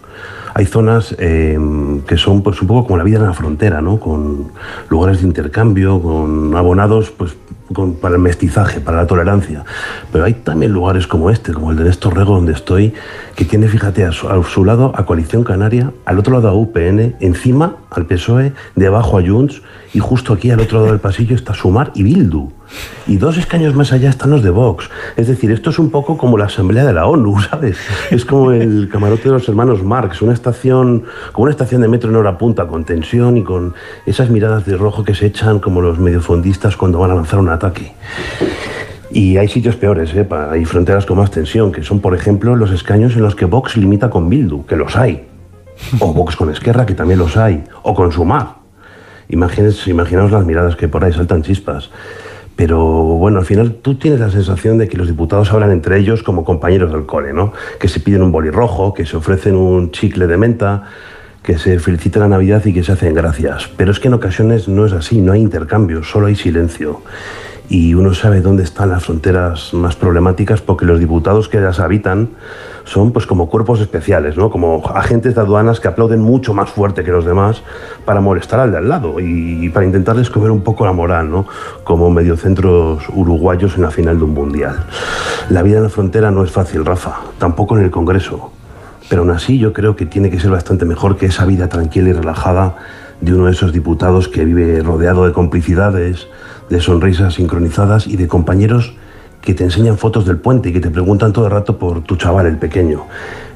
hay 0.53 0.65
zonas 0.65 1.15
em, 1.19 2.01
que 2.01 2.17
son 2.17 2.41
pues 2.41 2.61
un 2.61 2.67
poco 2.67 2.88
como 2.88 2.97
la 2.97 3.03
vida 3.03 3.17
en 3.17 3.25
la 3.25 3.33
frontera, 3.33 3.81
¿no? 3.81 3.99
Con 3.99 4.51
lugares 4.89 5.21
de 5.21 5.27
intercambio, 5.27 6.01
con 6.01 6.55
abonados 6.55 7.11
pues 7.11 7.35
para 8.01 8.15
el 8.15 8.22
mestizaje, 8.22 8.80
para 8.80 8.98
la 8.98 9.07
tolerancia. 9.07 9.64
Pero 10.11 10.25
hay 10.25 10.33
también 10.33 10.72
lugares 10.72 11.07
como 11.07 11.30
este, 11.30 11.53
como 11.53 11.72
el 11.72 11.77
de 11.77 11.85
Néstor 11.85 12.15
Rego, 12.15 12.35
donde 12.35 12.53
estoy, 12.53 12.93
que 13.35 13.45
tiene, 13.45 13.67
fíjate, 13.67 14.06
a 14.06 14.11
su, 14.11 14.65
lado 14.65 14.91
a 14.95 15.06
Coalición 15.06 15.43
Canaria, 15.43 15.91
al 16.06 16.19
otro 16.19 16.33
lado 16.33 16.49
a 16.49 16.53
UPN, 16.53 17.15
encima 17.19 17.77
al 17.89 18.06
PSOE, 18.06 18.53
debajo 18.75 19.17
a 19.17 19.22
Junts, 19.22 19.61
y 19.93 19.99
justo 19.99 20.33
aquí 20.33 20.51
al 20.51 20.59
otro 20.59 20.80
lado 20.80 20.91
del 20.91 20.99
pasillo 20.99 21.35
está 21.35 21.53
Sumar 21.53 21.91
y 21.95 22.03
Bildu. 22.03 22.58
Y 23.07 23.17
dos 23.17 23.38
escaños 23.38 23.73
más 23.75 23.91
allá 23.91 24.09
están 24.09 24.30
los 24.30 24.43
de 24.43 24.49
Vox. 24.49 24.89
Es 25.15 25.27
decir, 25.27 25.51
esto 25.51 25.72
es 25.72 25.80
un 25.80 25.89
poco 25.89 26.17
como 26.17 26.38
la 26.38 26.45
Asamblea 26.45 26.85
de 26.85 26.93
la 26.93 27.07
ONU, 27.07 27.39
¿sabes? 27.49 27.77
Es 28.11 28.25
como 28.25 28.51
el 28.51 28.89
camarote 28.91 29.23
de 29.23 29.31
los 29.31 29.49
hermanos 29.49 29.83
Marx, 29.83 30.22
una 30.22 30.33
estación, 30.33 31.03
como 31.31 31.43
una 31.43 31.51
estación 31.51 31.81
de 31.81 31.88
metro 31.88 32.09
en 32.09 32.15
hora 32.15 32.38
punta, 32.38 32.67
con 32.67 32.85
tensión 32.85 33.38
y 33.38 33.43
con 33.43 33.73
esas 34.06 34.30
miradas 34.30 34.65
de 34.65 34.77
rojo 34.77 35.03
que 35.03 35.15
se 35.15 35.27
echan 35.27 35.59
como 35.59 35.81
los 35.81 35.99
mediofondistas 35.99 36.77
cuando 36.77 36.99
van 36.99 37.11
a 37.11 37.15
lanzar 37.15 37.39
un 37.39 37.49
ataque. 37.49 37.93
Y 39.11 39.38
hay 39.38 39.48
sitios 39.48 39.75
peores, 39.75 40.14
¿eh? 40.14 40.27
hay 40.51 40.65
fronteras 40.65 41.06
con 41.06 41.17
más 41.17 41.31
tensión, 41.31 41.72
que 41.72 41.81
son, 41.81 41.99
por 41.99 42.14
ejemplo, 42.14 42.56
los 42.56 42.69
escaños 42.72 43.15
en 43.15 43.23
los 43.23 43.35
que 43.35 43.45
Vox 43.45 43.75
limita 43.75 44.09
con 44.11 44.30
Bildu, 44.30 44.65
que 44.65 44.75
los 44.75 44.95
hay. 44.95 45.25
O 45.99 46.14
Vox 46.14 46.35
con 46.35 46.51
Esquerra, 46.51 46.85
que 46.85 46.93
también 46.93 47.17
los 47.17 47.35
hay. 47.35 47.64
O 47.81 47.95
con 47.95 48.11
Sumar. 48.11 48.57
imaginaos 49.27 50.31
las 50.31 50.45
miradas 50.45 50.75
que 50.75 50.88
por 50.88 51.03
ahí 51.03 51.11
saltan 51.11 51.41
chispas. 51.41 51.89
Pero 52.59 52.77
bueno, 52.77 53.39
al 53.39 53.45
final 53.45 53.75
tú 53.75 53.95
tienes 53.95 54.19
la 54.19 54.29
sensación 54.29 54.77
de 54.77 54.89
que 54.89 54.97
los 54.97 55.07
diputados 55.07 55.49
hablan 55.53 55.71
entre 55.71 55.97
ellos 55.97 56.23
como 56.23 56.43
compañeros 56.43 56.91
del 56.91 57.05
cole, 57.05 57.31
¿no? 57.31 57.53
Que 57.79 57.88
se 57.88 58.01
piden 58.01 58.21
un 58.21 58.33
boli 58.33 58.49
rojo, 58.49 58.93
que 58.93 59.05
se 59.05 59.15
ofrecen 59.15 59.55
un 59.55 59.91
chicle 59.91 60.27
de 60.27 60.35
menta, 60.35 60.83
que 61.41 61.57
se 61.57 61.79
felicita 61.79 62.19
la 62.19 62.27
Navidad 62.27 62.65
y 62.65 62.73
que 62.73 62.83
se 62.83 62.91
hacen 62.91 63.13
gracias. 63.13 63.69
Pero 63.77 63.91
es 63.91 64.01
que 64.01 64.09
en 64.09 64.15
ocasiones 64.15 64.67
no 64.67 64.85
es 64.85 64.91
así, 64.91 65.21
no 65.21 65.31
hay 65.31 65.39
intercambio, 65.39 66.03
solo 66.03 66.27
hay 66.27 66.35
silencio. 66.35 67.01
Y 67.69 67.93
uno 67.93 68.13
sabe 68.13 68.41
dónde 68.41 68.63
están 68.63 68.89
las 68.89 69.05
fronteras 69.05 69.73
más 69.73 69.95
problemáticas 69.95 70.59
porque 70.59 70.83
los 70.83 70.99
diputados 70.99 71.47
que 71.47 71.61
las 71.61 71.79
habitan 71.79 72.27
son 72.90 73.11
pues 73.11 73.27
como 73.27 73.48
cuerpos 73.50 73.80
especiales, 73.82 74.35
¿no? 74.35 74.50
Como 74.50 74.84
agentes 74.95 75.35
de 75.35 75.42
aduanas 75.42 75.80
que 75.80 75.88
aplauden 75.88 76.22
mucho 76.22 76.56
más 76.56 76.72
fuerte 76.72 77.03
que 77.03 77.11
los 77.11 77.24
demás 77.24 77.61
para 78.03 78.19
molestar 78.19 78.59
al 78.59 78.72
de 78.72 78.77
al 78.77 78.90
lado 78.90 79.19
y 79.19 79.69
para 79.69 79.85
intentarles 79.85 80.32
comer 80.32 80.50
un 80.50 80.61
poco 80.61 80.85
la 80.85 80.92
moral, 80.92 81.30
¿no? 81.30 81.45
Como 81.84 82.09
mediocentros 82.09 83.03
uruguayos 83.14 83.76
en 83.76 83.84
la 83.84 83.92
final 83.92 84.18
de 84.18 84.24
un 84.24 84.34
mundial. 84.34 84.85
La 85.50 85.61
vida 85.61 85.77
en 85.77 85.84
la 85.84 85.90
frontera 85.90 86.32
no 86.32 86.43
es 86.43 86.51
fácil, 86.51 86.84
Rafa, 86.84 87.18
tampoco 87.38 87.77
en 87.77 87.84
el 87.84 87.92
Congreso. 87.92 88.51
Pero 89.08 89.22
aún 89.22 89.32
así 89.32 89.59
yo 89.59 89.72
creo 89.72 89.95
que 89.95 90.08
tiene 90.08 90.32
que 90.32 90.40
ser 90.40 90.50
bastante 90.50 90.85
mejor 90.85 91.16
que 91.16 91.27
esa 91.27 91.45
vida 91.45 91.69
tranquila 91.69 92.09
y 92.09 92.14
relajada 92.14 92.76
de 93.22 93.34
uno 93.35 93.45
de 93.45 93.51
esos 93.51 93.72
diputados 93.72 94.27
que 94.30 94.45
vive 94.45 94.82
rodeado 94.82 95.27
de 95.27 95.32
complicidades, 95.32 96.27
de 96.69 96.82
sonrisas 96.82 97.35
sincronizadas 97.35 98.08
y 98.08 98.18
de 98.18 98.27
compañeros 98.27 98.95
que 99.42 99.53
te 99.53 99.64
enseñan 99.64 99.98
fotos 99.98 100.26
del 100.26 100.38
puente 100.38 100.69
y 100.69 100.74
que 100.74 100.80
te 100.80 100.90
preguntan 100.90 101.32
todo 101.32 101.45
el 101.45 101.51
rato 101.51 101.77
por 101.77 102.01
tu 102.03 102.16
chaval, 102.16 102.45
el 102.45 102.58
pequeño. 102.58 103.06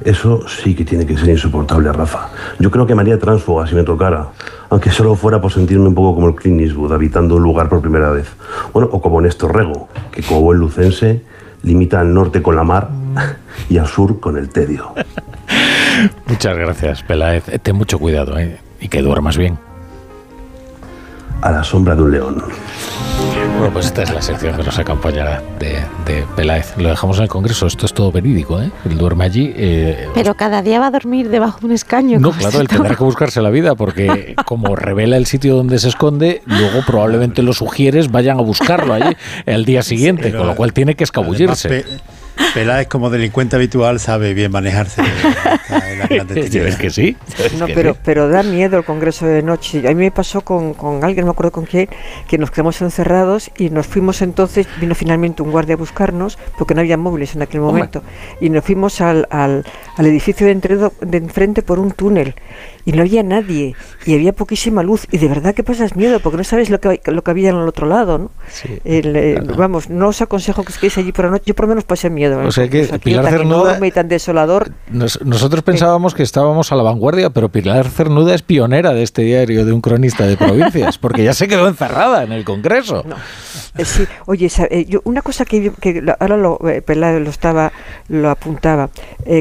Eso 0.03 0.47
sí 0.47 0.75
que 0.75 0.85
tiene 0.85 1.05
que 1.05 1.17
ser 1.17 1.29
insoportable, 1.29 1.91
Rafa. 1.91 2.29
Yo 2.59 2.71
creo 2.71 2.85
que 2.85 2.95
María 2.95 3.19
Transfoga 3.19 3.67
si 3.67 3.75
me 3.75 3.83
tocara, 3.83 4.27
aunque 4.69 4.91
solo 4.91 5.15
fuera 5.15 5.41
por 5.41 5.51
sentirme 5.51 5.87
un 5.87 5.95
poco 5.95 6.15
como 6.15 6.27
el 6.27 6.35
Clint 6.35 6.61
Eastwood, 6.61 6.93
habitando 6.93 7.35
un 7.35 7.43
lugar 7.43 7.69
por 7.69 7.81
primera 7.81 8.11
vez. 8.11 8.27
Bueno, 8.71 8.89
o 8.91 9.01
como 9.01 9.21
Néstor 9.21 9.55
Rego, 9.55 9.89
que 10.11 10.21
como 10.23 10.41
buen 10.41 10.59
lucense 10.59 11.21
limita 11.63 11.99
al 11.99 12.13
norte 12.13 12.41
con 12.41 12.55
la 12.55 12.63
mar 12.63 12.89
y 13.69 13.77
al 13.77 13.87
sur 13.87 14.19
con 14.19 14.37
el 14.37 14.49
tedio. 14.49 14.93
Muchas 16.27 16.57
gracias, 16.57 17.03
Peláez. 17.03 17.45
Ten 17.61 17.75
mucho 17.75 17.99
cuidado 17.99 18.37
¿eh? 18.37 18.59
y 18.79 18.87
que 18.87 19.01
duermas 19.01 19.37
bien. 19.37 19.57
A 21.41 21.51
la 21.51 21.63
sombra 21.63 21.95
de 21.95 22.01
un 22.01 22.11
león. 22.11 22.43
Bueno, 23.63 23.75
pues 23.75 23.85
esta 23.85 24.03
es 24.03 24.13
la 24.13 24.21
sección 24.21 24.57
que 24.57 24.63
nos 24.63 24.77
acompañará 24.77 25.41
de, 25.57 25.79
de 26.05 26.25
Peláez. 26.35 26.75
Lo 26.75 26.89
dejamos 26.89 27.15
en 27.19 27.23
el 27.23 27.29
Congreso, 27.29 27.65
esto 27.65 27.85
es 27.85 27.93
todo 27.93 28.11
verídico, 28.11 28.61
¿eh? 28.61 28.69
Él 28.83 28.97
duerme 28.97 29.23
allí. 29.23 29.53
Eh, 29.55 30.09
Pero 30.13 30.33
cada 30.33 30.61
día 30.61 30.81
va 30.81 30.87
a 30.87 30.91
dormir 30.91 31.29
debajo 31.29 31.61
de 31.61 31.67
un 31.67 31.71
escaño. 31.71 32.19
No, 32.19 32.31
claro, 32.31 32.59
él 32.59 32.67
tendrá 32.67 32.93
que 32.97 33.03
buscarse 33.05 33.41
la 33.41 33.49
vida, 33.51 33.75
porque 33.75 34.35
como 34.45 34.75
revela 34.75 35.15
el 35.15 35.27
sitio 35.27 35.55
donde 35.55 35.79
se 35.79 35.87
esconde, 35.87 36.41
luego 36.45 36.81
probablemente 36.85 37.41
los 37.41 37.55
sugieres 37.59 38.11
vayan 38.11 38.37
a 38.37 38.41
buscarlo 38.41 38.95
allí 38.95 39.15
el 39.45 39.63
día 39.63 39.81
siguiente, 39.81 40.33
con 40.33 40.45
lo 40.45 40.57
cual 40.57 40.73
tiene 40.73 40.95
que 40.95 41.05
escabullirse. 41.05 41.85
Peláez 42.53 42.87
como 42.87 43.09
delincuente 43.09 43.55
habitual 43.55 43.99
sabe 43.99 44.33
bien 44.33 44.51
manejarse 44.51 45.01
¿Es 46.09 46.75
que 46.77 46.89
sí? 46.89 47.17
No, 47.57 47.67
pero, 47.67 47.95
pero 48.03 48.29
da 48.29 48.43
miedo 48.43 48.77
el 48.77 48.83
Congreso 48.83 49.25
de 49.25 49.41
noche. 49.41 49.79
A 49.87 49.89
mí 49.89 49.95
me 49.95 50.11
pasó 50.11 50.41
con, 50.41 50.73
con 50.73 51.03
alguien, 51.03 51.25
no 51.25 51.27
me 51.27 51.31
acuerdo 51.31 51.51
con 51.51 51.65
quién, 51.65 51.89
que 52.27 52.37
nos 52.37 52.51
quedamos 52.51 52.81
encerrados 52.81 53.51
y 53.57 53.69
nos 53.69 53.87
fuimos 53.87 54.21
entonces, 54.21 54.67
vino 54.79 54.95
finalmente 54.95 55.41
un 55.41 55.51
guardia 55.51 55.75
a 55.75 55.77
buscarnos, 55.77 56.37
porque 56.57 56.75
no 56.75 56.81
había 56.81 56.97
móviles 56.97 57.35
en 57.35 57.41
aquel 57.41 57.61
momento, 57.61 58.03
y 58.41 58.49
nos 58.49 58.63
fuimos 58.63 59.01
al, 59.01 59.27
al, 59.29 59.65
al 59.95 60.05
edificio 60.05 60.45
de, 60.45 60.51
entre, 60.51 60.77
de 60.77 61.17
enfrente 61.17 61.61
por 61.61 61.79
un 61.79 61.91
túnel 61.91 62.35
y 62.85 62.91
no 62.91 63.01
había 63.01 63.23
nadie 63.23 63.75
y 64.05 64.13
había 64.13 64.33
poquísima 64.33 64.83
luz 64.83 65.07
y 65.11 65.17
de 65.17 65.27
verdad 65.27 65.53
que 65.53 65.63
pasas 65.63 65.95
miedo 65.95 66.19
porque 66.19 66.37
no 66.37 66.43
sabes 66.43 66.69
lo 66.69 66.79
que, 66.79 67.01
lo 67.05 67.23
que 67.23 67.31
había 67.31 67.49
en 67.49 67.55
el 67.55 67.67
otro 67.67 67.87
lado, 67.87 68.17
¿no? 68.17 68.31
Eh, 68.83 69.39
vamos, 69.57 69.89
no 69.89 70.09
os 70.09 70.21
aconsejo 70.21 70.63
que 70.63 70.71
estéis 70.71 70.97
allí 70.97 71.11
por 71.11 71.25
la 71.25 71.31
noche, 71.31 71.45
yo 71.47 71.55
por 71.55 71.65
lo 71.65 71.69
menos 71.69 71.85
pasé 71.85 72.09
miedo. 72.09 72.39
O 72.39 72.51
sea 72.51 72.67
que 72.67 72.85
Pilar 73.03 73.29
Cernuda... 73.29 73.85
y 73.85 73.91
tan 73.91 74.07
desolador. 74.07 74.71
nosotros 74.89 75.63
pensábamos 75.63 76.13
que 76.13 76.23
estábamos 76.23 76.71
a 76.71 76.75
la 76.75 76.83
vanguardia, 76.83 77.29
pero 77.29 77.49
Pilar 77.49 77.89
Cernuda 77.89 78.35
es 78.35 78.41
pionera 78.41 78.93
de 78.93 79.03
este 79.03 79.23
diario 79.23 79.65
de 79.65 79.71
un 79.71 79.81
cronista 79.81 80.25
de 80.25 80.37
provincias, 80.37 80.97
porque 80.97 81.23
ya 81.23 81.33
se 81.33 81.47
quedó 81.47 81.67
encerrada 81.67 82.23
en 82.23 82.31
el 82.31 82.43
Congreso. 82.43 83.03
Eh, 83.77 83.85
sí, 83.85 84.05
oye, 84.25 84.49
eh, 84.69 84.85
yo, 84.87 85.01
una 85.05 85.21
cosa 85.21 85.45
que, 85.45 85.71
que 85.79 86.03
ahora 86.19 86.37
lo, 86.37 86.59
lo 86.59 87.29
estaba, 87.29 87.71
lo 88.09 88.29
apuntaba, 88.29 88.89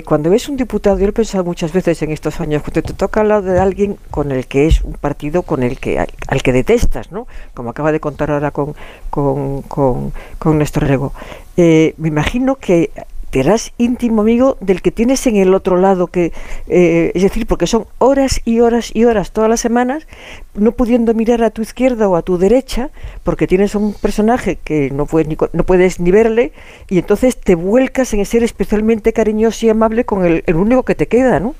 cuando 0.05 0.31
ves 0.31 0.49
un 0.49 0.57
diputado, 0.57 0.99
yo 0.99 1.07
lo 1.07 1.11
he 1.11 1.13
pensado 1.13 1.45
muchas 1.45 1.73
veces 1.73 2.01
en 2.03 2.11
estos 2.11 2.41
años, 2.41 2.63
cuando 2.63 2.83
te 2.83 2.93
toca 2.95 3.23
de 3.41 3.59
alguien 3.59 3.97
con 4.11 4.33
el 4.33 4.47
que 4.47 4.67
es 4.67 4.83
un 4.83 4.95
partido 4.95 5.43
con 5.43 5.63
el 5.63 5.79
que 5.79 5.99
al, 5.99 6.43
que 6.43 6.53
detestas, 6.53 7.13
¿no? 7.13 7.27
Como 7.55 7.71
acaba 7.71 7.93
de 7.93 8.01
contar 8.01 8.31
ahora 8.31 8.51
con, 8.51 8.75
con, 9.11 9.63
con, 9.63 10.13
con 10.39 10.59
Néstor 10.59 10.85
Rego. 10.87 11.13
Eh, 11.57 11.95
me 11.97 12.09
imagino 12.09 12.57
que 12.57 12.91
te 13.33 13.41
harás 13.41 13.73
íntimo 13.79 14.21
amigo 14.21 14.59
del 14.61 14.83
que 14.83 14.91
tienes 14.91 15.27
en 15.27 15.37
el 15.37 15.55
otro 15.55 15.79
lado, 15.79 16.09
que 16.09 16.33
eh, 16.69 17.13
es 17.15 17.23
decir, 17.23 17.47
porque 17.47 17.67
son 17.67 17.87
horas 17.97 18.43
y 18.45 18.61
horas 18.61 18.91
y 18.95 19.07
horas 19.07 19.33
todas 19.33 19.49
las 19.49 19.59
semanas, 19.59 20.07
no 20.55 20.73
pudiendo 20.73 21.15
mirar 21.15 21.43
a 21.43 21.49
tu 21.49 21.63
izquierda 21.63 22.11
o 22.11 22.17
a 22.17 22.21
tu 22.21 22.37
derecha, 22.37 22.91
porque 23.25 23.47
tienes 23.47 23.75
un 23.75 23.95
personaje 23.95 24.59
que 24.63 24.91
no 24.91 25.07
puedes 25.07 25.29
ni, 25.29 25.39
no 25.55 25.65
puedes 25.65 25.99
ni 25.99 26.11
verle, 26.11 26.53
y 26.91 26.99
entonces 26.99 27.41
te 27.41 27.55
vuelcas 27.55 28.13
en 28.13 28.27
ser 28.27 28.43
especialmente 28.43 29.15
cariñoso 29.15 29.65
y 29.65 29.71
amable 29.71 30.05
con 30.05 30.27
el, 30.27 30.45
el 30.47 30.57
único 30.57 30.83
que 30.83 30.95
te 30.95 31.09
queda, 31.09 31.41
¿no? 31.41 31.55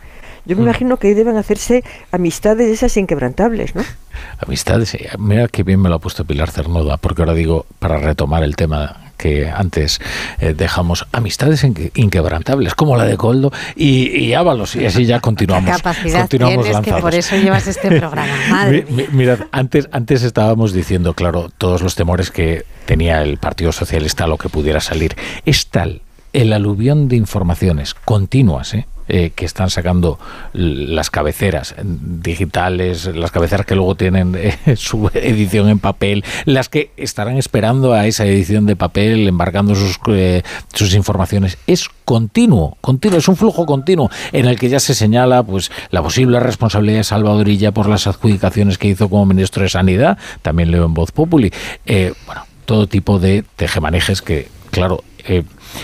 Yo 0.45 0.57
me 0.57 0.63
mm. 0.63 0.67
imagino 0.67 0.97
que 0.97 1.15
deben 1.15 1.37
hacerse 1.37 1.85
amistades 2.11 2.69
esas 2.69 2.97
inquebrantables, 2.97 3.75
¿no? 3.75 3.83
Amistades, 4.39 4.97
mira 5.19 5.49
qué 5.49 5.63
bien 5.63 5.81
me 5.81 5.89
lo 5.89 5.97
ha 5.97 5.99
puesto 5.99 6.25
Pilar 6.25 6.51
Cernuda, 6.51 6.97
porque 6.97 7.23
ahora 7.23 7.35
digo, 7.35 7.67
para 7.79 7.99
retomar 7.99 8.43
el 8.43 8.57
tema 8.57 9.13
que 9.23 9.49
antes 9.49 10.01
eh, 10.41 10.53
dejamos 10.53 11.07
amistades 11.13 11.65
inquebrantables, 11.65 12.75
como 12.75 12.97
la 12.97 13.05
de 13.05 13.17
Coldo 13.17 13.53
y, 13.77 14.09
y 14.09 14.35
Ábalos, 14.35 14.75
y 14.75 14.85
así 14.85 15.07
ya 15.07 15.21
continuamos. 15.29 15.71
capacidad 15.71 16.23
continuamos 16.23 16.65
tienes 16.67 16.83
que 16.83 16.93
por 17.01 17.15
eso 17.15 17.37
llevas 17.37 17.69
este 17.69 17.89
programa. 18.01 18.33
Madre 18.51 18.85
Mirad, 19.13 19.39
antes, 19.53 19.89
antes 19.93 20.25
estábamos 20.25 20.73
diciendo, 20.73 21.15
claro, 21.15 21.51
todos 21.57 21.83
los 21.83 21.95
temores 21.95 22.33
que 22.33 22.65
tenía 22.85 23.23
el 23.23 23.39
Partido 23.39 23.71
Socialista 23.71 24.25
a 24.25 24.27
lo 24.27 24.39
que 24.39 24.49
pudiera 24.49 24.81
salir. 24.81 25.15
Es 25.47 25.69
tal 25.69 26.03
el 26.33 26.53
aluvión 26.53 27.09
de 27.09 27.17
informaciones 27.17 27.95
continuas, 27.95 28.75
¿eh? 28.75 28.87
Eh, 29.09 29.33
que 29.35 29.45
están 29.45 29.69
sacando 29.69 30.21
las 30.53 31.11
cabeceras 31.11 31.75
digitales, 31.83 33.07
las 33.07 33.33
cabeceras 33.33 33.67
que 33.67 33.75
luego 33.75 33.97
tienen 33.97 34.37
eh, 34.37 34.57
su 34.77 35.11
edición 35.13 35.69
en 35.69 35.81
papel, 35.81 36.25
las 36.45 36.69
que 36.69 36.93
estarán 36.97 37.37
esperando 37.37 37.95
a 37.95 38.07
esa 38.07 38.25
edición 38.25 38.65
de 38.65 38.77
papel, 38.77 39.27
embarcando 39.27 39.75
sus, 39.75 39.99
eh, 40.07 40.43
sus 40.73 40.95
informaciones. 40.95 41.59
Es 41.67 41.89
continuo, 42.05 42.77
continuo, 42.81 43.19
es 43.19 43.27
un 43.27 43.35
flujo 43.35 43.67
continuo 43.67 44.09
en 44.31 44.47
el 44.47 44.57
que 44.57 44.69
ya 44.69 44.79
se 44.79 44.95
señala 44.95 45.43
pues 45.43 45.73
la 45.91 46.01
posible 46.01 46.39
responsabilidad 46.39 46.99
de 46.99 47.05
Salvadorilla 47.05 47.73
por 47.73 47.89
las 47.89 48.07
adjudicaciones 48.07 48.79
que 48.79 48.87
hizo 48.87 49.11
como 49.11 49.27
ministro 49.27 49.65
de 49.65 49.69
Sanidad, 49.69 50.17
también 50.43 50.71
leo 50.71 50.85
en 50.85 50.95
Voz 50.95 51.11
Populi. 51.11 51.53
bueno, 51.85 52.47
todo 52.67 52.87
tipo 52.87 53.19
de 53.19 53.45
tejemanejes 53.57 54.23
que, 54.23 54.49
claro, 54.71 55.03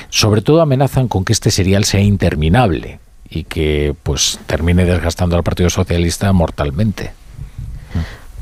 sobre 0.08 0.40
todo 0.40 0.60
amenazan 0.60 1.08
con 1.08 1.24
que 1.24 1.32
este 1.32 1.50
serial 1.50 1.84
sea 1.84 2.00
interminable 2.00 3.00
y 3.30 3.44
que 3.44 3.94
pues 4.02 4.38
termine 4.46 4.84
desgastando 4.84 5.36
al 5.36 5.42
Partido 5.42 5.70
Socialista 5.70 6.32
mortalmente. 6.32 7.12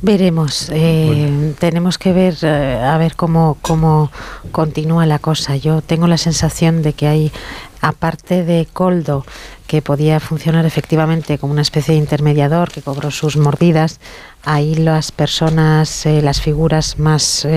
Veremos, 0.03 0.69
eh, 0.73 1.55
tenemos 1.59 1.97
que 1.97 2.13
ver 2.13 2.37
eh, 2.43 2.79
a 2.83 2.99
ver 2.99 3.17
cómo, 3.17 3.57
cómo 3.63 4.13
continúa 4.53 5.07
la 5.07 5.19
cosa. 5.19 5.57
Yo 5.57 5.81
tengo 5.81 6.07
la 6.07 6.19
sensación 6.19 6.83
de 6.83 6.93
que 6.93 7.09
hay, 7.09 7.33
aparte 7.81 8.45
de 8.45 8.69
Coldo, 8.71 9.25
que 9.67 9.81
podía 9.81 10.21
funcionar 10.21 10.67
efectivamente 10.67 11.39
como 11.39 11.55
una 11.55 11.63
especie 11.63 11.95
de 11.95 12.01
intermediador 12.01 12.71
que 12.71 12.83
cobró 12.83 13.11
sus 13.11 13.39
mordidas, 13.39 13.99
ahí 14.45 14.75
las 14.75 15.13
personas, 15.13 16.05
eh, 16.05 16.21
las 16.21 16.43
figuras 16.43 16.99
más 16.99 17.49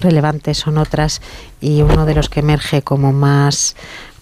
relevantes 0.00 0.58
son 0.58 0.78
otras 0.78 1.20
y 1.60 1.82
uno 1.82 2.06
de 2.06 2.14
los 2.14 2.28
que 2.28 2.40
emerge 2.40 2.82
como 2.82 3.12
más 3.12 3.74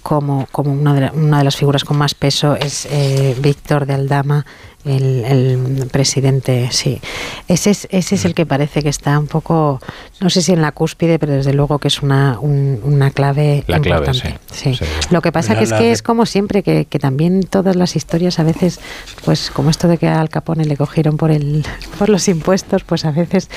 como, 0.09 0.49
como 0.53 0.73
una, 0.73 0.95
de 0.95 1.11
una 1.11 1.37
de 1.37 1.45
las 1.45 1.57
figuras 1.57 1.85
con 1.85 1.99
más 1.99 2.15
peso 2.15 2.57
es 2.57 2.89
eh, 2.91 3.37
Víctor 3.43 3.85
de 3.85 3.93
Aldama, 3.93 4.47
el, 4.87 5.87
presidente, 5.93 6.71
sí. 6.71 6.99
Ese 7.47 7.69
es, 7.69 7.87
ese 7.91 8.15
es 8.15 8.25
el 8.25 8.33
que 8.33 8.47
parece 8.47 8.83
que 8.83 8.89
está 8.89 9.19
un 9.19 9.27
poco, 9.27 9.81
no 10.23 10.31
sé 10.31 10.41
si 10.41 10.55
en 10.55 10.63
la 10.63 10.73
cúspide, 10.73 11.19
pero 11.19 11.35
desde 11.35 11.53
luego 11.53 11.79
que 11.79 11.89
es 11.89 12.01
una, 12.01 12.39
una 12.41 13.11
clave 13.11 13.65
la 13.67 13.77
importante. 13.77 14.21
Clave, 14.21 14.39
sí, 14.51 14.79
Lo 15.11 15.21
que 15.21 15.31
pasa 15.31 15.59
que 15.59 15.65
es 15.65 15.75
que 15.75 15.93
es 15.93 16.01
como 16.01 16.25
siempre, 16.25 16.63
que, 16.63 16.87
que, 16.87 16.99
también 16.99 17.43
todas 17.43 17.77
las 17.77 17.95
historias 17.95 18.39
a 18.39 18.45
veces, 18.45 18.81
pues 19.27 19.51
como 19.51 19.69
esto 19.69 19.89
de 19.89 19.99
que 19.99 20.09
Al 20.09 20.31
Capone 20.31 20.65
le 20.65 20.79
cogieron 20.79 21.19
por, 21.19 21.31
el, 21.31 21.67
por 21.99 22.09
los 22.09 22.29
impuestos, 22.29 22.83
pues 22.83 23.05
a 23.05 23.11
veces 23.11 23.51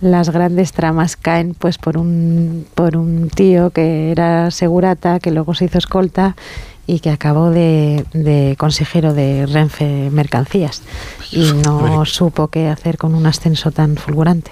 las 0.00 0.30
grandes 0.30 0.72
tramas 0.72 1.16
caen 1.16 1.54
pues 1.54 1.78
por 1.78 1.98
un 1.98 2.66
por 2.74 2.96
un 2.96 3.30
tío 3.30 3.70
que 3.70 4.10
era 4.10 4.50
segurata 4.50 5.18
que 5.18 5.30
luego 5.30 5.54
se 5.54 5.66
hizo 5.66 5.78
escolta 5.78 6.36
y 6.86 7.00
que 7.00 7.10
acabó 7.10 7.50
de, 7.50 8.06
de 8.14 8.56
consejero 8.58 9.12
de 9.12 9.44
Renfe 9.44 10.08
Mercancías. 10.10 10.82
Y 11.30 11.52
no 11.52 12.06
supo 12.06 12.48
qué 12.48 12.68
hacer 12.68 12.96
con 12.96 13.14
un 13.14 13.26
ascenso 13.26 13.70
tan 13.70 13.96
fulgurante. 13.96 14.50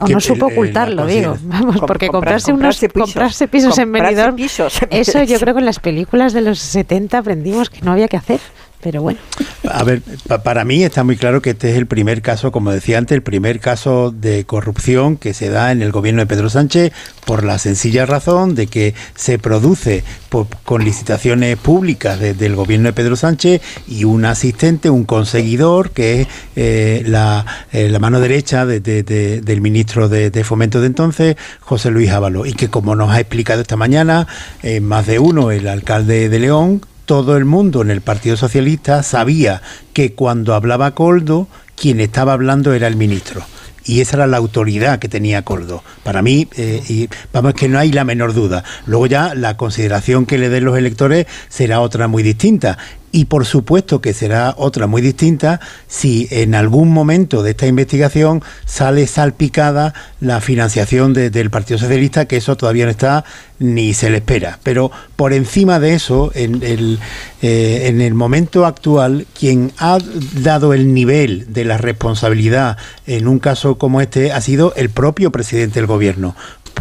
O 0.00 0.08
no 0.08 0.20
supo 0.20 0.46
ocultarlo, 0.46 1.06
digo. 1.06 1.36
Vamos, 1.44 1.76
porque 1.86 2.08
comprarse, 2.08 2.52
unos 2.52 2.78
pisos, 2.78 2.92
comprarse 2.92 3.46
pisos 3.46 3.78
en 3.78 3.92
Benidorm, 3.92 4.36
eso 4.38 5.22
yo 5.22 5.38
creo 5.40 5.54
que 5.54 5.60
en 5.60 5.66
las 5.66 5.78
películas 5.78 6.32
de 6.32 6.40
los 6.40 6.58
70 6.58 7.18
aprendimos 7.18 7.70
que 7.70 7.80
no 7.82 7.92
había 7.92 8.08
que 8.08 8.16
hacer 8.16 8.40
pero 8.84 9.00
bueno. 9.00 9.18
A 9.70 9.82
ver, 9.82 10.02
para 10.44 10.66
mí 10.66 10.84
está 10.84 11.04
muy 11.04 11.16
claro 11.16 11.40
que 11.40 11.50
este 11.50 11.70
es 11.70 11.78
el 11.78 11.86
primer 11.86 12.20
caso, 12.20 12.52
como 12.52 12.70
decía 12.70 12.98
antes, 12.98 13.16
el 13.16 13.22
primer 13.22 13.58
caso 13.58 14.10
de 14.10 14.44
corrupción 14.44 15.16
que 15.16 15.32
se 15.32 15.48
da 15.48 15.72
en 15.72 15.80
el 15.80 15.90
gobierno 15.90 16.20
de 16.20 16.26
Pedro 16.26 16.50
Sánchez 16.50 16.92
por 17.24 17.44
la 17.44 17.58
sencilla 17.58 18.04
razón 18.04 18.54
de 18.54 18.66
que 18.66 18.94
se 19.14 19.38
produce 19.38 20.04
con 20.64 20.84
licitaciones 20.84 21.56
públicas 21.56 22.20
del 22.20 22.54
gobierno 22.56 22.88
de 22.88 22.92
Pedro 22.92 23.16
Sánchez 23.16 23.62
y 23.88 24.04
un 24.04 24.26
asistente, 24.26 24.90
un 24.90 25.04
conseguidor, 25.04 25.92
que 25.92 26.20
es 26.20 26.28
eh, 26.54 27.02
la, 27.06 27.46
eh, 27.72 27.88
la, 27.88 27.98
mano 27.98 28.20
derecha 28.20 28.66
del 28.66 29.60
ministro 29.62 30.10
de, 30.10 30.44
Fomento 30.44 30.82
de 30.82 30.88
entonces, 30.88 31.36
José 31.60 31.90
Luis 31.90 32.10
Ábalo, 32.10 32.44
y 32.44 32.52
que 32.52 32.68
como 32.68 32.94
nos 32.96 33.10
ha 33.10 33.20
explicado 33.20 33.62
esta 33.62 33.76
mañana, 33.76 34.26
eh, 34.62 34.80
más 34.80 35.06
de 35.06 35.18
uno, 35.18 35.52
el 35.52 35.68
alcalde 35.68 36.28
de 36.28 36.38
León, 36.38 36.82
todo 37.04 37.36
el 37.36 37.44
mundo 37.44 37.82
en 37.82 37.90
el 37.90 38.00
Partido 38.00 38.36
Socialista 38.36 39.02
sabía 39.02 39.62
que 39.92 40.12
cuando 40.14 40.54
hablaba 40.54 40.94
Coldo, 40.94 41.48
quien 41.76 42.00
estaba 42.00 42.32
hablando 42.32 42.72
era 42.72 42.86
el 42.86 42.96
ministro. 42.96 43.42
Y 43.86 44.00
esa 44.00 44.16
era 44.16 44.26
la 44.26 44.38
autoridad 44.38 44.98
que 44.98 45.10
tenía 45.10 45.42
Coldo. 45.42 45.82
Para 46.02 46.22
mí, 46.22 46.48
eh, 46.56 46.82
y 46.88 47.08
vamos, 47.32 47.52
que 47.52 47.68
no 47.68 47.78
hay 47.78 47.92
la 47.92 48.04
menor 48.04 48.32
duda. 48.32 48.64
Luego 48.86 49.06
ya 49.06 49.34
la 49.34 49.58
consideración 49.58 50.24
que 50.24 50.38
le 50.38 50.48
den 50.48 50.64
los 50.64 50.78
electores 50.78 51.26
será 51.48 51.80
otra 51.80 52.08
muy 52.08 52.22
distinta 52.22 52.78
y 53.14 53.26
por 53.26 53.46
supuesto 53.46 54.00
que 54.00 54.12
será 54.12 54.56
otra 54.58 54.88
muy 54.88 55.00
distinta 55.00 55.60
si 55.86 56.26
en 56.32 56.56
algún 56.56 56.90
momento 56.90 57.44
de 57.44 57.52
esta 57.52 57.68
investigación 57.68 58.42
sale 58.66 59.06
salpicada 59.06 59.94
la 60.18 60.40
financiación 60.40 61.12
del 61.14 61.48
Partido 61.48 61.78
Socialista, 61.78 62.26
que 62.26 62.38
eso 62.38 62.56
todavía 62.56 62.86
no 62.86 62.90
está 62.90 63.24
ni 63.60 63.94
se 63.94 64.10
le 64.10 64.16
espera. 64.16 64.58
Pero 64.64 64.90
por 65.14 65.32
encima 65.32 65.78
de 65.78 65.94
eso, 65.94 66.32
en 66.34 66.60
el, 66.64 66.98
eh, 67.40 67.82
en 67.84 68.00
el 68.00 68.14
momento 68.14 68.66
actual, 68.66 69.28
quien 69.38 69.70
ha 69.78 69.98
dado 70.40 70.74
el 70.74 70.92
nivel 70.92 71.52
de 71.52 71.64
la 71.64 71.78
responsabilidad 71.78 72.78
en 73.06 73.28
un 73.28 73.38
caso 73.38 73.78
como 73.78 74.00
este 74.00 74.32
ha 74.32 74.40
sido 74.40 74.74
el 74.74 74.90
propio 74.90 75.30
presidente 75.30 75.78
del 75.78 75.86
gobierno 75.86 76.34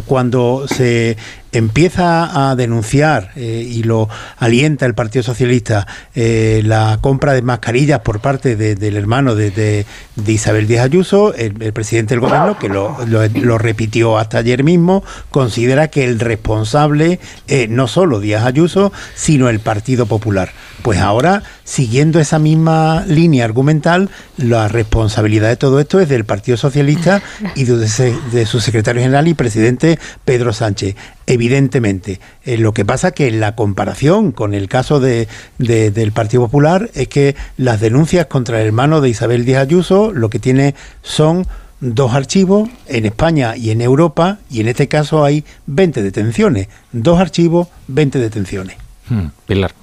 cuando 0.07 0.65
se 0.67 1.17
empieza 1.53 2.49
a 2.49 2.55
denunciar 2.55 3.31
eh, 3.35 3.65
y 3.67 3.83
lo 3.83 4.09
alienta 4.37 4.85
el 4.85 4.95
Partido 4.95 5.23
Socialista 5.23 5.87
eh, 6.15 6.61
la 6.65 6.97
compra 6.99 7.33
de 7.33 7.41
mascarillas 7.41 7.99
por 7.99 8.19
parte 8.19 8.55
del 8.55 8.97
hermano 8.97 9.35
de, 9.35 9.85
Isabel 10.27 10.67
Díaz 10.67 10.85
Ayuso, 10.85 11.33
el, 11.33 11.53
presidente 11.73 12.15
del 12.15 12.21
gobierno, 12.21 12.57
que 12.57 12.69
lo, 12.69 13.57
repitió 13.57 14.17
hasta 14.17 14.39
ayer 14.39 14.63
mismo, 14.63 15.03
considera 15.29 15.87
que 15.87 16.05
el 16.05 16.19
responsable 16.19 17.19
es 17.47 17.69
no 17.69 17.87
solo 17.87 18.19
Díaz 18.19 18.45
Ayuso, 18.45 18.91
sino 19.15 19.49
el 19.49 19.59
Partido 19.59 20.05
Popular. 20.05 20.51
Pues 20.81 20.99
ahora, 20.99 21.43
siguiendo 21.63 22.19
esa 22.19 22.39
misma 22.39 23.05
línea 23.07 23.45
argumental, 23.45 24.09
la 24.37 24.67
responsabilidad 24.67 25.47
de 25.47 25.55
todo 25.55 25.79
esto 25.79 25.99
es 25.99 26.09
del 26.09 26.25
Partido 26.25 26.57
Socialista 26.57 27.21
y 27.55 27.63
de 27.63 28.45
su 28.45 28.59
secretario 28.59 29.01
general 29.01 29.27
y 29.27 29.33
presidente 29.33 29.99
Pedro 30.25 30.51
Sánchez 30.51 30.95
evidentemente. 31.27 32.19
Eh, 32.43 32.57
lo 32.57 32.73
que 32.73 32.85
pasa 32.85 33.11
que 33.11 33.27
en 33.27 33.39
la 33.39 33.55
comparación 33.55 34.31
con 34.31 34.53
el 34.53 34.67
caso 34.67 34.99
de, 34.99 35.27
del 35.57 36.11
Partido 36.11 36.43
Popular 36.43 36.89
es 36.93 37.07
que 37.07 37.35
las 37.57 37.79
denuncias 37.79 38.27
contra 38.27 38.61
el 38.61 38.67
hermano 38.67 39.01
de 39.01 39.09
Isabel 39.09 39.45
Díaz 39.45 39.63
Ayuso 39.63 40.11
lo 40.11 40.29
que 40.29 40.39
tiene 40.39 40.75
son 41.01 41.47
dos 41.79 42.13
archivos 42.13 42.69
en 42.87 43.05
España 43.05 43.55
y 43.57 43.71
en 43.71 43.81
Europa 43.81 44.39
y 44.49 44.61
en 44.61 44.69
este 44.69 44.87
caso 44.87 45.23
hay 45.23 45.43
20 45.67 46.01
detenciones. 46.01 46.67
Dos 46.91 47.19
archivos, 47.19 47.67
20 47.87 48.19
detenciones. 48.19 48.77
Hmm, 49.09 49.27
Pilar. 49.45 49.73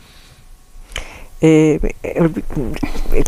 Eh, 1.42 1.80
eh, 2.02 2.28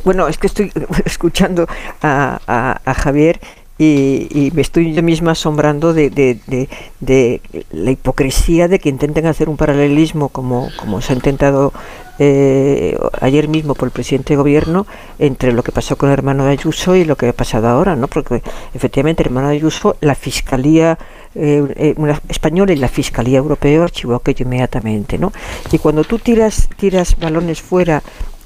bueno, 0.05 0.29
es 0.29 0.37
que 0.37 0.47
estoy 0.47 0.71
escuchando 1.05 1.67
a, 2.03 2.79
a 2.85 2.95
Javier 2.95 3.41
y, 3.85 4.53
me 4.55 4.63
estoy 4.63 4.93
yo 4.93 5.03
misma 5.03 5.33
asombrando 5.33 5.93
de, 5.93 6.11
de, 6.11 7.41
la 7.73 7.91
hipocresía 7.91 8.69
de 8.69 8.79
que 8.79 8.89
intenten 8.89 9.27
hacer 9.27 9.49
un 9.49 9.57
paralelismo 9.57 10.29
como, 10.29 10.69
como 10.77 11.01
se 11.01 11.13
ha 11.13 11.17
intentado 11.17 11.73
eh, 12.19 12.97
ayer 13.21 13.49
mismo 13.49 13.75
por 13.75 13.89
el 13.89 13.93
presidente 13.93 14.35
de 14.35 14.37
gobierno 14.37 14.87
entre 15.19 15.53
lo 15.53 15.63
que 15.63 15.73
pasó 15.73 15.97
con 15.97 16.11
el 16.11 16.13
hermano 16.13 16.45
de 16.45 16.53
Ayuso 16.53 16.95
y 16.95 17.05
lo 17.05 17.17
que 17.17 17.29
ha 17.29 17.33
pasado 17.33 17.69
ahora, 17.69 17.97
¿no? 17.97 18.07
Porque 18.07 18.43
efectivamente 18.75 19.23
el 19.23 19.29
hermano 19.29 19.49
de 19.49 19.57
Ayuso, 19.57 19.97
la 20.01 20.15
fiscalía 20.15 20.99
eh, 21.35 21.65
eh, 21.77 22.15
española 22.29 22.73
y 22.73 22.77
la 22.77 22.89
fiscalía 22.89 23.39
europea 23.39 23.83
archivó 23.83 24.15
aquello 24.15 24.45
inmediatamente, 24.45 25.19
¿no? 25.19 25.33
Y 25.73 25.79
cuando 25.79 26.05
tú 26.05 26.19
tiras 26.19 26.69
tiras 26.77 27.19
balones 27.19 27.61
fuera 27.61 28.03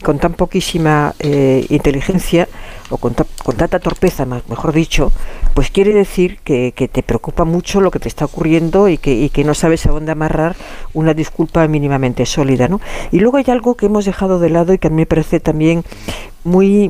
con 0.06 0.20
tan 0.20 0.34
poquísima 0.34 1.16
eh, 1.18 1.66
inteligencia 1.68 2.46
o 2.90 2.96
con, 2.96 3.12
tanta 3.14 3.80
torpeza, 3.80 4.24
mejor 4.24 4.72
dicho, 4.72 5.10
pues 5.52 5.72
quiere 5.72 5.92
decir 5.92 6.38
que, 6.44 6.70
te 6.70 7.02
preocupa 7.02 7.44
mucho 7.44 7.80
lo 7.80 7.90
que 7.90 7.98
te 7.98 8.06
está 8.06 8.24
ocurriendo 8.24 8.88
y 8.88 8.98
que, 8.98 9.42
no 9.44 9.52
sabes 9.52 9.84
a 9.84 9.90
dónde 9.90 10.12
amarrar 10.12 10.54
una 10.94 11.12
disculpa 11.12 11.66
mínimamente 11.66 12.24
sólida. 12.24 12.68
¿no? 12.68 12.80
Y 13.10 13.18
luego 13.18 13.38
hay 13.38 13.46
algo 13.48 13.74
que 13.74 13.86
hemos 13.86 14.04
dejado 14.04 14.38
de 14.38 14.48
lado 14.48 14.72
y 14.72 14.78
que 14.78 14.86
a 14.86 14.90
mí 14.90 14.96
me 14.98 15.06
parece 15.06 15.40
también 15.40 15.82
muy, 16.44 16.88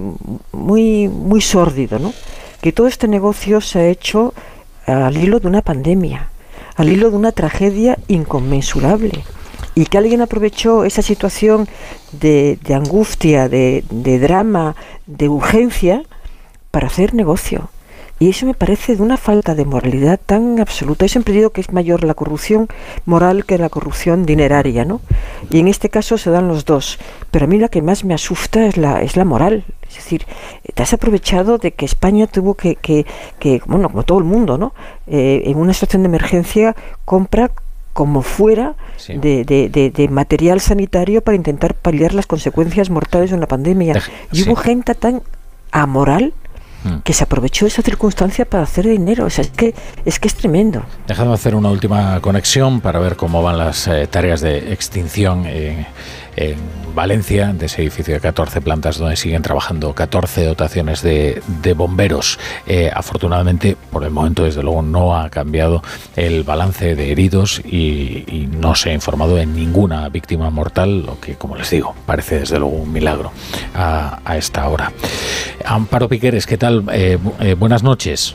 muy, 0.53 1.09
muy 1.09 1.41
sórdido, 1.41 1.99
¿no? 1.99 2.13
que 2.61 2.71
todo 2.71 2.87
este 2.87 3.09
negocio 3.09 3.63
se 3.63 3.79
ha 3.79 3.89
hecho 3.89 4.35
al 4.85 5.17
hilo 5.17 5.41
de 5.41 5.49
una 5.49 5.63
pandemia 5.63 6.29
al 6.77 6.91
hilo 6.91 7.11
de 7.11 7.17
una 7.17 7.33
tragedia 7.33 7.99
inconmensurable 8.09 9.25
y 9.77 9.85
que 9.85 9.99
alguien 9.99 10.23
aprovechó 10.23 10.85
esa 10.85 11.03
situación 11.03 11.69
de, 12.11 12.59
angustia, 12.75 13.49
de, 13.49 13.85
drama, 14.19 14.75
de 15.07 15.29
urgencia 15.29 16.03
para 16.71 16.87
hacer 16.87 17.13
negocio. 17.15 17.69
Y 18.19 18.31
eso 18.31 18.47
me 18.47 18.55
parece 18.55 18.97
de 18.97 19.03
una 19.03 19.19
falta 19.19 19.55
de 19.55 19.67
moralidad 19.67 20.19
tan 20.25 20.59
absoluta. 20.61 21.05
Yo 21.05 21.11
siempre 21.11 21.35
digo 21.35 21.51
que 21.51 21.61
es 21.61 21.71
mayor 21.75 22.05
la 22.05 22.15
corrupción 22.15 22.69
moral 23.05 23.45
que 23.45 23.59
la 23.59 23.69
corrupción 23.69 24.25
dineraria, 24.25 24.87
¿no? 24.87 25.03
Y 25.51 25.59
en 25.59 25.69
este 25.69 25.91
caso 25.91 26.17
se 26.17 26.31
dan 26.31 26.49
los 26.49 26.65
dos. 26.65 26.99
Pero 27.31 27.45
a 27.45 27.49
mí 27.49 27.59
la 27.59 27.69
que 27.69 27.83
más 27.83 28.03
me 28.03 28.15
asusta 28.15 28.65
es 28.65 28.79
la, 28.79 29.03
es 29.03 29.19
la 29.19 29.27
moral. 29.27 29.67
Es 29.87 29.97
decir, 29.97 30.25
te 30.73 30.83
has 30.83 30.95
aprovechado 30.95 31.59
de 31.59 31.73
que 31.73 31.85
España 31.85 32.27
tuvo 32.27 32.55
que, 32.55 32.77
que, 32.77 33.05
que 33.39 33.61
bueno, 33.67 33.91
como 33.91 34.05
todo 34.05 34.19
el 34.19 34.25
mundo, 34.25 34.57
¿no? 34.57 34.73
Eh, 35.07 35.43
en 35.45 35.59
una 35.59 35.75
situación 35.75 36.03
de 36.03 36.09
emergencia 36.09 36.75
compra 37.05 37.51
como 37.97 38.21
fuera 38.21 38.75
de, 39.09 39.91
de, 39.95 40.09
material 40.09 40.61
sanitario 40.61 41.23
para 41.23 41.35
intentar 41.35 41.73
paliar 41.73 42.13
las 42.13 42.27
consecuencias 42.27 42.91
mortales 42.91 43.31
de 43.31 43.37
una 43.37 43.47
pandemia. 43.47 44.03
y 44.31 44.43
hubo 44.43 44.55
gente 44.55 44.95
tan 44.95 45.23
amoral 45.73 46.35
mm. 46.85 46.97
que 47.05 47.15
se 47.15 47.25
aprovechó 47.25 47.65
de 47.65 47.71
esa 47.71 47.81
circunstancia 47.81 48.45
para 48.45 48.65
hacer 48.65 48.87
dinero. 48.87 49.25
O 49.25 49.31
sea, 49.31 49.45
es 49.45 49.51
que 49.51 49.75
es 50.05 50.19
que 50.19 50.29
es 50.29 50.35
tremendo. 50.35 50.83
Déjame 51.07 51.33
hacer 51.33 51.55
una 51.55 51.71
última 51.71 52.21
conexión 52.21 52.83
para 52.83 52.99
ver 52.99 53.17
cómo 53.17 53.43
van 53.43 53.57
las 53.57 53.89
eh, 53.89 54.07
tareas 54.09 54.43
de 54.43 54.75
extinción. 54.75 55.45
Eh, 55.47 55.87
en 56.37 56.57
Valencia, 56.95 57.53
de 57.53 57.67
ese 57.67 57.83
edificio 57.83 58.15
de 58.15 58.21
14 58.21 58.63
plantas 58.63 58.97
donde 58.97 59.17
siguen 59.17 59.43
trabajando 59.43 59.93
14 59.95 60.47
dotaciones 60.47 61.03
de, 61.03 61.43
bomberos. 61.77 62.39
Eh, 62.67 62.91
afortunadamente, 62.93 63.77
por 63.91 64.03
el 64.05 64.11
momento, 64.11 64.45
desde 64.45 64.63
luego, 64.63 64.81
no 64.81 65.17
ha 65.17 65.29
cambiado 65.29 65.83
el 66.17 66.43
balance 66.43 66.95
de 66.95 67.13
heridos 67.13 67.61
y, 67.61 68.49
no 68.57 68.75
se 68.75 68.91
ha 68.91 68.95
informado 68.95 69.39
en 69.39 69.55
ninguna 69.55 70.09
víctima 70.09 70.49
mortal, 70.51 71.05
lo 71.05 71.21
que, 71.21 71.35
como 71.35 71.57
les 71.57 71.69
digo, 71.69 71.95
parece 72.07 72.41
desde 72.41 72.59
luego 72.59 72.77
un 72.77 72.93
milagro 72.93 73.33
a, 73.75 74.37
esta 74.37 74.67
hora. 74.69 74.93
Amparo 75.65 76.09
Piqueres, 76.09 76.47
¿qué 76.47 76.57
tal? 76.57 76.85
Eh, 76.93 77.19
eh, 77.41 77.55
buenas 77.55 77.83
noches. 77.83 78.35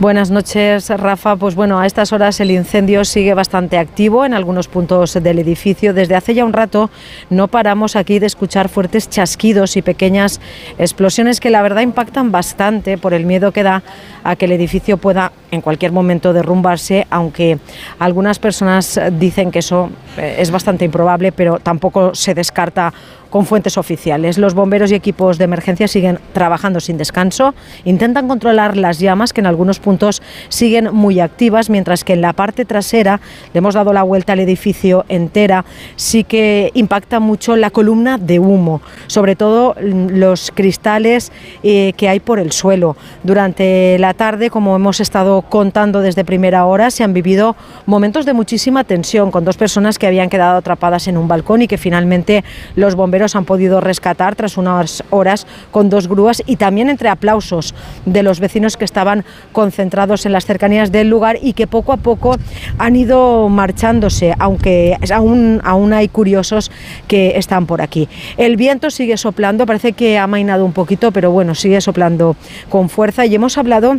Buenas 0.00 0.32
noches, 0.32 0.90
Rafa. 0.90 1.36
Pues 1.36 1.54
bueno, 1.54 1.78
a 1.78 1.86
estas 1.86 2.12
horas 2.12 2.40
el 2.40 2.50
incendio 2.50 3.04
sigue 3.04 3.32
bastante 3.32 3.78
activo 3.78 4.24
en 4.24 4.34
algunos 4.34 4.66
puntos 4.66 5.14
del 5.14 5.38
edificio. 5.38 5.94
Desde 5.94 6.16
hace 6.16 6.34
ya 6.34 6.44
un 6.44 6.52
rato 6.52 6.90
no 7.30 7.46
paramos 7.46 7.94
aquí 7.94 8.18
de 8.18 8.26
escuchar 8.26 8.68
fuertes 8.68 9.08
chasquidos 9.08 9.76
y 9.76 9.82
pequeñas 9.82 10.40
explosiones 10.78 11.38
que 11.38 11.48
la 11.48 11.62
verdad 11.62 11.82
impactan 11.82 12.32
bastante 12.32 12.98
por 12.98 13.14
el 13.14 13.24
miedo 13.24 13.52
que 13.52 13.62
da 13.62 13.84
a 14.24 14.34
que 14.34 14.46
el 14.46 14.52
edificio 14.52 14.96
pueda 14.96 15.30
en 15.52 15.60
cualquier 15.60 15.92
momento 15.92 16.32
derrumbarse, 16.32 17.06
aunque 17.10 17.58
algunas 18.00 18.40
personas 18.40 19.00
dicen 19.12 19.52
que 19.52 19.60
eso 19.60 19.90
eh, 20.18 20.36
es 20.38 20.50
bastante 20.50 20.84
improbable, 20.84 21.30
pero 21.30 21.60
tampoco 21.60 22.16
se 22.16 22.34
descarta 22.34 22.92
con 23.34 23.46
fuentes 23.46 23.78
oficiales. 23.78 24.38
Los 24.38 24.54
bomberos 24.54 24.92
y 24.92 24.94
equipos 24.94 25.38
de 25.38 25.44
emergencia 25.46 25.88
siguen 25.88 26.20
trabajando 26.32 26.78
sin 26.78 26.98
descanso, 26.98 27.52
intentan 27.84 28.28
controlar 28.28 28.76
las 28.76 29.00
llamas 29.00 29.32
que 29.32 29.40
en 29.40 29.48
algunos 29.48 29.80
puntos 29.80 30.22
siguen 30.48 30.94
muy 30.94 31.18
activas, 31.18 31.68
mientras 31.68 32.04
que 32.04 32.12
en 32.12 32.20
la 32.20 32.32
parte 32.32 32.64
trasera 32.64 33.20
le 33.52 33.58
hemos 33.58 33.74
dado 33.74 33.92
la 33.92 34.04
vuelta 34.04 34.34
al 34.34 34.38
edificio 34.38 35.04
entera, 35.08 35.64
sí 35.96 36.22
que 36.22 36.70
impacta 36.74 37.18
mucho 37.18 37.56
la 37.56 37.70
columna 37.70 38.18
de 38.18 38.38
humo, 38.38 38.80
sobre 39.08 39.34
todo 39.34 39.74
los 39.80 40.52
cristales 40.52 41.32
eh, 41.64 41.92
que 41.96 42.08
hay 42.08 42.20
por 42.20 42.38
el 42.38 42.52
suelo. 42.52 42.96
Durante 43.24 43.98
la 43.98 44.14
tarde, 44.14 44.48
como 44.48 44.76
hemos 44.76 45.00
estado 45.00 45.42
contando 45.42 46.02
desde 46.02 46.24
primera 46.24 46.66
hora, 46.66 46.92
se 46.92 47.02
han 47.02 47.12
vivido 47.12 47.56
momentos 47.84 48.26
de 48.26 48.32
muchísima 48.32 48.84
tensión 48.84 49.32
con 49.32 49.44
dos 49.44 49.56
personas 49.56 49.98
que 49.98 50.06
habían 50.06 50.30
quedado 50.30 50.58
atrapadas 50.58 51.08
en 51.08 51.16
un 51.16 51.26
balcón 51.26 51.62
y 51.62 51.66
que 51.66 51.78
finalmente 51.78 52.44
los 52.76 52.94
bomberos 52.94 53.23
han 53.34 53.44
podido 53.44 53.80
rescatar 53.80 54.36
tras 54.36 54.56
unas 54.56 55.02
horas 55.10 55.46
con 55.70 55.88
dos 55.88 56.06
grúas 56.06 56.42
y 56.46 56.56
también 56.56 56.90
entre 56.90 57.08
aplausos 57.08 57.74
de 58.04 58.22
los 58.22 58.40
vecinos 58.40 58.76
que 58.76 58.84
estaban 58.84 59.24
concentrados 59.52 60.26
en 60.26 60.32
las 60.32 60.44
cercanías 60.44 60.92
del 60.92 61.08
lugar 61.08 61.38
y 61.40 61.54
que 61.54 61.66
poco 61.66 61.92
a 61.92 61.96
poco 61.96 62.36
han 62.78 62.96
ido 62.96 63.48
marchándose, 63.48 64.34
aunque 64.38 64.98
aún, 65.10 65.60
aún 65.64 65.92
hay 65.92 66.08
curiosos 66.08 66.70
que 67.08 67.38
están 67.38 67.66
por 67.66 67.80
aquí. 67.80 68.08
El 68.36 68.56
viento 68.56 68.90
sigue 68.90 69.16
soplando, 69.16 69.66
parece 69.66 69.92
que 69.92 70.18
ha 70.18 70.26
mainado 70.26 70.64
un 70.64 70.72
poquito, 70.72 71.12
pero 71.12 71.30
bueno, 71.30 71.54
sigue 71.54 71.80
soplando 71.80 72.36
con 72.68 72.88
fuerza 72.88 73.24
y 73.26 73.34
hemos 73.34 73.56
hablado 73.58 73.96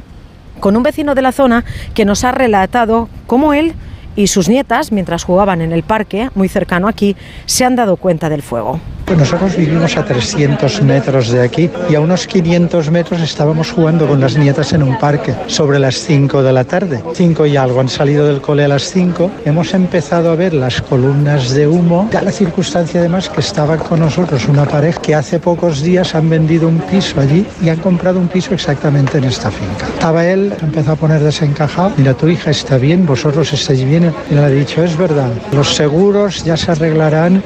con 0.60 0.76
un 0.78 0.84
vecino 0.84 1.16
de 1.16 1.22
la 1.22 1.32
zona 1.32 1.66
que 1.94 2.06
nos 2.06 2.24
ha 2.24 2.32
relatado 2.32 3.10
cómo 3.28 3.54
él 3.54 3.74
y 4.16 4.28
sus 4.28 4.50
nietas, 4.50 4.92
mientras 4.92 5.24
jugaban 5.24 5.62
en 5.62 5.72
el 5.72 5.84
parque, 5.84 6.30
muy 6.36 6.48
cercano 6.48 6.88
aquí, 6.88 7.16
se 7.46 7.66
han 7.66 7.76
dado 7.76 7.98
cuenta 7.98 8.30
del 8.30 8.42
fuego. 8.42 8.80
Nosotros 9.16 9.56
vivimos 9.56 9.96
a 9.98 10.04
300 10.04 10.82
metros 10.82 11.30
de 11.30 11.42
aquí 11.44 11.70
y 11.90 11.96
a 11.96 12.02
unos 12.02 12.26
500 12.26 12.90
metros 12.90 13.22
estábamos 13.22 13.72
jugando 13.72 14.08
con 14.08 14.20
las 14.20 14.36
nietas 14.36 14.74
en 14.74 14.82
un 14.82 14.98
parque 14.98 15.34
sobre 15.46 15.78
las 15.78 15.96
5 15.96 16.42
de 16.42 16.52
la 16.52 16.64
tarde. 16.64 17.04
5 17.14 17.46
y 17.46 17.56
algo, 17.56 17.80
han 17.80 17.88
salido 17.88 18.26
del 18.26 18.42
cole 18.42 18.66
a 18.66 18.68
las 18.68 18.84
5. 18.92 19.30
Hemos 19.46 19.74
empezado 19.76 20.32
a 20.32 20.36
ver 20.36 20.54
las 20.56 20.82
columnas 20.82 21.52
de 21.54 21.68
humo. 21.68 22.10
Da 22.12 22.24
la 22.24 22.32
circunstancia 22.32 23.00
además 23.00 23.30
que 23.30 23.42
estaba 23.42 23.78
con 23.78 24.00
nosotros 24.00 24.48
una 24.48 24.66
pareja 24.66 25.00
que 25.00 25.14
hace 25.14 25.40
pocos 25.40 25.84
días 25.84 26.16
han 26.16 26.30
vendido 26.30 26.68
un 26.68 26.80
piso 26.80 27.22
allí 27.22 27.46
y 27.62 27.70
han 27.70 27.78
comprado 27.78 28.20
un 28.20 28.28
piso 28.28 28.56
exactamente 28.56 29.20
en 29.20 29.26
esta 29.26 29.52
finca. 29.52 29.86
Estaba 29.88 30.26
él, 30.26 30.52
empezó 30.62 30.94
a 30.94 30.96
poner 30.96 31.22
desencajado. 31.22 31.92
Mira, 31.96 32.16
tu 32.16 32.28
hija 32.28 32.50
está 32.50 32.78
bien, 32.78 33.06
vosotros 33.06 33.54
estáis 33.54 33.86
bien. 33.86 34.05
Y 34.30 34.34
le 34.34 34.42
ha 34.42 34.50
dicho, 34.50 34.84
es 34.84 34.98
verdad, 34.98 35.32
los 35.52 35.76
seguros 35.76 36.44
ya 36.44 36.58
se 36.58 36.72
arreglarán. 36.72 37.44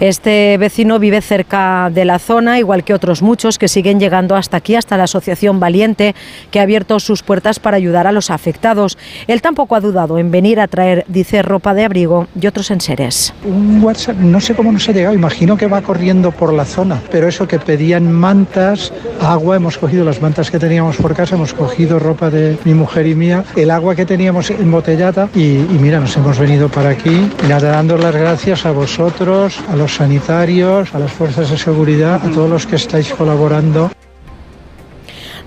Este 0.00 0.56
vecino 0.58 0.98
vive 0.98 1.20
cerca 1.20 1.90
de 1.92 2.04
la 2.04 2.18
zona, 2.18 2.58
igual 2.58 2.84
que 2.84 2.94
otros 2.94 3.22
muchos 3.22 3.58
que 3.58 3.68
siguen 3.68 4.00
llegando 4.00 4.36
hasta 4.36 4.56
aquí, 4.56 4.74
hasta 4.74 4.96
la 4.96 5.04
Asociación 5.04 5.60
Valiente, 5.60 6.14
que 6.50 6.60
ha 6.60 6.62
abierto 6.62 7.00
sus 7.00 7.22
puertas 7.22 7.58
para 7.58 7.76
ayudar 7.76 8.06
a 8.06 8.12
los 8.12 8.30
afectados. 8.30 8.98
Él 9.26 9.42
tampoco 9.42 9.74
ha 9.74 9.80
dudado 9.80 10.18
en 10.18 10.30
venir 10.30 10.60
a 10.60 10.68
traer, 10.68 11.04
dice, 11.08 11.42
ropa 11.42 11.74
de 11.74 11.84
abrigo 11.84 12.26
y 12.40 12.46
otros 12.46 12.70
enseres. 12.70 13.32
Un 13.44 13.82
WhatsApp, 13.82 14.16
no 14.16 14.40
sé 14.40 14.54
cómo 14.54 14.72
nos 14.72 14.88
ha 14.88 14.92
llegado, 14.92 15.14
imagino 15.14 15.56
que 15.56 15.66
va 15.66 15.82
corriendo 15.82 16.32
por 16.32 16.52
la 16.52 16.64
zona, 16.64 17.00
pero 17.10 17.28
eso 17.28 17.46
que 17.46 17.58
pedían 17.58 18.12
mantas, 18.12 18.92
agua, 19.20 19.56
hemos 19.56 19.78
cogido 19.78 20.04
las 20.04 20.20
mantas 20.20 20.50
que 20.50 20.58
teníamos 20.58 20.96
por 20.96 21.14
casa, 21.14 21.36
hemos 21.36 21.52
cogido 21.52 21.98
ropa 21.98 22.30
de 22.30 22.56
mi 22.64 22.74
mujer 22.74 23.06
y 23.06 23.14
mía, 23.14 23.44
el 23.56 23.70
agua 23.70 23.94
que 23.94 24.04
teníamos 24.04 24.50
embotellada 24.50 25.28
y, 25.34 25.58
mira, 25.80 26.00
nos 26.00 26.16
hemos 26.16 26.38
venido 26.38 26.68
para 26.68 26.90
aquí, 26.90 27.30
dando 27.48 27.96
las 27.96 28.14
gracias 28.14 28.66
a 28.66 28.72
vosotros, 28.72 29.58
a 29.70 29.75
los 29.76 29.94
sanitarios, 29.94 30.94
a 30.94 30.98
las 30.98 31.12
fuerzas 31.12 31.50
de 31.50 31.58
seguridad, 31.58 32.20
a 32.24 32.30
todos 32.30 32.50
los 32.50 32.66
que 32.66 32.76
estáis 32.76 33.12
colaborando. 33.12 33.90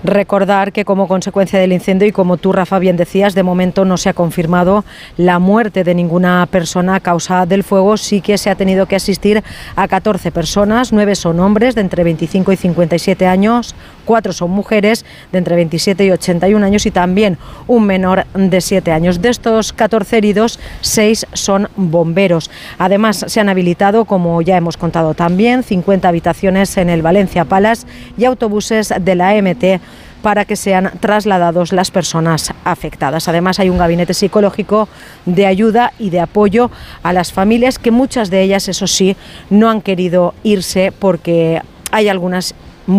Recordar 0.02 0.72
que 0.72 0.86
como 0.86 1.06
consecuencia 1.06 1.58
del 1.58 1.74
incendio 1.74 2.08
y 2.08 2.12
como 2.12 2.38
tú, 2.38 2.52
Rafa, 2.52 2.78
bien 2.78 2.96
decías, 2.96 3.34
de 3.34 3.42
momento 3.42 3.84
no 3.84 3.98
se 3.98 4.08
ha 4.08 4.14
confirmado 4.14 4.84
la 5.18 5.38
muerte 5.38 5.84
de 5.84 5.94
ninguna 5.94 6.46
persona 6.50 6.94
a 6.94 7.00
causa 7.00 7.44
del 7.44 7.64
fuego. 7.64 7.98
Sí 7.98 8.22
que 8.22 8.38
se 8.38 8.48
ha 8.48 8.54
tenido 8.54 8.86
que 8.86 8.96
asistir 8.96 9.44
a 9.76 9.88
14 9.88 10.32
personas, 10.32 10.92
nueve 10.92 11.14
son 11.16 11.38
hombres 11.40 11.74
de 11.74 11.82
entre 11.82 12.02
25 12.02 12.52
y 12.52 12.56
57 12.56 13.26
años, 13.26 13.74
cuatro 14.04 14.32
son 14.32 14.50
mujeres 14.50 15.04
de 15.32 15.38
entre 15.38 15.56
27 15.56 16.04
y 16.04 16.10
81 16.10 16.64
años 16.64 16.86
y 16.86 16.90
también 16.90 17.38
un 17.66 17.86
menor 17.86 18.26
de 18.34 18.60
7 18.60 18.92
años. 18.92 19.22
De 19.22 19.28
estos 19.28 19.72
14 19.72 20.18
heridos, 20.18 20.58
6 20.80 21.26
son 21.32 21.68
bomberos. 21.76 22.50
Además, 22.78 23.24
se 23.28 23.40
han 23.40 23.48
habilitado, 23.48 24.04
como 24.04 24.42
ya 24.42 24.56
hemos 24.56 24.76
contado 24.76 25.14
también, 25.14 25.62
50 25.62 26.08
habitaciones 26.08 26.76
en 26.76 26.90
el 26.90 27.02
Valencia 27.02 27.44
Palace 27.44 27.86
y 28.16 28.24
autobuses 28.24 28.92
de 29.00 29.14
la 29.14 29.34
MT 29.40 29.80
para 30.22 30.44
que 30.44 30.56
sean 30.56 30.92
trasladados 31.00 31.72
las 31.72 31.90
personas 31.90 32.52
afectadas. 32.64 33.28
Además, 33.28 33.58
hay 33.58 33.70
un 33.70 33.78
gabinete 33.78 34.14
psicológico 34.14 34.88
de 35.26 35.46
ayuda 35.46 35.92
y 35.98 36.10
de 36.10 36.20
apoyo 36.20 36.70
a 37.02 37.12
las 37.12 37.32
familias 37.32 37.78
que 37.78 37.90
muchas 37.90 38.30
de 38.30 38.42
ellas, 38.42 38.68
eso 38.68 38.86
sí, 38.86 39.16
no 39.48 39.70
han 39.70 39.80
querido 39.80 40.34
irse 40.42 40.92
porque 40.92 41.62
hay 41.90 42.08
algunas 42.08 42.54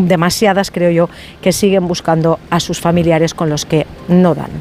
demasiadas, 0.07 0.71
creo 0.71 0.91
yo, 0.91 1.09
que 1.41 1.51
siguen 1.51 1.87
buscando 1.87 2.39
a 2.49 2.59
sus 2.59 2.79
familiares 2.79 3.33
con 3.33 3.49
los 3.49 3.65
que 3.65 3.85
no 4.07 4.35
dan. 4.35 4.51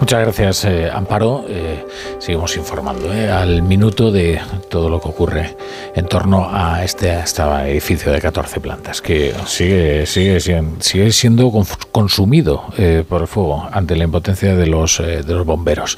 Muchas 0.00 0.20
gracias, 0.20 0.64
eh, 0.64 0.90
Amparo. 0.92 1.44
Eh, 1.48 1.86
seguimos 2.18 2.56
informando 2.56 3.12
eh, 3.14 3.30
al 3.30 3.62
minuto 3.62 4.10
de 4.10 4.40
todo 4.68 4.90
lo 4.90 5.00
que 5.00 5.08
ocurre 5.08 5.56
en 5.94 6.06
torno 6.06 6.48
a 6.50 6.84
este, 6.84 7.20
este 7.20 7.42
edificio 7.70 8.12
de 8.12 8.20
14 8.20 8.60
plantas, 8.60 9.00
que 9.00 9.32
sigue, 9.46 10.04
sigue, 10.06 10.40
sigue 10.40 11.12
siendo 11.12 11.50
consumido 11.92 12.64
por 13.08 13.22
el 13.22 13.28
fuego 13.28 13.68
ante 13.72 13.96
la 13.96 14.04
impotencia 14.04 14.56
de 14.56 14.66
los, 14.66 14.98
de 14.98 15.22
los 15.22 15.46
bomberos. 15.46 15.96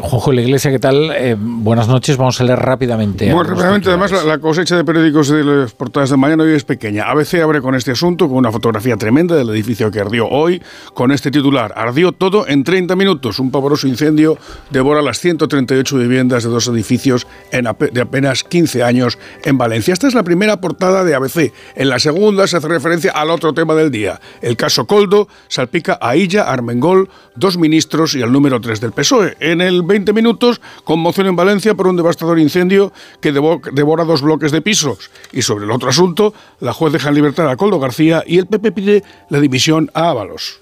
Juanjo 0.00 0.30
de 0.30 0.36
la 0.36 0.42
Iglesia, 0.42 0.70
¿qué 0.70 0.78
tal? 0.78 1.36
buenas 1.38 1.88
noches. 1.88 2.16
Vamos 2.16 2.40
a 2.40 2.44
leer 2.44 2.58
rápidamente. 2.60 3.32
Muy 3.32 3.44
rápidamente, 3.44 3.88
además, 3.88 4.12
la, 4.24 4.38
cosecha 4.38 4.76
de 4.76 4.84
periódicos 4.84 5.28
de 5.28 5.44
las 5.44 5.72
portadas 5.72 6.10
de 6.10 6.16
mañana 6.16 6.44
hoy 6.44 6.54
es 6.54 6.64
pequeña. 6.64 7.10
ABC 7.10 7.34
abre 7.52 7.60
con 7.60 7.74
este 7.74 7.90
asunto, 7.90 8.28
con 8.28 8.38
una 8.38 8.50
fotografía 8.50 8.96
tremenda 8.96 9.36
del 9.36 9.50
edificio 9.50 9.90
que 9.90 10.00
ardió 10.00 10.26
hoy, 10.26 10.62
con 10.94 11.12
este 11.12 11.30
titular. 11.30 11.74
Ardió 11.76 12.12
todo 12.12 12.48
en 12.48 12.64
30 12.64 12.96
minutos. 12.96 13.38
Un 13.38 13.50
pavoroso 13.50 13.86
incendio 13.86 14.38
devora 14.70 15.02
las 15.02 15.20
138 15.20 15.98
viviendas 15.98 16.44
de 16.44 16.48
dos 16.48 16.66
edificios 16.68 17.26
en 17.50 17.68
de 17.92 18.00
apenas 18.00 18.42
15 18.44 18.82
años 18.82 19.18
en 19.44 19.58
Valencia. 19.58 19.92
Esta 19.92 20.08
es 20.08 20.14
la 20.14 20.22
primera 20.22 20.62
portada 20.62 21.04
de 21.04 21.14
ABC. 21.14 21.52
En 21.74 21.90
la 21.90 21.98
segunda 21.98 22.46
se 22.46 22.56
hace 22.56 22.68
referencia 22.68 23.12
al 23.12 23.28
otro 23.28 23.52
tema 23.52 23.74
del 23.74 23.90
día. 23.90 24.18
El 24.40 24.56
caso 24.56 24.86
Coldo 24.86 25.28
salpica 25.48 25.98
a 26.00 26.16
Illa, 26.16 26.44
Armengol, 26.44 27.10
dos 27.36 27.58
ministros 27.58 28.14
y 28.14 28.22
al 28.22 28.32
número 28.32 28.62
3 28.62 28.80
del 28.80 28.92
PSOE. 28.92 29.36
En 29.40 29.60
el 29.60 29.82
20 29.82 30.14
minutos, 30.14 30.62
conmoción 30.84 31.26
en 31.26 31.36
Valencia 31.36 31.74
por 31.74 31.86
un 31.86 31.96
devastador 31.96 32.38
incendio 32.38 32.94
que 33.20 33.30
devora 33.30 34.04
dos 34.04 34.22
bloques 34.22 34.52
de 34.52 34.62
pisos. 34.62 35.10
Y 35.32 35.42
sobre 35.42 35.66
el 35.66 35.70
otro 35.70 35.90
asunto, 35.90 36.32
la 36.60 36.72
juez 36.72 36.94
deja 36.94 37.10
en 37.10 37.14
libertad 37.14 37.41
a 37.48 37.56
Coldo 37.56 37.78
García 37.78 38.24
y 38.26 38.38
el 38.38 38.46
PP 38.46 38.72
pide 38.72 39.04
la 39.28 39.40
dimisión 39.40 39.90
a 39.94 40.10
Ábalos. 40.10 40.61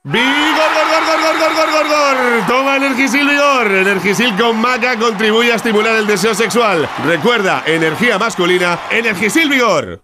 ¡Vigor, 0.03 0.23
gor, 0.25 0.87
gor, 0.89 1.21
gor, 1.21 1.37
gor, 1.37 1.55
gor, 1.55 1.71
gor, 1.71 1.87
gor! 1.87 2.47
Toma 2.47 2.75
Energisil 2.77 3.29
Vigor. 3.29 3.71
Energisil 3.71 4.35
con 4.35 4.59
maca 4.59 4.97
contribuye 4.97 5.51
a 5.51 5.55
estimular 5.57 5.95
el 5.95 6.07
deseo 6.07 6.33
sexual. 6.33 6.89
Recuerda, 7.05 7.61
energía 7.67 8.17
masculina, 8.17 8.79
Energisil 8.89 9.47
Vigor. 9.47 10.01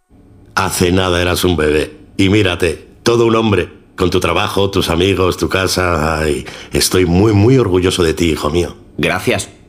Hace 0.54 0.92
nada 0.92 1.20
eras 1.20 1.44
un 1.44 1.58
bebé. 1.58 1.98
Y 2.16 2.30
mírate, 2.30 2.88
todo 3.02 3.26
un 3.26 3.36
hombre. 3.36 3.70
Con 3.96 4.12
tu 4.12 4.20
trabajo, 4.20 4.70
tus 4.70 4.92
amigos, 4.92 5.36
tu 5.36 5.50
casa. 5.50 6.20
Ay, 6.20 6.46
estoy 6.72 7.08
muy, 7.08 7.34
muy 7.34 7.58
orgulloso 7.58 8.04
de 8.04 8.14
ti, 8.14 8.30
hijo 8.30 8.52
mío. 8.52 8.76
Gracias. 9.00 9.50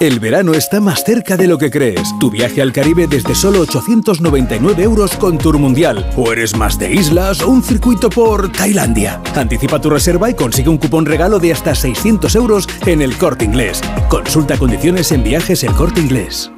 El 0.00 0.18
verano 0.18 0.54
está 0.54 0.80
más 0.80 1.04
cerca 1.04 1.36
de 1.36 1.46
lo 1.46 1.56
que 1.56 1.70
crees. 1.70 2.02
Tu 2.18 2.28
viaje 2.30 2.60
al 2.60 2.72
Caribe 2.72 3.06
desde 3.06 3.34
solo 3.34 3.60
899 3.60 4.82
euros 4.82 5.16
con 5.16 5.38
Tour 5.38 5.58
Mundial. 5.58 6.10
O 6.16 6.32
eres 6.32 6.56
más 6.56 6.78
de 6.78 6.92
islas 6.92 7.40
o 7.40 7.48
un 7.48 7.62
circuito 7.62 8.10
por 8.10 8.50
Tailandia. 8.50 9.20
Anticipa 9.36 9.80
tu 9.80 9.90
reserva 9.90 10.28
y 10.28 10.34
consigue 10.34 10.68
un 10.68 10.78
cupón 10.78 11.06
regalo 11.06 11.38
de 11.38 11.52
hasta 11.52 11.74
600 11.74 12.34
euros 12.34 12.68
en 12.86 13.02
el 13.02 13.16
corte 13.16 13.44
inglés. 13.44 13.80
Consulta 14.08 14.58
condiciones 14.58 15.12
en 15.12 15.22
viajes 15.22 15.62
el 15.62 15.72
corte 15.72 16.00
inglés. 16.00 16.50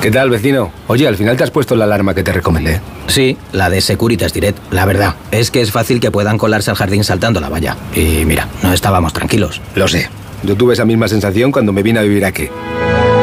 ¿Qué 0.00 0.10
tal, 0.10 0.30
vecino? 0.30 0.72
Oye, 0.86 1.06
al 1.06 1.16
final 1.16 1.36
te 1.36 1.44
has 1.44 1.50
puesto 1.50 1.76
la 1.76 1.84
alarma 1.84 2.14
que 2.14 2.22
te 2.22 2.32
recomendé. 2.32 2.80
Sí, 3.08 3.36
la 3.52 3.68
de 3.68 3.80
Securitas 3.80 4.32
Direct. 4.32 4.58
La 4.72 4.86
verdad, 4.86 5.16
es 5.32 5.50
que 5.50 5.60
es 5.60 5.70
fácil 5.70 6.00
que 6.00 6.10
puedan 6.10 6.38
colarse 6.38 6.70
al 6.70 6.76
jardín 6.76 7.04
saltando 7.04 7.40
la 7.40 7.48
valla. 7.48 7.76
Y 7.94 8.24
mira, 8.24 8.48
no 8.62 8.72
estábamos 8.72 9.12
tranquilos. 9.12 9.60
Lo 9.74 9.86
sé. 9.86 10.08
Yo 10.42 10.56
tuve 10.56 10.74
esa 10.74 10.84
misma 10.84 11.06
sensación 11.08 11.50
cuando 11.52 11.72
me 11.72 11.82
vine 11.82 12.00
a 12.00 12.02
vivir 12.02 12.24
aquí. 12.24 12.48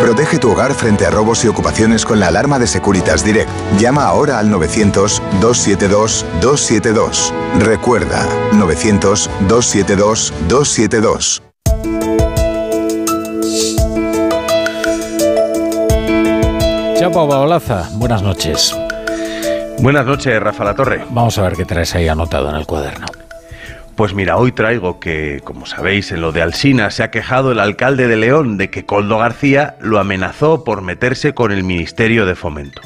Protege 0.02 0.38
tu 0.38 0.52
hogar 0.52 0.74
frente 0.74 1.06
a 1.06 1.10
robos 1.10 1.44
y 1.46 1.48
ocupaciones 1.48 2.06
con 2.06 2.20
la 2.20 2.28
alarma 2.28 2.60
de 2.60 2.68
Securitas 2.68 3.26
Direct. 3.26 3.50
Llama 3.80 4.06
ahora 4.06 4.38
al 4.40 4.52
900-272-272. 4.52 7.32
Recuerda, 7.60 8.28
900-272-272. 8.52 11.42
Chapa 17.00 17.24
Baolaza, 17.24 17.90
buenas 17.94 18.22
noches. 18.22 18.76
Buenas 19.80 20.06
noches, 20.06 20.40
Rafa 20.40 20.64
La 20.64 20.76
Torre. 20.76 21.04
Vamos 21.10 21.38
a 21.38 21.44
ver 21.44 21.54
qué 21.54 21.66
traes 21.66 21.94
ahí 21.96 22.08
anotado 22.08 22.50
en 22.50 22.56
el 22.56 22.66
cuaderno. 22.66 23.06
Pues 23.96 24.14
mira, 24.14 24.36
hoy 24.36 24.52
traigo 24.52 25.00
que, 25.00 25.40
como 25.46 25.66
sabéis, 25.66 26.12
en 26.12 26.20
lo 26.20 26.34
de 26.34 26.42
Alsina 26.42 26.92
se 26.92 27.02
ha 27.02 27.12
quejado 27.12 27.54
el 27.54 27.60
alcalde 27.60 28.10
de 28.10 28.18
León 28.18 28.58
de 28.58 28.70
que 28.70 28.86
Coldo 28.86 29.20
García 29.20 29.78
lo 29.80 30.00
amenazó 30.00 30.66
por 30.66 30.82
meterse 30.82 31.34
con 31.34 31.54
el 31.54 31.64
Ministerio 31.64 32.26
de 32.26 32.36
Fomento. 32.36 32.82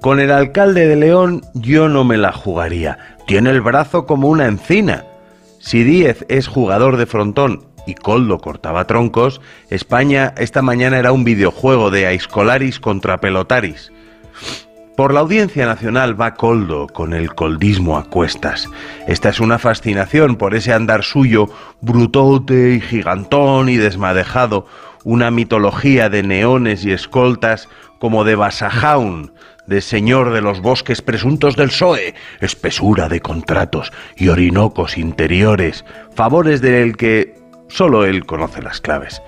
Con 0.00 0.18
el 0.18 0.32
alcalde 0.32 0.88
de 0.88 0.96
León 0.96 1.42
yo 1.54 1.88
no 1.88 2.02
me 2.02 2.16
la 2.16 2.32
jugaría. 2.32 3.16
Tiene 3.28 3.50
el 3.50 3.60
brazo 3.60 4.04
como 4.04 4.28
una 4.28 4.46
encina. 4.46 5.04
Si 5.60 5.84
Díez 5.84 6.26
es 6.28 6.48
jugador 6.48 6.96
de 6.96 7.06
frontón 7.06 7.64
y 7.86 7.94
Coldo 7.94 8.38
cortaba 8.38 8.88
troncos, 8.88 9.40
España 9.70 10.34
esta 10.36 10.60
mañana 10.60 10.98
era 10.98 11.12
un 11.12 11.22
videojuego 11.22 11.92
de 11.92 12.08
Aiscolaris 12.08 12.80
contra 12.80 13.18
Pelotaris. 13.18 13.92
Por 14.96 15.14
la 15.14 15.20
Audiencia 15.20 15.64
Nacional 15.64 16.20
va 16.20 16.34
Coldo 16.34 16.86
con 16.86 17.14
el 17.14 17.34
coldismo 17.34 17.96
a 17.96 18.04
cuestas. 18.04 18.68
Esta 19.08 19.30
es 19.30 19.40
una 19.40 19.58
fascinación 19.58 20.36
por 20.36 20.54
ese 20.54 20.74
andar 20.74 21.02
suyo, 21.02 21.48
brutote 21.80 22.74
y 22.74 22.80
gigantón 22.80 23.70
y 23.70 23.78
desmadejado, 23.78 24.66
una 25.02 25.30
mitología 25.30 26.10
de 26.10 26.22
neones 26.22 26.84
y 26.84 26.92
escoltas 26.92 27.70
como 27.98 28.24
de 28.24 28.34
Basajaun, 28.34 29.32
de 29.66 29.80
señor 29.80 30.30
de 30.34 30.42
los 30.42 30.60
bosques 30.60 31.00
presuntos 31.00 31.56
del 31.56 31.68
PSOE, 31.68 32.14
espesura 32.40 33.08
de 33.08 33.20
contratos 33.20 33.92
y 34.14 34.28
orinocos 34.28 34.98
interiores, 34.98 35.86
favores 36.14 36.60
del 36.60 36.98
que 36.98 37.34
solo 37.68 38.04
él 38.04 38.26
conoce 38.26 38.60
las 38.60 38.82
claves. 38.82 39.22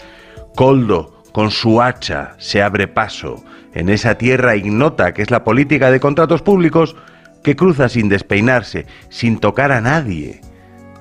Coldo, 0.54 1.22
con 1.32 1.50
su 1.50 1.80
hacha, 1.80 2.34
se 2.38 2.62
abre 2.62 2.86
paso, 2.86 3.42
en 3.74 3.88
esa 3.88 4.16
tierra 4.16 4.56
ignota 4.56 5.12
que 5.12 5.22
es 5.22 5.30
la 5.30 5.44
política 5.44 5.90
de 5.90 6.00
contratos 6.00 6.42
públicos, 6.42 6.96
que 7.42 7.56
cruza 7.56 7.88
sin 7.88 8.08
despeinarse, 8.08 8.86
sin 9.10 9.38
tocar 9.38 9.72
a 9.72 9.80
nadie. 9.80 10.40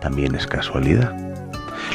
También 0.01 0.35
es 0.35 0.47
casualidad. 0.47 1.15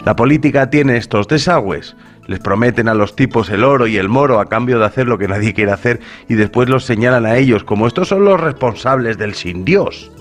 La 0.05 0.17
política 0.17 0.71
tiene 0.71 0.97
estos 0.97 1.29
desagües. 1.29 1.97
Les 2.27 2.41
prometen 2.41 2.89
a 2.89 2.95
los 2.95 3.17
tipos 3.17 3.51
el 3.51 3.65
oro 3.65 3.87
y 3.87 3.97
el 3.97 4.09
moro 4.09 4.39
a 4.39 4.49
cambio 4.49 4.79
de 4.79 4.85
hacer 4.85 5.07
lo 5.07 5.19
que 5.19 5.29
nadie 5.29 5.55
quiere 5.55 5.73
hacer 5.73 6.01
y 6.29 6.35
después 6.35 6.69
los 6.69 6.85
señalan 6.85 7.27
a 7.27 7.37
ellos 7.37 7.65
como 7.65 7.87
estos 7.87 8.09
son 8.09 8.25
los 8.25 8.41
responsables 8.41 9.19
del 9.19 9.35
sin 9.35 9.65
Dios. 9.65 10.13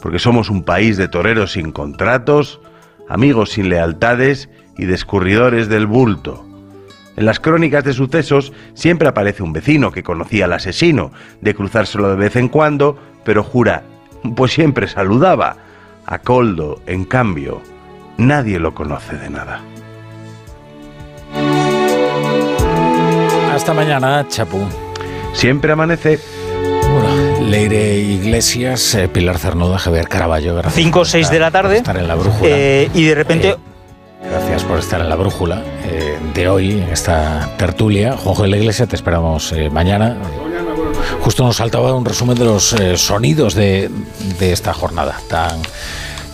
Porque 0.00 0.18
somos 0.18 0.50
un 0.50 0.64
país 0.64 0.96
de 0.96 1.08
toreros 1.08 1.52
sin 1.52 1.72
contratos, 1.72 2.60
amigos 3.08 3.50
sin 3.50 3.68
lealtades 3.68 4.48
y 4.78 4.84
descurridores 4.84 5.68
del 5.68 5.86
bulto. 5.86 6.49
En 7.20 7.26
las 7.26 7.38
crónicas 7.38 7.84
de 7.84 7.92
sucesos 7.92 8.50
siempre 8.72 9.06
aparece 9.06 9.42
un 9.42 9.52
vecino 9.52 9.92
que 9.92 10.02
conocía 10.02 10.46
al 10.46 10.54
asesino, 10.54 11.12
de 11.42 11.54
cruzárselo 11.54 12.08
de 12.08 12.16
vez 12.16 12.34
en 12.36 12.48
cuando, 12.48 12.96
pero 13.26 13.44
jura, 13.44 13.82
pues 14.34 14.54
siempre 14.54 14.88
saludaba. 14.88 15.58
A 16.06 16.20
Coldo, 16.20 16.80
en 16.86 17.04
cambio, 17.04 17.60
nadie 18.16 18.58
lo 18.58 18.74
conoce 18.74 19.18
de 19.18 19.28
nada. 19.28 19.60
Hasta 23.52 23.74
mañana, 23.74 24.26
Chapú. 24.26 24.66
Siempre 25.34 25.72
amanece. 25.72 26.20
Bueno, 26.90 27.50
Leire 27.50 27.98
Iglesias, 27.98 28.94
eh, 28.94 29.08
Pilar 29.08 29.36
Cernuda, 29.36 29.78
Javier 29.78 30.08
Caraballo. 30.08 30.54
Gracias 30.54 30.74
5 30.74 31.00
o 31.00 31.04
6 31.04 31.30
de 31.30 31.38
la 31.38 31.50
tarde. 31.50 31.76
Estar 31.76 31.98
en 31.98 32.08
la 32.08 32.14
brújula. 32.14 32.48
Eh, 32.50 32.90
y 32.94 33.04
de 33.04 33.14
repente. 33.14 33.48
Eh, 33.50 33.56
gracias 34.22 34.64
por 34.64 34.78
estar 34.78 35.00
en 35.00 35.08
la 35.08 35.16
brújula 35.16 35.62
de 36.34 36.48
hoy, 36.48 36.72
en 36.82 36.90
esta 36.90 37.54
tertulia. 37.56 38.16
Juanjo 38.16 38.42
de 38.42 38.48
la 38.48 38.56
Iglesia, 38.56 38.86
te 38.86 38.96
esperamos 38.96 39.54
mañana. 39.70 40.16
Justo 41.20 41.44
nos 41.44 41.56
saltaba 41.56 41.94
un 41.94 42.04
resumen 42.04 42.36
de 42.36 42.44
los 42.44 42.72
eh, 42.72 42.96
sonidos 42.96 43.54
de, 43.54 43.90
de, 44.38 44.52
esta 44.52 44.72
jornada 44.72 45.20
tan, 45.28 45.60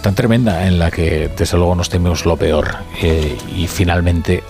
tan 0.03 0.15
tremenda 0.15 0.67
en 0.67 0.79
la 0.79 0.91
que 0.91 1.31
desde 1.37 1.57
luego 1.57 1.75
nos 1.75 1.89
tememos 1.89 2.25
lo 2.25 2.37
peor 2.37 2.77
eh, 3.03 3.37
y 3.55 3.67
finalmente 3.67 4.43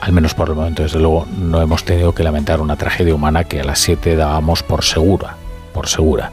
al 0.00 0.12
menos 0.12 0.34
por 0.34 0.50
el 0.50 0.54
momento, 0.54 0.82
desde 0.82 0.98
luego, 0.98 1.26
no 1.38 1.62
hemos 1.62 1.84
tenido 1.84 2.14
que 2.14 2.22
lamentar 2.22 2.60
una 2.60 2.76
tragedia 2.76 3.14
humana 3.14 3.44
que 3.44 3.60
a 3.60 3.64
las 3.64 3.78
7 3.78 4.16
dábamos 4.16 4.62
por 4.62 4.84
segura, 4.84 5.36
por 5.72 5.88
segura. 5.88 6.30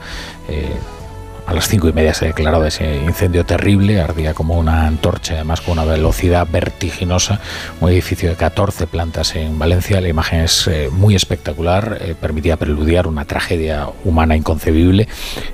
A 1.52 1.54
las 1.54 1.68
cinco 1.68 1.90
y 1.90 1.92
media 1.92 2.14
se 2.14 2.24
ha 2.24 2.28
declarado 2.30 2.66
ese 2.66 2.96
incendio 2.96 3.46
terrible, 3.46 4.00
ardía 4.00 4.34
como 4.34 4.58
una 4.58 4.88
antorcha, 4.88 5.34
además 5.34 5.60
con 5.60 5.74
una 5.74 5.84
velocidad 5.84 6.48
vertiginosa, 6.50 7.42
un 7.82 7.90
edificio 7.90 8.30
de 8.30 8.38
14 8.38 8.88
plantas 8.88 9.36
en 9.36 9.60
Valencia. 9.60 10.00
La 10.00 10.08
imagen 10.08 10.40
es 10.40 10.66
eh, 10.68 10.88
muy 10.90 11.14
espectacular, 11.14 11.98
eh, 12.00 12.16
permitía 12.18 12.56
preludiar 12.56 13.06
una 13.06 13.26
tragedia 13.26 13.90
humana 14.06 14.38
inconcebible. 14.38 15.10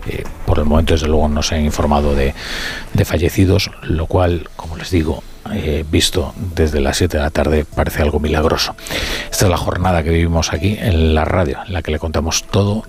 Eh, 0.06 0.24
por 0.46 0.60
el 0.60 0.66
momento, 0.66 0.94
desde 0.94 1.08
luego, 1.08 1.30
no 1.30 1.42
se 1.42 1.56
han 1.56 1.66
informado 1.66 2.14
de, 2.14 2.36
de 2.94 3.06
fallecidos, 3.06 3.72
lo 3.82 4.06
cual, 4.06 4.50
como 4.56 4.78
les 4.78 4.92
digo, 4.92 5.24
visto 5.90 6.36
desde 6.54 6.80
las 6.80 6.98
7 6.98 7.18
de 7.18 7.24
la 7.24 7.32
tarde 7.32 7.66
parece 7.66 8.04
algo 8.04 8.20
milagroso. 8.20 8.76
Esta 9.32 9.46
es 9.46 9.50
la 9.50 9.58
jornada 9.58 10.04
que 10.04 10.12
vivimos 10.12 10.54
aquí 10.54 10.78
en 10.80 11.16
la 11.16 11.26
radio, 11.26 11.58
en 11.66 11.74
la 11.74 11.82
que 11.82 11.90
le 11.90 11.98
contamos 11.98 12.44
todo, 12.44 12.84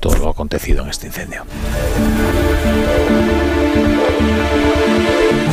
todo 0.00 0.16
lo 0.16 0.28
acontecido 0.28 0.82
en 0.82 0.90
este 0.90 1.06
incendio. 1.06 1.44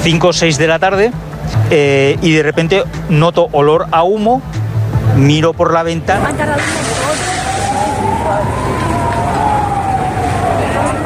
5 0.03 0.27
o 0.27 0.33
6 0.33 0.57
de 0.57 0.67
la 0.67 0.79
tarde 0.79 1.11
eh, 1.69 2.17
y 2.21 2.33
de 2.33 2.43
repente 2.43 2.83
noto 3.09 3.47
olor 3.53 3.87
a 3.91 4.03
humo, 4.03 4.41
miro 5.15 5.53
por 5.53 5.73
la 5.73 5.83
ventana. 5.83 6.29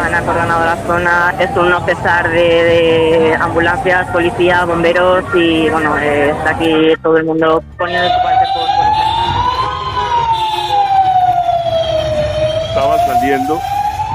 Han 0.03 0.13
acordonado 0.15 0.65
la 0.65 0.77
zona, 0.87 1.35
es 1.39 1.49
un 1.55 1.69
no 1.69 1.85
cesar 1.85 2.29
de, 2.29 2.39
de 2.39 3.35
ambulancias, 3.39 4.07
policía, 4.07 4.65
bomberos 4.65 5.23
y 5.35 5.69
bueno, 5.69 5.97
eh, 5.99 6.31
está 6.31 6.51
aquí 6.51 6.93
todo 7.03 7.17
el 7.17 7.25
mundo 7.25 7.63
poniendo 7.77 8.07
su 8.07 8.23
parte 8.23 8.45
por, 8.53 8.63
por 8.77 8.86
Estaba 12.77 12.99
saliendo 13.07 13.59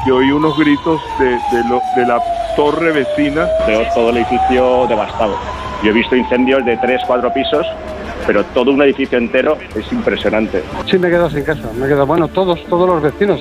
y 0.07 0.11
oí 0.13 0.31
unos 0.31 0.57
gritos 0.57 1.01
de, 1.19 1.31
de, 1.31 1.69
lo, 1.69 1.83
de 1.97 2.07
la 2.07 2.23
torre 2.55 2.93
vecina. 2.93 3.49
Veo 3.67 3.83
todo 3.93 4.11
el 4.11 4.19
edificio 4.19 4.87
devastado. 4.87 5.35
Yo 5.83 5.91
he 5.91 5.93
visto 5.93 6.15
incendios 6.15 6.65
de 6.65 6.77
3, 6.77 7.03
4 7.05 7.33
pisos, 7.33 7.67
pero 8.25 8.45
todo 8.55 8.71
un 8.71 8.81
edificio 8.83 9.19
entero 9.19 9.59
es 9.75 9.91
impresionante. 9.91 10.63
Sí, 10.89 10.97
me 10.97 11.09
he 11.09 11.11
quedado 11.11 11.31
sin 11.31 11.43
casa. 11.43 11.63
Me 11.75 11.87
he 11.87 11.89
quedado, 11.89 12.07
bueno, 12.07 12.29
todos, 12.29 12.65
todos 12.67 12.89
los 12.89 13.03
vecinos. 13.03 13.31